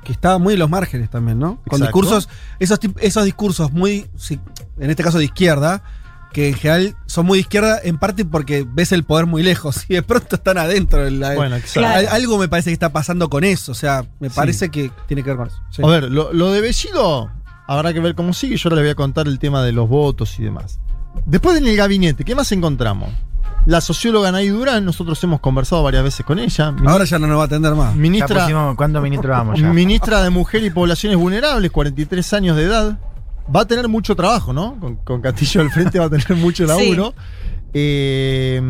que 0.04 0.12
estaba 0.12 0.38
muy 0.38 0.54
en 0.54 0.60
los 0.60 0.70
márgenes 0.70 1.10
también, 1.10 1.38
¿no? 1.38 1.56
Con 1.68 1.80
Exacto. 1.82 1.84
discursos, 1.86 2.28
esos, 2.60 2.78
esos 3.00 3.24
discursos 3.24 3.72
muy, 3.72 4.06
en 4.78 4.88
este 4.90 5.02
caso 5.02 5.18
de 5.18 5.24
izquierda, 5.24 5.82
que 6.32 6.48
en 6.50 6.54
general 6.54 6.96
son 7.06 7.26
muy 7.26 7.38
de 7.38 7.40
izquierda 7.40 7.80
en 7.82 7.98
parte 7.98 8.24
porque 8.24 8.64
ves 8.66 8.92
el 8.92 9.02
poder 9.02 9.26
muy 9.26 9.42
lejos 9.42 9.84
y 9.88 9.94
de 9.94 10.02
pronto 10.02 10.36
están 10.36 10.56
adentro. 10.58 11.02
de 11.04 11.10
la- 11.10 11.34
Bueno, 11.34 11.56
exacto. 11.56 11.88
Al- 11.88 12.06
Algo 12.08 12.38
me 12.38 12.48
parece 12.48 12.70
que 12.70 12.74
está 12.74 12.90
pasando 12.92 13.28
con 13.28 13.42
eso, 13.44 13.72
o 13.72 13.74
sea, 13.74 14.04
me 14.20 14.28
Sí. 14.30 14.36
parece 14.36 14.68
que 14.70 14.90
tiene 15.08 15.22
que 15.24 15.30
ver 15.30 15.36
con 15.38 15.48
eso. 15.48 15.60
Sí. 15.70 15.82
A 15.84 15.86
ver, 15.88 16.04
lo, 16.04 16.32
lo 16.32 16.52
de 16.52 16.60
Bellido 16.60 17.30
habrá 17.66 17.92
que 17.92 18.00
ver 18.00 18.14
cómo 18.14 18.32
sigue. 18.32 18.56
Yo 18.56 18.68
ahora 18.68 18.76
les 18.76 18.84
voy 18.84 18.90
a 18.92 18.94
contar 18.94 19.26
el 19.26 19.38
tema 19.38 19.62
de 19.62 19.72
los 19.72 19.88
votos 19.88 20.38
y 20.38 20.44
demás. 20.44 20.78
Después 21.26 21.58
en 21.58 21.66
el 21.66 21.76
gabinete, 21.76 22.24
¿qué 22.24 22.34
más 22.34 22.50
encontramos? 22.52 23.10
La 23.66 23.80
socióloga 23.80 24.32
Nay 24.32 24.48
Durán, 24.48 24.84
nosotros 24.84 25.22
hemos 25.22 25.40
conversado 25.40 25.82
varias 25.82 26.02
veces 26.02 26.24
con 26.24 26.38
ella. 26.38 26.74
Ahora 26.86 27.04
ya 27.04 27.18
no 27.18 27.26
nos 27.26 27.38
va 27.38 27.42
a 27.42 27.46
atender 27.46 27.74
más. 27.74 27.94
ya 27.94 28.00
ministra, 28.00 28.44
pusimos- 28.46 28.74
¿Cuántos 28.76 29.02
ministros 29.02 29.30
vamos 29.36 29.60
ya? 29.60 29.72
ministra 29.72 30.22
de 30.22 30.30
Mujer 30.30 30.64
y 30.64 30.70
Poblaciones 30.70 31.18
Vulnerables, 31.18 31.70
43 31.70 32.32
años 32.32 32.56
de 32.56 32.64
edad. 32.64 32.98
Va 33.54 33.60
a 33.62 33.66
tener 33.66 33.86
mucho 33.88 34.16
trabajo, 34.16 34.52
¿no? 34.52 34.78
Con, 34.80 34.96
con 34.96 35.20
Castillo 35.20 35.60
al 35.60 35.70
frente 35.70 35.98
va 35.98 36.06
a 36.06 36.10
tener 36.10 36.34
mucho 36.36 36.64
laburo. 36.64 37.14
Eh, 37.74 38.60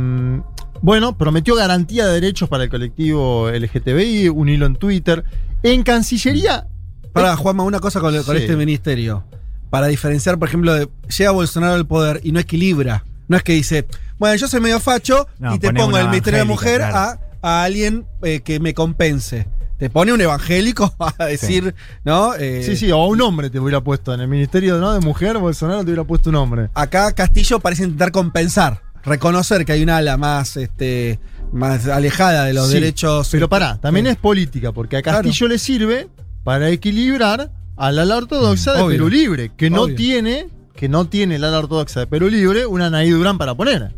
bueno, 0.83 1.17
prometió 1.17 1.55
garantía 1.55 2.07
de 2.07 2.15
derechos 2.15 2.49
para 2.49 2.65
el 2.65 2.71
colectivo 2.71 3.49
LGTBI, 3.51 4.29
un 4.29 4.49
hilo 4.49 4.67
en 4.67 4.77
Twitter. 4.77 5.25
En 5.63 5.83
Cancillería 5.83 6.67
Para, 7.13 7.37
Juanma, 7.37 7.63
una 7.63 7.81
cosa 7.81 8.01
con, 8.01 8.15
con 8.25 8.37
Sí. 8.37 8.43
este 8.43 8.57
ministerio. 8.57 9.25
Para 9.71 9.87
diferenciar, 9.87 10.39
por 10.39 10.49
ejemplo, 10.49 10.75
de 10.75 10.89
llega 11.17 11.31
Bolsonaro 11.31 11.75
al 11.75 11.87
poder 11.87 12.21
y 12.25 12.33
no 12.33 12.41
equilibra. 12.41 13.05
No 13.29 13.37
es 13.37 13.43
que 13.45 13.53
dice, 13.53 13.87
bueno, 14.21 14.37
yo 14.37 14.47
soy 14.47 14.61
medio 14.61 14.79
facho 14.79 15.27
No, 15.41 15.55
y 15.55 15.59
te 15.59 15.73
pongo 15.73 15.89
una 15.89 16.01
el 16.03 16.09
Ministerio 16.11 16.39
de 16.39 16.45
la 16.45 16.49
Mujer 16.53 16.83
a, 16.83 17.19
a 17.43 17.63
alguien 17.65 18.07
eh, 18.23 18.41
que 18.43 18.61
me 18.61 18.73
compense. 18.75 19.49
Te 19.79 19.89
pone 19.89 20.13
un 20.13 20.21
evangélico 20.21 20.95
a 21.19 21.25
decir, 21.25 21.75
¿no? 22.05 22.35
Eh, 22.35 22.63
Sí, 22.65 22.77
sí, 22.77 22.93
o 22.93 22.97
a 22.99 23.07
un 23.07 23.21
hombre 23.23 23.49
te 23.51 23.59
hubiera 23.59 23.81
puesto. 23.81 24.13
En 24.15 24.21
el 24.21 24.29
Ministerio 24.29 24.79
¿no? 24.79 24.93
de 24.93 25.01
Mujer, 25.01 25.39
Bolsonaro 25.39 25.81
te 25.81 25.87
hubiera 25.87 26.05
puesto 26.05 26.29
un 26.31 26.37
hombre. 26.37 26.69
Acá 26.75 27.11
Castillo 27.13 27.59
parece 27.61 27.85
intentar 27.85 28.13
compensar, 28.13 28.83
reconocer 29.03 29.65
que 29.65 29.73
hay 29.73 29.83
una 29.83 29.97
ala 29.97 30.19
más, 30.19 30.59
este, 30.59 31.19
más 31.51 31.87
alejada 31.89 32.45
de 32.45 32.53
los 32.53 32.69
Sí, 32.69 32.75
derechos. 32.75 33.29
Pero 33.33 33.47
este, 33.47 33.49
pará, 33.51 33.81
también 33.81 34.07
eh, 34.07 34.11
es 34.11 34.17
política, 34.17 34.71
porque 34.73 34.99
a 34.99 35.03
Castillo 35.03 35.49
le 35.49 35.59
sirve 35.59 36.09
para 36.45 36.69
equilibrar 36.69 37.51
al 37.79 37.99
ala 37.99 38.19
ortodoxa 38.19 38.75
de 38.75 38.83
Obvio. 38.83 38.97
Perú 38.99 39.09
Libre, 39.09 39.53
que 39.57 39.71
no 39.71 39.87
tiene, 39.87 40.49
que 40.75 40.91
no 40.91 41.07
tiene 41.07 41.37
el 41.37 41.45
ala 41.45 41.59
ortodoxa 41.59 42.01
de 42.01 42.07
Perú 42.07 42.29
Libre 42.29 42.67
una 42.67 42.87
Anaí 42.89 43.09
Durán 43.09 43.39
para 43.39 43.55
poner. 43.55 43.95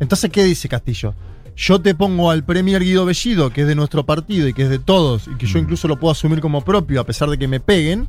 Entonces, 0.00 0.30
¿qué 0.30 0.44
dice 0.44 0.68
Castillo? 0.68 1.14
Yo 1.56 1.80
te 1.80 1.94
pongo 1.94 2.30
al 2.30 2.44
Premier 2.44 2.82
Guido 2.82 3.06
Bellido, 3.06 3.50
que 3.50 3.62
es 3.62 3.66
de 3.66 3.74
nuestro 3.74 4.04
partido 4.04 4.46
y 4.46 4.52
que 4.52 4.64
es 4.64 4.68
de 4.68 4.78
todos, 4.78 5.26
y 5.26 5.36
que 5.36 5.46
yo 5.46 5.58
incluso 5.58 5.88
lo 5.88 5.98
puedo 5.98 6.12
asumir 6.12 6.40
como 6.40 6.62
propio 6.62 7.00
a 7.00 7.04
pesar 7.04 7.30
de 7.30 7.38
que 7.38 7.48
me 7.48 7.60
peguen, 7.60 8.08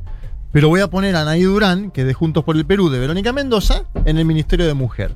pero 0.52 0.68
voy 0.68 0.80
a 0.80 0.88
poner 0.88 1.16
a 1.16 1.22
Anaí 1.22 1.42
Durán, 1.44 1.90
que 1.90 2.02
es 2.02 2.06
de 2.06 2.12
Juntos 2.14 2.44
por 2.44 2.56
el 2.56 2.66
Perú, 2.66 2.90
de 2.90 2.98
Verónica 2.98 3.32
Mendoza, 3.32 3.84
en 4.04 4.18
el 4.18 4.24
Ministerio 4.26 4.66
de 4.66 4.74
Mujer. 4.74 5.14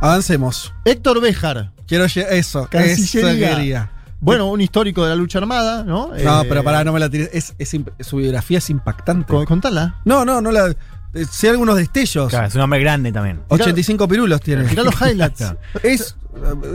Avancemos. 0.00 0.72
Héctor 0.84 1.20
Béjar, 1.20 1.72
Quiero 1.86 2.04
eso, 2.04 2.68
Cancillería. 2.70 3.82
eso 3.82 3.90
bueno, 4.22 4.50
un 4.50 4.60
histórico 4.60 5.02
de 5.02 5.10
la 5.10 5.16
lucha 5.16 5.38
armada, 5.38 5.82
¿no? 5.82 6.08
No, 6.22 6.42
Eh, 6.42 6.46
pero 6.48 6.62
pará, 6.62 6.84
no 6.84 6.92
me 6.92 7.00
la 7.00 7.08
tires. 7.08 7.30
Es, 7.32 7.54
su 8.00 8.16
biografía 8.16 8.58
es 8.58 8.68
impactante. 8.70 9.26
con- 9.32 9.46
Contala. 9.46 9.96
No, 10.04 10.24
no, 10.26 10.40
no 10.42 10.52
la. 10.52 10.74
Eh, 11.14 11.24
Sé 11.30 11.48
algunos 11.50 11.76
destellos. 11.76 12.28
Claro, 12.30 12.46
es 12.48 12.54
un 12.54 12.60
hombre 12.60 12.80
grande 12.80 13.12
también. 13.12 13.40
85 13.48 14.06
pirulos 14.08 14.40
tiene. 14.40 14.64
Mirá 14.64 14.82
los 14.82 14.94
highlights. 15.00 15.44
Es, 15.82 16.16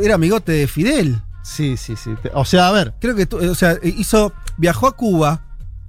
era 0.04 0.16
amigote 0.16 0.52
de 0.52 0.68
Fidel. 0.68 1.22
Sí, 1.44 1.78
sí, 1.78 1.96
sí. 1.96 2.12
O 2.34 2.44
sea, 2.46 2.68
a 2.70 2.72
ver, 2.72 2.94
Creo 3.00 3.16
que, 3.16 3.26
tu- 3.28 3.38
o 3.38 3.56
sea, 3.56 3.78
hizo, 3.84 4.34
viajó 4.58 4.88
a 4.88 4.96
Cuba 4.96 5.42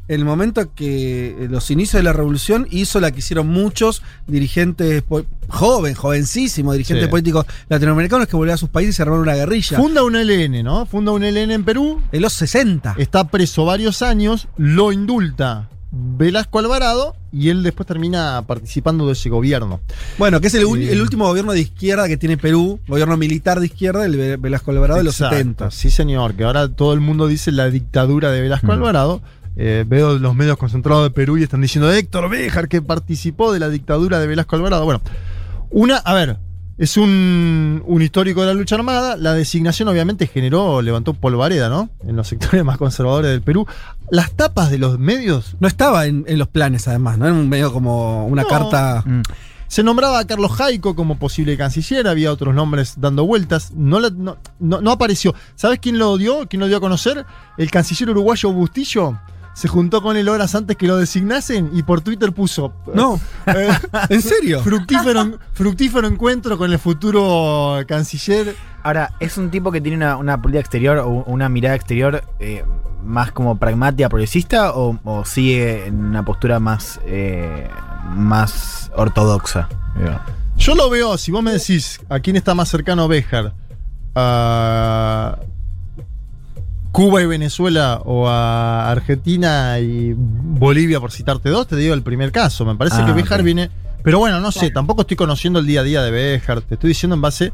en 0.08 0.20
el 0.20 0.24
momento 0.24 0.72
que 0.74 1.30
eh, 1.30 1.48
los 1.50 1.68
inicios 1.72 1.98
de 1.98 2.04
la 2.04 2.12
revolución 2.12 2.68
hizo 2.70 3.00
la 3.00 3.10
que 3.10 3.18
hicieron 3.18 3.48
muchos 3.48 4.02
dirigentes 4.28 5.02
joven, 5.48 5.94
jovencísimos 5.94 6.74
dirigentes 6.74 7.06
Sí. 7.06 7.10
políticos 7.10 7.46
latinoamericanos 7.68 8.28
que 8.28 8.36
volvían 8.36 8.54
a 8.54 8.58
sus 8.58 8.68
países 8.68 8.94
y 8.94 8.96
se 8.96 9.02
armaron 9.02 9.22
una 9.22 9.34
guerrilla. 9.34 9.76
funda 9.78 10.04
un 10.04 10.14
LN, 10.14 10.62
¿no? 10.62 10.86
Funda 10.86 11.10
un 11.12 11.22
LN 11.24 11.50
en 11.54 11.64
Perú. 11.64 12.00
en 12.12 12.22
los 12.22 12.34
60. 12.34 12.94
Está 12.98 13.26
preso 13.28 13.64
varios 13.64 14.02
años, 14.02 14.46
lo 14.58 14.92
indulta 14.92 15.70
Velasco 15.90 16.58
Alvarado 16.58 17.14
y 17.32 17.48
él 17.48 17.62
después 17.62 17.86
termina 17.86 18.42
participando 18.46 19.06
de 19.06 19.12
ese 19.12 19.28
gobierno. 19.28 19.80
Bueno, 20.18 20.40
que 20.40 20.48
es 20.48 20.54
el, 20.54 20.62
el 20.62 21.00
último 21.00 21.26
gobierno 21.26 21.52
de 21.52 21.60
izquierda 21.60 22.08
que 22.08 22.16
tiene 22.16 22.36
Perú, 22.36 22.80
gobierno 22.88 23.16
militar 23.16 23.60
de 23.60 23.66
izquierda, 23.66 24.04
el 24.04 24.16
Ve- 24.16 24.36
Velasco 24.36 24.70
Alvarado 24.72 24.98
de 24.98 25.04
los 25.04 25.14
Exacto, 25.14 25.36
70. 25.36 25.70
Sí, 25.70 25.90
señor, 25.90 26.34
que 26.34 26.44
ahora 26.44 26.68
todo 26.68 26.92
el 26.92 27.00
mundo 27.00 27.26
dice 27.28 27.52
la 27.52 27.70
dictadura 27.70 28.30
de 28.30 28.40
Velasco. 28.40 28.72
Alvarado. 28.72 29.22
Eh, 29.58 29.84
veo 29.88 30.18
los 30.18 30.34
medios 30.34 30.58
concentrados 30.58 31.04
de 31.04 31.10
Perú 31.10 31.38
y 31.38 31.42
están 31.42 31.62
diciendo 31.62 31.90
Héctor 31.90 32.28
Béjar 32.28 32.68
que 32.68 32.82
participó 32.82 33.52
de 33.54 33.58
la 33.60 33.70
dictadura 33.70 34.18
de 34.18 34.26
Velasco 34.26 34.54
Alvarado. 34.56 34.84
Bueno, 34.84 35.00
una, 35.70 35.96
a 35.96 36.12
ver, 36.14 36.36
es 36.78 36.96
un, 36.96 37.82
un 37.86 38.02
histórico 38.02 38.42
de 38.42 38.48
la 38.48 38.54
lucha 38.54 38.74
armada. 38.74 39.16
La 39.16 39.32
designación 39.34 39.88
obviamente 39.88 40.26
generó, 40.26 40.82
levantó 40.82 41.14
polvareda, 41.14 41.68
¿no? 41.68 41.88
En 42.06 42.16
los 42.16 42.28
sectores 42.28 42.64
más 42.66 42.76
conservadores 42.78 43.30
del 43.30 43.42
Perú. 43.42 43.66
Las 44.10 44.32
tapas 44.32 44.70
de 44.70 44.78
los 44.78 44.98
medios. 44.98 45.56
No 45.60 45.68
estaba 45.68 46.06
en, 46.06 46.24
en 46.28 46.38
los 46.38 46.48
planes, 46.48 46.86
además, 46.88 47.18
¿no? 47.18 47.26
Era 47.26 47.34
un 47.34 47.48
medio 47.48 47.72
como 47.72 48.26
una 48.26 48.42
No. 48.42 48.48
carta. 48.48 49.02
Mm. 49.06 49.22
Se 49.68 49.82
nombraba 49.82 50.20
a 50.20 50.24
Carlos 50.26 50.52
Jaico 50.52 50.94
como 50.94 51.18
posible 51.18 51.56
canciller, 51.56 52.06
había 52.06 52.30
otros 52.30 52.54
nombres 52.54 52.94
dando 52.98 53.26
vueltas, 53.26 53.72
no, 53.74 53.98
la- 53.98 54.10
no, 54.10 54.36
no- 54.60 54.80
no 54.80 54.90
apareció. 54.92 55.34
¿Sabes 55.56 55.80
quién 55.80 55.98
lo 55.98 56.16
dio? 56.18 56.46
¿Quién 56.48 56.60
lo 56.60 56.68
dio 56.68 56.76
a 56.76 56.80
conocer? 56.80 57.26
El 57.58 57.68
canciller 57.70 58.10
uruguayo 58.10 58.52
Bustillo. 58.52 59.18
Se 59.56 59.68
juntó 59.68 60.02
con 60.02 60.18
él 60.18 60.28
horas 60.28 60.54
antes 60.54 60.76
que 60.76 60.86
lo 60.86 60.98
designasen 60.98 61.70
y 61.72 61.82
por 61.82 62.02
Twitter 62.02 62.30
puso. 62.30 62.74
No, 62.92 63.18
eh, 63.46 63.70
¿en 64.10 64.20
serio? 64.20 64.60
fructífero, 64.62 65.38
fructífero 65.54 66.06
encuentro 66.06 66.58
con 66.58 66.70
el 66.70 66.78
futuro 66.78 67.78
canciller. 67.88 68.54
Ahora, 68.82 69.14
¿es 69.18 69.38
un 69.38 69.50
tipo 69.50 69.72
que 69.72 69.80
tiene 69.80 69.96
una, 69.96 70.18
una 70.18 70.42
política 70.42 70.60
exterior 70.60 70.98
o 70.98 71.08
una 71.08 71.48
mirada 71.48 71.74
exterior 71.74 72.22
eh, 72.38 72.66
más 73.02 73.32
como 73.32 73.56
pragmática, 73.56 74.10
progresista 74.10 74.74
o, 74.74 75.00
o 75.04 75.24
sigue 75.24 75.86
en 75.86 76.04
una 76.04 76.22
postura 76.22 76.60
más, 76.60 77.00
eh, 77.06 77.66
más 78.14 78.92
ortodoxa? 78.94 79.70
Yo 80.58 80.74
lo 80.74 80.90
veo, 80.90 81.16
si 81.16 81.32
vos 81.32 81.42
me 81.42 81.52
decís 81.52 81.98
a 82.10 82.20
quién 82.20 82.36
está 82.36 82.54
más 82.54 82.68
cercano 82.68 83.08
Béjar, 83.08 83.54
a 84.14 85.38
Cuba 86.96 87.20
y 87.22 87.26
Venezuela 87.26 88.00
o 88.04 88.26
a 88.26 88.90
Argentina 88.90 89.78
y 89.78 90.14
Bolivia, 90.16 90.98
por 90.98 91.12
citarte 91.12 91.50
dos, 91.50 91.66
te 91.68 91.76
digo 91.76 91.92
el 91.92 92.02
primer 92.02 92.32
caso. 92.32 92.64
Me 92.64 92.74
parece 92.74 92.96
Ah, 93.02 93.04
que 93.06 93.12
Béjar 93.12 93.40
ok. 93.40 93.44
viene. 93.44 93.70
Pero 94.02 94.18
bueno, 94.18 94.40
no 94.40 94.50
sé, 94.52 94.70
tampoco 94.70 95.02
estoy 95.02 95.16
conociendo 95.16 95.58
el 95.58 95.66
día 95.66 95.80
a 95.80 95.82
día 95.82 96.00
de 96.02 96.10
Béjar. 96.10 96.62
Te 96.62 96.74
estoy 96.74 96.88
diciendo 96.88 97.14
en 97.16 97.20
base 97.20 97.52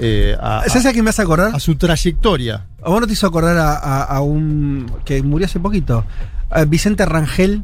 eh, 0.00 0.34
a, 0.40 0.64
¿Sabes 0.66 0.86
a 0.86 0.92
quién 0.92 1.04
me 1.04 1.10
hace 1.10 1.22
acordar? 1.22 1.54
a 1.54 1.60
su 1.60 1.76
trayectoria. 1.76 2.66
¿A 2.82 2.88
vos 2.90 3.00
no 3.00 3.06
te 3.06 3.12
hizo 3.12 3.26
acordar 3.28 3.56
a, 3.58 3.74
a- 3.74 4.02
a 4.04 4.20
un. 4.22 4.90
que 5.04 5.22
murió 5.22 5.46
hace 5.46 5.60
poquito? 5.60 6.04
A 6.50 6.64
Vicente 6.64 7.04
Rangel. 7.06 7.62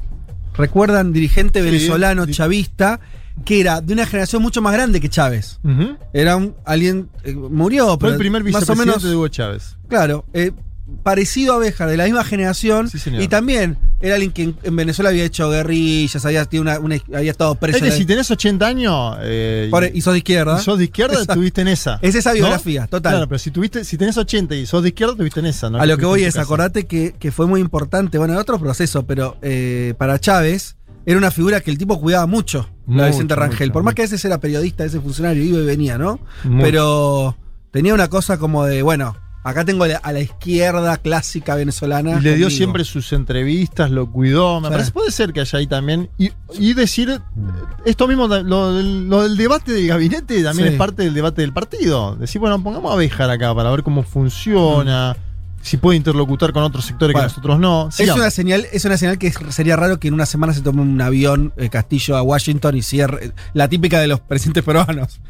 ¿Recuerdan? 0.57 1.13
Dirigente 1.13 1.59
Sí, 1.59 1.65
venezolano, 1.65 2.25
chavista, 2.27 3.01
que 3.45 3.61
era 3.61 3.81
de 3.81 3.93
una 3.95 4.07
generación 4.07 4.43
mucho 4.43 4.63
más 4.63 4.73
grande 4.75 5.01
que 5.01 5.09
Chávez. 5.09 5.59
Era 6.13 6.37
un 6.37 6.55
alguien. 6.65 7.09
eh, 7.25 7.35
murió, 7.35 7.87
Fue 7.89 7.99
pero 7.99 8.13
el 8.13 8.19
primer 8.19 8.45
más 8.45 8.55
o 8.55 8.59
vicepresidente 8.59 8.87
menos. 8.87 9.03
de 9.03 9.17
Hugo 9.17 9.29
Chávez. 9.29 9.77
Claro, 9.89 10.25
eh, 10.33 10.53
parecido 11.03 11.55
a 11.55 11.59
Béjar, 11.59 11.89
de 11.89 11.97
la 11.97 12.05
misma 12.05 12.25
generación. 12.25 12.89
Sí, 12.89 12.99
y 13.19 13.29
también 13.29 13.77
era 14.01 14.15
alguien 14.15 14.33
que 14.33 14.43
en, 14.45 14.57
en 14.63 14.77
Venezuela 14.77 15.11
había 15.11 15.25
hecho 15.25 15.51
guerrillas, 15.51 16.25
había, 16.25 16.45
tenido 16.45 16.63
una, 16.63 16.79
una- 16.79 16.97
había 17.17 17.31
estado 17.31 17.55
preso. 17.57 17.79
Es 17.79 17.83
que 17.83 17.91
de- 17.91 17.97
si 17.97 18.05
tenés 18.07 18.31
80 18.31 18.67
años 18.67 19.17
eh, 19.23 19.69
por- 19.71 19.85
y 19.93 20.01
sos 20.01 20.13
de 20.15 20.19
izquierda. 20.19 20.59
y 20.61 20.65
sos 20.65 20.79
de 20.79 20.85
izquierda, 20.85 21.13
Exacto. 21.15 21.33
estuviste 21.33 21.61
en 21.63 21.69
esa. 21.69 21.99
Es 22.03 22.15
esa 22.15 22.31
¿no? 22.31 22.37
biografía, 22.37 22.87
total. 22.87 23.13
Claro, 23.13 23.29
pero 23.29 23.39
si 23.39 23.51
tuviste, 23.51 23.85
si 23.85 23.97
tenés 23.97 24.17
80 24.17 24.55
y 24.55 24.67
sos 24.67 24.83
de 24.83 24.89
izquierda, 24.91 25.13
estuviste 25.15 25.41
en 25.41 25.47
esa, 25.47 25.71
¿no? 25.71 25.79
a 25.81 25.87
lo 25.87 25.99
que 25.99 26.07
voy 26.07 26.23
es, 26.25 26.37
acordate 26.37 26.87
que, 26.87 27.15
que 27.19 27.33
fue 27.33 27.47
muy 27.47 27.61
importante, 27.61 28.19
bueno, 28.19 28.35
en 28.35 28.41
otro 28.41 28.59
proceso, 28.59 29.05
pero 29.07 29.37
eh, 29.43 29.95
para 29.99 30.19
Chávez 30.21 30.77
era 31.05 31.19
una 31.19 31.31
figura 31.31 31.61
que 31.61 31.71
el 31.71 31.79
tipo 31.79 32.01
cuidaba 32.01 32.27
mucho, 32.27 32.69
la 32.89 32.95
Mucho, 32.95 33.07
Vicente 33.07 33.35
Rangel. 33.37 33.69
mucho, 33.69 33.73
Por 33.75 33.83
más 33.85 33.93
mucho. 33.93 33.95
que 33.97 34.03
a 34.03 34.05
veces 34.07 34.25
era 34.25 34.39
periodista, 34.41 34.85
ese 34.85 35.01
funcionario, 35.01 35.43
iba 35.43 35.59
y 35.59 35.65
venía, 35.65 35.99
¿no? 35.99 36.19
Pero 36.61 37.37
tenía 37.71 37.95
una 37.95 38.09
cosa 38.09 38.39
como 38.39 38.65
de, 38.67 38.83
bueno, 38.83 39.17
acá 39.49 39.65
tengo 39.65 39.85
a 39.85 39.89
la, 39.89 39.97
a 39.99 40.13
la 40.13 40.21
izquierda 40.21 40.97
clásica 40.99 41.55
venezolana. 41.55 42.19
Y 42.19 42.23
le 42.23 42.37
dio 42.37 42.51
siempre 42.51 42.85
sus 42.85 43.13
entrevistas, 43.13 43.91
lo 43.91 44.11
cuidó. 44.11 44.61
Me 44.61 44.69
Sí. 44.69 44.73
parece, 44.73 44.91
puede 44.93 45.11
ser 45.11 45.33
que 45.33 45.41
haya 45.41 45.59
ahí 45.59 45.67
también. 45.67 46.11
Y, 46.19 46.31
y 46.59 46.75
decir 46.75 47.21
esto 47.85 48.09
mismo, 48.09 48.27
lo, 48.29 48.75
del- 48.75 49.09
lo 49.09 49.23
del 49.23 49.37
debate 49.37 49.73
del 49.73 49.87
gabinete 49.89 50.43
también 50.43 50.69
Sí. 50.69 50.75
es 50.75 50.79
parte 50.79 51.03
del 51.05 51.15
debate 51.15 51.43
del 51.43 51.53
partido. 51.53 52.17
Decir, 52.17 52.41
bueno, 52.41 52.63
pongamos 52.63 52.93
a 52.93 52.97
Béjar 52.97 53.31
acá 53.31 53.55
para 53.55 53.71
ver 53.71 53.83
cómo 53.83 54.03
funciona, 54.03 55.17
si 55.63 55.77
puede 55.79 55.97
interlocutar 55.97 56.53
con 56.53 56.63
otros 56.63 56.85
sectores 56.85 57.13
Bueno, 57.13 57.27
que 57.29 57.33
nosotros 57.33 57.59
no. 57.59 57.89
Es 57.99 58.11
una 58.11 58.31
señal, 58.31 58.67
es 58.73 58.85
una 58.85 58.97
señal 58.97 59.19
que 59.19 59.33
sería 59.51 59.77
raro 59.77 59.99
que 59.99 60.09
en 60.09 60.15
una 60.15 60.27
semana 60.27 60.53
se 60.53 60.61
tome 60.61 60.83
un 60.83 61.01
avión 61.01 61.53
eh, 61.57 61.69
Castillo 61.71 62.17
a 62.17 62.23
Washington 62.23 62.77
y 62.77 62.83
cierre. 62.83 63.33
La 63.53 63.69
típica 63.69 64.01
de 64.01 64.07
los 64.07 64.21
presidentes 64.21 64.63
peruanos. 64.65 65.21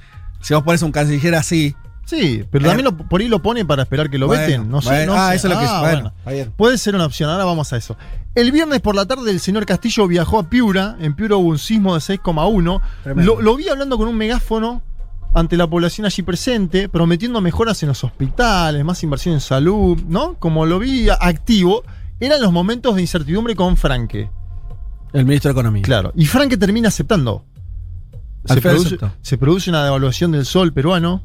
Si 0.43 0.53
vos 0.55 0.63
pones 0.63 0.83
un 0.83 0.93
canciller 0.93 1.35
así. 1.35 1.75
Sí, 2.07 2.45
pero 2.51 2.65
Eh, 2.65 2.69
también 2.69 2.85
lo- 2.85 2.97
por 2.97 3.21
ahí 3.21 3.29
lo 3.29 3.43
pone 3.43 3.65
para 3.65 3.83
esperar 3.83 4.09
que 4.09 4.17
lo 4.17 4.27
Bueno, 4.29 4.43
veten. 4.43 4.71
No 4.71 4.81
sé, 4.81 5.05
no 5.07 5.13
ah, 5.15 5.31
sé. 5.31 5.37
eso 5.37 5.49
es 5.49 5.55
lo 5.55 5.61
que. 5.61 5.67
Ah, 5.69 5.81
Bueno, 5.81 6.13
está 6.19 6.31
bien. 6.31 6.53
Puede 6.57 6.79
ser 6.79 6.95
una 6.95 7.05
opción, 7.05 7.29
ahora 7.29 7.45
vamos 7.45 7.73
a 7.73 7.77
eso. 7.77 7.97
El 8.35 8.53
viernes 8.53 8.81
por 8.81 8.95
la 8.95 9.05
tarde 9.07 9.31
el 9.31 9.41
señor 9.41 9.67
Castillo 9.67 10.07
viajó 10.07 10.39
a 10.39 10.49
Piura, 10.49 10.97
en 11.01 11.15
Piura 11.15 11.37
hubo 11.37 11.49
un 11.49 11.59
sismo 11.59 11.95
de 11.95 12.01
6,1. 12.01 12.81
Tremendo. 13.03 13.35
Lo, 13.35 13.43
lo 13.43 13.57
vi 13.57 13.69
hablando 13.69 13.99
con 13.99 14.09
un 14.09 14.17
megáfono 14.17 14.83
ante 15.35 15.57
la 15.57 15.67
población 15.67 16.07
allí 16.07 16.23
presente, 16.23 16.89
prometiendo 16.89 17.41
mejoras 17.41 17.83
en 17.83 17.89
los 17.91 18.03
hospitales, 18.05 18.85
más 18.85 19.03
inversión 19.03 19.35
en 19.35 19.41
salud, 19.41 19.99
¿no? 20.07 20.35
Como 20.39 20.65
lo 20.65 20.79
vi 20.79 21.09
activo, 21.11 21.83
eran 22.21 22.41
los 22.41 22.53
momentos 22.53 22.95
de 22.95 23.03
incertidumbre 23.03 23.55
con 23.57 23.77
Franque. 23.77 24.31
El 25.13 25.25
ministro 25.25 25.49
de 25.49 25.53
Economía. 25.53 25.83
Claro. 25.83 26.13
Y 26.15 26.27
Franque 26.27 26.57
termina 26.57 26.89
aceptando. 26.89 27.45
Se 28.45 28.61
produce, 28.61 28.97
se 29.23 29.39
produce 29.39 29.71
una 29.71 29.83
devaluación 29.85 30.31
del 30.33 30.47
sol 30.47 30.73
peruano. 30.73 31.23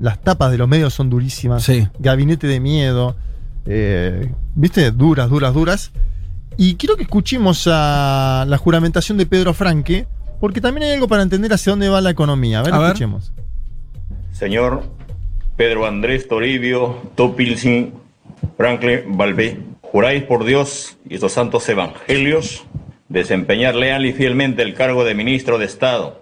Las 0.00 0.20
tapas 0.20 0.50
de 0.50 0.58
los 0.58 0.68
medios 0.68 0.92
son 0.94 1.08
durísimas. 1.10 1.62
Sí. 1.64 1.88
Gabinete 1.98 2.46
de 2.46 2.60
miedo. 2.60 3.16
eh, 3.66 4.30
¿Viste? 4.54 4.90
Duras, 4.90 5.28
duras, 5.30 5.54
duras. 5.54 5.90
Y 6.56 6.76
quiero 6.76 6.96
que 6.96 7.02
escuchemos 7.02 7.68
a 7.70 8.44
la 8.48 8.56
juramentación 8.58 9.18
de 9.18 9.26
Pedro 9.26 9.52
Franque, 9.54 10.06
porque 10.40 10.60
también 10.60 10.84
hay 10.86 10.92
algo 10.94 11.08
para 11.08 11.22
entender 11.22 11.52
hacia 11.52 11.72
dónde 11.72 11.88
va 11.88 12.00
la 12.00 12.10
economía. 12.10 12.60
A 12.60 12.62
ver, 12.62 12.74
A 12.74 12.78
ver. 12.78 12.86
escuchemos. 12.88 13.32
Señor 14.32 14.84
Pedro 15.56 15.86
Andrés 15.86 16.28
Toribio 16.28 17.00
Topilsin 17.14 17.94
Franklin 18.56 19.16
Balbé, 19.16 19.58
juráis 19.80 20.22
por 20.24 20.44
Dios 20.44 20.96
y 21.08 21.18
sus 21.18 21.32
santos 21.32 21.66
evangelios 21.68 22.64
desempeñar 23.08 23.74
leal 23.74 24.04
y 24.04 24.12
fielmente 24.12 24.62
el 24.62 24.74
cargo 24.74 25.04
de 25.04 25.14
ministro 25.14 25.58
de 25.58 25.64
Estado 25.66 26.20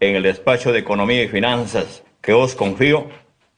en 0.00 0.14
el 0.16 0.22
despacho 0.22 0.72
de 0.72 0.78
Economía 0.80 1.22
y 1.24 1.28
Finanzas 1.28 2.02
que 2.28 2.34
os 2.34 2.54
confío. 2.54 3.08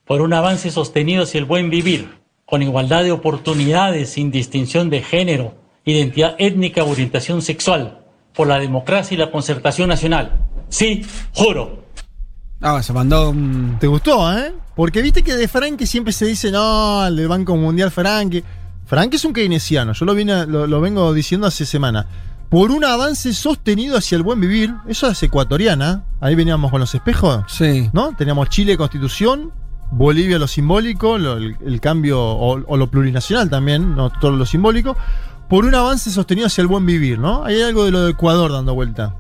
por 0.05 0.21
un 0.21 0.33
avance 0.33 0.71
sostenido 0.71 1.25
hacia 1.25 1.41
el 1.41 1.45
buen 1.45 1.71
vivir, 1.71 2.07
con 2.47 2.63
igualdad 2.63 3.03
de 3.03 3.11
oportunidades 3.11 4.11
sin 4.11 4.31
distinción 4.31 4.91
de 4.91 5.03
género, 5.03 5.55
identidad 5.85 6.37
étnica 6.39 6.85
o 6.85 6.91
orientación 6.93 7.43
sexual, 7.43 7.99
por 8.33 8.47
la 8.47 8.61
democracia 8.61 9.17
y 9.17 9.19
la 9.19 9.33
concertación 9.33 9.89
nacional. 9.89 10.47
Sí, 10.69 11.05
juro. 11.35 11.83
Ah, 12.61 12.81
se 12.81 12.93
mandó 12.93 13.31
un. 13.31 13.77
¿Te 13.81 13.89
gustó, 13.89 14.33
eh? 14.39 14.53
Porque 14.77 15.03
viste 15.03 15.25
que 15.25 15.35
de 15.35 15.49
Franque 15.49 15.85
siempre 15.85 16.13
se 16.13 16.27
dice, 16.27 16.53
no, 16.53 17.05
el 17.05 17.17
del 17.17 17.27
Banco 17.27 17.57
Mundial 17.57 17.91
Franque. 17.91 18.45
Franque 18.87 19.17
es 19.17 19.25
un 19.25 19.33
keynesiano, 19.33 19.95
yo 19.95 20.05
lo, 20.07 20.15
vine, 20.15 20.47
lo, 20.47 20.69
lo 20.69 20.81
vengo 20.81 21.13
diciendo 21.13 21.49
hace 21.49 21.67
semana. 21.67 22.07
Por 22.51 22.71
un 22.73 22.85
avance 22.85 23.33
sostenido 23.33 23.97
hacia 23.97 24.17
el 24.17 24.23
buen 24.25 24.41
vivir, 24.41 24.75
eso 24.89 25.09
es 25.09 25.23
ecuatoriana. 25.23 26.03
Ahí 26.21 26.35
veníamos 26.35 26.71
con 26.71 26.81
los 26.81 26.95
espejos, 26.95 27.45
Sí. 27.47 27.89
¿no? 27.93 28.13
Teníamos 28.17 28.49
Chile, 28.51 28.77
Constitución, 28.77 29.53
Bolivia, 29.93 30.39
lo 30.39 30.47
simbólico, 30.49 31.17
lo- 31.17 31.37
el, 31.37 31.57
el 31.65 31.81
cambio, 31.81 32.21
o, 32.21 32.61
o 32.67 32.77
lo 32.77 32.91
plurinacional 32.91 33.49
también, 33.49 33.95
no 33.95 34.11
todo 34.11 34.33
lo 34.33 34.45
simbólico. 34.47 34.97
Por 35.49 35.65
un 35.65 35.75
avance 35.75 36.11
sostenido 36.11 36.47
hacia 36.49 36.63
el 36.63 36.69
buen 36.69 36.85
vivir, 36.87 37.19
¿no? 37.19 37.45
Hay 37.45 37.63
algo 37.63 37.85
de 37.85 37.91
lo 37.93 38.03
de 38.03 38.11
Ecuador 38.13 38.53
dando 38.53 38.75
vuelta. 38.75 39.15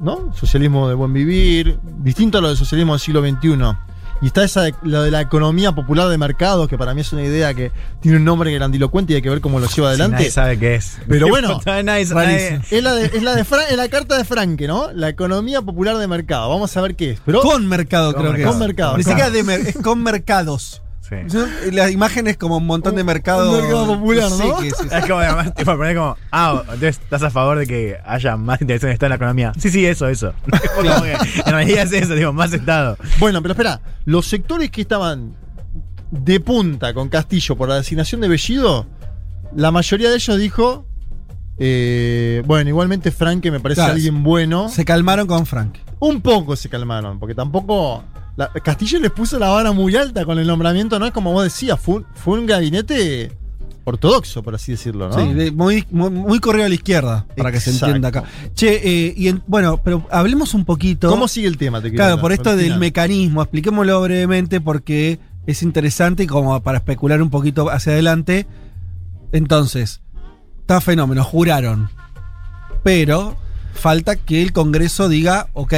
¿no? 0.00 0.30
Socialismo 0.34 0.88
de 0.90 0.94
buen 0.94 1.12
vivir, 1.14 1.78
distinto 2.00 2.36
a 2.36 2.40
lo 2.42 2.48
del 2.48 2.56
socialismo 2.58 2.92
del 2.92 3.00
siglo 3.00 3.20
XXI. 3.22 3.76
Y 4.22 4.26
está 4.28 4.42
esa 4.44 4.62
de, 4.62 4.74
lo 4.82 5.02
de 5.02 5.10
la 5.10 5.20
economía 5.20 5.72
popular 5.72 6.08
de 6.08 6.16
mercados, 6.16 6.68
que 6.68 6.78
para 6.78 6.94
mí 6.94 7.02
es 7.02 7.12
una 7.12 7.22
idea 7.22 7.52
que 7.52 7.70
tiene 8.00 8.16
un 8.16 8.24
nombre 8.24 8.50
grandilocuente 8.52 9.12
y 9.12 9.16
hay 9.16 9.22
que 9.22 9.28
ver 9.28 9.42
cómo 9.42 9.60
lo 9.60 9.66
lleva 9.68 9.88
adelante. 9.88 10.16
Nadie 10.16 10.30
sabe 10.30 10.58
qué 10.58 10.74
es. 10.76 10.96
Pero 11.06 11.28
bueno, 11.28 11.60
Nadie 11.66 12.06
sabe- 12.06 12.26
nadie- 12.26 12.60
es 12.70 12.82
la, 12.82 12.94
de, 12.94 13.04
es 13.06 13.22
la 13.22 13.34
de 13.34 13.44
Fra- 13.44 13.68
es 13.68 13.76
la 13.76 13.88
carta 13.88 14.16
de 14.16 14.24
Franke, 14.24 14.66
¿no? 14.66 14.90
La 14.92 15.10
economía 15.10 15.60
popular 15.60 15.98
de 15.98 16.06
mercado. 16.08 16.48
Vamos 16.48 16.74
a 16.76 16.80
ver 16.80 16.96
qué 16.96 17.10
es. 17.10 17.20
Pero 17.26 17.42
Con 17.42 17.66
mercado, 17.66 18.14
Con 18.14 18.22
creo 18.22 18.32
mercado. 18.32 18.36
que 18.36 18.42
es. 18.42 18.48
Con 18.48 18.66
mercado. 18.66 18.96
Ni 18.96 19.02
siquiera 19.04 19.30
de 19.30 19.42
mer- 19.42 19.60
es 19.66 19.76
con 19.82 20.02
mercados. 20.02 20.80
Sí. 21.08 21.70
La 21.72 21.90
imagen 21.90 22.26
es 22.26 22.36
como 22.36 22.56
un 22.56 22.66
montón 22.66 22.96
de 22.96 23.04
mercados. 23.04 23.48
un 23.54 23.60
mercado 23.62 23.86
popular, 23.86 24.30
Sí, 24.30 24.42
¿no? 24.48 24.56
que- 24.58 24.70
sí, 24.70 24.76
sí. 24.80 24.88
Es 24.90 25.06
como, 25.06 25.18
además, 25.20 25.54
tipo, 25.54 25.76
poner 25.76 25.96
como, 25.96 26.16
ah, 26.32 26.60
entonces 26.64 26.98
estás 27.02 27.22
a 27.22 27.30
favor 27.30 27.58
de 27.58 27.66
que 27.66 27.96
haya 28.04 28.36
más 28.36 28.60
intervención 28.60 28.88
de 28.90 28.94
Estado 28.94 29.06
en 29.06 29.10
la 29.10 29.16
economía. 29.16 29.52
Sí, 29.58 29.70
sí, 29.70 29.86
eso, 29.86 30.08
eso. 30.08 30.32
Que, 30.82 31.12
en 31.44 31.52
realidad 31.52 31.84
es 31.84 31.92
eso, 32.02 32.14
digo, 32.14 32.32
más 32.32 32.52
Estado. 32.52 32.96
Bueno, 33.18 33.40
pero 33.42 33.52
espera, 33.52 33.80
los 34.04 34.26
sectores 34.26 34.70
que 34.70 34.80
estaban 34.80 35.34
de 36.10 36.40
punta 36.40 36.92
con 36.94 37.08
Castillo 37.08 37.56
por 37.56 37.68
la 37.68 37.76
designación 37.76 38.20
de 38.20 38.28
Bellido, 38.28 38.86
la 39.54 39.70
mayoría 39.70 40.08
de 40.10 40.16
ellos 40.16 40.38
dijo 40.38 40.86
Eh, 41.58 42.42
bueno, 42.46 42.68
igualmente 42.68 43.10
Frank 43.10 43.44
me 43.46 43.60
parece 43.60 43.80
Claro, 43.80 43.94
alguien 43.94 44.22
bueno. 44.22 44.68
Se 44.68 44.84
calmaron 44.84 45.26
con 45.26 45.46
Frank. 45.46 45.76
Un 46.00 46.20
poco 46.20 46.54
se 46.56 46.68
calmaron, 46.68 47.18
porque 47.18 47.34
tampoco. 47.34 48.04
La- 48.36 48.50
Castillo 48.52 49.00
les 49.00 49.10
puso 49.10 49.38
la 49.38 49.48
vara 49.48 49.72
muy 49.72 49.96
alta 49.96 50.24
con 50.24 50.38
el 50.38 50.46
nombramiento, 50.46 50.98
¿no? 50.98 51.06
Es 51.06 51.12
como 51.12 51.32
vos 51.32 51.44
decías, 51.44 51.78
fue, 51.80 51.96
un- 51.96 52.06
fue 52.14 52.38
un 52.38 52.46
gabinete 52.46 53.32
ortodoxo, 53.84 54.42
por 54.42 54.54
así 54.54 54.72
decirlo, 54.72 55.08
¿no? 55.08 55.14
Sí, 55.14 55.32
de- 55.32 55.52
muy, 55.52 55.86
muy, 55.90 56.10
muy 56.10 56.40
corrido 56.40 56.66
a 56.66 56.68
la 56.68 56.74
izquierda, 56.74 57.24
para 57.36 57.52
que 57.52 57.60
se 57.60 57.70
entienda 57.70 58.08
acá. 58.08 58.24
Che, 58.54 58.80
eh, 59.08 59.14
y 59.16 59.28
en- 59.28 59.42
bueno, 59.46 59.80
pero 59.82 60.06
hablemos 60.10 60.54
un 60.54 60.64
poquito. 60.64 61.08
¿Cómo 61.08 61.28
sigue 61.28 61.46
el 61.46 61.56
tema? 61.56 61.78
Te 61.80 61.88
quiero 61.90 61.96
Claro, 61.96 62.12
hablar, 62.14 62.22
por 62.22 62.32
esto 62.32 62.56
del 62.56 62.64
final. 62.66 62.80
mecanismo, 62.80 63.42
expliquémoslo 63.42 64.00
brevemente 64.02 64.60
porque 64.60 65.20
es 65.46 65.62
interesante 65.62 66.24
y 66.24 66.26
como 66.26 66.60
para 66.62 66.78
especular 66.78 67.22
un 67.22 67.30
poquito 67.30 67.70
hacia 67.70 67.92
adelante. 67.92 68.46
Entonces, 69.32 70.00
está 70.60 70.80
fenómeno, 70.80 71.22
juraron. 71.22 71.88
Pero 72.82 73.36
falta 73.72 74.16
que 74.16 74.42
el 74.42 74.52
Congreso 74.52 75.08
diga, 75.08 75.48
ok. 75.52 75.74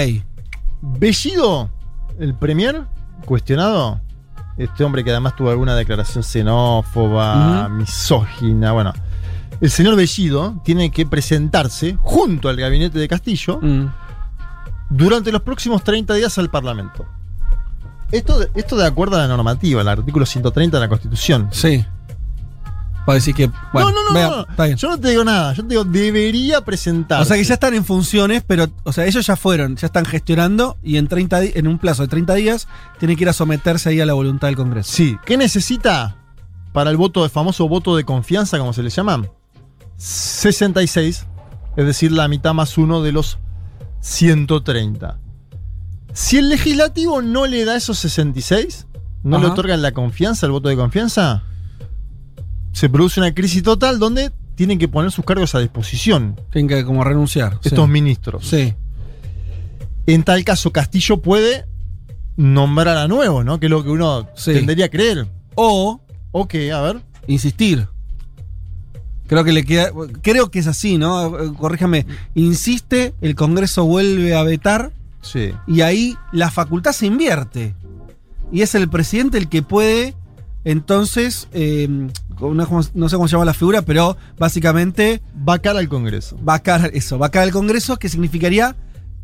Bellido, 0.80 1.70
el 2.18 2.34
premier, 2.34 2.84
cuestionado. 3.24 4.00
Este 4.56 4.82
hombre 4.84 5.04
que 5.04 5.10
además 5.10 5.36
tuvo 5.36 5.50
alguna 5.50 5.76
declaración 5.76 6.24
xenófoba, 6.24 7.68
misógina, 7.68 8.72
bueno. 8.72 8.92
El 9.60 9.70
señor 9.70 9.96
Bellido 9.96 10.60
tiene 10.64 10.90
que 10.90 11.06
presentarse 11.06 11.96
junto 12.00 12.48
al 12.48 12.56
gabinete 12.56 12.98
de 12.98 13.08
Castillo 13.08 13.58
Mm. 13.62 13.86
durante 14.90 15.32
los 15.32 15.42
próximos 15.42 15.82
30 15.84 16.14
días 16.14 16.38
al 16.38 16.50
Parlamento. 16.50 17.06
Esto 18.10 18.40
esto 18.54 18.76
de 18.76 18.86
acuerdo 18.86 19.16
a 19.16 19.20
la 19.20 19.28
normativa, 19.28 19.82
el 19.82 19.88
artículo 19.88 20.24
130 20.26 20.76
de 20.76 20.80
la 20.80 20.88
Constitución. 20.88 21.48
Sí. 21.52 21.84
Para 23.08 23.14
decir 23.14 23.34
que. 23.34 23.50
Bueno, 23.72 23.90
no, 23.90 24.02
no, 24.02 24.08
no, 24.10 24.14
vea, 24.14 24.28
no. 24.28 24.40
está 24.50 24.64
bien. 24.66 24.76
Yo 24.76 24.88
no 24.90 25.00
te 25.00 25.08
digo 25.08 25.24
nada. 25.24 25.54
Yo 25.54 25.62
te 25.62 25.70
digo, 25.70 25.84
debería 25.84 26.60
presentarse. 26.60 27.22
O 27.22 27.24
sea 27.24 27.38
que 27.38 27.44
ya 27.44 27.54
están 27.54 27.72
en 27.72 27.82
funciones, 27.82 28.44
pero, 28.46 28.66
o 28.84 28.92
sea, 28.92 29.06
ellos 29.06 29.26
ya 29.26 29.34
fueron, 29.34 29.76
ya 29.76 29.86
están 29.86 30.04
gestionando 30.04 30.76
y 30.82 30.98
en 30.98 31.08
30 31.08 31.40
di- 31.40 31.52
en 31.54 31.66
un 31.68 31.78
plazo 31.78 32.02
de 32.02 32.08
30 32.08 32.34
días 32.34 32.68
tienen 32.98 33.16
que 33.16 33.24
ir 33.24 33.30
a 33.30 33.32
someterse 33.32 33.88
ahí 33.88 34.00
a 34.02 34.04
la 34.04 34.12
voluntad 34.12 34.48
del 34.48 34.56
Congreso. 34.56 34.92
Sí. 34.92 35.16
¿Qué 35.24 35.38
necesita 35.38 36.16
para 36.74 36.90
el 36.90 36.98
voto 36.98 37.22
de 37.22 37.30
famoso 37.30 37.66
voto 37.66 37.96
de 37.96 38.04
confianza, 38.04 38.58
como 38.58 38.74
se 38.74 38.82
le 38.82 38.90
llama? 38.90 39.22
66, 39.96 41.26
es 41.78 41.86
decir, 41.86 42.12
la 42.12 42.28
mitad 42.28 42.52
más 42.52 42.76
uno 42.76 43.02
de 43.02 43.12
los 43.12 43.38
130. 44.00 45.18
Si 46.12 46.36
el 46.36 46.50
legislativo 46.50 47.22
no 47.22 47.46
le 47.46 47.64
da 47.64 47.74
esos 47.74 47.98
66, 48.00 48.86
no 49.22 49.38
le 49.38 49.46
otorgan 49.46 49.80
la 49.80 49.92
confianza, 49.92 50.44
el 50.46 50.52
voto 50.52 50.68
de 50.68 50.76
confianza, 50.76 51.42
se 52.78 52.88
produce 52.88 53.20
una 53.20 53.34
crisis 53.34 53.62
total 53.62 53.98
donde 53.98 54.30
tienen 54.54 54.78
que 54.78 54.88
poner 54.88 55.10
sus 55.10 55.24
cargos 55.24 55.54
a 55.54 55.60
disposición 55.60 56.40
Tienen 56.52 56.68
que 56.68 56.84
como 56.84 57.02
renunciar. 57.04 57.58
estos 57.64 57.86
sí. 57.86 57.90
ministros. 57.90 58.46
Sí. 58.48 58.74
En 60.06 60.22
tal 60.22 60.44
caso, 60.44 60.72
Castillo 60.72 61.20
puede 61.20 61.64
nombrar 62.36 62.96
a 62.96 63.08
nuevos, 63.08 63.44
¿no? 63.44 63.58
Que 63.60 63.66
es 63.66 63.70
lo 63.70 63.82
que 63.82 63.90
uno 63.90 64.28
Sí. 64.36 64.52
tendería 64.54 64.86
a 64.86 64.88
creer. 64.88 65.26
O 65.54 66.00
¿O 66.30 66.46
qué? 66.46 66.72
A 66.72 66.80
ver. 66.82 67.00
insistir. 67.26 67.88
Creo 69.26 69.44
que 69.44 69.52
le 69.52 69.64
queda. 69.64 69.90
Creo 70.22 70.50
que 70.50 70.58
es 70.60 70.66
así, 70.66 70.96
¿no? 70.98 71.54
Corríjame. 71.56 72.06
Insiste, 72.34 73.14
el 73.20 73.34
Congreso 73.34 73.84
vuelve 73.84 74.34
a 74.34 74.42
vetar 74.42 74.92
Sí. 75.20 75.50
y 75.66 75.80
ahí 75.82 76.16
la 76.32 76.50
facultad 76.50 76.92
se 76.92 77.06
invierte. 77.06 77.74
Y 78.50 78.62
es 78.62 78.74
el 78.74 78.88
presidente 78.88 79.36
el 79.36 79.48
que 79.48 79.62
puede, 79.62 80.14
entonces, 80.70 81.48
eh, 81.52 81.88
no, 81.88 82.54
no 82.94 83.08
sé 83.08 83.16
cómo 83.16 83.26
se 83.26 83.32
llama 83.32 83.46
la 83.46 83.54
figura, 83.54 83.80
pero 83.80 84.18
básicamente 84.38 85.22
Vacar 85.34 85.78
al 85.78 85.88
Congreso. 85.88 86.36
vacar 86.42 86.90
eso, 86.92 87.16
vacar 87.16 87.44
al 87.44 87.52
Congreso, 87.52 87.98
que 87.98 88.10
significaría 88.10 88.76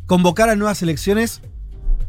convocar 0.07 0.49
a 0.49 0.55
nuevas 0.55 0.81
elecciones 0.81 1.41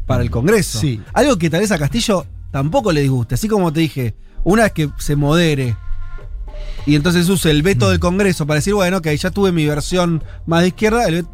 para 0.07 0.23
el 0.23 0.31
Congreso. 0.31 0.79
Sí. 0.79 1.01
Algo 1.13 1.37
que 1.37 1.51
tal 1.51 1.59
vez 1.59 1.71
a 1.71 1.77
Castillo 1.77 2.25
tampoco 2.49 2.91
le 2.91 3.01
disguste. 3.01 3.35
Así 3.35 3.47
como 3.47 3.71
te 3.71 3.81
dije, 3.81 4.15
una 4.43 4.63
vez 4.63 4.71
que 4.71 4.89
se 4.97 5.15
modere 5.15 5.77
y 6.87 6.95
entonces 6.95 7.29
use 7.29 7.51
el 7.51 7.61
veto 7.61 7.91
del 7.91 7.99
Congreso 7.99 8.47
para 8.47 8.55
decir, 8.55 8.73
bueno, 8.73 8.97
ok, 8.97 9.07
ya 9.09 9.29
tuve 9.29 9.51
mi 9.51 9.67
versión 9.67 10.23
más 10.47 10.61
de 10.61 10.69
izquierda, 10.69 11.05
el 11.07 11.27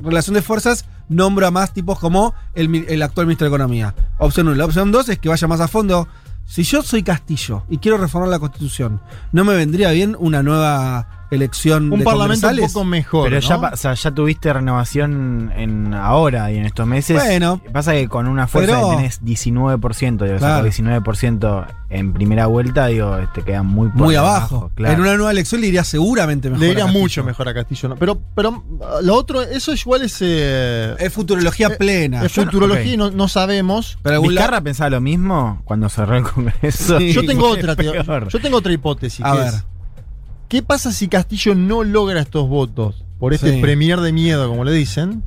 relación 0.00 0.34
de 0.34 0.42
fuerzas, 0.42 0.84
nombra 1.08 1.50
más 1.50 1.72
tipos 1.74 1.98
como 1.98 2.34
el, 2.54 2.84
el 2.88 3.02
actual 3.02 3.26
ministro 3.26 3.46
de 3.46 3.48
Economía. 3.48 3.96
Opción 4.18 4.46
1. 4.46 4.56
La 4.56 4.64
opción 4.64 4.92
2 4.92 5.08
es 5.08 5.18
que 5.18 5.28
vaya 5.28 5.48
más 5.48 5.60
a 5.60 5.66
fondo. 5.66 6.06
Si 6.52 6.64
yo 6.64 6.82
soy 6.82 7.02
Castillo 7.02 7.64
y 7.70 7.78
quiero 7.78 7.96
reformar 7.96 8.28
la 8.28 8.38
Constitución, 8.38 9.00
¿no 9.32 9.42
me 9.42 9.56
vendría 9.56 9.90
bien 9.90 10.14
una 10.18 10.42
nueva 10.42 11.21
elección 11.34 11.92
Un 11.92 11.98
de 12.00 12.04
parlamento 12.04 12.48
un 12.48 12.58
poco 12.60 12.84
mejor. 12.84 13.28
Pero 13.28 13.40
ya, 13.40 13.54
¿no? 13.56 13.60
pa- 13.62 13.70
o 13.72 13.76
sea, 13.76 13.94
ya 13.94 14.10
tuviste 14.10 14.52
renovación 14.52 15.52
en 15.56 15.94
ahora 15.94 16.50
y 16.52 16.58
en 16.58 16.64
estos 16.66 16.86
meses. 16.86 17.16
Bueno. 17.22 17.60
Pasa 17.72 17.92
que 17.92 18.08
con 18.08 18.26
una 18.28 18.46
fuerza 18.46 18.74
Pero- 18.76 18.90
que 18.90 18.96
tenés 18.96 19.22
19%, 19.22 20.26
y 20.26 20.38
Claro. 20.38 20.64
19% 20.66 21.66
en 21.90 22.12
primera 22.14 22.46
vuelta, 22.46 22.86
digo, 22.86 23.16
te 23.34 23.42
quedan 23.42 23.66
muy 23.66 23.88
por 23.88 23.98
Muy 24.02 24.14
debajo, 24.14 24.56
abajo. 24.56 24.70
claro. 24.74 24.94
En 24.94 25.00
una 25.00 25.14
nueva 25.16 25.30
elección 25.30 25.60
le 25.60 25.66
iría 25.68 25.84
seguramente 25.84 26.48
mejor. 26.48 26.64
Le 26.64 26.72
iría 26.72 26.86
mucho 26.86 27.22
mejor 27.24 27.48
a 27.48 27.54
Castillo. 27.54 27.90
¿no? 27.90 27.96
Pero, 27.96 28.18
pero 28.34 28.64
lo 29.02 29.14
otro, 29.14 29.42
eso 29.42 29.74
igual 29.74 30.02
es. 30.02 30.16
eh, 30.20 30.94
Es 30.98 31.12
futurología 31.12 31.68
eh, 31.68 31.76
plena. 31.78 32.24
es 32.24 32.32
futurología 32.32 32.94
y 32.94 32.96
no, 32.96 33.10
no 33.10 33.28
sabemos. 33.28 33.98
Pero 34.02 34.22
¿Vizcarra 34.22 34.60
pensaba 34.62 34.90
lo 34.90 35.00
mismo 35.00 35.60
cuando 35.64 35.88
cerró 35.88 36.16
el 36.16 36.22
Congreso? 36.24 36.98
Sí. 36.98 37.12
Yo 37.12 37.26
tengo 37.26 37.48
otra, 37.50 37.76
peor. 37.76 38.28
yo 38.28 38.40
tengo 38.40 38.56
otra 38.58 38.72
hipótesis. 38.72 39.24
A 39.24 39.32
que 39.32 39.38
ver. 39.38 39.48
es, 39.48 39.64
¿Qué 40.52 40.62
pasa 40.62 40.92
si 40.92 41.08
Castillo 41.08 41.54
no 41.54 41.82
logra 41.82 42.20
estos 42.20 42.46
votos 42.46 43.06
por 43.18 43.32
este 43.32 43.54
Sí. 43.54 43.60
premier 43.62 43.98
de 44.02 44.12
miedo, 44.12 44.46
como 44.50 44.64
le 44.64 44.72
dicen? 44.72 45.22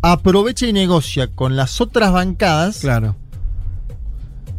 Aprovecha 0.00 0.66
y 0.66 0.72
negocia 0.72 1.26
con 1.28 1.54
las 1.54 1.82
otras 1.82 2.14
bancadas. 2.14 2.78
Claro. 2.78 3.14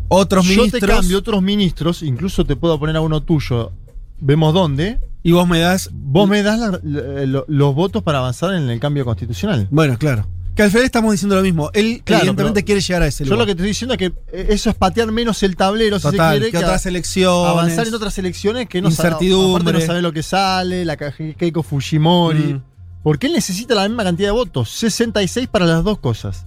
Otros 0.10 0.46
Yo 0.46 0.58
ministros. 0.58 0.80
te 0.82 0.86
cambio 0.88 1.18
otros 1.18 1.42
ministros, 1.42 2.04
incluso 2.04 2.46
te 2.46 2.56
puedo 2.56 2.78
poner 2.80 2.98
a 2.98 3.02
uno 3.02 3.24
tuyo. 3.24 3.72
Vemos 4.20 4.54
dónde. 4.54 5.00
Y 5.24 5.32
vos 5.32 5.48
me 5.48 5.58
das. 5.58 5.90
Vos 5.92 6.30
me 6.30 6.44
das 6.44 6.60
la- 6.60 6.80
la- 6.84 7.26
lo- 7.26 7.46
los 7.48 7.74
votos 7.74 8.04
para 8.04 8.20
avanzar 8.20 8.54
en 8.54 8.70
el 8.70 8.80
cambio 8.80 9.06
constitucional. 9.06 9.68
Bueno, 9.72 9.98
claro. 9.98 10.28
Que 10.58 10.64
al 10.64 10.72
final 10.72 10.86
estamos 10.86 11.12
diciendo 11.12 11.36
lo 11.36 11.42
mismo. 11.44 11.70
Él 11.74 12.02
Claro, 12.04 12.24
evidentemente 12.24 12.64
quiere 12.66 12.82
llegar 12.82 13.04
a 13.04 13.08
ese 13.08 13.24
Yo 13.24 13.30
lugar. 13.30 13.40
lo 13.40 13.46
que 13.46 13.56
te 13.56 13.62
estoy 13.62 13.68
diciendo 13.70 13.94
es 13.94 13.98
que 14.00 14.06
eh, 14.34 14.48
eso 14.50 14.70
es 14.72 14.76
patear 14.76 15.12
menos 15.12 15.42
el 15.44 15.56
tablero, 15.56 16.00
si 16.00 16.04
Total, 16.10 16.34
se 16.34 16.40
quiere, 16.40 16.52
que 16.52 16.58
otras 16.58 16.86
elecciones. 16.88 17.50
avanzar 17.52 17.88
en 17.88 17.94
otras 17.94 18.18
elecciones 18.18 18.68
que 18.68 18.82
no 18.82 18.90
sabe- 18.92 19.10
Incertidumbre. 19.10 19.62
aparte 19.62 19.80
no 19.80 19.86
sabe 19.86 20.02
lo 20.02 20.12
que 20.12 20.24
sale, 20.24 20.84
la 20.84 20.98
Keiko 20.98 21.62
Fujimori. 21.64 22.56
Mm. 22.56 22.64
Porque 23.04 23.28
él 23.28 23.34
necesita 23.34 23.76
la 23.76 23.88
misma 23.88 24.04
cantidad 24.04 24.30
de 24.30 24.32
votos, 24.34 24.70
66 24.72 25.48
para 25.48 25.66
las 25.68 25.84
dos 25.84 26.00
cosas. 26.00 26.46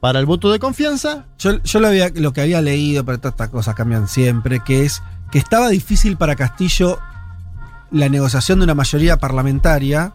Para 0.00 0.18
el 0.18 0.24
voto 0.26 0.50
de 0.50 0.58
confianza, 0.58 1.26
Yo, 1.38 1.62
yo 1.62 1.78
lo, 1.78 1.86
había, 1.88 2.08
lo 2.14 2.32
que 2.32 2.40
había 2.40 2.60
leído, 2.62 3.04
pero 3.04 3.18
todas 3.18 3.34
estas 3.34 3.50
cosas 3.50 3.74
cambian 3.74 4.08
siempre, 4.08 4.60
que 4.64 4.84
es 4.84 5.02
que 5.30 5.38
estaba 5.38 5.68
difícil 5.68 6.16
para 6.16 6.34
Castillo 6.36 6.98
la 7.90 8.08
negociación 8.08 8.58
de 8.60 8.64
una 8.64 8.74
mayoría 8.74 9.18
parlamentaria, 9.18 10.14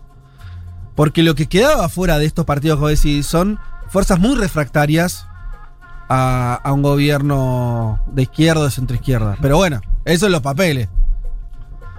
porque 0.97 1.23
lo 1.23 1.33
que 1.35 1.45
quedaba 1.47 1.87
fuera 1.87 2.19
de 2.19 2.25
estos 2.25 2.43
partidos 2.43 2.77
vos 2.79 2.89
decís 2.89 3.25
son 3.25 3.57
fuerzas 3.87 4.19
muy 4.19 4.35
refractarias 4.35 5.25
a, 6.09 6.55
a 6.55 6.73
un 6.73 6.81
gobierno 6.81 7.99
de 8.07 8.23
izquierda 8.23 8.61
o 8.61 8.65
de 8.65 8.71
centroizquierda. 8.71 9.37
Pero 9.41 9.55
bueno, 9.57 9.79
eso 10.03 10.25
en 10.25 10.33
los 10.33 10.41
papeles. 10.41 10.89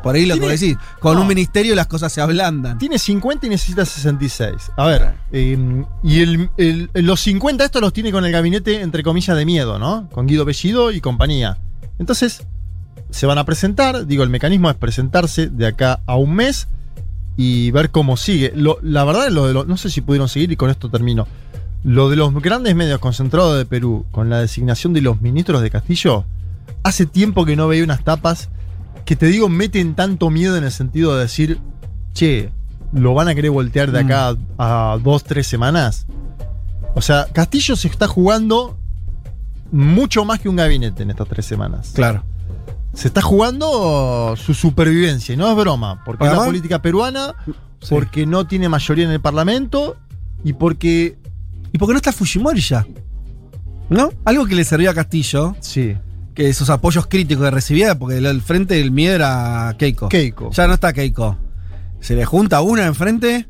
Por 0.03 0.15
ahí 0.15 0.27
lo 0.27 0.39
que 0.39 0.49
decís, 0.49 0.77
con 1.01 1.15
no. 1.17 1.23
un 1.23 1.27
ministerio 1.27 1.75
las 1.75 1.89
cosas 1.89 2.13
se 2.13 2.21
ablandan. 2.21 2.79
tiene 2.79 2.99
50 2.99 3.47
y 3.47 3.51
necesita 3.51 3.85
66. 3.85 4.71
A 4.77 4.87
ver, 4.87 5.15
eh, 5.33 5.85
y 6.05 6.21
el- 6.21 6.51
el- 6.57 6.91
los 6.95 7.21
50 7.21 7.65
estos 7.65 7.83
los 7.83 7.93
tiene 7.93 8.13
con 8.13 8.25
el 8.25 8.31
gabinete, 8.31 8.81
entre 8.81 9.03
comillas, 9.03 9.37
de 9.37 9.45
miedo, 9.45 9.79
¿no? 9.79 10.09
Con 10.11 10.27
Guido 10.29 10.45
Bellido 10.45 10.93
y 10.93 11.01
compañía. 11.01 11.59
Entonces, 11.99 12.47
se 13.11 13.27
van 13.27 13.39
a 13.39 13.45
presentar, 13.45 14.07
digo, 14.07 14.23
el 14.23 14.31
mecanismo 14.31 14.71
es 14.71 14.77
presentarse 14.77 15.49
de 15.49 15.67
acá 15.67 16.01
a 16.07 16.15
un 16.15 16.33
mes 16.35 16.69
y 17.39 17.71
ver 17.71 17.91
cómo 17.91 18.17
sigue. 18.19 18.53
Lo- 18.55 18.79
la 18.83 19.05
verdad, 19.05 19.29
lo 19.31 19.47
de 19.47 19.55
los, 19.55 19.67
no 19.67 19.77
sé 19.79 19.89
si 19.91 20.01
pudieron 20.03 20.29
seguir 20.29 20.51
y 20.53 20.57
con 20.57 20.69
esto 20.71 20.91
termino. 20.91 21.27
Lo 21.85 22.11
de 22.11 22.17
los 22.17 22.35
grandes 22.43 22.75
medios 22.75 22.99
concentrados 22.99 23.57
de 23.57 23.65
Perú 23.65 24.05
con 24.11 24.29
la 24.29 24.41
designación 24.41 24.93
de 24.93 25.01
los 25.01 25.21
ministros 25.23 25.63
de 25.63 25.71
Castillo, 25.71 26.25
hace 26.83 27.07
tiempo 27.07 27.45
que 27.47 27.55
no 27.55 27.69
veía 27.69 27.85
unas 27.85 28.03
tapas 28.03 28.49
que 29.05 29.15
te 29.17 29.27
digo 29.27 29.49
meten 29.49 29.95
tanto 29.95 30.29
miedo 30.31 30.57
en 30.57 30.65
el 30.65 30.73
sentido 30.73 31.15
de 31.15 31.23
decir, 31.23 31.59
che, 32.13 32.51
lo 32.93 33.15
van 33.15 33.29
a 33.29 33.35
querer 33.35 33.53
voltear 33.53 33.93
de 33.93 34.01
acá 34.01 34.37
a, 34.59 34.93
a 34.95 34.99
dos, 34.99 35.23
tres 35.25 35.47
semanas. 35.47 36.07
O 36.97 37.01
sea, 37.01 37.27
Castillo 37.33 37.77
se 37.77 37.87
está 37.87 38.09
jugando 38.09 38.77
mucho 39.71 40.25
más 40.25 40.41
que 40.41 40.49
un 40.49 40.57
gabinete 40.57 41.05
en 41.05 41.11
estas 41.11 41.29
tres 41.29 41.47
semanas. 41.47 41.93
Claro. 41.95 42.25
Se 42.99 43.07
está 43.07 43.23
jugando 43.23 44.35
su 44.37 44.55
supervivencia, 44.55 45.33
y 45.33 45.37
no 45.37 45.49
es 45.49 45.57
broma, 45.57 46.03
porque 46.05 46.25
es 46.27 46.33
la 46.33 46.45
política 46.45 46.83
peruana, 46.83 47.33
Sí. 47.81 47.87
porque 47.91 48.27
no 48.27 48.49
tiene 48.49 48.69
mayoría 48.69 49.05
en 49.05 49.13
el 49.13 49.21
Parlamento 49.21 49.97
y 50.43 50.53
porque. 50.55 51.17
¿Y 51.73 51.79
por 51.79 51.87
qué 51.87 51.93
no 51.93 51.99
está 51.99 52.11
Fujimori 52.11 52.61
ya? 52.61 52.85
¿No? 53.89 54.11
Algo 54.25 54.47
que 54.47 54.57
le 54.57 54.65
servía 54.65 54.91
a 54.91 54.95
Castillo, 54.95 55.55
Sí. 55.61 55.97
que 56.35 56.49
esos 56.49 56.71
apoyos 56.71 57.07
críticos 57.07 57.45
que 57.45 57.51
recibía, 57.53 57.97
porque 57.97 58.19
el, 58.19 58.43
frente 58.43 58.75
del 58.75 58.91
miedo 58.91 59.15
era 59.15 59.77
Keiko. 59.79 60.09
Keiko. 60.09 60.51
Ya 60.51 60.67
no 60.67 60.75
está 60.75 60.93
Keiko. 60.93 61.37
se 62.01 62.17
le 62.17 62.25
junta 62.25 62.63
una 62.63 62.85
enfrente 62.87 63.47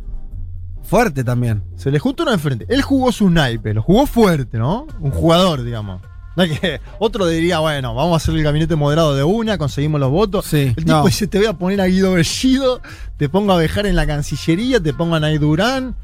fuerte 0.83 1.25
también. 1.25 1.62
Se 1.75 1.91
le 1.91 1.99
junta 1.99 2.23
una 2.25 2.35
enfrente. 2.35 2.66
Él 2.69 2.83
jugó 2.83 3.12
su 3.12 3.31
naipe, 3.31 3.73
lo 3.73 3.81
jugó 3.81 4.05
fuerte, 4.07 4.59
¿no? 4.59 4.87
Un 5.01 5.11
jugador, 5.11 5.62
digamos. 5.65 6.03
No 6.39 6.44
es 6.44 6.60
que 6.60 6.81
otro 7.01 7.27
diría, 7.27 7.59
bueno, 7.59 7.97
vamos 7.97 8.12
a 8.12 8.16
hacer 8.19 8.32
el 8.36 8.44
gabinete 8.44 8.77
moderado 8.77 9.16
de 9.16 9.24
una, 9.24 9.59
conseguimos 9.59 9.98
los 9.98 10.12
votos. 10.12 10.47
Sí, 10.47 10.73
el 10.77 10.77
tipo 10.77 10.93
no. 10.93 11.05
dice, 11.05 11.27
te 11.27 11.39
voy 11.39 11.48
a 11.48 11.55
poner 11.55 11.81
a 11.81 11.86
Guido 11.86 12.12
Bellido, 12.12 12.81
te 13.16 13.28
pongo 13.28 13.55
a 13.55 13.56
Bejar 13.56 13.86
en 13.86 13.97
la 13.97 14.06
Cancillería, 14.06 14.81
te 14.81 14.94
pongo 14.94 15.16
a 15.16 15.20
Nay 15.20 15.36
Durán. 15.39 15.97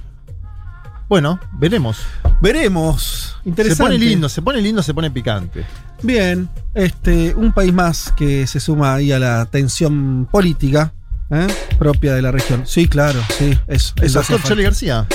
Bueno, 1.09 1.39
veremos. 1.53 1.99
Veremos. 2.41 3.37
Interesante. 3.45 3.77
Se 3.77 3.83
pone 3.85 3.97
lindo, 3.97 4.29
se 4.29 4.43
pone 4.43 4.61
lindo, 4.61 4.83
se 4.83 4.93
pone 4.93 5.09
picante. 5.09 5.65
Bien, 6.03 6.49
este, 6.75 7.33
un 7.37 7.53
país 7.53 7.73
más 7.73 8.13
que 8.17 8.49
se 8.49 8.59
suma 8.59 8.97
ahí 8.97 9.13
a 9.13 9.21
la 9.21 9.47
tensión 9.47 10.27
política 10.33 10.93
¿eh? 11.31 11.47
propia 11.79 12.13
de 12.13 12.23
la 12.23 12.33
región. 12.33 12.65
Sí, 12.67 12.89
claro, 12.89 13.21
sí, 13.39 13.57
eso. 13.69 13.95
El 13.99 14.07
eso 14.07 14.19
doctor 14.19 14.41
hace 14.41 14.49
Charlie. 14.49 14.65
García. 14.65 15.07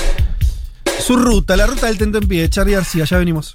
Su 0.97 1.17
ruta, 1.17 1.57
la 1.57 1.67
ruta 1.67 1.87
del 1.87 1.97
tento 1.97 2.19
en 2.19 2.27
pie, 2.29 2.49
Charlie 2.49 2.75
García, 2.75 3.03
ya 3.03 3.17
venimos. 3.17 3.53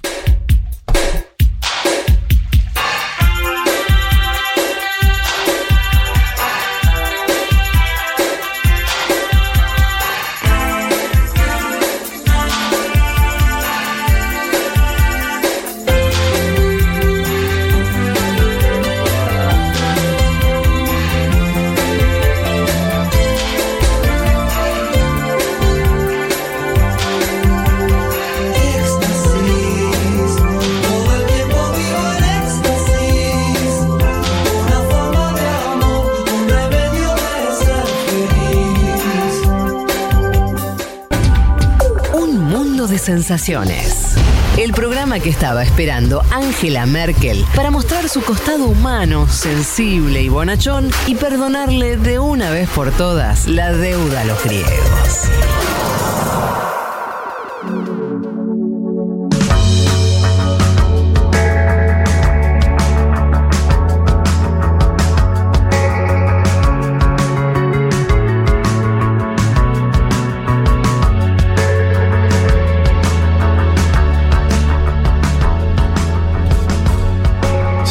Sensaciones. 43.05 44.15
El 44.57 44.71
programa 44.71 45.19
que 45.19 45.29
estaba 45.29 45.61
esperando 45.61 46.23
Angela 46.31 46.87
Merkel 46.87 47.45
para 47.55 47.69
mostrar 47.69 48.09
su 48.09 48.23
costado 48.23 48.65
humano, 48.65 49.27
sensible 49.29 50.23
y 50.23 50.29
bonachón 50.29 50.89
y 51.05 51.13
perdonarle 51.13 51.97
de 51.97 52.17
una 52.17 52.49
vez 52.49 52.67
por 52.69 52.91
todas 52.91 53.45
la 53.45 53.71
deuda 53.73 54.21
a 54.21 54.25
los 54.25 54.43
griegos. 54.43 55.29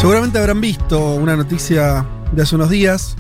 Seguramente 0.05 0.39
habrán 0.39 0.61
visto 0.61 1.15
una 1.15 1.35
noticia 1.35 2.05
de 2.31 2.43
hace 2.43 2.55
unos 2.57 2.69
días 2.69 3.17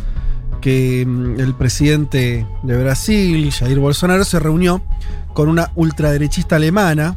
que 0.60 1.06
mm, 1.06 1.40
el 1.40 1.54
presidente 1.54 2.46
de 2.62 2.76
Brasil, 2.76 3.50
Jair 3.50 3.78
Bolsonaro, 3.78 4.22
se 4.22 4.38
reunió 4.38 4.84
con 5.32 5.48
una 5.48 5.72
ultraderechista 5.76 6.56
alemana. 6.56 7.16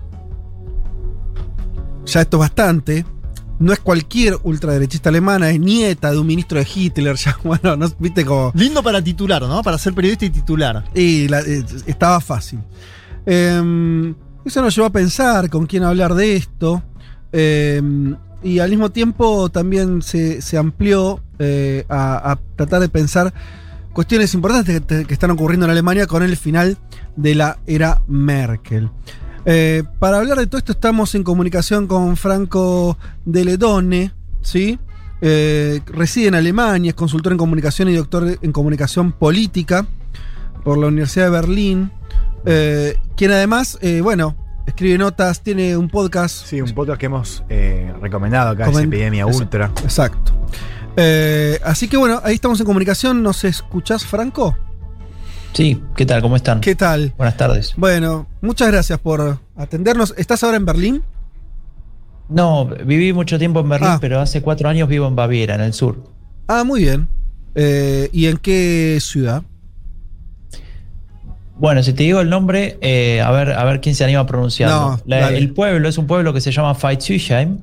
Ya 2.05 2.21
esto 2.21 2.37
es 2.37 2.39
bastante. 2.39 3.05
No 3.59 3.73
es 3.73 3.79
cualquier 3.79 4.37
ultraderechista 4.41 5.09
alemana, 5.09 5.49
es 5.49 5.59
nieta 5.59 6.11
de 6.11 6.17
un 6.17 6.27
ministro 6.27 6.57
de 6.59 6.67
Hitler. 6.73 7.17
Ya, 7.25 7.37
bueno, 7.43 7.75
no, 7.75 7.89
viste 7.99 8.23
como. 8.23 8.53
Lindo 8.55 8.81
para 8.81 9.03
titular, 9.03 9.41
¿no? 9.41 9.61
Para 9.63 9.77
ser 9.77 9.93
periodista 9.93 10.23
y 10.23 10.29
titular. 10.29 10.85
Y 10.95 11.27
la- 11.27 11.41
eh, 11.41 11.65
estaba 11.85 12.21
fácil. 12.21 12.59
Eh, 13.25 14.13
eso 14.45 14.61
nos 14.61 14.73
llevó 14.73 14.87
a 14.87 14.91
pensar 14.93 15.49
con 15.49 15.65
quién 15.65 15.83
hablar 15.83 16.13
de 16.15 16.37
esto. 16.37 16.81
Eh, 17.33 17.81
y 18.43 18.59
al 18.59 18.69
mismo 18.69 18.91
tiempo 18.91 19.49
también 19.49 20.01
se, 20.01 20.41
se 20.41 20.57
amplió 20.57 21.21
eh, 21.39 21.85
a, 21.89 22.31
a 22.31 22.39
tratar 22.55 22.81
de 22.81 22.89
pensar 22.89 23.33
cuestiones 23.97 24.35
importantes 24.35 24.79
que, 25.07 25.11
están 25.11 25.31
ocurriendo 25.31 25.65
en 25.65 25.71
Alemania 25.71 26.05
con 26.05 26.21
el 26.21 26.37
final 26.37 26.77
de 27.15 27.33
la 27.33 27.57
era 27.65 28.03
Merkel. 28.07 28.91
Eh, 29.43 29.81
para 29.97 30.19
hablar 30.19 30.37
de 30.37 30.45
todo 30.45 30.59
esto 30.59 30.73
estamos 30.73 31.15
en 31.15 31.23
comunicación 31.23 31.87
con 31.87 32.15
Franco 32.15 32.95
de 33.25 33.43
Ledone, 33.43 34.11
¿sí? 34.43 34.77
Eh, 35.21 35.81
reside 35.87 36.27
en 36.27 36.35
Alemania, 36.35 36.89
es 36.89 36.95
consultor 36.95 37.31
en 37.31 37.39
comunicación 37.39 37.89
y 37.89 37.95
doctor 37.95 38.37
en 38.39 38.51
comunicación 38.51 39.13
política 39.13 39.87
por 40.63 40.77
la 40.77 40.85
Universidad 40.85 41.25
de 41.25 41.31
Berlín, 41.31 41.91
eh, 42.45 42.97
quien 43.15 43.31
además, 43.31 43.79
bueno, 44.03 44.35
escribe 44.67 44.97
notas, 44.97 45.41
tiene 45.41 45.75
un 45.75 45.89
podcast. 45.89 46.45
Sí, 46.45 46.61
un 46.61 46.71
podcast 46.73 46.99
que 46.99 47.05
hemos 47.07 47.43
eh, 47.49 47.91
recomendado 48.01 48.51
acá, 48.51 48.65
es 48.69 48.75
Comen- 48.75 48.83
Epidemia 48.85 49.25
Eso, 49.27 49.39
Ultra. 49.39 49.71
Exacto. 49.83 50.33
Eh, 50.95 51.59
así 51.63 51.87
que 51.87 51.97
bueno, 51.97 52.21
ahí 52.23 52.35
estamos 52.35 52.59
en 52.59 52.65
comunicación. 52.65 53.23
¿Nos 53.23 53.43
escuchás, 53.43 54.05
Franco? 54.05 54.55
Sí, 55.53 55.81
¿qué 55.95 56.05
tal? 56.05 56.21
¿Cómo 56.21 56.35
están? 56.35 56.61
¿Qué 56.61 56.75
tal? 56.75 57.13
Buenas 57.17 57.37
tardes. 57.37 57.73
Bueno, 57.77 58.27
muchas 58.41 58.67
gracias 58.71 58.99
por 58.99 59.39
atendernos. 59.55 60.13
¿Estás 60.17 60.43
ahora 60.43 60.57
en 60.57 60.65
Berlín? 60.65 61.03
No, 62.29 62.65
viví 62.65 63.13
mucho 63.13 63.39
tiempo 63.39 63.61
en 63.61 63.69
Berlín, 63.69 63.89
Ah. 63.93 63.97
pero 64.01 64.19
hace 64.19 64.41
cuatro 64.41 64.67
años 64.69 64.89
vivo 64.89 65.07
en 65.07 65.15
Baviera, 65.15 65.55
en 65.55 65.61
el 65.61 65.73
sur. 65.73 66.03
Ah, 66.47 66.63
muy 66.63 66.81
bien. 66.81 67.07
Eh, 67.55 68.09
¿Y 68.11 68.27
en 68.27 68.37
qué 68.37 68.99
ciudad? 69.01 69.43
Bueno, 71.59 71.81
si 71.83 71.93
te 71.93 72.03
digo 72.03 72.19
el 72.21 72.29
nombre, 72.29 72.77
eh, 72.81 73.21
a 73.21 73.31
ver, 73.31 73.51
a 73.53 73.63
ver 73.63 73.81
quién 73.81 73.95
se 73.95 74.03
anima 74.03 74.19
a 74.21 74.25
pronunciarlo. 74.25 74.75
No, 74.91 75.01
La- 75.05 75.29
el 75.29 75.51
pueblo 75.53 75.89
es 75.89 75.97
un 75.97 76.05
pueblo 76.07 76.33
que 76.33 76.41
se 76.41 76.51
llama 76.51 76.73
Pfalzheim 76.75 77.57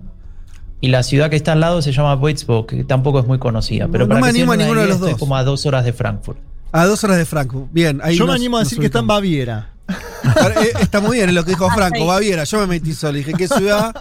y 0.80 0.88
la 0.88 1.02
ciudad 1.02 1.30
que 1.30 1.36
está 1.36 1.52
al 1.52 1.60
lado 1.60 1.80
se 1.80 1.92
llama 1.92 2.14
Würzburg, 2.16 2.66
que 2.66 2.84
tampoco 2.84 3.20
es 3.20 3.26
muy 3.26 3.38
conocida. 3.38 3.88
Pero 3.90 4.04
No 4.06 4.10
para 4.10 4.20
me 4.22 4.28
animo 4.28 4.52
a 4.52 4.56
ninguno 4.56 4.80
de 4.82 4.88
los 4.88 5.00
dos. 5.00 5.16
como 5.16 5.36
a 5.36 5.44
dos 5.44 5.64
horas 5.66 5.84
de 5.84 5.92
Frankfurt. 5.92 6.38
A 6.72 6.86
dos 6.86 7.04
horas 7.04 7.18
de 7.18 7.24
Franco. 7.24 7.68
Bien, 7.72 8.00
ahí 8.02 8.16
Yo 8.16 8.26
me 8.26 8.32
animo 8.34 8.56
a 8.56 8.60
decir 8.64 8.78
que 8.80 8.86
está 8.86 8.98
en. 8.98 9.06
Baviera. 9.06 9.70
Eh, 9.86 10.72
Está 10.80 11.00
muy 11.00 11.18
bien 11.18 11.32
lo 11.34 11.44
que 11.44 11.50
dijo 11.52 11.70
Franco, 11.74 12.04
Baviera. 12.06 12.42
Yo 12.44 12.58
me 12.60 12.66
metí 12.66 12.94
solo, 12.94 13.16
dije 13.18 13.32
qué 13.34 13.46
ciudad 13.46 13.94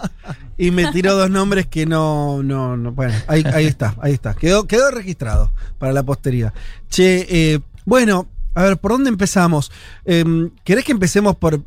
y 0.58 0.70
me 0.72 0.90
tiró 0.90 1.14
dos 1.14 1.30
nombres 1.30 1.66
que 1.66 1.86
no, 1.86 2.42
no, 2.42 2.76
no. 2.76 2.90
Bueno, 2.92 3.14
ahí, 3.28 3.44
ahí 3.54 3.66
está, 3.66 3.94
ahí 4.00 4.12
está. 4.14 4.34
Quedó, 4.34 4.66
quedó 4.66 4.90
registrado 4.90 5.52
para 5.78 5.92
la 5.92 6.02
posteridad. 6.02 6.52
Che, 6.90 7.26
eh, 7.28 7.60
bueno, 7.84 8.26
a 8.54 8.62
ver, 8.62 8.76
¿por 8.78 8.92
dónde 8.92 9.10
empezamos? 9.10 9.70
Em, 10.04 10.50
¿Querés 10.64 10.84
que 10.84 10.92
empecemos 10.92 11.36
por, 11.36 11.62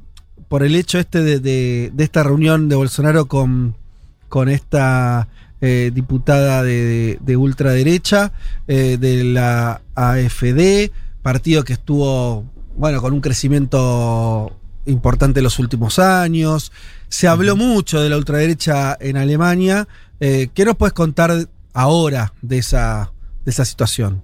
por 0.47 0.64
el 0.64 0.76
hecho 0.76 0.99
este 0.99 1.22
de, 1.22 1.39
de- 1.39 1.91
de 1.93 2.03
esta 2.03 2.23
reunión 2.23 2.69
de 2.69 2.76
Bolsonaro 2.76 3.26
con, 3.27 3.76
con 4.30 4.49
esta 4.49 5.27
eh, 5.61 5.91
diputada 5.93 6.64
de, 6.64 6.84
de- 6.84 7.18
de 7.22 7.38
ultraderecha 7.38 8.31
eh, 8.68 8.97
de 8.99 9.23
la 9.23 9.81
AFD, 9.95 10.91
partido 11.22 11.64
que 11.64 11.73
estuvo, 11.73 12.45
bueno, 12.76 13.01
con 13.01 13.14
un 13.14 13.22
crecimiento 13.22 14.55
importante 14.85 15.39
en 15.39 15.43
los 15.43 15.59
últimos 15.59 15.99
años. 15.99 16.72
Se 17.09 17.27
habló 17.27 17.55
mucho 17.55 17.99
de 18.01 18.09
la 18.09 18.18
ultraderecha 18.18 18.95
en 18.99 19.18
Alemania. 19.18 19.88
Eh, 20.19 20.49
¿Qué 20.53 20.64
nos 20.65 20.76
puedes 20.77 20.93
contar 20.93 21.47
ahora 21.73 22.34
de 22.41 22.57
esa, 22.59 23.11
de 23.43 23.51
esa 23.51 23.65
situación? 23.65 24.23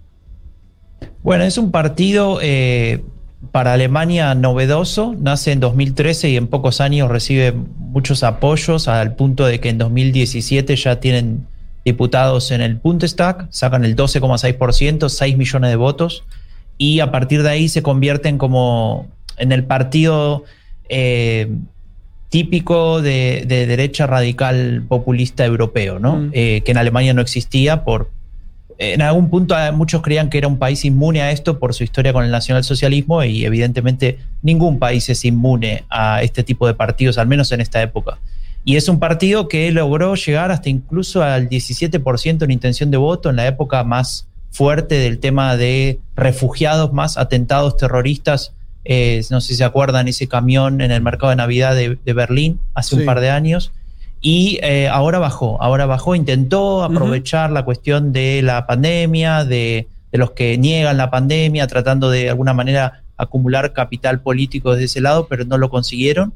Bueno, 1.21 1.43
es 1.43 1.57
un 1.57 1.71
partido 1.71 2.39
eh, 2.41 3.03
para 3.51 3.73
Alemania 3.73 4.33
novedoso, 4.35 5.15
nace 5.19 5.51
en 5.51 5.59
2013 5.59 6.29
y 6.29 6.37
en 6.37 6.47
pocos 6.47 6.81
años 6.81 7.09
recibe 7.09 7.53
muchos 7.53 8.23
apoyos 8.23 8.87
al 8.87 9.15
punto 9.15 9.45
de 9.45 9.59
que 9.59 9.69
en 9.69 9.77
2017 9.77 10.75
ya 10.75 10.99
tienen 10.99 11.47
diputados 11.85 12.51
en 12.51 12.61
el 12.61 12.75
Bundestag, 12.75 13.47
sacan 13.49 13.83
el 13.85 13.95
12,6%, 13.95 15.09
6 15.09 15.37
millones 15.37 15.69
de 15.69 15.75
votos 15.75 16.23
y 16.77 16.99
a 17.01 17.11
partir 17.11 17.43
de 17.43 17.49
ahí 17.49 17.69
se 17.69 17.83
convierten 17.83 18.37
como 18.37 19.07
en 19.37 19.51
el 19.51 19.65
partido 19.65 20.43
eh, 20.89 21.51
típico 22.29 23.01
de, 23.01 23.43
de 23.47 23.67
derecha 23.67 24.07
radical 24.07 24.83
populista 24.87 25.45
europeo, 25.45 25.99
¿no? 25.99 26.17
Mm. 26.17 26.29
Eh, 26.33 26.61
que 26.65 26.71
en 26.71 26.77
Alemania 26.77 27.13
no 27.13 27.21
existía 27.21 27.83
por, 27.83 28.09
en 28.77 29.01
algún 29.01 29.29
punto 29.29 29.57
eh, 29.57 29.71
muchos 29.71 30.01
creían 30.01 30.29
que 30.29 30.37
era 30.37 30.47
un 30.47 30.57
país 30.57 30.83
inmune 30.85 31.21
a 31.21 31.31
esto 31.31 31.59
por 31.59 31.73
su 31.73 31.83
historia 31.83 32.13
con 32.13 32.23
el 32.25 32.31
nacionalsocialismo 32.31 33.23
y 33.23 33.45
evidentemente 33.45 34.19
ningún 34.41 34.79
país 34.79 35.09
es 35.09 35.23
inmune 35.25 35.83
a 35.89 36.21
este 36.23 36.43
tipo 36.43 36.67
de 36.67 36.73
partidos, 36.73 37.17
al 37.17 37.27
menos 37.27 37.51
en 37.51 37.61
esta 37.61 37.81
época. 37.81 38.17
Y 38.65 38.77
es 38.77 38.87
un 38.87 38.99
partido 38.99 39.47
que 39.47 39.71
logró 39.71 40.15
llegar 40.15 40.51
hasta 40.51 40.69
incluso 40.69 41.21
al 41.21 41.49
17% 41.49 42.43
en 42.43 42.51
intención 42.51 42.91
de 42.91 42.97
voto 42.97 43.29
en 43.29 43.35
la 43.35 43.45
época 43.47 43.83
más 43.83 44.27
fuerte 44.51 44.95
del 44.95 45.19
tema 45.19 45.57
de 45.57 45.99
refugiados 46.15 46.93
más 46.93 47.17
atentados 47.17 47.75
terroristas. 47.75 48.53
Eh, 48.85 49.21
no 49.31 49.41
sé 49.41 49.49
si 49.49 49.55
se 49.55 49.63
acuerdan 49.63 50.07
ese 50.07 50.27
camión 50.27 50.81
en 50.81 50.91
el 50.91 51.01
mercado 51.01 51.31
de 51.31 51.35
Navidad 51.37 51.75
de, 51.75 51.97
de 52.03 52.13
Berlín 52.13 52.59
hace 52.73 52.95
Sí. 52.95 53.01
un 53.01 53.05
par 53.05 53.19
de 53.19 53.29
años. 53.31 53.71
Y 54.25 54.57
eh, 54.63 54.87
ahora 54.87 55.19
bajó, 55.19 55.61
ahora 55.61 55.85
bajó, 55.85 56.15
intentó 56.15 56.81
aprovechar 56.81 57.51
la 57.51 57.65
cuestión 57.65 58.13
de 58.13 58.41
la 58.41 58.65
pandemia, 58.65 59.43
de, 59.43 59.89
de 60.13 60.17
los 60.17 60.31
que 60.31 60.57
niegan 60.57 60.95
la 60.95 61.11
pandemia, 61.11 61.67
tratando 61.67 62.09
de 62.09 62.29
alguna 62.29 62.53
manera 62.53 63.03
acumular 63.17 63.73
capital 63.73 64.21
político 64.21 64.71
desde 64.71 64.85
ese 64.85 65.01
lado, 65.01 65.27
pero 65.27 65.43
no 65.43 65.57
lo 65.57 65.69
consiguieron. 65.69 66.33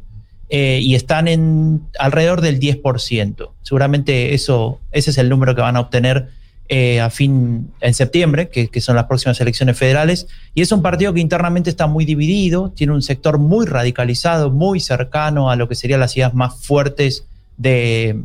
Eh, 0.49 0.81
y 0.83 0.95
están 0.95 1.29
en 1.29 1.81
alrededor 1.97 2.41
del 2.41 2.59
10%. 2.59 3.51
Seguramente 3.63 4.33
eso, 4.33 4.81
ese 4.91 5.11
es 5.11 5.17
el 5.17 5.29
número 5.29 5.55
que 5.55 5.61
van 5.61 5.77
a 5.77 5.79
obtener 5.79 6.27
eh, 6.67 6.99
a 6.99 7.09
fin 7.09 7.71
en 7.79 7.93
septiembre, 7.93 8.49
que, 8.49 8.67
que 8.67 8.81
son 8.81 8.97
las 8.97 9.05
próximas 9.05 9.39
elecciones 9.39 9.77
federales. 9.77 10.27
Y 10.53 10.61
es 10.61 10.73
un 10.73 10.81
partido 10.81 11.13
que 11.13 11.21
internamente 11.21 11.69
está 11.69 11.87
muy 11.87 12.03
dividido, 12.03 12.73
tiene 12.75 12.91
un 12.91 13.01
sector 13.01 13.37
muy 13.37 13.65
radicalizado, 13.65 14.51
muy 14.51 14.81
cercano 14.81 15.49
a 15.49 15.55
lo 15.55 15.69
que 15.69 15.75
serían 15.75 16.01
las 16.01 16.17
ideas 16.17 16.33
más 16.33 16.53
fuertes 16.59 17.23
de 17.57 18.21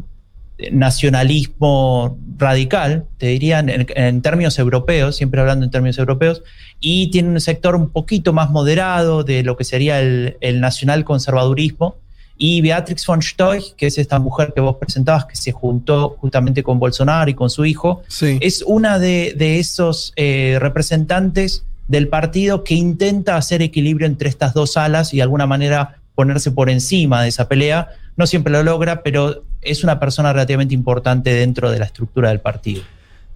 nacionalismo 0.71 2.19
radical, 2.39 3.07
te 3.19 3.27
dirían, 3.27 3.69
en, 3.69 3.87
en 3.95 4.23
términos 4.23 4.59
europeos, 4.59 5.17
siempre 5.17 5.41
hablando 5.41 5.65
en 5.65 5.71
términos 5.71 5.99
europeos, 5.99 6.43
y 6.81 7.11
tiene 7.11 7.31
un 7.31 7.41
sector 7.41 7.75
un 7.75 7.91
poquito 7.91 8.33
más 8.33 8.51
moderado 8.51 9.25
de 9.25 9.43
lo 9.43 9.57
que 9.57 9.65
sería 9.65 10.01
el, 10.01 10.37
el 10.41 10.61
nacional 10.61 11.05
conservadurismo. 11.05 11.97
Y 12.39 12.61
Beatrix 12.61 13.07
von 13.07 13.23
Stoich, 13.23 13.75
que 13.77 13.87
es 13.87 13.99
esta 13.99 14.19
mujer 14.19 14.53
que 14.53 14.61
vos 14.61 14.77
presentabas, 14.77 15.27
que 15.27 15.37
se 15.37 15.53
juntó 15.53 16.17
justamente 16.19 16.63
con 16.63 16.79
Bolsonaro 16.81 17.31
y 17.31 17.35
con 17.35 17.51
su 17.51 17.65
hijo, 17.65 18.03
es 18.41 18.63
una 18.67 18.99
de, 18.99 19.35
de 19.37 19.61
esos 19.61 20.13
eh, 20.17 20.59
representantes 20.61 21.65
del 21.87 22.09
partido 22.09 22.65
que 22.65 22.75
intenta 22.75 23.37
hacer 23.37 23.63
equilibrio 23.63 24.07
entre 24.07 24.29
estas 24.29 24.55
dos 24.55 24.77
alas 24.77 25.13
y 25.13 25.19
de 25.19 25.23
alguna 25.23 25.47
manera 25.47 25.99
ponerse 26.17 26.51
por 26.51 26.69
encima 26.69 27.23
de 27.23 27.29
esa 27.29 27.47
pelea. 27.47 27.91
No 28.17 28.27
siempre 28.27 28.53
lo 28.53 28.63
logra, 28.63 29.03
pero 29.03 29.45
es 29.61 29.85
una 29.85 29.99
persona 30.01 30.33
relativamente 30.33 30.75
importante 30.75 31.33
dentro 31.33 31.71
de 31.71 31.79
la 31.79 31.87
estructura 31.87 32.29
del 32.29 32.41
partido. 32.41 32.83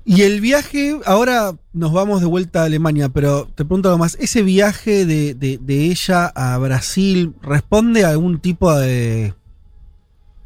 Y 0.05 0.23
el 0.23 0.41
viaje, 0.41 0.99
ahora 1.05 1.55
nos 1.73 1.93
vamos 1.93 2.21
de 2.21 2.27
vuelta 2.27 2.63
a 2.63 2.67
Alemania, 2.67 3.09
pero 3.09 3.47
te 3.55 3.65
pregunto 3.65 3.89
algo 3.89 3.99
más. 3.99 4.17
¿Ese 4.21 4.43
viaje 4.43 5.05
de, 5.05 5.35
de- 5.35 5.59
de 5.61 5.85
ella 5.87 6.27
a 6.27 6.57
Brasil 6.59 7.35
responde 7.43 8.05
a 8.05 8.11
algún 8.11 8.39
tipo 8.39 8.73
de, 8.79 9.35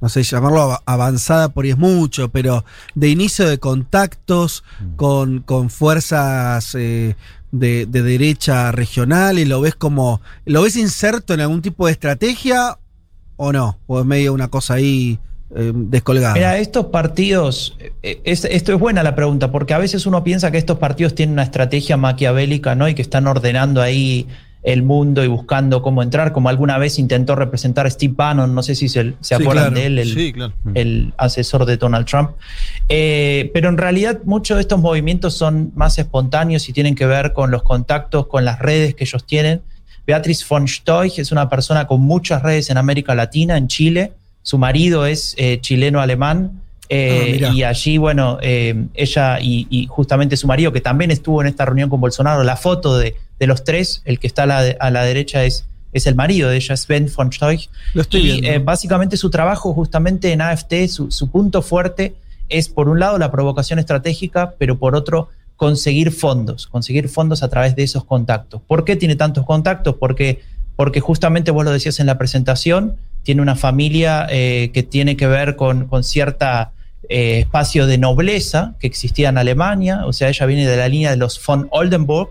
no 0.01 0.09
sé, 0.09 0.23
llamarlo 0.23 0.63
av- 0.63 0.83
avanzada 0.87 1.51
por 1.51 1.65
ahí 1.67 1.73
es 1.73 1.77
mucho, 1.79 2.31
pero 2.31 2.65
de 2.95 3.09
inicio 3.09 3.47
de 3.49 3.59
contactos 3.59 4.65
con, 4.97 5.41
con 5.41 5.69
fuerzas 5.69 6.75
eh, 6.75 7.17
de, 7.53 7.85
de 7.85 8.03
derecha 8.03 8.73
regional 8.73 9.39
y 9.39 9.45
lo 9.45 9.61
ves 9.61 9.75
como, 9.75 10.23
¿lo 10.47 10.63
ves 10.63 10.77
inserto 10.77 11.35
en 11.35 11.41
algún 11.41 11.61
tipo 11.61 11.85
de 11.85 11.93
estrategia 11.93 12.79
o 13.43 13.53
no? 13.55 13.79
¿O 13.87 14.01
es 14.01 14.05
medio 14.07 14.35
una 14.35 14.49
cosa 14.49 14.75
ahí 14.75 15.19
eh, 15.57 15.73
descolgada? 15.75 16.35
Mira, 16.35 16.59
estos 16.59 16.87
partidos, 16.87 17.77
eh, 18.03 18.21
es- 18.25 18.45
esto 18.45 18.75
es 18.75 18.79
buena 18.79 19.03
la 19.03 19.15
pregunta, 19.15 19.51
porque 19.51 19.73
a 19.73 19.79
veces 19.79 20.05
uno 20.05 20.23
piensa 20.23 20.51
que 20.51 20.59
estos 20.59 20.77
partidos 20.79 21.15
tienen 21.15 21.33
una 21.33 21.43
estrategia 21.45 21.97
maquiavélica, 21.97 22.75
¿no? 22.75 22.87
Y 22.89 22.95
que 22.95 23.01
están 23.03 23.27
ordenando 23.27 23.81
ahí 23.81 24.27
el 24.63 24.83
mundo 24.83 25.25
y 25.25 25.27
buscando 25.27 25.81
cómo 25.81 26.03
entrar, 26.03 26.33
como 26.33 26.51
alguna 26.51 26.77
vez 26.77 26.99
intentó 26.99 27.35
representar 27.35 27.91
Steve 27.91 28.13
Bannon, 28.15 28.55
no 28.55 28.63
sé 28.63 28.75
si 28.75 28.91
se, 28.91 29.15
se 29.21 29.35
Sí, 29.37 29.43
acuerdan 29.43 29.69
claro. 29.73 29.75
de 29.77 29.87
él, 29.87 29.99
el, 30.01 30.15
Sí, 30.15 30.33
claro. 30.35 30.53
el 30.75 31.15
asesor 31.17 31.65
de 31.65 31.79
Donald 31.79 32.05
Trump. 32.07 32.33
Eh, 32.91 33.51
pero 33.55 33.71
en 33.71 33.79
realidad 33.79 34.19
muchos 34.25 34.57
de 34.59 34.61
estos 34.61 34.79
movimientos 34.79 35.33
son 35.35 35.73
más 35.75 35.99
espontáneos 35.99 36.69
y 36.69 36.75
tienen 36.75 36.95
que 36.95 37.07
ver 37.07 37.33
con 37.33 37.51
los 37.51 37.63
contactos, 37.63 38.27
con 38.27 38.45
las 38.45 38.59
redes 38.59 38.95
que 38.95 39.05
ellos 39.05 39.25
tienen. 39.25 39.63
Beatriz 40.07 40.47
von 40.49 40.67
Stoich 40.67 41.19
es 41.19 41.33
una 41.33 41.49
persona 41.49 41.87
con 41.87 42.01
muchas 42.01 42.43
redes 42.43 42.71
en 42.71 42.77
América 42.79 43.15
Latina, 43.15 43.57
en 43.57 43.69
Chile. 43.69 44.13
Su 44.43 44.59
marido 44.59 45.07
es 45.07 45.35
eh, 45.39 45.59
chileno-alemán. 45.61 46.61
eh, 46.89 47.41
Ah, 47.45 47.53
y 47.55 47.63
allí, 47.63 47.99
bueno, 47.99 48.39
eh, 48.43 48.87
ella 48.95 49.39
y, 49.41 49.67
y 49.71 49.87
justamente 49.87 50.37
su 50.37 50.47
marido, 50.47 50.73
que 50.73 50.81
también 50.81 51.11
estuvo 51.11 51.41
en 51.41 51.47
esta 51.49 51.65
reunión 51.65 51.89
con 51.89 52.01
Bolsonaro, 52.01 52.43
la 52.43 52.57
foto 52.57 52.99
de, 52.99 53.15
de 53.39 53.47
los 53.47 53.63
tres, 53.65 54.03
el 54.05 54.19
que 54.19 54.27
está 54.27 54.43
a 54.43 54.47
la, 54.47 54.63
de- 54.63 54.77
a 54.81 54.91
la 54.91 55.05
derecha 55.05 55.45
es, 55.45 55.65
es 55.93 56.07
el 56.07 56.15
marido 56.17 56.49
de 56.51 56.57
ella, 56.57 56.77
Sven 56.77 57.09
von 57.15 57.31
Stoich. 57.33 57.69
Lo 57.95 58.03
estoy 58.03 58.21
y 58.21 58.25
viendo. 58.25 58.49
eh, 58.49 58.59
básicamente 58.59 59.17
su 59.17 59.31
trabajo 59.31 59.73
justamente 59.73 60.33
en 60.33 60.41
AFT, 60.41 60.89
su, 60.89 61.11
su 61.13 61.31
punto 61.31 61.63
fuerte 61.63 62.15
es 62.49 62.69
por 62.69 62.89
un 62.89 62.99
lado 62.99 63.19
la 63.19 63.31
provocación 63.31 63.79
estratégica, 63.79 64.55
pero 64.59 64.77
por 64.77 64.97
otro 64.97 65.29
conseguir 65.61 66.11
fondos, 66.11 66.67
conseguir 66.67 67.11
fondos 67.11 67.43
a 67.43 67.51
través 67.51 67.77
de 67.77 67.83
esos 67.83 68.03
contactos. 68.05 68.63
¿Por 68.67 68.87
qué 68.87 68.97
tiene 68.97 69.15
tantos 69.15 69.45
contactos? 69.45 69.95
Porque, 70.01 70.41
porque 70.75 71.01
justamente 71.01 71.51
vos 71.51 71.67
lo 71.67 71.71
decías 71.71 72.01
en 72.01 72.07
la 72.07 72.17
presentación, 72.17 72.97
tiene 73.25 73.43
una 73.43 73.57
familia 73.57 74.27
eh, 74.31 74.71
que 74.73 74.83
tiene 74.83 75.19
que 75.19 75.27
ver 75.27 75.57
con, 75.57 75.87
con 75.87 76.03
cierta 76.03 76.73
eh, 77.11 77.41
espacio 77.41 77.87
de 77.87 77.99
nobleza 77.99 78.75
que 78.81 78.87
existía 78.87 79.29
en 79.29 79.37
Alemania, 79.37 80.07
o 80.07 80.15
sea, 80.15 80.31
ella 80.31 80.47
viene 80.47 80.67
de 80.67 80.79
la 80.79 80.89
línea 80.89 81.11
de 81.11 81.19
los 81.19 81.39
von 81.47 81.69
Oldenburg, 81.73 82.31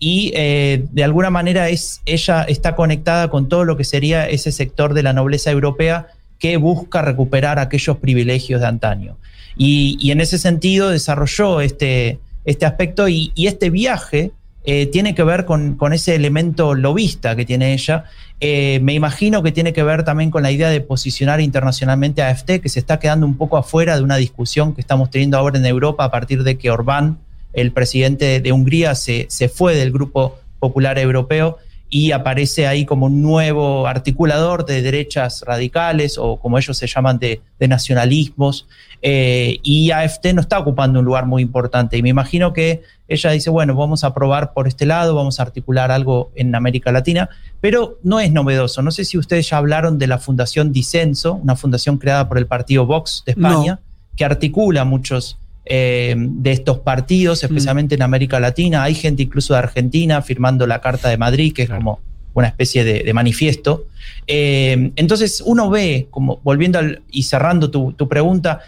y 0.00 0.32
eh, 0.34 0.84
de 0.90 1.04
alguna 1.04 1.30
manera 1.30 1.68
es, 1.68 2.02
ella 2.06 2.42
está 2.42 2.74
conectada 2.74 3.30
con 3.30 3.48
todo 3.48 3.62
lo 3.62 3.76
que 3.76 3.84
sería 3.84 4.28
ese 4.28 4.50
sector 4.50 4.94
de 4.94 5.04
la 5.04 5.12
nobleza 5.12 5.52
europea 5.52 6.08
que 6.40 6.56
busca 6.56 7.02
recuperar 7.02 7.60
aquellos 7.60 7.98
privilegios 7.98 8.60
de 8.60 8.66
antaño. 8.66 9.16
Y, 9.56 9.96
y 10.00 10.10
en 10.10 10.20
ese 10.20 10.38
sentido 10.38 10.90
desarrolló 10.90 11.60
este, 11.60 12.18
este 12.44 12.66
aspecto 12.66 13.08
y, 13.08 13.32
este 13.36 13.70
viaje 13.70 14.32
eh, 14.64 14.86
tiene 14.86 15.14
que 15.14 15.22
ver 15.22 15.44
con, 15.44 15.74
con 15.76 15.92
ese 15.92 16.14
elemento 16.14 16.74
lobista 16.74 17.36
que 17.36 17.44
tiene 17.44 17.74
ella. 17.74 18.04
Eh, 18.40 18.80
me 18.82 18.94
imagino 18.94 19.42
que 19.42 19.52
tiene 19.52 19.72
que 19.72 19.82
ver 19.82 20.04
también 20.04 20.30
con 20.30 20.42
la 20.42 20.50
idea 20.50 20.70
de 20.70 20.80
posicionar 20.80 21.40
internacionalmente 21.40 22.22
a 22.22 22.30
AFT, 22.30 22.60
que 22.60 22.68
se 22.68 22.78
está 22.78 22.98
quedando 22.98 23.26
un 23.26 23.36
poco 23.36 23.56
afuera 23.56 23.96
de 23.96 24.02
una 24.02 24.16
discusión 24.16 24.74
que 24.74 24.80
estamos 24.80 25.10
teniendo 25.10 25.38
ahora 25.38 25.58
en 25.58 25.66
Europa 25.66 26.04
a 26.04 26.10
partir 26.10 26.42
de 26.42 26.56
que 26.56 26.70
Orbán, 26.70 27.18
el 27.52 27.72
presidente 27.72 28.40
de 28.40 28.52
Hungría, 28.52 28.94
se, 28.94 29.26
se 29.28 29.48
fue 29.48 29.74
del 29.76 29.92
Grupo 29.92 30.38
Popular 30.58 30.98
Europeo 30.98 31.58
y 31.94 32.10
aparece 32.10 32.66
ahí 32.66 32.84
como 32.84 33.06
un 33.06 33.22
nuevo 33.22 33.86
articulador 33.86 34.66
de 34.66 34.82
derechas 34.82 35.44
radicales 35.46 36.18
o 36.18 36.40
como 36.40 36.58
ellos 36.58 36.76
se 36.76 36.88
llaman 36.88 37.20
de, 37.20 37.40
de 37.60 37.68
nacionalismos. 37.68 38.66
Eh, 39.00 39.60
y 39.62 39.92
AFT 39.92 40.32
no 40.34 40.40
está 40.40 40.58
ocupando 40.58 40.98
un 40.98 41.04
lugar 41.04 41.26
muy 41.26 41.40
importante. 41.40 41.96
Y 41.96 42.02
me 42.02 42.08
imagino 42.08 42.52
que 42.52 42.82
ella 43.06 43.30
dice, 43.30 43.48
bueno, 43.48 43.76
vamos 43.76 44.02
a 44.02 44.12
probar 44.12 44.54
por 44.54 44.66
este 44.66 44.86
lado, 44.86 45.14
vamos 45.14 45.38
a 45.38 45.44
articular 45.44 45.92
algo 45.92 46.32
en 46.34 46.52
América 46.56 46.90
Latina, 46.90 47.28
pero 47.60 48.00
no 48.02 48.18
es 48.18 48.32
novedoso. 48.32 48.82
No 48.82 48.90
sé 48.90 49.04
si 49.04 49.16
ustedes 49.16 49.48
ya 49.48 49.58
hablaron 49.58 49.96
de 49.96 50.08
la 50.08 50.18
Fundación 50.18 50.72
Disenso, 50.72 51.34
una 51.34 51.54
fundación 51.54 51.98
creada 51.98 52.28
por 52.28 52.38
el 52.38 52.48
partido 52.48 52.86
Vox 52.86 53.22
de 53.24 53.32
España, 53.32 53.78
que 54.16 54.24
articula 54.24 54.84
muchos 54.84 55.38
eh, 55.66 56.14
de 56.16 56.52
estos 56.52 56.78
partidos, 56.80 57.42
especialmente 57.42 57.94
en 57.94 58.02
América 58.02 58.38
Latina. 58.40 58.82
Hay 58.82 58.94
gente 58.94 59.22
incluso 59.22 59.54
de 59.54 59.60
Argentina 59.60 60.22
firmando 60.22 60.66
la 60.66 60.80
Carta 60.80 61.08
de 61.08 61.16
Madrid, 61.16 61.52
que 61.52 61.62
es 61.62 61.70
como 61.70 62.00
una 62.34 62.48
especie 62.48 62.84
de, 62.84 63.02
de 63.02 63.12
manifiesto. 63.14 63.86
Eh, 64.26 64.90
entonces 64.96 65.42
uno 65.44 65.70
ve, 65.70 66.08
como 66.10 66.40
volviendo 66.42 66.78
al- 66.78 67.02
y 67.10 67.22
cerrando 67.22 67.70
tu, 67.70 67.92
tu 67.92 68.08
pregunta, 68.08 68.60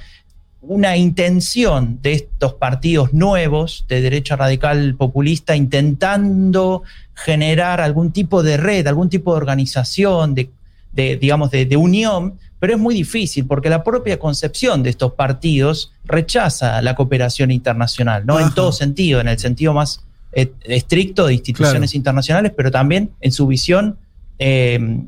una 0.63 0.97
intención 0.97 1.99
de 2.03 2.13
estos 2.15 2.55
partidos 2.55 3.13
nuevos 3.13 3.85
de 3.89 4.01
derecha 4.01 4.35
radical 4.35 4.95
populista 4.97 5.55
intentando 5.55 6.83
generar 7.15 7.81
algún 7.81 8.11
tipo 8.11 8.43
de 8.43 8.57
red, 8.57 8.87
algún 8.87 9.09
tipo 9.09 9.33
de 9.33 9.37
organización, 9.37 10.35
de, 10.35 10.51
de, 10.93 11.17
digamos, 11.17 11.51
de, 11.51 11.67
de 11.67 11.77
unión, 11.77 12.35
pero 12.59 12.75
es 12.75 12.79
muy 12.79 12.95
difícil 12.95 13.47
porque 13.47 13.69
la 13.69 13.85
propia 13.85 14.19
concepción 14.19 14.83
de 14.83 14.91
estos 14.91 15.13
partidos 15.13 15.93
rechaza 16.05 16.81
la 16.83 16.95
cooperación 16.95 17.51
internacional, 17.51 18.25
¿no? 18.25 18.41
En 18.41 18.53
todo 18.55 18.73
sentido, 18.73 19.21
en 19.21 19.29
el 19.29 19.39
sentido 19.39 19.75
más 19.75 20.05
eh, 20.33 20.53
estricto 20.65 21.27
de 21.27 21.35
instituciones 21.35 21.95
internacionales, 21.95 22.53
pero 22.57 22.71
también 22.71 23.11
en 23.21 23.33
su 23.33 23.47
visión 23.47 23.99
eh, 24.39 25.05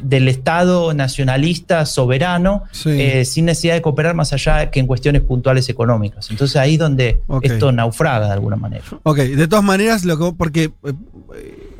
del 0.00 0.28
Estado 0.28 0.94
nacionalista 0.94 1.84
soberano, 1.84 2.62
eh, 2.84 3.24
sin 3.24 3.46
necesidad 3.46 3.74
de 3.74 3.82
cooperar 3.82 4.14
más 4.14 4.32
allá 4.32 4.70
que 4.70 4.78
en 4.78 4.86
cuestiones 4.86 5.22
puntuales 5.22 5.68
económicas. 5.68 6.30
Entonces 6.30 6.56
ahí 6.56 6.74
es 6.74 6.78
donde 6.78 7.20
esto 7.42 7.72
naufraga 7.72 8.26
de 8.26 8.32
alguna 8.34 8.54
manera. 8.54 8.84
Ok, 9.02 9.18
de 9.18 9.48
todas 9.48 9.64
maneras, 9.64 10.04
lo 10.04 10.16
que, 10.16 10.36
porque 10.36 10.70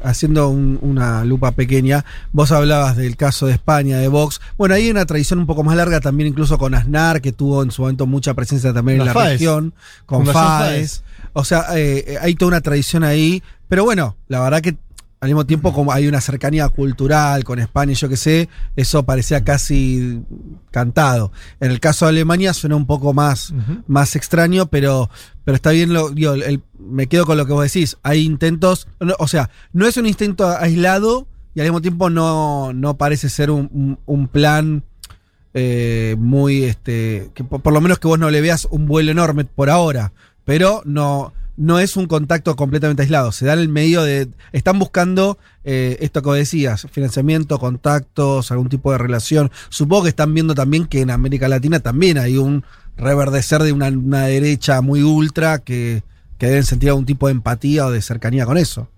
haciendo 0.05 0.48
un- 0.48 0.78
una 0.82 1.24
lupa 1.24 1.52
pequeña, 1.52 2.05
vos 2.32 2.52
hablabas 2.52 2.97
del 2.97 3.16
caso 3.16 3.47
de 3.47 3.52
España, 3.52 3.98
de 3.98 4.09
Vox. 4.09 4.40
Bueno, 4.56 4.74
ahí 4.74 4.85
hay 4.85 4.90
una 4.90 5.06
tradición 5.06 5.39
un 5.40 5.47
poco 5.47 5.64
más 5.64 5.76
larga 5.76 6.01
también, 6.01 6.28
incluso 6.28 6.59
con 6.59 6.74
Aznar, 6.74 7.20
que 7.20 7.32
tuvo 7.32 7.62
en 7.62 7.70
su 7.70 7.82
momento 7.82 8.06
mucha 8.06 8.35
presencia 8.35 8.72
también 8.72 9.01
en 9.01 9.06
La 9.06 9.12
FAES. 9.12 9.32
región, 9.32 9.74
con 10.06 10.26
FAES. 10.26 11.02
O 11.32 11.44
sea, 11.44 11.66
eh, 11.74 12.16
hay 12.20 12.35
toda 12.36 12.48
una 12.51 12.60
tradición 12.60 13.02
ahí. 13.02 13.43
Pero 13.66 13.82
bueno, 13.85 14.14
la 14.28 14.40
verdad 14.40 14.60
que 14.60 14.76
al 15.24 15.30
mismo 15.30 15.46
tiempo 15.46 15.72
como 15.72 15.90
hay 15.92 16.06
una 16.06 16.20
cercanía 16.20 16.68
cultural 16.68 17.44
con 17.44 17.59
España 17.59 17.92
y 17.92 17.94
yo 17.94 18.09
qué 18.09 18.16
sé, 18.16 18.48
eso 18.76 19.05
parecía 19.05 19.42
casi 19.42 20.20
cantado. 20.70 21.32
En 21.60 21.70
el 21.70 21.80
caso 21.80 22.05
de 22.05 22.10
Alemania 22.10 22.52
suena 22.52 22.76
un 22.76 22.86
poco 22.86 23.12
más, 23.14 23.52
más 23.86 24.16
extraño, 24.16 24.66
pero, 24.66 25.09
pero 25.44 25.55
está 25.56 25.70
bien, 25.70 25.92
lo, 25.92 26.10
digo, 26.10 26.34
el- 26.34 26.62
me 26.78 27.06
quedo 27.06 27.24
con 27.26 27.36
lo 27.38 27.46
que 27.46 27.52
vos 27.52 27.64
decís. 27.64 27.96
Hay 28.02 28.22
intentos, 28.24 28.86
no, 29.01 29.14
o 29.18 29.26
sea, 29.26 29.51
no 29.72 29.86
es 29.86 29.96
un 29.96 30.06
intento 30.06 30.46
aislado 30.48 31.26
y 31.55 31.60
al 31.60 31.66
mismo 31.66 31.80
tiempo 31.80 32.10
no, 32.10 32.72
no 32.74 32.96
parece 32.96 33.28
ser 33.30 33.51
un, 33.51 33.70
un- 33.72 33.98
un 34.06 34.28
plan 34.28 34.84
eh, 35.55 36.16
muy, 36.18 36.64
este, 36.64 37.30
que 37.34 37.44
por, 37.44 37.62
por 37.62 37.72
lo 37.72 37.80
menos 37.80 37.98
que 37.98 38.09
vos 38.09 38.18
no 38.18 38.30
le 38.30 38.40
veas 38.40 38.66
un 38.70 38.86
vuelo 38.86 39.10
enorme 39.12 39.44
por 39.44 39.70
ahora, 39.70 40.12
pero 40.44 40.82
no, 40.84 41.32
no 41.56 41.78
es 41.78 41.97
un 41.97 42.06
contacto 42.06 42.56
completamente 42.56 43.02
aislado, 43.02 43.32
se 43.32 43.47
da 43.47 43.52
en 43.52 43.60
el 43.60 43.68
medio 43.68 44.02
de, 44.02 44.28
están 44.52 44.78
buscando 44.78 45.39
eh, 45.62 45.97
esto 46.01 46.22
que 46.22 46.31
decías, 46.31 46.86
financiamiento, 46.90 47.59
contactos, 47.59 48.51
algún 48.51 48.68
tipo 48.68 48.93
de 48.93 48.98
relación. 48.98 49.51
Supongo 49.68 50.05
que 50.05 50.09
están 50.10 50.35
viendo 50.35 50.55
también 50.55 50.86
que 50.86 51.01
en 51.01 51.10
América 51.10 51.48
Latina 51.48 51.81
también 51.81 52.18
hay 52.18 52.36
un 52.36 52.64
reverdecer 52.97 53.62
de 53.62 53.72
una, 53.72 53.89
una 53.89 54.26
derecha 54.26 54.81
muy 54.81 55.02
ultra 55.02 55.59
que, 55.59 56.02
que 56.39 56.47
deben 56.47 56.64
sentir 56.64 56.90
algún 56.90 57.06
tipo 57.06 57.26
de 57.26 57.32
empatía 57.32 57.86
o 57.86 57.90
de 57.90 58.02
cercanía 58.02 58.47
con 58.47 58.59
eso. 58.59 58.89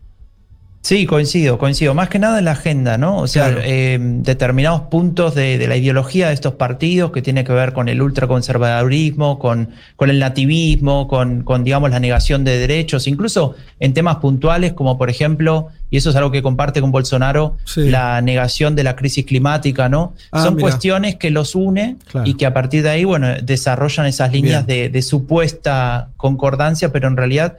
Sí, 0.86 1.04
coincido, 1.04 1.58
coincido. 1.58 1.94
Más 1.94 2.08
que 2.08 2.20
nada 2.20 2.38
en 2.38 2.44
la 2.44 2.52
agenda, 2.52 2.96
¿no? 2.96 3.18
O 3.18 3.26
sea, 3.26 3.46
Claro. 3.46 3.60
eh, 3.64 3.98
determinados 4.00 4.82
puntos 4.82 5.34
de, 5.34 5.58
de 5.58 5.66
la 5.66 5.76
ideología 5.76 6.28
de 6.28 6.34
estos 6.34 6.54
partidos 6.54 7.10
que 7.10 7.22
tiene 7.22 7.42
que 7.42 7.52
ver 7.52 7.72
con 7.72 7.88
el 7.88 8.00
ultraconservadurismo, 8.00 9.40
con, 9.40 9.70
con 9.96 10.10
el 10.10 10.20
nativismo, 10.20 11.08
con, 11.08 11.42
con, 11.42 11.64
digamos, 11.64 11.90
la 11.90 11.98
negación 11.98 12.44
de 12.44 12.56
derechos, 12.58 13.08
incluso 13.08 13.56
en 13.80 13.94
temas 13.94 14.18
puntuales 14.18 14.74
como, 14.74 14.96
por 14.96 15.10
ejemplo, 15.10 15.70
y 15.90 15.96
eso 15.96 16.10
es 16.10 16.14
algo 16.16 16.30
que 16.30 16.40
comparte 16.40 16.80
con 16.80 16.92
Bolsonaro, 16.92 17.56
Sí. 17.64 17.88
la 17.88 18.20
negación 18.22 18.76
de 18.76 18.84
la 18.84 18.94
crisis 18.94 19.26
climática, 19.26 19.88
¿no? 19.88 20.14
Ah, 20.30 20.44
Son 20.44 20.54
mira. 20.54 20.68
cuestiones 20.68 21.16
que 21.16 21.30
los 21.32 21.56
une 21.56 21.96
Claro. 22.12 22.28
y 22.30 22.34
que 22.34 22.46
a 22.46 22.54
partir 22.54 22.84
de 22.84 22.90
ahí, 22.90 23.02
bueno, 23.04 23.26
desarrollan 23.42 24.06
esas 24.06 24.30
líneas 24.30 24.64
de 24.68 25.02
supuesta 25.02 26.10
concordancia, 26.16 26.92
pero 26.92 27.08
en 27.08 27.16
realidad 27.16 27.56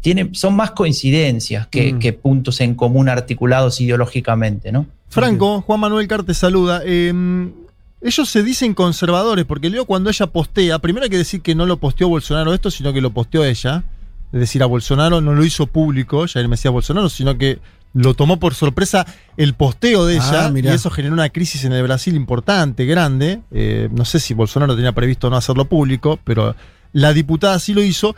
tiene, 0.00 0.30
son 0.32 0.54
más 0.56 0.70
coincidencias 0.72 1.66
que, 1.66 1.92
Mm. 1.92 1.98
que 1.98 2.12
puntos 2.12 2.60
en 2.60 2.74
común 2.74 3.08
articulados 3.08 3.80
ideológicamente, 3.80 4.72
¿no? 4.72 4.86
Franco, 5.08 5.60
Juan 5.62 5.80
Manuel 5.80 6.06
Carr 6.08 6.22
te 6.24 6.34
saluda. 6.34 6.82
Eh, 6.84 7.12
ellos 8.02 8.28
se 8.30 8.42
dicen 8.42 8.72
conservadores, 8.74 9.44
porque 9.44 9.68
leo 9.68 9.84
cuando 9.84 10.08
ella 10.08 10.26
postea, 10.28 10.78
primero 10.78 11.04
hay 11.04 11.10
que 11.10 11.18
decir 11.18 11.42
que 11.42 11.54
no 11.54 11.66
lo 11.66 11.76
posteó 11.78 12.08
Bolsonaro 12.08 12.54
esto, 12.54 12.70
sino 12.70 12.92
que 12.92 13.00
lo 13.00 13.10
posteó 13.10 13.44
ella. 13.44 13.84
Es 14.32 14.40
decir, 14.40 14.62
a 14.62 14.66
Bolsonaro 14.66 15.20
no 15.20 15.34
lo 15.34 15.44
hizo 15.44 15.66
público, 15.66 16.24
Jair 16.32 16.48
Mesías 16.48 16.72
Bolsonaro, 16.72 17.08
sino 17.08 17.36
que 17.36 17.58
lo 17.92 18.14
tomó 18.14 18.38
por 18.38 18.54
sorpresa 18.54 19.04
el 19.36 19.54
posteo 19.54 20.06
de 20.06 20.14
ella, 20.14 20.46
Ah, 20.46 20.48
y 20.48 20.52
mirá. 20.52 20.72
eso 20.72 20.88
generó 20.90 21.12
una 21.12 21.28
crisis 21.30 21.64
en 21.64 21.72
el 21.72 21.82
Brasil 21.82 22.14
importante, 22.14 22.86
grande. 22.86 23.40
Eh, 23.50 23.88
no 23.92 24.04
sé 24.04 24.20
si 24.20 24.32
Bolsonaro 24.32 24.76
tenía 24.76 24.92
previsto 24.92 25.28
no 25.28 25.36
hacerlo 25.36 25.64
público, 25.64 26.20
pero 26.22 26.54
la 26.92 27.12
diputada 27.12 27.58
sí 27.58 27.74
lo 27.74 27.82
hizo. 27.82 28.14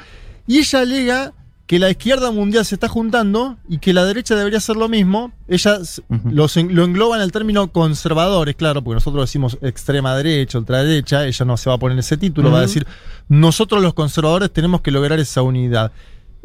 Y 0.47 0.59
ella 0.59 0.81
alega 0.81 1.33
que 1.67 1.79
la 1.79 1.89
izquierda 1.91 2.31
mundial 2.33 2.65
se 2.67 2.75
está 2.75 2.89
juntando 2.89 3.57
y 3.69 3.79
que 3.79 3.93
la 3.95 4.05
derecha 4.05 4.35
debería 4.37 4.59
hacer 4.59 4.77
lo 4.77 4.89
mismo. 4.89 5.33
Ella 5.49 5.77
s- 5.81 6.03
los 6.31 6.57
en- 6.57 6.75
lo 6.75 6.85
engloba 6.85 7.17
en 7.17 7.23
el 7.23 7.33
término 7.33 7.73
conservadores, 7.73 8.57
claro, 8.57 8.83
porque 8.83 8.97
nosotros 8.97 9.23
decimos 9.25 9.57
extrema 9.63 10.15
derecha, 10.17 10.59
ultraderecha, 10.59 11.25
ella 11.27 11.45
no 11.47 11.57
se 11.57 11.71
va 11.71 11.77
a 11.77 11.79
poner 11.79 11.99
ese 11.99 12.17
título, 12.19 12.51
va 12.51 12.59
a 12.59 12.63
decir, 12.63 12.87
nosotros 13.29 13.81
los 13.83 13.95
conservadores 13.95 14.53
tenemos 14.53 14.81
que 14.83 14.91
lograr 14.91 15.19
esa 15.21 15.41
unidad. 15.43 15.93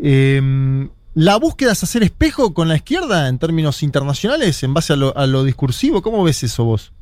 Eh, 0.01 0.87
¿La 1.15 1.35
búsqueda 1.37 1.71
es 1.71 1.81
hacer 1.83 2.03
espejo 2.03 2.53
con 2.53 2.67
la 2.67 2.75
izquierda 2.75 3.27
en 3.27 3.39
términos 3.39 3.81
internacionales, 3.81 4.61
en 4.61 4.73
base 4.75 4.93
a 4.93 4.95
lo, 4.95 5.17
a 5.17 5.25
lo 5.25 5.43
discursivo? 5.43 6.03
¿Cómo 6.03 6.23
ves 6.23 6.43
eso 6.43 6.63
vos? 6.63 6.93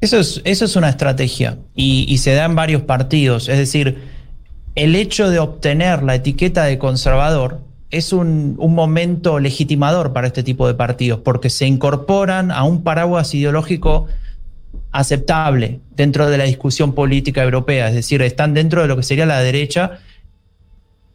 Eso 0.00 0.16
es, 0.18 0.40
eso 0.44 0.64
es 0.64 0.76
una 0.76 0.88
estrategia 0.88 1.58
y, 1.74 2.06
y 2.08 2.18
se 2.18 2.32
da 2.32 2.46
en 2.46 2.54
varios 2.54 2.82
partidos. 2.82 3.48
Es 3.50 3.58
decir, 3.58 3.98
el 4.78 4.94
hecho 4.94 5.28
de 5.28 5.40
obtener 5.40 6.04
la 6.04 6.14
etiqueta 6.14 6.62
de 6.62 6.78
conservador 6.78 7.60
es 7.90 8.12
un, 8.12 8.54
momento 8.56 9.40
legitimador 9.40 10.12
para 10.12 10.28
este 10.28 10.44
tipo 10.44 10.68
de 10.68 10.74
partidos, 10.74 11.20
porque 11.24 11.50
se 11.50 11.66
incorporan 11.66 12.52
a 12.52 12.62
un 12.62 12.84
paraguas 12.84 13.34
ideológico 13.34 14.06
aceptable 14.92 15.80
dentro 15.96 16.30
de 16.30 16.38
la 16.38 16.44
discusión 16.44 16.94
política 16.94 17.42
europea, 17.42 17.88
es 17.88 17.94
decir, 17.94 18.22
están 18.22 18.54
dentro 18.54 18.82
de 18.82 18.88
lo 18.88 18.96
que 18.96 19.02
sería 19.02 19.26
la 19.26 19.40
derecha 19.40 19.98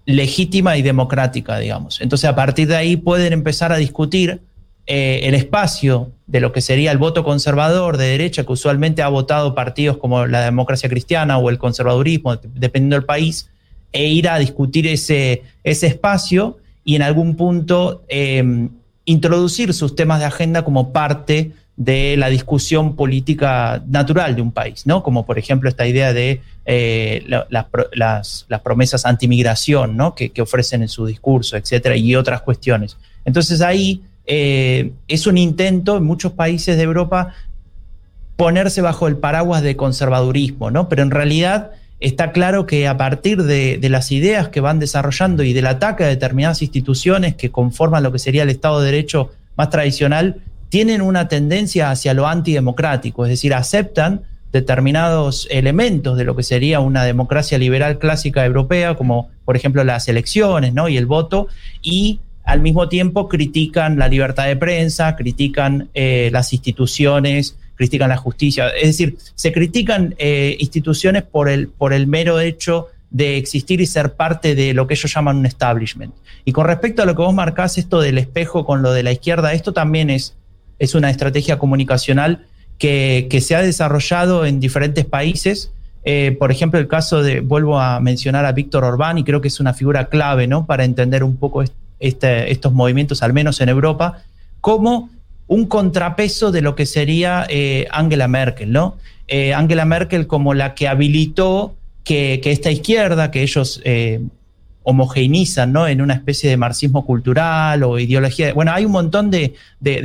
legítima 0.06 0.76
y 0.76 0.82
democrática, 0.82 1.58
digamos. 1.58 2.02
Entonces, 2.02 2.30
a 2.30 2.36
partir 2.36 2.68
de 2.68 2.76
ahí 2.76 2.98
pueden 2.98 3.32
empezar 3.32 3.72
a 3.72 3.78
discutir 3.78 4.42
eh, 4.88 5.22
el 5.24 5.36
espacio 5.36 6.12
de 6.28 6.42
lo 6.42 6.52
que 6.52 6.60
sería 6.60 6.92
el 6.92 6.98
voto 6.98 7.24
conservador 7.24 7.96
de 7.96 8.08
derecha, 8.08 8.44
que 8.44 8.52
usualmente 8.52 9.02
ha 9.02 9.08
votado 9.08 9.56
partidos 9.56 9.96
como 9.96 10.26
la 10.26 10.42
democracia 10.42 10.90
cristiana 10.90 11.38
o 11.38 11.50
el 11.50 11.58
conservadurismo, 11.58 12.36
dependiendo 12.36 12.98
del 12.98 13.06
país, 13.06 13.50
e 13.94 14.08
ir 14.08 14.28
a 14.28 14.38
discutir 14.40 14.88
ese, 14.88 15.44
ese 15.64 15.88
espacio 15.88 16.58
y 16.84 16.96
en 16.96 17.04
algún 17.04 17.36
punto 17.36 18.04
eh, 18.10 18.68
introducir 19.06 19.74
sus 19.74 19.96
temas 19.96 20.20
de 20.20 20.26
agenda 20.26 20.66
como 20.66 20.92
parte 20.92 21.52
de 21.76 22.18
la 22.18 22.30
discusión 22.30 22.96
política 22.96 23.82
natural 23.88 24.36
de 24.36 24.42
un 24.42 24.52
país, 24.52 24.86
¿no? 24.86 25.02
Como 25.02 25.26
por 25.26 25.40
ejemplo 25.40 25.70
esta 25.70 25.88
idea 25.88 26.14
de 26.14 26.42
eh, 26.66 27.26
las 27.50 28.62
promesas 28.64 29.06
antimigración, 29.06 29.98
¿no? 29.98 30.14
Que, 30.14 30.30
que 30.30 30.42
ofrecen 30.42 30.84
en 30.84 30.90
su 30.90 31.06
discurso, 31.06 31.58
etcétera, 31.58 31.96
y 31.96 32.16
otras 32.16 32.42
cuestiones. 32.42 32.98
Entonces 33.26 33.62
ahí 33.62 34.02
eh, 34.26 34.92
es 35.08 35.26
un 35.26 35.38
intento 35.38 35.98
en 35.98 36.04
muchos 36.04 36.34
países 36.34 36.78
de 36.78 36.84
Europa 36.84 37.34
ponerse 38.36 38.82
bajo 38.82 39.08
el 39.08 39.18
paraguas 39.18 39.62
de 39.62 39.76
conservadurismo, 39.76 40.70
¿no? 40.72 40.90
Pero 40.90 41.02
en 41.02 41.12
realidad 41.12 41.72
está 42.04 42.34
claro 42.34 42.66
que 42.66 42.88
a 42.88 42.98
partir 42.98 43.44
de, 43.44 43.80
las 43.90 44.12
ideas 44.12 44.50
que 44.50 44.60
van 44.60 44.78
desarrollando 44.78 45.42
y 45.42 45.54
del 45.54 45.68
ataque 45.68 46.04
a 46.04 46.08
determinadas 46.08 46.62
instituciones 46.62 47.36
que 47.36 47.50
conforman 47.50 48.04
lo 48.04 48.12
que 48.12 48.20
sería 48.20 48.44
el 48.44 48.50
Estado 48.50 48.82
de 48.82 48.92
Derecho 48.92 49.32
más 49.56 49.70
tradicional, 49.70 50.42
tienen 50.68 51.02
una 51.02 51.30
tendencia 51.30 51.92
hacia 51.92 52.14
lo 52.14 52.28
antidemocrático, 52.28 53.26
es 53.26 53.30
decir, 53.30 53.54
aceptan 53.54 54.24
determinados 54.52 55.48
elementos 55.50 56.18
de 56.18 56.26
lo 56.26 56.36
que 56.36 56.44
sería 56.44 56.82
una 56.82 57.06
democracia 57.06 57.58
liberal 57.58 58.00
clásica 58.00 58.46
europea, 58.46 58.96
como 58.96 59.30
por 59.46 59.56
ejemplo 59.56 59.84
las 59.84 60.08
elecciones 60.08 60.74
¿no? 60.74 60.90
y 60.90 60.98
el 60.98 61.06
voto, 61.06 61.48
y 61.82 62.20
al 62.44 62.62
mismo 62.62 62.90
tiempo 62.90 63.30
critican 63.30 63.98
la 63.98 64.10
libertad 64.10 64.46
de 64.48 64.58
prensa, 64.58 65.16
critican 65.16 65.90
eh, 65.94 66.30
las 66.34 66.52
instituciones, 66.52 67.58
critican 67.84 68.10
la 68.10 68.18
justicia. 68.26 68.70
Es 68.70 68.88
decir, 68.94 69.18
se 69.44 69.52
critican 69.52 70.16
eh, 70.18 70.56
instituciones 70.60 71.24
por 71.24 71.46
el, 71.50 71.68
por 71.68 71.92
el 71.92 72.06
mero 72.08 72.40
hecho 72.40 72.88
de 73.10 73.38
existir 73.38 73.80
y 73.82 73.86
ser 73.86 74.08
parte 74.14 74.56
de 74.56 74.74
lo 74.74 74.88
que 74.88 74.96
ellos 74.96 75.14
llaman 75.14 75.38
un 75.38 75.46
establishment. 75.46 76.14
Y 76.46 76.52
con 76.52 76.66
respecto 76.66 77.02
a 77.02 77.06
lo 77.06 77.14
que 77.16 77.22
vos 77.22 77.34
marcás, 77.34 77.78
esto 77.78 78.02
del 78.02 78.18
espejo 78.18 78.66
con 78.66 78.82
lo 78.82 78.92
de 78.92 79.04
la 79.04 79.12
izquierda, 79.12 79.54
esto 79.54 79.72
también 79.72 80.10
es, 80.10 80.34
es 80.80 80.96
una 80.96 81.10
estrategia 81.10 81.58
comunicacional 81.60 82.46
que, 82.80 83.28
que 83.30 83.40
se 83.40 83.56
ha 83.56 83.62
desarrollado 83.62 84.46
en 84.46 84.60
diferentes 84.60 85.06
países. 85.06 85.72
Eh, 86.06 86.36
por 86.40 86.50
ejemplo, 86.52 86.80
el 86.80 86.88
caso 86.88 87.22
de, 87.22 87.40
vuelvo 87.40 87.80
a 87.80 88.00
mencionar 88.00 88.46
a 88.46 88.52
Víctor 88.52 88.84
Orbán, 88.84 89.18
y 89.18 89.24
creo 89.24 89.42
que 89.42 89.48
es 89.50 89.60
una 89.60 89.74
figura 89.74 90.10
clave 90.10 90.48
¿no? 90.48 90.66
para 90.66 90.84
entender 90.84 91.24
un 91.24 91.38
poco 91.38 91.62
est- 91.62 91.74
este- 92.00 92.52
estos 92.52 92.74
movimientos, 92.74 93.22
al 93.24 93.32
menos 93.32 93.62
en 93.62 93.70
Europa, 93.70 94.24
como 94.60 95.10
un 95.48 95.66
contrapeso 95.66 96.52
de 96.52 96.62
lo 96.62 96.76
que 96.76 96.86
sería 96.86 97.46
eh, 97.50 97.88
Angela 97.92 98.28
Merkel, 98.28 98.72
¿no? 98.72 98.98
Eh, 99.28 99.54
Angela 99.54 99.86
Merkel 99.86 100.28
como 100.28 100.54
la 100.54 100.76
que 100.76 100.88
habilitó 100.88 101.76
que, 102.04 102.42
esta 102.44 102.72
izquierda, 102.72 103.32
que 103.32 103.42
ellos 103.42 103.82
eh, 103.86 104.22
homogeneizan 104.84 105.72
¿no? 105.72 105.88
en 105.88 106.02
una 106.02 106.14
especie 106.14 106.50
de 106.50 106.58
marxismo 106.58 107.06
cultural 107.06 107.84
o 107.84 108.00
ideología. 108.00 108.54
Bueno, 108.54 108.74
hay 108.74 108.86
un 108.86 108.92
montón 108.92 109.32
de, 109.32 109.56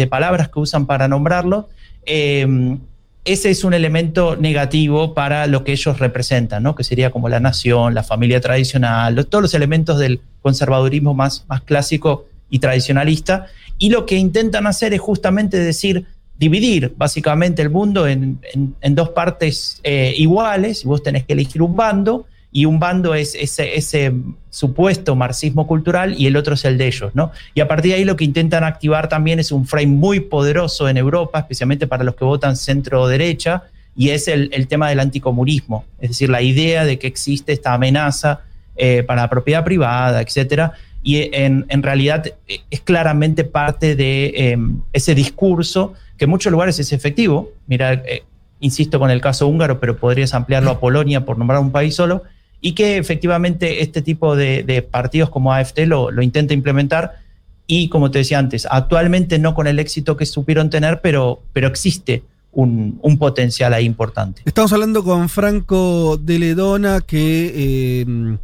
palabras 0.08 0.48
que 0.48 0.60
usan 0.60 0.86
para 0.86 1.08
nombrarlo. 1.08 1.68
Eh, 2.06 2.78
ese 3.24 3.50
es 3.50 3.64
un 3.64 3.74
elemento 3.74 4.36
negativo 4.36 5.12
para 5.12 5.46
lo 5.46 5.64
que 5.64 5.72
ellos 5.72 5.98
representan, 5.98 6.62
¿no? 6.62 6.74
que 6.74 6.84
sería 6.84 7.10
como 7.10 7.28
la 7.28 7.40
nación, 7.40 7.94
la 7.94 8.02
familia 8.02 8.40
tradicional, 8.40 9.26
todos 9.26 9.42
los 9.42 9.54
elementos 9.54 9.98
del 9.98 10.20
conservadurismo 10.40 11.12
más, 11.12 11.44
más 11.48 11.60
clásico 11.62 12.26
y 12.48 12.60
tradicionalista. 12.60 13.46
Y 13.78 13.90
lo 13.90 14.06
que 14.06 14.16
intentan 14.16 14.66
hacer 14.66 14.92
es 14.92 15.00
justamente 15.00 15.56
decir, 15.56 16.04
dividir 16.38 16.94
básicamente 16.96 17.62
el 17.62 17.70
mundo 17.70 18.06
en, 18.06 18.40
en- 18.80 18.94
dos 18.94 19.10
partes 19.10 19.80
eh, 19.82 20.14
iguales, 20.16 20.84
y 20.84 20.88
vos 20.88 21.02
tenés 21.02 21.24
que 21.24 21.32
elegir 21.32 21.62
un 21.62 21.74
bando, 21.76 22.26
y 22.50 22.64
un 22.64 22.78
bando 22.78 23.14
es 23.14 23.34
ese, 23.34 23.76
ese 23.76 24.12
supuesto 24.48 25.14
marxismo 25.14 25.66
cultural 25.66 26.14
y 26.18 26.26
el 26.26 26.34
otro 26.36 26.54
es 26.54 26.64
el 26.64 26.78
de 26.78 26.86
ellos, 26.86 27.14
¿no? 27.14 27.30
Y 27.54 27.60
a 27.60 27.68
partir 27.68 27.92
de 27.92 27.98
ahí 27.98 28.04
lo 28.04 28.16
que 28.16 28.24
intentan 28.24 28.64
activar 28.64 29.08
también 29.08 29.38
es 29.38 29.52
un 29.52 29.66
frame 29.66 29.88
muy 29.88 30.20
poderoso 30.20 30.88
en 30.88 30.96
Europa, 30.96 31.40
especialmente 31.40 31.86
para 31.86 32.04
los 32.04 32.14
que 32.14 32.24
votan 32.24 32.56
centro-derecha, 32.56 33.64
y 33.94 34.10
es 34.10 34.28
el, 34.28 34.48
el 34.52 34.66
tema 34.66 34.88
del 34.88 35.00
anticomunismo, 35.00 35.84
es 36.00 36.10
decir, 36.10 36.30
la 36.30 36.40
idea 36.40 36.84
de 36.84 36.98
que 36.98 37.06
existe 37.06 37.52
esta 37.52 37.74
amenaza 37.74 38.40
eh, 38.76 39.02
para 39.02 39.22
la 39.22 39.28
propiedad 39.28 39.64
privada, 39.64 40.22
etcétera, 40.22 40.72
y 41.08 41.30
en, 41.32 41.64
en 41.70 41.82
realidad 41.82 42.26
eh, 42.26 42.60
es 42.70 42.80
claramente 42.82 43.44
parte 43.44 43.96
de 43.96 44.26
eh, 44.26 44.58
ese 44.92 45.14
discurso 45.14 45.94
que 46.18 46.26
en 46.26 46.30
muchos 46.30 46.52
lugares 46.52 46.78
es 46.80 46.92
efectivo. 46.92 47.50
Mira, 47.66 47.94
eh, 47.94 48.24
insisto 48.60 48.98
con 48.98 49.10
el 49.10 49.22
caso 49.22 49.48
húngaro, 49.48 49.80
pero 49.80 49.96
podrías 49.96 50.34
ampliarlo 50.34 50.70
a 50.70 50.80
Polonia 50.80 51.24
por 51.24 51.38
nombrar 51.38 51.60
un 51.60 51.72
país 51.72 51.94
solo, 51.94 52.24
y 52.60 52.72
que 52.72 52.98
efectivamente 52.98 53.82
este 53.82 54.02
tipo 54.02 54.36
de, 54.36 54.62
de 54.64 54.82
partidos 54.82 55.30
como 55.30 55.54
AFT 55.54 55.78
lo, 55.86 56.10
lo 56.10 56.20
intenta 56.20 56.52
implementar. 56.52 57.20
Y 57.66 57.88
como 57.88 58.10
te 58.10 58.18
decía 58.18 58.38
antes, 58.38 58.68
actualmente 58.70 59.38
no 59.38 59.54
con 59.54 59.66
el 59.66 59.78
éxito 59.78 60.14
que 60.14 60.26
supieron 60.26 60.68
tener, 60.68 61.00
pero, 61.00 61.40
pero 61.54 61.68
existe 61.68 62.22
un, 62.52 62.98
un 63.00 63.16
potencial 63.16 63.72
ahí 63.72 63.86
importante. 63.86 64.42
Estamos 64.44 64.74
hablando 64.74 65.02
con 65.02 65.30
Franco 65.30 66.18
de 66.18 66.38
Ledona, 66.38 67.00
que 67.00 67.52
eh, 67.54 68.36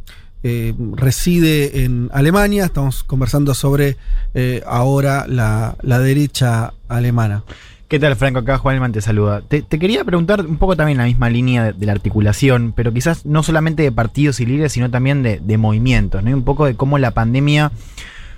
eh, 0.47 0.75
reside 0.93 1.85
en 1.85 2.11
Alemania. 2.13 2.65
Estamos 2.65 3.03
conversando 3.03 3.55
sobre 3.55 3.97
eh, 4.35 4.61
ahora 4.67 5.25
la, 5.27 5.75
la 5.81 5.97
derecha 5.97 6.71
alemana. 6.87 7.43
¿Qué 7.87 7.99
tal, 7.99 8.15
Franco? 8.15 8.39
Acá 8.39 8.59
Juan 8.59 8.91
te 8.91 9.01
saluda. 9.01 9.41
Te, 9.41 9.63
quería 9.63 10.03
preguntar 10.03 10.45
un 10.45 10.57
poco 10.57 10.75
también 10.75 10.99
la 10.99 11.05
misma 11.05 11.31
línea 11.31 11.63
de, 11.63 11.73
de 11.73 11.85
la 11.87 11.93
articulación, 11.93 12.73
pero 12.75 12.93
quizás 12.93 13.25
no 13.25 13.41
solamente 13.41 13.81
de 13.81 13.91
partidos 13.91 14.39
y 14.39 14.45
líderes, 14.45 14.73
sino 14.73 14.91
también 14.91 15.23
de, 15.23 15.39
de 15.39 15.57
movimientos, 15.57 16.23
¿no? 16.23 16.29
Y 16.29 16.33
un 16.33 16.43
poco 16.43 16.65
de 16.65 16.75
cómo 16.75 16.99
la 16.99 17.09
pandemia 17.09 17.71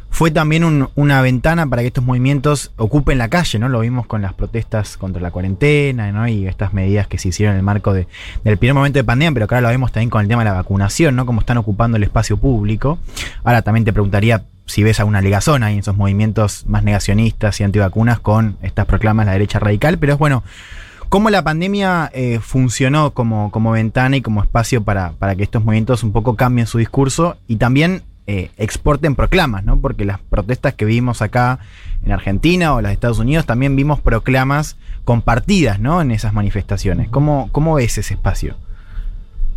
fue 0.09 0.31
también 0.31 0.63
un- 0.63 0.89
una 0.95 1.21
ventana 1.21 1.67
para 1.67 1.81
que 1.83 1.89
estos 1.89 2.03
movimientos 2.03 2.71
ocupen 2.77 3.17
la 3.17 3.27
calle, 3.29 3.59
¿no? 3.59 3.69
Lo 3.69 3.81
vimos 3.81 4.07
con 4.07 4.21
las 4.21 4.33
protestas 4.33 4.97
contra 4.97 5.21
la 5.21 5.31
cuarentena, 5.31 6.11
¿no? 6.11 6.27
Y 6.27 6.47
estas 6.47 6.73
medidas 6.73 7.07
que 7.07 7.17
se 7.19 7.27
hicieron 7.29 7.53
en 7.53 7.57
el 7.59 7.63
marco 7.63 7.93
de- 7.93 8.07
del 8.43 8.57
primer 8.57 8.73
momento 8.73 8.97
de 8.97 9.03
pandemia, 9.03 9.33
pero 9.33 9.45
ahora 9.45 9.61
lo 9.61 9.67
vemos 9.69 9.91
también 9.91 10.09
con 10.09 10.21
el 10.21 10.27
tema 10.27 10.43
de 10.43 10.49
la 10.49 10.55
vacunación, 10.55 11.15
¿no? 11.15 11.25
Cómo 11.25 11.41
están 11.41 11.57
ocupando 11.57 11.97
el 11.97 12.03
espacio 12.03 12.37
público. 12.37 12.97
Ahora 13.43 13.61
también 13.61 13.85
te 13.85 13.93
preguntaría 13.93 14.43
si 14.65 14.83
ves 14.83 14.99
alguna 14.99 15.21
ligazón 15.21 15.63
ahí 15.63 15.73
en 15.75 15.79
esos 15.79 15.95
movimientos 15.95 16.65
más 16.67 16.83
negacionistas 16.83 17.59
y 17.59 17.63
antivacunas 17.63 18.19
con 18.19 18.57
estas 18.61 18.85
proclamas 18.85 19.25
de 19.25 19.27
la 19.27 19.33
derecha 19.33 19.59
radical, 19.59 19.97
pero 19.97 20.13
es 20.13 20.19
bueno, 20.19 20.43
cómo 21.09 21.29
la 21.29 21.43
pandemia 21.43 22.09
eh, 22.13 22.39
funcionó 22.41 23.11
como, 23.11 23.49
como 23.51 23.71
ventana 23.71 24.17
y 24.17 24.21
como 24.21 24.41
espacio 24.43 24.83
para, 24.83 25.11
para 25.13 25.35
que 25.35 25.43
estos 25.43 25.63
movimientos 25.63 26.03
un 26.03 26.11
poco 26.11 26.35
cambien 26.35 26.67
su 26.67 26.79
discurso 26.79 27.37
y 27.47 27.57
también 27.57 28.01
eh, 28.27 28.51
exporten 28.57 29.15
proclamas, 29.15 29.63
¿no? 29.63 29.79
Porque 29.79 30.05
las 30.05 30.19
protestas 30.19 30.73
que 30.73 30.85
vimos 30.85 31.21
acá 31.21 31.59
en 32.03 32.11
Argentina 32.11 32.73
o 32.73 32.79
en 32.79 32.85
Estados 32.85 33.19
Unidos 33.19 33.45
también 33.45 33.75
vimos 33.75 34.01
proclamas 34.01 34.75
compartidas, 35.05 35.79
¿no? 35.79 36.01
En 36.01 36.11
esas 36.11 36.33
manifestaciones. 36.33 37.09
¿Cómo, 37.09 37.49
cómo 37.53 37.75
ves 37.75 37.97
ese 37.97 38.13
espacio? 38.15 38.55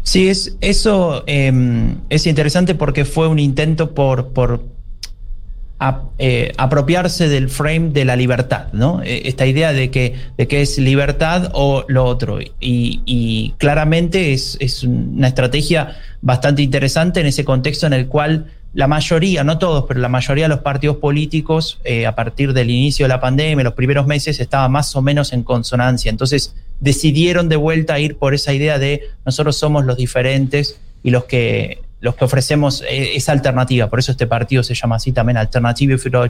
Sí, 0.03 0.29
es, 0.29 0.57
eso 0.61 1.25
eh, 1.27 1.95
es 2.09 2.27
interesante 2.27 2.75
porque 2.75 3.05
fue 3.05 3.29
un 3.29 3.39
intento 3.39 3.95
por, 3.95 4.29
por 4.29 4.65
eh, 6.19 6.53
apropiarse 6.57 7.29
del 7.29 7.49
frame 7.49 7.91
de 7.91 8.05
la 8.05 8.15
libertad, 8.15 8.73
¿no? 8.73 9.03
Eh, 9.03 9.23
Esta 9.25 9.47
idea 9.47 9.73
de 9.73 9.91
que, 9.91 10.15
de 10.37 10.47
que 10.47 10.63
es 10.63 10.79
libertad 10.79 11.51
o 11.55 11.85
lo 11.89 12.05
otro. 12.05 12.41
Y, 12.41 12.51
y 12.61 13.55
claramente 13.59 14.33
es, 14.33 14.57
es 14.61 14.85
una 14.85 15.29
estrategia 15.29 15.97
bastante 16.23 16.63
interesante 16.63 17.21
en 17.21 17.27
ese 17.27 17.45
contexto 17.45 17.87
en 17.87 17.95
el 17.95 18.07
cual 18.09 18.47
la 18.73 18.87
mayoría, 18.87 19.43
no 19.43 19.59
todos, 19.59 19.85
pero 19.89 20.01
la 20.01 20.09
mayoría 20.09 20.45
de 20.45 20.51
los 20.51 20.61
partidos 20.61 20.99
políticos, 20.99 21.81
eh, 21.85 22.07
a 22.07 22.15
partir 22.15 22.53
del 22.53 22.71
inicio 22.71 23.05
de 23.05 23.09
la 23.09 23.21
pandemia, 23.21 23.65
los 23.65 23.75
primeros 23.75 24.07
meses, 24.07 24.39
estaba 24.39 24.69
más 24.69 24.95
o 24.95 25.03
menos 25.03 25.33
en 25.33 25.43
consonancia. 25.43 26.09
Entonces 26.09 26.55
decidieron 26.79 27.49
de 27.49 27.57
vuelta 27.57 27.99
ir 27.99 28.17
por 28.17 28.33
esa 28.33 28.53
idea 28.53 28.79
de 28.79 29.09
nosotros 29.27 29.57
somos 29.57 29.85
los 29.85 29.97
diferentes 29.97 30.81
y 31.03 31.11
los 31.11 31.25
que, 31.25 31.83
los 32.01 32.15
que 32.15 32.25
ofrecemos 32.25 32.83
eh, 32.83 33.17
esa 33.17 33.33
alternativa. 33.33 33.89
Por 33.89 33.99
eso 33.99 34.13
este 34.13 34.27
partido 34.27 34.63
se 34.63 34.75
llama 34.75 34.97
así 34.97 35.13
también, 35.13 35.37
Alternative 35.37 35.99
für. 35.99 36.29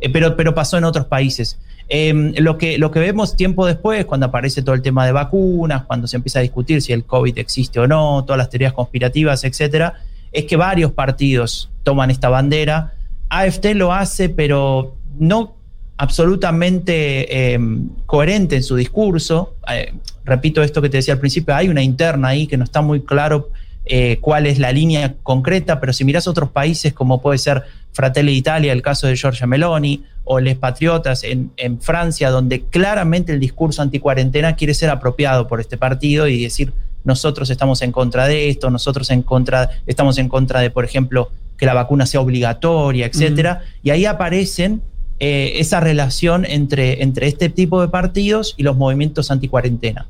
Eh, 0.00 0.10
pero, 0.10 0.36
pero 0.36 0.54
pasó 0.54 0.76
en 0.76 0.84
otros 0.84 1.06
países. 1.06 1.58
Eh, 1.88 2.32
lo, 2.38 2.58
que, 2.58 2.78
lo 2.78 2.90
que 2.90 3.00
vemos 3.00 3.36
tiempo 3.36 3.66
después, 3.66 4.04
cuando 4.04 4.26
aparece 4.26 4.62
todo 4.62 4.74
el 4.74 4.82
tema 4.82 5.06
de 5.06 5.12
vacunas, 5.12 5.84
cuando 5.84 6.06
se 6.06 6.16
empieza 6.16 6.38
a 6.38 6.42
discutir 6.42 6.82
si 6.82 6.92
el 6.92 7.04
COVID 7.04 7.38
existe 7.38 7.78
o 7.80 7.86
no, 7.86 8.24
todas 8.24 8.38
las 8.38 8.50
teorías 8.50 8.72
conspirativas, 8.72 9.44
etcétera, 9.44 10.00
es 10.32 10.44
que 10.44 10.56
varios 10.56 10.92
partidos 10.92 11.70
toman 11.82 12.10
esta 12.10 12.28
bandera. 12.28 12.94
AFT 13.28 13.66
lo 13.74 13.92
hace, 13.92 14.28
pero 14.28 14.96
no 15.18 15.56
absolutamente 15.96 17.54
eh, 17.54 17.60
coherente 18.06 18.56
en 18.56 18.62
su 18.62 18.76
discurso. 18.76 19.54
Eh, 19.72 19.92
repito 20.24 20.62
esto 20.62 20.82
que 20.82 20.88
te 20.88 20.96
decía 20.98 21.14
al 21.14 21.20
principio, 21.20 21.54
hay 21.54 21.68
una 21.68 21.82
interna 21.82 22.28
ahí 22.28 22.46
que 22.46 22.56
no 22.56 22.64
está 22.64 22.82
muy 22.82 23.02
claro 23.02 23.50
eh, 23.84 24.18
cuál 24.20 24.46
es 24.46 24.58
la 24.58 24.72
línea 24.72 25.16
concreta, 25.22 25.80
pero 25.80 25.92
si 25.92 26.04
miras 26.04 26.26
otros 26.26 26.50
países 26.50 26.92
como 26.92 27.20
puede 27.20 27.38
ser 27.38 27.62
Fratelli 27.92 28.32
Italia, 28.32 28.72
el 28.72 28.82
caso 28.82 29.06
de 29.06 29.16
Giorgia 29.16 29.46
Meloni, 29.46 30.04
o 30.24 30.38
Les 30.38 30.56
Patriotas 30.56 31.24
en, 31.24 31.50
en 31.56 31.80
Francia, 31.80 32.30
donde 32.30 32.62
claramente 32.62 33.32
el 33.32 33.40
discurso 33.40 33.82
anticuarentena 33.82 34.54
quiere 34.54 34.72
ser 34.72 34.88
apropiado 34.88 35.48
por 35.48 35.60
este 35.60 35.76
partido 35.76 36.28
y 36.28 36.42
decir 36.42 36.72
nosotros 37.04 37.50
estamos 37.50 37.82
en 37.82 37.92
contra 37.92 38.26
de 38.28 38.48
esto, 38.48 38.70
nosotros 38.70 39.10
en 39.10 39.22
contra, 39.22 39.70
estamos 39.86 40.18
en 40.18 40.28
contra 40.28 40.60
de, 40.60 40.70
por 40.70 40.84
ejemplo, 40.84 41.30
que 41.56 41.66
la 41.66 41.74
vacuna 41.74 42.06
sea 42.06 42.20
obligatoria, 42.20 43.06
etcétera. 43.06 43.62
Y 43.82 43.90
ahí 43.90 44.04
aparecen 44.06 44.82
eh, 45.20 45.54
esa 45.56 45.78
relación 45.80 46.44
entre, 46.44 47.02
entre 47.02 47.26
este 47.28 47.48
tipo 47.48 47.80
de 47.80 47.88
partidos 47.88 48.54
y 48.56 48.62
los 48.64 48.76
movimientos 48.76 49.30
anticuarentena. 49.30 50.06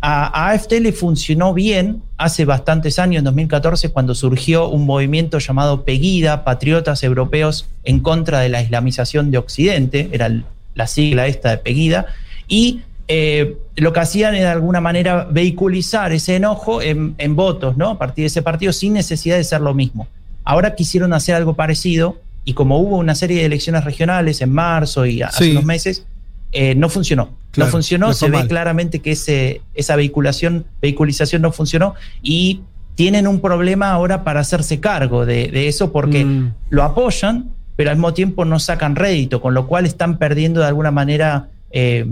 A, 0.00 0.26
a 0.46 0.50
AFT 0.52 0.72
le 0.80 0.92
funcionó 0.92 1.54
bien 1.54 2.02
hace 2.16 2.44
bastantes 2.44 2.98
años, 2.98 3.20
en 3.20 3.24
2014, 3.24 3.90
cuando 3.90 4.14
surgió 4.16 4.68
un 4.68 4.84
movimiento 4.84 5.38
llamado 5.38 5.84
Pegida, 5.84 6.44
Patriotas 6.44 7.02
Europeos 7.04 7.66
en 7.84 8.00
contra 8.00 8.40
de 8.40 8.48
la 8.48 8.60
islamización 8.62 9.30
de 9.30 9.38
Occidente, 9.38 10.08
era 10.12 10.26
el- 10.26 10.44
la 10.74 10.86
sigla 10.88 11.26
esta 11.28 11.50
de 11.50 11.58
Pegida, 11.58 12.06
y 12.48 12.80
eh, 13.08 13.56
lo 13.76 13.92
que 13.92 14.00
hacían 14.00 14.34
era 14.34 14.46
de 14.48 14.52
alguna 14.54 14.80
manera 14.80 15.26
vehiculizar 15.30 16.12
ese 16.12 16.36
enojo 16.36 16.80
en, 16.82 17.14
en 17.18 17.36
votos, 17.36 17.76
¿no? 17.76 17.90
A 17.90 17.98
partir 17.98 18.22
de 18.22 18.26
ese 18.28 18.42
partido, 18.42 18.72
sin 18.72 18.92
necesidad 18.94 19.36
de 19.36 19.44
ser 19.44 19.60
lo 19.60 19.74
mismo. 19.74 20.06
Ahora 20.44 20.74
quisieron 20.74 21.12
hacer 21.12 21.34
algo 21.34 21.54
parecido, 21.54 22.18
y 22.44 22.54
como 22.54 22.78
hubo 22.78 22.96
una 22.98 23.14
serie 23.14 23.38
de 23.40 23.44
elecciones 23.46 23.84
regionales 23.84 24.40
en 24.40 24.50
marzo 24.52 25.06
y 25.06 25.22
hace 25.22 25.44
Sí. 25.44 25.50
unos 25.52 25.64
meses, 25.64 26.04
eh, 26.52 26.74
no 26.74 26.88
funcionó. 26.88 27.30
Claro, 27.52 27.68
no 27.68 27.72
funcionó, 27.72 28.12
se 28.14 28.26
ve 28.30 28.38
mal. 28.38 28.48
claramente 28.48 28.98
que 29.00 29.12
ese, 29.12 29.60
esa 29.74 29.94
vehiculación, 29.96 30.64
vehiculización 30.80 31.42
no 31.42 31.52
funcionó 31.52 31.94
y 32.22 32.62
tienen 32.94 33.26
un 33.26 33.40
problema 33.40 33.90
ahora 33.92 34.24
para 34.24 34.40
hacerse 34.40 34.80
cargo 34.80 35.24
de, 35.24 35.48
de 35.48 35.68
eso 35.68 35.92
porque 35.92 36.24
Mm. 36.24 36.52
lo 36.70 36.82
apoyan, 36.82 37.50
pero 37.76 37.90
al 37.90 37.96
mismo 37.96 38.12
tiempo 38.14 38.44
no 38.44 38.58
sacan 38.58 38.96
rédito, 38.96 39.40
con 39.40 39.54
lo 39.54 39.66
cual 39.66 39.86
están 39.86 40.18
perdiendo 40.18 40.60
de 40.60 40.66
alguna 40.66 40.90
manera 40.90 41.48
eh, 41.70 42.06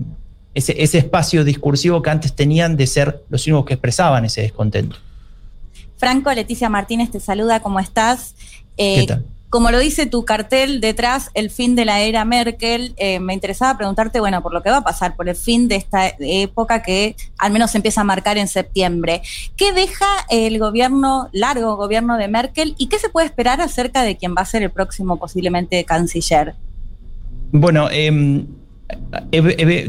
ese, 0.54 0.82
ese 0.82 0.98
espacio 0.98 1.44
discursivo 1.44 2.02
que 2.02 2.10
antes 2.10 2.34
tenían 2.34 2.76
de 2.76 2.86
ser 2.86 3.22
los 3.28 3.46
únicos 3.46 3.66
que 3.66 3.74
expresaban 3.74 4.24
ese 4.24 4.42
descontento. 4.42 4.96
Franco, 5.96 6.32
Leticia 6.32 6.68
Martínez 6.68 7.10
te 7.10 7.20
saluda, 7.20 7.60
¿cómo 7.60 7.78
estás? 7.78 8.34
Eh, 8.76 9.00
¿Qué 9.00 9.06
tal? 9.06 9.26
Como 9.50 9.72
lo 9.72 9.80
dice 9.80 10.06
tu 10.06 10.24
cartel 10.24 10.80
detrás, 10.80 11.30
el 11.34 11.50
fin 11.50 11.74
de 11.74 11.84
la 11.84 12.00
era 12.02 12.24
Merkel, 12.24 12.94
eh, 12.96 13.18
me 13.18 13.34
interesaba 13.34 13.76
preguntarte, 13.76 14.20
bueno, 14.20 14.42
por 14.44 14.54
lo 14.54 14.62
que 14.62 14.70
va 14.70 14.76
a 14.76 14.84
pasar, 14.84 15.16
por 15.16 15.28
el 15.28 15.34
fin 15.34 15.66
de 15.66 15.74
esta 15.74 16.14
época 16.20 16.82
que 16.82 17.16
al 17.36 17.50
menos 17.50 17.72
se 17.72 17.78
empieza 17.78 18.02
a 18.02 18.04
marcar 18.04 18.38
en 18.38 18.46
septiembre. 18.46 19.22
¿Qué 19.56 19.72
deja 19.72 20.06
el 20.28 20.60
gobierno, 20.60 21.28
largo 21.32 21.76
gobierno 21.76 22.16
de 22.16 22.28
Merkel 22.28 22.76
y 22.78 22.86
qué 22.86 23.00
se 23.00 23.08
puede 23.08 23.26
esperar 23.26 23.60
acerca 23.60 24.04
de 24.04 24.16
quién 24.16 24.36
va 24.38 24.42
a 24.42 24.46
ser 24.46 24.62
el 24.62 24.70
próximo 24.70 25.18
posiblemente 25.18 25.84
canciller? 25.84 26.54
Bueno, 27.50 27.88
eh, 27.90 28.46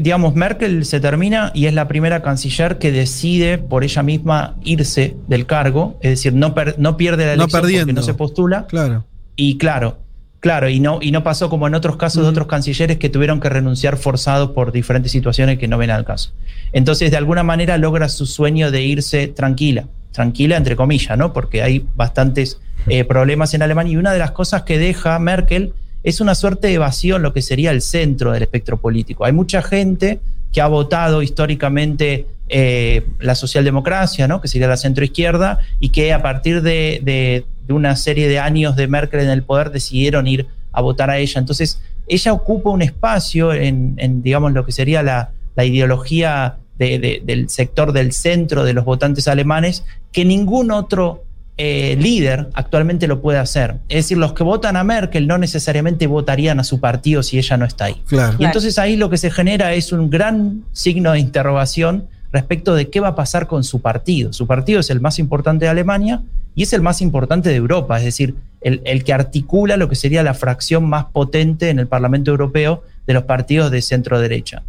digamos, 0.00 0.34
Merkel 0.34 0.84
se 0.84 1.00
termina 1.00 1.50
y 1.54 1.66
es 1.66 1.74
la 1.74 1.88
primera 1.88 2.22
canciller 2.22 2.78
que 2.78 2.92
decide 2.92 3.58
por 3.58 3.84
ella 3.84 4.02
misma 4.02 4.56
irse 4.62 5.16
del 5.28 5.46
cargo, 5.46 5.98
es 6.00 6.10
decir, 6.10 6.32
no, 6.34 6.54
per- 6.54 6.76
no 6.78 6.96
pierde 6.96 7.24
la 7.26 7.36
No 7.36 7.42
elección 7.44 7.60
porque 7.60 7.72
perdiendo. 7.76 8.00
no 8.00 8.02
se 8.06 8.14
postula. 8.14 8.66
Claro. 8.66 9.04
Y 9.36 9.58
claro, 9.58 9.98
claro, 10.40 10.68
y 10.68 10.80
no, 10.80 10.98
y 11.00 11.10
no 11.12 11.22
pasó 11.24 11.48
como 11.50 11.66
en 11.66 11.74
otros 11.74 11.96
casos 11.96 12.22
de 12.24 12.28
otros 12.28 12.46
cancilleres 12.46 12.98
que 12.98 13.08
tuvieron 13.08 13.40
que 13.40 13.48
renunciar 13.48 13.96
forzados 13.96 14.50
por 14.50 14.72
diferentes 14.72 15.10
situaciones 15.12 15.58
que 15.58 15.68
no 15.68 15.78
ven 15.78 15.90
al 15.90 16.04
caso. 16.04 16.32
Entonces, 16.72 17.10
de 17.10 17.16
alguna 17.16 17.42
manera 17.42 17.78
logra 17.78 18.08
su 18.08 18.26
sueño 18.26 18.70
de 18.70 18.82
irse 18.82 19.28
tranquila, 19.28 19.84
tranquila 20.12 20.56
entre 20.56 20.76
comillas, 20.76 21.16
¿no? 21.18 21.32
Porque 21.32 21.62
hay 21.62 21.86
bastantes 21.94 22.60
eh, 22.88 23.04
problemas 23.04 23.54
en 23.54 23.62
Alemania 23.62 23.92
y 23.92 23.96
una 23.96 24.12
de 24.12 24.18
las 24.18 24.32
cosas 24.32 24.62
que 24.62 24.78
deja 24.78 25.18
Merkel 25.18 25.72
es 26.04 26.20
una 26.20 26.34
suerte 26.34 26.68
de 26.68 26.78
vacío 26.78 27.16
en 27.16 27.22
lo 27.22 27.32
que 27.32 27.42
sería 27.42 27.70
el 27.70 27.80
centro 27.82 28.32
del 28.32 28.42
espectro 28.42 28.76
político. 28.80 29.24
Hay 29.24 29.32
mucha 29.32 29.62
gente 29.62 30.20
que 30.52 30.60
ha 30.60 30.66
votado 30.66 31.22
históricamente 31.22 32.26
eh, 32.48 33.06
la 33.20 33.34
socialdemocracia, 33.34 34.28
¿no? 34.28 34.40
que 34.40 34.48
sería 34.48 34.68
la 34.68 34.76
centroizquierda, 34.76 35.58
y 35.80 35.88
que 35.90 36.12
a 36.12 36.20
partir 36.22 36.60
de, 36.62 37.44
una 37.68 37.96
serie 37.96 38.28
de 38.28 38.38
años 38.38 38.76
de 38.76 38.86
Merkel 38.88 39.20
en 39.20 39.30
el 39.30 39.42
poder 39.42 39.70
decidieron 39.70 40.26
ir 40.26 40.46
a 40.72 40.82
votar 40.82 41.08
a 41.08 41.18
ella. 41.18 41.38
Entonces, 41.38 41.80
ella 42.08 42.32
ocupa 42.34 42.68
un 42.70 42.82
espacio 42.82 43.54
en, 43.54 43.96
digamos, 44.22 44.52
lo 44.52 44.66
que 44.66 44.72
sería 44.72 45.02
la, 45.02 45.30
ideología 45.56 46.56
de- 46.78 46.98
de- 46.98 47.22
del 47.24 47.48
sector 47.48 47.92
del 47.92 48.12
centro 48.12 48.64
de 48.64 48.72
los 48.74 48.84
votantes 48.84 49.28
alemanes 49.28 49.84
que 50.10 50.24
ningún 50.24 50.70
otro 50.70 51.24
eh, 51.56 51.96
líder 52.00 52.48
actualmente 52.54 53.06
lo 53.06 53.20
puede 53.20 53.38
hacer. 53.38 53.76
Es 53.88 54.04
decir, 54.04 54.18
los 54.18 54.32
que 54.32 54.42
votan 54.42 54.76
a 54.76 54.84
Merkel 54.84 55.26
no 55.26 55.38
necesariamente 55.38 56.06
votarían 56.06 56.60
a 56.60 56.64
su 56.64 56.80
partido 56.80 57.22
si 57.22 57.38
ella 57.38 57.56
no 57.56 57.64
está 57.64 57.86
ahí. 57.86 58.02
Claro. 58.06 58.36
Y 58.38 58.44
entonces 58.44 58.78
ahí 58.78 58.96
lo 58.96 59.10
que 59.10 59.18
se 59.18 59.30
genera 59.30 59.74
es 59.74 59.92
un 59.92 60.10
gran 60.10 60.64
signo 60.72 61.12
de 61.12 61.20
interrogación 61.20 62.06
respecto 62.32 62.74
de 62.74 62.88
qué 62.88 63.00
va 63.00 63.08
a 63.08 63.14
pasar 63.14 63.46
con 63.46 63.64
su 63.64 63.80
partido. 63.80 64.32
Su 64.32 64.46
partido 64.46 64.80
es 64.80 64.90
el 64.90 65.00
más 65.00 65.18
importante 65.18 65.66
de 65.66 65.70
Alemania 65.70 66.22
y 66.54 66.62
es 66.62 66.72
el 66.72 66.80
más 66.80 67.02
importante 67.02 67.50
de 67.50 67.56
Europa, 67.56 67.98
es 67.98 68.04
decir, 68.04 68.34
el, 68.60 68.80
el 68.84 69.04
que 69.04 69.12
articula 69.12 69.76
lo 69.76 69.88
que 69.88 69.94
sería 69.94 70.22
la 70.22 70.34
fracción 70.34 70.88
más 70.88 71.06
potente 71.06 71.68
en 71.68 71.78
el 71.78 71.86
Parlamento 71.86 72.30
Europeo 72.30 72.82
de 73.06 73.14
los 73.14 73.24
partidos 73.24 73.70
de 73.70 73.82
centro 73.82 74.20
derecha. 74.20 74.62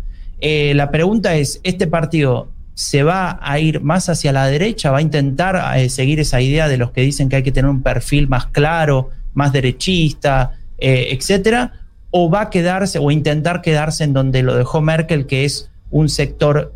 Eh, 0.46 0.74
la 0.76 0.92
pregunta 0.92 1.36
es, 1.36 1.62
¿este 1.64 1.88
partido 1.88 2.50
se 2.76 3.04
va 3.04 3.40
a 3.42 3.60
ir 3.60 3.82
más 3.82 4.10
hacia 4.10 4.32
la 4.32 4.48
derecha? 4.48 4.92
¿Va 4.92 4.98
a 4.98 5.02
intentar 5.02 5.78
eh, 5.78 5.90
seguir 5.90 6.20
esa 6.20 6.42
idea 6.42 6.68
de 6.68 6.78
los 6.78 6.92
que 6.92 7.02
dicen 7.02 7.30
que 7.30 7.38
hay 7.38 7.44
que 7.44 7.52
tener 7.52 7.70
un 7.70 7.84
perfil 7.84 8.28
más 8.28 8.48
claro, 8.48 9.10
más 9.34 9.54
derechista, 9.54 10.54
eh, 10.78 11.10
etcétera? 11.12 11.74
¿O 12.10 12.30
va 12.30 12.42
a 12.42 12.50
quedarse 12.50 13.00
o 13.00 13.12
intentar 13.12 13.62
quedarse 13.62 14.04
en 14.04 14.14
donde 14.14 14.44
lo 14.44 14.56
dejó 14.56 14.82
Merkel, 14.82 15.26
que 15.26 15.46
es 15.46 15.70
un 15.92 16.10
sector 16.10 16.74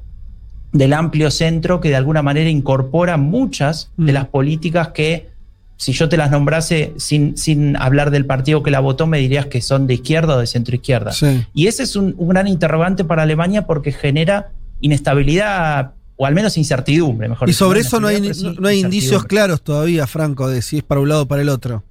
del 0.71 0.93
amplio 0.93 1.31
centro 1.31 1.79
que 1.79 1.89
de 1.89 1.95
alguna 1.95 2.21
manera 2.21 2.49
incorpora 2.49 3.17
muchas 3.17 3.91
de 3.97 4.13
las 4.13 4.27
políticas 4.27 4.89
que, 4.89 5.29
si 5.77 5.93
yo 5.93 6.09
te 6.09 6.17
las 6.17 6.29
nombrase 6.29 6.93
sin, 6.97 7.37
sin 7.37 7.75
hablar 7.77 8.11
del 8.11 8.25
partido 8.25 8.61
que 8.61 8.69
la 8.69 8.79
votó, 8.79 9.07
me 9.07 9.17
dirías 9.17 9.47
que 9.47 9.61
son 9.61 9.87
de 9.87 9.95
izquierda 9.95 10.35
o 10.35 10.39
de 10.39 10.47
centro 10.47 10.75
izquierda. 10.75 11.11
Sí. 11.11 11.45
Y 11.53 11.67
ese 11.67 11.83
es 11.83 11.95
un, 11.95 12.13
un 12.17 12.29
gran 12.29 12.47
interrogante 12.47 13.03
para 13.03 13.23
Alemania 13.23 13.65
porque 13.65 13.91
genera 13.91 14.51
inestabilidad 14.81 15.93
o 16.15 16.25
al 16.25 16.33
menos 16.33 16.57
incertidumbre, 16.57 17.29
mejor 17.29 17.49
Y 17.49 17.53
sobre 17.53 17.81
eso 17.81 17.99
no 17.99 18.07
hay, 18.07 18.31
no 18.59 18.67
hay 18.67 18.79
indicios 18.79 19.23
claros 19.25 19.61
todavía, 19.61 20.07
Franco, 20.07 20.49
de 20.49 20.61
si 20.61 20.77
es 20.77 20.83
para 20.83 20.99
un 20.99 21.09
lado 21.09 21.23
o 21.23 21.25
para 21.27 21.43
el 21.43 21.49
otro. 21.49 21.83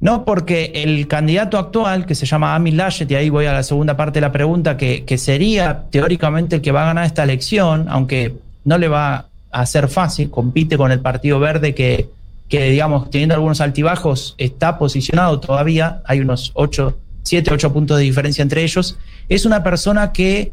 No, 0.00 0.24
porque 0.24 0.72
el 0.76 1.06
candidato 1.08 1.58
actual, 1.58 2.06
que 2.06 2.14
se 2.14 2.24
llama 2.24 2.54
Amin 2.54 2.76
Laschet, 2.76 3.10
y 3.10 3.16
ahí 3.16 3.28
voy 3.28 3.46
a 3.46 3.52
la 3.52 3.62
segunda 3.62 3.96
parte 3.96 4.18
de 4.18 4.22
la 4.22 4.32
pregunta, 4.32 4.76
que, 4.76 5.04
que 5.04 5.18
sería 5.18 5.84
teóricamente 5.90 6.56
el 6.56 6.62
que 6.62 6.72
va 6.72 6.82
a 6.82 6.86
ganar 6.86 7.04
esta 7.04 7.22
elección, 7.22 7.86
aunque 7.88 8.34
no 8.64 8.78
le 8.78 8.88
va 8.88 9.26
a 9.50 9.66
ser 9.66 9.88
fácil, 9.88 10.30
compite 10.30 10.78
con 10.78 10.90
el 10.92 11.00
Partido 11.00 11.38
Verde 11.38 11.74
que, 11.74 12.08
que 12.48 12.70
digamos, 12.70 13.10
teniendo 13.10 13.34
algunos 13.34 13.60
altibajos, 13.60 14.36
está 14.38 14.78
posicionado 14.78 15.38
todavía, 15.40 16.00
hay 16.06 16.20
unos 16.20 16.52
8, 16.54 16.96
7, 17.22 17.50
8 17.52 17.72
puntos 17.72 17.98
de 17.98 18.04
diferencia 18.04 18.42
entre 18.42 18.62
ellos, 18.62 18.96
es 19.28 19.44
una 19.44 19.62
persona 19.62 20.12
que 20.12 20.52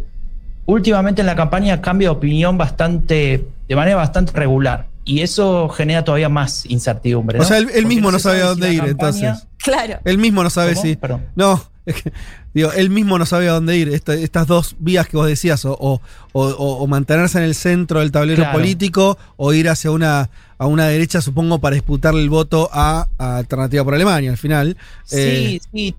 últimamente 0.67 1.21
en 1.21 1.25
la 1.25 1.35
campaña 1.35 1.81
cambia 1.81 2.09
de 2.09 2.15
opinión 2.15 2.57
bastante, 2.59 3.47
de 3.67 3.75
manera 3.75 3.95
bastante 3.97 4.31
regular. 4.33 4.85
Y 5.03 5.21
eso 5.21 5.69
genera 5.69 6.03
todavía 6.03 6.29
más 6.29 6.65
incertidumbre. 6.67 7.39
O 7.39 7.43
sea, 7.45 7.57
él, 7.57 7.69
él 7.73 7.85
mismo 7.87 8.11
no 8.11 8.19
sabe 8.19 8.41
a 8.41 8.47
dónde 8.47 8.71
ir, 8.73 8.81
campaña- 8.83 8.91
entonces. 9.29 9.47
Claro. 9.57 9.99
Él 10.03 10.17
mismo 10.17 10.43
no 10.43 10.49
sabe 10.49 10.73
¿Cómo? 10.73 10.85
si. 10.85 10.95
Perdón. 10.97 11.25
No, 11.35 11.63
es 11.85 12.03
que, 12.03 12.11
digo, 12.53 12.71
él 12.73 12.89
mismo 12.89 13.17
no 13.17 13.25
sabe 13.25 13.47
a 13.47 13.53
dónde 13.53 13.77
ir. 13.77 13.87
Esta- 13.87 14.13
estas 14.15 14.45
dos 14.47 14.75
vías 14.79 15.07
que 15.07 15.15
vos 15.15 15.25
decías, 15.25 15.63
o, 15.63 15.71
o- 15.79 16.01
o- 16.33 16.43
o 16.49 16.87
mantenerse 16.87 17.37
en 17.37 17.45
el 17.45 17.55
centro 17.55 18.01
del 18.01 18.11
tablero 18.11 18.43
Claro. 18.43 18.57
político, 18.59 19.17
o 19.37 19.53
ir 19.53 19.69
hacia 19.69 19.91
una, 19.91 20.29
a 20.57 20.65
una 20.67 20.87
derecha, 20.87 21.21
supongo, 21.21 21.59
para 21.59 21.75
disputarle 21.75 22.21
el 22.21 22.29
voto 22.29 22.69
a, 22.73 23.07
a 23.17 23.37
Alternativa 23.37 23.85
por 23.85 23.93
Alemania, 23.95 24.31
al 24.31 24.37
final. 24.37 24.75
Eh, 25.11 25.61
Sí, 25.71 25.95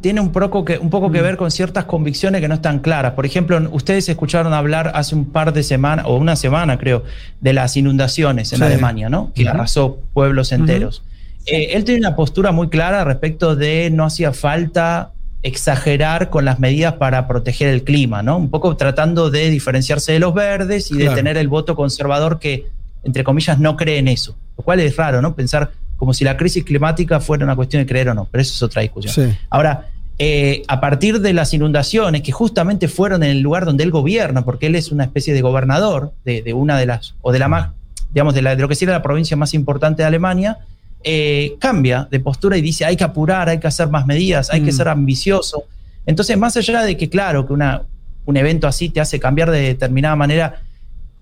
tiene- 0.00 0.20
un 0.20 0.32
poco, 0.32 0.64
que, 0.64 0.78
un 0.78 0.88
poco 0.90 1.10
que 1.10 1.20
ver 1.20 1.36
con 1.36 1.50
ciertas 1.50 1.84
convicciones 1.84 2.40
que 2.40 2.48
no 2.48 2.54
están 2.54 2.78
claras. 2.80 3.12
Por 3.12 3.26
ejemplo, 3.26 3.60
ustedes 3.72 4.08
escucharon 4.08 4.52
hablar 4.54 4.92
hace 4.94 5.14
un 5.14 5.26
par 5.26 5.52
de 5.52 5.62
semanas, 5.62 6.06
o 6.08 6.16
una 6.16 6.36
semana 6.36 6.78
creo, 6.78 7.04
de 7.40 7.52
las 7.52 7.76
inundaciones 7.76 8.52
en 8.52 8.58
Sí. 8.58 8.64
Alemania, 8.64 9.08
¿no? 9.08 9.32
Que 9.34 9.48
arrasó 9.48 9.98
pueblos 10.14 10.52
enteros. 10.52 11.02
Eh, 11.46 11.70
él 11.74 11.84
tiene 11.84 12.00
una 12.00 12.16
postura 12.16 12.52
muy 12.52 12.68
clara 12.68 13.04
respecto 13.04 13.56
de 13.56 13.90
no 13.92 14.04
hacía 14.04 14.32
falta 14.32 15.10
exagerar 15.42 16.30
con 16.30 16.44
las 16.44 16.60
medidas 16.60 16.94
para 16.94 17.26
proteger 17.26 17.68
el 17.68 17.82
clima, 17.82 18.22
¿no? 18.22 18.36
Un 18.38 18.48
poco 18.48 18.76
tratando 18.76 19.28
de 19.28 19.50
diferenciarse 19.50 20.12
de 20.12 20.20
los 20.20 20.32
verdes 20.34 20.90
y 20.90 20.94
Claro. 20.96 21.10
de 21.10 21.16
tener 21.16 21.36
el 21.36 21.48
voto 21.48 21.74
conservador 21.74 22.38
que, 22.38 22.66
entre 23.02 23.24
comillas, 23.24 23.58
no 23.58 23.76
cree 23.76 23.98
en 23.98 24.06
eso. 24.08 24.36
Lo 24.56 24.62
cual 24.64 24.78
es 24.80 24.94
raro, 24.96 25.20
¿no? 25.20 25.34
Pensar 25.34 25.72
como 26.02 26.12
si 26.12 26.24
la 26.24 26.36
crisis 26.36 26.64
climática 26.64 27.20
fuera 27.20 27.44
una 27.44 27.54
cuestión 27.54 27.80
de 27.80 27.86
creer 27.86 28.08
o 28.08 28.14
no, 28.14 28.26
pero 28.28 28.42
eso 28.42 28.52
es 28.54 28.60
otra 28.60 28.82
discusión. 28.82 29.14
Sí. 29.14 29.38
Ahora, 29.50 29.86
eh, 30.18 30.64
a 30.66 30.80
partir 30.80 31.20
de 31.20 31.32
las 31.32 31.54
inundaciones, 31.54 32.22
que 32.22 32.32
justamente 32.32 32.88
fueron 32.88 33.22
en 33.22 33.30
el 33.30 33.38
lugar 33.40 33.64
donde 33.64 33.84
él 33.84 33.92
gobierna, 33.92 34.44
porque 34.44 34.66
él 34.66 34.74
es 34.74 34.90
una 34.90 35.04
especie 35.04 35.32
de 35.32 35.40
gobernador 35.42 36.12
de, 36.24 36.42
de 36.42 36.54
una 36.54 36.76
de 36.76 36.86
las, 36.86 37.14
o 37.22 37.30
de 37.30 37.38
la 37.38 37.46
más, 37.46 37.70
digamos, 38.12 38.34
de, 38.34 38.42
la, 38.42 38.56
de 38.56 38.62
lo 38.62 38.66
que 38.66 38.74
sería 38.74 38.94
la 38.94 39.00
provincia 39.00 39.36
más 39.36 39.54
importante 39.54 40.02
de 40.02 40.08
Alemania, 40.08 40.58
eh, 41.04 41.54
cambia 41.60 42.08
de 42.10 42.18
postura 42.18 42.56
y 42.56 42.62
dice 42.62 42.84
hay 42.84 42.96
que 42.96 43.04
apurar, 43.04 43.48
hay 43.48 43.60
que 43.60 43.68
hacer 43.68 43.86
más 43.88 44.04
medidas, 44.04 44.50
hay 44.50 44.62
que 44.62 44.72
Mm. 44.72 44.76
ser 44.76 44.88
ambicioso. 44.88 45.66
Entonces, 46.04 46.36
más 46.36 46.56
allá 46.56 46.82
de 46.82 46.96
que, 46.96 47.08
claro, 47.10 47.46
que 47.46 47.52
una, 47.52 47.82
un 48.24 48.36
evento 48.36 48.66
así 48.66 48.88
te 48.88 49.00
hace 49.00 49.20
cambiar 49.20 49.52
de 49.52 49.60
determinada 49.60 50.16
manera, 50.16 50.62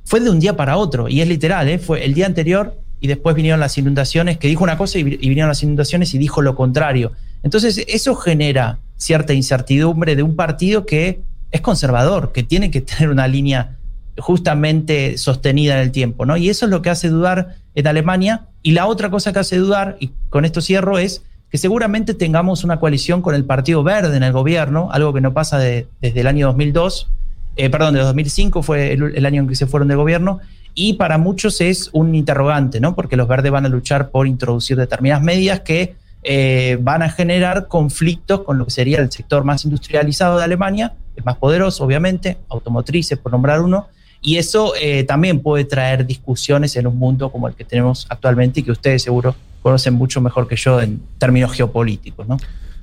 fue 0.06 0.20
de 0.20 0.30
un 0.30 0.40
día 0.40 0.56
para 0.56 0.78
otro, 0.78 1.06
y 1.06 1.20
es 1.20 1.28
literal, 1.28 1.68
¿eh? 1.68 1.78
fue 1.78 2.02
el 2.02 2.14
día 2.14 2.24
anterior 2.24 2.80
y 3.00 3.06
después 3.06 3.34
vinieron 3.34 3.60
las 3.60 3.76
inundaciones, 3.78 4.36
que 4.38 4.48
dijo 4.48 4.62
una 4.64 4.76
cosa 4.78 4.98
y, 4.98 5.02
vi- 5.02 5.18
y 5.20 5.28
vinieron 5.28 5.48
las 5.48 5.62
inundaciones 5.62 6.12
y 6.14 6.18
dijo 6.18 6.42
lo 6.42 6.54
contrario. 6.54 7.12
Entonces, 7.42 7.84
eso 7.88 8.14
genera 8.14 8.78
cierta 8.96 9.32
incertidumbre 9.32 10.14
de 10.16 10.22
un 10.22 10.36
partido 10.36 10.84
que 10.84 11.20
es 11.50 11.60
conservador, 11.62 12.32
que 12.32 12.42
tiene 12.42 12.70
que 12.70 12.80
tener 12.82 13.08
una 13.10 13.26
línea 13.26 13.76
justamente 14.18 15.18
sostenida 15.18 15.74
en 15.76 15.80
el 15.80 15.90
tiempo, 15.92 16.26
¿no? 16.26 16.36
Y 16.36 16.48
eso 16.50 16.66
es 16.66 16.70
lo 16.70 16.82
que 16.82 16.90
hace 16.90 17.08
dudar 17.08 17.56
en 17.74 17.86
Alemania. 17.86 18.46
Y 18.62 18.72
la 18.72 18.86
otra 18.86 19.10
cosa 19.10 19.32
que 19.32 19.38
hace 19.38 19.56
dudar, 19.56 19.96
y 19.98 20.10
con 20.28 20.44
esto 20.44 20.60
cierro, 20.60 20.98
es 20.98 21.22
que 21.50 21.58
seguramente 21.58 22.14
tengamos 22.14 22.62
una 22.62 22.78
coalición 22.78 23.22
con 23.22 23.34
el 23.34 23.44
Partido 23.44 23.82
Verde 23.82 24.16
en 24.16 24.22
el 24.22 24.32
gobierno, 24.32 24.90
algo 24.92 25.12
que 25.12 25.20
no 25.20 25.32
pasa 25.32 25.58
de- 25.58 25.88
desde 26.00 26.20
el 26.20 26.26
año 26.26 26.46
2002, 26.48 27.08
eh, 27.56 27.70
perdón, 27.70 27.94
de 27.94 28.00
2005 28.00 28.62
fue 28.62 28.92
el, 28.92 29.16
el 29.16 29.26
año 29.26 29.42
en 29.42 29.48
que 29.48 29.54
se 29.56 29.66
fueron 29.66 29.88
de 29.88 29.96
gobierno, 29.96 30.38
y 30.74 30.94
para 30.94 31.18
muchos 31.18 31.60
es 31.60 31.90
un 31.92 32.14
interrogante, 32.14 32.80
¿no? 32.80 32.94
Porque 32.94 33.16
los 33.16 33.28
verdes 33.28 33.50
van 33.52 33.66
a 33.66 33.68
luchar 33.68 34.10
por 34.10 34.26
introducir 34.26 34.76
determinadas 34.76 35.22
medidas 35.22 35.60
que 35.60 35.94
eh, 36.22 36.78
van 36.80 37.02
a 37.02 37.10
generar 37.10 37.66
conflictos 37.66 38.42
con 38.42 38.58
lo 38.58 38.66
que 38.66 38.70
sería 38.70 38.98
el 38.98 39.10
sector 39.10 39.44
más 39.44 39.64
industrializado 39.64 40.38
de 40.38 40.44
Alemania, 40.44 40.94
el 41.16 41.24
más 41.24 41.36
poderoso, 41.36 41.84
obviamente, 41.84 42.38
automotrices, 42.48 43.18
por 43.18 43.32
nombrar 43.32 43.60
uno, 43.62 43.88
y 44.20 44.36
eso 44.36 44.74
eh, 44.78 45.04
también 45.04 45.40
puede 45.40 45.64
traer 45.64 46.06
discusiones 46.06 46.76
en 46.76 46.86
un 46.86 46.98
mundo 46.98 47.32
como 47.32 47.48
el 47.48 47.54
que 47.54 47.64
tenemos 47.64 48.06
actualmente 48.10 48.60
y 48.60 48.62
que 48.62 48.72
ustedes 48.72 49.02
seguro 49.02 49.34
conocen 49.62 49.94
mucho 49.94 50.20
mejor 50.20 50.46
que 50.46 50.56
yo 50.56 50.80
en 50.80 51.00
términos 51.18 51.52
geopolíticos, 51.52 52.28
¿no? 52.28 52.36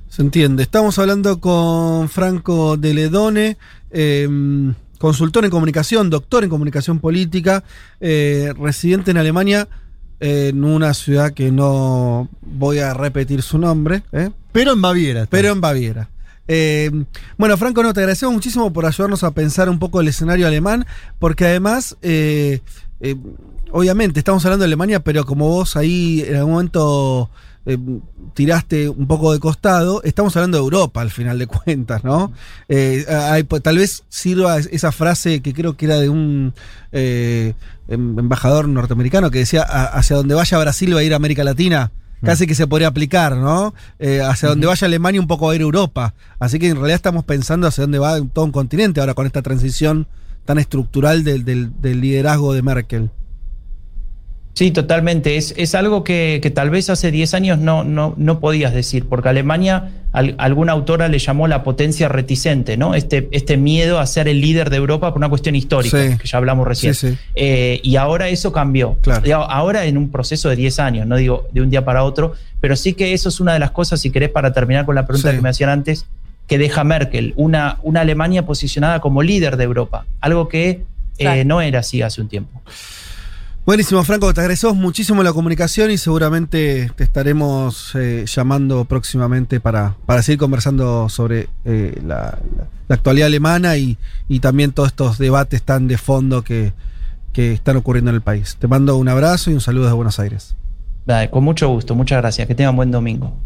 Se 0.08 0.22
entiende. 0.22 0.62
Estamos 0.62 0.98
hablando 0.98 1.38
con 1.38 2.08
Franco 2.08 2.76
de 2.76 2.94
Ledone, 2.94 3.56
eh, 3.90 4.26
consultor 4.98 5.44
en 5.44 5.50
comunicación, 5.50 6.10
doctor 6.10 6.44
en 6.44 6.50
comunicación 6.50 6.98
política, 6.98 7.64
eh, 8.00 8.52
residente 8.58 9.10
en 9.10 9.16
Alemania, 9.16 9.68
eh, 10.20 10.48
en 10.48 10.64
una 10.64 10.94
ciudad 10.94 11.32
que 11.32 11.52
no 11.52 12.28
voy 12.42 12.78
a 12.78 12.92
repetir 12.94 13.42
su 13.42 13.58
nombre. 13.58 14.02
¿eh? 14.12 14.30
Pero 14.52 14.72
en 14.72 14.82
Baviera. 14.82 15.22
está. 15.22 15.30
Pero 15.30 15.52
en 15.52 15.60
Baviera. 15.60 16.10
Eh, 16.48 16.90
bueno, 17.36 17.56
Franco, 17.56 17.82
no, 17.82 17.92
te 17.92 18.00
agradecemos 18.00 18.34
muchísimo 18.34 18.72
por 18.72 18.86
ayudarnos 18.86 19.22
a 19.22 19.32
pensar 19.32 19.68
un 19.68 19.78
poco 19.78 20.00
el 20.00 20.08
escenario 20.08 20.46
alemán, 20.46 20.86
porque 21.18 21.44
además, 21.44 21.96
obviamente, 23.70 24.18
estamos 24.18 24.44
hablando 24.44 24.62
de 24.62 24.68
Alemania, 24.68 25.00
pero 25.00 25.24
como 25.24 25.48
vos 25.48 25.76
ahí 25.76 26.24
en 26.26 26.36
algún 26.36 26.52
momento 26.52 27.30
eh, 27.68 27.78
tiraste 28.34 28.88
un 28.88 29.06
poco 29.06 29.32
de 29.32 29.38
costado, 29.38 30.02
estamos 30.02 30.36
hablando 30.36 30.58
de 30.58 30.62
Europa 30.64 31.00
al 31.00 31.10
final 31.10 31.38
de 31.38 31.46
cuentas, 31.46 32.02
¿no? 32.02 32.32
Eh, 32.68 33.04
hay- 33.08 33.44
tal 33.44 33.76
vez 33.78 34.02
sirva 34.08 34.58
esa 34.58 34.90
frase 34.90 35.40
que 35.42 35.52
creo 35.54 35.76
que 35.76 35.86
era 35.86 35.96
de 36.00 36.08
un 36.08 36.54
eh, 36.92 37.54
em- 37.88 38.18
embajador 38.18 38.66
norteamericano 38.68 39.30
que 39.30 39.40
decía, 39.40 39.62
"A- 39.62 39.84
hacia 39.98 40.16
donde 40.16 40.34
vaya 40.34 40.58
Brasil 40.58 40.94
va 40.96 41.00
a 41.00 41.04
ir 41.04 41.14
América 41.14 41.44
Latina. 41.44 41.92
Casi 42.20 42.48
que 42.48 42.56
se 42.56 42.66
podría 42.66 42.88
aplicar, 42.88 43.36
¿no? 43.36 43.74
Eh, 44.00 44.20
hacia 44.22 44.48
donde 44.48 44.66
vaya 44.66 44.86
Alemania 44.86 45.20
un 45.20 45.28
poco 45.28 45.46
va 45.46 45.52
a 45.52 45.54
ir 45.54 45.60
Europa. 45.60 46.14
Así 46.40 46.58
que 46.58 46.66
en 46.68 46.74
realidad 46.74 46.96
estamos 46.96 47.22
pensando 47.24 47.68
hacia 47.68 47.82
dónde 47.82 48.00
va 48.00 48.20
todo 48.32 48.44
un 48.44 48.50
continente 48.50 48.98
ahora 48.98 49.14
con 49.14 49.24
esta 49.26 49.40
transición 49.42 50.08
tan 50.44 50.58
estructural 50.58 51.22
del, 51.22 51.44
del- 51.44 51.70
del 51.80 52.00
liderazgo 52.00 52.54
de 52.54 52.62
Merkel. 52.62 53.10
Sí, 54.58 54.72
totalmente. 54.72 55.36
Es, 55.36 55.54
es 55.56 55.76
algo 55.76 56.02
que, 56.02 56.40
que 56.42 56.50
tal 56.50 56.68
vez 56.68 56.90
hace 56.90 57.12
10 57.12 57.32
años 57.34 57.58
no, 57.60 57.84
no, 57.84 58.14
no 58.16 58.40
podías 58.40 58.74
decir, 58.74 59.04
porque 59.08 59.28
Alemania, 59.28 59.90
al- 60.10 60.34
alguna 60.38 60.72
autora 60.72 61.06
le 61.06 61.20
llamó 61.20 61.46
la 61.46 61.62
potencia 61.62 62.08
reticente, 62.08 62.76
¿no? 62.76 62.96
Este, 62.96 63.28
este 63.30 63.56
miedo 63.56 64.00
a 64.00 64.06
ser 64.06 64.26
el 64.26 64.40
líder 64.40 64.68
de 64.70 64.78
Europa 64.78 65.10
por 65.10 65.18
una 65.18 65.28
cuestión 65.28 65.54
histórica, 65.54 65.96
Sí. 66.10 66.18
que 66.18 66.26
ya 66.26 66.38
hablamos 66.38 66.66
recién. 66.66 66.92
Sí, 66.94 67.10
sí. 67.10 67.18
Eh, 67.36 67.78
y 67.84 67.94
ahora 67.94 68.28
eso 68.30 68.50
cambió. 68.50 68.98
Claro. 69.00 69.44
Ahora 69.44 69.84
en 69.84 69.96
un 69.96 70.10
proceso 70.10 70.48
de 70.48 70.56
10 70.56 70.80
años, 70.80 71.06
no 71.06 71.14
digo 71.16 71.46
de 71.52 71.60
un 71.62 71.70
día 71.70 71.84
para 71.84 72.02
otro, 72.02 72.32
pero 72.60 72.74
sí 72.74 72.94
que 72.94 73.12
eso 73.12 73.28
es 73.28 73.38
una 73.38 73.52
de 73.52 73.60
las 73.60 73.70
cosas, 73.70 74.00
si 74.00 74.10
querés, 74.10 74.30
para 74.30 74.52
terminar 74.52 74.84
con 74.86 74.96
la 74.96 75.06
pregunta 75.06 75.30
Sí. 75.30 75.36
que 75.36 75.40
me 75.42 75.50
hacían 75.50 75.70
antes, 75.70 76.04
que 76.48 76.58
deja 76.58 76.82
Merkel, 76.82 77.32
una, 77.36 77.78
una 77.84 78.00
Alemania 78.00 78.44
posicionada 78.44 78.98
como 78.98 79.22
líder 79.22 79.56
de 79.56 79.62
Europa, 79.62 80.04
algo 80.20 80.48
que 80.48 80.68
eh, 80.70 80.84
Claro. 81.18 81.44
no 81.44 81.60
era 81.60 81.78
así 81.80 82.02
hace 82.02 82.20
un 82.20 82.28
tiempo. 82.28 82.60
Buenísimo, 83.68 84.02
Franco, 84.02 84.32
te 84.32 84.40
agradecemos 84.40 84.76
muchísimo 84.76 85.22
la 85.22 85.34
comunicación 85.34 85.90
y 85.90 85.98
seguramente 85.98 86.90
te 86.96 87.04
estaremos 87.04 87.94
eh, 87.96 88.24
llamando 88.26 88.86
próximamente 88.86 89.60
para, 89.60 89.94
para 90.06 90.22
seguir 90.22 90.38
conversando 90.38 91.10
sobre 91.10 91.50
eh, 91.66 92.00
la, 92.02 92.38
la- 92.56 92.66
la 92.88 92.94
actualidad 92.94 93.26
alemana 93.26 93.76
y, 93.76 93.98
y 94.26 94.40
también 94.40 94.72
todos 94.72 94.88
estos 94.88 95.18
debates 95.18 95.60
tan 95.62 95.86
de 95.86 95.98
fondo 95.98 96.40
que, 96.44 96.72
que 97.34 97.52
están 97.52 97.76
ocurriendo 97.76 98.08
en 98.10 98.14
el 98.14 98.22
país. 98.22 98.56
Te 98.58 98.68
mando 98.68 98.96
un 98.96 99.06
abrazo 99.06 99.50
y 99.50 99.52
un 99.52 99.60
saludo 99.60 99.84
desde 99.84 99.96
Buenos 99.96 100.18
Aires. 100.18 100.54
Dale, 101.04 101.28
con 101.28 101.44
mucho 101.44 101.68
gusto, 101.68 101.94
muchas 101.94 102.22
gracias. 102.22 102.48
Que 102.48 102.54
tengan 102.54 102.74
buen 102.74 102.90
domingo. 102.90 103.36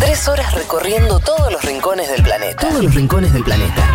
Tres 0.00 0.26
horas 0.26 0.54
recorriendo 0.54 1.20
todos 1.20 1.52
los 1.52 1.62
rincones 1.62 2.08
del 2.10 2.22
planeta. 2.22 2.66
Todos 2.66 2.82
los 2.82 2.94
rincones 2.94 3.34
del 3.34 3.44
planeta. 3.44 3.86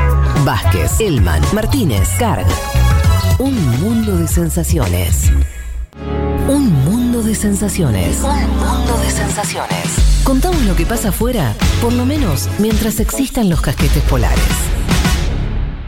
Vázquez, 0.46 1.00
Elman, 1.00 1.42
Martínez, 1.56 2.08
Carg. 2.20 2.46
Un 3.40 3.56
mundo 3.80 4.18
de 4.18 4.28
sensaciones. 4.28 5.32
Un 6.50 6.74
mundo 6.84 7.24
de 7.24 7.34
sensaciones. 7.34 8.18
Un 8.22 8.50
mundo 8.58 8.98
de 9.02 9.10
sensaciones. 9.10 10.24
Contamos 10.26 10.62
lo 10.64 10.76
que 10.76 10.86
pasa 10.86 11.08
afuera, 11.08 11.56
por 11.82 11.94
lo 11.94 12.06
menos 12.06 12.50
mientras 12.60 13.00
existan 13.00 13.50
los 13.50 13.62
casquetes 13.62 14.04
polares. 14.04 14.44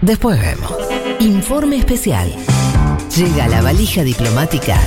Después 0.01 0.39
vemos. 0.39 0.71
Informe 1.19 1.75
especial. 1.75 2.33
Llega 3.17 3.49
la 3.49 3.61
valija 3.61 4.03
diplomática 4.03 4.79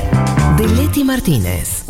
de 0.56 0.66
Leti 0.66 1.04
Martínez. 1.04 1.84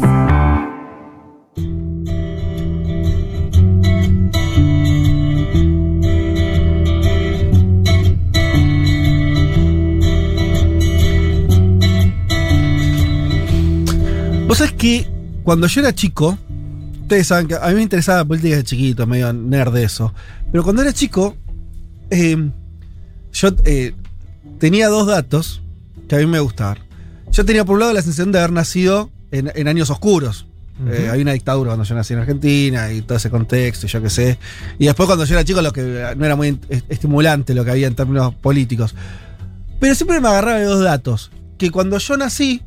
Vos 14.54 14.58
sabés 14.60 14.74
que 14.74 15.08
cuando 15.42 15.66
yo 15.66 15.80
era 15.80 15.92
chico, 15.92 16.38
ustedes 17.02 17.26
saben 17.26 17.48
que 17.48 17.56
a 17.56 17.66
mí 17.70 17.74
me 17.74 17.82
interesaba 17.82 18.18
la 18.18 18.24
política 18.24 18.54
de 18.54 18.62
chiquito, 18.62 19.04
medio 19.04 19.32
nerd 19.32 19.72
de 19.72 19.82
eso. 19.82 20.14
Pero 20.52 20.62
cuando 20.62 20.80
era 20.82 20.92
chico, 20.92 21.34
eh, 22.08 22.50
yo 23.32 23.48
eh, 23.64 23.94
tenía 24.60 24.86
dos 24.86 25.08
datos 25.08 25.60
que 26.06 26.14
a 26.14 26.18
mí 26.20 26.26
me 26.26 26.38
gustaban. 26.38 26.78
Yo 27.32 27.44
tenía 27.44 27.64
por 27.64 27.74
un 27.74 27.80
lado 27.80 27.92
la 27.94 28.00
sensación 28.02 28.30
de 28.30 28.38
haber 28.38 28.52
nacido 28.52 29.10
en, 29.32 29.50
en 29.56 29.66
años 29.66 29.90
oscuros. 29.90 30.46
Eh, 30.86 31.08
había 31.10 31.22
una 31.22 31.32
dictadura 31.32 31.70
cuando 31.70 31.82
yo 31.82 31.96
nací 31.96 32.12
en 32.14 32.20
Argentina 32.20 32.92
y 32.92 33.02
todo 33.02 33.18
ese 33.18 33.30
contexto, 33.30 33.86
y 33.86 33.88
yo 33.88 34.00
qué 34.02 34.10
sé. 34.10 34.38
Y 34.78 34.84
después 34.86 35.08
cuando 35.08 35.24
yo 35.24 35.34
era 35.34 35.44
chico, 35.44 35.62
lo 35.62 35.72
que 35.72 36.14
no 36.16 36.24
era 36.24 36.36
muy 36.36 36.60
est- 36.68 36.88
estimulante 36.88 37.54
lo 37.56 37.64
que 37.64 37.72
había 37.72 37.88
en 37.88 37.96
términos 37.96 38.32
políticos. 38.36 38.94
Pero 39.80 39.96
siempre 39.96 40.20
me 40.20 40.28
agarraba 40.28 40.60
de 40.60 40.66
dos 40.66 40.84
datos. 40.84 41.32
Que 41.58 41.72
cuando 41.72 41.98
yo 41.98 42.16
nací, 42.16 42.62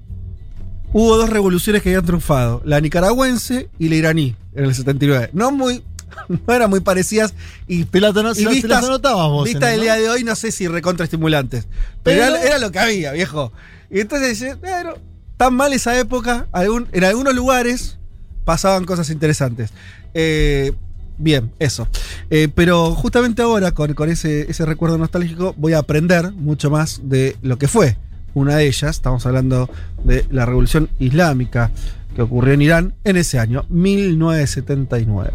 hubo 0.99 1.15
dos 1.15 1.29
revoluciones 1.29 1.83
que 1.83 1.89
habían 1.89 2.05
triunfado. 2.05 2.61
La 2.65 2.81
nicaragüense 2.81 3.69
y 3.77 3.89
la 3.89 3.95
iraní 3.95 4.35
en 4.55 4.65
el 4.65 4.73
79. 4.73 5.29
No 5.33 5.51
muy... 5.51 5.83
No 6.47 6.53
eran 6.53 6.69
muy 6.69 6.79
parecidas 6.79 7.33
y, 7.67 7.83
Te 7.85 7.99
la, 8.01 8.09
y 8.09 8.13
te 8.13 8.49
vistas, 8.49 8.81
las 8.81 9.01
vos. 9.29 9.43
vistas 9.45 9.69
del 9.69 9.77
¿no? 9.77 9.83
día 9.83 9.95
de 9.95 10.09
hoy, 10.09 10.23
no 10.23 10.35
sé 10.35 10.51
si 10.51 10.67
recontraestimulantes. 10.67 11.67
Pero, 12.01 12.21
Pero- 12.23 12.35
era, 12.37 12.43
era 12.43 12.57
lo 12.59 12.71
que 12.71 12.79
había, 12.79 13.11
viejo. 13.11 13.51
Y 13.91 13.99
entonces, 13.99 14.41
eh, 14.41 14.55
bueno, 14.59 14.93
tan 15.37 15.53
mal 15.53 15.73
esa 15.73 15.97
época, 15.99 16.47
algún- 16.51 16.87
en 16.91 17.03
algunos 17.03 17.35
lugares 17.35 17.97
pasaban 18.45 18.85
cosas 18.85 19.09
interesantes. 19.11 19.69
Eh, 20.15 20.73
bien, 21.19 21.51
eso. 21.59 21.87
Eh, 22.31 22.47
pero 22.55 22.95
justamente 22.95 23.41
ahora, 23.43 23.73
con, 23.73 23.93
con 23.93 24.09
ese, 24.09 24.49
ese 24.49 24.65
recuerdo 24.65 24.97
nostálgico, 24.97 25.53
voy 25.57 25.73
a 25.73 25.79
aprender 25.79 26.31
mucho 26.31 26.71
más 26.71 27.01
de 27.03 27.35
lo 27.43 27.57
que 27.59 27.67
fue 27.67 27.95
una 28.33 28.55
de 28.57 28.67
ellas. 28.67 28.95
Estamos 28.95 29.25
hablando 29.25 29.69
de 30.03 30.25
la 30.29 30.45
revolución 30.45 30.89
islámica 30.99 31.71
que 32.15 32.21
ocurrió 32.21 32.53
en 32.53 32.61
Irán 32.61 32.93
en 33.03 33.17
ese 33.17 33.39
año, 33.39 33.65
1979. 33.69 35.31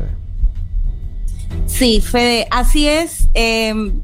Sí, 1.67 2.01
Fede, 2.01 2.47
así 2.51 2.89
es. 2.89 3.29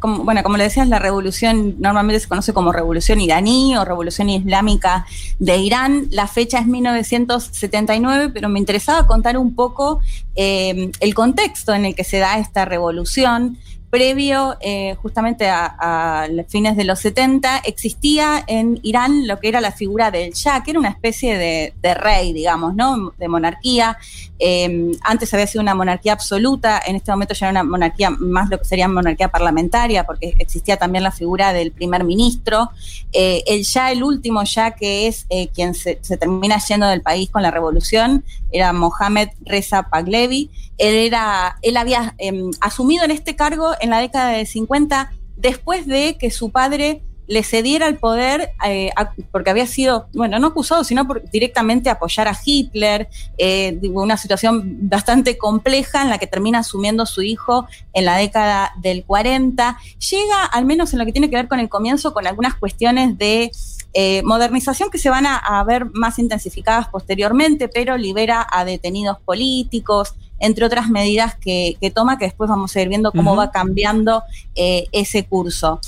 Como- 0.01 0.25
bueno, 0.25 0.43
como 0.43 0.57
le 0.59 0.65
decías, 0.65 0.87
la 0.89 0.99
revolución 0.99 1.77
normalmente 1.79 2.21
se 2.21 2.29
conoce 2.29 2.53
como 2.53 2.73
revolución 2.73 3.21
iraní 3.21 3.77
o 3.77 3.85
revolución 3.85 4.29
islámica 4.29 5.07
de 5.39 5.57
Irán. 5.57 6.09
La 6.11 6.27
fecha 6.27 6.59
es 6.61 6.67
1979, 6.67 8.31
pero 8.33 8.49
me 8.49 8.59
interesaba 8.59 9.07
contar 9.07 9.39
un 9.39 9.55
poco 9.55 10.01
eh, 10.37 10.91
el 11.01 11.15
contexto 11.15 11.75
en 11.75 11.85
el 11.87 11.95
que 11.95 12.05
se 12.05 12.19
da 12.19 12.39
esta 12.39 12.65
revolución. 12.65 13.57
Previo 13.91 14.57
eh, 14.61 14.97
justamente 15.03 15.49
a, 15.49 15.77
a 15.79 16.29
fines 16.49 16.77
de 16.77 16.85
los 16.85 17.01
70, 17.01 17.59
existía 17.59 18.45
en 18.47 18.79
Irán 18.83 19.27
lo 19.27 19.39
que 19.39 19.49
era 19.49 19.61
la 19.61 19.73
figura 19.73 20.11
del 20.11 20.33
Shah, 20.33 20.63
que 20.63 20.73
era 20.73 20.81
una 20.81 20.91
especie 20.91 21.39
de, 21.39 21.95
rey, 21.95 22.33
digamos, 22.33 22.75
¿no? 22.75 23.13
De 23.19 23.29
monarquía. 23.29 23.97
Eh, 24.39 24.93
antes 25.03 25.33
había 25.35 25.47
sido 25.47 25.63
una 25.63 25.75
monarquía 25.75 26.13
absoluta, 26.13 26.81
en 26.87 26.97
este 26.97 27.11
momento 27.11 27.35
ya 27.35 27.47
era 27.47 27.61
una 27.61 27.65
monarquía 27.65 28.11
más 28.11 28.51
lo 28.51 28.59
que 28.59 28.65
sería 28.65 28.89
monarquía 28.89 29.29
parlamentaria, 29.29 30.05
porque 30.05 30.35
existía 30.39 30.77
también 30.77 31.03
la 31.03 31.11
figura 31.11 31.53
del 31.53 31.73
primer 31.73 32.05
ministro. 32.05 32.71
Eh, 33.13 33.43
el 33.47 33.65
ya 33.65 33.91
el 33.91 34.03
último 34.03 34.45
ya 34.45 34.73
que 34.73 35.07
es 35.07 35.27
eh, 35.31 35.49
quien 35.49 35.75
se, 35.75 35.97
termina 35.97 36.59
yendo 36.59 36.87
del 36.87 37.03
país 37.03 37.31
con 37.31 37.43
la 37.43 37.51
revolución, 37.51 38.25
era 38.53 38.73
Mohamed 38.73 39.31
Reza 39.45 39.85
Pahlavi. 39.85 40.51
Él, 40.79 40.95
era, 40.95 41.59
él 41.63 41.77
había 41.77 42.15
eh, 42.19 42.51
asumido 42.61 43.05
en 43.05 43.11
este 43.11 43.35
cargo 43.35 43.75
en 43.81 43.91
la 43.91 44.01
década 44.01 44.31
de 44.31 44.47
50 44.47 45.13
después 45.37 45.87
de 45.87 46.17
que 46.19 46.31
su 46.31 46.51
padre 46.51 47.03
le 47.29 47.43
cediera 47.43 47.87
el 47.87 47.99
poder 47.99 48.53
eh, 48.67 48.91
porque 49.31 49.51
había 49.51 49.67
sido, 49.67 50.09
bueno, 50.15 50.39
no 50.39 50.49
acusado, 50.49 50.83
sino 50.83 51.07
por 51.07 51.31
directamente 51.31 51.91
apoyar 51.91 52.27
a 52.27 52.37
Hitler, 52.43 53.09
eh, 53.37 53.79
una 53.93 54.17
situación 54.17 54.79
bastante 54.89 55.37
compleja 55.37 56.03
en 56.03 56.09
la 56.09 56.17
que 56.19 56.27
termina 56.27 56.61
asumiendo 56.61 57.05
su 57.05 57.23
hijo 57.23 57.69
en 57.93 58.07
la 58.07 58.17
década 58.17 58.73
del 58.81 59.05
40. 59.05 59.79
Llega, 60.11 60.45
al 60.47 60.65
menos 60.65 60.93
en 60.95 61.01
lo 61.01 61.05
que 61.05 61.13
tiene 61.13 61.29
que 61.29 61.37
ver 61.37 61.49
con 61.49 61.61
el 61.61 61.69
comienzo, 61.69 62.15
con 62.15 62.27
algunas 62.27 62.55
cuestiones 62.55 63.19
de 63.19 63.51
eh, 63.93 64.23
modernización 64.23 64.91
que 64.91 64.99
se 64.99 65.11
van 65.11 65.27
a 65.27 65.63
ver 65.65 65.85
más 65.93 66.19
intensificadas 66.19 66.89
posteriormente, 66.89 67.69
pero 67.69 67.99
libera 67.99 68.47
a 68.51 68.65
detenidos 68.65 69.19
políticos, 69.21 70.15
entre 70.39 70.65
otras 70.65 70.89
medidas 70.89 71.35
que, 71.37 71.77
que 71.81 71.91
toma, 71.91 72.19
que 72.19 72.27
después 72.27 72.49
vamos 72.49 72.75
a 72.77 72.81
ir 72.81 72.89
viendo 72.89 73.13
cómo 73.13 73.35
va 73.37 73.51
cambiando 73.51 74.23
eh, 74.55 74.87
ese 74.93 75.25
curso. 75.25 75.81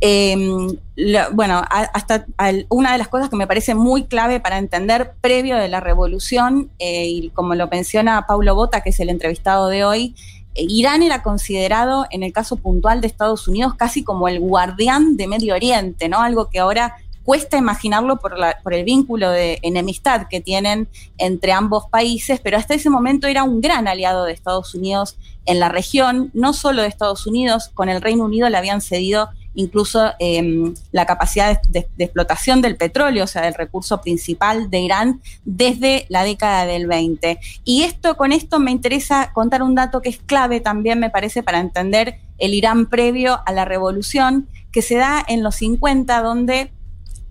Eh, 0.00 0.36
la- 0.94 1.30
bueno, 1.30 1.56
a- 1.58 1.90
hasta 1.94 2.26
al- 2.36 2.66
una 2.68 2.92
de 2.92 2.98
las 2.98 3.08
cosas 3.08 3.28
que 3.30 3.36
me 3.36 3.46
parece 3.46 3.74
muy 3.74 4.04
clave 4.04 4.40
para 4.40 4.58
entender 4.58 5.12
previo 5.20 5.56
de 5.56 5.68
la 5.68 5.80
revolución, 5.80 6.70
eh, 6.78 7.06
y 7.06 7.30
como 7.30 7.54
lo 7.54 7.66
menciona 7.68 8.26
Paulo 8.26 8.54
Bota, 8.54 8.82
que 8.82 8.90
es 8.90 9.00
el 9.00 9.08
entrevistado 9.08 9.68
de 9.68 9.84
hoy, 9.84 10.14
Irán 10.54 11.02
era 11.02 11.22
considerado, 11.22 12.06
en 12.10 12.22
el 12.22 12.32
caso 12.32 12.56
puntual 12.56 13.00
de 13.02 13.06
Estados 13.06 13.46
Unidos, 13.46 13.74
casi 13.74 14.02
como 14.04 14.26
el 14.28 14.40
guardián 14.40 15.16
de 15.18 15.26
Medio 15.28 15.54
Oriente, 15.54 16.08
¿no? 16.08 16.20
Algo 16.22 16.48
que 16.48 16.58
ahora 16.60 16.96
cuesta 17.26 17.58
imaginarlo 17.58 18.16
por, 18.16 18.38
la- 18.38 18.56
por 18.62 18.72
el 18.72 18.84
vínculo 18.84 19.28
de 19.30 19.58
enemistad 19.62 20.28
que 20.30 20.40
tienen 20.40 20.88
entre 21.18 21.52
ambos 21.52 21.84
países, 21.90 22.40
pero 22.40 22.56
hasta 22.56 22.72
ese 22.74 22.88
momento 22.88 23.26
era 23.26 23.42
un 23.44 23.60
gran 23.60 23.86
aliado 23.88 24.24
de 24.24 24.32
Estados 24.32 24.74
Unidos 24.74 25.18
en 25.44 25.60
la 25.60 25.68
región, 25.68 26.30
no 26.32 26.54
solo 26.54 26.80
de 26.82 26.88
Estados 26.88 27.26
Unidos, 27.26 27.70
con 27.74 27.88
el 27.90 28.00
Reino 28.00 28.24
Unido 28.24 28.48
le 28.48 28.56
habían 28.56 28.80
cedido 28.80 29.28
incluso 29.58 30.12
eh, 30.18 30.72
la 30.92 31.06
capacidad 31.06 31.60
de, 31.68 31.80
de- 31.80 31.88
de 31.96 32.04
explotación 32.04 32.60
del 32.62 32.76
petróleo, 32.76 33.24
o 33.24 33.26
sea, 33.26 33.42
del 33.42 33.54
recurso 33.54 34.00
principal 34.02 34.68
de 34.70 34.80
Irán 34.80 35.20
desde 35.46 36.04
la 36.10 36.24
década 36.24 36.66
del 36.66 36.86
20. 36.86 37.38
Y 37.64 37.82
esto, 37.82 38.16
con 38.16 38.32
esto 38.32 38.58
me 38.60 38.70
interesa 38.70 39.32
contar 39.32 39.62
un 39.62 39.74
dato 39.74 40.00
que 40.02 40.10
es 40.10 40.18
clave 40.18 40.60
también, 40.60 40.98
me 41.00 41.10
parece, 41.10 41.42
para 41.42 41.58
entender 41.60 42.18
el 42.38 42.52
Irán 42.54 42.86
previo 42.86 43.40
a 43.46 43.52
la 43.52 43.64
revolución, 43.64 44.46
que 44.72 44.82
se 44.82 44.96
da 44.96 45.24
en 45.26 45.42
los 45.42 45.54
50, 45.54 46.20
donde 46.20 46.70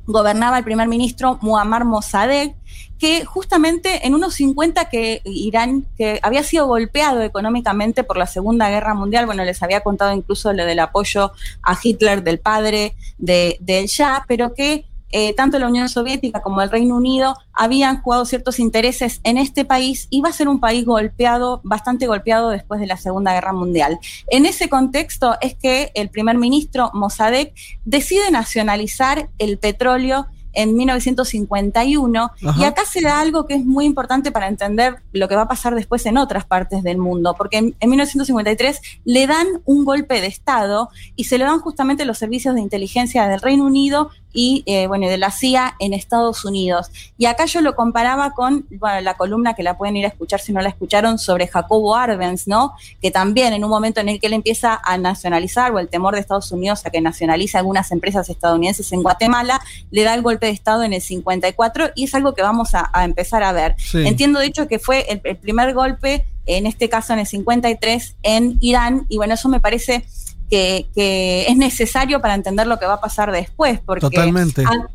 gobernaba 0.05 0.57
el 0.57 0.63
primer 0.63 0.87
ministro 0.87 1.39
Muammar 1.41 1.85
Mossadegh, 1.85 2.55
que 2.99 3.25
justamente 3.25 4.07
en 4.07 4.15
unos 4.15 4.35
50 4.35 4.89
que 4.89 5.21
Irán, 5.25 5.85
que 5.97 6.19
había 6.23 6.43
sido 6.43 6.67
golpeado 6.67 7.21
económicamente 7.21 8.03
por 8.03 8.17
la 8.17 8.27
Segunda 8.27 8.69
Guerra 8.69 8.93
Mundial, 8.93 9.25
bueno, 9.25 9.43
les 9.43 9.61
había 9.61 9.81
contado 9.81 10.13
incluso 10.13 10.53
lo 10.53 10.65
del 10.65 10.79
apoyo 10.79 11.31
a 11.61 11.77
Hitler 11.81 12.23
del 12.23 12.39
padre 12.39 12.95
de, 13.17 13.57
del 13.59 13.87
Shah, 13.87 14.23
pero 14.27 14.53
que 14.53 14.85
eh, 15.11 15.33
tanto 15.33 15.59
la 15.59 15.67
Unión 15.67 15.87
Soviética 15.87 16.41
como 16.41 16.61
el 16.61 16.69
Reino 16.69 16.95
Unido 16.95 17.37
habían 17.53 18.01
jugado 18.01 18.25
ciertos 18.25 18.59
intereses 18.59 19.21
en 19.23 19.37
este 19.37 19.65
país. 19.65 20.07
Iba 20.09 20.29
a 20.29 20.33
ser 20.33 20.47
un 20.47 20.59
país 20.59 20.85
golpeado, 20.85 21.61
bastante 21.63 22.07
golpeado 22.07 22.49
después 22.49 22.79
de 22.79 22.87
la 22.87 22.97
Segunda 22.97 23.33
Guerra 23.33 23.53
Mundial. 23.53 23.99
En 24.27 24.45
ese 24.45 24.69
contexto 24.69 25.35
es 25.41 25.55
que 25.55 25.91
el 25.95 26.09
primer 26.09 26.37
ministro 26.37 26.91
Mossadegh 26.93 27.53
decide 27.85 28.31
nacionalizar 28.31 29.29
el 29.37 29.57
petróleo 29.57 30.27
en 30.55 30.75
1951 30.75 32.31
y 32.57 32.63
acá 32.63 32.83
se 32.85 33.01
da 33.01 33.19
algo 33.19 33.45
que 33.45 33.55
es 33.55 33.65
muy 33.65 33.85
importante 33.85 34.31
para 34.31 34.47
entender 34.47 35.03
lo 35.11 35.27
que 35.27 35.35
va 35.35 35.43
a 35.43 35.47
pasar 35.47 35.75
después 35.75 36.05
en 36.05 36.17
otras 36.17 36.45
partes 36.45 36.81
del 36.81 36.97
mundo, 36.97 37.35
porque 37.37 37.57
en, 37.57 37.75
en 37.79 37.89
1953 37.89 38.79
le 39.03 39.27
dan 39.27 39.47
un 39.65 39.85
golpe 39.85 40.21
de 40.21 40.27
Estado 40.27 40.89
y 41.15 41.25
se 41.25 41.37
le 41.37 41.43
dan 41.43 41.59
justamente 41.59 42.05
los 42.05 42.17
servicios 42.17 42.55
de 42.55 42.61
inteligencia 42.61 43.27
del 43.27 43.41
Reino 43.41 43.65
Unido 43.65 44.09
y 44.35 44.63
eh, 44.65 44.85
bueno, 44.85 45.07
de 45.07 45.17
la 45.17 45.31
CIA 45.31 45.75
en 45.79 45.93
Estados 45.93 46.43
Unidos. 46.43 46.91
Y 47.17 47.25
acá 47.25 47.45
yo 47.45 47.61
lo 47.61 47.75
comparaba 47.75 48.33
con 48.33 48.67
bueno, 48.69 49.01
la 49.01 49.15
columna 49.15 49.53
que 49.53 49.63
la 49.63 49.77
pueden 49.77 49.95
ir 49.95 50.05
a 50.05 50.09
escuchar 50.09 50.41
si 50.41 50.51
no 50.51 50.61
la 50.61 50.69
escucharon 50.69 51.17
sobre 51.17 51.47
Jacobo 51.47 51.95
Arbenz, 51.95 52.47
¿no? 52.47 52.73
Que 53.01 53.11
también 53.11 53.53
en 53.53 53.63
un 53.63 53.69
momento 53.69 54.01
en 54.01 54.09
el 54.09 54.19
que 54.19 54.27
él 54.27 54.33
empieza 54.33 54.79
a 54.83 54.97
nacionalizar 54.97 55.71
o 55.71 55.79
el 55.79 55.87
temor 55.87 56.13
de 56.13 56.19
Estados 56.19 56.51
Unidos 56.51 56.85
a 56.85 56.89
que 56.89 56.99
nacionalice 56.99 57.57
algunas 57.57 57.91
empresas 57.91 58.29
estadounidenses 58.29 58.91
en 58.91 59.01
Guatemala, 59.01 59.61
le 59.89 60.03
da 60.03 60.13
el 60.13 60.21
golpe 60.21 60.47
de 60.47 60.51
Estado 60.51 60.83
en 60.83 60.91
el 60.91 61.01
54 61.01 61.91
y 61.95 62.03
es 62.03 62.13
algo 62.13 62.33
que 62.33 62.41
vamos 62.41 62.75
a, 62.75 62.89
a 62.91 63.05
empezar 63.05 63.41
a 63.41 63.53
ver. 63.53 63.75
Sí. 63.77 64.05
Entiendo 64.05 64.39
de 64.39 64.47
hecho 64.47 64.67
que 64.67 64.79
fue 64.79 65.05
el, 65.09 65.21
el 65.23 65.37
primer 65.37 65.73
golpe, 65.73 66.25
en 66.45 66.67
este 66.67 66.89
caso 66.89 67.13
en 67.13 67.19
el 67.19 67.25
53, 67.25 68.17
en 68.21 68.57
Irán 68.59 69.05
y 69.07 69.17
bueno, 69.17 69.33
eso 69.33 69.47
me 69.47 69.61
parece 69.61 70.05
que, 70.49 70.87
que 70.95 71.45
es 71.47 71.57
necesario 71.57 72.21
para 72.21 72.35
entender 72.35 72.67
lo 72.67 72.77
que 72.79 72.85
va 72.85 72.95
a 72.95 73.01
pasar 73.01 73.31
después, 73.31 73.79
porque 73.85 74.01
Totalmente. 74.01 74.63
ha- 74.63 74.87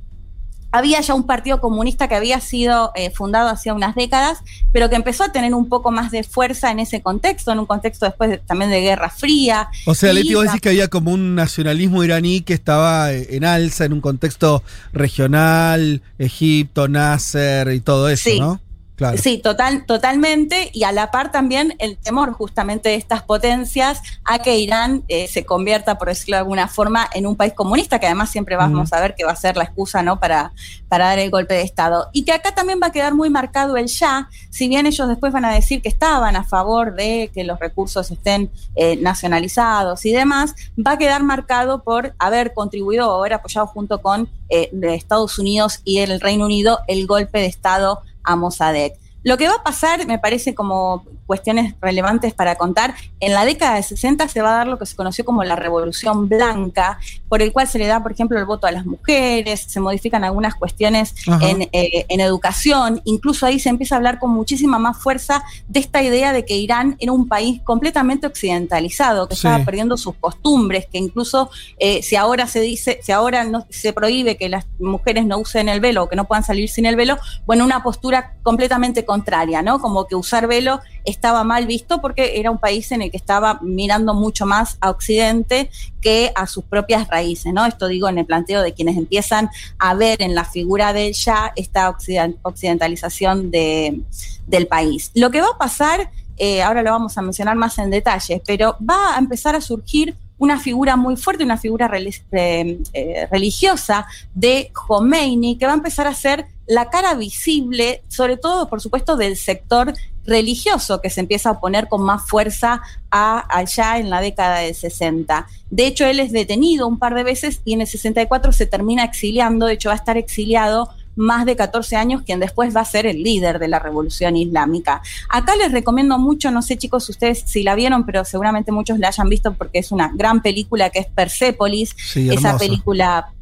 había 0.73 1.01
ya 1.01 1.15
un 1.17 1.25
partido 1.27 1.61
comunista 1.61 2.07
que 2.07 2.15
había 2.15 2.39
sido 2.39 2.93
eh, 2.95 3.11
fundado 3.11 3.49
hacía 3.49 3.75
unas 3.75 3.97
décadas, 3.97 4.39
pero 4.73 4.89
que 4.89 4.95
empezó 4.95 5.25
a 5.25 5.33
tener 5.33 5.53
un 5.53 5.69
poco 5.69 5.91
más 5.91 6.13
de 6.13 6.23
fuerza 6.23 6.71
en 6.71 6.79
ese 6.79 7.03
contexto, 7.03 7.51
en 7.51 7.59
un 7.59 7.67
contexto 7.67 8.07
después 8.07 8.31
de- 8.31 8.39
también 8.39 8.71
de 8.71 8.81
Guerra 8.81 9.11
Fría. 9.11 9.69
O 9.87 9.97
sea, 9.97 10.13
Leti, 10.13 10.33
vos 10.35 10.45
decís 10.45 10.61
que 10.61 10.69
había 10.69 10.87
como 10.87 11.11
un 11.11 11.35
nacionalismo 11.35 12.05
iraní 12.05 12.43
que 12.43 12.55
estaba 12.55 13.13
eh, 13.13 13.27
en 13.31 13.45
alza 13.45 13.85
en 13.85 13.95
un 13.95 14.01
contexto 14.01 14.63
regional, 14.93 16.03
Egipto, 16.19 16.87
Nasser 16.87 17.73
y 17.73 17.81
todo 17.81 18.09
eso, 18.09 18.31
Sí. 18.31 18.39
¿no? 18.39 18.61
Claro. 19.01 19.17
Sí, 19.17 19.39
total, 19.39 19.87
totalmente, 19.87 20.69
y 20.75 20.85
a 20.85 20.93
la 20.93 21.11
par 21.11 21.33
también 21.33 21.75
el 21.79 21.97
temor 21.97 22.35
justamente 22.35 22.91
de 22.91 22.97
estas 22.97 23.23
potencias 23.23 24.03
a 24.27 24.41
que 24.41 24.59
Irán 24.59 25.05
eh, 25.09 25.27
se 25.27 25.47
convierta, 25.47 25.97
por 25.97 26.09
decirlo 26.09 26.37
de 26.37 26.41
alguna 26.41 26.69
forma, 26.69 27.09
en 27.15 27.27
un 27.27 27.35
país 27.35 27.55
comunista, 27.55 27.99
que 27.99 28.05
además 28.05 28.29
siempre 28.29 28.57
vamos 28.57 28.93
a 28.93 29.01
ver 29.01 29.15
que 29.15 29.25
va 29.25 29.33
a 29.33 29.37
ser 29.37 29.57
la 29.57 29.65
excusa 29.65 30.03
¿no? 30.03 30.21
para, 30.21 30.53
para 30.91 31.07
dar 31.07 31.19
el 31.19 31.31
golpe 31.31 31.55
de 31.55 31.63
Estado. 31.63 32.11
Y 32.13 32.27
que 32.27 32.33
acá 32.33 32.55
también 32.55 32.79
va 32.83 32.89
a 32.89 32.93
quedar 32.93 33.15
muy 33.15 33.31
marcado 33.31 33.79
el 33.79 33.87
ya, 33.87 34.29
si 34.51 34.69
bien 34.69 34.85
ellos 34.85 35.09
después 35.09 35.33
van 35.33 35.47
a 35.47 35.55
decir 35.55 35.81
que 35.81 35.89
estaban 35.89 36.37
a 36.37 36.45
favor 36.45 36.95
de 36.95 37.31
que 37.33 37.43
los 37.43 37.59
recursos 37.59 38.11
estén 38.11 38.51
eh, 38.77 38.97
nacionalizados 38.97 40.05
y 40.05 40.13
demás, 40.13 40.55
va 40.77 40.93
a 40.93 40.99
quedar 40.99 41.23
marcado 41.23 41.83
por 41.83 42.13
haber 42.19 42.53
contribuido 42.53 43.11
o 43.11 43.21
haber 43.21 43.33
apoyado 43.33 43.67
junto 43.67 44.03
con 44.03 44.29
eh, 44.51 44.69
de 44.73 44.95
Estados 44.95 45.39
Unidos 45.39 45.81
y 45.85 46.01
el 46.01 46.21
Reino 46.21 46.45
Unido 46.45 46.81
el 46.87 47.07
golpe 47.07 47.39
de 47.39 47.47
Estado 47.47 48.03
a 48.25 48.37
Mossadegh. 48.37 49.00
Lo 49.23 49.37
que 49.37 49.49
va 49.49 49.55
a 49.55 49.63
pasar, 49.63 50.07
me 50.07 50.19
parece 50.19 50.55
como 50.55 51.05
cuestiones 51.27 51.75
relevantes 51.81 52.33
para 52.35 52.57
contar, 52.57 52.95
en 53.21 53.33
la 53.35 53.45
década 53.45 53.77
de 53.77 53.83
60 53.83 54.27
se 54.29 54.41
va 54.43 54.55
a 54.55 54.57
dar 54.59 54.67
lo 54.67 54.79
que 54.79 54.87
se 54.87 54.97
conoció 54.97 55.25
como 55.25 55.45
la 55.45 55.55
Revolución 55.57 56.29
Blanca, 56.29 56.99
por 57.29 57.41
el 57.43 57.53
cual 57.53 57.69
se 57.69 57.79
le 57.79 57.87
da, 57.87 58.03
por 58.03 58.11
ejemplo, 58.13 58.39
el 58.39 58.47
voto 58.47 58.67
a 58.67 58.73
las 58.73 58.85
mujeres, 58.87 59.61
se 59.69 59.79
modifican 59.79 60.25
algunas 60.25 60.55
cuestiones 60.57 61.15
en, 61.41 61.63
eh, 61.73 62.07
en 62.09 62.21
educación, 62.21 63.01
incluso 63.05 63.47
ahí 63.47 63.61
se 63.61 63.69
empieza 63.69 63.95
a 63.95 63.99
hablar 63.99 64.19
con 64.19 64.31
muchísima 64.31 64.79
más 64.79 64.99
fuerza 64.99 65.45
de 65.69 65.81
esta 65.81 66.03
idea 66.03 66.33
de 66.33 66.45
que 66.45 66.57
Irán 66.57 66.97
era 66.99 67.13
un 67.13 67.29
país 67.29 67.61
completamente 67.63 68.27
occidentalizado, 68.27 69.29
que 69.29 69.37
Sí. 69.37 69.47
estaba 69.47 69.65
perdiendo 69.65 69.97
sus 69.97 70.15
costumbres, 70.17 70.87
que 70.91 70.99
incluso 70.99 71.51
eh, 71.79 72.03
si 72.03 72.17
ahora 72.17 72.47
se 72.47 72.61
dice, 72.61 73.01
si 73.03 73.13
ahora 73.13 73.45
no 73.45 73.67
se 73.71 73.93
prohíbe 73.93 74.37
que 74.37 74.49
las 74.49 74.67
mujeres 74.79 75.25
no 75.27 75.39
usen 75.39 75.69
el 75.69 75.81
velo 75.81 76.05
o 76.05 76.09
que 76.09 76.17
no 76.17 76.25
puedan 76.27 76.43
salir 76.45 76.69
sin 76.69 76.87
el 76.87 76.97
velo, 76.97 77.19
bueno, 77.47 77.65
una 77.65 77.83
postura 77.83 78.35
completamente 78.43 79.05
contraria, 79.13 79.61
¿no? 79.61 79.81
Como 79.81 80.07
que 80.07 80.15
usar 80.15 80.47
velo 80.47 80.81
estaba 81.05 81.43
mal 81.43 81.67
visto 81.67 82.01
porque 82.01 82.39
era 82.39 82.51
un 82.53 82.59
país 82.59 82.93
en 82.93 83.03
el 83.03 83.11
que 83.11 83.17
estaba 83.17 83.59
mirando 83.61 84.15
mucho 84.15 84.47
más 84.47 84.79
a 84.81 84.91
Occidente 84.91 85.69
que 86.01 86.31
a 86.37 86.47
sus 86.47 86.63
propias 86.63 87.09
raíces, 87.09 87.53
¿no? 87.53 87.67
Esto 87.67 87.89
digo 87.89 88.09
en 88.09 88.19
el 88.19 88.25
planteo 88.25 88.63
de 88.63 88.73
quienes 88.73 88.97
empiezan 88.97 89.51
a 89.79 89.95
ver 89.95 90.23
en 90.23 90.37
la 90.37 90.45
figura 90.45 90.93
de 90.93 91.13
ya 91.13 91.53
esta 91.57 91.91
occiden- 91.91 92.37
occidentalización 92.43 93.51
de, 93.51 94.01
del 94.47 94.67
país. 94.69 95.11
Lo 95.15 95.33
que 95.33 95.41
va 95.41 95.49
a 95.55 95.59
pasar, 95.59 95.99
eh, 96.37 96.63
ahora 96.63 96.83
lo 96.83 96.93
vamos 96.93 97.19
a 97.19 97.23
mencionar 97.23 97.57
más 97.57 97.79
en 97.79 97.91
detalle, 97.91 98.41
pero 98.47 98.77
va 98.79 99.17
a 99.17 99.19
empezar 99.19 99.57
a 99.57 99.61
surgir 99.61 100.15
una 100.39 100.59
figura 100.59 100.97
muy 100.97 101.17
fuerte, 101.17 101.45
una 101.45 101.59
figura 101.59 101.91
eh, 101.93 102.79
eh, 102.95 103.29
religiosa 103.31 104.07
de 104.35 104.71
Khomeini, 104.73 105.59
que 105.59 105.67
va 105.67 105.73
a 105.73 105.81
empezar 105.83 106.07
a 106.07 106.15
ser 106.15 106.47
la 106.71 106.89
cara 106.89 107.15
visible, 107.15 108.05
sobre 108.07 108.37
todo, 108.37 108.69
por 108.69 108.81
supuesto, 108.81 109.17
del 109.17 109.37
sector 109.37 109.93
religioso 110.25 111.01
que 111.01 111.11
se 111.11 111.19
empieza 111.19 111.49
a 111.49 111.53
oponer 111.55 111.89
con 111.89 112.01
más 112.01 112.29
fuerza 112.29 112.81
a 113.11 113.45
allá 113.59 113.99
en 113.99 114.09
la 114.09 114.21
década 114.21 114.61
del 114.61 114.77
60. 114.77 115.49
De 115.69 115.87
hecho, 115.89 116.07
él 116.07 116.21
es 116.21 116.31
detenido 116.31 116.87
un 116.87 117.01
par 117.01 117.17
de 117.17 117.25
veces 117.25 117.61
y 117.65 117.73
en 117.73 117.81
el 117.81 117.89
64 117.89 118.53
se 118.53 118.67
termina 118.67 119.03
exiliando, 119.03 119.67
de 119.67 119.73
hecho 119.73 119.89
va 119.89 119.95
a 119.95 119.99
estar 119.99 120.17
exiliado 120.17 120.91
más 121.17 121.45
de 121.45 121.57
14 121.57 121.97
años, 121.97 122.23
quien 122.23 122.39
después 122.39 122.75
va 122.75 122.83
a 122.83 122.85
ser 122.85 123.05
el 123.05 123.21
líder 123.25 123.59
de 123.59 123.67
la 123.67 123.81
revolución 123.81 124.37
islámica. 124.37 125.03
Acá 125.29 125.57
les 125.57 125.73
recomiendo 125.73 126.21
mucho, 126.21 126.53
no 126.53 126.63
sé 126.63 126.79
chicos 126.79 127.09
ustedes 127.09 127.43
si 127.47 127.65
la 127.65 127.75
vieron, 127.75 128.07
pero 128.07 128.25
seguramente 128.25 128.71
muchos 128.71 129.01
la 129.01 129.09
hayan 129.09 129.29
visto 129.29 129.55
porque 129.55 129.81
es 129.81 129.91
una 129.91 130.13
gran 130.15 130.41
película 130.41 130.91
que 130.91 131.01
es 131.01 131.07
Persépolis, 131.09 131.97
Sí, 131.99 132.31
esa 132.31 132.57
película 132.57 133.33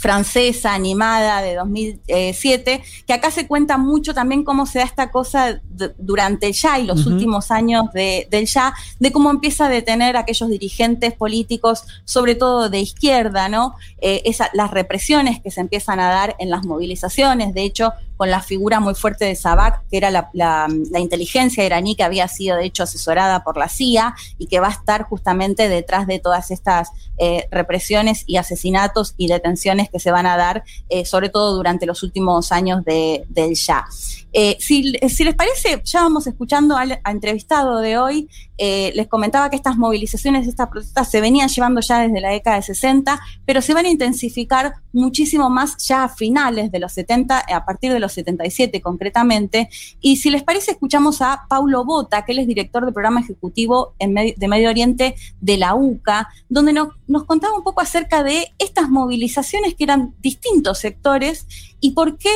francesa 0.00 0.72
animada 0.72 1.42
de 1.42 1.54
2007, 1.56 2.82
que 3.06 3.12
acá 3.12 3.30
se 3.30 3.46
cuenta 3.46 3.76
mucho 3.76 4.14
también 4.14 4.44
cómo 4.44 4.64
se 4.64 4.78
da 4.78 4.84
esta 4.86 5.10
cosa 5.10 5.60
durante 5.98 6.46
el 6.46 6.52
ya 6.54 6.78
y 6.78 6.86
los 6.86 7.06
últimos 7.06 7.50
años 7.50 7.84
de- 7.92 8.26
del 8.30 8.46
ya, 8.46 8.72
de 8.98 9.12
cómo 9.12 9.30
empieza 9.30 9.66
a 9.66 9.68
detener 9.68 10.16
a 10.16 10.20
aquellos 10.20 10.48
dirigentes 10.48 11.12
políticos, 11.12 11.84
sobre 12.04 12.34
todo 12.34 12.70
de 12.70 12.80
izquierda, 12.80 13.48
¿no? 13.50 13.74
Eh, 14.00 14.22
esa- 14.24 14.50
las 14.54 14.70
represiones 14.70 15.40
que 15.40 15.50
se 15.50 15.60
empiezan 15.60 16.00
a 16.00 16.08
dar 16.08 16.34
en 16.38 16.48
las 16.48 16.64
movilizaciones, 16.64 17.52
de 17.54 17.62
hecho, 17.62 17.92
con 18.20 18.30
la 18.30 18.42
figura 18.42 18.80
muy 18.80 18.94
fuerte 18.94 19.24
de 19.24 19.34
Sabak, 19.34 19.88
que 19.88 19.96
era 19.96 20.10
la, 20.10 20.68
inteligencia 20.98 21.64
iraní 21.64 21.96
que 21.96 22.02
había 22.02 22.28
sido, 22.28 22.58
de 22.58 22.66
hecho, 22.66 22.82
asesorada 22.82 23.42
por 23.44 23.56
la 23.56 23.70
CIA 23.70 24.14
y 24.36 24.46
que 24.46 24.60
va 24.60 24.66
a 24.66 24.72
estar 24.72 25.04
justamente 25.04 25.70
detrás 25.70 26.06
de 26.06 26.18
todas 26.18 26.50
estas 26.50 26.90
eh, 27.16 27.48
represiones 27.50 28.24
y 28.26 28.36
asesinatos 28.36 29.14
y 29.16 29.28
detenciones 29.28 29.88
que 29.88 30.00
se 30.00 30.10
van 30.10 30.26
a 30.26 30.36
dar, 30.36 30.64
eh, 30.90 31.06
sobre 31.06 31.30
todo 31.30 31.56
durante 31.56 31.86
los 31.86 32.02
últimos 32.02 32.52
años 32.52 32.84
de- 32.84 33.24
del 33.30 33.54
ya. 33.54 33.86
Eh, 34.34 34.58
si, 34.60 34.82
les 34.92 35.34
parece, 35.34 35.80
ya 35.82 36.02
vamos 36.02 36.26
escuchando 36.26 36.76
al, 36.76 37.00
al 37.02 37.14
entrevistado 37.14 37.78
de 37.78 37.96
hoy. 37.96 38.28
Les 38.58 39.08
comentaba 39.08 39.48
que 39.48 39.56
estas 39.56 39.78
movilizaciones, 39.78 40.46
estas 40.46 40.68
protestas 40.68 41.10
se 41.10 41.22
venían 41.22 41.48
llevando 41.48 41.80
ya 41.80 42.00
desde 42.00 42.20
la 42.20 42.28
década 42.28 42.56
de 42.56 42.62
60, 42.62 43.18
pero 43.46 43.62
se 43.62 43.72
van 43.72 43.86
a 43.86 43.88
intensificar 43.88 44.74
muchísimo 44.92 45.48
más 45.48 45.78
ya 45.78 46.04
a 46.04 46.08
finales 46.10 46.70
de 46.70 46.78
los 46.78 46.92
70, 46.92 47.38
a 47.38 47.64
partir 47.64 47.90
de 47.90 48.00
los 48.00 48.09
77 48.12 48.80
concretamente. 48.80 49.68
Y 50.00 50.16
si 50.16 50.30
les 50.30 50.42
parece, 50.42 50.72
escuchamos 50.72 51.22
a 51.22 51.46
Paulo 51.48 51.84
Bota, 51.84 52.24
que 52.24 52.32
él 52.32 52.38
es 52.40 52.46
director 52.46 52.84
del 52.84 52.92
programa 52.94 53.20
ejecutivo 53.20 53.94
en 53.98 54.12
Medio- 54.12 54.34
de 54.36 54.48
Medio 54.48 54.68
Oriente 54.70 55.14
de 55.40 55.56
la 55.56 55.74
UCA, 55.74 56.28
donde 56.48 56.72
no- 56.72 56.90
nos 57.06 57.24
contaba 57.24 57.56
un 57.56 57.62
poco 57.64 57.80
acerca 57.80 58.22
de 58.22 58.48
estas 58.58 58.88
movilizaciones 58.88 59.74
que 59.74 59.84
eran 59.84 60.14
distintos 60.20 60.78
sectores 60.78 61.46
y 61.80 61.92
por 61.92 62.18
qué 62.18 62.30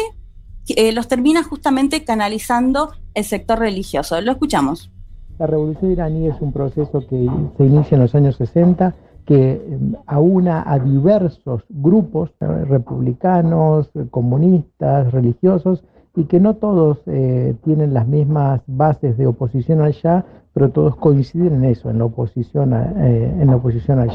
eh, 0.68 0.92
los 0.92 1.08
termina 1.08 1.42
justamente 1.42 2.04
canalizando 2.04 2.92
el 3.12 3.24
sector 3.24 3.58
religioso. 3.58 4.18
Lo 4.22 4.32
escuchamos. 4.32 4.90
La 5.38 5.46
revolución 5.46 5.92
iraní 5.92 6.28
es 6.28 6.36
un 6.40 6.52
proceso 6.52 7.00
que 7.08 7.28
se 7.58 7.64
inicia 7.64 7.96
en 7.96 8.00
los 8.00 8.14
años 8.14 8.36
60, 8.36 8.94
que 9.26 9.52
eh, 9.52 9.78
aúna 10.06 10.62
a 10.66 10.78
diversos 10.78 11.64
grupos, 11.68 12.30
eh, 12.40 12.46
republicanos, 12.66 13.90
eh, 13.94 14.06
comunistas, 14.10 15.12
religiosos, 15.12 15.84
y 16.16 16.24
que 16.24 16.38
no 16.40 16.54
todos 16.54 17.02
eh, 17.06 17.56
tienen 17.64 17.92
las 17.94 18.06
mismas 18.06 18.60
bases 18.66 19.16
de 19.18 19.26
oposición 19.26 19.80
al 19.80 19.92
Shah, 19.92 20.24
pero 20.52 20.70
todos 20.70 20.94
coinciden 20.96 21.54
en 21.54 21.64
eso, 21.64 21.90
en 21.90 21.98
la 21.98 22.04
oposición, 22.04 22.72
a- 22.72 22.92
eh, 23.08 23.34
en 23.40 23.48
la 23.48 23.56
oposición 23.56 23.98
al. 23.98 24.10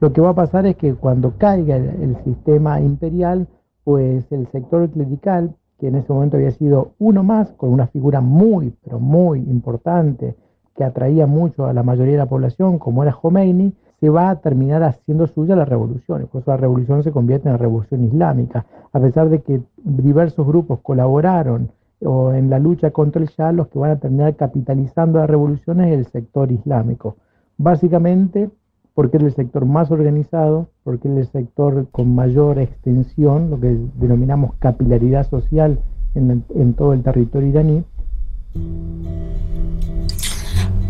Lo 0.00 0.12
que 0.12 0.22
va 0.22 0.30
a 0.30 0.34
pasar 0.34 0.64
es 0.66 0.76
que 0.76 0.94
cuando 0.94 1.34
caiga 1.36 1.76
el, 1.76 1.88
el 2.02 2.16
sistema 2.24 2.80
imperial, 2.80 3.46
pues 3.84 4.30
el 4.32 4.46
sector 4.48 4.88
clerical, 4.90 5.54
que 5.78 5.88
en 5.88 5.96
ese 5.96 6.12
momento 6.12 6.36
había 6.38 6.52
sido 6.52 6.92
uno 6.98 7.22
más, 7.24 7.50
con 7.52 7.70
una 7.70 7.88
figura 7.88 8.20
muy, 8.22 8.72
pero 8.84 8.98
muy 9.00 9.40
importante, 9.40 10.36
que 10.74 10.84
atraía 10.84 11.26
mucho 11.26 11.66
a 11.66 11.74
la 11.74 11.82
mayoría 11.82 12.12
de 12.12 12.18
la 12.18 12.26
población, 12.26 12.78
como 12.78 13.02
era 13.02 13.12
Khomeini, 13.12 13.74
se 14.02 14.10
va 14.10 14.30
a 14.30 14.40
terminar 14.40 14.82
haciendo 14.82 15.28
suya 15.28 15.54
la 15.54 15.64
revolución. 15.64 16.26
Por 16.26 16.42
eso 16.42 16.50
la 16.50 16.56
revolución 16.56 17.04
se 17.04 17.12
convierte 17.12 17.48
en 17.48 17.52
la 17.52 17.58
revolución 17.58 18.02
islámica. 18.02 18.66
A 18.92 18.98
pesar 18.98 19.28
de 19.28 19.42
que 19.42 19.60
diversos 19.76 20.44
grupos 20.44 20.80
colaboraron 20.80 21.70
o 22.04 22.32
en 22.32 22.50
la 22.50 22.58
lucha 22.58 22.90
contra 22.90 23.22
el 23.22 23.28
Shah, 23.28 23.52
los 23.52 23.68
que 23.68 23.78
van 23.78 23.92
a 23.92 24.00
terminar 24.00 24.34
capitalizando 24.34 25.20
la 25.20 25.28
revolución 25.28 25.82
es 25.82 25.96
el 25.96 26.06
sector 26.06 26.50
islámico. 26.50 27.14
Básicamente 27.58 28.50
porque 28.92 29.18
es 29.18 29.22
el 29.22 29.34
sector 29.34 29.66
más 29.66 29.92
organizado, 29.92 30.66
porque 30.82 31.06
es 31.06 31.18
el 31.18 31.26
sector 31.28 31.86
con 31.92 32.12
mayor 32.12 32.58
extensión, 32.58 33.50
lo 33.50 33.60
que 33.60 33.78
denominamos 34.00 34.56
capilaridad 34.58 35.30
social 35.30 35.78
en, 36.16 36.42
en 36.56 36.74
todo 36.74 36.92
el 36.92 37.04
territorio 37.04 37.50
iraní. 37.50 37.84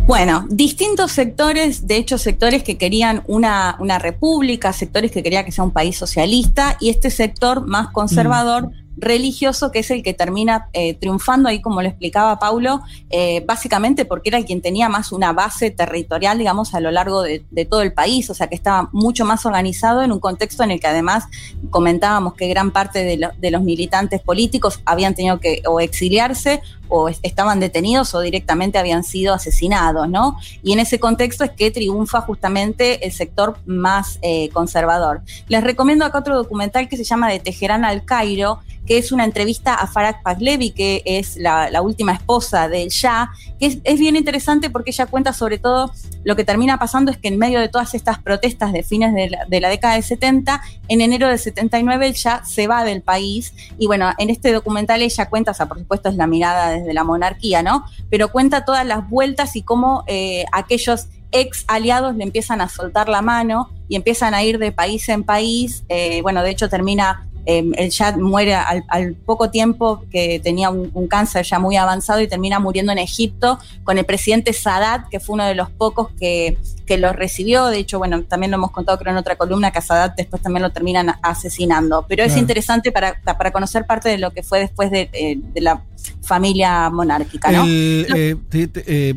Bueno, 0.07 0.47
distintos 0.51 1.13
sectores, 1.13 1.87
de 1.87 1.97
hecho 1.97 2.19
sectores 2.19 2.65
que 2.65 2.77
querían 2.77 3.23
una, 3.29 3.77
una 3.79 4.01
república, 4.01 4.73
sectores 4.73 5.13
que 5.13 5.23
querían 5.23 5.45
que 5.45 5.53
sea 5.53 5.63
un 5.63 5.71
país 5.71 5.97
socialista 5.97 6.77
y 6.81 6.91
este 6.91 7.09
sector 7.11 7.67
más 7.67 7.89
conservador. 7.93 8.71
religioso 8.95 9.71
que 9.73 9.79
es 9.79 9.91
el 9.91 10.03
que 10.03 10.13
termina 10.13 10.69
eh, 10.75 10.93
triunfando 10.95 11.49
ahí 11.49 11.63
como 11.63 11.81
lo 11.81 11.89
explicaba 11.89 12.39
Paulo 12.39 12.83
eh, 13.09 13.43
básicamente 13.47 14.05
porque 14.05 14.29
era 14.29 14.45
quien 14.45 14.61
tenía 14.61 14.91
más 14.91 15.13
una 15.13 15.33
base 15.33 15.71
territorial 15.71 16.37
digamos 16.37 16.75
a 16.75 16.81
lo 16.81 16.91
largo 16.91 17.23
de, 17.23 17.43
de, 17.51 17.65
todo 17.65 17.81
el 17.81 17.95
país 17.95 18.29
o 18.29 18.35
sea 18.35 18.49
que 18.49 18.55
estaba 18.55 18.91
mucho 18.93 19.25
más 19.25 19.47
organizado 19.47 20.03
en 20.03 20.13
un 20.13 20.21
contexto 20.21 20.63
en 20.63 20.73
el 20.73 20.79
que 20.79 20.89
además 20.89 21.25
comentábamos 21.71 22.35
que 22.35 22.49
gran 22.49 22.71
parte 22.71 23.03
de, 23.03 23.17
lo, 23.17 23.31
de 23.39 23.51
los 23.51 23.63
militantes 23.63 24.21
políticos 24.21 24.81
habían 24.85 25.15
tenido 25.15 25.41
que 25.41 25.63
o 25.67 25.81
exiliarse 25.81 26.61
o 26.95 27.09
estaban 27.09 27.59
detenidos 27.59 28.15
o 28.15 28.21
directamente 28.21 28.79
habían 28.79 29.03
sido 29.03 29.33
asesinados, 29.33 30.11
¿no? 30.11 30.37
Y 30.63 30.75
en 30.75 30.79
ese 30.79 31.01
contexto 31.01 31.43
es 31.43 31.51
que 31.51 31.71
triunfa 31.71 32.21
justamente 32.21 33.07
el 33.07 33.13
sector 33.13 33.57
más 33.65 34.19
eh, 34.21 34.51
conservador. 34.51 35.23
Les 35.49 35.65
recomiendo 35.65 36.05
acá 36.05 36.19
otro 36.19 36.37
documental 36.37 36.91
que 36.91 36.99
se 36.99 37.05
llama 37.05 37.31
De 37.31 37.41
Teherán 37.41 37.87
al 37.87 38.05
Cairo, 38.05 38.61
que 38.87 38.99
es 38.99 39.13
una 39.13 39.25
entrevista 39.25 39.75
a 39.75 39.87
Farag 39.87 40.23
Paglevi, 40.23 40.71
que 40.71 41.03
es 41.05 41.37
la, 41.37 41.71
última 41.83 42.13
esposa 42.13 42.69
del 42.69 42.89
Shah, 42.89 43.31
que 43.59 43.81
es, 43.83 43.99
bien 43.99 44.17
interesante 44.17 44.71
porque 44.71 44.91
ella 44.91 45.07
cuenta 45.07 45.33
sobre 45.33 45.59
todo 45.59 45.93
lo 46.25 46.37
que 46.37 46.45
termina 46.45 46.79
pasando 46.79 47.11
es 47.11 47.17
que 47.17 47.29
en 47.29 47.39
medio 47.39 47.61
de 47.61 47.69
todas 47.69 47.95
estas 47.95 48.19
protestas 48.19 48.73
de 48.73 48.83
fines 48.83 49.15
de 49.15 49.31
la, 49.31 49.45
de 49.47 49.61
década 49.61 49.95
del 49.95 50.03
70, 50.03 50.61
en 50.89 51.01
enero 51.01 51.29
del 51.29 51.39
79 51.39 52.07
el 52.07 52.13
Shah 52.15 52.45
se 52.45 52.67
va 52.67 52.85
del 52.85 53.03
país 53.03 53.55
y 53.79 53.87
bueno, 53.87 54.11
en 54.19 54.31
este 54.31 54.53
documental 54.53 55.03
ella 55.03 55.29
cuenta, 55.29 55.53
o 55.53 55.55
sea, 55.55 55.67
por 55.67 55.79
supuesto 55.79 56.09
es 56.09 56.17
la 56.17 56.27
mirada 56.27 56.71
desde 56.71 56.82
la 56.93 57.05
monarquía, 57.05 57.63
¿no? 57.63 57.85
Pero 58.11 58.29
cuenta 58.29 58.65
todas 58.65 58.87
las 58.87 59.09
vueltas 59.09 59.57
y 59.57 59.63
cómo 59.63 60.05
eh, 60.07 60.45
aquellos 60.53 61.09
ex 61.33 61.65
aliados 61.67 62.15
le 62.17 62.25
empiezan 62.25 62.61
a 62.61 62.69
soltar 62.69 63.09
la 63.09 63.23
mano 63.23 63.71
y 63.89 63.97
empiezan 63.97 64.35
a 64.35 64.43
ir 64.43 64.59
de 64.59 64.73
país 64.73 65.09
en 65.09 65.25
país. 65.25 65.85
Eh, 65.89 66.21
bueno, 66.23 66.43
de 66.43 66.51
hecho 66.51 66.69
termina 66.69 67.27
eh, 67.47 67.65
el 67.77 67.91
Shah 67.91 68.17
muere 68.17 68.55
al, 68.55 68.85
al, 68.89 69.15
poco 69.15 69.51
tiempo 69.51 70.05
que 70.11 70.41
tenía 70.43 70.71
un, 70.71 70.91
un, 70.95 71.09
cáncer 71.09 71.45
ya 71.45 71.59
muy 71.59 71.77
avanzado 71.77 72.21
y 72.21 72.29
termina 72.29 72.61
muriendo 72.61 72.93
en 72.93 72.99
Egipto 72.99 73.59
con 73.85 73.99
el 73.99 74.05
presidente 74.05 74.53
Sadat, 74.53 75.09
que 75.09 75.19
fue 75.19 75.35
uno 75.35 75.45
de 75.45 75.55
los 75.55 75.71
pocos 75.71 76.09
que, 76.19 76.57
que 76.87 76.99
lo 76.99 77.13
recibió. 77.13 77.67
De 77.67 77.79
hecho, 77.79 77.99
bueno, 77.99 78.23
también 78.23 78.51
lo 78.51 78.59
hemos 78.59 78.71
contado 78.71 78.99
creo 78.99 79.13
en 79.13 79.19
otra 79.19 79.37
columna 79.37 79.71
que 79.71 79.79
a 79.79 79.83
Sadat 79.83 80.17
después 80.17 80.41
también 80.43 80.63
lo 80.63 80.71
terminan 80.71 81.15
asesinando. 81.23 82.07
Pero 82.09 82.23
es 82.23 82.37
interesante 82.37 82.93
para, 82.93 83.21
para 83.21 83.51
conocer 83.51 83.87
parte 83.87 84.09
de 84.09 84.19
lo 84.19 84.31
que 84.31 84.43
fue 84.43 84.61
después 84.61 84.91
de, 84.91 85.11
eh, 85.13 85.39
de 85.39 85.61
la 85.61 85.83
familia 86.23 86.91
monárquica, 86.91 87.51
¿no? 87.51 87.65
El, 87.65 88.07
eh, 88.15 88.37
te, 88.49 88.69
te, 88.69 88.85
eh, 88.87 89.15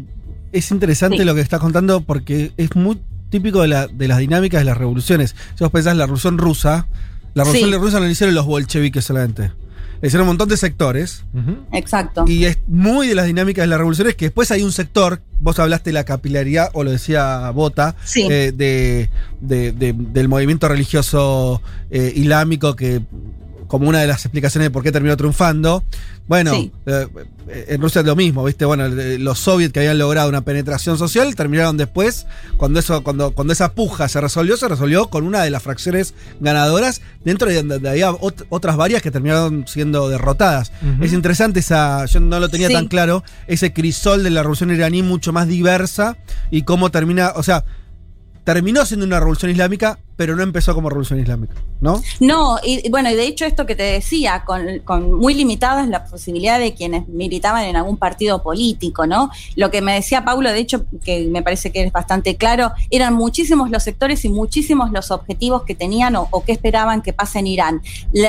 es 0.51 0.71
interesante 0.71 1.17
sí. 1.17 1.23
lo 1.25 1.35
que 1.35 1.41
estás 1.41 1.59
contando 1.59 2.01
porque 2.01 2.51
es 2.57 2.75
muy 2.75 2.99
típico 3.29 3.61
de, 3.61 3.67
la, 3.67 3.87
de 3.87 4.07
las 4.07 4.19
dinámicas 4.19 4.61
de 4.61 4.65
las 4.65 4.77
revoluciones. 4.77 5.35
Si 5.55 5.63
vos 5.63 5.71
pensás 5.71 5.95
la 5.95 6.05
revolución 6.05 6.37
rusa, 6.37 6.87
la 7.35 7.43
revolución 7.43 7.69
sí. 7.69 7.77
rusa 7.77 7.99
no 7.99 8.05
la 8.05 8.11
hicieron 8.11 8.33
los 8.33 8.45
bolcheviques 8.45 9.05
solamente. 9.05 9.51
Le 10.01 10.07
hicieron 10.07 10.23
un 10.23 10.29
montón 10.29 10.49
de 10.49 10.57
sectores. 10.57 11.23
Uh 11.33 11.37
-huh. 11.39 11.57
Exacto. 11.73 12.25
Y 12.27 12.45
es 12.45 12.57
muy 12.67 13.07
de 13.07 13.15
las 13.15 13.27
dinámicas 13.27 13.63
de 13.63 13.67
las 13.67 13.77
revoluciones 13.77 14.15
que 14.15 14.25
después 14.25 14.51
hay 14.51 14.61
un 14.63 14.71
sector, 14.71 15.21
vos 15.39 15.59
hablaste 15.59 15.89
de 15.91 15.93
la 15.93 16.03
capilaridad, 16.03 16.69
o 16.73 16.83
lo 16.83 16.91
decía 16.91 17.49
Bota, 17.51 17.95
sí. 18.03 18.27
eh, 18.29 18.51
de, 18.55 19.09
de, 19.41 19.71
de, 19.71 19.93
del 19.93 20.27
movimiento 20.27 20.67
religioso 20.67 21.61
eh, 21.91 22.11
islámico 22.15 22.75
que 22.75 23.01
como 23.67 23.89
una 23.89 23.99
de 23.99 24.07
las 24.07 24.25
explicaciones 24.25 24.67
de 24.67 24.71
por 24.71 24.83
qué 24.83 24.91
terminó 24.91 25.15
triunfando. 25.17 25.83
Bueno, 26.27 26.53
sí. 26.53 26.71
eh, 26.87 27.07
en 27.67 27.81
Rusia 27.81 28.01
es 28.01 28.07
lo 28.07 28.15
mismo, 28.15 28.43
¿viste? 28.43 28.65
Bueno, 28.65 28.87
los 28.87 29.39
soviets 29.39 29.71
que 29.71 29.79
habían 29.79 29.99
logrado 29.99 30.27
una 30.27 30.41
penetración 30.41 30.97
social 30.97 31.35
terminaron 31.35 31.77
después, 31.77 32.25
cuando, 32.57 32.79
eso, 32.79 33.03
cuando, 33.03 33.31
cuando 33.31 33.53
esa 33.53 33.73
puja 33.73 34.07
se 34.07 34.19
resolvió, 34.19 34.57
se 34.57 34.67
resolvió 34.67 35.07
con 35.09 35.25
una 35.25 35.43
de 35.43 35.51
las 35.51 35.61
fracciones 35.61 36.15
ganadoras, 36.39 37.01
dentro 37.23 37.47
de 37.47 37.61
donde 37.61 37.89
había 37.89 38.11
ot 38.11 38.45
otras 38.49 38.75
varias 38.75 39.01
que 39.03 39.11
terminaron 39.11 39.65
siendo 39.67 40.09
derrotadas. 40.09 40.71
Uh 40.81 40.85
-huh. 40.85 41.05
Es 41.05 41.13
interesante 41.13 41.59
esa, 41.59 42.05
yo 42.05 42.19
no 42.19 42.39
lo 42.39 42.49
tenía 42.49 42.67
sí. 42.67 42.73
tan 42.73 42.87
claro, 42.87 43.23
ese 43.47 43.71
crisol 43.73 44.23
de 44.23 44.31
la 44.31 44.41
revolución 44.41 44.71
iraní 44.71 45.03
mucho 45.03 45.31
más 45.31 45.47
diversa 45.47 46.17
y 46.49 46.63
cómo 46.63 46.89
termina, 46.89 47.33
o 47.35 47.43
sea, 47.43 47.65
terminó 48.45 48.85
siendo 48.85 49.05
una 49.05 49.19
revolución 49.19 49.51
islámica, 49.51 49.99
pero 50.15 50.35
no 50.35 50.43
empezó 50.43 50.73
como 50.73 50.89
revolución 50.89 51.19
islámica, 51.19 51.55
¿no? 51.81 52.01
No, 52.19 52.57
y 52.63 52.89
bueno, 52.89 53.09
y 53.09 53.15
de 53.15 53.25
hecho 53.25 53.45
esto 53.45 53.65
que 53.65 53.75
te 53.75 53.83
decía, 53.83 54.43
con, 54.45 54.79
con 54.79 55.13
muy 55.13 55.33
limitadas 55.33 55.87
la 55.89 56.05
posibilidad 56.05 56.57
de 56.57 56.73
quienes 56.73 57.07
militaban 57.07 57.65
en 57.65 57.75
algún 57.75 57.97
partido 57.97 58.41
político, 58.41 59.05
¿no? 59.05 59.29
Lo 59.55 59.71
que 59.71 59.81
me 59.81 59.93
decía 59.93 60.23
Paulo, 60.23 60.51
de 60.51 60.59
hecho, 60.59 60.85
que 61.03 61.27
me 61.27 61.41
parece 61.41 61.71
que 61.71 61.83
es 61.83 61.91
bastante 61.91 62.37
claro, 62.37 62.71
eran 62.89 63.13
muchísimos 63.13 63.69
los 63.69 63.83
sectores 63.83 64.23
y 64.23 64.29
muchísimos 64.29 64.91
los 64.91 65.11
objetivos 65.11 65.63
que 65.63 65.75
tenían 65.75 66.15
o, 66.15 66.27
o 66.31 66.43
que 66.43 66.53
esperaban 66.53 67.01
que 67.01 67.11
pase 67.11 67.39
en 67.39 67.47
Irán. 67.47 67.81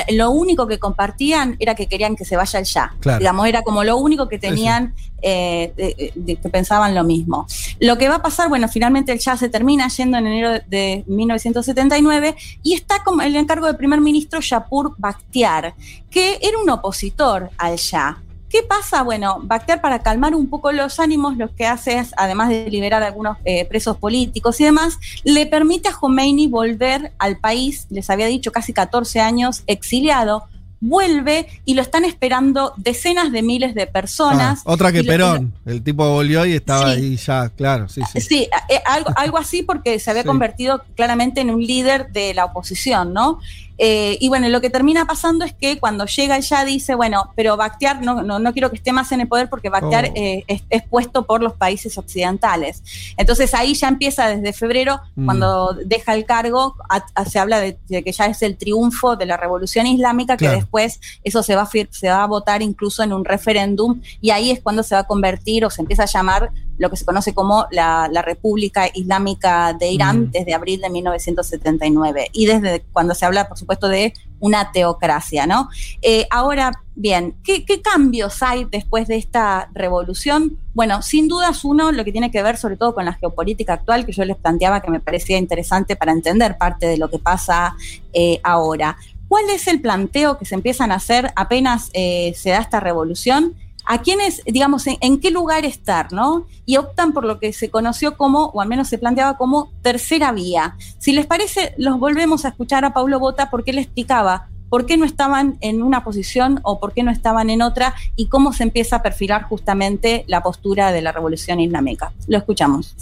Lo 0.09 0.31
único 0.31 0.67
que 0.67 0.79
compartían 0.79 1.55
era 1.59 1.75
que 1.75 1.87
querían 1.87 2.15
que 2.15 2.25
se 2.25 2.35
vaya 2.35 2.59
el 2.59 2.65
ya. 2.65 2.93
Claro. 2.99 3.19
Digamos, 3.19 3.47
era 3.47 3.61
como 3.61 3.83
lo 3.83 3.97
único 3.97 4.27
que 4.27 4.39
tenían, 4.39 4.93
eh, 5.21 5.71
de, 5.75 6.11
de, 6.15 6.35
que 6.35 6.49
pensaban 6.49 6.93
lo 6.93 7.03
mismo. 7.03 7.47
Lo 7.79 7.97
que 7.97 8.09
va 8.09 8.15
a 8.15 8.21
pasar, 8.21 8.49
bueno, 8.49 8.67
finalmente 8.67 9.11
el 9.11 9.19
ya 9.19 9.37
se 9.37 9.49
termina 9.49 9.87
yendo 9.87 10.17
en 10.17 10.27
enero 10.27 10.51
de, 10.51 10.63
de 10.67 11.03
1970 11.07 11.76
79 11.77 12.35
y 12.63 12.73
está 12.73 13.03
como 13.03 13.21
el 13.21 13.35
encargo 13.35 13.67
del 13.67 13.77
primer 13.77 14.01
ministro 14.01 14.39
Yapur 14.39 14.95
Bakhtiar, 14.97 15.75
que 16.09 16.39
era 16.41 16.57
un 16.57 16.69
opositor 16.69 17.51
al 17.57 17.75
Shah. 17.75 18.17
¿Qué 18.49 18.63
pasa? 18.63 19.03
Bueno, 19.03 19.41
Bakhtiar 19.43 19.81
para 19.81 19.99
calmar 19.99 20.33
un 20.33 20.49
poco 20.49 20.71
los 20.71 20.99
ánimos, 20.99 21.37
lo 21.37 21.53
que 21.53 21.67
hace 21.67 21.99
es, 21.99 22.13
además 22.17 22.49
de 22.49 22.69
liberar 22.71 23.03
a 23.03 23.07
algunos 23.07 23.37
eh, 23.43 23.65
presos 23.65 23.97
políticos 23.97 24.59
y 24.59 24.63
demás, 24.63 24.97
le 25.23 25.45
permite 25.45 25.89
a 25.89 25.93
Khomeini 25.93 26.47
volver 26.47 27.11
al 27.19 27.37
país, 27.37 27.85
les 27.89 28.09
había 28.09 28.25
dicho 28.27 28.51
casi 28.51 28.73
14 28.73 29.19
años 29.19 29.63
exiliado, 29.67 30.47
vuelve 30.79 31.47
y 31.65 31.73
lo 31.73 31.81
están 31.81 32.05
esperando 32.05 32.73
decenas 32.77 33.31
de 33.31 33.41
miles 33.41 33.73
de 33.73 33.87
personas. 33.87 34.61
Ah, 34.65 34.73
otra 34.73 34.91
que 34.91 35.03
Perón, 35.03 35.53
lo, 35.65 35.71
el 35.71 35.83
tipo 35.83 36.07
volvió 36.09 36.45
y 36.45 36.53
estaba 36.53 36.93
sí. 36.93 36.99
ahí 36.99 37.15
ya, 37.17 37.49
claro, 37.49 37.89
sí, 37.89 38.01
sí. 38.11 38.21
Sí, 38.21 38.49
eh, 38.69 38.81
algo, 38.85 39.09
algo 39.15 39.37
así 39.37 39.63
porque 39.63 39.99
se 39.99 40.11
había 40.11 40.23
convertido 40.23 40.83
claramente 40.95 41.41
en 41.41 41.49
un 41.49 41.61
líder 41.61 42.11
de 42.11 42.33
la 42.33 42.45
oposición, 42.45 43.13
¿no? 43.13 43.39
Eh, 43.77 44.17
y 44.19 44.29
bueno, 44.29 44.49
lo 44.49 44.61
que 44.61 44.69
termina 44.69 45.05
pasando 45.05 45.45
es 45.45 45.53
que 45.53 45.79
cuando 45.79 46.05
llega 46.05 46.39
ya 46.39 46.65
dice, 46.65 46.95
bueno, 46.95 47.31
pero 47.35 47.57
Bakhtiar 47.57 48.01
no, 48.01 48.23
no, 48.23 48.39
no 48.39 48.53
quiero 48.53 48.69
que 48.69 48.77
esté 48.77 48.91
más 48.91 49.11
en 49.11 49.21
el 49.21 49.27
poder 49.27 49.49
porque 49.49 49.69
Bakhtiar 49.69 50.05
oh. 50.05 50.13
eh, 50.15 50.43
es, 50.47 50.63
es, 50.69 50.83
puesto 50.83 51.25
por 51.25 51.43
los 51.43 51.53
países 51.53 51.97
occidentales. 51.97 52.83
Entonces 53.17 53.53
ahí 53.53 53.73
ya 53.73 53.87
empieza 53.87 54.27
desde 54.27 54.53
febrero, 54.53 54.99
mm. 55.15 55.25
cuando 55.25 55.73
deja 55.85 56.13
el 56.13 56.25
cargo, 56.25 56.75
a, 56.89 57.05
a, 57.15 57.25
se 57.25 57.39
habla 57.39 57.59
de, 57.59 57.77
de, 57.87 58.03
que 58.03 58.11
ya 58.11 58.25
es 58.25 58.41
el 58.41 58.57
triunfo 58.57 59.15
de 59.15 59.25
la 59.25 59.37
revolución 59.37 59.85
islámica, 59.87 60.37
claro. 60.37 60.53
que 60.53 60.61
después 60.61 60.99
eso 61.23 61.43
se 61.43 61.55
va, 61.55 61.69
se 61.89 62.09
va 62.09 62.23
a 62.23 62.27
votar 62.27 62.61
incluso 62.61 63.03
en 63.03 63.13
un 63.13 63.25
referéndum 63.25 64.01
y 64.21 64.31
ahí 64.31 64.51
es 64.51 64.61
cuando 64.61 64.83
se 64.83 64.95
va 64.95 65.01
a 65.01 65.07
convertir 65.07 65.65
o 65.65 65.69
se 65.69 65.81
empieza 65.81 66.03
a 66.03 66.07
llamar 66.07 66.51
lo 66.77 66.89
que 66.89 66.97
se 66.97 67.05
conoce 67.05 67.33
como 67.33 67.65
la, 67.71 68.09
la 68.11 68.21
República 68.21 68.87
Islámica 68.93 69.73
de 69.73 69.89
Irán 69.89 70.21
mm. 70.21 70.31
desde 70.31 70.53
abril 70.53 70.81
de 70.81 70.89
1979 70.89 72.29
y 72.33 72.45
desde 72.45 72.83
cuando 72.91 73.15
se 73.15 73.25
habla, 73.25 73.47
por 73.47 73.57
supuesto, 73.57 73.87
de 73.87 74.13
una 74.39 74.71
teocracia, 74.71 75.47
¿no? 75.47 75.69
Eh, 76.01 76.27
ahora, 76.29 76.71
bien, 76.95 77.35
¿qué, 77.43 77.65
¿qué, 77.65 77.81
cambios 77.81 78.43
hay 78.43 78.65
después 78.65 79.07
de 79.07 79.15
esta 79.15 79.69
revolución? 79.73 80.57
Bueno, 80.73 81.01
sin 81.01 81.27
dudas 81.27 81.65
uno, 81.65 81.91
lo 81.91 82.05
que 82.05 82.11
tiene 82.11 82.29
que 82.29 82.43
ver 82.43 82.57
sobre 82.57 82.77
todo 82.77 82.93
con 82.93 83.05
la 83.05 83.13
geopolítica 83.13 83.73
actual, 83.73 84.05
que 84.05 84.11
yo 84.11 84.25
les 84.25 84.37
planteaba 84.37 84.81
que 84.81 84.91
me 84.91 84.99
parecía 84.99 85.37
interesante 85.37 85.95
para 85.95 86.11
entender 86.11 86.57
parte 86.57 86.85
de 86.85 86.97
lo 86.97 87.09
que 87.09 87.19
pasa 87.19 87.75
eh, 88.13 88.39
ahora. 88.43 88.97
¿Cuál 89.27 89.49
es 89.49 89.67
el 89.67 89.81
planteo 89.81 90.37
que 90.37 90.45
se 90.45 90.55
empiezan 90.55 90.91
a 90.91 90.95
hacer 90.95 91.33
apenas 91.35 91.89
eh, 91.93 92.33
se 92.35 92.51
da 92.51 92.59
esta 92.59 92.79
revolución? 92.79 93.55
A 93.87 94.01
quiénes, 94.01 94.43
digamos, 94.45 94.85
en, 94.87 95.19
qué 95.19 95.31
lugar 95.31 95.65
estar, 95.65 96.11
¿no? 96.11 96.45
Y 96.65 96.75
optan 96.77 97.13
por 97.13 97.25
lo 97.25 97.39
que 97.39 97.53
se 97.53 97.69
conoció 97.69 98.17
como, 98.17 98.47
o 98.47 98.61
al 98.61 98.67
menos 98.67 98.89
se 98.89 98.97
planteaba 98.97 99.37
como, 99.37 99.71
tercera 99.81 100.33
vía. 100.33 100.75
Si 100.99 101.13
les 101.13 101.25
parece, 101.25 101.73
los 101.77 101.97
volvemos 101.97 102.43
a 102.43 102.49
escuchar 102.49 102.83
a 102.83 102.93
Paulo 102.93 103.19
Bota 103.19 103.49
porque 103.49 103.71
él 103.71 103.77
explicaba 103.77 104.49
por 104.69 104.85
qué 104.85 104.97
no 104.97 105.05
estaban 105.05 105.57
en 105.61 105.81
una 105.81 106.03
posición 106.03 106.59
o 106.63 106.81
por 106.81 106.91
qué 106.91 107.03
no 107.03 107.11
estaban 107.11 107.49
en 107.49 107.61
otra 107.61 107.93
y 108.17 108.27
cómo 108.27 108.51
se 108.51 108.63
empieza 108.63 108.97
a 108.97 109.01
perfilar 109.01 109.43
justamente 109.43 110.25
la 110.27 110.43
postura 110.43 110.91
de 110.91 111.01
la 111.01 111.13
revolución 111.13 111.61
islámica. 111.61 112.11
Lo 112.27 112.37
escuchamos. 112.37 112.93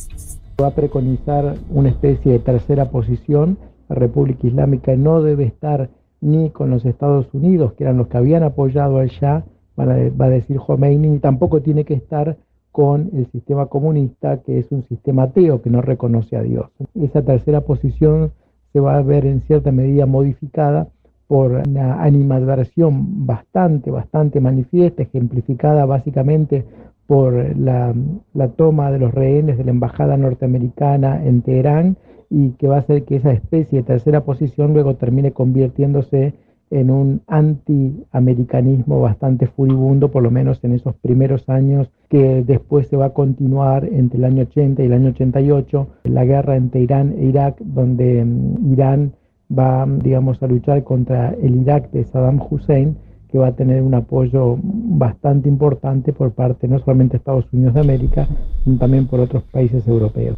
Va 0.61 0.67
a 0.67 0.75
preconizar 0.75 1.57
una 1.71 1.89
especie 1.89 2.33
de 2.33 2.39
tercera 2.39 2.91
posición. 2.91 3.57
La 3.89 3.95
República 3.95 4.45
Islámica 4.45 4.95
no 4.95 5.23
debe 5.23 5.45
estar 5.45 5.89
ni 6.21 6.51
con 6.51 6.69
los 6.69 6.85
Estados 6.85 7.27
Unidos, 7.33 7.73
que 7.73 7.83
eran 7.83 7.97
los 7.97 8.07
que 8.07 8.17
habían 8.17 8.43
apoyado 8.43 8.99
al 8.99 9.09
Shah, 9.09 9.43
va 9.77 10.25
a 10.25 10.29
decir 10.29 10.57
Khomeini, 10.57 11.07
ni 11.07 11.19
tampoco 11.19 11.61
tiene 11.61 11.83
que 11.83 11.95
estar 11.95 12.37
con 12.71 13.09
el 13.13 13.25
sistema 13.31 13.67
comunista, 13.67 14.41
que 14.41 14.59
es 14.59 14.71
un 14.71 14.83
sistema 14.83 15.23
ateo 15.23 15.61
que 15.61 15.69
no 15.69 15.81
reconoce 15.81 16.35
a 16.35 16.41
Dios. 16.41 16.67
Esa 16.93 17.21
tercera 17.21 17.61
posición 17.61 18.31
se 18.73 18.81
va 18.81 18.97
a 18.97 19.01
ver 19.01 19.25
en 19.25 19.39
cierta 19.41 19.71
medida 19.71 20.05
modificada 20.05 20.89
por 21.27 21.63
una 21.67 22.03
animadversión 22.03 23.25
bastante, 23.25 23.91
bastante 23.91 24.41
manifiesta, 24.41 25.03
ejemplificada 25.03 25.85
básicamente 25.85 26.65
por 27.07 27.57
la, 27.57 27.93
la 28.33 28.47
toma 28.49 28.91
de 28.91 28.99
los 28.99 29.13
rehenes 29.13 29.57
de 29.57 29.63
la 29.63 29.71
embajada 29.71 30.17
norteamericana 30.17 31.25
en 31.25 31.43
Teherán 31.43 31.97
y 32.29 32.49
que 32.51 32.67
va 32.67 32.75
a 32.75 32.79
hacer 32.79 33.05
que 33.05 33.15
esa 33.15 33.31
especie 33.31 33.79
de 33.79 33.85
tercera 33.85 34.25
posición 34.25 34.73
luego 34.73 34.95
termine 34.95 35.31
convirtiéndose 35.31 36.33
en 36.71 36.89
un 36.89 37.21
antiamericanismo 37.27 38.99
bastante 39.01 39.47
furibundo, 39.47 40.11
por 40.11 40.23
lo 40.23 40.31
menos 40.31 40.63
en 40.63 40.73
esos 40.73 40.95
primeros 40.95 41.47
años, 41.47 41.89
que 42.09 42.43
después 42.43 42.87
se 42.87 42.97
va 42.97 43.07
a 43.07 43.13
continuar 43.13 43.85
entre 43.85 44.17
el 44.17 44.25
año 44.25 44.43
80 44.43 44.81
y 44.81 44.85
el 44.85 44.93
año 44.93 45.09
88, 45.09 45.87
la 46.03 46.25
guerra 46.25 46.55
entre 46.55 46.81
Irán 46.81 47.15
e 47.17 47.25
Irak, 47.25 47.57
donde 47.59 48.25
mm, 48.25 48.73
Irán 48.73 49.13
va, 49.57 49.85
digamos, 49.87 50.41
a 50.41 50.47
luchar 50.47 50.83
contra 50.83 51.33
el 51.41 51.55
Irak 51.61 51.91
de 51.91 52.03
Saddam 52.05 52.41
Hussein, 52.49 52.97
que 53.31 53.37
va 53.37 53.47
a 53.47 53.55
tener 53.55 53.81
un 53.81 53.93
apoyo 53.93 54.57
bastante 54.61 55.49
importante 55.49 56.13
por 56.13 56.31
parte 56.31 56.67
no 56.67 56.79
solamente 56.79 57.13
de 57.13 57.17
Estados 57.17 57.45
Unidos 57.51 57.73
de 57.73 57.81
América, 57.81 58.27
sino 58.63 58.77
también 58.77 59.07
por 59.07 59.19
otros 59.19 59.43
países 59.43 59.87
europeos. 59.87 60.37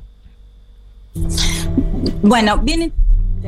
Bueno, 2.22 2.60
viene 2.64 2.91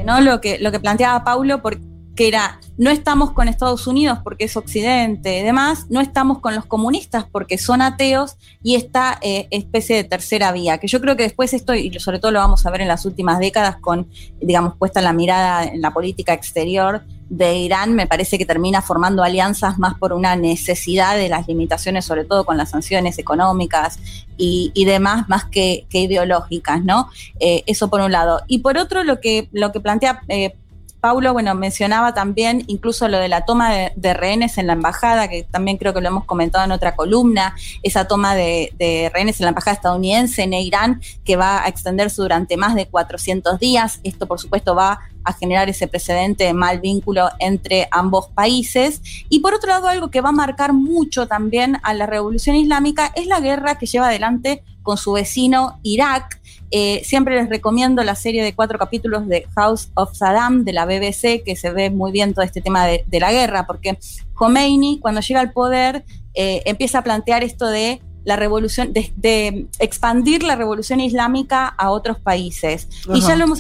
¿no? 0.06 0.22
lo, 0.22 0.40
que, 0.40 0.60
lo 0.60 0.72
que 0.72 0.80
planteaba 0.80 1.24
Paulo, 1.24 1.62
porque 1.62 1.82
era, 2.18 2.60
no 2.78 2.90
estamos 2.90 3.32
con 3.32 3.48
Estados 3.48 3.88
Unidos 3.88 4.20
porque 4.24 4.46
es 4.46 4.58
Occidente 4.58 5.40
y 5.40 5.44
demás, 5.44 5.88
no 5.90 6.02
estamos 6.02 6.40
con 6.40 6.56
los 6.56 6.66
comunistas 6.66 7.26
porque 7.32 7.58
son 7.58 7.82
ateos 7.82 8.38
y 8.64 8.76
esta 8.76 9.18
eh, 9.22 9.48
especie 9.52 9.96
de 9.96 10.04
tercera 10.04 10.52
vía, 10.52 10.78
que 10.78 10.88
yo 10.88 11.02
creo 11.02 11.16
que 11.16 11.24
después 11.24 11.54
esto, 11.54 11.74
y 11.76 11.98
sobre 12.00 12.20
todo 12.20 12.32
lo 12.32 12.40
vamos 12.40 12.66
a 12.66 12.72
ver 12.72 12.82
en 12.82 12.88
las 12.88 13.06
últimas 13.06 13.40
décadas 13.40 13.78
con, 13.78 14.10
digamos, 14.42 14.76
puesta 14.76 15.02
la 15.02 15.14
mirada 15.14 15.66
en 15.66 15.82
la 15.82 15.92
política 15.92 16.34
exterior 16.34 17.04
de 17.30 17.58
Irán, 17.58 17.94
me 17.94 18.08
parece 18.08 18.40
que 18.40 18.46
termina 18.46 18.82
formando 18.82 19.24
alianzas 19.24 19.78
más 19.78 19.98
por 19.98 20.14
una 20.14 20.36
necesidad 20.36 21.16
de 21.16 21.30
las 21.30 21.48
limitaciones, 21.48 22.06
sobre 22.06 22.26
todo 22.26 22.44
con 22.44 22.58
las 22.58 22.72
sanciones 22.72 23.20
económicas 23.20 24.00
y, 24.36 24.72
y 24.74 24.86
demás, 24.86 25.30
más 25.30 25.46
que, 25.46 25.86
que 25.90 26.00
ideológicas, 26.00 26.84
¿no? 26.84 27.10
Eh, 27.40 27.64
eso 27.68 27.90
por 27.90 28.02
un 28.02 28.12
lado. 28.12 28.42
Y 28.48 28.60
por 28.60 28.78
otro, 28.78 29.04
lo 29.04 29.20
que, 29.20 29.48
lo 29.52 29.72
que 29.72 29.80
plantea 29.80 30.24
eh, 30.28 30.56
Paulo, 31.00 31.34
bueno, 31.34 31.56
mencionaba 31.56 32.14
también 32.14 32.64
incluso 32.68 33.08
lo 33.08 33.18
de 33.20 33.28
la 33.28 33.46
toma 33.46 33.74
de, 33.74 34.14
rehenes 34.14 34.58
en 34.58 34.68
la 34.68 34.74
embajada, 34.74 35.28
que 35.28 35.44
también 35.44 35.78
creo 35.78 35.94
que 35.94 36.02
lo 36.02 36.08
hemos 36.08 36.26
comentado 36.26 36.66
en 36.66 36.72
otra 36.72 36.96
columna, 36.96 37.56
esa 37.84 38.08
toma 38.08 38.36
de, 38.36 38.74
de, 38.78 39.10
rehenes 39.14 39.40
en 39.40 39.46
la 39.46 39.50
embajada 39.50 39.76
estadounidense 39.76 40.44
en 40.44 40.54
Irán, 40.54 41.02
que 41.24 41.36
va 41.36 41.64
a 41.64 41.68
extenderse 41.68 42.22
durante 42.22 42.58
más 42.58 42.76
de 42.76 42.88
400 42.88 43.60
días. 43.60 44.00
Esto, 44.04 44.28
por 44.28 44.40
supuesto, 44.40 44.76
va 44.76 45.00
a 45.24 45.34
generar 45.34 45.70
ese 45.70 45.88
precedente 45.88 46.44
de 46.46 46.54
mal 46.54 46.80
vínculo 46.80 47.30
entre 47.40 47.88
ambos 47.92 48.28
países. 48.28 49.02
Y 49.30 49.40
por 49.40 49.54
otro 49.54 49.70
lado, 49.70 49.88
algo 49.88 50.10
que 50.10 50.22
va 50.22 50.30
a 50.30 50.34
marcar 50.34 50.74
mucho 50.74 51.28
también 51.28 51.78
a 51.84 51.94
la 51.94 52.06
revolución 52.06 52.56
islámica 52.56 53.12
es 53.16 53.28
la 53.28 53.40
guerra 53.40 53.78
que 53.78 53.86
lleva 53.86 54.08
adelante 54.08 54.64
con 54.82 54.98
su 54.98 55.12
vecino 55.14 55.80
Irak, 55.84 56.39
eh, 56.72 57.02
siempre 57.04 57.36
les 57.36 57.50
recomiendo 57.50 58.04
la 58.04 58.16
serie 58.16 58.44
de 58.44 58.54
cuatro 58.54 58.78
capítulos 58.78 59.28
de 59.28 59.48
House 59.56 59.90
of 59.96 60.16
Saddam 60.16 60.64
de 60.64 60.74
la 60.74 60.86
BBC, 60.86 61.44
que 61.44 61.56
se 61.56 61.72
ve 61.72 61.90
muy 61.90 62.12
bien 62.12 62.34
todo 62.34 62.46
este 62.46 62.62
tema 62.62 62.86
de, 62.86 63.04
de 63.08 63.20
la 63.20 63.32
guerra, 63.32 63.66
porque 63.66 63.98
Khomeini, 64.34 65.00
cuando 65.00 65.22
llega 65.22 65.40
al 65.40 65.52
poder, 65.52 66.06
eh, 66.36 66.62
empieza 66.66 67.00
a 67.00 67.04
plantear 67.04 67.44
esto 67.44 67.68
de 67.68 68.02
la 68.24 68.36
revolución, 68.36 68.94
de, 68.94 69.12
de, 69.16 69.66
expandir 69.80 70.44
la 70.44 70.56
revolución 70.56 71.00
islámica 71.00 71.68
a 71.68 71.90
otros 71.90 72.20
países. 72.20 72.88
Ajá. 73.06 73.18
Y 73.18 73.22
ya 73.22 73.36
lo 73.36 73.46
hemos 73.46 73.60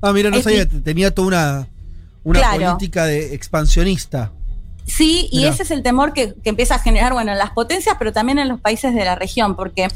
Ah, 0.00 0.12
mira, 0.12 0.30
no 0.30 0.40
sabía, 0.40 0.66
tenía 0.68 1.12
toda 1.12 1.28
una, 1.28 1.68
una 2.22 2.38
claro. 2.38 2.76
política 2.76 3.06
de 3.06 3.34
expansionista. 3.34 4.30
Sí, 4.86 5.28
y 5.32 5.38
Mirá. 5.38 5.50
ese 5.50 5.64
es 5.64 5.70
el 5.72 5.82
temor 5.82 6.12
que, 6.12 6.34
que, 6.34 6.50
empieza 6.50 6.76
a 6.76 6.78
generar, 6.78 7.12
bueno, 7.12 7.32
en 7.32 7.38
las 7.38 7.50
potencias, 7.50 7.96
pero 7.98 8.12
también 8.12 8.38
en 8.38 8.48
los 8.48 8.60
países 8.60 8.94
de 8.94 9.04
la 9.04 9.16
región, 9.16 9.56
porque 9.56 9.88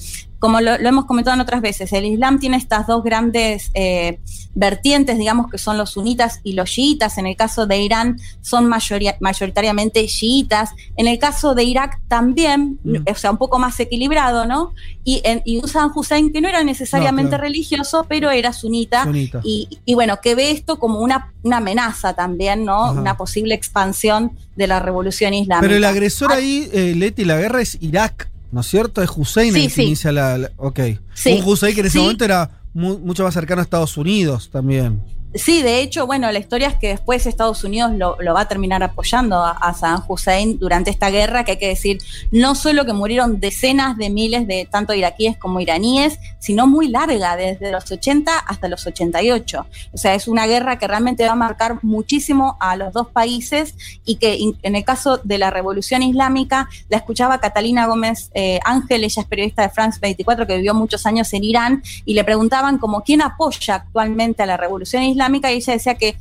como 0.43 0.60
lo, 0.60 0.77
lo 0.77 0.89
hemos 0.89 1.05
comentado 1.05 1.36
en 1.36 1.40
otras 1.40 1.60
veces, 1.60 1.93
el 1.93 2.05
Islam 2.05 2.40
tiene 2.40 2.56
estas 2.56 2.89
dos 2.89 3.05
grandes 3.05 3.70
eh, 3.74 4.19
vertientes, 4.56 5.16
digamos, 5.16 5.48
que 5.48 5.56
son 5.56 5.78
los 5.78 5.90
sunitas 5.90 6.40
y 6.43 6.55
los 6.55 6.69
chiitas. 6.69 7.16
En 7.16 7.27
el 7.28 7.36
caso 7.36 7.69
de 7.69 7.78
Irán 7.78 8.19
son 8.40 8.69
mayoritariamente 8.69 10.05
chiitas. 10.09 10.70
En 10.97 11.06
el 11.06 11.20
caso 11.20 11.55
de 11.55 11.62
Irak 11.62 12.01
también, 12.09 12.81
mm. 12.82 13.09
o 13.09 13.14
sea, 13.14 13.31
un 13.31 13.36
poco 13.36 13.60
más 13.60 13.78
equilibrado, 13.78 14.44
¿no? 14.44 14.74
Y, 15.05 15.20
en, 15.23 15.43
y 15.44 15.59
un 15.59 15.69
Saddam 15.69 15.93
Hussein 15.94 16.32
que 16.32 16.40
no 16.40 16.48
era 16.48 16.64
necesariamente 16.64 17.31
no, 17.31 17.36
claro. 17.36 17.44
religioso, 17.44 18.05
pero 18.09 18.32
era 18.32 18.52
sunita. 18.52 19.05
sunita. 19.05 19.43
Y, 19.44 19.69
y, 19.85 19.94
bueno, 19.94 20.19
que 20.20 20.35
ve 20.35 20.51
esto 20.51 20.81
como 20.81 20.98
una, 20.98 21.32
una 21.44 21.59
amenaza 21.59 22.14
también, 22.14 22.64
¿no? 22.64 22.86
Ajá. 22.86 23.01
Una 23.01 23.16
posible 23.16 23.55
expansión 23.55 24.32
de 24.56 24.66
la 24.66 24.81
revolución 24.81 25.35
islámica. 25.35 25.60
Pero 25.60 25.77
el 25.77 25.85
agresor 25.85 26.32
ah, 26.32 26.39
ahí, 26.39 26.69
eh, 26.73 26.94
Leti, 26.97 27.24
la 27.24 27.36
guerra 27.36 27.60
es 27.60 27.78
Irak. 27.81 28.31
¿No 28.53 28.61
es 28.61 28.66
cierto? 28.69 29.03
Es 29.03 29.11
Hussein 29.15 29.53
sí, 29.53 29.61
el 29.61 29.69
que 29.69 29.74
sí. 29.74 29.83
inicia 29.83 30.12
la, 30.12 30.39
la, 30.39 30.51
Ok. 30.57 30.79
Un 31.27 31.43
Hussein 31.45 31.74
que 31.74 31.81
en 31.81 31.87
ese 31.87 31.99
momento 31.99 32.24
era 32.24 32.62
mu 32.74 32.99
mucho 32.99 33.24
más 33.24 33.35
cercano 33.35 33.61
a 33.61 33.65
Estados 33.65 33.97
Unidos 33.97 34.51
también. 34.51 35.03
Sí, 35.34 35.62
de 35.62 35.80
hecho, 35.80 36.06
bueno, 36.06 36.30
la 36.30 36.38
historia 36.38 36.68
es 36.68 36.74
que 36.74 36.88
después 36.88 37.24
Estados 37.24 37.64
Unidos 37.64 37.92
lo, 37.96 38.16
va 38.34 38.42
a 38.42 38.48
terminar 38.48 38.82
apoyando 38.82 39.36
a, 39.36 39.52
a, 39.52 39.72
Saddam 39.72 40.04
Hussein 40.06 40.59
durante 40.59 40.90
esta 40.90 41.09
guerra, 41.09 41.42
que 41.44 41.52
hay 41.52 41.59
que 41.59 41.68
decir, 41.68 41.98
no 42.30 42.54
solo 42.54 42.84
que 42.84 42.92
murieron 42.92 43.40
decenas 43.40 43.96
de 43.96 44.10
miles 44.10 44.46
de 44.46 44.68
tanto 44.70 44.92
iraquíes 44.92 45.38
como 45.38 45.60
iraníes, 45.60 46.18
sino 46.38 46.66
muy 46.66 46.88
larga, 46.88 47.36
desde 47.36 47.72
los 47.72 47.90
80 47.90 48.36
hasta 48.36 48.68
los 48.68 48.86
88. 48.86 49.66
O 49.92 49.96
sea, 49.96 50.14
es 50.14 50.28
una 50.28 50.46
guerra 50.46 50.78
que 50.78 50.86
realmente 50.86 51.24
va 51.24 51.32
a 51.32 51.36
marcar 51.36 51.78
muchísimo 51.82 52.59
a 52.60 52.76
los 52.76 52.92
dos 52.92 53.09
países 53.09 53.74
y 54.04 54.16
que 54.16 54.38
en 54.62 54.76
el 54.76 54.84
caso 54.84 55.18
de 55.24 55.38
la 55.38 55.50
revolución 55.50 56.02
islámica, 56.02 56.68
la 56.90 56.98
escuchaba 56.98 57.40
Catalina 57.40 57.86
Gómez 57.86 58.30
eh, 58.34 58.60
Ángel, 58.66 59.02
ella 59.04 59.22
es 59.22 59.28
periodista 59.28 59.62
de 59.62 59.70
France 59.70 59.98
24 60.00 60.46
que 60.46 60.56
vivió 60.56 60.74
muchos 60.74 61.06
años 61.06 61.32
en 61.32 61.44
Irán, 61.44 61.82
y 62.04 62.12
le 62.12 62.22
preguntaban 62.22 62.76
como 62.76 63.02
quién 63.02 63.22
apoya 63.22 63.76
actualmente 63.76 64.42
a 64.42 64.46
la 64.46 64.59
revolución 64.59 65.02
islámica 65.04 65.22
islámica 65.23 65.53
y 65.53 65.57
ella 65.57 65.73
decía 65.74 65.94
que 65.94 66.16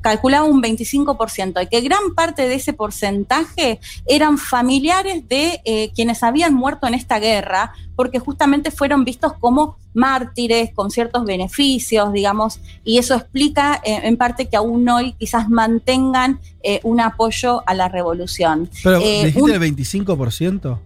calculaba 0.00 0.46
un 0.46 0.62
25% 0.62 1.62
y 1.62 1.66
que 1.66 1.80
gran 1.80 2.14
parte 2.14 2.48
de 2.48 2.54
ese 2.54 2.72
porcentaje 2.72 3.78
eran 4.06 4.38
familiares 4.38 5.28
de 5.28 5.60
eh, 5.64 5.90
quienes 5.94 6.22
habían 6.22 6.54
muerto 6.54 6.86
en 6.86 6.94
esta 6.94 7.18
guerra, 7.18 7.72
porque 7.96 8.18
justamente 8.18 8.70
fueron 8.70 9.04
vistos 9.04 9.34
como 9.34 9.76
mártires 9.92 10.72
con 10.74 10.90
ciertos 10.90 11.24
beneficios, 11.24 12.12
digamos, 12.12 12.60
y 12.84 12.98
eso 12.98 13.14
explica 13.14 13.80
eh, 13.84 14.00
en 14.04 14.16
parte 14.16 14.48
que 14.48 14.56
aún 14.56 14.88
hoy 14.88 15.12
quizás 15.12 15.48
mantengan 15.48 16.40
eh, 16.62 16.80
un 16.82 17.00
apoyo 17.00 17.62
a 17.66 17.74
la 17.74 17.88
revolución. 17.88 18.70
Pero 18.82 18.98
dijiste 18.98 19.42
un, 19.42 19.50
el 19.50 19.60
25%. 19.60 20.78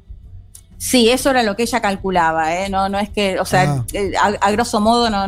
Sí, 0.84 1.08
eso 1.08 1.30
era 1.30 1.42
lo 1.42 1.56
que 1.56 1.62
ella 1.62 1.80
calculaba, 1.80 2.54
¿eh? 2.54 2.68
no, 2.68 2.90
no 2.90 2.98
es 2.98 3.08
que, 3.08 3.40
o 3.40 3.46
sea, 3.46 3.62
ah. 3.72 3.86
a, 4.22 4.46
a, 4.46 4.50
grosso 4.50 4.82
modo 4.82 5.08
no, 5.08 5.24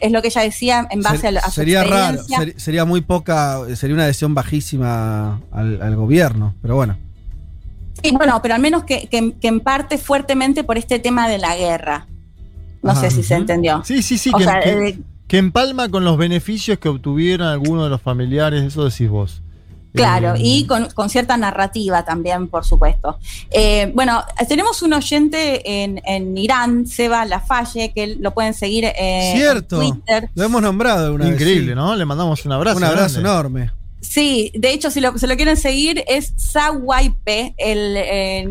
es 0.00 0.10
lo 0.10 0.20
que 0.20 0.26
ella 0.26 0.40
decía 0.40 0.88
en 0.90 1.00
base 1.00 1.18
Ser, 1.18 1.38
a, 1.38 1.42
a 1.42 1.50
Sería 1.52 1.84
raro, 1.84 2.24
ser, 2.24 2.60
sería 2.60 2.84
muy 2.84 3.02
poca, 3.02 3.60
sería 3.76 3.94
una 3.94 4.02
adhesión 4.02 4.34
bajísima 4.34 5.40
al, 5.52 5.80
al, 5.80 5.94
gobierno, 5.94 6.56
pero 6.60 6.74
bueno. 6.74 6.98
Sí, 8.02 8.10
bueno, 8.16 8.42
pero 8.42 8.56
al 8.56 8.60
menos 8.60 8.82
que, 8.82 9.06
que, 9.06 9.34
que, 9.40 9.46
en 9.46 9.60
parte 9.60 9.96
fuertemente 9.96 10.64
por 10.64 10.76
este 10.76 10.98
tema 10.98 11.28
de 11.28 11.38
la 11.38 11.54
guerra. 11.54 12.08
No 12.82 12.90
Ajá, 12.90 13.02
sé 13.02 13.12
si 13.12 13.22
se 13.22 13.36
entendió. 13.36 13.84
Sí, 13.84 14.02
sí, 14.02 14.18
sí, 14.18 14.32
que, 14.36 14.42
sea, 14.42 14.58
eh, 14.62 14.98
que 15.28 15.38
empalma 15.38 15.88
con 15.88 16.04
los 16.04 16.18
beneficios 16.18 16.80
que 16.80 16.88
obtuvieron 16.88 17.46
algunos 17.46 17.84
de 17.84 17.90
los 17.90 18.02
familiares, 18.02 18.64
eso 18.64 18.84
decís 18.84 19.08
vos. 19.08 19.40
Claro, 19.96 20.34
y 20.36 20.66
con, 20.66 20.88
con, 20.90 21.10
cierta 21.10 21.36
narrativa 21.36 22.04
también, 22.04 22.48
por 22.48 22.64
supuesto. 22.64 23.18
Eh, 23.50 23.90
bueno, 23.94 24.22
tenemos 24.48 24.82
un 24.82 24.92
oyente 24.92 25.82
en, 25.82 26.00
en, 26.04 26.36
Irán, 26.36 26.86
Seba 26.86 27.24
Lafalle, 27.24 27.92
que 27.92 28.16
lo 28.18 28.32
pueden 28.32 28.54
seguir 28.54 28.84
en 28.96 29.36
Cierto, 29.36 29.78
Twitter. 29.78 30.30
Lo 30.34 30.44
hemos 30.44 30.62
nombrado 30.62 31.14
una 31.14 31.26
Increíble, 31.26 31.74
vez, 31.74 31.74
sí. 31.74 31.74
¿no? 31.74 31.96
Le 31.96 32.04
mandamos 32.04 32.44
un 32.44 32.52
abrazo. 32.52 32.76
Un 32.76 32.84
abrazo 32.84 33.20
grande. 33.20 33.20
enorme. 33.20 33.70
Sí, 34.00 34.52
de 34.54 34.72
hecho, 34.72 34.90
si 34.90 35.00
lo, 35.00 35.16
se 35.16 35.26
lo 35.26 35.36
quieren 35.36 35.56
seguir, 35.56 36.04
es 36.06 36.32
Sawaipe, 36.36 37.54
el, 37.56 37.96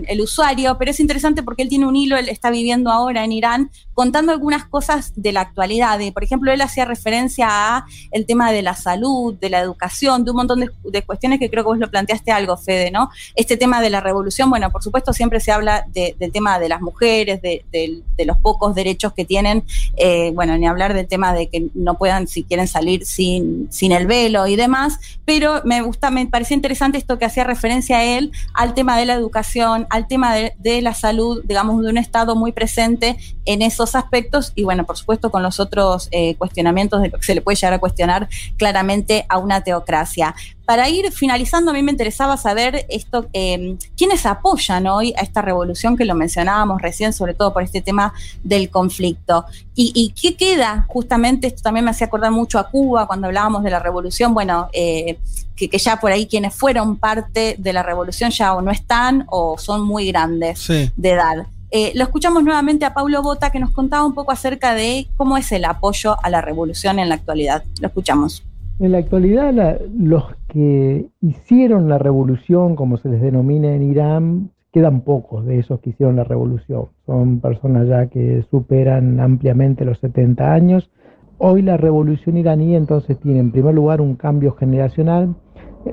el, 0.08 0.22
usuario, 0.22 0.76
pero 0.78 0.92
es 0.92 1.00
interesante 1.00 1.44
porque 1.44 1.62
él 1.62 1.70
tiene 1.70 1.86
un 1.86 1.96
hilo, 1.96 2.18
él 2.18 2.30
está 2.30 2.50
viviendo 2.50 2.92
ahora 2.92 3.24
en 3.24 3.32
Irán, 3.32 3.72
contando 3.94 4.32
algunas 4.32 4.66
cosas 4.66 5.14
de 5.16 5.32
la 5.32 5.42
actualidad. 5.42 6.00
De, 6.00 6.12
por 6.12 6.24
ejemplo, 6.24 6.52
él 6.52 6.62
hacía 6.62 6.86
referencia 6.86 7.48
a 7.50 7.86
el 8.12 8.26
tema 8.26 8.52
de 8.52 8.64
la 8.64 8.76
salud, 8.76 9.36
de 9.36 9.50
la 9.50 9.60
educación, 9.60 10.26
de 10.26 10.32
un 10.32 10.38
montón 10.38 10.60
de, 10.60 11.02
cuestiones 11.04 11.40
que 11.40 11.50
creo 11.50 11.64
que 11.64 11.70
vos 11.70 11.78
lo 11.78 11.92
planteaste 11.92 12.32
algo, 12.32 12.58
Fede, 12.58 12.90
¿no? 12.90 13.10
Este 13.36 13.56
tema 13.56 13.82
de 13.82 13.92
la 13.92 14.02
revolución, 14.02 14.50
bueno, 14.50 14.72
por 14.72 14.82
supuesto 14.82 15.14
siempre 15.14 15.40
se 15.40 15.52
habla 15.52 15.86
de, 15.94 16.16
del 16.20 16.32
tema 16.32 16.58
de 16.58 16.70
las 16.70 16.82
mujeres, 16.82 17.42
de, 17.42 17.64
de, 17.72 18.26
los 18.26 18.38
pocos 18.40 18.74
derechos 18.74 19.14
que 19.14 19.24
tienen, 19.24 19.64
eh, 19.98 20.32
bueno, 20.34 20.58
ni 20.58 20.68
hablar 20.68 20.96
del 20.96 21.08
tema 21.08 21.34
de 21.34 21.48
que 21.48 21.68
no 21.76 21.96
puedan, 21.98 22.28
si 22.28 22.44
quieren 22.44 22.68
salir 22.68 23.06
sin, 23.06 23.72
sin 23.72 23.92
el 23.92 24.08
velo 24.08 24.48
y 24.48 24.56
demás, 24.56 25.00
pero 25.26 25.35
pero 25.38 25.62
me 25.66 25.82
gusta, 25.82 26.12
me 26.12 26.26
parecía 26.28 26.56
interesante 26.56 26.98
esto 26.98 27.20
que 27.20 27.26
hacía 27.26 27.44
referencia 27.44 27.98
a 27.98 28.03
él 28.06 28.32
al 28.53 28.74
tema 28.74 28.98
de 28.98 29.06
la 29.06 29.16
educación, 29.16 29.86
al 29.90 30.07
tema 30.07 30.34
de, 30.34 30.53
de 30.60 30.82
la 30.82 30.94
salud, 30.94 31.44
digamos, 31.44 31.82
de 31.84 31.90
un 31.90 31.98
Estado 31.98 32.38
muy 32.38 32.53
presente 32.53 33.18
en 33.44 33.62
esos 33.62 33.95
aspectos 33.95 34.53
y 34.56 34.64
bueno, 34.64 34.86
por 34.86 34.95
supuesto 34.95 35.32
con 35.32 35.44
los 35.44 35.60
otros 35.60 36.07
eh, 36.12 36.36
cuestionamientos 36.36 37.02
de 37.02 37.10
lo 37.10 37.18
que 37.18 37.26
se 37.26 37.36
le 37.36 37.41
puede 37.41 37.57
llegar 37.57 37.74
a 37.74 37.80
cuestionar 37.80 38.30
claramente 38.56 39.26
a 39.28 39.38
una 39.38 39.60
teocracia. 39.60 40.34
Para 40.66 40.90
ir 40.90 41.12
finalizando, 41.12 41.72
a 41.72 41.74
mí 41.74 41.84
me 41.84 41.92
interesaba 41.92 42.38
saber 42.38 42.86
esto, 42.90 43.28
eh, 43.34 43.78
quiénes 43.96 44.26
apoyan 44.26 44.88
hoy 44.88 45.14
a 45.18 45.22
esta 45.22 45.42
revolución 45.42 45.96
que 45.96 46.06
lo 46.06 46.16
mencionábamos 46.16 46.82
recién, 46.82 47.14
sobre 47.14 47.36
todo 47.36 47.54
por 47.54 47.62
este 47.62 47.82
tema 47.82 48.14
del 48.44 48.70
conflicto. 48.70 49.46
¿Y, 49.76 49.92
y 49.94 50.10
qué 50.20 50.36
queda? 50.36 50.86
Justamente 50.88 51.48
esto 51.48 51.62
también 51.62 51.86
me 51.86 51.92
hacía 51.92 52.08
acordar 52.08 52.32
mucho 52.32 52.58
a 52.58 52.70
Cuba 52.70 53.06
cuando 53.06 53.28
hablábamos 53.28 53.64
de 53.64 53.70
la 53.70 53.80
revolución. 53.80 54.34
Bueno, 54.34 54.70
eh, 54.74 55.20
que, 55.56 55.70
que, 55.70 55.78
ya 55.78 55.98
por 56.00 56.12
ahí 56.12 56.26
quienes 56.26 56.54
fueron 56.54 56.98
parte 56.98 57.56
de 57.58 57.74
la 57.74 57.84
revolución 57.84 58.32
ya 58.32 58.54
o 58.56 58.62
no 58.62 58.72
están 58.72 59.26
o 59.30 59.58
son 59.58 59.84
muy 59.84 60.08
grandes 60.08 60.60
Sí. 60.60 60.92
de 60.96 61.10
edad. 61.12 61.48
Eh, 61.72 61.92
lo 61.96 62.04
escuchamos 62.04 62.44
nuevamente 62.44 62.86
a 62.86 62.94
Paulo 62.94 63.22
Bota 63.22 63.52
que 63.52 63.60
nos 63.60 63.72
contaba 63.72 64.06
un 64.06 64.14
poco 64.14 64.32
acerca 64.32 64.74
de 64.74 65.08
cómo 65.18 65.38
es 65.38 65.52
el 65.52 65.66
apoyo 65.66 66.16
a 66.24 66.30
la 66.30 66.42
revolución 66.42 67.00
en 67.00 67.10
la 67.10 67.16
actualidad. 67.16 67.64
Lo 67.82 67.88
escuchamos. 67.88 68.44
En 68.80 68.91
la 68.91 68.97
actualidad, 68.97 69.53
la- 69.53 69.77
los 69.97 70.35
que 70.49 71.07
hicieron 71.22 71.88
la 71.88 71.97
revolución, 71.97 72.76
como 72.76 72.97
se 72.97 73.10
les 73.10 73.22
denomina 73.22 73.73
en 73.73 73.84
Irán, 73.84 74.49
quedan 74.73 75.02
pocos 75.02 75.45
de 75.45 75.60
esos 75.60 75.80
que 75.80 75.91
hicieron 75.91 76.18
la 76.18 76.26
revolución. 76.26 76.88
Son 77.06 77.39
personas 77.39 77.88
ya 77.88 78.07
que 78.07 78.43
superan 78.52 79.22
ampliamente 79.22 79.85
los 79.85 79.99
70 79.99 80.52
años. 80.53 80.91
Hoy 81.38 81.61
la 81.61 81.77
revolución 81.77 82.35
iraní 82.38 82.76
entonces 82.76 83.18
tiene 83.19 83.39
en 83.39 83.52
primer 83.52 83.73
lugar 83.73 84.02
un 84.02 84.15
cambio 84.15 84.52
generacional, 84.53 85.35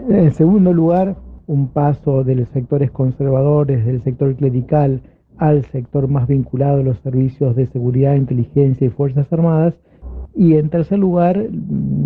en 0.08 0.32
segundo 0.32 0.72
lugar 0.72 1.16
un 1.46 1.68
paso 1.68 2.24
de 2.24 2.34
los 2.34 2.48
sectores 2.48 2.90
conservadores, 2.90 3.84
del 3.86 4.02
sector 4.02 4.34
clerical, 4.34 5.02
al 5.36 5.64
sector 5.66 6.08
más 6.08 6.26
vinculado 6.26 6.80
a 6.80 6.84
los 6.84 6.98
servicios 7.00 7.54
de 7.54 7.66
seguridad, 7.66 8.14
inteligencia 8.16 8.86
y 8.86 8.90
fuerzas 8.90 9.32
armadas, 9.32 9.74
y 10.34 10.54
en 10.54 10.70
tercer 10.70 10.98
lugar, 10.98 11.46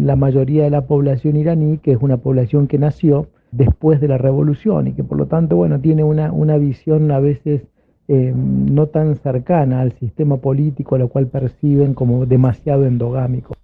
la 0.01 0.17
mayoría 0.17 0.65
de 0.65 0.71
la 0.71 0.87
población 0.87 1.37
iraní, 1.37 1.79
que 1.79 1.93
es 1.93 1.99
una 2.01 2.17
población 2.17 2.67
que 2.67 2.79
nació 2.79 3.29
después 3.53 4.01
de 4.01 4.09
la 4.09 4.19
revolución 4.19 4.89
y 4.89 4.93
que 4.93 5.05
por 5.05 5.19
lo 5.19 5.27
tanto, 5.27 5.57
bueno, 5.57 5.81
tiene 5.81 6.05
una, 6.05 6.33
una 6.33 6.57
visión 6.57 7.11
a 7.11 7.21
veces 7.21 7.63
eh, 8.09 8.33
no 8.35 8.87
tan 8.87 9.17
cercana 9.17 9.81
al 9.81 9.93
sistema 9.93 10.37
político, 10.37 10.99
lo 10.99 11.09
cual 11.09 11.27
perciben 11.27 11.95
como 11.95 12.27
demasiado 12.27 12.85
endogámico. 12.87 13.55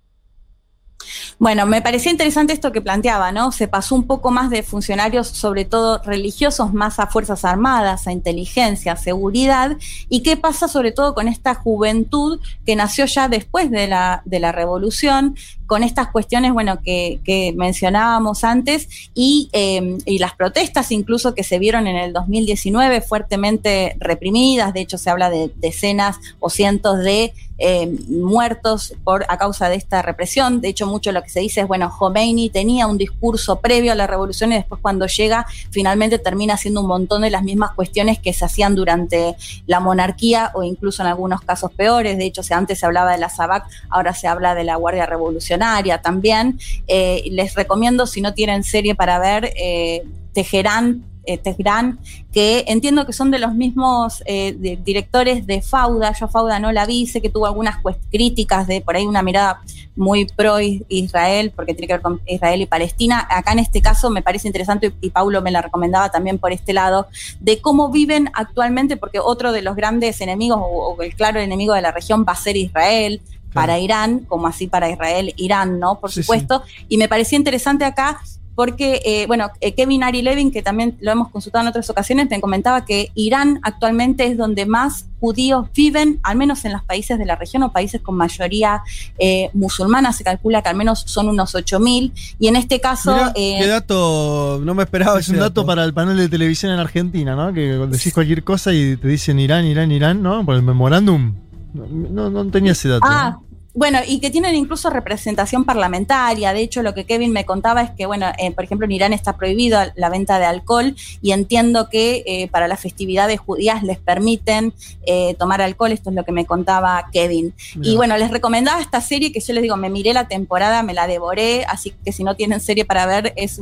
Bueno, 1.43 1.67
me 1.67 1.83
parecía 1.83 2.13
interesante 2.13 2.53
esto 2.53 2.71
que 2.71 2.81
planteaba, 2.81 3.33
¿no? 3.33 3.51
Se 3.51 3.67
pasó 3.67 3.97
un 3.97 4.07
poco 4.07 4.31
más 4.31 4.49
de 4.49 4.63
funcionarios, 4.63 5.27
sobre 5.27 5.65
todo 5.65 6.01
religiosos, 6.05 6.73
más 6.73 7.01
a 7.01 7.09
Fuerzas 7.09 7.45
Armadas, 7.45 8.07
a 8.07 8.13
inteligencia, 8.13 8.93
a 8.93 8.97
seguridad. 8.97 9.77
¿Y 10.09 10.21
qué 10.23 10.37
pasa 10.37 10.69
sobre 10.69 10.93
todo 10.93 11.15
con 11.15 11.27
esta 11.27 11.57
juventud 11.57 12.39
que 12.65 12.77
nació 12.77 13.07
ya 13.07 13.27
después 13.27 13.73
de 13.73 13.89
la, 13.89 14.23
de 14.25 14.39
la 14.39 14.53
revolución, 14.53 15.35
con 15.67 15.83
estas 15.83 16.13
cuestiones, 16.13 16.53
bueno, 16.53 16.81
que, 16.81 17.19
que 17.25 17.53
mencionábamos 17.57 18.45
antes 18.45 19.11
y, 19.13 19.49
eh, 19.53 19.99
y 20.05 20.19
las 20.19 20.35
protestas 20.35 20.93
incluso 20.93 21.35
que 21.35 21.43
se 21.43 21.59
vieron 21.59 21.89
en 21.89 21.97
el 21.97 22.13
2019 22.13 23.01
fuertemente 23.01 23.97
reprimidas? 23.99 24.75
De 24.75 24.83
hecho, 24.83 24.97
se 24.97 25.11
habla 25.11 25.29
de 25.29 25.51
decenas 25.57 26.21
o 26.39 26.51
cientos 26.51 26.99
de 26.99 27.35
eh, 27.65 27.87
muertos 28.09 28.95
por 29.05 29.25
a 29.29 29.39
causa 29.39 29.69
de 29.69 29.77
esta 29.77 30.03
represión. 30.03 30.61
De 30.61 30.69
hecho, 30.69 30.87
mucho 30.87 31.13
lo 31.13 31.23
que 31.23 31.29
se 31.29 31.39
dice 31.39 31.61
es, 31.61 31.69
bueno, 31.69 31.95
Khomeini 31.97 32.51
tenía 32.51 32.89
un 32.89 32.99
discurso 32.99 33.61
previo 33.61 33.93
a 33.93 33.95
la 33.95 34.09
revolución 34.09 34.51
y 34.51 34.57
después 34.57 34.81
cuando 34.81 35.07
llega, 35.07 35.47
finalmente 35.71 36.19
termina 36.19 36.55
haciendo 36.55 36.81
un 36.81 36.89
montón 36.89 37.23
de 37.23 37.31
las 37.31 37.45
mismas 37.45 37.71
cuestiones 37.71 38.19
que 38.19 38.33
se 38.33 38.45
hacían 38.45 38.75
durante 38.75 39.37
la 39.67 39.79
monarquía 39.79 40.51
o 40.55 40.65
incluso 40.65 41.03
en 41.03 41.09
algunos 41.09 41.41
casos 41.43 41.71
peores. 41.73 42.19
De 42.19 42.25
hecho, 42.25 42.43
antes 42.51 42.81
se 42.81 42.87
hablaba 42.87 43.13
de 43.13 43.19
la 43.19 43.29
SABAC, 43.29 43.65
ahora 43.91 44.13
se 44.13 44.27
habla 44.27 44.57
de 44.57 44.65
la 44.65 44.75
Guardia 44.75 45.07
Revolucionaria 45.07 46.03
también. 46.03 46.59
Eh, 46.89 47.23
les 47.31 47.55
recomiendo, 47.55 48.07
si 48.09 48.21
no 48.21 48.35
tienen 48.35 48.65
serie 48.65 48.97
para 48.97 49.21
ver, 49.21 49.53
eh, 49.57 50.03
Teherán 50.33 51.05
eh, 51.25 51.39
Teherán, 51.39 51.99
que 52.33 52.65
entiendo 52.69 53.07
que 53.07 53.13
son 53.13 53.31
de 53.31 53.39
los 53.39 53.55
mismos 53.55 54.23
eh, 54.27 54.55
de- 54.59 54.77
directores 54.77 55.47
de 55.47 55.63
Fauda. 55.63 56.13
Yo 56.19 56.29
Fauda 56.29 56.59
no 56.59 56.73
la 56.73 56.85
vi, 56.87 57.07
sé 57.07 57.21
que 57.23 57.29
tuvo 57.31 57.47
algunas 57.47 57.77
críticas 58.11 58.67
de 58.67 58.81
por 58.81 58.97
ahí 58.97 59.05
una 59.07 59.23
mirada 59.23 59.61
muy 59.97 60.27
pro 60.27 60.59
is- 60.61 60.83
Israel, 60.89 61.53
porque 61.55 61.75
tiene 61.75 61.87
que 61.87 61.93
ver 61.95 62.03
con 62.03 62.21
Israel 62.27 62.61
y 62.63 62.67
Palestina. 62.67 63.27
Acá 63.31 63.53
en 63.53 63.59
este 63.61 63.81
caso 63.81 64.11
me 64.11 64.23
parece 64.23 64.49
interesante, 64.49 64.93
y, 65.01 65.07
y 65.07 65.11
Paulo 65.11 65.43
me 65.43 65.51
la 65.51 65.63
recomendaba 65.63 66.11
también 66.11 66.39
por 66.39 66.53
este 66.53 66.73
lado, 66.73 67.07
de 67.41 67.61
cómo 67.61 67.91
viven 67.91 68.31
actualmente, 68.35 68.97
porque 68.97 69.19
otro 69.21 69.53
de 69.53 69.63
los 69.63 69.77
grandes 69.77 70.21
enemigos, 70.21 70.59
o, 70.61 70.95
o 70.97 71.03
el 71.03 71.15
claro 71.15 71.41
enemigo 71.41 71.75
de 71.75 71.83
la 71.83 71.93
región, 71.93 72.25
va 72.27 72.33
a 72.33 72.37
ser 72.37 72.57
Israel 72.57 73.21
para 73.53 73.79
Irán, 73.79 74.21
como 74.21 74.47
así 74.47 74.67
para 74.67 74.89
Israel, 74.89 75.35
Irán, 75.37 75.79
¿no? 75.79 76.01
Por 76.01 76.11
supuesto. 76.11 76.63
Y 76.89 76.97
me 76.97 77.07
parecía 77.07 77.37
interesante 77.37 77.85
acá 77.85 78.23
porque, 78.55 79.01
eh, 79.05 79.27
bueno, 79.27 79.51
eh, 79.61 79.75
Kevin 79.75 80.05
Ari 80.05 80.23
Levin, 80.23 80.51
que 80.51 80.63
también 80.63 80.97
lo 81.01 81.11
hemos 81.11 81.29
consultado 81.31 81.63
en 81.63 81.69
otras 81.69 81.89
ocasiones, 81.89 82.29
me 82.31 82.41
comentaba 82.41 82.85
que 82.85 83.11
Irán 83.15 83.61
actualmente 83.63 84.27
es 84.27 84.37
donde 84.37 84.67
más 84.67 85.07
judíos 85.21 85.69
viven, 85.75 86.19
al 86.25 86.37
menos 86.37 86.65
en 86.65 86.73
los 86.73 86.83
países 86.83 87.17
de 87.17 87.25
la 87.25 87.37
región 87.37 87.63
o 87.63 87.71
países 87.71 88.01
con 88.01 88.17
mayoría 88.17 88.83
eh, 89.19 89.51
musulmana, 89.55 90.13
se 90.13 90.25
calcula 90.25 90.63
que 90.63 90.69
al 90.69 90.77
menos 90.77 91.05
son 91.07 91.29
unos 91.29 91.55
8.000, 91.55 92.13
y 92.41 92.49
en 92.49 92.57
este 92.57 92.81
caso... 92.81 93.15
Mirá, 93.15 93.33
eh, 93.37 93.59
qué 93.61 93.67
dato, 93.69 94.61
no 94.65 94.75
me 94.75 94.83
esperaba 94.83 95.19
Es 95.21 95.27
ese 95.27 95.35
un 95.35 95.39
dato 95.39 95.65
para 95.65 95.85
el 95.85 95.95
panel 95.95 96.17
de 96.17 96.29
televisión 96.29 96.73
en 96.73 96.81
Argentina, 96.81 97.37
¿no? 97.37 97.53
Que 97.53 97.77
cuando 97.77 97.97
decís 97.97 98.13
cualquier 98.13 98.43
cosa 98.43 98.73
y 98.73 98.97
te 98.97 99.07
dicen 99.07 99.39
Irán, 99.39 99.65
Irán, 99.65 99.93
Irán, 99.93 100.23
¿no? 100.23 100.45
Por 100.45 100.57
el 100.57 100.63
memorándum. 100.63 101.35
No, 101.73 101.87
no, 101.87 102.29
no 102.29 102.51
tenía 102.51 102.73
ese 102.73 102.89
dato. 102.89 103.07
Ah, 103.09 103.39
bueno, 103.75 104.01
y 104.07 104.21
que 104.21 104.31
tienen 104.31 104.55
incluso 104.55 104.91
representación 104.91 105.65
parlamentaria. 105.65 106.53
De 106.53 106.61
hecho, 106.61 106.83
lo 106.83 106.93
que 106.93 107.05
Kevin 107.05 107.33
me 107.33 107.47
contaba 107.47 107.81
es 107.81 107.91
que, 107.93 108.05
bueno, 108.05 108.27
eh, 108.39 108.51
por 108.53 108.65
ejemplo, 108.65 108.85
en 108.85 108.93
Irán 108.93 109.13
está 109.15 109.37
prohibido 109.37 109.81
la 109.95 110.11
venta 110.11 110.39
de 110.39 110.45
alcohol 110.45 110.95
y 111.23 111.33
entiendo 111.33 111.89
que 111.89 112.23
eh, 112.27 112.49
para 112.49 112.69
las 112.69 112.81
festividades 112.81 113.41
judías 113.41 113.83
les 113.83 113.99
permiten 113.99 114.75
eh, 115.07 115.35
tomar 115.39 115.63
alcohol. 115.63 115.93
Esto 115.93 116.11
es 116.11 116.17
lo 116.17 116.25
que 116.25 116.33
me 116.33 116.45
contaba 116.45 117.09
Kevin. 117.13 117.55
Y 117.81 117.97
bueno, 117.97 118.17
les 118.19 118.31
recomendaba 118.31 118.81
esta 118.81 119.01
serie 119.01 119.33
que 119.33 119.41
yo 119.41 119.55
les 119.55 119.63
digo, 119.63 119.77
me 119.77 119.89
miré 119.89 120.13
la 120.13 120.29
temporada, 120.29 120.83
me 120.83 120.93
la 120.93 121.07
devoré, 121.07 121.65
así 121.65 121.95
que 122.05 122.13
si 122.13 122.25
no 122.25 122.37
tienen 122.37 122.61
serie 122.61 122.85
para 122.85 123.07
ver, 123.07 123.33
es 123.37 123.59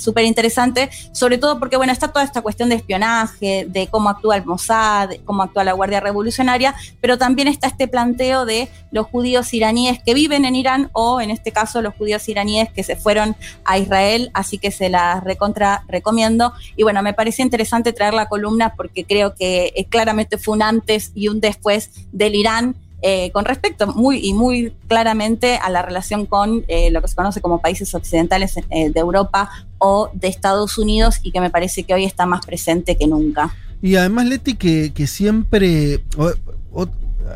súper 0.00 0.24
interesante, 0.24 0.90
sobre 1.12 1.38
todo 1.38 1.58
porque, 1.60 1.76
bueno, 1.76 1.92
está 1.92 2.08
toda 2.08 2.24
esta 2.24 2.42
cuestión 2.42 2.68
de 2.68 2.74
espionaje, 2.74 3.66
de 3.68 3.86
cómo 3.86 4.08
actúa 4.08 4.36
el 4.36 4.44
Mossad, 4.44 5.10
cómo 5.24 5.42
actúa 5.42 5.62
la 5.62 5.72
Guardia 5.72 6.00
Revolucionaria, 6.00 6.74
pero 7.00 7.18
también 7.18 7.46
está 7.46 7.68
este 7.68 7.86
planteo 7.86 8.44
de 8.44 8.68
los 8.90 9.06
judíos 9.06 9.27
iraníes 9.52 10.00
que 10.04 10.14
viven 10.14 10.44
en 10.44 10.54
Irán 10.56 10.90
o, 10.92 11.20
en 11.20 11.30
este 11.30 11.52
caso, 11.52 11.82
los 11.82 11.94
judíos 11.94 12.28
iraníes 12.28 12.70
que 12.72 12.82
se 12.82 12.96
fueron 12.96 13.36
a 13.64 13.78
Israel, 13.78 14.30
así 14.34 14.58
que 14.58 14.70
se 14.70 14.88
las 14.88 15.22
recontra 15.24 15.84
recomiendo. 15.88 16.52
Y 16.76 16.82
bueno, 16.82 17.02
me 17.02 17.14
parecía 17.14 17.44
interesante 17.44 17.92
traer 17.92 18.14
la 18.14 18.28
columna 18.28 18.74
porque 18.76 19.04
creo 19.04 19.34
que 19.34 19.72
eh, 19.76 19.84
claramente 19.86 20.38
fue 20.38 20.54
un 20.54 20.62
antes 20.62 21.12
y 21.14 21.28
un 21.28 21.40
después 21.40 21.90
del 22.12 22.34
Irán 22.34 22.76
eh, 23.00 23.30
con 23.30 23.44
respecto 23.44 23.86
muy 23.86 24.26
y 24.26 24.32
muy 24.32 24.72
claramente 24.88 25.56
a 25.56 25.70
la 25.70 25.82
relación 25.82 26.26
con 26.26 26.64
eh, 26.66 26.90
lo 26.90 27.00
que 27.00 27.06
se 27.06 27.14
conoce 27.14 27.40
como 27.40 27.60
países 27.60 27.94
occidentales 27.94 28.56
de 28.56 28.92
Europa 28.96 29.50
o 29.78 30.10
de 30.14 30.26
Estados 30.26 30.78
Unidos 30.78 31.20
y 31.22 31.30
que 31.30 31.40
me 31.40 31.50
parece 31.50 31.84
que 31.84 31.94
hoy 31.94 32.04
está 32.04 32.26
más 32.26 32.44
presente 32.44 32.96
que 32.96 33.06
nunca. 33.06 33.54
Y 33.80 33.96
además, 33.96 34.26
Leti, 34.26 34.56
que, 34.56 35.06
siempre. 35.06 36.02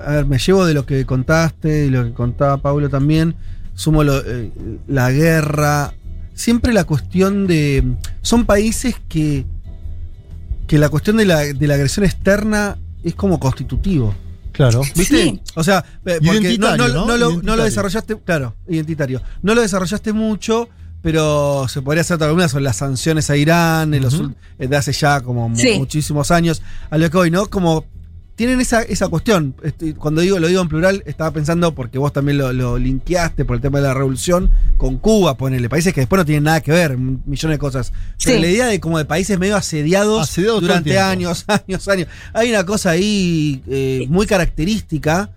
A 0.07 0.11
ver, 0.13 0.27
me 0.27 0.39
llevo 0.39 0.65
de 0.67 0.75
lo 0.75 0.87
que 0.87 1.05
contaste 1.07 1.87
y 1.87 1.91
lo 1.91 2.05
que 2.05 2.13
contaba 2.13 2.57
Pablo 2.59 2.89
también. 2.89 3.35
Sumo 3.75 4.05
lo- 4.05 4.19
eh, 4.25 4.51
la 4.89 5.11
guerra. 5.11 5.95
Siempre 6.35 6.73
la 6.73 6.85
cuestión 6.85 7.47
de. 7.47 7.85
Son 8.23 8.45
países 8.47 8.97
que. 9.09 9.45
que 10.67 10.79
la 10.79 10.89
cuestión 10.89 11.17
de 11.17 11.25
la, 11.27 11.41
de 11.41 11.67
la 11.67 11.75
agresión 11.75 12.05
externa 12.05 12.79
es 13.03 13.15
como 13.15 13.39
constitutivo. 13.39 14.15
Claro. 14.53 14.83
¿Viste? 14.95 15.23
Sí. 15.23 15.41
O 15.55 15.65
sea, 15.65 15.79
eh, 16.05 16.19
porque 16.25 16.27
no, 16.27 16.33
Identitario, 16.35 16.89
no- 16.89 16.95
¿no? 16.95 17.07
no 17.07 17.17
lo, 17.17 17.17
no 17.17 17.17
lo 17.17 17.33
Identitario. 17.33 17.65
desarrollaste, 17.65 18.19
claro, 18.25 18.55
identitario. 18.69 19.23
No 19.43 19.55
lo 19.55 19.63
desarrollaste 19.63 20.13
mucho, 20.13 20.69
pero 21.01 21.67
se 21.69 21.81
podría 21.83 22.03
hacer 22.03 22.17
otra 22.17 22.27
columna 22.29 22.49
sobre 22.49 22.65
las 22.65 22.77
sanciones 22.77 23.29
a 23.31 23.37
Irán 23.37 23.95
en 23.95 24.03
los 24.03 24.21
eh, 24.59 24.69
de 24.69 24.77
hace 24.77 24.93
ya 24.93 25.21
como 25.23 25.51
Sí. 25.57 25.75
muchísimos 25.79 26.31
años. 26.31 26.63
A 26.91 26.99
lo 26.99 27.11
que 27.11 27.17
hoy, 27.17 27.31
¿no? 27.31 27.47
Como 27.49 27.85
tienen 28.43 28.61
esa, 28.61 28.83
esa 28.83 29.07
cuestión. 29.07 29.55
Este, 29.63 29.95
cuando 29.95 30.21
digo, 30.21 30.41
lo 30.41 30.49
digo 30.49 30.61
en 30.63 30.69
plural, 30.69 31.05
estaba 31.07 31.31
pensando, 31.31 31.77
porque 31.77 31.97
vos 31.97 32.13
también 32.13 32.39
lo, 32.39 32.53
lo 32.53 32.77
linkeaste 32.77 33.45
por 33.45 33.55
el 33.55 33.63
tema 33.63 33.79
de 33.79 33.87
la 33.87 33.95
revolución, 33.95 34.51
con 34.79 34.99
Cuba, 34.99 35.37
ponele, 35.37 35.69
países 35.69 35.95
que 35.95 36.01
después 36.01 36.19
no 36.19 36.25
tienen 36.25 36.43
nada 36.43 36.61
que 36.61 36.73
ver, 36.73 36.99
millones 36.99 37.55
de 37.55 37.59
cosas. 37.59 37.93
Pero 38.25 38.35
Sí. 38.37 38.43
la 38.43 38.49
idea 38.49 38.67
de 38.67 38.81
como 38.81 38.99
de 38.99 39.05
países 39.05 39.39
medio 39.39 39.55
asediados 39.57 40.23
Asediados 40.23 40.61
durante 40.61 40.99
años, 40.99 41.45
años, 41.69 41.87
años. 41.87 42.09
Hay 42.33 42.51
una 42.51 42.67
cosa 42.67 42.91
ahí 42.91 43.63
eh, 43.69 44.07
muy 44.09 44.27
característica 44.27 45.31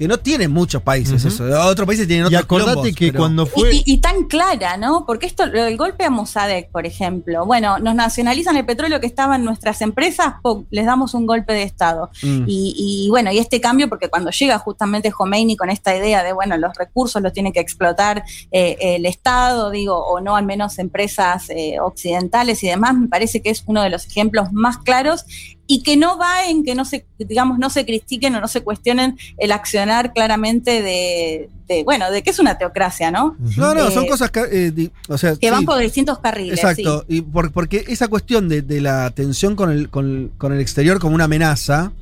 que 0.00 0.08
no 0.08 0.18
tiene 0.18 0.48
muchos 0.48 0.80
países 0.82 1.22
eso. 1.26 1.44
Otros 1.68 1.86
países 1.86 2.08
tienen 2.08 2.24
Y 2.24 2.34
otros 2.34 2.42
acordate 2.44 2.70
quilombos, 2.70 2.96
que 2.96 3.06
pero- 3.08 3.18
cuando 3.18 3.44
fue. 3.44 3.74
Y, 3.74 3.76
y- 3.76 3.82
y 3.92 3.98
tan 3.98 4.24
clara, 4.24 4.78
¿no? 4.78 5.04
Porque 5.06 5.26
esto, 5.26 5.44
el 5.44 5.76
golpe 5.76 6.04
a 6.04 6.10
Mossadegh, 6.10 6.70
por 6.70 6.86
ejemplo, 6.86 7.44
bueno, 7.44 7.78
nos 7.78 7.94
nacionalizan 7.94 8.56
el 8.56 8.64
petróleo 8.64 8.98
que 8.98 9.06
estaba 9.06 9.36
en 9.36 9.44
nuestras 9.44 9.82
empresas, 9.82 10.36
¡pum! 10.42 10.64
les 10.70 10.86
damos 10.86 11.12
un 11.12 11.26
golpe 11.26 11.52
de 11.52 11.64
Estado. 11.64 12.08
Mm. 12.22 12.44
Y, 12.46 12.74
y 13.06 13.10
bueno, 13.10 13.30
y 13.30 13.38
este 13.38 13.60
cambio, 13.60 13.90
porque 13.90 14.08
cuando 14.08 14.30
llega 14.30 14.58
justamente 14.58 15.12
Khomeini 15.12 15.54
con 15.54 15.68
esta 15.68 15.94
idea 15.94 16.24
de, 16.24 16.32
bueno, 16.32 16.56
los 16.56 16.74
recursos 16.78 17.20
los 17.20 17.34
tiene 17.34 17.52
que 17.52 17.60
explotar 17.60 18.24
eh, 18.50 18.78
el 18.80 19.04
Estado, 19.04 19.70
digo, 19.70 19.98
o 19.98 20.20
no 20.22 20.34
al 20.34 20.46
menos 20.46 20.78
empresas 20.78 21.50
eh, 21.50 21.76
occidentales 21.78 22.62
y 22.64 22.68
demás, 22.68 22.94
me 22.96 23.08
parece 23.08 23.42
que 23.42 23.50
es 23.50 23.62
uno 23.66 23.82
de 23.82 23.90
los 23.90 24.06
ejemplos 24.06 24.50
más 24.52 24.78
claros 24.78 25.26
y 25.72 25.84
que 25.84 25.96
no 25.96 26.18
va 26.18 26.46
en 26.48 26.64
que 26.64 26.74
no 26.74 26.84
se, 26.84 27.06
digamos, 27.18 27.56
no 27.60 27.70
se 27.70 27.86
critiquen 27.86 28.34
o 28.34 28.40
no 28.40 28.48
se 28.48 28.62
cuestionen 28.62 29.16
el 29.38 29.52
accionar 29.52 30.12
claramente 30.12 30.82
de, 30.82 31.48
de, 31.68 31.84
bueno, 31.84 32.10
de 32.10 32.22
que 32.24 32.30
es 32.30 32.40
una 32.40 32.58
teocracia, 32.58 33.12
¿no? 33.12 33.36
No, 33.56 33.72
no, 33.72 33.86
Eh, 33.86 33.92
son 33.92 34.08
cosas 34.08 34.32
que, 34.32 34.40
eh, 34.50 34.70
di- 34.72 34.90
o 35.08 35.16
sea, 35.16 35.36
que 35.36 35.46
sí, 35.46 35.50
van 35.50 35.64
por 35.64 35.78
distintos 35.78 36.18
carriles. 36.18 36.58
Exacto, 36.58 37.04
sí. 37.08 37.18
y 37.18 37.20
por- 37.22 37.52
porque 37.52 37.84
esa 37.86 38.08
cuestión 38.08 38.48
de, 38.48 38.62
de 38.62 38.80
la 38.80 39.10
tensión 39.12 39.54
con 39.54 39.70
el, 39.70 39.90
con, 39.90 40.32
con 40.38 40.52
el 40.52 40.58
exterior 40.60 40.98
como 40.98 41.14
una 41.14 41.24
amenaza, 41.26 41.92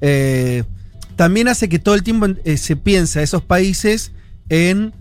eh, 0.00 0.64
también 1.14 1.46
hace 1.46 1.68
que 1.68 1.78
todo 1.78 1.94
el 1.94 2.02
tiempo 2.02 2.26
eh, 2.44 2.56
se 2.56 2.74
piense 2.74 3.20
a 3.20 3.22
esos 3.22 3.42
países 3.42 4.10
en 4.48 4.92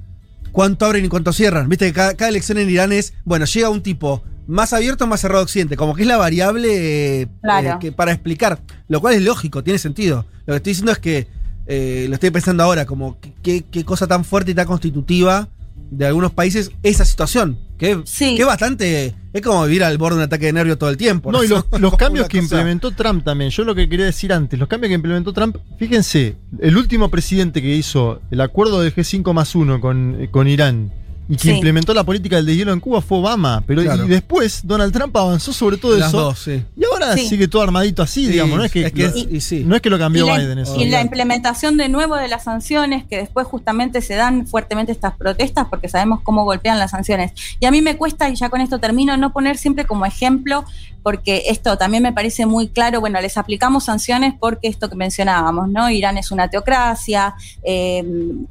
cuánto 0.52 0.86
abren 0.86 1.06
y 1.06 1.08
cuánto 1.10 1.34
cierran. 1.34 1.70
Viste 1.70 1.88
que 1.88 1.94
cada, 1.94 2.14
cada 2.14 2.30
elección 2.30 2.60
en 2.60 2.70
Irán 2.70 2.92
es, 2.92 3.14
bueno, 3.26 3.46
llega 3.46 3.70
un 3.70 3.82
tipo 3.82 4.22
más 4.52 4.74
abierto 4.74 5.06
o 5.06 5.08
más 5.08 5.22
cerrado 5.22 5.44
occidente, 5.44 5.76
como 5.78 5.96
que 5.96 6.02
es 6.04 6.08
la 6.08 6.18
variable 6.18 7.22
eh, 7.22 7.28
Claro. 7.42 7.70
eh, 7.70 7.78
que 7.80 7.92
para 7.92 8.12
explicar, 8.12 8.60
lo 8.88 9.00
cual 9.00 9.16
es 9.16 9.22
lógico, 9.22 9.64
tiene 9.64 9.80
sentido. 9.80 10.26
Lo 10.46 10.54
que 10.54 10.58
estoy 10.58 10.72
diciendo 10.72 10.92
es 10.92 11.00
que, 11.00 11.28
eh, 11.68 12.06
lo 12.10 12.16
estoy 12.16 12.32
pensando 12.32 12.64
ahora, 12.64 12.86
como 12.86 13.20
que- 13.20 13.34
qué 13.42 13.64
qué 13.72 13.86
cosa 13.86 14.08
tan 14.08 14.26
fuerte 14.26 14.52
y 14.52 14.54
tan 14.56 14.68
constitutiva 14.68 15.48
de 15.90 16.06
algunos 16.06 16.32
países 16.32 16.72
esa 16.84 17.04
situación, 17.06 17.58
que, 17.78 18.02
que 18.18 18.38
es 18.40 18.46
bastante, 18.46 19.14
es 19.34 19.42
como 19.42 19.66
vivir 19.66 19.84
al 19.84 19.98
borde 19.98 20.16
de 20.16 20.22
un 20.22 20.26
ataque 20.26 20.46
de 20.48 20.54
nervio 20.54 20.78
todo 20.78 20.90
el 20.90 20.96
tiempo. 20.98 21.32
No, 21.32 21.44
y 21.44 21.48
los, 21.50 21.66
los 21.80 21.96
cambios 21.98 22.28
que 22.30 22.40
cosa- 22.40 22.56
implementó 22.56 22.92
Trump 22.92 23.24
también. 23.26 23.52
Yo 23.52 23.64
lo 23.64 23.76
que 23.76 23.88
quería 23.90 24.06
decir 24.06 24.32
antes, 24.34 24.58
los 24.60 24.68
cambios 24.70 24.90
que 24.90 24.96
implementó 24.96 25.34
Trump, 25.34 25.58
fíjense, 25.78 26.36
el 26.60 26.78
último 26.78 27.10
presidente 27.10 27.62
que 27.62 27.76
hizo 27.76 28.22
el 28.32 28.42
acuerdo 28.42 28.82
del 28.82 28.94
G5 28.94 29.34
más 29.34 29.54
1 29.56 29.82
con, 29.82 30.28
con 30.32 30.48
Irán 30.48 30.94
y 31.30 31.36
que 31.38 31.44
Sí. 31.44 31.52
implementó 31.52 31.94
la 31.94 32.04
política 32.04 32.36
del 32.36 32.46
deshielo 32.46 32.74
en 32.74 32.80
Cuba 32.80 33.02
fue 33.02 33.20
Obama. 33.20 33.64
Pero 33.66 33.82
Claro. 33.82 34.06
y 34.06 34.08
después 34.10 34.62
Donald 34.64 34.92
Trump 34.94 35.16
avanzó 35.16 35.54
sobre 35.54 35.78
todo 35.78 35.98
Las 35.98 36.10
eso. 36.10 36.20
dos, 36.22 36.40
sí. 36.40 36.64
Y 36.78 36.84
ahora 36.86 37.16
Sí. 37.16 37.28
sigue 37.28 37.48
todo 37.48 37.62
armadito 37.62 38.02
así, 38.04 38.26
Sí, 38.26 38.32
digamos. 38.32 38.58
No 38.58 38.64
es 38.66 38.72
que, 38.72 38.86
es 38.88 38.92
que 38.94 39.08
lo, 39.08 39.18
y 39.18 39.64
no 39.66 39.76
es 39.76 39.82
que 39.82 39.90
lo 39.90 39.98
cambió 39.98 40.26
y 40.26 40.28
la, 40.30 40.38
Biden. 40.40 40.60
Eso. 40.60 40.76
y 40.80 40.86
la 40.90 41.02
implementación 41.02 41.78
de 41.78 41.88
nuevo 41.90 42.16
de 42.16 42.28
las 42.28 42.44
sanciones, 42.44 43.06
que 43.06 43.18
después 43.18 43.48
justamente 43.48 44.02
se 44.02 44.16
dan 44.16 44.46
fuertemente 44.48 44.92
estas 44.92 45.16
protestas, 45.16 45.68
porque 45.70 45.88
sabemos 45.90 46.20
cómo 46.24 46.44
golpean 46.44 46.80
las 46.80 46.92
sanciones. 46.92 47.32
Y 47.60 47.66
a 47.66 47.72
mí 47.72 47.82
me 47.82 47.96
cuesta, 47.98 48.30
y 48.30 48.36
ya 48.36 48.50
con 48.50 48.60
esto 48.62 48.80
termino, 48.80 49.16
no 49.18 49.32
poner 49.32 49.58
siempre 49.58 49.86
como 49.86 50.06
ejemplo, 50.06 50.66
porque 51.04 51.46
esto 51.48 51.78
también 51.80 52.04
me 52.04 52.14
parece 52.14 52.46
muy 52.46 52.68
claro, 52.68 53.00
bueno, 53.00 53.20
les 53.22 53.36
aplicamos 53.36 53.86
sanciones 53.86 54.36
porque 54.40 54.68
esto 54.68 54.88
que 54.88 54.96
mencionábamos, 54.96 55.68
¿no? 55.68 55.90
Irán 55.90 56.20
es 56.20 56.30
una 56.32 56.48
teocracia, 56.50 57.34
eh, 57.64 58.04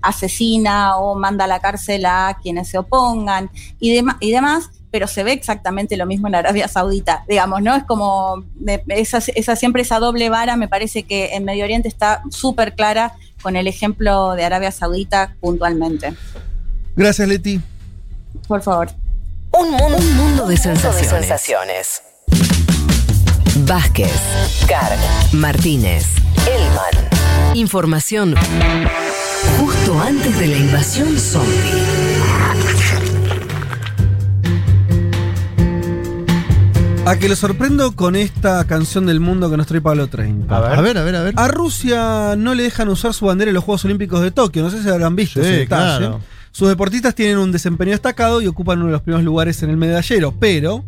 asesina 0.02 0.96
o 0.96 1.14
manda 1.14 1.44
a 1.44 1.48
la 1.48 1.60
cárcel 1.60 2.04
a 2.06 2.36
quienes 2.42 2.59
se 2.64 2.78
opongan 2.78 3.50
y, 3.78 3.92
demás. 3.92 4.70
Pero 4.92 5.06
se 5.06 5.22
ve 5.22 5.32
exactamente 5.32 5.96
lo 5.96 6.04
mismo 6.04 6.26
en 6.26 6.34
Arabia 6.34 6.66
Saudita, 6.66 7.24
digamos, 7.28 7.62
¿no? 7.62 7.76
Es 7.76 7.84
como 7.84 8.42
esa, 8.88 9.18
esa 9.36 9.54
siempre 9.54 9.82
esa 9.82 10.00
doble 10.00 10.30
vara, 10.30 10.56
me 10.56 10.66
parece 10.66 11.04
que 11.04 11.36
en 11.36 11.44
Medio 11.44 11.62
Oriente 11.62 11.86
está 11.86 12.24
súper 12.30 12.74
clara 12.74 13.14
con 13.40 13.54
el 13.54 13.68
ejemplo 13.68 14.32
de 14.32 14.44
Arabia 14.44 14.72
Saudita 14.72 15.36
puntualmente. 15.40 16.14
Gracias, 16.96 17.28
Leti. 17.28 17.60
Por 18.48 18.62
favor. 18.62 18.90
Un 19.52 19.70
mundo, 19.70 19.96
un 19.96 20.16
mundo 20.16 20.46
de 20.46 20.56
sensaciones. 20.56 22.02
Vázquez, 23.66 24.12
Carg, 24.68 24.98
Martínez, 25.32 26.06
Elman. 26.46 27.56
Información 27.56 28.34
justo 29.58 30.00
antes 30.00 30.38
de 30.38 30.46
la 30.46 30.56
invasión 30.56 31.18
zombie. 31.18 31.99
A 37.10 37.18
que 37.18 37.28
lo 37.28 37.34
sorprendo 37.34 37.96
con 37.96 38.14
esta 38.14 38.64
canción 38.68 39.04
del 39.04 39.18
mundo 39.18 39.50
que 39.50 39.56
nos 39.56 39.66
trae 39.66 39.80
Pablo 39.80 40.06
30. 40.06 40.56
A 40.56 40.60
ver. 40.60 40.78
A 40.78 40.80
ver, 40.80 40.96
a 40.98 41.02
ver, 41.02 41.16
a 41.16 41.22
ver. 41.22 41.34
A 41.36 41.48
Rusia 41.48 42.36
no 42.38 42.54
le 42.54 42.62
dejan 42.62 42.88
usar 42.88 43.12
su 43.14 43.26
bandera 43.26 43.48
en 43.50 43.56
los 43.56 43.64
Juegos 43.64 43.84
Olímpicos 43.84 44.22
de 44.22 44.30
Tokio. 44.30 44.62
No 44.62 44.70
sé 44.70 44.80
si 44.80 44.88
habrán 44.88 45.16
visto 45.16 45.40
Sí, 45.42 45.48
ese 45.48 45.56
detalle. 45.58 45.98
claro. 45.98 46.20
Sus 46.52 46.68
deportistas 46.68 47.16
tienen 47.16 47.38
un 47.38 47.50
desempeño 47.50 47.90
destacado 47.90 48.40
y 48.40 48.46
ocupan 48.46 48.78
uno 48.78 48.86
de 48.86 48.92
los 48.92 49.02
primeros 49.02 49.24
lugares 49.24 49.60
en 49.64 49.70
el 49.70 49.76
medallero, 49.76 50.32
pero 50.38 50.84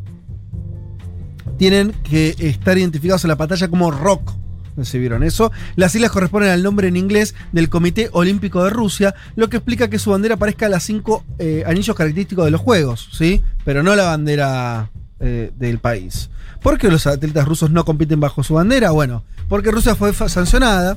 tienen 1.58 1.90
que 2.04 2.36
estar 2.38 2.78
identificados 2.78 3.24
en 3.24 3.28
la 3.28 3.36
pantalla 3.36 3.66
como 3.66 3.90
rock. 3.90 4.30
No 4.76 4.84
vieron 4.92 5.24
eso. 5.24 5.50
Las 5.74 5.90
siglas 5.90 6.12
corresponden 6.12 6.50
al 6.50 6.62
nombre 6.62 6.86
en 6.86 6.96
inglés 6.96 7.34
del 7.50 7.68
Comité 7.68 8.10
Olímpico 8.12 8.62
de 8.62 8.70
Rusia, 8.70 9.16
lo 9.34 9.48
que 9.48 9.56
explica 9.56 9.90
que 9.90 9.98
su 9.98 10.10
bandera 10.10 10.36
parezca 10.36 10.66
a 10.66 10.68
las 10.68 10.84
cinco 10.84 11.24
eh, 11.40 11.64
anillos 11.66 11.96
característicos 11.96 12.44
de 12.44 12.52
los 12.52 12.60
Juegos, 12.60 13.08
¿sí? 13.10 13.42
Pero 13.64 13.82
no 13.82 13.96
la 13.96 14.04
bandera 14.04 14.88
eh, 15.22 15.52
del 15.56 15.78
país. 15.78 16.30
¿Por 16.60 16.78
qué 16.78 16.90
los 16.90 17.06
atletas 17.06 17.46
rusos 17.46 17.70
no 17.70 17.84
compiten 17.84 18.20
bajo 18.20 18.42
su 18.42 18.54
bandera? 18.54 18.90
Bueno, 18.90 19.22
porque 19.48 19.70
Rusia 19.70 19.94
fue 19.94 20.12
sancionada 20.12 20.96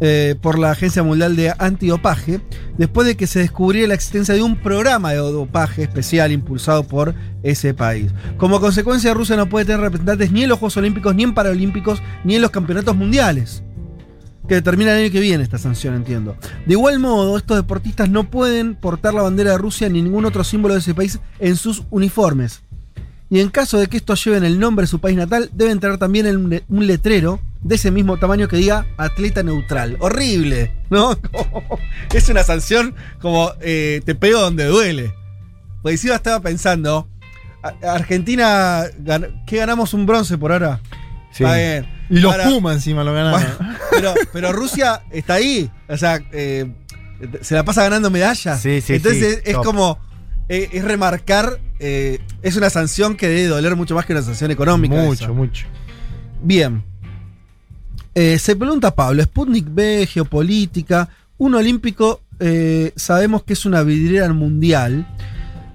eh, 0.00 0.34
por 0.40 0.58
la 0.58 0.72
Agencia 0.72 1.02
Mundial 1.02 1.36
de 1.36 1.54
Antidopaje 1.58 2.40
después 2.76 3.06
de 3.06 3.16
que 3.16 3.26
se 3.26 3.38
descubriera 3.38 3.88
la 3.88 3.94
existencia 3.94 4.34
de 4.34 4.42
un 4.42 4.56
programa 4.56 5.10
de 5.12 5.18
dopaje 5.18 5.82
especial 5.82 6.32
impulsado 6.32 6.82
por 6.82 7.14
ese 7.42 7.72
país. 7.72 8.10
Como 8.36 8.60
consecuencia, 8.60 9.14
Rusia 9.14 9.36
no 9.36 9.48
puede 9.48 9.66
tener 9.66 9.80
representantes 9.80 10.32
ni 10.32 10.42
en 10.42 10.48
los 10.48 10.58
Juegos 10.58 10.76
Olímpicos, 10.78 11.14
ni 11.14 11.22
en 11.22 11.34
Paralímpicos, 11.34 12.02
ni 12.24 12.34
en 12.34 12.42
los 12.42 12.50
campeonatos 12.50 12.96
mundiales. 12.96 13.62
Que 14.48 14.60
termina 14.60 14.92
el 14.92 15.04
año 15.04 15.12
que 15.12 15.20
viene 15.20 15.44
esta 15.44 15.58
sanción, 15.58 15.94
entiendo. 15.94 16.36
De 16.66 16.72
igual 16.72 16.98
modo, 16.98 17.36
estos 17.36 17.56
deportistas 17.56 18.10
no 18.10 18.28
pueden 18.28 18.74
portar 18.74 19.14
la 19.14 19.22
bandera 19.22 19.52
de 19.52 19.58
Rusia 19.58 19.88
ni 19.88 20.02
ningún 20.02 20.24
otro 20.24 20.42
símbolo 20.42 20.74
de 20.74 20.80
ese 20.80 20.94
país 20.94 21.20
en 21.38 21.54
sus 21.54 21.84
uniformes. 21.90 22.62
Y 23.32 23.40
en 23.40 23.48
caso 23.48 23.78
de 23.78 23.86
que 23.86 23.96
estos 23.96 24.22
lleven 24.22 24.44
el 24.44 24.60
nombre 24.60 24.82
de 24.82 24.88
su 24.88 25.00
país 25.00 25.16
natal, 25.16 25.48
deben 25.54 25.80
tener 25.80 25.96
también 25.96 26.62
un 26.68 26.86
letrero 26.86 27.40
de 27.62 27.76
ese 27.76 27.90
mismo 27.90 28.18
tamaño 28.18 28.46
que 28.46 28.56
diga 28.58 28.84
atleta 28.98 29.42
neutral. 29.42 29.96
Horrible, 30.00 30.70
¿no? 30.90 31.18
Es 32.12 32.28
una 32.28 32.42
sanción 32.42 32.94
como 33.22 33.50
eh, 33.62 34.02
te 34.04 34.14
pego 34.14 34.38
donde 34.38 34.66
duele. 34.66 35.14
Pues 35.80 35.94
encima 35.94 36.16
estaba 36.16 36.40
pensando, 36.40 37.08
Argentina, 37.82 38.84
¿qué 39.46 39.56
ganamos 39.56 39.94
un 39.94 40.04
bronce 40.04 40.36
por 40.36 40.52
ahora? 40.52 40.82
Sí. 41.30 41.44
Está 41.44 41.56
bien. 41.56 41.88
Y 42.10 42.18
los 42.18 42.32
Ahora- 42.32 42.44
Pumas 42.44 42.74
encima 42.74 43.02
lo 43.02 43.14
ganaron. 43.14 43.40
Bueno, 43.40 43.74
pero, 43.90 44.14
pero 44.30 44.52
Rusia 44.52 45.04
está 45.10 45.36
ahí. 45.36 45.70
O 45.88 45.96
sea, 45.96 46.20
eh, 46.32 46.70
se 47.40 47.54
la 47.54 47.64
pasa 47.64 47.82
ganando 47.84 48.10
medallas. 48.10 48.60
Sí, 48.60 48.82
sí, 48.82 48.96
Entonces 48.96 49.40
sí, 49.42 49.50
es 49.52 49.56
como. 49.56 49.98
Eh, 50.48 50.68
es 50.72 50.84
remarcar. 50.84 51.58
eh, 51.78 52.18
es 52.42 52.56
una 52.56 52.70
sanción 52.70 53.16
que 53.16 53.28
debe 53.28 53.46
doler 53.48 53.74
mucho 53.76 53.94
más 53.94 54.06
que 54.06 54.12
una 54.12 54.22
sanción 54.22 54.50
económica. 54.50 54.94
Mucho, 54.96 55.24
esa. 55.24 55.32
mucho. 55.32 55.66
Bien. 56.42 56.82
Eh, 58.14 58.38
se 58.38 58.54
pregunta 58.56 58.94
Pablo: 58.94 59.22
Sputnik 59.22 59.66
B, 59.68 60.06
geopolítica. 60.06 61.08
Un 61.38 61.54
olímpico, 61.54 62.20
sabemos 62.96 63.42
que 63.44 63.52
es 63.54 63.64
una 63.66 63.82
vidriera 63.82 64.32
mundial. 64.32 65.06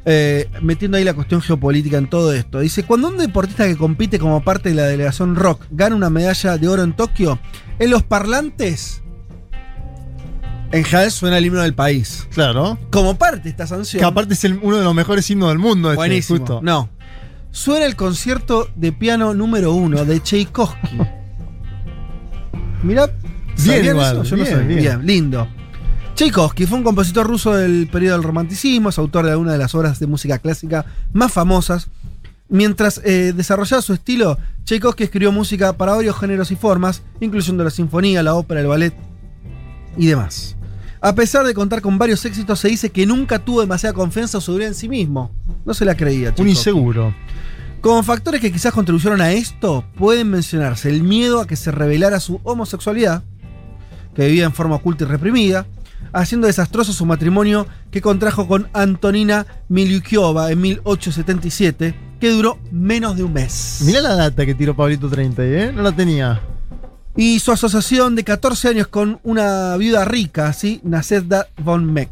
eh, 0.09 0.47
metiendo 0.61 0.95
ahí 0.95 1.03
la 1.03 1.13
cuestión 1.13 1.41
geopolítica 1.41 1.97
en 1.97 2.09
todo 2.09 2.31
esto. 2.31 2.61
Dice, 2.61 2.83
cuando 2.83 3.09
un 3.09 3.17
deportista 3.17 3.67
que 3.67 3.75
compite 3.75 4.17
como 4.19 4.41
parte 4.41 4.69
de 4.69 4.75
la 4.75 4.83
delegación 4.85 5.35
rock 5.35 5.65
gana 5.69 5.97
una 5.97 6.09
medalla 6.09 6.57
de 6.57 6.67
oro 6.69 6.83
en 6.83 6.93
Tokio, 6.95 7.39
en 7.77 7.89
los 7.89 8.03
parlantes, 8.03 9.01
en 10.71 10.83
general 10.83 11.11
suena 11.11 11.37
el 11.37 11.45
himno 11.45 11.61
del 11.61 11.73
país. 11.73 12.27
Claro. 12.33 12.77
Como 12.91 13.17
parte 13.17 13.41
de 13.43 13.49
esta 13.49 13.67
sanción. 13.67 13.99
Que 13.99 14.05
aparte 14.05 14.33
es 14.33 14.43
el- 14.43 14.59
uno 14.61 14.77
de 14.77 14.83
los 14.83 14.93
mejores 14.95 15.29
himnos 15.29 15.49
del 15.49 15.59
mundo. 15.59 15.89
este, 15.89 15.95
Buenísimo. 15.97 16.39
justo. 16.39 16.59
No. 16.61 16.89
Suena 17.51 17.85
el 17.85 17.95
concierto 17.95 18.67
de 18.75 18.91
piano 18.91 19.33
número 19.33 19.73
uno 19.73 20.05
de 20.05 20.19
Tchaikovsky. 20.19 20.97
Mirá, 22.83 23.07
Bien 23.07 23.17
¿sabían 23.57 23.85
igual? 23.85 24.23
Yo 24.23 24.35
bien. 24.35 24.67
Bien, 24.67 25.05
lindo. 25.05 25.47
Tchaikovsky 26.15 26.65
fue 26.65 26.77
un 26.79 26.83
compositor 26.83 27.27
ruso 27.27 27.55
del 27.55 27.87
periodo 27.91 28.15
del 28.17 28.23
romanticismo, 28.23 28.89
es 28.89 28.97
autor 28.97 29.25
de 29.25 29.31
algunas 29.31 29.53
de 29.53 29.59
las 29.59 29.73
obras 29.75 29.99
de 29.99 30.07
música 30.07 30.39
clásica 30.39 30.85
más 31.13 31.31
famosas. 31.31 31.87
Mientras 32.49 33.01
eh, 33.03 33.33
desarrollaba 33.35 33.81
su 33.81 33.93
estilo, 33.93 34.37
Tchaikovsky 34.63 35.03
escribió 35.03 35.31
música 35.31 35.73
para 35.73 35.93
varios 35.93 36.17
géneros 36.19 36.49
y 36.51 36.55
formas, 36.55 37.03
incluyendo 37.19 37.63
la 37.63 37.69
sinfonía, 37.69 38.23
la 38.23 38.35
ópera, 38.35 38.61
el 38.61 38.67
ballet 38.67 38.93
y 39.97 40.07
demás. 40.07 40.55
A 40.99 41.13
pesar 41.13 41.45
de 41.45 41.53
contar 41.53 41.81
con 41.81 41.97
varios 41.97 42.25
éxitos, 42.25 42.59
se 42.59 42.69
dice 42.69 42.89
que 42.89 43.05
nunca 43.05 43.39
tuvo 43.39 43.61
demasiada 43.61 43.93
confianza 43.93 44.39
o 44.39 44.41
seguridad 44.41 44.69
en 44.69 44.75
sí 44.75 44.89
mismo. 44.89 45.31
No 45.65 45.73
se 45.73 45.85
la 45.85 45.95
creía. 45.95 46.29
Un 46.29 46.35
Tchaikovsky. 46.35 46.49
inseguro. 46.49 47.13
Como 47.81 48.01
factores 48.01 48.41
que 48.41 48.51
quizás 48.51 48.73
contribuyeron 48.73 49.21
a 49.21 49.31
esto, 49.31 49.85
pueden 49.97 50.29
mencionarse 50.29 50.89
el 50.89 51.03
miedo 51.03 51.39
a 51.39 51.47
que 51.47 51.55
se 51.55 51.71
revelara 51.71 52.19
su 52.19 52.41
homosexualidad, 52.43 53.23
que 54.15 54.25
vivía 54.25 54.45
en 54.45 54.53
forma 54.53 54.75
oculta 54.75 55.03
y 55.03 55.07
reprimida, 55.07 55.67
haciendo 56.11 56.47
desastroso 56.47 56.91
su 56.93 57.05
matrimonio 57.05 57.67
que 57.91 58.01
contrajo 58.01 58.47
con 58.47 58.67
Antonina 58.73 59.45
Miliukiova 59.69 60.51
en 60.51 60.61
1877, 60.61 61.93
que 62.19 62.29
duró 62.31 62.57
menos 62.71 63.15
de 63.15 63.23
un 63.23 63.33
mes. 63.33 63.81
Mirá 63.85 64.01
la 64.01 64.15
data 64.15 64.45
que 64.45 64.55
tiró 64.55 64.75
Pablito 64.75 65.07
30, 65.07 65.45
¿eh? 65.45 65.71
No 65.71 65.83
la 65.83 65.91
tenía. 65.91 66.41
Y 67.17 67.39
su 67.39 67.51
asociación 67.51 68.15
de 68.15 68.23
14 68.23 68.69
años 68.69 68.87
con 68.87 69.19
una 69.23 69.75
viuda 69.77 70.05
rica, 70.05 70.53
¿sí? 70.53 70.79
Naseda 70.83 71.47
von 71.63 71.91
Meck. 71.91 72.11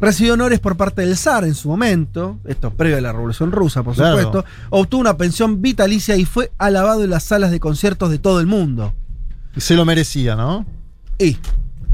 Recibió 0.00 0.34
honores 0.34 0.60
por 0.60 0.76
parte 0.76 1.02
del 1.02 1.16
zar 1.16 1.42
en 1.44 1.56
su 1.56 1.68
momento, 1.68 2.38
esto 2.44 2.70
previo 2.72 2.98
a 2.98 3.00
la 3.00 3.12
Revolución 3.12 3.50
Rusa, 3.50 3.82
por 3.82 3.96
Claro. 3.96 4.16
supuesto. 4.22 4.44
Obtuvo 4.70 5.00
una 5.00 5.16
pensión 5.16 5.60
vitalicia 5.60 6.16
y 6.16 6.24
fue 6.24 6.52
alabado 6.56 7.02
en 7.02 7.10
las 7.10 7.24
salas 7.24 7.50
de 7.50 7.58
conciertos 7.58 8.10
de 8.10 8.20
todo 8.20 8.38
el 8.38 8.46
mundo. 8.46 8.94
Se 9.56 9.74
lo 9.74 9.84
merecía, 9.84 10.36
¿no? 10.36 10.64
Y 11.18 11.36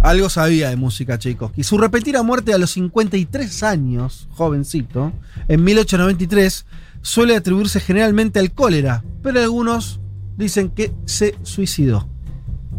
algo 0.02 0.28
sabía 0.28 0.68
de 0.68 0.76
música 0.76 1.18
Tchaikovsky. 1.18 1.64
Su 1.64 1.78
repentina 1.78 2.22
muerte 2.22 2.52
a 2.52 2.58
los 2.58 2.72
53 2.72 3.62
años, 3.62 4.28
jovencito, 4.32 5.12
en 5.48 5.64
1893, 5.64 6.66
suele 7.00 7.36
atribuirse 7.36 7.80
generalmente 7.80 8.38
al 8.38 8.52
cólera, 8.52 9.02
pero 9.22 9.40
algunos 9.40 9.98
dicen 10.36 10.68
que 10.68 10.92
se 11.06 11.36
suicidó. 11.42 12.06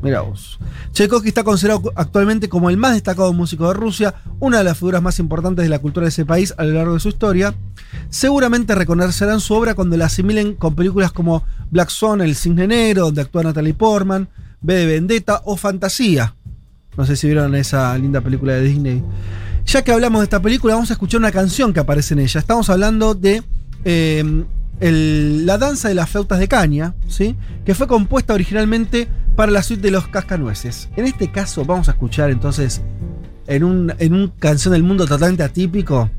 Mirá 0.02 0.22
vos. 0.22 0.60
Tchaikovsky 0.92 1.30
está 1.30 1.44
considerado 1.44 1.92
actualmente 1.96 2.48
como 2.50 2.70
el 2.70 2.78
más 2.78 2.94
destacado 2.94 3.34
músico 3.34 3.68
de 3.68 3.74
Rusia, 3.74 4.16
una 4.40 4.60
de 4.60 4.64
las 4.64 4.78
figuras 4.78 5.02
más 5.02 5.20
importantes 5.20 5.64
de 5.64 5.70
la 5.70 5.80
cultura 5.80 6.06
de 6.06 6.10
ese 6.10 6.26
país 6.26 6.54
a 6.58 6.64
lo 6.64 6.74
largo 6.74 6.94
de 6.94 7.00
su 7.00 7.10
historia. 7.10 7.56
Seguramente 8.10 8.76
reconocerán 8.76 9.40
su 9.40 9.54
obra 9.54 9.74
cuando 9.74 9.98
la 9.98 10.06
asimilen 10.06 10.56
con 10.56 10.76
películas 10.76 11.12
como 11.12 11.44
Black 11.72 11.90
Swan, 11.90 12.22
El 12.22 12.36
Cisne 12.36 12.68
Negro, 12.68 13.06
donde 13.06 13.22
actúa 13.22 13.44
Natalie 13.44 13.74
Portman, 13.74 14.28
B 14.62 14.74
de 14.76 14.86
Vendetta 14.86 15.42
o 15.46 15.58
Fantasía. 15.58 16.36
No 16.98 17.06
sé 17.06 17.16
si 17.16 17.28
vieron 17.28 17.56
esa 17.56 17.98
linda 17.98 18.22
película 18.22 18.54
de 18.54 18.62
Disney. 18.62 19.04
Ya 19.66 19.84
que 19.84 19.92
hablamos 19.92 20.22
de 20.22 20.26
esta 20.26 20.42
película, 20.42 20.76
vamos 20.76 20.92
a 20.92 20.94
escuchar 20.94 21.20
una 21.20 21.32
canción 21.32 21.74
que 21.74 21.80
aparece 21.80 22.14
en 22.14 22.20
ella. 22.20 22.40
Estamos 22.40 22.70
hablando 22.70 23.16
de 23.16 23.44
eh, 23.84 24.46
el- 24.80 25.46
La 25.46 25.58
danza 25.58 25.88
de 25.90 25.96
las 25.96 26.10
flautas 26.10 26.40
de 26.40 26.48
caña, 26.48 26.94
¿sí? 27.08 27.36
que 27.66 27.76
fue 27.76 27.88
compuesta 27.88 28.34
originalmente 28.34 29.08
para 29.36 29.52
la 29.52 29.62
suite 29.64 29.82
de 29.84 29.92
los 29.92 30.08
cascanueces. 30.08 30.90
En 30.96 31.06
este 31.06 31.32
caso, 31.32 31.66
vamos 31.66 31.88
a 31.90 31.92
escuchar 31.92 32.30
entonces 32.30 32.82
en 33.48 33.64
un, 33.64 33.94
en 34.00 34.14
un 34.14 34.32
canción 34.40 34.72
del 34.74 34.84
mundo 34.84 35.06
totalmente 35.06 35.44
atípico 35.44 36.10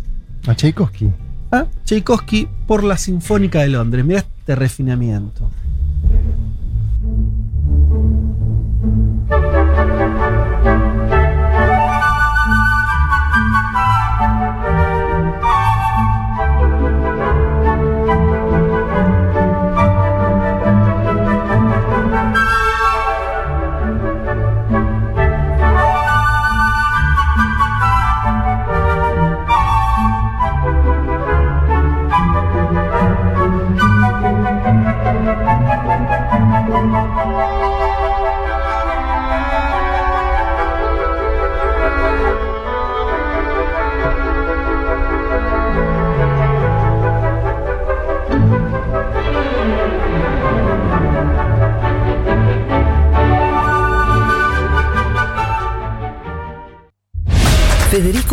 A 0.46 0.54
Tchaikovsky. 0.54 1.10
a 1.50 1.66
Tchaikovsky 1.84 2.48
por 2.66 2.84
la 2.84 2.96
Sinfónica 2.98 3.60
de 3.60 3.68
Londres. 3.68 4.04
Mira 4.04 4.20
este 4.20 4.54
refinamiento. 4.54 5.50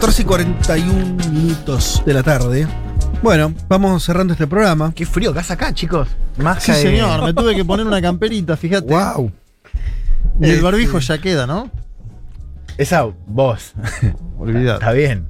14 0.00 0.22
y 0.22 0.24
41 0.24 1.30
minutos 1.30 2.02
de 2.06 2.14
la 2.14 2.22
tarde. 2.22 2.66
Bueno, 3.22 3.52
vamos 3.68 4.02
cerrando 4.02 4.32
este 4.32 4.46
programa. 4.46 4.94
Qué 4.94 5.04
frío 5.04 5.30
que 5.34 5.40
hace 5.40 5.52
acá, 5.52 5.74
chicos. 5.74 6.08
Más 6.38 6.62
Sí, 6.62 6.72
señor, 6.72 7.22
me 7.22 7.34
tuve 7.34 7.54
que 7.54 7.66
poner 7.66 7.86
una 7.86 8.00
camperita, 8.00 8.56
fíjate. 8.56 8.86
Wow. 8.90 9.30
Y 10.40 10.44
el 10.44 10.50
Este- 10.52 10.62
barbijo 10.62 10.98
ya 11.00 11.18
queda, 11.20 11.46
¿no? 11.46 11.70
Esa 12.78 13.02
voz. 13.26 13.74
Olvidate. 14.38 14.78
Está 14.78 14.92
bien. 14.92 15.28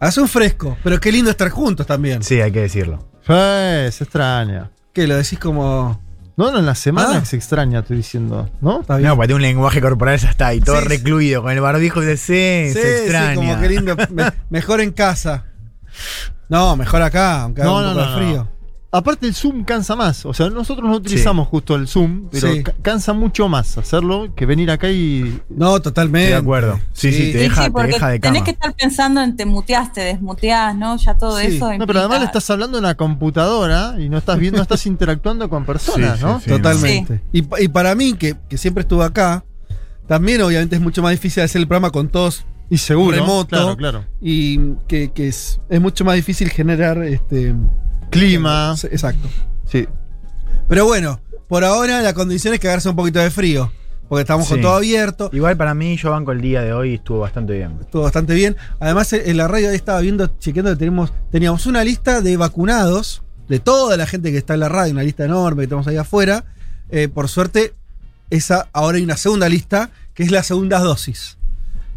Hace 0.00 0.20
un 0.20 0.26
fresco, 0.26 0.76
pero 0.82 0.98
qué 0.98 1.12
lindo 1.12 1.30
estar 1.30 1.48
juntos 1.50 1.86
también. 1.86 2.24
Sí, 2.24 2.40
hay 2.40 2.50
que 2.50 2.62
decirlo. 2.62 3.08
Eh, 3.28 3.88
se 3.92 4.02
extraña. 4.02 4.68
¿Qué? 4.92 5.06
¿Lo 5.06 5.14
decís 5.16 5.38
como.? 5.38 6.02
No, 6.36 6.50
no, 6.50 6.58
en 6.58 6.66
la 6.66 6.74
semana 6.74 7.18
Ah. 7.22 7.24
se 7.24 7.36
extraña, 7.36 7.80
estoy 7.80 7.98
diciendo. 7.98 8.50
¿No? 8.60 8.80
Está 8.80 8.96
bien. 8.96 9.08
No, 9.08 9.14
porque 9.16 9.28
tiene 9.28 9.36
un 9.36 9.42
lenguaje 9.42 9.80
corporal 9.80 10.18
ya 10.18 10.30
está 10.30 10.48
ahí, 10.48 10.60
todo 10.60 10.80
Sí, 10.80 10.88
recluido, 10.88 11.42
con 11.42 11.52
el 11.52 11.60
barbijo 11.60 12.02
y 12.02 12.06
de 12.06 12.16
sí, 12.16 12.64
Sí, 12.68 12.72
se 12.72 12.82
sí, 12.82 13.02
extraña. 13.04 13.34
como 13.36 13.60
qué 13.60 13.68
lindo. 13.68 13.96
Me- 14.10 14.32
mejor 14.50 14.80
en 14.80 14.90
casa. 14.92 15.44
No, 16.48 16.76
mejor 16.76 17.02
acá, 17.02 17.42
aunque 17.42 17.62
haga 17.62 17.70
No, 17.70 17.76
un 17.78 17.82
no, 17.84 17.88
poco 17.90 18.00
no, 18.00 18.06
de 18.06 18.10
no. 18.10 18.16
frío. 18.18 18.48
Aparte 18.96 19.26
el 19.26 19.34
Zoom 19.34 19.64
cansa 19.64 19.96
más. 19.96 20.24
O 20.24 20.32
sea, 20.32 20.48
nosotros 20.50 20.88
no 20.88 20.94
utilizamos 20.96 21.48
justo 21.48 21.74
el 21.74 21.88
Zoom, 21.88 22.28
pero 22.30 22.52
Sí. 22.52 22.62
ca- 22.62 22.74
cansa 22.80 23.12
mucho 23.12 23.48
más 23.48 23.76
hacerlo 23.76 24.32
que 24.36 24.46
venir 24.46 24.70
acá 24.70 24.88
y. 24.90 25.40
No, 25.48 25.80
totalmente. 25.80 26.28
De 26.30 26.36
acuerdo. 26.36 26.78
Sí, 26.92 27.10
sí, 27.12 27.18
te 27.18 27.32
Sí, 27.32 27.38
deja, 27.38 27.62
sí, 27.62 27.66
te 27.66 27.70
porque 27.72 27.86
deja 27.92 28.08
de 28.10 28.20
tenés 28.20 28.38
cama. 28.42 28.44
que 28.44 28.50
estar 28.52 28.74
pensando 28.74 29.20
en 29.20 29.36
te 29.36 29.46
muteás, 29.46 29.92
te 29.92 30.00
desmuteás, 30.02 30.76
¿no? 30.76 30.96
Ya 30.96 31.18
todo 31.18 31.38
Sí. 31.40 31.46
eso. 31.56 31.72
No, 31.76 31.86
pero 31.88 31.98
además 31.98 32.20
le 32.20 32.26
estás 32.26 32.48
hablando 32.50 32.78
en 32.78 32.84
una 32.84 32.94
computadora 32.94 33.96
y 33.98 34.08
no 34.08 34.18
estás 34.18 34.38
viendo, 34.38 34.58
no 34.58 34.62
estás 34.62 34.86
interactuando 34.86 35.48
con 35.50 35.64
personas, 35.64 36.18
Sí, 36.20 36.24
¿no? 36.24 36.40
sí, 36.40 36.50
Totalmente. 36.50 37.20
Y, 37.32 37.42
y 37.64 37.68
para 37.68 37.94
mí, 37.96 38.12
que, 38.14 38.36
que 38.48 38.56
siempre 38.58 38.82
estuve 38.82 39.04
acá, 39.04 39.44
también 40.06 40.40
obviamente 40.42 40.76
es 40.76 40.82
mucho 40.82 41.02
más 41.02 41.10
difícil 41.10 41.42
hacer 41.42 41.60
el 41.60 41.66
programa 41.66 41.90
con 41.90 42.08
todos 42.08 42.44
Y 42.70 42.78
seguro. 42.78 43.16
remoto. 43.16 43.48
Claro, 43.48 43.76
claro. 43.76 44.04
Y 44.20 44.58
que, 44.86 45.10
que 45.12 45.26
es, 45.28 45.60
es 45.68 45.80
mucho 45.80 46.04
más 46.04 46.14
difícil 46.14 46.48
generar 46.50 46.98
este 47.02 47.54
Clima. 48.14 48.74
Exacto. 48.90 49.28
Sí. 49.66 49.86
Pero 50.68 50.86
bueno, 50.86 51.20
por 51.48 51.64
ahora 51.64 52.00
la 52.02 52.14
condición 52.14 52.54
es 52.54 52.60
que 52.60 52.68
agarse 52.68 52.88
un 52.88 52.96
poquito 52.96 53.18
de 53.18 53.30
frío. 53.30 53.70
Porque 54.08 54.20
estamos 54.20 54.46
con 54.48 54.60
todo 54.60 54.76
abierto. 54.76 55.30
Igual 55.32 55.56
para 55.56 55.74
mí, 55.74 55.96
yo 55.96 56.10
banco 56.10 56.32
el 56.32 56.40
día 56.40 56.62
de 56.62 56.72
hoy 56.72 56.90
y 56.90 56.94
estuvo 56.94 57.20
bastante 57.20 57.54
bien. 57.54 57.78
Estuvo 57.80 58.02
bastante 58.02 58.34
bien. 58.34 58.56
Además, 58.78 59.12
eh, 59.12 59.30
en 59.30 59.36
la 59.38 59.48
radio 59.48 59.70
ahí 59.70 59.76
estaba 59.76 60.00
viendo, 60.00 60.26
chequeando 60.38 60.70
que 60.72 60.76
tenemos, 60.76 61.12
teníamos 61.32 61.66
una 61.66 61.82
lista 61.82 62.20
de 62.20 62.36
vacunados, 62.36 63.22
de 63.48 63.60
toda 63.60 63.96
la 63.96 64.06
gente 64.06 64.30
que 64.30 64.38
está 64.38 64.54
en 64.54 64.60
la 64.60 64.68
radio, 64.68 64.92
una 64.92 65.02
lista 65.02 65.24
enorme 65.24 65.62
que 65.62 65.68
tenemos 65.68 65.86
ahí 65.86 65.96
afuera. 65.96 66.44
Eh, 66.90 67.08
por 67.08 67.28
suerte, 67.28 67.74
esa, 68.30 68.68
ahora 68.72 68.98
hay 68.98 69.04
una 69.04 69.16
segunda 69.16 69.48
lista, 69.48 69.90
que 70.12 70.22
es 70.22 70.30
la 70.30 70.42
segunda 70.42 70.80
dosis. 70.80 71.38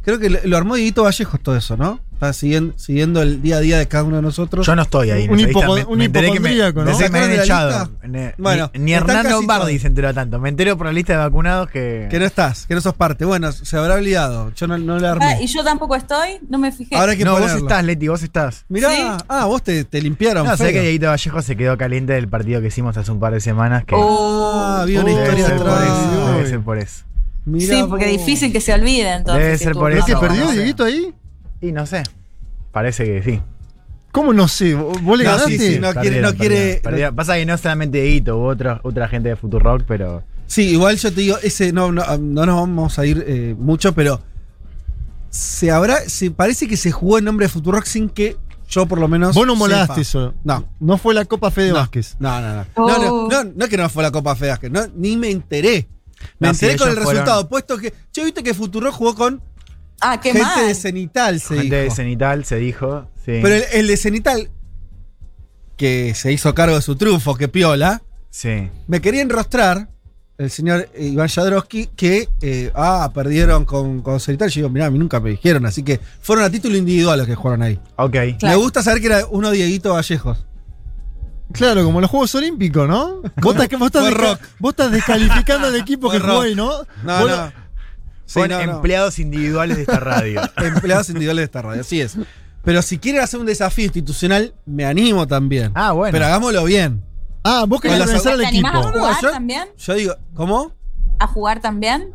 Creo 0.03 0.17
que 0.17 0.29
lo, 0.29 0.39
lo 0.45 0.57
armó 0.57 0.75
Dieguito 0.75 1.03
Vallejos 1.03 1.41
todo 1.41 1.57
eso, 1.57 1.75
¿no? 1.75 1.99
Está 2.17 2.33
siguiendo, 2.33 2.73
siguiendo 2.79 3.21
el 3.21 3.43
día 3.43 3.57
a 3.57 3.59
día 3.59 3.77
de 3.77 3.87
cada 3.87 4.03
uno 4.03 4.15
de 4.15 4.23
nosotros. 4.23 4.65
Yo 4.65 4.75
no 4.75 4.81
estoy 4.81 5.11
ahí. 5.11 5.27
Un 5.29 5.37
hipo- 5.37 5.75
Me- 5.75 5.85
un 5.85 5.99
me 5.99 6.05
enteré 6.05 6.31
que 6.31 6.39
me, 6.39 6.49
que 6.49 6.93
¿Se 6.95 7.43
echado. 7.43 7.91
Ne- 8.07 8.33
Bueno, 8.39 8.71
ni, 8.73 8.79
ni 8.85 8.93
Hernán 8.93 9.29
Lombardi 9.29 9.77
se 9.77 9.85
enteró 9.85 10.11
tanto. 10.15 10.39
Me 10.39 10.49
entero 10.49 10.75
por 10.77 10.87
la 10.87 10.93
lista 10.93 11.13
de 11.13 11.19
vacunados 11.19 11.69
que. 11.69 12.07
Que 12.09 12.17
no 12.17 12.25
estás, 12.25 12.65
que 12.65 12.73
no 12.73 12.81
sos 12.81 12.95
parte. 12.95 13.23
Bueno, 13.23 13.51
se 13.51 13.77
habrá 13.77 13.93
olvidado. 13.93 14.51
Yo 14.55 14.65
no, 14.65 14.79
no 14.79 14.97
la 14.97 15.11
armé. 15.11 15.25
Ah, 15.25 15.39
y 15.39 15.45
yo 15.45 15.63
tampoco 15.63 15.95
estoy, 15.95 16.39
no 16.49 16.57
me 16.57 16.71
fijé. 16.71 16.95
Ahora 16.95 17.15
que 17.15 17.23
no, 17.23 17.37
vos 17.37 17.51
estás, 17.51 17.83
Leti, 17.85 18.07
vos 18.07 18.23
estás. 18.23 18.65
Mirá, 18.67 18.89
¿Sí? 18.89 19.03
ah, 19.29 19.45
vos 19.45 19.61
te, 19.61 19.83
te 19.83 20.01
limpiaron. 20.01 20.47
No, 20.47 20.57
sé 20.57 20.73
que 20.73 20.81
Dieguito 20.81 21.05
Vallejo 21.09 21.43
se 21.43 21.55
quedó 21.55 21.77
caliente 21.77 22.13
del 22.13 22.27
partido 22.27 22.61
que 22.61 22.67
hicimos 22.69 22.97
hace 22.97 23.11
un 23.11 23.19
par 23.19 23.33
de 23.33 23.41
semanas. 23.41 23.85
Que 23.85 23.93
Ah, 23.95 24.79
había 24.81 25.01
una 25.01 25.09
debe 25.11 25.21
historia 25.21 25.45
ser 25.45 25.57
por 25.57 25.69
atrás. 25.69 25.87
eso. 25.87 26.31
Debe 26.33 26.49
ser 26.49 26.59
por 26.61 26.77
eso. 26.79 27.03
Mirá 27.45 27.75
sí, 27.75 27.83
porque 27.87 28.11
es 28.11 28.19
difícil 28.19 28.51
que 28.51 28.59
se 28.59 28.73
olvide 28.73 29.13
entonces. 29.13 29.41
Debe 29.45 29.57
ser 29.59 29.73
por 29.73 29.91
¿Es 29.93 29.99
eso. 29.99 30.05
que 30.07 30.13
pasado, 30.15 30.27
perdió. 30.33 30.51
Dieguito 30.51 30.83
ahí? 30.83 31.13
Y 31.61 31.71
no 31.71 31.85
sé. 31.85 32.03
Parece 32.71 33.05
que 33.05 33.23
sí. 33.23 33.41
¿Cómo 34.11 34.33
no 34.33 34.47
sé? 34.47 34.73
¿Vos 34.73 35.17
le 35.17 35.23
No, 35.23 35.31
ganaste? 35.31 35.57
sí, 35.57 35.73
sí, 35.73 35.79
no 35.79 35.93
quiere- 35.93 36.21
no 36.21 36.33
quiere- 36.35 36.79
perdieron. 36.83 37.15
Pasa 37.15 37.35
que 37.35 37.45
no 37.45 37.57
solamente 37.57 38.01
Dieguito, 38.01 38.37
hubo 38.37 38.47
otra, 38.47 38.79
otra 38.83 39.07
gente 39.07 39.29
de 39.29 39.35
Futurock, 39.35 39.83
pero 39.87 40.23
Sí, 40.47 40.69
igual 40.69 40.97
yo 40.97 41.11
te 41.13 41.21
digo, 41.21 41.37
ese 41.43 41.73
no, 41.73 41.91
no, 41.91 42.03
no 42.17 42.45
nos 42.45 42.55
vamos 42.55 42.97
a 42.99 43.05
ir 43.05 43.23
eh, 43.27 43.53
mucho, 43.59 43.93
pero 43.93 44.21
se 45.29 45.71
habrá, 45.71 45.99
se 46.07 46.31
parece 46.31 46.67
que 46.67 46.77
se 46.77 46.91
jugó 46.91 47.17
en 47.17 47.25
nombre 47.25 47.45
de 47.45 47.49
Futurock 47.49 47.85
sin 47.85 48.09
que 48.09 48.37
yo 48.69 48.85
por 48.85 48.99
lo 48.99 49.07
menos. 49.07 49.35
Vos 49.35 49.45
no 49.45 49.53
sepa. 49.53 49.59
molaste 49.59 50.01
eso. 50.01 50.33
No. 50.43 50.65
No 50.79 50.97
fue 50.97 51.13
la 51.13 51.25
Copa 51.25 51.51
Fede 51.51 51.69
No. 51.69 51.75
Vázquez. 51.75 52.15
No, 52.19 52.41
no, 52.41 52.55
no. 52.55 52.65
Oh. 52.75 52.87
No, 52.87 52.97
no, 52.97 53.29
no, 53.43 53.51
no 53.55 53.63
es 53.65 53.69
que 53.69 53.77
no 53.77 53.89
fue 53.89 54.03
la 54.03 54.11
Copa 54.11 54.35
que 54.59 54.69
no, 54.69 54.81
ni 54.95 55.15
me 55.17 55.29
enteré. 55.29 55.87
Me 56.39 56.47
No, 56.47 56.53
enteré 56.53 56.75
con 56.77 56.87
el 56.89 56.95
fueron- 56.95 57.11
resultado, 57.11 57.47
puesto 57.47 57.77
que. 57.77 57.93
Yo 58.13 58.23
viste 58.25 58.41
que 58.41 58.53
Futurock 58.53 58.93
jugó 58.93 59.15
con 59.15 59.41
Ah, 60.01 60.19
qué 60.21 60.31
gente 60.31 60.45
mal. 60.45 60.67
de 60.67 60.75
Cenital, 60.75 61.39
se 61.39 61.55
Gente 61.57 61.75
de 61.75 61.83
dijo. 61.85 61.95
Cenital 61.95 62.45
se 62.45 62.55
dijo. 62.57 63.09
Sí. 63.25 63.39
Pero 63.41 63.55
el, 63.55 63.63
el 63.73 63.87
de 63.87 63.97
Cenital, 63.97 64.49
que 65.75 66.13
se 66.15 66.31
hizo 66.31 66.53
cargo 66.53 66.75
de 66.75 66.81
su 66.81 66.95
triunfo, 66.95 67.35
que 67.35 67.47
piola, 67.47 68.01
sí. 68.29 68.69
me 68.87 69.01
quería 69.01 69.21
enrostrar 69.21 69.89
el 70.37 70.51
señor 70.51 70.87
Iván 70.97 71.27
Jadrowski 71.27 71.87
que 71.95 72.29
eh, 72.41 72.71
ah, 72.75 73.09
perdieron 73.13 73.65
con, 73.65 74.01
con 74.01 74.19
Cenital. 74.19 74.49
Yo 74.49 74.59
digo, 74.61 74.69
mirá, 74.69 74.85
a 74.87 74.91
mí 74.91 74.99
nunca 74.99 75.19
me 75.19 75.31
dijeron, 75.31 75.65
así 75.65 75.81
que 75.83 75.99
fueron 76.21 76.45
a 76.45 76.49
título 76.49 76.77
individual 76.77 77.17
los 77.17 77.27
que 77.27 77.35
jugaron 77.35 77.63
ahí. 77.63 77.79
Ok. 77.95 78.15
Me 78.43 78.55
gusta 78.55 78.83
saber 78.83 79.01
que 79.01 79.07
era 79.07 79.25
uno 79.31 79.49
Dieguito 79.51 79.93
Vallejos. 79.93 80.45
Claro, 81.53 81.83
como 81.85 82.01
los 82.01 82.09
Juegos 82.09 82.35
Olímpicos, 82.35 82.87
¿no? 82.87 83.21
Vos 83.41 83.55
estás, 83.55 83.79
vos 83.79 83.87
estás 83.87 84.01
Fue 84.03 84.11
desca- 84.11 84.31
rock. 84.31 84.41
vos 84.59 84.71
estás 84.71 84.91
descalificando 84.91 85.67
al 85.67 85.75
equipo 85.79 86.09
Fue 86.09 86.17
que 86.19 86.23
jugó 86.27 86.41
ahí, 86.41 86.55
¿no? 86.55 86.71
No, 87.03 87.19
Vos- 87.21 87.29
no. 87.31 87.66
Sí, 88.27 88.33
Fueron 88.33 88.59
no, 88.59 88.65
no. 88.65 88.75
empleados 88.75 89.17
individuales 89.19 89.77
de 89.77 89.83
esta 89.83 89.99
radio. 89.99 90.41
Empleados 90.57 91.07
individuales 91.09 91.41
de 91.41 91.45
esta 91.45 91.61
radio, 91.63 91.81
así 91.81 91.99
es. 92.01 92.17
Pero 92.63 92.81
si 92.81 92.99
quieren 92.99 93.21
hacer 93.21 93.39
un 93.39 93.45
desafío 93.45 93.85
institucional, 93.85 94.53
me 94.65 94.85
animo 94.85 95.25
también. 95.25 95.71
Ah, 95.73 95.93
bueno. 95.93 96.11
Pero 96.11 96.25
hagámoslo 96.25 96.63
bien. 96.65 97.03
Ah, 97.43 97.63
vos 97.67 97.79
querés 97.81 98.01
organizar 98.01 98.33
al 98.33 98.39
¿Te 98.41 98.45
animás 98.47 98.73
equipo. 98.73 98.89
a 98.89 98.99
jugar 98.99 99.15
yo- 99.21 99.31
también? 99.31 99.63
Yo 99.77 99.93
digo, 99.95 100.15
¿cómo? 100.33 100.73
¿A 101.19 101.27
jugar 101.27 101.61
también? 101.61 102.13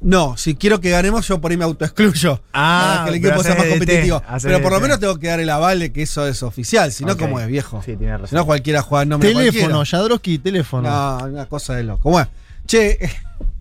No, 0.00 0.36
si 0.36 0.54
quiero 0.56 0.80
que 0.80 0.90
ganemos, 0.90 1.26
yo 1.28 1.40
por 1.40 1.50
ahí 1.52 1.56
me 1.56 1.64
autoexcluyo. 1.64 2.42
Ah, 2.52 3.02
para 3.04 3.10
que 3.10 3.16
el 3.16 3.22
pero 3.22 3.34
equipo 3.34 3.42
sea 3.44 3.54
más 3.56 3.66
competitivo. 3.66 4.22
Pero 4.42 4.60
por 4.62 4.72
lo 4.72 4.80
menos 4.80 4.98
tengo 5.00 5.16
que 5.18 5.28
dar 5.28 5.38
el 5.40 5.48
aval 5.50 5.78
de 5.78 5.92
que 5.92 6.02
eso 6.02 6.26
es 6.26 6.42
oficial. 6.42 6.90
Si 6.92 7.04
no, 7.04 7.12
Ok. 7.12 7.20
¿cómo 7.20 7.38
es, 7.40 7.46
viejo? 7.46 7.80
Sí, 7.84 7.96
tienes 7.96 8.16
Si 8.16 8.22
razón. 8.22 8.36
no, 8.38 8.46
cualquiera 8.46 8.82
juega 8.82 9.04
nombre 9.04 9.32
Teléfono. 9.32 9.84
Jadrowski, 9.84 10.38
teléfono. 10.38 10.88
No, 10.88 11.26
una 11.26 11.46
cosa 11.46 11.74
de 11.74 11.84
loco. 11.84 12.10
Bueno, 12.10 12.28
che, 12.66 12.98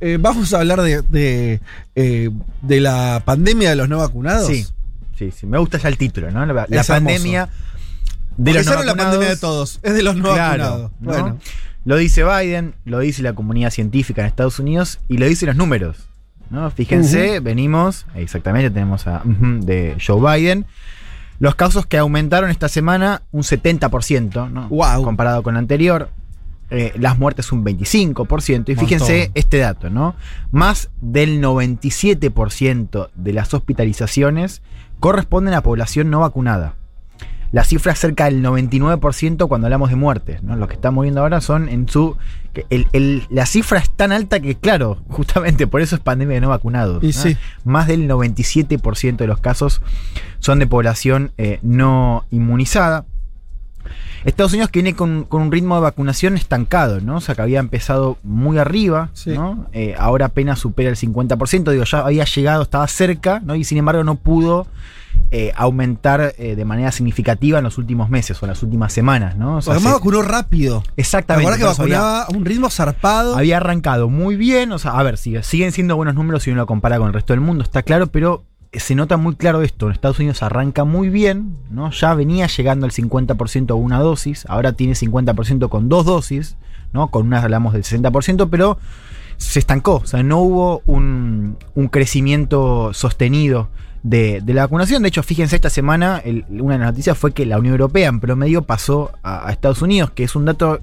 eh, 0.00 0.18
vamos 0.20 0.52
a 0.54 0.58
hablar 0.58 0.80
de, 0.82 1.02
de, 1.02 1.60
eh, 1.94 2.30
de 2.62 2.80
la 2.80 3.22
pandemia 3.24 3.70
de 3.70 3.76
los 3.76 3.88
no 3.88 3.98
vacunados. 3.98 4.46
Sí, 4.46 4.66
sí, 5.16 5.30
sí. 5.30 5.46
Me 5.46 5.58
gusta 5.58 5.78
ya 5.78 5.88
el 5.88 5.96
título, 5.98 6.30
¿no? 6.30 6.44
La, 6.46 6.66
pandemia 6.84 7.48
de 8.36 8.52
los 8.54 8.66
no 8.66 8.72
es 8.72 8.78
la 8.78 8.84
vacunados. 8.84 8.96
pandemia 8.96 9.28
de 9.28 9.36
todos, 9.36 9.80
es 9.82 9.94
de 9.94 10.02
los 10.02 10.16
no 10.16 10.34
Claro, 10.34 10.62
vacunados. 10.62 10.90
¿no? 11.00 11.10
Bueno, 11.10 11.38
Lo 11.84 11.96
dice 11.96 12.24
Biden, 12.24 12.74
lo 12.84 12.98
dice 12.98 13.22
la 13.22 13.34
comunidad 13.34 13.70
científica 13.70 14.22
en 14.22 14.28
Estados 14.28 14.58
Unidos 14.58 14.98
y 15.08 15.18
lo 15.18 15.26
dicen 15.26 15.46
los 15.48 15.56
números. 15.56 16.08
¿no? 16.50 16.70
Fíjense, 16.70 17.40
venimos, 17.40 18.06
exactamente, 18.14 18.70
tenemos 18.70 19.06
a 19.06 19.22
de 19.24 19.96
Joe 20.04 20.38
Biden. 20.38 20.66
Los 21.38 21.54
casos 21.54 21.86
que 21.86 21.98
aumentaron 21.98 22.50
esta 22.50 22.68
semana 22.68 23.22
un 23.30 23.42
70%, 23.42 24.50
¿no? 24.50 24.68
Wow. 24.68 25.02
comparado 25.02 25.42
con 25.42 25.54
la 25.54 25.60
anterior. 25.60 26.08
Eh, 26.70 26.92
las 26.98 27.18
muertes 27.18 27.52
un 27.52 27.64
25%. 27.64 28.68
Y 28.72 28.74
fíjense 28.76 29.18
Montón. 29.18 29.32
este 29.34 29.58
dato, 29.58 29.88
¿no? 29.90 30.16
Más 30.50 30.90
del 31.00 31.40
97% 31.40 33.10
de 33.14 33.32
las 33.32 33.54
hospitalizaciones 33.54 34.62
corresponden 35.00 35.54
a 35.54 35.62
población 35.62 36.10
no 36.10 36.20
vacunada. 36.20 36.74
La 37.52 37.62
cifra 37.62 37.92
es 37.92 38.00
cerca 38.00 38.24
del 38.24 38.42
99% 38.42 39.46
cuando 39.48 39.66
hablamos 39.68 39.90
de 39.90 39.96
muertes. 39.96 40.42
¿no? 40.42 40.56
Lo 40.56 40.66
que 40.66 40.74
estamos 40.74 41.02
viendo 41.04 41.20
ahora 41.20 41.40
son 41.40 41.68
en 41.68 41.88
su. 41.88 42.16
que 42.52 42.66
el- 42.70 42.88
el- 42.92 43.22
la 43.30 43.46
cifra 43.46 43.78
es 43.78 43.88
tan 43.90 44.10
alta 44.12 44.40
que, 44.40 44.56
claro, 44.56 44.98
justamente 45.08 45.66
por 45.66 45.80
eso 45.80 45.94
es 45.94 46.00
pandemia 46.02 46.34
de 46.34 46.40
no 46.40 46.48
vacunados. 46.48 47.04
Y 47.04 47.08
¿no? 47.08 47.12
sí. 47.12 47.36
Más 47.64 47.86
del 47.86 48.08
97% 48.08 49.16
de 49.18 49.26
los 49.28 49.38
casos 49.40 49.80
son 50.40 50.58
de 50.58 50.66
población 50.66 51.32
eh, 51.38 51.60
no 51.62 52.24
inmunizada. 52.30 53.04
Estados 54.24 54.52
Unidos 54.52 54.70
que 54.70 54.80
viene 54.82 54.96
con, 54.96 55.24
con 55.24 55.42
un 55.42 55.52
ritmo 55.52 55.74
de 55.76 55.82
vacunación 55.82 56.36
estancado, 56.36 57.00
¿no? 57.00 57.16
O 57.16 57.20
sea, 57.20 57.34
que 57.34 57.42
había 57.42 57.60
empezado 57.60 58.18
muy 58.22 58.58
arriba, 58.58 59.10
Sí. 59.12 59.30
¿no? 59.30 59.66
Eh, 59.72 59.94
ahora 59.98 60.26
apenas 60.26 60.58
supera 60.58 60.90
el 60.90 60.96
50%, 60.96 61.70
digo, 61.70 61.84
ya 61.84 62.00
había 62.00 62.24
llegado, 62.24 62.62
estaba 62.62 62.86
cerca, 62.88 63.40
¿no? 63.44 63.54
Y 63.54 63.64
sin 63.64 63.78
embargo 63.78 64.02
no 64.04 64.16
pudo 64.16 64.66
eh, 65.30 65.52
aumentar 65.56 66.34
eh, 66.38 66.56
de 66.56 66.64
manera 66.66 66.92
significativa 66.92 67.58
en 67.58 67.64
los 67.64 67.78
últimos 67.78 68.10
meses 68.10 68.40
o 68.42 68.44
en 68.46 68.50
las 68.50 68.62
últimas 68.62 68.92
semanas, 68.92 69.36
¿no? 69.36 69.56
O 69.56 69.62
sea, 69.62 69.72
además 69.72 69.92
se- 69.92 69.98
vacunó 69.98 70.22
rápido. 70.22 70.82
¿Te 70.94 71.00
exactamente. 71.02 71.48
acuerdas 71.50 71.76
que 71.76 71.82
había- 71.82 71.98
vacunaba 72.00 72.22
a 72.24 72.30
un 72.36 72.44
ritmo 72.44 72.68
zarpado? 72.70 73.36
había 73.36 73.56
arrancado 73.56 74.08
muy 74.10 74.36
bien, 74.36 74.72
o 74.72 74.78
sea, 74.78 74.92
a 74.92 75.02
ver, 75.02 75.16
sigue- 75.16 75.42
siguen 75.42 75.72
siendo 75.72 75.96
buenos 75.96 76.14
números 76.14 76.42
si 76.42 76.50
uno 76.50 76.60
lo 76.62 76.66
compara 76.66 76.98
con 76.98 77.08
el 77.08 77.14
resto 77.14 77.32
del 77.32 77.40
mundo, 77.40 77.62
está 77.64 77.82
claro, 77.82 78.08
pero 78.08 78.44
se 78.78 78.94
nota 78.94 79.16
muy 79.16 79.36
claro 79.36 79.62
esto. 79.62 79.86
En 79.86 79.92
Estados 79.92 80.18
Unidos 80.18 80.42
arranca 80.42 80.84
muy 80.84 81.08
bien, 81.08 81.56
¿no? 81.70 81.90
Ya 81.90 82.14
venía 82.14 82.46
llegando 82.46 82.86
al 82.86 82.92
50% 82.92 83.70
a 83.70 83.74
una 83.74 84.00
dosis, 84.00 84.44
ahora 84.48 84.72
tiene 84.72 84.94
50% 84.94 85.68
con 85.68 85.88
dos 85.88 86.04
dosis, 86.04 86.56
¿no? 86.92 87.08
Con 87.08 87.26
una 87.26 87.42
hablamos 87.42 87.72
del 87.72 87.82
60%, 87.82 88.48
pero 88.50 88.78
se 89.36 89.58
estancó, 89.58 89.96
o 89.96 90.06
sea, 90.06 90.22
no 90.22 90.38
hubo 90.38 90.82
un, 90.86 91.58
un 91.74 91.88
crecimiento 91.88 92.92
sostenido 92.94 93.68
de, 94.02 94.42
la 94.46 94.62
vacunación. 94.62 95.02
De 95.02 95.08
hecho, 95.08 95.22
fíjense, 95.22 95.56
esta 95.56 95.70
semana 95.70 96.22
una 96.48 96.74
de 96.74 96.78
las 96.78 96.88
noticias 96.88 97.18
fue 97.18 97.32
que 97.32 97.44
la 97.44 97.58
Unión 97.58 97.72
Europea 97.72 98.08
en 98.08 98.20
promedio 98.20 98.62
pasó 98.62 99.12
a, 99.22 99.48
a 99.48 99.52
Estados 99.52 99.82
Unidos, 99.82 100.10
que 100.12 100.24
es 100.24 100.36
un 100.36 100.44
dato 100.44 100.80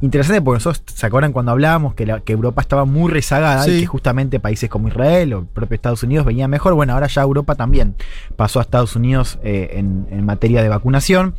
interesante 0.00 0.40
porque 0.42 0.56
nosotros, 0.56 0.82
¿se 0.94 1.06
acuerdan 1.06 1.32
cuando 1.32 1.52
hablábamos 1.52 1.94
que, 1.94 2.06
la- 2.06 2.20
que 2.20 2.32
Europa 2.32 2.60
estaba 2.62 2.84
muy 2.84 3.10
rezagada 3.10 3.66
y 3.68 3.80
que 3.80 3.86
justamente 3.86 4.40
países 4.40 4.68
como 4.70 4.88
Israel 4.88 5.34
o 5.34 5.38
el 5.40 5.46
propio 5.46 5.74
Estados 5.74 6.02
Unidos 6.02 6.26
venían 6.26 6.50
mejor? 6.50 6.74
Bueno, 6.74 6.92
ahora 6.94 7.06
ya 7.06 7.22
Europa 7.22 7.54
también 7.54 7.94
pasó 8.36 8.58
a 8.58 8.62
Estados 8.62 8.96
Unidos 8.96 9.38
eh, 9.42 9.70
en, 9.74 10.06
en 10.10 10.24
materia 10.24 10.62
de 10.62 10.68
vacunación. 10.68 11.34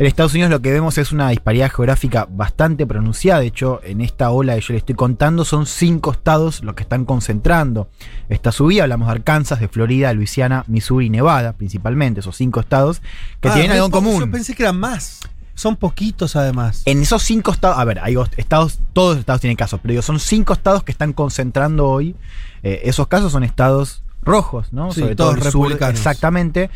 En 0.00 0.06
Estados 0.06 0.32
Unidos 0.34 0.52
lo 0.52 0.62
que 0.62 0.70
vemos 0.70 0.96
es 0.96 1.10
una 1.10 1.28
disparidad 1.30 1.72
geográfica 1.72 2.28
bastante 2.30 2.86
pronunciada. 2.86 3.40
De 3.40 3.46
hecho, 3.48 3.80
en 3.82 4.00
esta 4.00 4.30
ola 4.30 4.54
que 4.54 4.60
yo 4.60 4.72
le 4.74 4.78
estoy 4.78 4.94
contando, 4.94 5.44
son 5.44 5.66
cinco 5.66 6.12
estados 6.12 6.62
los 6.62 6.76
que 6.76 6.84
están 6.84 7.04
concentrando 7.04 7.88
esta 8.28 8.52
subida. 8.52 8.84
Hablamos 8.84 9.08
de 9.08 9.12
Arkansas, 9.14 9.58
de 9.58 9.66
Florida, 9.66 10.12
Luisiana, 10.12 10.62
Missouri 10.68 11.06
y 11.06 11.10
Nevada, 11.10 11.52
principalmente, 11.54 12.20
esos 12.20 12.36
cinco 12.36 12.60
estados 12.60 13.02
que 13.40 13.48
Ah, 13.48 13.54
tienen 13.54 13.72
algo 13.72 13.86
en 13.86 13.90
común. 13.90 14.20
Yo 14.20 14.30
pensé 14.30 14.54
que 14.54 14.62
eran 14.62 14.78
más. 14.78 15.18
Son 15.58 15.74
poquitos 15.76 16.36
además. 16.36 16.82
En 16.84 17.02
esos 17.02 17.22
cinco 17.24 17.50
estados, 17.50 17.78
a 17.78 17.84
ver, 17.84 17.98
hay 18.00 18.14
os- 18.16 18.30
estados, 18.36 18.78
todos 18.92 19.10
los 19.16 19.20
estados 19.20 19.40
tienen 19.40 19.56
casos, 19.56 19.80
pero 19.82 19.90
digo, 19.92 20.02
son 20.02 20.20
cinco 20.20 20.52
estados 20.52 20.84
que 20.84 20.92
están 20.92 21.12
concentrando 21.12 21.88
hoy. 21.88 22.14
eh, 22.62 22.82
esos 22.84 23.06
casos 23.08 23.32
son 23.32 23.42
estados 23.44 24.02
rojos, 24.22 24.72
¿no? 24.72 24.92
Sí, 24.92 25.00
todo 25.00 25.14
todos 25.16 25.34
el 25.36 25.42
sur, 25.52 25.62
republicanos. 25.68 25.96
exactamente. 25.96 26.70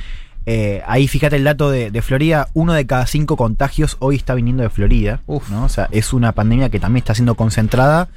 Eh, 0.47 0.83
ahí 0.87 1.07
fíjate 1.07 1.37
el 1.37 1.45
dato 1.45 1.71
de, 1.71 1.93
de 1.93 2.03
Florida, 2.03 2.49
uno 2.55 2.73
de 2.73 2.85
cada 2.87 3.07
cinco 3.07 3.37
contagios 3.37 3.97
hoy 4.01 4.17
está 4.17 4.35
viniendo 4.35 4.65
de 4.65 4.71
Florida, 4.71 5.21
¿no? 5.51 5.65
O 5.65 5.69
sea, 5.69 5.89
es 5.93 6.13
una 6.13 6.33
pandemia 6.33 6.69
que 6.69 6.81
también 6.81 7.03
está 7.03 7.15
siendo 7.15 7.37
concentrada 7.37 8.09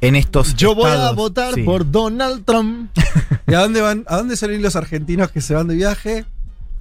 en 0.00 0.16
estos 0.16 0.54
Yo 0.56 0.74
voy 0.74 0.90
a 0.90 1.10
votar 1.12 1.52
Sí. 1.54 1.62
por 1.64 1.90
Donald 1.90 2.44
Trump. 2.46 2.90
¿Y 3.46 3.52
a 3.54 3.60
dónde 3.60 3.82
van? 3.82 4.04
¿A 4.08 4.16
dónde 4.16 4.36
suelen 4.36 4.60
ir 4.60 4.64
los 4.64 4.76
argentinos 4.76 5.30
que 5.30 5.40
se 5.42 5.54
van 5.54 5.66
de 5.68 5.74
viaje? 5.74 6.24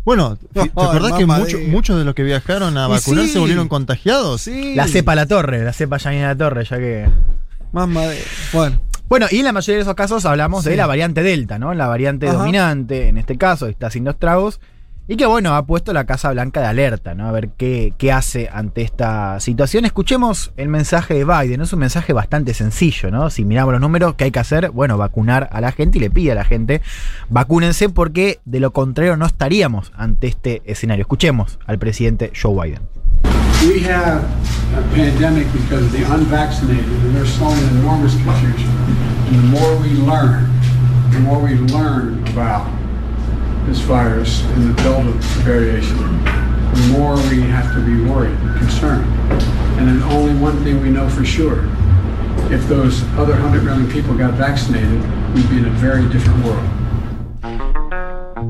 Bueno, 0.07 0.37
¿te 0.53 0.61
acordás 0.61 1.11
que 1.17 1.25
mucho- 1.25 1.59
muchos 1.67 1.99
de 1.99 2.05
los 2.05 2.15
que 2.15 2.23
viajaron 2.23 2.77
a 2.77 2.87
Y 2.87 2.91
vacunarse 2.91 3.33
sí. 3.33 3.39
volvieron 3.39 3.67
contagiados? 3.67 4.39
Sí. 4.39 4.73
La 4.73 4.87
cepa 4.87 5.15
la 5.15 5.25
torre, 5.25 5.65
la 5.65 5.73
cepa 5.73 5.97
ya 5.97 6.11
la 6.13 6.33
torre, 6.37 6.63
ya 6.63 6.77
que... 6.77 7.09
Mamá 7.73 8.03
de. 8.03 8.23
Bueno. 8.53 8.79
Bueno, 9.09 9.25
y 9.29 9.39
en 9.39 9.43
la 9.43 9.51
mayoría 9.51 9.75
de 9.75 9.81
esos 9.81 9.95
casos 9.95 10.25
hablamos 10.25 10.63
Sí. 10.63 10.69
de 10.69 10.77
la 10.77 10.87
variante 10.87 11.23
Delta, 11.23 11.59
¿no? 11.59 11.73
La 11.73 11.87
variante 11.87 12.29
Ajá. 12.29 12.37
dominante, 12.37 13.09
en 13.09 13.17
este 13.17 13.37
caso, 13.37 13.67
está 13.67 13.87
haciendo 13.87 14.11
estragos. 14.11 14.61
Y 15.09 15.15
que 15.15 15.25
bueno, 15.25 15.55
ha 15.55 15.65
puesto 15.65 15.93
la 15.93 16.05
Casa 16.05 16.31
Blanca 16.31 16.59
de 16.59 16.67
alerta, 16.67 17.15
¿no? 17.15 17.29
A 17.29 17.31
ver 17.31 17.49
qué, 17.55 17.93
qué 17.97 18.11
hace 18.11 18.49
ante 18.51 18.81
esta 18.81 19.39
situación. 19.39 19.85
Escuchemos 19.85 20.51
el 20.57 20.67
mensaje 20.67 21.13
de 21.13 21.23
Biden. 21.23 21.61
Es 21.61 21.71
un 21.71 21.79
mensaje 21.79 22.11
bastante 22.11 22.53
sencillo, 22.53 23.09
¿no? 23.09 23.29
Si 23.29 23.45
miramos 23.45 23.71
los 23.71 23.79
números, 23.79 24.15
¿qué 24.15 24.25
hay 24.25 24.31
que 24.31 24.39
hacer? 24.39 24.69
Bueno, 24.71 24.97
vacunar 24.97 25.47
a 25.53 25.61
la 25.61 25.71
gente 25.71 25.97
y 25.97 26.01
le 26.01 26.09
pide 26.09 26.33
a 26.33 26.35
la 26.35 26.43
gente, 26.43 26.81
vacúnense 27.29 27.87
porque 27.87 28.41
de 28.43 28.59
lo 28.59 28.71
contrario 28.71 29.15
no 29.15 29.25
estaríamos 29.25 29.93
ante 29.95 30.27
este 30.27 30.61
escenario. 30.65 31.03
Escuchemos 31.03 31.57
al 31.65 31.79
presidente 31.79 32.33
Joe 32.39 32.53
Biden. 32.53 32.81
We 33.65 33.79
have 33.89 34.25
a 34.75 34.81
pandemic 34.93 35.47
because 35.53 35.85
of 35.85 35.91
the 35.93 36.03
unvaccinated, 36.03 36.85
and 36.85 37.15
they're 37.15 37.25
sowing 37.25 37.57
enormous 37.79 38.13
confusion. 38.23 38.69
And 39.27 39.35
the 39.35 39.59
more 39.59 39.77
we 39.77 39.89
learn, 40.05 40.51
the 41.11 41.19
more 41.19 41.39
we 41.39 41.55
this 43.67 43.79
virus 43.79 44.43
and 44.43 44.69
the 44.69 44.81
Delta 44.81 45.11
variation, 45.43 45.97
the 45.97 46.97
more 46.97 47.15
we 47.29 47.41
have 47.41 47.73
to 47.73 47.85
be 47.85 48.01
worried 48.09 48.31
and 48.31 48.57
concerned. 48.57 49.05
And 49.77 49.87
then 49.87 50.01
only 50.03 50.33
one 50.39 50.63
thing 50.63 50.81
we 50.81 50.89
know 50.89 51.09
for 51.09 51.25
sure. 51.25 51.65
If 52.49 52.65
those 52.69 53.03
other 53.15 53.33
100 53.33 53.63
million 53.63 53.91
people 53.91 54.17
got 54.17 54.35
vaccinated, 54.35 55.01
we'd 55.35 55.49
be 55.49 55.57
in 55.57 55.65
a 55.65 55.71
very 55.71 56.07
different 56.09 56.45
world. 56.45 57.76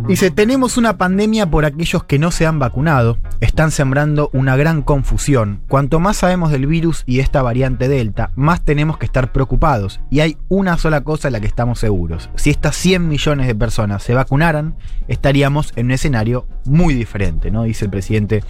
Dice, 0.07 0.31
tenemos 0.31 0.77
una 0.77 0.97
pandemia 0.97 1.49
por 1.49 1.65
aquellos 1.65 2.05
que 2.05 2.17
no 2.17 2.31
se 2.31 2.45
han 2.45 2.59
vacunado. 2.59 3.17
Están 3.41 3.71
sembrando 3.71 4.29
una 4.31 4.55
gran 4.55 4.81
confusión. 4.81 5.59
Cuanto 5.67 5.99
más 5.99 6.15
sabemos 6.15 6.49
del 6.49 6.65
virus 6.65 7.03
y 7.05 7.19
esta 7.19 7.41
variante 7.41 7.89
Delta, 7.89 8.31
más 8.35 8.63
tenemos 8.63 8.97
que 8.97 9.05
estar 9.05 9.33
preocupados. 9.33 9.99
Y 10.09 10.21
hay 10.21 10.37
una 10.47 10.77
sola 10.77 11.01
cosa 11.01 11.27
en 11.27 11.33
la 11.33 11.41
que 11.41 11.47
estamos 11.47 11.79
seguros. 11.79 12.29
Si 12.35 12.49
estas 12.49 12.77
100 12.77 13.05
millones 13.05 13.47
de 13.47 13.55
personas 13.55 14.01
se 14.01 14.13
vacunaran, 14.13 14.75
estaríamos 15.09 15.73
en 15.75 15.87
un 15.87 15.91
escenario 15.91 16.47
muy 16.63 16.93
diferente, 16.93 17.51
¿no? 17.51 17.63
Dice 17.63 17.83
el 17.83 17.91
presidente 17.91 18.45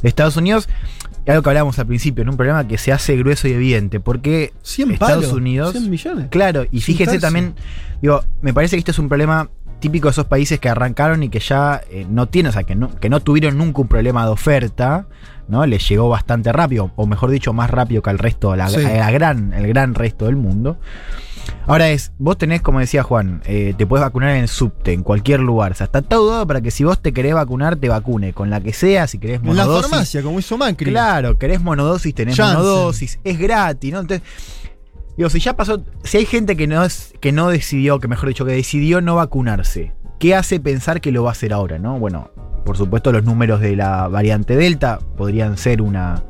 de 0.00 0.08
Estados 0.08 0.38
Unidos. 0.38 0.70
Y 1.26 1.30
algo 1.30 1.42
que 1.42 1.50
hablábamos 1.50 1.78
al 1.78 1.86
principio, 1.86 2.22
en 2.22 2.30
un 2.30 2.36
problema 2.38 2.66
que 2.66 2.78
se 2.78 2.92
hace 2.92 3.14
grueso 3.16 3.46
y 3.46 3.52
evidente, 3.52 4.00
porque 4.00 4.54
100 4.62 4.92
Estados 4.92 5.24
palos, 5.24 5.32
Unidos... 5.32 5.72
100 5.72 5.90
millones. 5.90 6.26
Claro, 6.30 6.64
y 6.70 6.80
tercio. 6.80 7.20
también, 7.20 7.54
digo, 8.00 8.24
me 8.40 8.54
parece 8.54 8.76
que 8.76 8.80
este 8.80 8.90
es 8.90 8.98
un 8.98 9.08
problema 9.08 9.50
típico 9.84 10.08
de 10.08 10.12
esos 10.12 10.24
países 10.24 10.58
que 10.60 10.70
arrancaron 10.70 11.22
y 11.22 11.28
que 11.28 11.40
ya 11.40 11.82
eh, 11.90 12.06
no 12.08 12.26
tienen, 12.26 12.48
o 12.48 12.52
sea, 12.54 12.62
que 12.62 12.74
no, 12.74 12.88
que 12.98 13.10
no 13.10 13.20
tuvieron 13.20 13.58
nunca 13.58 13.82
un 13.82 13.88
problema 13.88 14.24
de 14.24 14.30
oferta, 14.32 15.06
¿no? 15.46 15.66
Les 15.66 15.86
llegó 15.86 16.08
bastante 16.08 16.50
rápido, 16.54 16.90
o 16.96 17.06
mejor 17.06 17.30
dicho, 17.30 17.52
más 17.52 17.68
rápido 17.70 18.00
que 18.02 18.08
al 18.08 18.18
resto, 18.18 18.56
la, 18.56 18.68
Sí. 18.70 18.80
la 18.82 19.10
gran, 19.10 19.52
el 19.52 19.66
gran 19.68 19.94
resto 19.94 20.24
del 20.24 20.36
mundo. 20.36 20.78
Ahora 21.66 21.90
es, 21.90 22.12
vos 22.18 22.38
tenés, 22.38 22.62
como 22.62 22.80
decía 22.80 23.02
Juan, 23.02 23.42
eh, 23.44 23.74
te 23.76 23.86
puedes 23.86 24.02
vacunar 24.02 24.30
en 24.30 24.42
el 24.42 24.48
subte, 24.48 24.94
en 24.94 25.02
cualquier 25.02 25.40
lugar. 25.40 25.72
O 25.72 25.74
sea, 25.74 25.84
está 25.84 26.00
todo 26.00 26.30
dado 26.30 26.46
para 26.46 26.62
que 26.62 26.70
si 26.70 26.84
vos 26.84 26.98
te 27.02 27.12
querés 27.12 27.34
vacunar, 27.34 27.76
te 27.76 27.90
vacune. 27.90 28.32
Con 28.32 28.48
la 28.48 28.62
que 28.62 28.72
sea, 28.72 29.06
si 29.06 29.18
querés 29.18 29.40
En 29.40 29.48
la 29.54 29.64
monodosis. 29.64 29.90
farmacia, 29.90 30.22
como 30.22 30.38
hizo 30.38 30.56
Macri. 30.56 30.90
Claro, 30.90 31.36
querés 31.36 31.60
monodosis, 31.60 32.14
tenés 32.14 32.36
Janssen. 32.36 32.56
monodosis, 32.58 33.18
es 33.22 33.38
gratis, 33.38 33.92
¿no? 33.92 34.00
Entonces, 34.00 34.26
digo, 35.16 35.30
si 35.30 35.40
ya 35.40 35.54
pasó, 35.56 35.82
si 36.02 36.18
hay 36.18 36.26
gente 36.26 36.56
que 36.56 36.66
no, 36.66 36.84
es- 36.84 37.14
que 37.20 37.32
no 37.32 37.48
decidió, 37.48 37.98
que 38.00 38.08
mejor 38.08 38.28
dicho, 38.28 38.44
que 38.44 38.52
decidió 38.52 39.00
no 39.00 39.14
vacunarse, 39.16 39.92
¿qué 40.18 40.34
hace 40.34 40.60
pensar 40.60 41.00
que 41.00 41.12
lo 41.12 41.22
va 41.24 41.30
a 41.30 41.32
hacer 41.32 41.52
ahora, 41.52 41.78
no? 41.78 41.98
Bueno, 41.98 42.30
por 42.64 42.76
supuesto, 42.76 43.12
los 43.12 43.24
números 43.24 43.60
de 43.60 43.76
la 43.76 44.08
variante 44.08 44.56
Delta 44.56 44.98
podrían 45.16 45.58
ser 45.58 45.82
una, 45.82 46.22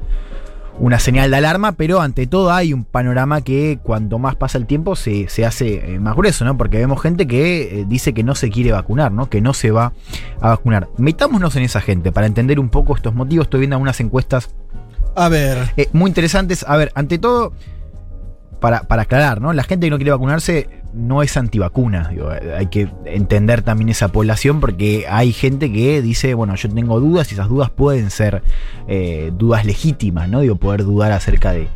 una 0.80 0.98
señal 0.98 1.30
de 1.30 1.36
alarma, 1.36 1.72
pero 1.72 2.00
ante 2.00 2.26
todo 2.26 2.50
hay 2.52 2.72
un 2.72 2.84
panorama 2.84 3.40
que 3.42 3.78
cuanto 3.82 4.18
más 4.18 4.34
pasa 4.34 4.58
el 4.58 4.66
tiempo 4.66 4.96
se, 4.96 5.28
se 5.28 5.46
hace 5.46 5.94
eh, 5.94 6.00
más 6.00 6.16
grueso, 6.16 6.44
¿no? 6.44 6.56
Porque 6.58 6.78
vemos 6.78 7.00
gente 7.00 7.28
que 7.28 7.80
eh, 7.80 7.84
dice 7.86 8.12
que 8.14 8.24
no 8.24 8.34
se 8.34 8.50
quiere 8.50 8.72
vacunar, 8.72 9.12
¿no? 9.12 9.30
Que 9.30 9.40
no 9.40 9.54
se 9.54 9.70
va 9.70 9.92
a 10.40 10.48
vacunar. 10.48 10.88
Metámonos 10.98 11.54
en 11.54 11.62
esa 11.62 11.80
gente 11.80 12.10
para 12.10 12.26
entender 12.26 12.58
un 12.58 12.68
poco 12.68 12.96
estos 12.96 13.14
motivos. 13.14 13.46
Estoy 13.46 13.60
viendo 13.60 13.76
algunas 13.76 14.00
encuestas 14.00 14.48
A 15.14 15.28
ver. 15.28 15.70
eh, 15.76 15.88
muy 15.92 16.08
interesantes. 16.10 16.64
A 16.66 16.76
ver, 16.76 16.90
ante 16.96 17.18
todo, 17.18 17.52
para, 18.64 18.84
para 18.84 19.02
aclarar, 19.02 19.42
¿no? 19.42 19.52
La 19.52 19.62
gente 19.62 19.86
que 19.86 19.90
no 19.90 19.96
quiere 19.98 20.10
vacunarse 20.12 20.70
no 20.94 21.22
es 21.22 21.36
antivacuna. 21.36 22.08
Digo, 22.08 22.30
hay 22.56 22.68
que 22.68 22.88
entender 23.04 23.60
también 23.60 23.90
esa 23.90 24.08
población 24.08 24.58
porque 24.58 25.04
hay 25.06 25.34
gente 25.34 25.70
que 25.70 26.00
dice, 26.00 26.32
bueno, 26.32 26.54
yo 26.54 26.70
tengo 26.70 26.98
dudas 26.98 27.30
y 27.30 27.34
esas 27.34 27.50
dudas 27.50 27.68
pueden 27.68 28.10
ser 28.10 28.42
eh, 28.88 29.30
dudas 29.36 29.66
legítimas, 29.66 30.30
¿no? 30.30 30.40
Digo, 30.40 30.56
poder 30.56 30.82
dudar 30.82 31.12
acerca 31.12 31.52
de. 31.52 31.68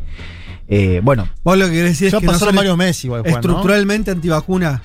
eh, 0.67 0.99
bueno, 1.03 1.29
Vos 1.43 1.59
lo 1.59 1.65
que 1.67 1.73
querés 1.73 1.91
decir 1.91 2.07
es 2.07 2.13
Ya 2.13 2.21
que 2.21 2.25
no 2.25 2.31
pasaron 2.31 2.53
son 2.53 2.55
varios 2.55 2.75
meses 2.75 3.05
igual, 3.05 3.21
Juan, 3.21 3.33
¿no? 3.33 3.37
estructuralmente 3.39 4.09
antivacuna. 4.09 4.81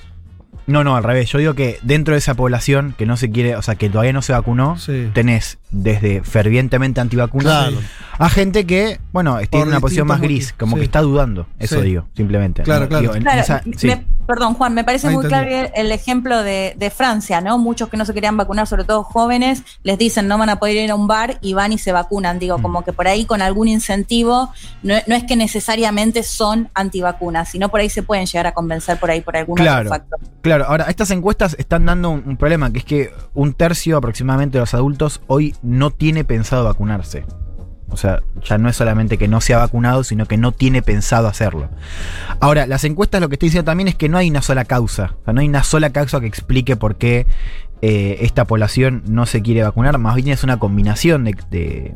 No, 0.67 0.83
no, 0.83 0.95
al 0.95 1.03
revés. 1.03 1.29
Yo 1.29 1.37
digo 1.39 1.53
que 1.53 1.79
dentro 1.83 2.13
de 2.13 2.19
esa 2.19 2.33
población 2.33 2.95
que 2.97 3.05
no 3.05 3.17
se 3.17 3.29
quiere, 3.31 3.55
o 3.55 3.61
sea, 3.61 3.75
que 3.75 3.89
todavía 3.89 4.13
no 4.13 4.21
se 4.21 4.33
vacunó, 4.33 4.77
Sí. 4.77 5.09
tenés 5.13 5.57
desde 5.71 6.23
fervientemente 6.23 7.01
antivacunas 7.01 7.67
Claro. 7.69 7.77
a 8.17 8.29
gente 8.29 8.65
que, 8.65 8.99
bueno, 9.11 9.39
está 9.39 9.57
Por 9.57 9.61
en 9.63 9.67
una 9.69 9.79
posición 9.81 10.07
más 10.07 10.21
gris, 10.21 10.53
como 10.57 10.75
sí. 10.77 10.79
que 10.81 10.85
está 10.85 11.01
dudando. 11.01 11.47
Eso 11.59 11.79
Sí. 11.81 11.85
digo, 11.87 12.07
simplemente. 12.15 12.63
Claro, 12.63 12.81
¿no? 12.83 12.87
claro. 12.87 13.01
Digo, 13.01 13.15
en 13.15 13.23
Claro, 13.23 13.41
esa- 13.41 13.61
sí. 13.77 13.87
me- 13.87 14.05
perdón, 14.25 14.53
Juan, 14.55 14.73
me 14.73 14.83
parece 14.85 15.07
Ahí 15.09 15.13
muy 15.15 15.25
claro 15.25 15.49
el 15.75 15.91
ejemplo 15.91 16.41
de, 16.41 16.75
de 16.77 16.89
Francia, 16.89 17.41
¿no? 17.41 17.57
Muchos 17.57 17.89
que 17.89 17.97
no 17.97 18.05
se 18.05 18.13
querían 18.13 18.37
vacunar, 18.37 18.65
sobre 18.67 18.85
todo 18.85 19.03
jóvenes, 19.03 19.63
les 19.83 19.97
dicen 19.97 20.27
no 20.27 20.37
van 20.37 20.49
a 20.49 20.55
poder 20.59 20.77
ir 20.77 20.89
a 20.91 20.95
un 20.95 21.07
bar 21.07 21.37
y 21.41 21.53
van 21.53 21.73
y 21.73 21.77
se 21.77 21.91
vacunan. 21.91 22.37
Mm. 22.37 22.39
Digo, 22.39 22.61
como 22.61 22.83
que 22.83 22.93
por 22.93 23.07
ahí 23.07 23.25
con 23.25 23.41
algún 23.41 23.67
incentivo, 23.67 24.51
no, 24.81 24.95
no 25.07 25.15
es 25.15 25.25
que 25.25 25.35
necesariamente 25.35 26.23
son 26.23 26.69
antivacunas, 26.73 27.49
sino 27.49 27.69
por 27.69 27.81
ahí 27.81 27.89
se 27.89 28.01
pueden 28.01 28.25
llegar 28.25 28.47
a 28.47 28.53
convencer 28.53 28.97
por 28.97 29.11
ahí 29.11 29.21
por 29.21 29.35
algún 29.35 29.57
Claro. 29.57 29.89
otro 29.89 29.89
factor. 29.89 30.19
Claro, 30.57 30.71
ahora 30.71 30.85
estas 30.85 31.11
encuestas 31.11 31.55
están 31.59 31.85
dando 31.85 32.09
un, 32.11 32.23
un 32.25 32.37
problema, 32.37 32.71
que 32.71 32.79
es 32.79 32.85
que 32.85 33.11
un 33.33 33.53
tercio 33.53 33.97
aproximadamente 33.97 34.57
de 34.57 34.61
los 34.61 34.73
adultos 34.73 35.21
hoy 35.27 35.53
no 35.61 35.91
tiene 35.91 36.23
pensado 36.23 36.63
vacunarse. 36.63 37.25
O 37.89 37.97
sea, 37.97 38.21
ya 38.43 38.57
no 38.57 38.67
es 38.69 38.75
solamente 38.75 39.17
que 39.17 39.27
no 39.27 39.41
se 39.41 39.53
ha 39.53 39.57
vacunado, 39.59 40.03
sino 40.03 40.25
que 40.25 40.37
no 40.37 40.51
tiene 40.53 40.81
pensado 40.81 41.27
hacerlo. 41.27 41.69
Ahora, 42.39 42.67
las 42.67 42.83
encuestas 42.83 43.21
lo 43.21 43.29
que 43.29 43.35
estoy 43.35 43.47
diciendo 43.49 43.69
también 43.69 43.87
es 43.89 43.95
que 43.95 44.09
no 44.09 44.17
hay 44.17 44.29
una 44.29 44.41
sola 44.41 44.65
causa. 44.65 45.15
O 45.21 45.25
sea, 45.25 45.33
no 45.33 45.41
hay 45.41 45.47
una 45.49 45.63
sola 45.63 45.91
causa 45.91 46.19
que 46.19 46.25
explique 46.27 46.75
por 46.75 46.95
qué 46.95 47.27
eh, 47.81 48.17
esta 48.21 48.45
población 48.45 49.03
no 49.07 49.25
se 49.25 49.41
quiere 49.41 49.61
vacunar. 49.63 49.97
Más 49.97 50.15
bien 50.15 50.29
es 50.29 50.43
una 50.43 50.57
combinación 50.57 51.25
de, 51.25 51.35
de, 51.51 51.93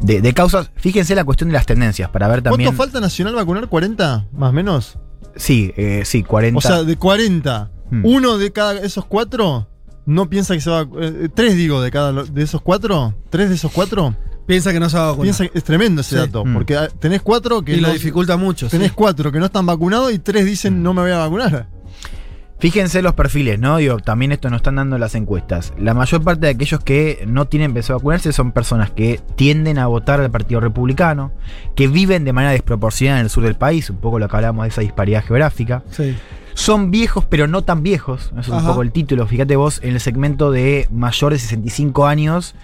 de- 0.00 0.20
de 0.20 0.34
causas. 0.34 0.70
Fíjense 0.76 1.14
la 1.14 1.24
cuestión 1.24 1.48
de 1.50 1.54
las 1.54 1.66
tendencias, 1.66 2.10
para 2.10 2.28
ver 2.28 2.42
también. 2.42 2.68
¿Cuánto 2.68 2.82
falta 2.82 3.00
Nacional 3.00 3.34
vacunar? 3.34 3.64
¿40? 3.68 4.26
¿Más 4.32 4.50
o 4.50 4.52
menos? 4.52 4.98
Sí, 5.38 5.72
eh, 5.76 6.02
sí, 6.04 6.22
40. 6.22 6.58
O 6.58 6.60
sea, 6.60 6.82
de 6.84 6.96
40, 6.96 7.70
Hmm. 7.90 8.04
uno 8.04 8.36
de 8.36 8.52
cada 8.52 8.78
esos 8.80 9.06
cuatro 9.06 9.66
no 10.04 10.28
piensa 10.28 10.52
que 10.54 10.60
se 10.60 10.68
va 10.68 10.80
a 10.80 10.88
eh, 11.00 11.30
Tres 11.34 11.56
digo 11.56 11.80
de 11.80 11.90
cada 11.90 12.12
de 12.24 12.42
esos 12.42 12.60
cuatro. 12.60 13.14
¿Tres 13.30 13.48
de 13.48 13.54
esos 13.54 13.72
cuatro? 13.72 14.14
Piensa 14.46 14.72
que 14.72 14.80
no 14.80 14.88
se 14.90 14.96
va 14.98 15.04
a 15.04 15.06
vacunar. 15.12 15.24
Piensa 15.24 15.46
que 15.48 15.56
es 15.58 15.64
tremendo 15.64 16.00
ese 16.02 16.10
Sí. 16.10 16.16
dato. 16.16 16.44
Hmm. 16.44 16.52
Porque 16.54 16.76
ah, 16.76 16.88
tenés 16.98 17.22
cuatro 17.22 17.62
que 17.62 17.72
y 17.74 17.80
lo 17.80 17.88
no- 17.88 17.92
dificulta 17.94 18.36
mucho. 18.36 18.68
Tenés 18.68 18.88
sí. 18.88 18.94
cuatro 18.94 19.30
que 19.32 19.38
no 19.38 19.46
están 19.46 19.64
vacunados 19.66 20.12
y 20.12 20.18
tres 20.18 20.44
dicen 20.44 20.82
no 20.82 20.92
me 20.92 21.00
voy 21.02 21.12
a 21.12 21.18
vacunar. 21.18 21.68
Fíjense 22.58 23.02
los 23.02 23.14
perfiles, 23.14 23.60
¿no? 23.60 23.76
Digo, 23.76 23.98
también 23.98 24.32
esto 24.32 24.50
nos 24.50 24.58
están 24.58 24.76
dando 24.76 24.98
las 24.98 25.14
encuestas. 25.14 25.72
La 25.78 25.94
mayor 25.94 26.22
parte 26.24 26.46
de 26.46 26.52
aquellos 26.52 26.80
que 26.80 27.24
no 27.26 27.46
tienen 27.46 27.72
pensado 27.72 27.98
vacunarse 28.00 28.32
son 28.32 28.50
personas 28.50 28.90
que 28.90 29.20
tienden 29.36 29.78
a 29.78 29.86
votar 29.86 30.20
al 30.20 30.30
Partido 30.30 30.60
Republicano, 30.60 31.30
que 31.76 31.86
viven 31.86 32.24
de 32.24 32.32
manera 32.32 32.52
desproporcionada 32.52 33.20
en 33.20 33.26
el 33.26 33.30
sur 33.30 33.44
del 33.44 33.54
país, 33.54 33.90
un 33.90 33.98
poco 33.98 34.18
lo 34.18 34.28
que 34.28 34.36
hablábamos 34.36 34.64
de 34.64 34.70
esa 34.70 34.80
disparidad 34.80 35.24
geográfica. 35.24 35.84
Sí. 35.90 36.16
Son 36.54 36.90
viejos, 36.90 37.24
pero 37.24 37.46
no 37.46 37.62
tan 37.62 37.84
viejos. 37.84 38.32
Eso 38.36 38.56
es 38.56 38.62
un 38.62 38.66
poco 38.66 38.82
el 38.82 38.90
título. 38.90 39.28
Fíjate 39.28 39.54
vos, 39.54 39.78
en 39.84 39.94
el 39.94 40.00
segmento 40.00 40.50
de 40.50 40.88
mayor 40.90 41.32
de 41.32 41.38
65 41.38 42.08
años, 42.08 42.56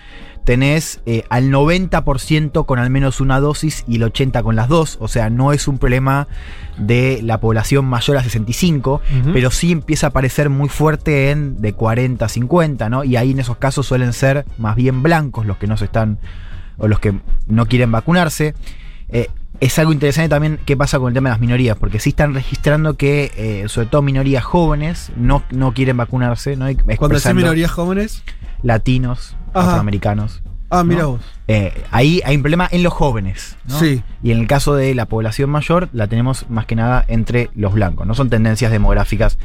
tenés 0.45 1.01
eh, 1.07 1.25
al 1.31 1.51
90% 1.51 2.67
con 2.67 2.79
al 2.79 2.91
menos 2.91 3.21
una 3.21 3.41
dosis 3.41 3.85
y 3.89 3.97
el 3.97 4.03
80% 4.03 4.43
con 4.43 4.57
las 4.57 4.69
dos. 4.69 4.99
O 5.01 5.09
sea, 5.09 5.31
no 5.31 5.53
es 5.53 5.67
un 5.69 5.79
problema 5.79 6.29
de 6.79 7.21
la 7.23 7.41
población 7.41 7.85
mayor 7.87 8.17
a 8.17 8.23
65, 8.23 9.01
Ujú. 9.21 9.33
pero 9.33 9.51
sí 9.51 9.73
empieza 9.73 10.07
a 10.07 10.11
aparecer 10.11 10.51
muy 10.51 10.69
fuerte 10.69 11.31
en 11.31 11.61
de 11.61 11.73
40 11.73 12.25
a 12.25 12.29
50, 12.29 12.89
¿no? 12.89 13.05
Y 13.05 13.17
ahí 13.17 13.31
en 13.31 13.41
esos 13.41 13.57
casos 13.57 13.87
suelen 13.87 14.13
ser 14.13 14.45
más 14.59 14.77
bien 14.77 15.03
blancos 15.03 15.47
los 15.47 15.57
que 15.57 15.67
no 15.67 15.77
se 15.77 15.87
están, 15.87 16.19
o 16.77 16.89
los 16.89 17.01
que 17.01 17.15
no 17.47 17.67
quieren 17.67 17.91
vacunarse. 17.91 18.55
Eh, 19.09 19.29
es 19.61 19.79
algo 19.79 19.93
interesante 19.93 20.29
también 20.29 20.59
qué 20.65 20.77
pasa 20.77 20.99
con 20.99 21.09
el 21.09 21.15
tema 21.15 21.29
de 21.31 21.35
las 21.35 21.41
minorías, 21.41 21.77
porque 21.77 21.99
sí 22.01 22.11
están 22.11 22.35
registrando 22.35 22.95
que, 22.95 23.33
eh, 23.37 23.69
sobre 23.69 23.89
todo 23.89 24.03
minorías 24.03 24.45
jóvenes, 24.45 25.13
no, 25.17 25.43
no 25.51 25.73
quieren 25.73 25.97
vacunarse, 25.97 26.57
¿no? 26.57 26.67
Cuando 26.99 27.17
decís 27.17 27.35
minorías 27.35 27.71
jóvenes. 27.71 28.23
latinos, 28.63 29.37
Ajá. 29.53 29.71
afroamericanos. 29.71 30.43
Ah, 30.79 30.85
mira 30.85 31.03
¿no? 31.03 31.11
vos. 31.13 31.21
Eh, 31.47 31.85
ahí 31.91 32.23
hay 32.25 32.37
un 32.37 32.43
problema 32.43 32.67
en 32.71 32.83
los 32.83 32.93
jóvenes. 32.93 33.57
¿no? 33.67 33.79
Sí. 33.79 34.03
Y 34.23 34.31
en 34.33 34.39
el 34.41 34.47
caso 34.47 34.75
de 34.75 34.95
la 34.95 35.07
población 35.07 35.51
mayor, 35.51 35.89
la 35.93 36.07
tenemos 36.07 36.47
más 36.49 36.65
que 36.67 36.75
nada 36.75 37.05
entre 37.09 37.51
los 37.55 37.75
blancos. 37.75 38.07
No 38.07 38.15
son 38.15 38.31
tendencias 38.31 38.71
demográficas 38.73 39.39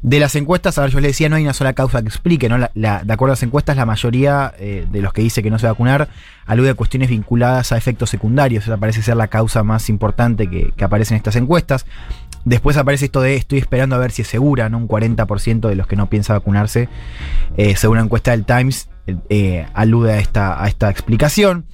de 0.00 0.18
las 0.18 0.34
encuestas. 0.34 0.78
A 0.78 0.82
ver, 0.82 0.90
yo 0.90 1.00
les 1.00 1.10
decía, 1.10 1.28
no 1.28 1.36
hay 1.36 1.42
una 1.44 1.52
sola 1.52 1.74
causa 1.74 2.00
que 2.00 2.08
explique. 2.08 2.48
¿no? 2.48 2.56
La- 2.58 2.70
la- 2.74 3.04
de 3.04 3.12
acuerdo 3.12 3.32
a 3.32 3.34
las 3.34 3.42
encuestas, 3.42 3.76
la 3.76 3.84
mayoría 3.86 4.54
eh, 4.58 4.86
de 4.90 5.02
los 5.02 5.12
que 5.12 5.20
dice 5.22 5.42
que 5.42 5.50
no 5.50 5.58
se 5.58 5.66
va 5.66 5.70
a 5.70 5.72
vacunar 5.74 6.08
alude 6.46 6.70
a 6.70 6.74
cuestiones 6.74 7.10
vinculadas 7.10 7.70
a 7.72 7.76
efectos 7.76 8.08
secundarios. 8.10 8.64
Esa 8.64 8.76
parece 8.78 9.02
ser 9.02 9.16
la 9.16 9.28
causa 9.28 9.62
más 9.62 9.88
importante 9.90 10.48
que, 10.48 10.72
que 10.76 10.84
aparece 10.84 11.12
en 11.14 11.16
estas 11.18 11.36
encuestas. 11.36 11.84
Después 12.44 12.76
aparece 12.76 13.04
esto 13.04 13.20
de 13.20 13.36
estoy 13.36 13.58
esperando 13.60 13.94
a 13.94 13.98
ver 13.98 14.10
si 14.10 14.22
es 14.22 14.28
segura, 14.28 14.68
¿no? 14.68 14.78
Un 14.78 14.88
40% 14.88 15.68
de 15.68 15.76
los 15.76 15.86
que 15.86 15.94
no 15.94 16.06
piensa 16.06 16.32
vacunarse, 16.32 16.88
eh, 17.56 17.76
según 17.76 17.98
una 17.98 18.04
encuesta 18.06 18.32
del 18.32 18.44
Times, 18.44 18.88
eh, 19.06 19.16
eh, 19.28 19.66
alude 19.74 20.12
a 20.12 20.18
esta, 20.18 20.62
a 20.62 20.68
esta 20.68 20.90
explicación. 20.90 21.64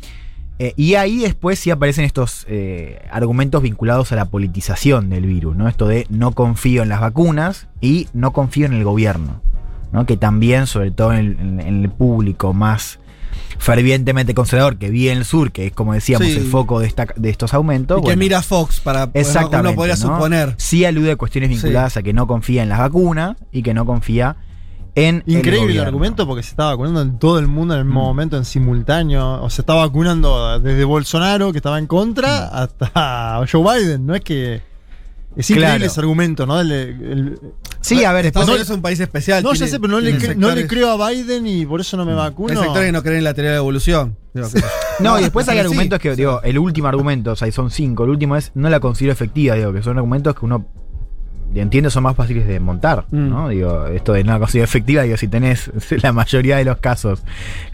Eh, 0.60 0.72
y 0.76 0.94
ahí 0.96 1.18
después 1.18 1.58
sí 1.58 1.70
aparecen 1.70 2.04
estos 2.04 2.44
eh, 2.48 3.00
argumentos 3.12 3.62
vinculados 3.62 4.10
a 4.10 4.16
la 4.16 4.24
politización 4.24 5.08
del 5.08 5.24
virus, 5.26 5.54
¿no? 5.56 5.68
Esto 5.68 5.86
de 5.86 6.06
no 6.10 6.32
confío 6.32 6.82
en 6.82 6.88
las 6.88 7.00
vacunas 7.00 7.68
y 7.80 8.08
no 8.12 8.32
confío 8.32 8.66
en 8.66 8.72
el 8.72 8.82
gobierno, 8.82 9.40
¿no? 9.92 10.04
Que 10.04 10.16
también, 10.16 10.66
sobre 10.66 10.90
todo 10.90 11.12
en 11.12 11.18
el, 11.18 11.38
en- 11.38 11.60
en 11.60 11.84
el 11.84 11.90
público 11.90 12.52
más 12.54 12.98
fervientemente 13.58 14.34
conservador 14.34 14.78
que 14.78 14.90
vive 14.90 15.12
en 15.12 15.18
el 15.18 15.24
sur, 15.24 15.52
que 15.52 15.66
es 15.66 15.72
como 15.72 15.92
decíamos 15.94 16.26
Sí. 16.28 16.36
el 16.36 16.46
foco 16.46 16.80
de, 16.80 16.86
esta- 16.86 17.06
de 17.16 17.30
estos 17.30 17.54
aumentos. 17.54 18.00
Y 18.02 18.06
que 18.08 18.16
mira 18.16 18.42
Fox 18.42 18.80
para 18.80 19.10
Exactamente. 19.14 19.68
uno 19.70 19.76
podría 19.76 19.94
¿no? 19.96 20.00
suponer. 20.16 20.54
Sí 20.58 20.84
alude 20.84 21.12
a 21.12 21.16
cuestiones 21.16 21.50
vinculadas 21.50 21.96
a 21.96 22.02
que 22.02 22.12
no 22.12 22.26
confía 22.26 22.62
en 22.62 22.68
las 22.68 22.78
vacunas 22.78 23.36
y 23.52 23.62
que 23.62 23.74
no 23.74 23.84
confía 23.86 24.36
en. 25.06 25.22
Increíble 25.26 25.74
el, 25.74 25.80
argumento 25.80 26.26
porque 26.26 26.42
se 26.42 26.50
está 26.50 26.66
vacunando 26.66 27.02
en 27.02 27.18
todo 27.18 27.38
el 27.38 27.46
mundo 27.46 27.74
en 27.74 27.80
el 27.80 27.84
mismo 27.86 28.02
Mm. 28.02 28.06
momento, 28.06 28.36
en 28.36 28.44
simultáneo. 28.44 29.42
O 29.42 29.50
se 29.50 29.62
está 29.62 29.74
vacunando 29.74 30.58
desde 30.60 30.84
Bolsonaro, 30.84 31.52
que 31.52 31.58
estaba 31.58 31.78
en 31.78 31.86
contra, 31.86 32.46
Mm. 32.52 32.56
hasta 32.56 33.46
Joe 33.50 33.80
Biden. 33.80 34.06
No 34.06 34.14
es 34.14 34.22
que. 34.22 34.62
Es 35.36 35.48
increíble 35.50 35.76
Claro. 35.76 35.84
ese 35.84 36.00
argumento, 36.00 36.46
¿no? 36.46 36.60
El- 36.60 36.72
el- 36.72 37.40
Sí, 37.80 38.02
a 38.04 38.12
ver, 38.12 38.26
Estados 38.26 38.48
Unidos 38.48 38.68
es 38.68 38.74
un 38.74 38.82
país 38.82 38.98
especial. 38.98 39.40
No, 39.44 39.54
ya 39.54 39.68
sé, 39.68 39.78
pero 39.78 39.92
no 39.92 40.00
le, 40.00 40.34
no 40.34 40.48
creo 40.66 40.90
a 41.00 41.10
Biden 41.10 41.46
y 41.46 41.64
por 41.64 41.80
eso 41.80 41.96
no 41.96 42.04
me 42.04 42.12
vacuno. 42.12 42.50
Hay 42.50 42.56
sectores 42.64 42.86
que 42.86 42.92
no 42.92 43.02
creen 43.02 43.18
en 43.18 43.24
la 43.24 43.34
teoría 43.34 43.50
de 43.52 43.56
la 43.56 43.60
evolución. 43.60 44.16
No, 45.00 45.16
y 45.18 45.22
después 45.22 45.48
hay 45.48 45.54
Sí. 45.54 45.60
argumentos 45.60 46.00
que, 46.00 46.16
digo, 46.16 46.40
el 46.42 46.58
último 46.58 46.88
argumento, 46.88 47.32
o 47.32 47.36
sea, 47.36 47.50
son 47.52 47.70
cinco, 47.70 48.02
el 48.02 48.10
último 48.10 48.34
es, 48.36 48.50
no 48.56 48.68
la 48.68 48.80
considero 48.80 49.12
efectiva, 49.12 49.54
digo, 49.54 49.72
que 49.72 49.80
son 49.80 49.96
argumentos 49.96 50.34
que 50.34 50.44
uno 50.44 50.66
entiende 51.54 51.90
son 51.90 52.02
más 52.02 52.14
fáciles 52.16 52.46
de 52.46 52.60
montar, 52.60 53.04
Mm. 53.10 53.28
¿no? 53.30 53.48
Digo, 53.48 53.86
esto 53.86 54.12
de 54.12 54.22
no 54.24 54.32
la 54.32 54.38
considero 54.38 54.64
efectiva, 54.64 55.02
digo, 55.02 55.16
si 55.16 55.28
tenés 55.28 55.70
la 56.02 56.12
mayoría 56.12 56.56
de 56.58 56.64
los 56.64 56.78
casos 56.78 57.22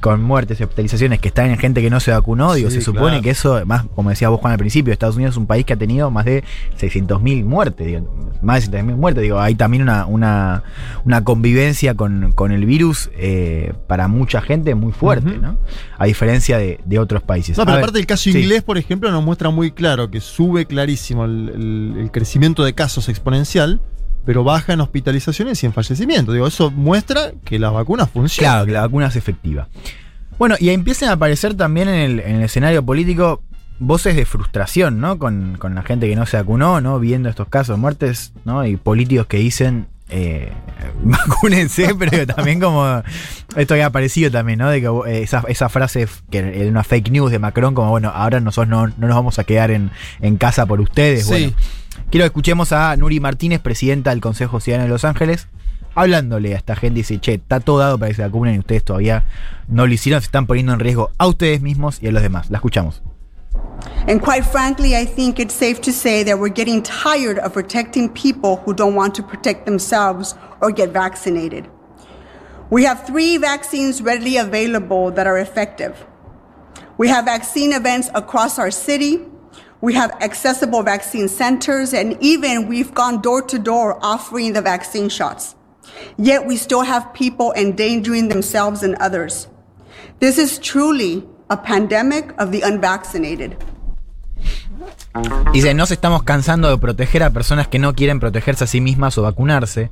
con 0.01 0.23
muertes 0.23 0.61
y 0.61 0.63
hospitalizaciones 0.63 1.19
que 1.21 1.29
están 1.29 1.51
en 1.51 1.59
gente 1.59 1.83
que 1.83 1.91
no 1.91 2.01
se 2.01 2.11
vacunó, 2.13 2.55
digo, 2.55 2.71
Sí, 2.71 2.77
se 2.77 2.83
supone 2.83 3.09
claro. 3.09 3.23
que 3.23 3.31
eso, 3.31 3.63
más 3.67 3.85
como 3.95 4.11
decía 4.11 4.29
vos 4.29 4.41
Juan 4.41 4.53
al 4.53 4.59
principio, 4.59 4.93
Estados 4.93 5.17
Unidos 5.17 5.35
es 5.35 5.39
un 5.39 5.47
país 5.47 5.65
que 5.65 5.73
ha 5.73 5.77
tenido 5.77 6.11
más 6.11 6.25
de 6.25 6.45
600.000 6.81 7.45
muertes, 7.45 7.87
digo, 7.87 8.15
más 8.43 8.71
de 8.71 8.79
600.000 8.83 8.97
muertes, 8.97 9.23
digo, 9.23 9.41
hay 9.41 9.55
también 9.55 9.83
una, 9.83 10.07
una, 10.07 10.63
una 11.05 11.25
convivencia 11.25 11.95
con, 11.95 12.33
con 12.33 12.53
el 12.53 12.65
virus 12.67 13.11
eh, 13.17 13.73
para 13.87 14.09
mucha 14.09 14.41
gente 14.41 14.75
muy 14.75 14.93
fuerte. 14.93 15.39
¿no? 15.39 15.59
A 15.99 16.07
diferencia 16.07 16.59
de, 16.59 16.81
de 16.85 16.99
otros 16.99 17.23
países. 17.23 17.57
No, 17.57 17.65
pero 17.65 17.73
A 17.75 17.77
ver, 17.77 17.85
aparte 17.85 17.99
el 18.01 18.07
caso 18.07 18.25
sí. 18.25 18.31
inglés, 18.39 18.63
por 18.63 18.79
ejemplo, 18.79 19.11
nos 19.11 19.23
muestra 19.25 19.51
muy 19.51 19.71
claro 19.71 20.11
que 20.11 20.21
sube 20.21 20.67
clarísimo 20.67 21.25
el, 21.25 21.49
el- 21.55 22.01
el 22.01 22.11
crecimiento 22.11 22.65
de 22.65 22.75
casos 22.75 23.09
exponencial, 23.09 23.64
pero 24.25 24.45
baja 24.45 24.73
en 24.73 24.81
hospitalizaciones 24.81 25.63
y 25.63 25.67
en 25.67 25.73
fallecimientos. 25.73 26.35
Digo, 26.35 26.47
eso 26.47 26.71
muestra 26.71 27.33
que 27.45 27.59
las 27.59 27.73
vacunas 27.73 28.11
funcionan. 28.11 28.53
Claro, 28.53 28.67
que 28.67 28.73
la 28.73 28.81
vacuna 28.83 29.09
es 29.09 29.17
efectiva. 29.17 29.69
Bueno, 30.39 30.57
y 30.59 30.71
empiezan 30.71 31.11
a 31.11 31.13
aparecer 31.13 31.55
también 31.55 31.89
en 31.89 31.95
el, 31.95 32.21
en 32.21 32.37
el 32.37 32.43
escenario 32.43 32.85
político 32.85 33.43
voces 33.79 34.17
de 34.17 34.25
frustración, 34.25 35.01
¿no? 35.01 35.19
Con, 35.19 35.57
con 35.59 35.75
la 35.75 35.83
gente 35.83 36.09
que 36.09 36.17
no 36.17 36.27
se 36.27 36.37
vacunó, 36.37 36.81
¿no? 36.81 36.99
Viendo 36.99 37.29
estos 37.29 37.49
casos 37.49 37.79
muertes, 37.79 38.33
¿no? 38.45 38.65
Y 38.65 38.77
políticos 38.77 39.27
que 39.27 39.39
dicen, 39.39 39.89
eh, 40.11 40.53
vacúnense, 41.03 41.95
pero 41.99 42.27
también 42.27 42.61
como, 42.61 43.03
esto 43.57 43.75
había 43.75 43.87
aparecido 43.87 44.31
también, 44.31 44.59
¿no? 44.59 44.71
De 44.71 44.81
que 44.81 44.87
eh, 44.87 45.23
esa, 45.23 45.45
esa 45.49 45.69
frase 45.69 46.09
que 46.31 46.39
era 46.39 46.71
una 46.71 46.85
fake 46.85 47.11
news 47.11 47.31
de 47.31 47.39
Macron, 47.39 47.75
como, 47.75 47.91
bueno, 47.91 48.11
ahora 48.15 48.41
nosotros 48.41 48.69
no, 48.69 48.87
no 48.87 49.09
nos 49.09 49.17
vamos 49.17 49.39
a 49.39 49.45
quedar 49.45 49.71
en, 49.71 49.91
en 50.21 50.37
casa 50.37 50.67
por 50.67 50.81
ustedes. 50.81 51.27
Sí. 51.27 51.31
Bueno, 51.31 51.53
quiero 52.11 52.25
que 52.25 52.29
escuchemos 52.29 52.73
a 52.73 52.97
Nuri 52.97 53.21
Martínez, 53.21 53.61
presidenta 53.61 54.11
del 54.11 54.21
Consejo 54.21 54.61
Ciudadano 54.61 54.87
de 54.87 54.93
Los 54.93 55.05
Ángeles, 55.05 55.49
hablándole 55.95 56.55
a 56.55 56.57
esta 56.57 56.77
gente 56.77 57.01
y 57.01 57.03
dice, 57.03 57.19
che, 57.21 57.35
está 57.35 57.61
todo 57.61 57.79
dado 57.79 57.99
para 57.99 58.11
que 58.11 58.17
se 58.17 58.23
vacunen 58.23 58.57
y 58.57 58.59
ustedes 58.59 58.85
todavía 58.85 59.25
no 59.69 59.87
lo 59.87 59.93
hicieron, 59.93 60.21
se 60.21 60.27
están 60.27 60.47
poniendo 60.47 60.73
en 60.73 60.81
riesgo 60.81 61.11
a 61.19 61.27
ustedes 61.27 61.61
mismos 61.61 62.03
y 62.03 62.09
a 62.09 62.13
los 62.13 62.23
demás. 62.23 62.51
La 62.51 62.59
escuchamos. 62.59 63.03
And 64.07 64.21
quite 64.21 64.45
frankly, 64.45 64.95
I 64.95 65.07
think 65.07 65.39
it's 65.39 65.55
safe 65.55 65.81
to 65.83 65.93
say 65.93 66.25
that 66.25 66.39
we're 66.39 66.53
getting 66.53 66.83
tired 66.83 67.39
of 67.39 67.53
protecting 67.53 68.09
people 68.09 68.57
who 68.65 68.75
don't 68.75 68.95
want 68.95 69.15
to 69.17 69.23
protect 69.23 69.65
themselves 69.65 70.35
or 70.61 70.71
get 70.71 70.91
vaccinated. 70.91 71.69
We 72.71 72.85
have 72.85 73.07
three 73.07 73.37
vaccines 73.39 74.03
readily 74.03 74.37
available 74.37 75.11
that 75.13 75.27
are 75.27 75.39
effective. 75.39 76.07
We 76.99 77.09
have 77.09 77.25
vaccine 77.25 77.73
events 77.73 78.11
across 78.15 78.59
our 78.59 78.71
city. 78.71 79.21
We 79.85 79.93
have 79.97 80.13
accessible 80.23 80.83
vaccine 80.83 81.29
centers, 81.29 81.93
and 81.93 82.17
even 82.23 82.69
we've 82.69 82.95
gone 82.95 83.21
door 83.21 83.43
to 83.43 83.59
door 83.59 83.99
offering 84.01 84.55
the 84.55 84.63
vaccine 84.63 85.11
shots. 85.11 85.57
Yet 86.17 86.47
we 86.47 86.57
still 86.57 86.81
have 86.81 87.13
people 87.13 87.53
endangering 87.55 88.29
themselves 88.29 88.83
and 88.83 88.97
others. 88.99 89.47
This 90.21 90.39
is 90.39 90.59
truly 90.59 91.23
a 91.51 91.59
pandemic 91.59 92.33
of 92.39 92.51
the 92.51 92.63
unvaccinated. 92.63 93.59
Dice, 95.53 95.75
nos 95.75 95.91
estamos 95.91 96.23
cansando 96.23 96.71
de 96.71 96.79
proteger 96.79 97.23
a 97.23 97.29
personas 97.29 97.69
que 97.69 97.79
no 97.79 97.93
quieren 97.93 98.21
protegerse 98.21 98.65
a 98.65 98.67
sí 98.67 98.81
mismas 98.81 99.19
o 99.19 99.23
vacunarse. 99.23 99.91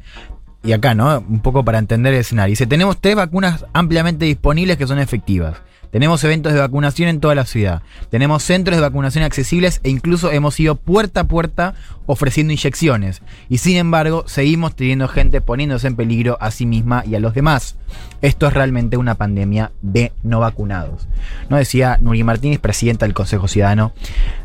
Y 0.65 0.73
acá, 0.73 0.95
¿no? 0.95 1.19
Un 1.19 1.41
poco 1.41 1.67
para 1.67 1.79
entender 1.79 2.15
el 2.15 2.21
escenario. 2.21 2.53
Dice, 2.53 2.67
tenemos 2.67 2.99
tres 2.99 3.15
vacunas 3.15 3.67
ampliamente 3.75 4.25
disponibles 4.25 4.79
que 4.79 4.87
son 4.87 4.99
efectivas. 4.99 5.61
Tenemos 5.93 6.25
eventos 6.25 6.55
de 6.55 6.59
vacunación 6.59 7.11
en 7.11 7.21
toda 7.21 7.35
la 7.35 7.45
ciudad. 7.45 7.83
Tenemos 8.09 8.43
centros 8.43 8.79
de 8.79 8.81
vacunación 8.81 9.25
accesibles 9.25 9.79
e 9.83 9.91
incluso 9.91 10.33
hemos 10.33 10.59
ido 10.59 10.75
puerta 10.75 11.21
a 11.21 11.25
puerta 11.25 11.75
ofreciendo 12.07 12.55
inyecciones. 12.55 13.21
Y 13.51 13.59
sin 13.59 13.77
embargo, 13.77 14.25
seguimos 14.27 14.75
teniendo 14.75 15.07
gente 15.07 15.43
poniéndose 15.43 15.89
en 15.89 15.97
peligro 15.97 16.39
a 16.41 16.51
sí 16.51 16.65
misma 16.65 17.05
y 17.07 17.15
a 17.15 17.21
los 17.21 17.35
demás. 17.35 17.77
Esto 18.23 18.47
es 18.47 18.55
realmente 18.55 18.97
una 18.97 19.17
pandemia 19.17 19.71
de 19.83 20.13
no 20.23 20.41
vacunados. 20.41 21.07
¿No? 21.51 21.59
Decía 21.59 21.99
Nuri 22.01 22.25
Martínez, 22.25 22.59
presidenta 22.59 23.05
del 23.05 23.13
Consejo 23.13 23.47
Ciudadano 23.47 23.93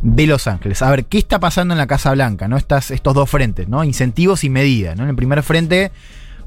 de 0.02 0.28
Los 0.28 0.48
Ángeles. 0.48 0.82
A 0.82 0.92
ver, 0.92 1.06
¿qué 1.06 1.18
está 1.18 1.40
pasando 1.40 1.74
en 1.74 1.78
la 1.78 1.88
Casa 1.88 2.12
Blanca? 2.12 2.50
¿no? 2.50 2.58
Estas, 2.58 2.92
estos 2.92 3.14
dos 3.14 3.30
frentes, 3.30 3.70
¿no? 3.70 3.86
Incentivos 3.86 4.44
y 4.44 4.50
medidas. 4.50 5.00
En 5.00 5.08
el 5.08 5.16
primer 5.16 5.42
frente, 5.44 5.94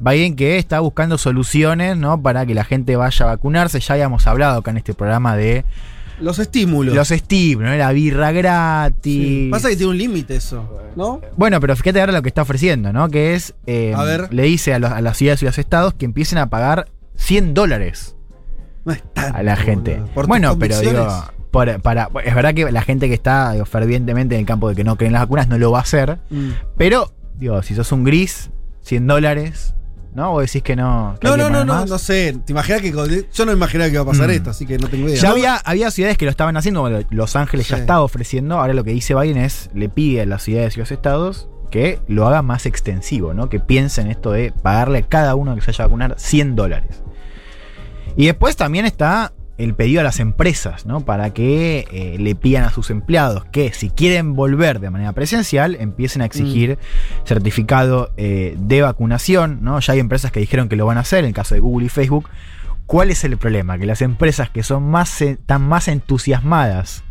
Biden 0.00 0.34
que 0.36 0.56
está 0.58 0.80
buscando 0.80 1.18
soluciones 1.18 1.96
¿no? 1.96 2.20
para 2.22 2.46
que 2.46 2.54
la 2.54 2.64
gente 2.64 2.96
vaya 2.96 3.26
a 3.26 3.28
vacunarse. 3.28 3.80
Ya 3.80 3.94
habíamos 3.94 4.26
hablado 4.26 4.58
acá 4.60 4.70
en 4.70 4.78
este 4.78 4.94
programa 4.94 5.36
de 5.36 5.64
Los 6.20 6.38
estímulos. 6.38 6.94
los 6.94 7.10
estímulos, 7.10 7.70
¿no? 7.70 7.76
la 7.76 7.92
birra 7.92 8.32
gratis. 8.32 9.50
Pasa 9.50 9.68
que 9.68 9.76
tiene 9.76 9.90
un 9.92 9.98
límite 9.98 10.36
eso, 10.36 10.68
¿no? 10.96 11.20
Bueno, 11.36 11.60
pero 11.60 11.76
fíjate 11.76 12.00
ahora 12.00 12.12
lo 12.12 12.22
que 12.22 12.28
está 12.28 12.42
ofreciendo, 12.42 12.92
¿no? 12.92 13.08
Que 13.08 13.34
es, 13.34 13.54
eh, 13.66 13.92
A 13.96 14.02
ver. 14.04 14.32
le 14.32 14.42
dice 14.44 14.74
a, 14.74 14.78
los- 14.78 14.90
a 14.92 15.00
las 15.00 15.16
ciudades 15.16 15.42
y 15.42 15.46
los 15.46 15.58
estados 15.58 15.94
que 15.94 16.04
empiecen 16.06 16.38
a 16.38 16.48
pagar 16.50 16.88
100 17.16 17.52
dólares 17.54 18.16
No 18.84 18.92
es 18.92 19.02
tanto, 19.12 19.36
a 19.38 19.42
la 19.42 19.56
gente. 19.56 20.00
Por 20.14 20.26
Bueno, 20.26 20.58
pero 20.58 20.78
digo, 20.80 20.92
convicciones. 20.92 21.30
por- 21.50 21.80
para, 21.82 22.08
es 22.24 22.34
verdad 22.34 22.54
que 22.54 22.70
la 22.72 22.82
gente 22.82 23.08
que 23.08 23.14
está 23.14 23.52
digo, 23.52 23.66
fervientemente 23.66 24.34
en 24.34 24.40
el 24.40 24.46
campo 24.46 24.68
de 24.70 24.74
que 24.76 24.84
no 24.84 24.96
creen 24.96 25.12
las 25.12 25.22
vacunas 25.22 25.48
no 25.48 25.58
lo 25.58 25.70
va 25.72 25.78
a 25.78 25.82
hacer, 25.82 26.18
Mm. 26.30 26.50
pero, 26.78 27.12
digo, 27.36 27.62
si 27.62 27.74
sos 27.74 27.92
un 27.92 28.04
gris, 28.04 28.50
100 28.82 29.06
dólares, 29.06 29.74
¿no? 30.14 30.32
Vos 30.32 30.42
decís 30.46 30.62
que 30.62 30.76
no. 30.76 31.16
que 31.20 31.28
No, 31.28 31.36
no, 31.36 31.48
no, 31.50 31.64
no, 31.64 31.86
no 31.86 31.98
sé. 31.98 32.36
¿Te 32.44 32.52
imaginas 32.52 32.80
que 32.82 32.92
yo 33.32 33.46
no 33.46 33.52
imaginaba 33.52 33.88
que 33.88 33.94
iba 33.94 34.02
a 34.02 34.06
pasar 34.06 34.28
Mm. 34.28 34.32
esto, 34.32 34.50
así 34.50 34.66
que 34.66 34.78
no 34.78 34.88
tengo 34.88 35.08
idea. 35.08 35.20
Ya 35.20 35.30
había, 35.30 35.56
había 35.56 35.90
ciudades 35.90 36.18
que 36.18 36.24
lo 36.24 36.30
estaban 36.30 36.56
haciendo, 36.56 36.88
Los 37.10 37.36
Ángeles 37.36 37.68
ya 37.68 37.76
Sí. 37.76 37.80
estaba 37.82 38.02
ofreciendo, 38.02 38.58
ahora 38.58 38.74
lo 38.74 38.84
que 38.84 38.90
dice 38.90 39.14
Biden 39.14 39.38
es, 39.38 39.70
le 39.74 39.88
pide 39.88 40.22
a 40.22 40.26
las 40.26 40.42
ciudades 40.42 40.76
y 40.76 40.80
los 40.80 40.90
estados 40.90 41.48
que 41.70 42.00
lo 42.08 42.26
haga 42.26 42.42
más 42.42 42.66
extensivo, 42.66 43.32
¿no? 43.34 43.48
Que 43.48 43.60
piensen 43.60 44.08
esto 44.10 44.32
de 44.32 44.52
pagarle 44.52 44.98
a 44.98 45.02
cada 45.02 45.36
uno 45.36 45.54
que 45.54 45.60
se 45.60 45.70
haya 45.70 45.84
a 45.84 45.86
vacunar 45.86 46.14
100 46.18 46.56
dólares. 46.56 47.02
Y 48.16 48.26
después 48.26 48.56
también 48.56 48.86
está 48.86 49.32
el 49.62 49.74
pedido 49.74 50.00
a 50.00 50.04
las 50.04 50.20
empresas, 50.20 50.86
¿no? 50.86 51.00
Para 51.00 51.30
que 51.30 51.86
eh, 51.92 52.16
le 52.18 52.34
pidan 52.34 52.64
a 52.64 52.70
sus 52.70 52.90
empleados 52.90 53.44
que 53.46 53.72
si 53.72 53.90
quieren 53.90 54.34
volver 54.34 54.80
de 54.80 54.90
manera 54.90 55.12
presencial, 55.12 55.76
empiecen 55.76 56.22
a 56.22 56.24
exigir 56.24 56.78
certificado 57.24 58.12
eh, 58.16 58.56
de 58.58 58.82
vacunación, 58.82 59.60
¿no? 59.62 59.78
Ya 59.80 59.92
hay 59.92 59.98
empresas 59.98 60.32
que 60.32 60.40
dijeron 60.40 60.68
que 60.68 60.76
lo 60.76 60.86
van 60.86 60.98
a 60.98 61.00
hacer, 61.00 61.20
en 61.20 61.26
el 61.26 61.34
caso 61.34 61.54
de 61.54 61.60
Google 61.60 61.86
y 61.86 61.88
Facebook. 61.88 62.28
¿Cuál 62.86 63.10
es 63.10 63.22
el 63.22 63.36
problema? 63.36 63.78
Que 63.78 63.86
las 63.86 64.02
empresas 64.02 64.50
que 64.50 64.62
son 64.62 64.82
más, 64.90 65.20
están 65.22 65.62
más 65.62 65.86
entusiasmadas 65.86 67.04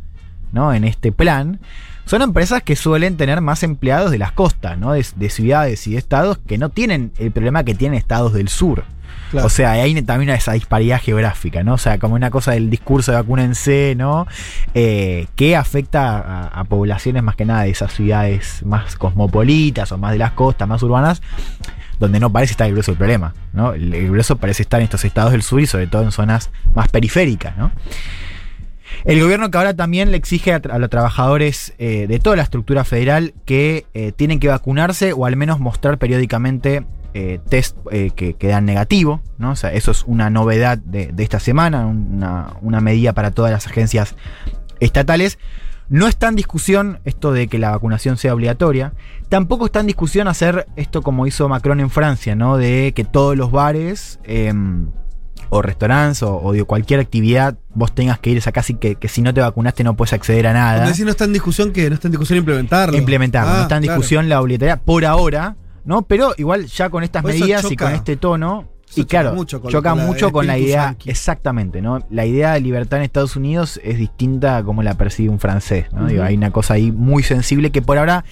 ¿no? 0.51 0.73
en 0.73 0.83
este 0.83 1.11
plan 1.11 1.59
son 2.05 2.21
empresas 2.23 2.63
que 2.63 2.75
suelen 2.75 3.17
tener 3.17 3.39
más 3.39 3.61
empleados 3.61 4.09
de 4.09 4.17
las 4.17 4.31
costas, 4.31 4.79
¿no? 4.79 4.93
de, 4.93 5.05
de 5.15 5.29
ciudades 5.29 5.85
y 5.85 5.91
de 5.91 5.99
estados 5.99 6.39
que 6.39 6.57
no 6.57 6.69
tienen 6.69 7.11
el 7.19 7.31
problema 7.31 7.63
que 7.63 7.75
tienen 7.75 7.99
estados 7.99 8.33
del 8.33 8.49
sur. 8.49 8.83
O 9.33 9.49
sea, 9.49 9.71
hay 9.71 10.01
también 10.01 10.31
esa 10.31 10.53
disparidad 10.53 10.99
geográfica, 11.01 11.63
¿no? 11.63 11.75
O 11.75 11.77
sea, 11.77 11.99
como 11.99 12.15
una 12.15 12.31
cosa 12.31 12.51
del 12.51 12.69
discurso 12.69 13.11
de 13.11 13.17
vacúnense, 13.17 13.93
¿no? 13.95 14.27
Eh, 14.73 15.27
que 15.35 15.55
afecta 15.55 16.47
a, 16.47 16.63
poblaciones 16.65 17.23
más 17.23 17.35
que 17.35 17.45
nada 17.45 17.63
de 17.63 17.69
esas 17.69 17.93
ciudades 17.93 18.63
más 18.65 18.95
cosmopolitas 18.95 19.91
o 19.91 19.97
más 19.97 20.11
de 20.11 20.19
las 20.19 20.31
costas, 20.31 20.67
más 20.67 20.83
urbanas, 20.83 21.21
donde 21.99 22.19
no 22.19 22.31
parece 22.31 22.51
estar 22.51 22.67
el 22.67 22.73
grueso 22.73 22.91
del 22.91 22.97
problema, 22.97 23.33
¿no? 23.53 23.73
El, 23.73 24.09
grueso 24.09 24.37
parece 24.37 24.63
estar 24.63 24.79
en 24.79 24.85
estos 24.85 25.05
estados 25.05 25.31
del 25.31 25.43
sur 25.43 25.61
y 25.61 25.67
sobre 25.67 25.87
todo 25.87 26.03
en 26.03 26.11
zonas 26.11 26.49
más 26.73 26.89
periféricas, 26.89 27.57
¿no? 27.57 27.71
El 29.05 29.21
gobierno 29.21 29.49
que 29.49 29.57
ahora 29.57 29.75
también 29.75 30.11
le 30.11 30.17
exige 30.17 30.53
a 30.53 30.79
los 30.79 30.89
trabajadores 30.89 31.73
eh, 31.77 32.07
de 32.07 32.19
toda 32.19 32.35
la 32.35 32.43
estructura 32.43 32.83
federal 32.83 33.33
que 33.45 33.85
eh, 33.93 34.11
tienen 34.11 34.39
que 34.39 34.47
vacunarse 34.47 35.13
o 35.13 35.25
al 35.25 35.35
menos 35.35 35.59
mostrar 35.59 35.97
periódicamente 35.97 36.83
eh, 37.13 37.39
test 37.49 37.77
eh, 37.91 38.11
que, 38.15 38.33
que 38.35 38.47
dan 38.47 38.65
negativo, 38.65 39.21
¿no? 39.37 39.51
O 39.51 39.55
sea, 39.55 39.73
eso 39.73 39.91
es 39.91 40.03
una 40.05 40.29
novedad 40.29 40.77
de, 40.77 41.07
de 41.07 41.23
esta 41.23 41.39
semana, 41.39 41.85
una, 41.87 42.53
una 42.61 42.81
medida 42.81 43.13
para 43.13 43.31
todas 43.31 43.51
las 43.51 43.67
agencias 43.67 44.15
estatales. 44.79 45.39
No 45.89 46.07
está 46.07 46.27
en 46.27 46.35
discusión 46.35 46.99
esto 47.03 47.31
de 47.33 47.47
que 47.47 47.57
la 47.57 47.71
vacunación 47.71 48.17
sea 48.17 48.33
obligatoria. 48.35 48.93
Tampoco 49.27 49.65
está 49.65 49.79
en 49.79 49.87
discusión 49.87 50.27
hacer 50.27 50.67
esto 50.75 51.01
como 51.01 51.25
hizo 51.25 51.49
Macron 51.49 51.79
en 51.79 51.89
Francia, 51.89 52.35
¿no? 52.35 52.57
De 52.57 52.93
que 52.95 53.03
todos 53.05 53.35
los 53.35 53.51
bares 53.51 54.19
em, 54.23 54.91
o 55.49 55.63
restaurantes 55.63 56.21
o, 56.21 56.37
o 56.39 56.53
de 56.53 56.63
cualquier 56.63 56.99
actividad 56.99 57.57
vos 57.73 57.95
tengas 57.95 58.19
que 58.19 58.29
ir 58.29 58.43
a 58.45 58.51
casi 58.51 58.75
que, 58.75 58.95
que 58.97 59.07
si 59.07 59.23
no 59.23 59.33
te 59.33 59.41
vacunaste 59.41 59.83
no 59.83 59.95
puedes 59.95 60.13
acceder 60.13 60.45
a 60.45 60.53
nada. 60.53 60.73
Cuando 60.75 60.91
decís 60.91 61.05
no 61.05 61.11
está 61.11 61.23
en 61.25 61.33
discusión 61.33 61.71
que 61.73 61.89
no 61.89 61.95
está 61.95 62.07
en 62.07 62.11
discusión 62.11 62.37
implementarlo. 62.37 62.95
Implementarlo. 62.95 63.51
no 63.53 63.57
Ah, 63.57 63.61
está 63.63 63.77
en 63.77 63.83
claro. 63.83 63.97
discusión 63.99 64.29
la 64.29 64.41
obligatoriedad 64.41 64.81
por 64.83 65.05
ahora, 65.05 65.55
¿no? 65.89 66.03
Pero 66.03 66.33
igual 66.37 66.67
ya 66.67 66.89
con 66.89 67.03
estas 67.03 67.23
medidas 67.23 67.69
y 67.69 67.75
con 67.75 67.91
este 67.93 68.15
tono. 68.15 68.65
Y 68.95 69.05
claro, 69.05 69.29
choca 69.29 69.35
mucho 69.37 69.61
con- 69.61 69.71
choca 69.71 69.95
la- 69.95 70.05
mucho 70.05 70.31
con 70.31 70.47
la 70.47 70.57
idea, 70.57 70.95
exactamente, 71.05 71.81
¿no? 71.81 71.99
La 72.09 72.25
idea 72.25 72.53
de 72.53 72.61
libertad 72.61 72.97
en 72.99 73.05
Estados 73.05 73.35
Unidos 73.35 73.79
es 73.83 73.97
distinta 73.97 74.57
a 74.57 74.63
como 74.63 74.81
la 74.83 74.93
percibe 74.95 75.29
un 75.29 75.39
francés, 75.39 75.87
¿no? 75.91 76.05
Digo, 76.07 76.21
Ujú. 76.21 76.27
hay 76.29 76.35
una 76.37 76.51
cosa 76.51 76.75
ahí 76.75 76.91
muy 76.91 77.21
sensible 77.23 77.71
que 77.71 77.81
por 77.81 77.97
ahora 77.97 78.23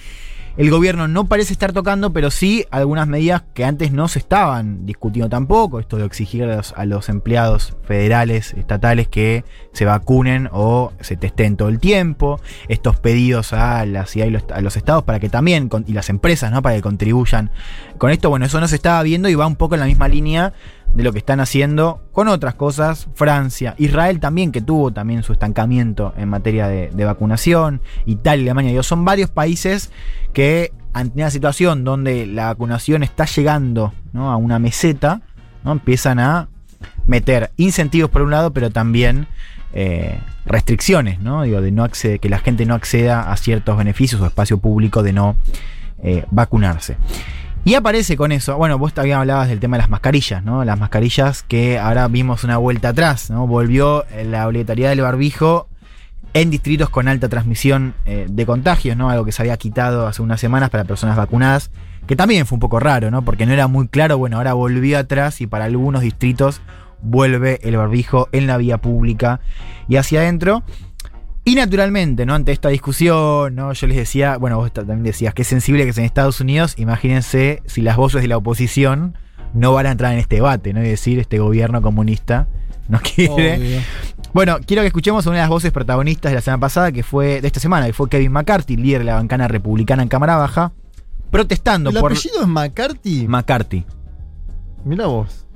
el 0.58 0.72
gobierno 0.72 1.06
no 1.06 1.28
parece 1.28 1.52
estar 1.52 1.72
tocando, 1.72 2.12
pero 2.12 2.32
sí 2.32 2.64
algunas 2.72 3.06
medidas 3.06 3.44
que 3.54 3.64
antes 3.64 3.92
no 3.92 4.08
se 4.08 4.18
estaban 4.18 4.86
discutiendo 4.86 5.28
tampoco. 5.28 5.78
Esto 5.78 5.98
de 5.98 6.04
exigir 6.04 6.42
a 6.42 6.84
los, 6.84 7.08
empleados 7.08 7.76
federales, 7.84 8.54
estatales 8.54 9.06
que 9.06 9.44
se 9.72 9.84
vacunen 9.84 10.48
o 10.50 10.92
se 11.00 11.16
testen 11.16 11.56
todo 11.56 11.68
el 11.68 11.78
tiempo. 11.78 12.40
Estos 12.66 12.98
pedidos 12.98 13.52
a 13.52 13.86
la 13.86 14.04
y 14.12 14.30
los, 14.30 14.44
a 14.52 14.60
los 14.60 14.76
estados 14.76 15.04
para 15.04 15.20
que 15.20 15.28
también, 15.28 15.70
y 15.86 15.92
las 15.92 16.10
empresas, 16.10 16.50
¿no? 16.50 16.60
Para 16.60 16.74
que 16.74 16.82
contribuyan 16.82 17.52
con 17.96 18.10
esto. 18.10 18.28
Bueno, 18.28 18.44
eso 18.44 18.58
no 18.58 18.66
se 18.66 18.74
estaba 18.74 19.00
viendo 19.04 19.28
y 19.28 19.36
va 19.36 19.46
un 19.46 19.54
poco 19.54 19.76
en 19.76 19.80
la 19.80 19.86
misma 19.86 20.08
línea 20.08 20.54
de 20.94 21.02
lo 21.02 21.12
que 21.12 21.18
están 21.18 21.40
haciendo 21.40 22.02
con 22.12 22.28
otras 22.28 22.54
cosas. 22.54 23.08
Francia, 23.14 23.74
Israel 23.78 24.20
también, 24.20 24.52
que 24.52 24.60
tuvo 24.60 24.92
también 24.92 25.22
su 25.22 25.32
estancamiento 25.32 26.14
en 26.16 26.28
materia 26.28 26.68
de, 26.68 27.04
vacunación. 27.04 27.80
Italia, 28.06 28.42
Alemania, 28.44 28.70
digo, 28.70 28.82
son 28.82 29.04
varios 29.04 29.30
países 29.30 29.90
que 30.32 30.72
ante 30.92 31.20
una 31.20 31.30
situación 31.30 31.84
donde 31.84 32.26
la 32.26 32.46
vacunación 32.46 33.02
está 33.02 33.24
llegando 33.26 33.92
¿no? 34.12 34.30
a 34.30 34.36
una 34.36 34.58
meseta, 34.58 35.22
¿no? 35.64 35.72
empiezan 35.72 36.18
a 36.18 36.48
meter 37.06 37.50
incentivos 37.56 38.10
por 38.10 38.22
un 38.22 38.30
lado, 38.30 38.52
pero 38.52 38.70
también 38.70 39.26
eh, 39.72 40.18
restricciones, 40.46 41.20
¿no? 41.20 41.42
Digo, 41.42 41.60
de 41.60 41.70
no 41.70 41.84
acceder, 41.84 42.20
que 42.20 42.28
la 42.28 42.38
gente 42.38 42.64
no 42.64 42.74
acceda 42.74 43.30
a 43.30 43.36
ciertos 43.36 43.76
beneficios 43.76 44.20
o 44.20 44.26
espacio 44.26 44.58
público 44.58 45.02
de 45.02 45.12
no 45.12 45.36
eh, 46.02 46.24
vacunarse. 46.30 46.96
Y 47.64 47.74
aparece 47.74 48.16
con 48.16 48.32
eso, 48.32 48.56
bueno, 48.56 48.78
vos 48.78 48.94
también 48.94 49.18
hablabas 49.18 49.48
del 49.48 49.60
tema 49.60 49.76
de 49.76 49.82
las 49.82 49.90
mascarillas, 49.90 50.42
¿no? 50.42 50.64
Las 50.64 50.78
mascarillas 50.78 51.42
que 51.42 51.78
ahora 51.78 52.08
vimos 52.08 52.44
una 52.44 52.56
vuelta 52.56 52.90
atrás, 52.90 53.30
¿no? 53.30 53.46
Volvió 53.46 54.06
eh, 54.06 54.24
la 54.24 54.46
obligatoriedad 54.46 54.90
del 54.90 55.02
barbijo 55.02 55.68
en 56.34 56.50
distritos 56.50 56.88
con 56.88 57.08
alta 57.08 57.28
transmisión 57.28 57.94
eh, 58.04 58.26
de 58.28 58.46
contagios, 58.46 58.96
¿no? 58.96 59.10
Algo 59.10 59.24
que 59.24 59.32
se 59.32 59.42
había 59.42 59.56
quitado 59.56 60.06
hace 60.06 60.22
unas 60.22 60.40
semanas 60.40 60.70
para 60.70 60.84
personas 60.84 61.16
vacunadas, 61.16 61.70
que 62.06 62.16
también 62.16 62.46
fue 62.46 62.56
un 62.56 62.60
poco 62.60 62.80
raro, 62.80 63.10
¿no? 63.10 63.22
Porque 63.22 63.44
no 63.44 63.52
era 63.52 63.66
muy 63.66 63.88
claro, 63.88 64.16
bueno, 64.18 64.38
ahora 64.38 64.54
volvió 64.54 64.98
atrás 64.98 65.40
y 65.40 65.46
para 65.46 65.66
algunos 65.66 66.02
distritos 66.02 66.62
vuelve 67.02 67.60
el 67.62 67.76
barbijo 67.76 68.28
en 68.32 68.46
la 68.46 68.56
vía 68.56 68.78
pública 68.78 69.40
y 69.88 69.96
hacia 69.96 70.20
adentro. 70.20 70.62
Y 71.48 71.54
naturalmente, 71.54 72.26
¿no? 72.26 72.34
Ante 72.34 72.52
esta 72.52 72.68
discusión, 72.68 73.54
¿no? 73.54 73.72
Yo 73.72 73.86
les 73.86 73.96
decía, 73.96 74.36
bueno, 74.36 74.58
vos 74.58 74.70
también 74.70 75.02
decías 75.02 75.32
que 75.32 75.40
es 75.40 75.48
sensible 75.48 75.84
que 75.84 75.90
es 75.90 75.96
en 75.96 76.04
Estados 76.04 76.42
Unidos. 76.42 76.74
Imagínense 76.76 77.62
si 77.64 77.80
las 77.80 77.96
voces 77.96 78.20
de 78.20 78.28
la 78.28 78.36
oposición 78.36 79.16
no 79.54 79.72
van 79.72 79.86
a 79.86 79.92
entrar 79.92 80.12
en 80.12 80.18
este 80.18 80.36
debate, 80.36 80.74
¿no? 80.74 80.84
Y 80.84 80.88
decir, 80.88 81.18
este 81.18 81.38
gobierno 81.38 81.80
comunista 81.80 82.48
no 82.88 83.00
quiere. 83.14 83.54
Obvio. 83.54 83.80
Bueno, 84.34 84.58
quiero 84.66 84.82
que 84.82 84.88
escuchemos 84.88 85.24
una 85.24 85.36
de 85.36 85.40
las 85.40 85.48
voces 85.48 85.72
protagonistas 85.72 86.32
de 86.32 86.34
la 86.34 86.42
semana 86.42 86.60
pasada, 86.60 86.92
que 86.92 87.02
fue 87.02 87.40
de 87.40 87.46
esta 87.46 87.60
semana, 87.60 87.86
que 87.86 87.94
fue 87.94 88.10
Kevin 88.10 88.32
McCarthy, 88.32 88.76
líder 88.76 88.98
de 88.98 89.04
la 89.06 89.14
bancana 89.14 89.48
republicana 89.48 90.02
en 90.02 90.10
Cámara 90.10 90.36
Baja, 90.36 90.72
protestando 91.30 91.88
¿El 91.88 91.98
por. 91.98 92.12
apellido 92.12 92.42
es 92.42 92.46
McCarthy? 92.46 93.26
McCarthy. 93.26 93.86
Mira 94.84 95.06
vos. 95.06 95.46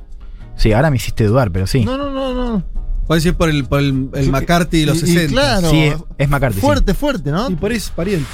Sí, 0.56 0.72
ahora 0.72 0.88
me 0.88 0.96
hiciste 0.96 1.24
dudar, 1.24 1.52
pero 1.52 1.66
sí. 1.66 1.84
No, 1.84 1.98
no, 1.98 2.10
no, 2.10 2.32
no. 2.32 2.81
Puede 3.12 3.20
ser 3.20 3.34
por 3.34 3.50
el, 3.50 3.65
por 3.66 3.81
el, 3.81 4.08
el 4.15 4.31
McCarthy 4.31 4.81
de 4.81 4.86
los 4.86 5.02
Y- 5.02 5.05
y 5.05 5.15
60. 5.15 5.32
claro. 5.32 5.68
Sí, 5.70 5.82
es, 5.82 5.97
es 6.16 6.28
McCarthy. 6.31 6.55
sí. 6.60 6.60
Fuerte, 6.62 6.94
fuerte, 6.94 7.31
¿no? 7.31 7.50
Y 7.50 7.57
por 7.57 7.70
eso 7.70 7.86
es 7.89 7.91
pariente. 7.91 8.26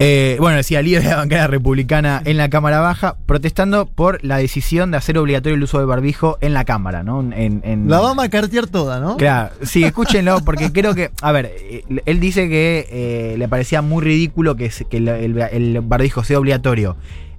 Eh, 0.00 0.36
bueno, 0.40 0.56
decía 0.56 0.82
líder 0.82 1.04
de 1.04 1.10
la 1.10 1.16
bancada 1.16 1.46
republicana 1.46 2.20
en 2.24 2.36
la 2.36 2.50
Cámara 2.50 2.80
Baja, 2.80 3.16
protestando 3.26 3.86
por 3.86 4.22
la 4.24 4.38
decisión 4.38 4.90
de 4.90 4.96
hacer 4.96 5.16
obligatorio 5.18 5.54
el 5.54 5.62
uso 5.62 5.78
del 5.78 5.86
barbijo 5.86 6.36
en 6.40 6.52
la 6.52 6.64
Cámara, 6.64 7.04
¿no? 7.04 7.20
En, 7.20 7.62
en- 7.64 7.88
La 7.88 8.00
va 8.00 8.24
a 8.24 8.28
cartear 8.28 8.66
toda, 8.66 8.98
¿no? 8.98 9.16
Claro, 9.16 9.50
sí, 9.62 9.84
escúchenlo, 9.84 10.40
porque 10.44 10.72
creo 10.72 10.96
que, 10.96 11.12
a 11.22 11.30
ver, 11.30 11.52
eh, 11.56 11.84
él 12.06 12.18
dice 12.18 12.48
que 12.48 12.88
eh, 12.90 13.36
le 13.38 13.48
parecía 13.48 13.82
muy 13.82 14.02
ridículo 14.02 14.56
que 14.56 14.72
el, 14.90 15.06
el- 15.08 15.38
el 15.38 15.80
barbijo 15.80 16.24
sea 16.24 16.40
obligatorio 16.40 16.96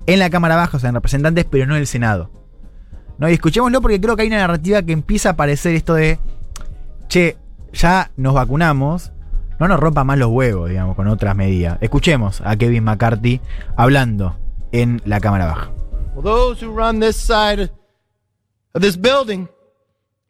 en 0.08 0.19
la 0.19 0.30
Cámara 0.30 0.56
Baja, 0.56 0.77
o 0.77 0.80
sea, 0.80 0.88
en 0.90 0.95
representantes, 0.95 1.45
pero 1.50 1.66
no 1.66 1.76
en 1.76 1.82
el 1.82 1.88
Senado. 1.88 2.32
¿No? 3.18 3.30
Y 3.30 3.34
escuchémoslo 3.34 3.82
porque 3.82 4.00
creo 4.00 4.16
que 4.16 4.24
hay 4.24 4.27
una 4.27 4.40
narrativa 4.40 4.82
que 4.82 4.92
empieza 4.92 5.30
a 5.30 5.32
aparecer 5.34 5.76
esto 5.76 5.94
de, 5.94 6.19
che, 7.08 7.38
ya 7.72 8.11
nos 8.18 8.34
vacunamos, 8.34 9.11
no 9.60 9.68
nos 9.68 9.80
rompa 9.80 10.03
más 10.03 10.18
los 10.18 10.30
huevos, 10.30 10.69
digamos, 10.69 10.95
con 10.95 11.08
otras 11.08 11.35
medidas. 11.35 11.77
Escuchemos 11.82 12.42
a 12.44 12.56
Kevin 12.56 12.84
McCarthy 12.84 13.40
hablando 13.77 14.38
en 14.72 15.02
la 15.06 15.19
Cámara 15.19 15.45
Baja. 15.45 15.72
Well, 16.14 16.24
those 16.24 16.61
who 16.61 16.72
run 16.72 17.00
this 17.00 17.16
side 17.16 17.69
of 18.74 18.82
this 18.82 18.98
building 18.98 19.48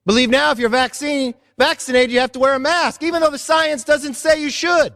believe 0.05 0.29
now 0.29 0.51
if 0.51 0.59
you're 0.59 0.69
vaccinated, 0.69 2.11
you 2.11 2.19
have 2.19 2.31
to 2.31 2.39
wear 2.39 2.55
a 2.55 2.59
mask, 2.59 3.03
even 3.03 3.21
though 3.21 3.31
the 3.31 3.39
science 3.39 3.83
doesn't 3.83 4.15
say 4.15 4.41
you 4.41 4.49
should. 4.49 4.93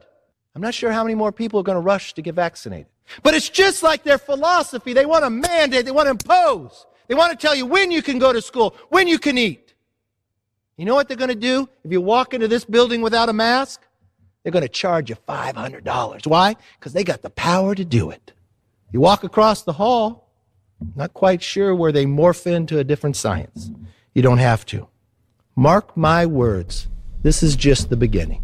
I'm 0.55 0.61
not 0.61 0.73
sure 0.73 0.91
how 0.91 1.03
many 1.03 1.15
more 1.15 1.31
people 1.31 1.59
are 1.59 1.63
going 1.63 1.77
to 1.77 1.81
rush 1.81 2.13
to 2.15 2.21
get 2.21 2.35
vaccinated. 2.35 2.87
But 3.23 3.33
it's 3.33 3.49
just 3.49 3.81
like 3.81 4.03
their 4.03 4.17
philosophy. 4.17 4.93
They 4.93 5.05
want 5.05 5.23
to 5.23 5.29
mandate, 5.29 5.85
they 5.85 5.91
want 5.91 6.07
to 6.07 6.11
impose. 6.11 6.85
They 7.09 7.15
want 7.15 7.37
to 7.37 7.47
tell 7.47 7.55
you 7.55 7.65
when 7.65 7.91
you 7.91 8.03
can 8.03 8.19
go 8.19 8.31
to 8.31 8.41
school, 8.41 8.75
when 8.89 9.07
you 9.07 9.17
can 9.17 9.37
eat. 9.37 9.73
You 10.77 10.85
know 10.85 10.93
what 10.93 11.07
they're 11.07 11.17
going 11.17 11.29
to 11.29 11.35
do 11.35 11.67
if 11.83 11.91
you 11.91 11.99
walk 11.99 12.35
into 12.35 12.47
this 12.47 12.63
building 12.63 13.01
without 13.01 13.27
a 13.27 13.33
mask? 13.33 13.81
They're 14.43 14.51
going 14.51 14.63
to 14.63 14.69
charge 14.69 15.09
you 15.09 15.17
$500. 15.27 16.27
Why? 16.27 16.55
Because 16.79 16.93
they 16.93 17.03
got 17.03 17.23
the 17.23 17.31
power 17.31 17.73
to 17.73 17.83
do 17.83 18.11
it. 18.11 18.31
You 18.93 19.01
walk 19.01 19.23
across 19.23 19.63
the 19.63 19.73
hall, 19.73 20.29
not 20.95 21.13
quite 21.13 21.41
sure 21.41 21.75
where 21.75 21.91
they 21.91 22.05
morph 22.05 22.45
into 22.45 22.77
a 22.77 22.83
different 22.83 23.17
science. 23.17 23.71
You 24.13 24.21
don't 24.21 24.37
have 24.37 24.65
to. 24.67 24.87
Mark 25.55 25.97
my 25.97 26.27
words. 26.27 26.87
This 27.23 27.41
is 27.43 27.55
just 27.55 27.89
the 27.89 27.97
beginning. 27.97 28.43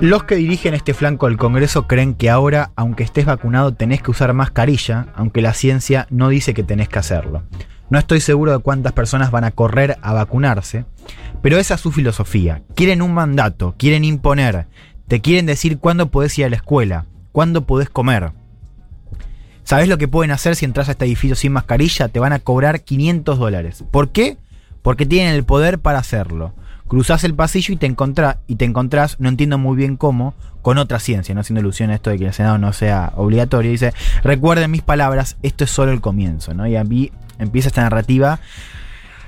Los 0.00 0.24
que 0.24 0.34
dirigen 0.34 0.74
este 0.74 0.92
flanco 0.92 1.26
del 1.26 1.38
Congreso 1.38 1.86
creen 1.86 2.14
que 2.14 2.28
ahora, 2.28 2.72
aunque 2.76 3.04
estés 3.04 3.24
vacunado, 3.24 3.72
tenés 3.72 4.02
que 4.02 4.10
usar 4.10 4.34
mascarilla, 4.34 5.06
aunque 5.14 5.40
la 5.40 5.54
ciencia 5.54 6.06
no 6.10 6.28
dice 6.28 6.52
que 6.52 6.62
tenés 6.62 6.88
que 6.88 6.98
hacerlo. 6.98 7.42
No 7.90 7.98
estoy 7.98 8.20
seguro 8.20 8.52
de 8.52 8.58
cuántas 8.58 8.92
personas 8.92 9.30
van 9.30 9.44
a 9.44 9.52
correr 9.52 9.96
a 10.02 10.12
vacunarse, 10.12 10.84
pero 11.42 11.58
esa 11.58 11.74
es 11.74 11.80
su 11.80 11.92
filosofía. 11.92 12.62
Quieren 12.74 13.02
un 13.02 13.14
mandato, 13.14 13.74
quieren 13.78 14.04
imponer, 14.04 14.66
te 15.08 15.20
quieren 15.20 15.46
decir 15.46 15.78
cuándo 15.78 16.10
podés 16.10 16.38
ir 16.38 16.46
a 16.46 16.50
la 16.50 16.56
escuela, 16.56 17.06
cuándo 17.32 17.66
podés 17.66 17.88
comer. 17.88 18.32
¿Sabés 19.62 19.88
lo 19.88 19.96
que 19.96 20.08
pueden 20.08 20.30
hacer 20.30 20.56
si 20.56 20.66
entras 20.66 20.88
a 20.88 20.92
este 20.92 21.06
edificio 21.06 21.36
sin 21.36 21.52
mascarilla? 21.52 22.08
Te 22.08 22.20
van 22.20 22.32
a 22.32 22.40
cobrar 22.40 22.82
500 22.82 23.38
dólares. 23.38 23.84
¿Por 23.90 24.10
qué? 24.10 24.36
Porque 24.82 25.06
tienen 25.06 25.34
el 25.34 25.44
poder 25.44 25.78
para 25.78 25.98
hacerlo. 25.98 26.52
Cruzás 26.94 27.24
el 27.24 27.34
pasillo 27.34 27.74
y 27.74 27.76
te, 27.76 27.88
encontrá- 27.90 28.38
y 28.46 28.54
te 28.54 28.64
encontrás, 28.64 29.16
no 29.18 29.28
entiendo 29.28 29.58
muy 29.58 29.76
bien 29.76 29.96
cómo, 29.96 30.32
con 30.62 30.78
otra 30.78 31.00
ciencia, 31.00 31.34
no 31.34 31.40
haciendo 31.40 31.60
ilusión 31.60 31.90
a 31.90 31.94
esto 31.96 32.08
de 32.10 32.18
que 32.18 32.26
el 32.26 32.32
Senado 32.32 32.56
no 32.56 32.72
sea 32.72 33.12
obligatorio. 33.16 33.72
Dice, 33.72 33.92
recuerden 34.22 34.70
mis 34.70 34.82
palabras, 34.82 35.36
esto 35.42 35.64
es 35.64 35.70
solo 35.70 35.90
el 35.90 36.00
comienzo, 36.00 36.54
¿no? 36.54 36.68
Y 36.68 36.76
a 36.76 36.84
mí 36.84 37.10
empieza 37.40 37.66
esta 37.66 37.82
narrativa 37.82 38.38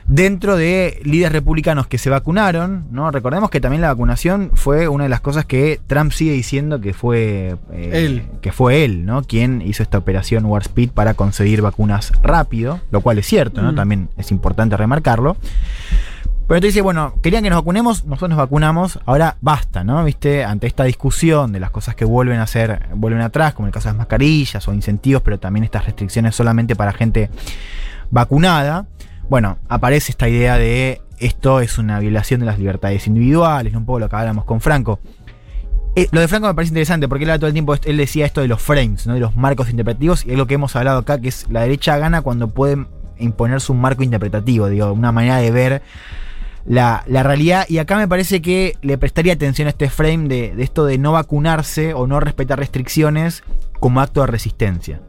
dentro 0.07 0.57
de 0.57 1.01
líderes 1.03 1.33
republicanos 1.33 1.89
que 1.89 1.99
se 1.99 2.09
vacunaron, 2.09 2.87
¿no? 2.93 3.11
Recordemos 3.11 3.51
que 3.51 3.61
también 3.61 3.83
la 3.83 3.89
vacunación 3.89 4.53
fue 4.55 4.87
una 4.87 5.03
de 5.03 5.11
las 5.11 5.21
cosas 5.21 5.45
que 5.45 5.81
Trump 5.89 6.13
sigue 6.13 6.31
diciendo 6.31 6.81
que 6.81 6.95
fue 6.95 7.57
eh, 7.73 7.91
Él. 7.95 8.23
que 8.43 8.53
fue 8.53 8.85
él, 8.85 9.05
¿no? 9.05 9.25
Quien 9.25 9.61
hizo 9.61 9.83
esta 9.83 9.99
operación 9.99 10.45
Warp 10.45 10.67
Speed 10.67 10.91
para 10.91 11.15
conseguir 11.15 11.63
vacunas 11.63 12.13
rápido, 12.23 12.79
lo 12.93 13.01
cual 13.01 13.19
es 13.19 13.27
cierto, 13.27 13.61
¿no? 13.61 13.73
Mm. 13.73 13.75
También 13.75 14.09
es 14.17 14.31
importante 14.31 14.77
remarcarlo. 14.77 15.37
Pero 16.47 16.59
entonces 16.59 16.75
dice, 16.75 16.83
bueno, 16.83 17.15
querían 17.23 17.43
que 17.43 17.51
nos 17.51 17.59
vacunemos, 17.59 18.05
nosotros 18.05 18.31
nos 18.31 18.39
vacunamos, 18.39 19.01
ahora 19.05 19.37
basta, 19.41 19.83
¿no? 19.83 20.05
¿Viste? 20.05 20.45
Ante 20.45 20.69
esta 20.69 20.85
discusión 20.85 21.51
de 21.51 21.59
las 21.59 21.71
cosas 21.71 21.97
que 21.97 22.05
vuelven 22.05 22.39
a 22.39 22.47
ser, 22.47 22.87
vuelven 22.95 23.21
atrás, 23.21 23.55
como 23.55 23.67
el 23.67 23.75
caso 23.75 23.89
de 23.89 23.95
las 23.95 23.99
mascarillas 23.99 24.69
o 24.69 24.73
incentivos, 24.73 25.23
pero 25.23 25.41
también 25.41 25.65
estas 25.65 25.87
restricciones 25.87 26.37
solamente 26.37 26.77
para 26.77 26.93
gente 26.93 27.31
vacunada. 28.11 28.87
Bueno, 29.29 29.59
aparece 29.69 30.13
esta 30.13 30.29
idea 30.29 30.57
de 30.57 31.01
esto 31.19 31.61
es 31.61 31.79
una 31.79 31.99
violación 31.99 32.41
de 32.41 32.47
las 32.47 32.61
libertades 32.61 33.09
individuales, 33.09 33.75
un 33.75 33.85
poco 33.85 33.99
lo 33.99 34.09
que 34.09 34.15
hablamos 34.15 34.45
con 34.45 34.61
Franco. 34.61 35.01
Eh, 35.97 36.07
lo 36.13 36.21
de 36.21 36.29
Franco 36.29 36.47
me 36.47 36.55
parece 36.55 36.71
interesante 36.71 37.09
porque 37.09 37.25
él 37.25 37.39
todo 37.39 37.49
el 37.49 37.55
tiempo, 37.55 37.75
él 37.75 37.97
decía 37.97 38.25
esto 38.25 38.41
de 38.41 38.47
los 38.47 38.63
frames, 38.63 39.07
¿no? 39.07 39.15
de 39.15 39.21
los 39.21 39.35
marcos 39.35 39.69
interpretativos, 39.71 40.25
y 40.25 40.33
es 40.33 40.37
lo 40.37 40.47
que 40.47 40.55
hemos 40.55 40.77
hablado 40.77 40.99
acá, 40.99 41.19
que 41.19 41.29
es 41.29 41.47
la 41.51 41.63
derecha 41.63 41.97
gana 41.99 42.23
cuando 42.23 42.49
puede 42.49 42.87
imponerse 43.19 43.73
un 43.73 43.81
marco 43.81 44.03
interpretativo, 44.03 44.69
digo, 44.69 44.93
una 44.93 45.11
manera 45.11 45.39
de 45.39 45.51
ver 45.51 45.83
la, 46.67 47.05
la 47.07 47.23
realidad. 47.23 47.67
Y 47.69 47.79
acá 47.79 47.97
me 47.97 48.09
parece 48.09 48.43
que 48.43 48.77
le 48.83 48.99
prestaría 48.99 49.33
atención 49.33 49.67
a 49.67 49.71
este 49.71 49.91
frame 49.91 50.29
de, 50.29 50.55
de 50.55 50.63
esto 50.63 50.85
de 50.85 50.99
no 50.99 51.13
vacunarse 51.13 51.95
o 51.95 52.07
no 52.07 52.21
respetar 52.21 52.59
restricciones 52.59 53.43
como 53.81 54.01
acto 54.01 54.21
de 54.21 54.27
resistencia. 54.27 55.01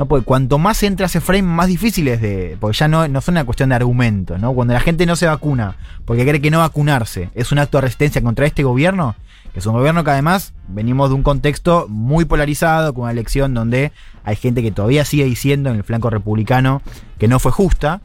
¿no? 0.00 0.06
Porque 0.06 0.24
cuanto 0.24 0.58
más 0.58 0.82
entra 0.82 1.06
ese 1.06 1.20
frame, 1.20 1.42
más 1.42 1.68
difícil 1.68 2.08
es 2.08 2.22
de. 2.22 2.56
Porque 2.58 2.78
ya 2.78 2.88
no, 2.88 3.06
no 3.06 3.20
son 3.20 3.34
una 3.34 3.44
cuestión 3.44 3.68
de 3.68 3.74
argumento, 3.74 4.38
¿no? 4.38 4.54
Cuando 4.54 4.72
la 4.72 4.80
gente 4.80 5.04
no 5.04 5.14
se 5.14 5.26
vacuna 5.26 5.76
porque 6.06 6.26
cree 6.26 6.40
que 6.40 6.50
no 6.50 6.58
vacunarse 6.58 7.28
es 7.34 7.52
un 7.52 7.58
acto 7.58 7.76
de 7.76 7.82
resistencia 7.82 8.22
contra 8.22 8.46
este 8.46 8.62
gobierno, 8.62 9.14
que 9.52 9.58
es 9.58 9.66
un 9.66 9.74
gobierno 9.74 10.02
que 10.02 10.10
además 10.10 10.54
venimos 10.68 11.10
de 11.10 11.16
un 11.16 11.22
contexto 11.22 11.86
muy 11.88 12.24
polarizado, 12.24 12.94
con 12.94 13.02
una 13.02 13.12
elección 13.12 13.52
donde 13.52 13.92
hay 14.24 14.36
gente 14.36 14.62
que 14.62 14.72
todavía 14.72 15.04
sigue 15.04 15.24
diciendo 15.24 15.68
en 15.68 15.76
el 15.76 15.84
flanco 15.84 16.08
republicano 16.08 16.80
que 17.18 17.28
no 17.28 17.38
fue 17.38 17.52
justa. 17.52 18.00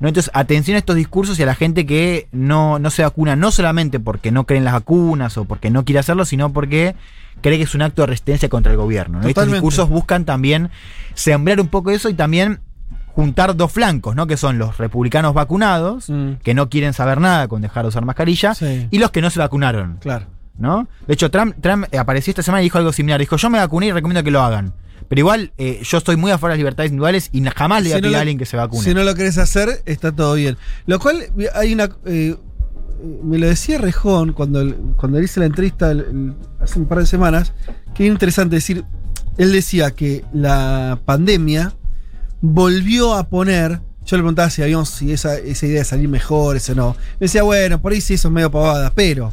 ¿No? 0.00 0.08
Entonces, 0.08 0.30
atención 0.34 0.74
a 0.74 0.78
estos 0.78 0.96
discursos 0.96 1.38
y 1.38 1.42
a 1.42 1.46
la 1.46 1.54
gente 1.54 1.86
que 1.86 2.28
no, 2.32 2.78
no 2.78 2.90
se 2.90 3.02
vacuna, 3.02 3.36
no 3.36 3.50
solamente 3.50 4.00
porque 4.00 4.30
no 4.32 4.44
creen 4.44 4.64
las 4.64 4.74
vacunas 4.74 5.36
o 5.38 5.44
porque 5.44 5.70
no 5.70 5.84
quiere 5.84 6.00
hacerlo, 6.00 6.24
sino 6.24 6.52
porque 6.52 6.94
cree 7.40 7.58
que 7.58 7.64
es 7.64 7.74
un 7.74 7.82
acto 7.82 8.02
de 8.02 8.06
resistencia 8.06 8.48
contra 8.48 8.72
el 8.72 8.78
gobierno. 8.78 9.20
¿no? 9.20 9.28
Estos 9.28 9.46
discursos 9.50 9.88
buscan 9.88 10.24
también 10.24 10.70
sembrar 11.14 11.60
un 11.60 11.68
poco 11.68 11.90
eso 11.90 12.08
y 12.08 12.14
también 12.14 12.60
juntar 13.14 13.54
dos 13.56 13.70
flancos, 13.70 14.16
¿no? 14.16 14.26
Que 14.26 14.36
son 14.36 14.58
los 14.58 14.76
republicanos 14.78 15.34
vacunados, 15.34 16.10
que 16.42 16.54
no 16.54 16.68
quieren 16.68 16.92
saber 16.92 17.20
nada 17.20 17.46
con 17.46 17.62
dejar 17.62 17.84
de 17.84 17.88
usar 17.90 18.04
mascarilla, 18.04 18.54
Sí. 18.54 18.88
y 18.90 18.98
los 18.98 19.12
que 19.12 19.20
no 19.22 19.30
se 19.30 19.38
vacunaron. 19.38 19.98
Claro. 20.00 20.26
¿no? 20.58 20.88
De 21.06 21.14
hecho, 21.14 21.30
Trump, 21.30 21.56
Trump 21.60 21.86
apareció 21.96 22.30
esta 22.30 22.42
semana 22.42 22.62
y 22.62 22.66
dijo 22.66 22.78
algo 22.78 22.92
similar. 22.92 23.18
Dijo, 23.20 23.36
yo 23.36 23.50
me 23.50 23.58
vacuné 23.58 23.86
y 23.86 23.92
recomiendo 23.92 24.22
que 24.22 24.30
lo 24.30 24.42
hagan. 24.42 24.72
Pero 25.08 25.20
igual, 25.20 25.52
eh, 25.58 25.80
yo 25.84 25.98
estoy 25.98 26.16
muy 26.16 26.30
a 26.30 26.38
favor 26.38 26.50
de 26.50 26.54
las 26.54 26.58
libertades 26.58 26.90
individuales 26.90 27.28
y 27.32 27.42
jamás 27.44 27.82
le 27.82 27.88
voy 27.90 27.92
a 27.92 27.96
Si 27.96 28.02
pedir 28.02 28.16
a 28.16 28.20
alguien 28.20 28.38
que 28.38 28.46
se 28.46 28.56
vacune. 28.56 28.82
Si 28.82 28.94
no 28.94 29.02
lo 29.04 29.14
querés 29.14 29.38
hacer, 29.38 29.82
está 29.86 30.12
todo 30.12 30.34
bien. 30.34 30.56
Lo 30.86 30.98
cual, 30.98 31.24
hay 31.54 31.72
una. 31.74 31.90
eh, 32.06 32.36
me 33.22 33.36
lo 33.38 33.46
decía 33.46 33.76
Rejón 33.78 34.32
cuando, 34.32 34.64
cuando 34.96 35.18
le 35.18 35.24
hice 35.26 35.38
la 35.40 35.46
entrevista 35.46 35.90
el- 35.90 36.00
el- 36.00 36.34
hace 36.60 36.78
un 36.78 36.86
par 36.86 36.98
de 37.00 37.06
semanas, 37.06 37.52
que 37.94 38.04
es 38.06 38.10
interesante 38.10 38.56
decir. 38.56 38.84
Él 39.36 39.52
decía 39.52 39.90
que 39.90 40.24
la 40.32 40.98
pandemia 41.04 41.74
volvió 42.40 43.14
a 43.14 43.28
poner. 43.28 43.80
Yo 44.06 44.16
le 44.16 44.22
preguntaba 44.22 44.50
si 44.50 44.62
habíamos 44.62 44.90
si 44.90 45.12
esa, 45.12 45.36
esa 45.36 45.66
idea 45.66 45.78
de 45.80 45.84
salir 45.84 46.08
mejores 46.08 46.68
o 46.70 46.74
no. 46.74 46.90
Me 47.20 47.24
decía, 47.26 47.42
bueno, 47.42 47.80
por 47.80 47.92
ahí 47.92 48.00
sí, 48.00 48.14
eso 48.14 48.28
es 48.28 48.34
medio 48.34 48.50
pavada, 48.50 48.92
pero. 48.94 49.32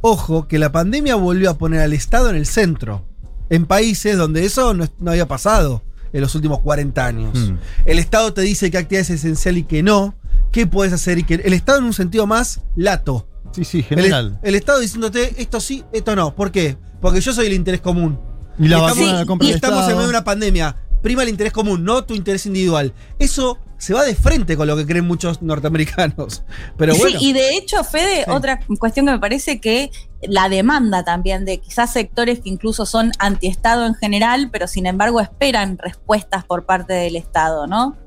Ojo, 0.00 0.46
que 0.48 0.58
la 0.58 0.70
pandemia 0.72 1.14
volvió 1.14 1.48
a 1.50 1.56
poner 1.58 1.80
al 1.80 1.92
Estado 1.94 2.28
en 2.28 2.36
el 2.36 2.46
centro. 2.46 3.06
En 3.50 3.66
países 3.66 4.16
donde 4.16 4.44
eso 4.44 4.74
no, 4.74 4.86
no 4.98 5.10
había 5.10 5.28
pasado 5.28 5.82
en 6.14 6.20
los 6.20 6.34
últimos 6.34 6.60
40 6.60 7.04
años. 7.04 7.38
Mm. 7.38 7.56
El 7.84 7.98
Estado 7.98 8.32
te 8.32 8.40
dice 8.40 8.70
qué 8.70 8.78
actividad 8.78 9.02
es 9.02 9.10
esencial 9.10 9.58
y 9.58 9.64
qué 9.64 9.82
no. 9.82 10.14
¿Qué 10.52 10.66
puedes 10.66 10.92
hacer 10.92 11.18
y 11.18 11.24
qué 11.24 11.34
El 11.34 11.52
Estado 11.52 11.78
en 11.78 11.84
un 11.84 11.92
sentido 11.92 12.26
más 12.26 12.60
lato. 12.76 13.28
Sí, 13.50 13.64
sí, 13.64 13.82
general. 13.82 14.38
el 14.42 14.54
Estado 14.54 14.80
diciéndote 14.80 15.40
esto 15.40 15.60
sí, 15.60 15.84
esto 15.92 16.14
no. 16.14 16.34
¿Por 16.34 16.52
qué? 16.52 16.76
Porque 17.00 17.20
yo 17.20 17.32
soy 17.32 17.46
el 17.46 17.52
interés 17.52 17.80
común. 17.80 18.18
Y 18.58 18.68
la 18.68 18.76
estamos, 18.76 18.98
vacuna 18.98 19.12
la 19.18 19.26
compra 19.26 19.46
y 19.46 19.50
el 19.50 19.56
estamos 19.56 19.82
en 19.82 19.88
medio 19.88 20.02
de 20.02 20.10
una 20.10 20.24
pandemia. 20.24 20.76
Prima 21.02 21.22
el 21.24 21.28
interés 21.28 21.52
común, 21.52 21.84
no 21.84 22.04
tu 22.04 22.14
interés 22.14 22.46
individual. 22.46 22.94
Eso 23.18 23.58
se 23.84 23.92
va 23.92 24.02
de 24.02 24.14
frente 24.14 24.56
con 24.56 24.66
lo 24.66 24.76
que 24.76 24.86
creen 24.86 25.04
muchos 25.04 25.42
norteamericanos. 25.42 26.42
Pero 26.78 26.96
bueno. 26.96 27.18
Sí, 27.18 27.28
y 27.28 27.32
de 27.34 27.56
hecho, 27.56 27.84
Fede, 27.84 28.24
otra 28.28 28.60
cuestión 28.78 29.04
que 29.06 29.12
me 29.12 29.18
parece 29.18 29.60
que 29.60 29.90
la 30.22 30.48
demanda 30.48 31.04
también 31.04 31.44
de 31.44 31.58
quizás 31.58 31.92
sectores 31.92 32.40
que 32.40 32.48
incluso 32.48 32.86
son 32.86 33.12
antiestado 33.18 33.84
en 33.84 33.94
general, 33.94 34.48
pero 34.50 34.66
sin 34.66 34.86
embargo 34.86 35.20
esperan 35.20 35.76
respuestas 35.76 36.44
por 36.44 36.64
parte 36.64 36.94
del 36.94 37.16
Estado, 37.16 37.66
¿no? 37.66 37.98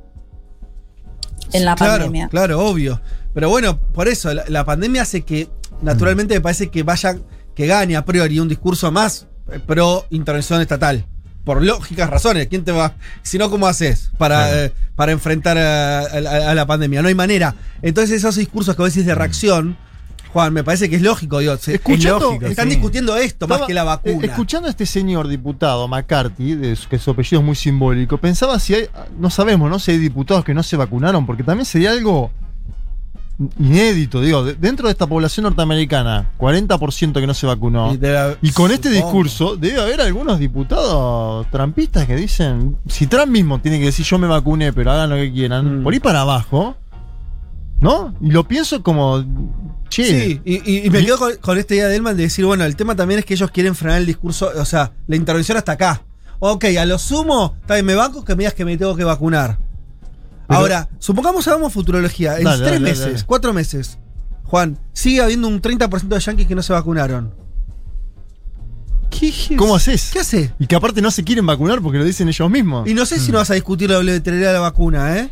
En 1.54 1.64
la 1.64 1.76
claro, 1.76 2.06
pandemia. 2.06 2.28
Claro, 2.30 2.66
obvio. 2.66 3.00
Pero 3.36 3.50
bueno, 3.50 3.80
por 3.80 4.08
eso, 4.08 4.34
la, 4.34 4.46
la 4.48 4.66
pandemia 4.66 5.04
hace 5.04 5.22
que, 5.22 5.48
naturalmente, 5.84 6.34
me 6.34 6.42
parece 6.42 6.70
que 6.70 6.82
vaya, 6.82 7.18
que 7.54 7.68
gane 7.68 7.96
a 7.96 8.04
priori 8.04 8.40
un 8.40 8.48
discurso 8.48 8.92
más 8.92 9.28
eh, 9.52 9.60
pro 9.60 10.08
intervención 10.10 10.60
estatal. 10.60 11.06
Por 11.48 11.64
lógicas 11.64 12.10
razones. 12.10 12.46
¿Quién 12.48 12.64
te 12.66 12.72
va? 12.74 12.94
Si 13.24 13.38
no, 13.38 13.50
¿cómo 13.50 13.66
haces 13.68 14.12
para, 14.18 14.66
eh, 14.66 14.74
para 14.96 15.14
enfrentar 15.14 15.58
a, 15.58 16.00
a- 16.02 16.52
a 16.52 16.54
la 16.54 16.66
pandemia? 16.68 17.02
No 17.02 17.08
hay 17.08 17.16
manera. 17.16 17.56
Entonces, 17.82 18.18
esos 18.18 18.36
discursos 18.36 18.76
que 18.76 18.82
vos 18.82 18.94
decís 18.94 19.06
de 19.08 19.16
reacción, 19.16 19.78
Juan, 20.34 20.52
me 20.52 20.62
parece 20.66 20.90
que 20.90 20.98
es 20.98 21.02
lógico. 21.02 21.40
Digo, 21.40 21.56
se- 21.56 21.76
Escuchando- 21.76 22.18
es 22.18 22.22
lógico, 22.24 22.46
están 22.48 22.66
sí. 22.68 22.76
discutiendo 22.76 23.16
esto 23.16 23.48
más 23.48 23.62
que 23.62 23.74
la 23.74 23.86
vacuna. 23.86 24.26
eh, 24.26 24.28
escuchando 24.28 24.68
a 24.68 24.72
este 24.72 24.86
señor 24.86 25.30
diputado 25.30 25.88
McCarthy, 25.88 26.54
de 26.56 26.76
su- 26.76 26.90
que 26.90 27.00
su 27.00 27.12
apellido 27.12 27.40
es 27.40 27.46
muy 27.46 27.56
simbólico, 27.56 28.18
pensaba 28.18 28.60
si 28.60 28.76
hay, 28.76 28.90
no 29.18 29.30
sabemos, 29.30 29.70
¿no? 29.70 29.80
Si 29.80 29.92
hay 29.92 30.00
diputados 30.00 30.44
que 30.44 30.54
no 30.54 30.64
se 30.64 30.76
vacunaron, 30.76 31.26
porque 31.26 31.44
también 31.44 31.66
sería 31.66 31.92
algo 31.92 32.30
inédito, 33.60 34.20
digo, 34.22 34.44
de- 34.44 34.56
dentro 34.56 34.88
de 34.88 34.92
esta 34.94 35.06
población 35.08 35.44
norteamericana, 35.44 36.32
40% 36.38 37.20
que 37.20 37.28
no 37.28 37.34
se 37.34 37.46
vacunó. 37.48 37.96
Y 38.42 38.52
con 38.52 38.72
este 38.72 38.90
discurso 38.90 39.56
debe 39.56 39.80
haber 39.82 40.02
algunos 40.02 40.40
diputados 40.40 41.46
trampistas 41.52 42.06
que 42.08 42.16
dicen, 42.16 42.78
si 42.88 43.08
Trump 43.08 43.28
mismo 43.32 43.60
tiene 43.60 43.80
que 43.80 43.86
decir 43.86 44.06
yo 44.06 44.18
me 44.18 44.28
vacuné, 44.28 44.74
pero 44.74 44.92
hagan 44.92 45.10
lo 45.12 45.16
que 45.18 45.32
quieran, 45.32 45.82
Mm. 45.82 45.84
por 45.84 45.94
ahí 45.94 46.00
para 46.00 46.22
abajo, 46.22 46.76
¿no? 47.80 48.14
Y 48.22 48.32
lo 48.32 48.48
pienso 48.48 48.82
como, 48.82 49.24
che, 49.90 50.04
Sí, 50.06 50.42
y, 50.44 50.56
y- 50.72 50.88
y 50.88 50.90
me 50.90 51.06
quedo 51.06 51.18
con, 51.20 51.36
con 51.40 51.58
esta 51.60 51.76
idea 51.76 51.88
de 51.88 51.96
Elman 51.96 52.18
de 52.18 52.24
decir, 52.24 52.44
bueno, 52.46 52.64
el 52.66 52.76
tema 52.76 52.96
también 52.96 53.20
es 53.20 53.26
que 53.26 53.36
ellos 53.36 53.52
quieren 53.52 53.76
frenar 53.76 54.00
el 54.00 54.06
discurso, 54.08 54.50
o 54.60 54.66
sea, 54.66 54.92
la 55.08 55.16
intervención 55.16 55.58
hasta 55.58 55.74
acá. 55.74 56.02
Ok, 56.40 56.66
a 56.80 56.86
lo 56.86 56.98
sumo, 57.00 57.56
bien, 57.68 57.86
me 57.86 57.96
banco 57.96 58.24
que 58.26 58.36
me 58.36 58.40
digas 58.44 58.54
que 58.54 58.66
me 58.66 58.78
tengo 58.78 58.96
que 58.96 59.04
vacunar. 59.04 59.58
Pero- 60.48 60.60
Ahora, 60.60 60.90
supongamos 61.00 61.48
hagamos 61.48 61.74
futurología. 61.74 62.38
En 62.38 62.44
Dale, 62.46 62.58
tres 62.60 62.72
dale, 62.74 62.80
meses, 62.80 63.06
dale. 63.14 63.24
cuatro 63.26 63.54
meses, 63.54 63.98
Juan, 64.46 64.78
sigue 64.94 65.22
habiendo 65.22 65.48
un 65.48 65.62
30% 65.62 66.08
de 66.16 66.20
yankees 66.22 66.48
que 66.48 66.56
no 66.56 66.64
se 66.64 66.72
vacunaron. 66.74 67.34
¿Qué, 69.10 69.34
¿cómo 69.58 69.76
haces? 69.76 70.10
¿Qué 70.14 70.20
hace? 70.20 70.54
Y 70.60 70.68
que 70.68 70.76
aparte 70.76 71.02
no 71.02 71.12
se 71.12 71.24
quieren 71.24 71.46
vacunar 71.46 71.82
porque 71.82 71.98
lo 71.98 72.04
dicen 72.04 72.28
ellos 72.28 72.50
mismos. 72.50 72.88
Y 72.88 72.94
no 72.94 73.06
sé 73.06 73.20
si 73.20 73.32
no 73.32 73.38
vas 73.40 73.50
a 73.50 73.54
discutir 73.56 73.90
la 73.90 73.98
obligatoriedad 74.00 74.50
de 74.50 74.54
la 74.54 74.60
vacuna, 74.60 75.18
¿eh? 75.18 75.30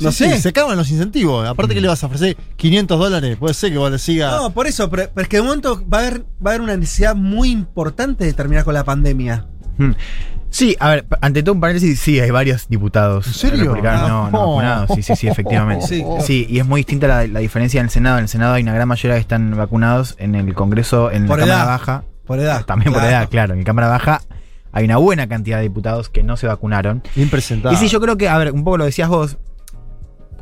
No 0.00 0.10
Sí, 0.10 0.24
sé. 0.24 0.36
sí, 0.36 0.42
se 0.42 0.48
acaban 0.48 0.76
los 0.76 0.90
incentivos. 0.90 1.46
Aparte 1.46 1.74
que 1.74 1.80
le 1.80 1.86
vas 1.88 2.02
a 2.02 2.06
ofrecer 2.06 2.36
500 2.56 2.98
dólares, 2.98 3.36
puede 3.38 3.54
ser 3.54 3.70
que 3.70 3.78
vos 3.78 3.90
le 3.90 3.98
siga. 3.98 4.30
No, 4.36 4.52
por 4.52 4.66
eso, 4.66 4.90
pero, 4.90 5.08
pero 5.14 5.22
es 5.22 5.28
que 5.28 5.36
de 5.36 5.42
momento 5.42 5.82
va 5.92 5.98
a, 5.98 6.00
haber, 6.00 6.20
va 6.44 6.50
a 6.50 6.54
haber 6.54 6.60
una 6.62 6.76
necesidad 6.76 7.14
muy 7.14 7.50
importante 7.50 8.24
de 8.24 8.32
terminar 8.32 8.64
con 8.64 8.74
la 8.74 8.84
pandemia. 8.84 9.46
Hmm. 9.78 9.92
Sí, 10.52 10.76
a 10.80 10.90
ver, 10.90 11.06
ante 11.22 11.42
todo 11.42 11.54
un 11.54 11.60
paréntesis, 11.62 11.98
sí, 11.98 12.20
hay 12.20 12.30
varios 12.30 12.68
diputados 12.68 13.26
¿En 13.26 13.32
serio? 13.32 13.58
republicanos 13.64 14.08
no, 14.08 14.30
no 14.30 14.38
vacunados. 14.38 14.90
Sí, 14.94 15.02
sí, 15.02 15.16
sí, 15.16 15.26
efectivamente. 15.28 15.86
Sí. 15.88 16.04
Sí. 16.20 16.46
y 16.48 16.58
es 16.58 16.66
muy 16.66 16.80
distinta 16.80 17.08
la, 17.08 17.26
la 17.26 17.40
diferencia 17.40 17.80
en 17.80 17.86
el 17.86 17.90
Senado. 17.90 18.18
En 18.18 18.24
el 18.24 18.28
Senado 18.28 18.52
hay 18.54 18.62
una 18.62 18.74
gran 18.74 18.86
mayoría 18.86 19.16
que 19.16 19.20
están 19.22 19.56
vacunados. 19.56 20.14
En 20.18 20.34
el 20.34 20.54
Congreso, 20.54 21.10
en 21.10 21.26
Por 21.26 21.38
la 21.40 21.46
Cámara. 21.46 21.64
Baja, 21.64 22.04
Por 22.26 22.38
edad. 22.38 22.64
también 22.66 22.92
por 22.92 23.02
edad, 23.02 23.28
claro. 23.30 23.54
En 23.54 23.60
la 23.60 23.64
Cámara 23.64 23.88
Baja 23.88 24.20
hay 24.72 24.84
una 24.84 24.98
buena 24.98 25.26
cantidad 25.26 25.56
de 25.56 25.62
diputados 25.64 26.10
que 26.10 26.22
no 26.22 26.36
se 26.36 26.46
vacunaron. 26.46 27.02
Bien 27.16 27.30
presentado. 27.30 27.74
Y 27.74 27.78
sí, 27.78 27.88
yo 27.88 28.00
creo 28.00 28.16
que, 28.18 28.28
a 28.28 28.36
ver, 28.36 28.52
un 28.52 28.62
poco 28.62 28.76
lo 28.76 28.84
decías 28.84 29.08
vos, 29.08 29.38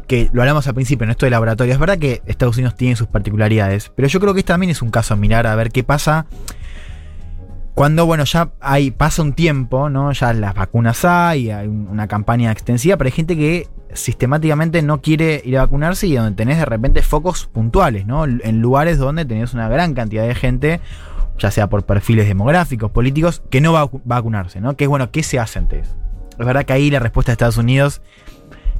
que 0.08 0.28
lo 0.32 0.42
hablamos 0.42 0.66
al 0.66 0.74
principio 0.74 1.04
en 1.04 1.10
esto 1.10 1.24
de 1.24 1.30
laboratorio. 1.30 1.72
Es 1.72 1.78
verdad 1.78 1.98
que 1.98 2.20
Estados 2.26 2.56
Unidos 2.56 2.74
tiene 2.74 2.96
sus 2.96 3.06
particularidades, 3.06 3.92
pero 3.94 4.08
yo 4.08 4.18
creo 4.18 4.34
que 4.34 4.40
este 4.40 4.52
también 4.52 4.70
es 4.70 4.82
un 4.82 4.90
caso 4.90 5.14
a 5.14 5.16
mirar 5.16 5.46
a 5.46 5.54
ver 5.54 5.70
qué 5.70 5.84
pasa 5.84 6.26
cuando, 7.74 8.04
bueno, 8.06 8.24
ya 8.24 8.50
hay, 8.60 8.90
pasa 8.90 9.22
un 9.22 9.32
tiempo, 9.32 9.88
¿no? 9.88 10.12
Ya 10.12 10.32
las 10.32 10.54
vacunas 10.54 11.04
hay, 11.04 11.50
hay 11.50 11.66
un- 11.68 11.88
una 11.88 12.08
campaña 12.08 12.50
extensiva, 12.52 12.96
pero 12.96 13.08
hay 13.08 13.12
gente 13.12 13.36
que 13.36 13.68
sistemáticamente 13.92 14.82
no 14.82 15.00
quiere 15.00 15.40
ir 15.44 15.56
a 15.58 15.62
vacunarse 15.62 16.06
y 16.06 16.14
donde 16.14 16.36
tenés 16.36 16.58
de 16.58 16.64
repente 16.64 17.02
focos 17.02 17.46
puntuales, 17.46 18.06
¿no? 18.06 18.24
En 18.24 18.60
lugares 18.60 18.98
donde 18.98 19.24
tenés 19.24 19.54
una 19.54 19.68
gran 19.68 19.94
cantidad 19.94 20.26
de 20.26 20.34
gente, 20.34 20.80
ya 21.38 21.50
sea 21.50 21.68
por 21.68 21.84
perfiles 21.84 22.26
demográficos, 22.26 22.90
políticos, 22.90 23.42
que 23.50 23.60
no 23.60 23.72
va 23.72 23.80
a 23.82 23.84
vacu- 23.86 24.00
vacunarse, 24.04 24.60
¿no? 24.60 24.76
Que 24.76 24.84
es 24.84 24.88
bueno, 24.90 25.10
¿qué 25.10 25.22
se 25.22 25.38
hace 25.38 25.58
ante 25.58 25.80
eso? 25.80 25.94
Es 26.38 26.46
verdad 26.46 26.64
que 26.64 26.72
ahí 26.72 26.90
la 26.90 26.98
respuesta 26.98 27.30
de 27.30 27.34
Estados 27.34 27.56
Unidos 27.56 28.02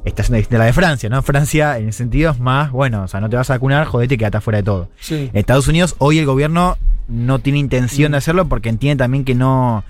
está 0.03 0.23
siendo 0.23 0.37
distinta 0.37 0.57
a 0.57 0.59
la 0.59 0.65
de 0.65 0.73
Francia, 0.73 1.09
¿no? 1.09 1.21
Francia, 1.21 1.77
en 1.77 1.89
ese 1.89 1.99
sentido, 1.99 2.31
es 2.31 2.39
más, 2.39 2.71
bueno, 2.71 3.03
o 3.03 3.07
sea, 3.07 3.19
no 3.21 3.29
te 3.29 3.35
vas 3.35 3.49
a 3.49 3.53
vacunar, 3.53 3.85
jodete, 3.85 4.17
quédate 4.17 4.37
afuera 4.37 4.57
de 4.57 4.63
todo. 4.63 4.89
Sí. 4.99 5.29
En 5.31 5.39
Estados 5.39 5.67
Unidos, 5.67 5.95
hoy 5.99 6.19
el 6.19 6.25
gobierno 6.25 6.77
no 7.11 7.39
tiene 7.39 7.59
intención 7.59 8.13
de 8.13 8.17
hacerlo 8.19 8.47
porque 8.47 8.69
entiende 8.69 9.03
también 9.03 9.25
que 9.25 9.35
no, 9.35 9.83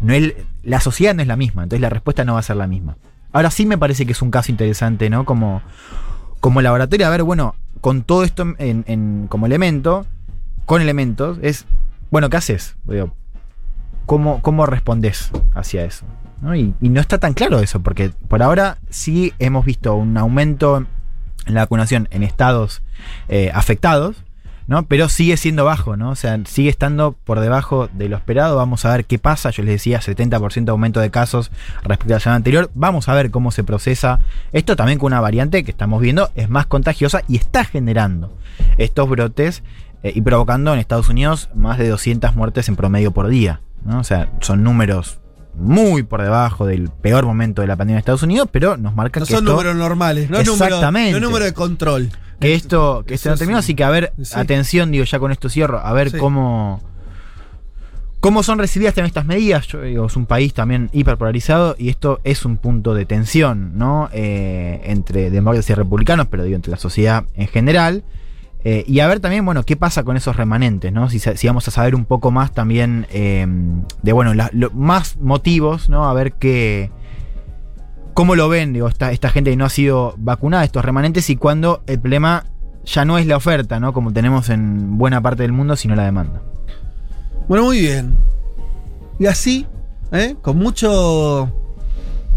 no 0.00 0.12
es, 0.14 0.34
la 0.62 0.80
sociedad 0.80 1.14
no 1.14 1.22
es 1.22 1.28
la 1.28 1.36
misma, 1.36 1.64
entonces 1.64 1.80
la 1.82 1.90
respuesta 1.90 2.24
no 2.24 2.34
va 2.34 2.40
a 2.40 2.42
ser 2.42 2.56
la 2.56 2.66
misma. 2.66 2.96
Ahora 3.32 3.50
sí 3.50 3.66
me 3.66 3.76
parece 3.76 4.06
que 4.06 4.12
es 4.12 4.22
un 4.22 4.30
caso 4.30 4.50
interesante, 4.52 5.10
¿no? 5.10 5.24
Como, 5.24 5.60
como 6.40 6.62
laboratorio, 6.62 7.06
a 7.06 7.10
ver, 7.10 7.22
bueno, 7.24 7.54
con 7.80 8.02
todo 8.02 8.24
esto 8.24 8.42
en, 8.58 8.84
en- 8.86 9.26
como 9.28 9.46
elemento, 9.46 10.06
con 10.66 10.80
elementos, 10.80 11.38
es, 11.42 11.66
bueno, 12.10 12.30
¿qué 12.30 12.36
haces? 12.38 12.76
Digo, 12.84 13.12
¿cómo, 14.06 14.40
¿Cómo 14.42 14.66
respondes 14.66 15.30
hacia 15.54 15.84
eso? 15.84 16.04
¿no? 16.40 16.54
Y, 16.54 16.74
y 16.80 16.88
no 16.88 17.00
está 17.00 17.18
tan 17.18 17.34
claro 17.34 17.58
eso, 17.58 17.80
porque 17.80 18.10
por 18.28 18.42
ahora 18.42 18.78
sí 18.90 19.32
hemos 19.38 19.64
visto 19.64 19.94
un 19.96 20.16
aumento 20.16 20.86
en 21.46 21.54
la 21.54 21.62
vacunación 21.62 22.08
en 22.12 22.22
estados 22.22 22.82
eh, 23.28 23.50
afectados, 23.54 24.24
¿no? 24.68 24.84
Pero 24.84 25.08
sigue 25.08 25.36
siendo 25.36 25.64
bajo, 25.64 25.96
¿no? 25.96 26.10
O 26.10 26.14
sea, 26.14 26.38
sigue 26.46 26.70
estando 26.70 27.12
por 27.24 27.40
debajo 27.40 27.88
de 27.92 28.08
lo 28.08 28.16
esperado. 28.16 28.54
Vamos 28.56 28.84
a 28.84 28.92
ver 28.92 29.04
qué 29.06 29.18
pasa. 29.18 29.50
Yo 29.50 29.64
les 29.64 29.72
decía, 29.72 29.98
70% 30.00 30.64
de 30.66 30.70
aumento 30.70 31.00
de 31.00 31.10
casos 31.10 31.50
respecto 31.82 32.14
a 32.14 32.16
la 32.16 32.20
semana 32.20 32.36
anterior. 32.36 32.70
Vamos 32.74 33.08
a 33.08 33.14
ver 33.14 33.32
cómo 33.32 33.50
se 33.50 33.64
procesa 33.64 34.20
esto 34.52 34.76
también 34.76 35.00
con 35.00 35.06
una 35.12 35.20
variante 35.20 35.64
que 35.64 35.70
estamos 35.72 36.00
viendo 36.00 36.30
es 36.36 36.48
más 36.48 36.66
contagiosa 36.66 37.22
y 37.26 37.36
está 37.36 37.64
generando 37.64 38.32
estos 38.76 39.08
brotes 39.08 39.62
eh, 40.04 40.12
y 40.14 40.20
provocando 40.20 40.72
en 40.72 40.78
Estados 40.78 41.08
Unidos 41.08 41.48
más 41.54 41.78
de 41.78 41.88
200 41.88 42.36
muertes 42.36 42.68
en 42.68 42.76
promedio 42.76 43.10
por 43.10 43.26
día, 43.28 43.62
¿no? 43.84 43.98
O 44.00 44.04
sea, 44.04 44.30
son 44.40 44.62
números 44.62 45.18
muy 45.56 46.04
por 46.04 46.22
debajo 46.22 46.66
del 46.66 46.88
peor 46.88 47.26
momento 47.26 47.62
de 47.62 47.68
la 47.68 47.74
pandemia 47.76 47.96
de 47.96 48.00
Estados 48.00 48.22
Unidos, 48.22 48.48
pero 48.52 48.76
nos 48.76 48.94
marcan 48.94 49.22
No 49.22 49.26
que 49.26 49.32
son 49.32 49.42
esto- 49.44 49.50
números 49.52 49.74
normales, 49.74 50.30
no 50.30 50.38
es 50.38 50.46
número, 50.46 50.66
Exactamente. 50.66 51.18
no 51.18 51.26
número 51.26 51.44
de 51.46 51.52
control. 51.54 52.10
Que 52.40 52.54
esto, 52.54 53.04
que 53.06 53.14
esto 53.14 53.30
no 53.30 53.36
terminó, 53.36 53.58
sí. 53.60 53.66
así 53.66 53.74
que 53.74 53.84
a 53.84 53.90
ver, 53.90 54.12
Sí. 54.22 54.34
atención, 54.38 54.90
digo, 54.90 55.04
ya 55.04 55.18
con 55.18 55.32
esto 55.32 55.48
cierro, 55.48 55.78
a 55.80 55.92
ver 55.92 56.10
Sí. 56.10 56.18
cómo, 56.18 56.80
¿Cómo 58.20 58.42
son 58.42 58.58
recibidas 58.58 58.94
también 58.94 59.06
estas 59.10 59.26
medidas? 59.26 59.68
Yo 59.68 59.80
digo, 59.82 60.06
es 60.06 60.16
un 60.16 60.26
país 60.26 60.52
también 60.52 60.90
hiperpolarizado 60.92 61.76
y 61.78 61.88
esto 61.88 62.20
es 62.24 62.44
un 62.44 62.56
punto 62.56 62.92
de 62.92 63.04
tensión, 63.06 63.78
¿no? 63.78 64.08
Eh, 64.12 64.80
entre 64.86 65.30
demócratas 65.30 65.70
y 65.70 65.74
republicanos, 65.74 66.26
pero 66.28 66.42
digo, 66.42 66.56
entre 66.56 66.72
la 66.72 66.78
sociedad 66.78 67.26
en 67.36 67.46
general. 67.46 68.02
Eh, 68.64 68.82
y 68.88 68.98
a 68.98 69.06
ver 69.06 69.20
también, 69.20 69.44
bueno, 69.44 69.62
qué 69.62 69.76
pasa 69.76 70.02
con 70.02 70.16
esos 70.16 70.34
remanentes, 70.34 70.92
¿no? 70.92 71.08
Si, 71.08 71.20
vamos 71.46 71.68
a 71.68 71.70
saber 71.70 71.94
un 71.94 72.04
poco 72.06 72.32
más 72.32 72.50
también 72.50 73.06
eh, 73.12 73.46
de, 74.02 74.12
bueno, 74.12 74.34
la- 74.34 74.50
lo- 74.52 74.72
más 74.72 75.16
motivos, 75.18 75.88
¿no? 75.88 76.08
A 76.08 76.12
ver 76.12 76.32
qué. 76.32 76.90
¿Cómo 78.18 78.34
lo 78.34 78.48
ven, 78.48 78.72
digo, 78.72 78.88
esta, 78.88 79.12
esta 79.12 79.30
gente 79.30 79.50
que 79.50 79.56
no 79.56 79.64
ha 79.64 79.70
sido 79.70 80.12
vacunada, 80.18 80.64
estos 80.64 80.84
remanentes, 80.84 81.30
y 81.30 81.36
cuando 81.36 81.84
el 81.86 82.00
problema 82.00 82.46
ya 82.84 83.04
no 83.04 83.16
es 83.16 83.28
la 83.28 83.36
oferta, 83.36 83.78
¿no? 83.78 83.92
Como 83.92 84.12
tenemos 84.12 84.48
en 84.48 84.98
buena 84.98 85.20
parte 85.20 85.44
del 85.44 85.52
mundo, 85.52 85.76
sino 85.76 85.94
la 85.94 86.02
demanda. 86.02 86.42
Bueno, 87.46 87.62
muy 87.66 87.78
bien. 87.78 88.16
Y 89.20 89.26
así, 89.26 89.68
¿eh? 90.10 90.34
con 90.42 90.58
mucho 90.58 91.48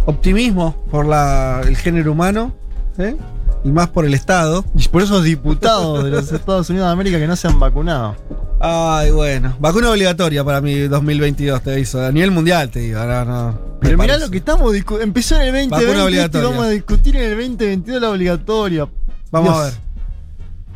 optimismo 0.05 0.75
por 0.91 1.07
la- 1.07 1.61
el 1.65 1.75
género 1.75 2.11
humano, 2.11 2.53
¿eh? 2.99 3.15
y 3.63 3.71
más 3.71 3.87
por 3.89 4.05
el 4.05 4.13
Estado. 4.13 4.63
Y 4.75 4.87
por 4.87 5.01
esos 5.01 5.23
diputados 5.23 6.03
de 6.03 6.11
los 6.11 6.31
Estados 6.31 6.69
Unidos 6.69 6.89
de 6.89 6.93
América 6.93 7.17
que 7.17 7.25
no 7.25 7.35
se 7.35 7.47
han 7.47 7.59
vacunado. 7.59 8.15
Ay, 8.63 9.09
bueno. 9.09 9.55
Vacuna 9.59 9.89
obligatoria 9.89 10.43
para 10.43 10.61
mi 10.61 10.81
2022, 10.81 11.63
te 11.63 11.71
aviso. 11.71 12.05
A 12.05 12.11
nivel 12.11 12.29
mundial, 12.29 12.69
te 12.69 12.79
digo. 12.79 12.99
ahora 12.99 13.25
no. 13.25 13.59
Pero 13.81 13.97
mirá 13.97 14.13
parece. 14.13 14.25
lo 14.27 14.31
que 14.31 14.37
estamos 14.37 14.71
discutiendo. 14.71 15.03
Empezó 15.03 15.35
en 15.37 15.41
el 15.41 15.47
2020 15.47 15.75
Vacuna 15.75 16.09
y 16.11 16.43
vamos 16.43 16.65
a 16.65 16.69
discutir 16.69 17.17
en 17.17 17.23
el 17.23 17.29
2022 17.37 18.01
la 18.01 18.09
obligatoria. 18.11 18.87
Vamos 19.31 19.49
Dios. 19.49 19.59
a 19.59 19.63
ver. 19.65 19.73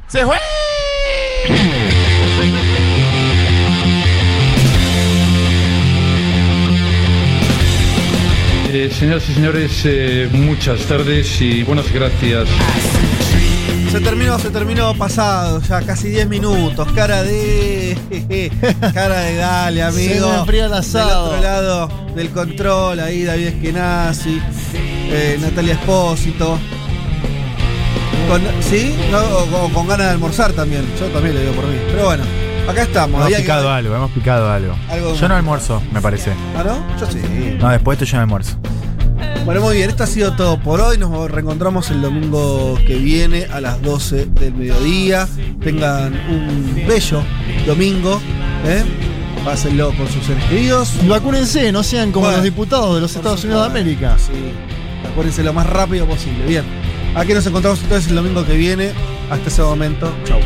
¡Se 0.08 0.26
fue! 0.26 0.38
Eh, 8.78 8.90
señoras 8.92 9.30
y 9.30 9.34
señores, 9.34 9.82
eh, 9.86 10.28
muchas 10.34 10.82
tardes 10.82 11.40
y 11.40 11.64
buenas 11.64 11.90
gracias. 11.94 12.50
Se 13.96 14.02
terminó, 14.02 14.38
se 14.38 14.50
terminó 14.50 14.94
pasado, 14.94 15.62
ya 15.62 15.82
casi 15.82 16.10
10 16.10 16.28
minutos. 16.28 16.86
Cara 16.94 17.24
de. 17.24 17.98
cara 18.94 19.20
de 19.22 19.36
dale, 19.38 19.84
amigo. 19.84 20.14
Se 20.14 20.20
me 20.34 20.36
enfría 20.40 20.66
el 20.66 20.74
asado. 20.74 21.28
Del 21.32 21.36
otro 21.38 21.42
lado 21.42 21.90
del 22.14 22.30
control, 22.32 23.00
ahí 23.00 23.24
David 23.24 23.48
Eskenazi, 23.48 24.42
eh, 24.76 25.38
Natalia 25.40 25.76
Espósito. 25.76 26.60
Con, 28.28 28.42
¿Sí? 28.62 28.94
No, 29.12 29.20
o, 29.20 29.66
o 29.66 29.70
con 29.70 29.88
ganas 29.88 30.08
de 30.08 30.12
almorzar 30.12 30.52
también. 30.52 30.84
Yo 31.00 31.06
también 31.08 31.36
le 31.36 31.42
digo 31.44 31.54
por 31.54 31.66
mí. 31.66 31.78
Pero 31.88 32.04
bueno, 32.06 32.24
acá 32.70 32.82
estamos. 32.82 33.22
Hemos 33.22 33.32
que- 33.34 33.42
picado 33.44 33.72
algo, 33.72 33.96
hemos 33.96 34.12
picado 34.12 34.52
algo. 34.52 34.76
Algo 34.90 35.16
yo 35.16 35.30
no 35.30 35.36
almuerzo, 35.38 35.82
me 35.94 36.02
parece. 36.02 36.34
¿Ah, 36.58 36.64
no? 36.66 37.00
Yo 37.00 37.10
sí. 37.10 37.20
No, 37.60 37.70
después 37.70 37.98
de 37.98 38.04
esto 38.04 38.12
yo 38.12 38.18
no 38.18 38.24
almuerzo. 38.24 38.58
Bueno, 39.46 39.62
muy 39.62 39.76
bien, 39.76 39.90
esto 39.90 40.04
ha 40.04 40.08
sido 40.08 40.36
todo 40.36 40.60
por 40.60 40.82
hoy. 40.82 40.98
Nos 40.98 41.30
reencontramos 41.30 41.92
el 41.92 42.02
domingo 42.02 42.78
que 42.88 42.96
viene 42.96 43.46
a 43.46 43.62
las 43.62 43.82
12 43.82 44.26
del 44.26 44.54
mediodía. 44.56 45.28
Tengan 45.64 46.14
un 46.30 46.84
bello 46.88 47.24
domingo. 47.68 48.20
¿eh? 48.66 48.84
Pásenlo 49.44 49.94
con 49.96 50.08
sus 50.08 50.26
seres 50.26 50.44
queridos. 50.46 50.94
Y 51.04 51.08
vacúnense, 51.08 51.72
no 51.72 51.84
sean 51.84 52.12
como 52.12 52.26
Bueno, 52.26 52.38
los 52.38 52.44
diputados 52.44 52.96
de 52.96 53.02
los 53.02 53.16
Estados. 53.16 53.44
Unidos 53.44 53.62
de 53.62 53.80
América. 53.80 54.18
Sí. 54.18 54.32
Acuérdense 55.12 55.44
lo 55.44 55.54
más 55.54 55.68
rápido 55.68 56.08
posible. 56.08 56.46
Bien. 56.48 56.64
Aquí 57.16 57.34
nos 57.34 57.46
encontramos 57.46 57.82
entonces 57.84 58.10
el 58.10 58.16
domingo 58.16 58.44
que 58.46 58.58
viene. 58.58 58.92
Hasta 59.30 59.48
ese 59.48 59.62
momento. 59.62 60.12
Chau. 60.26 60.40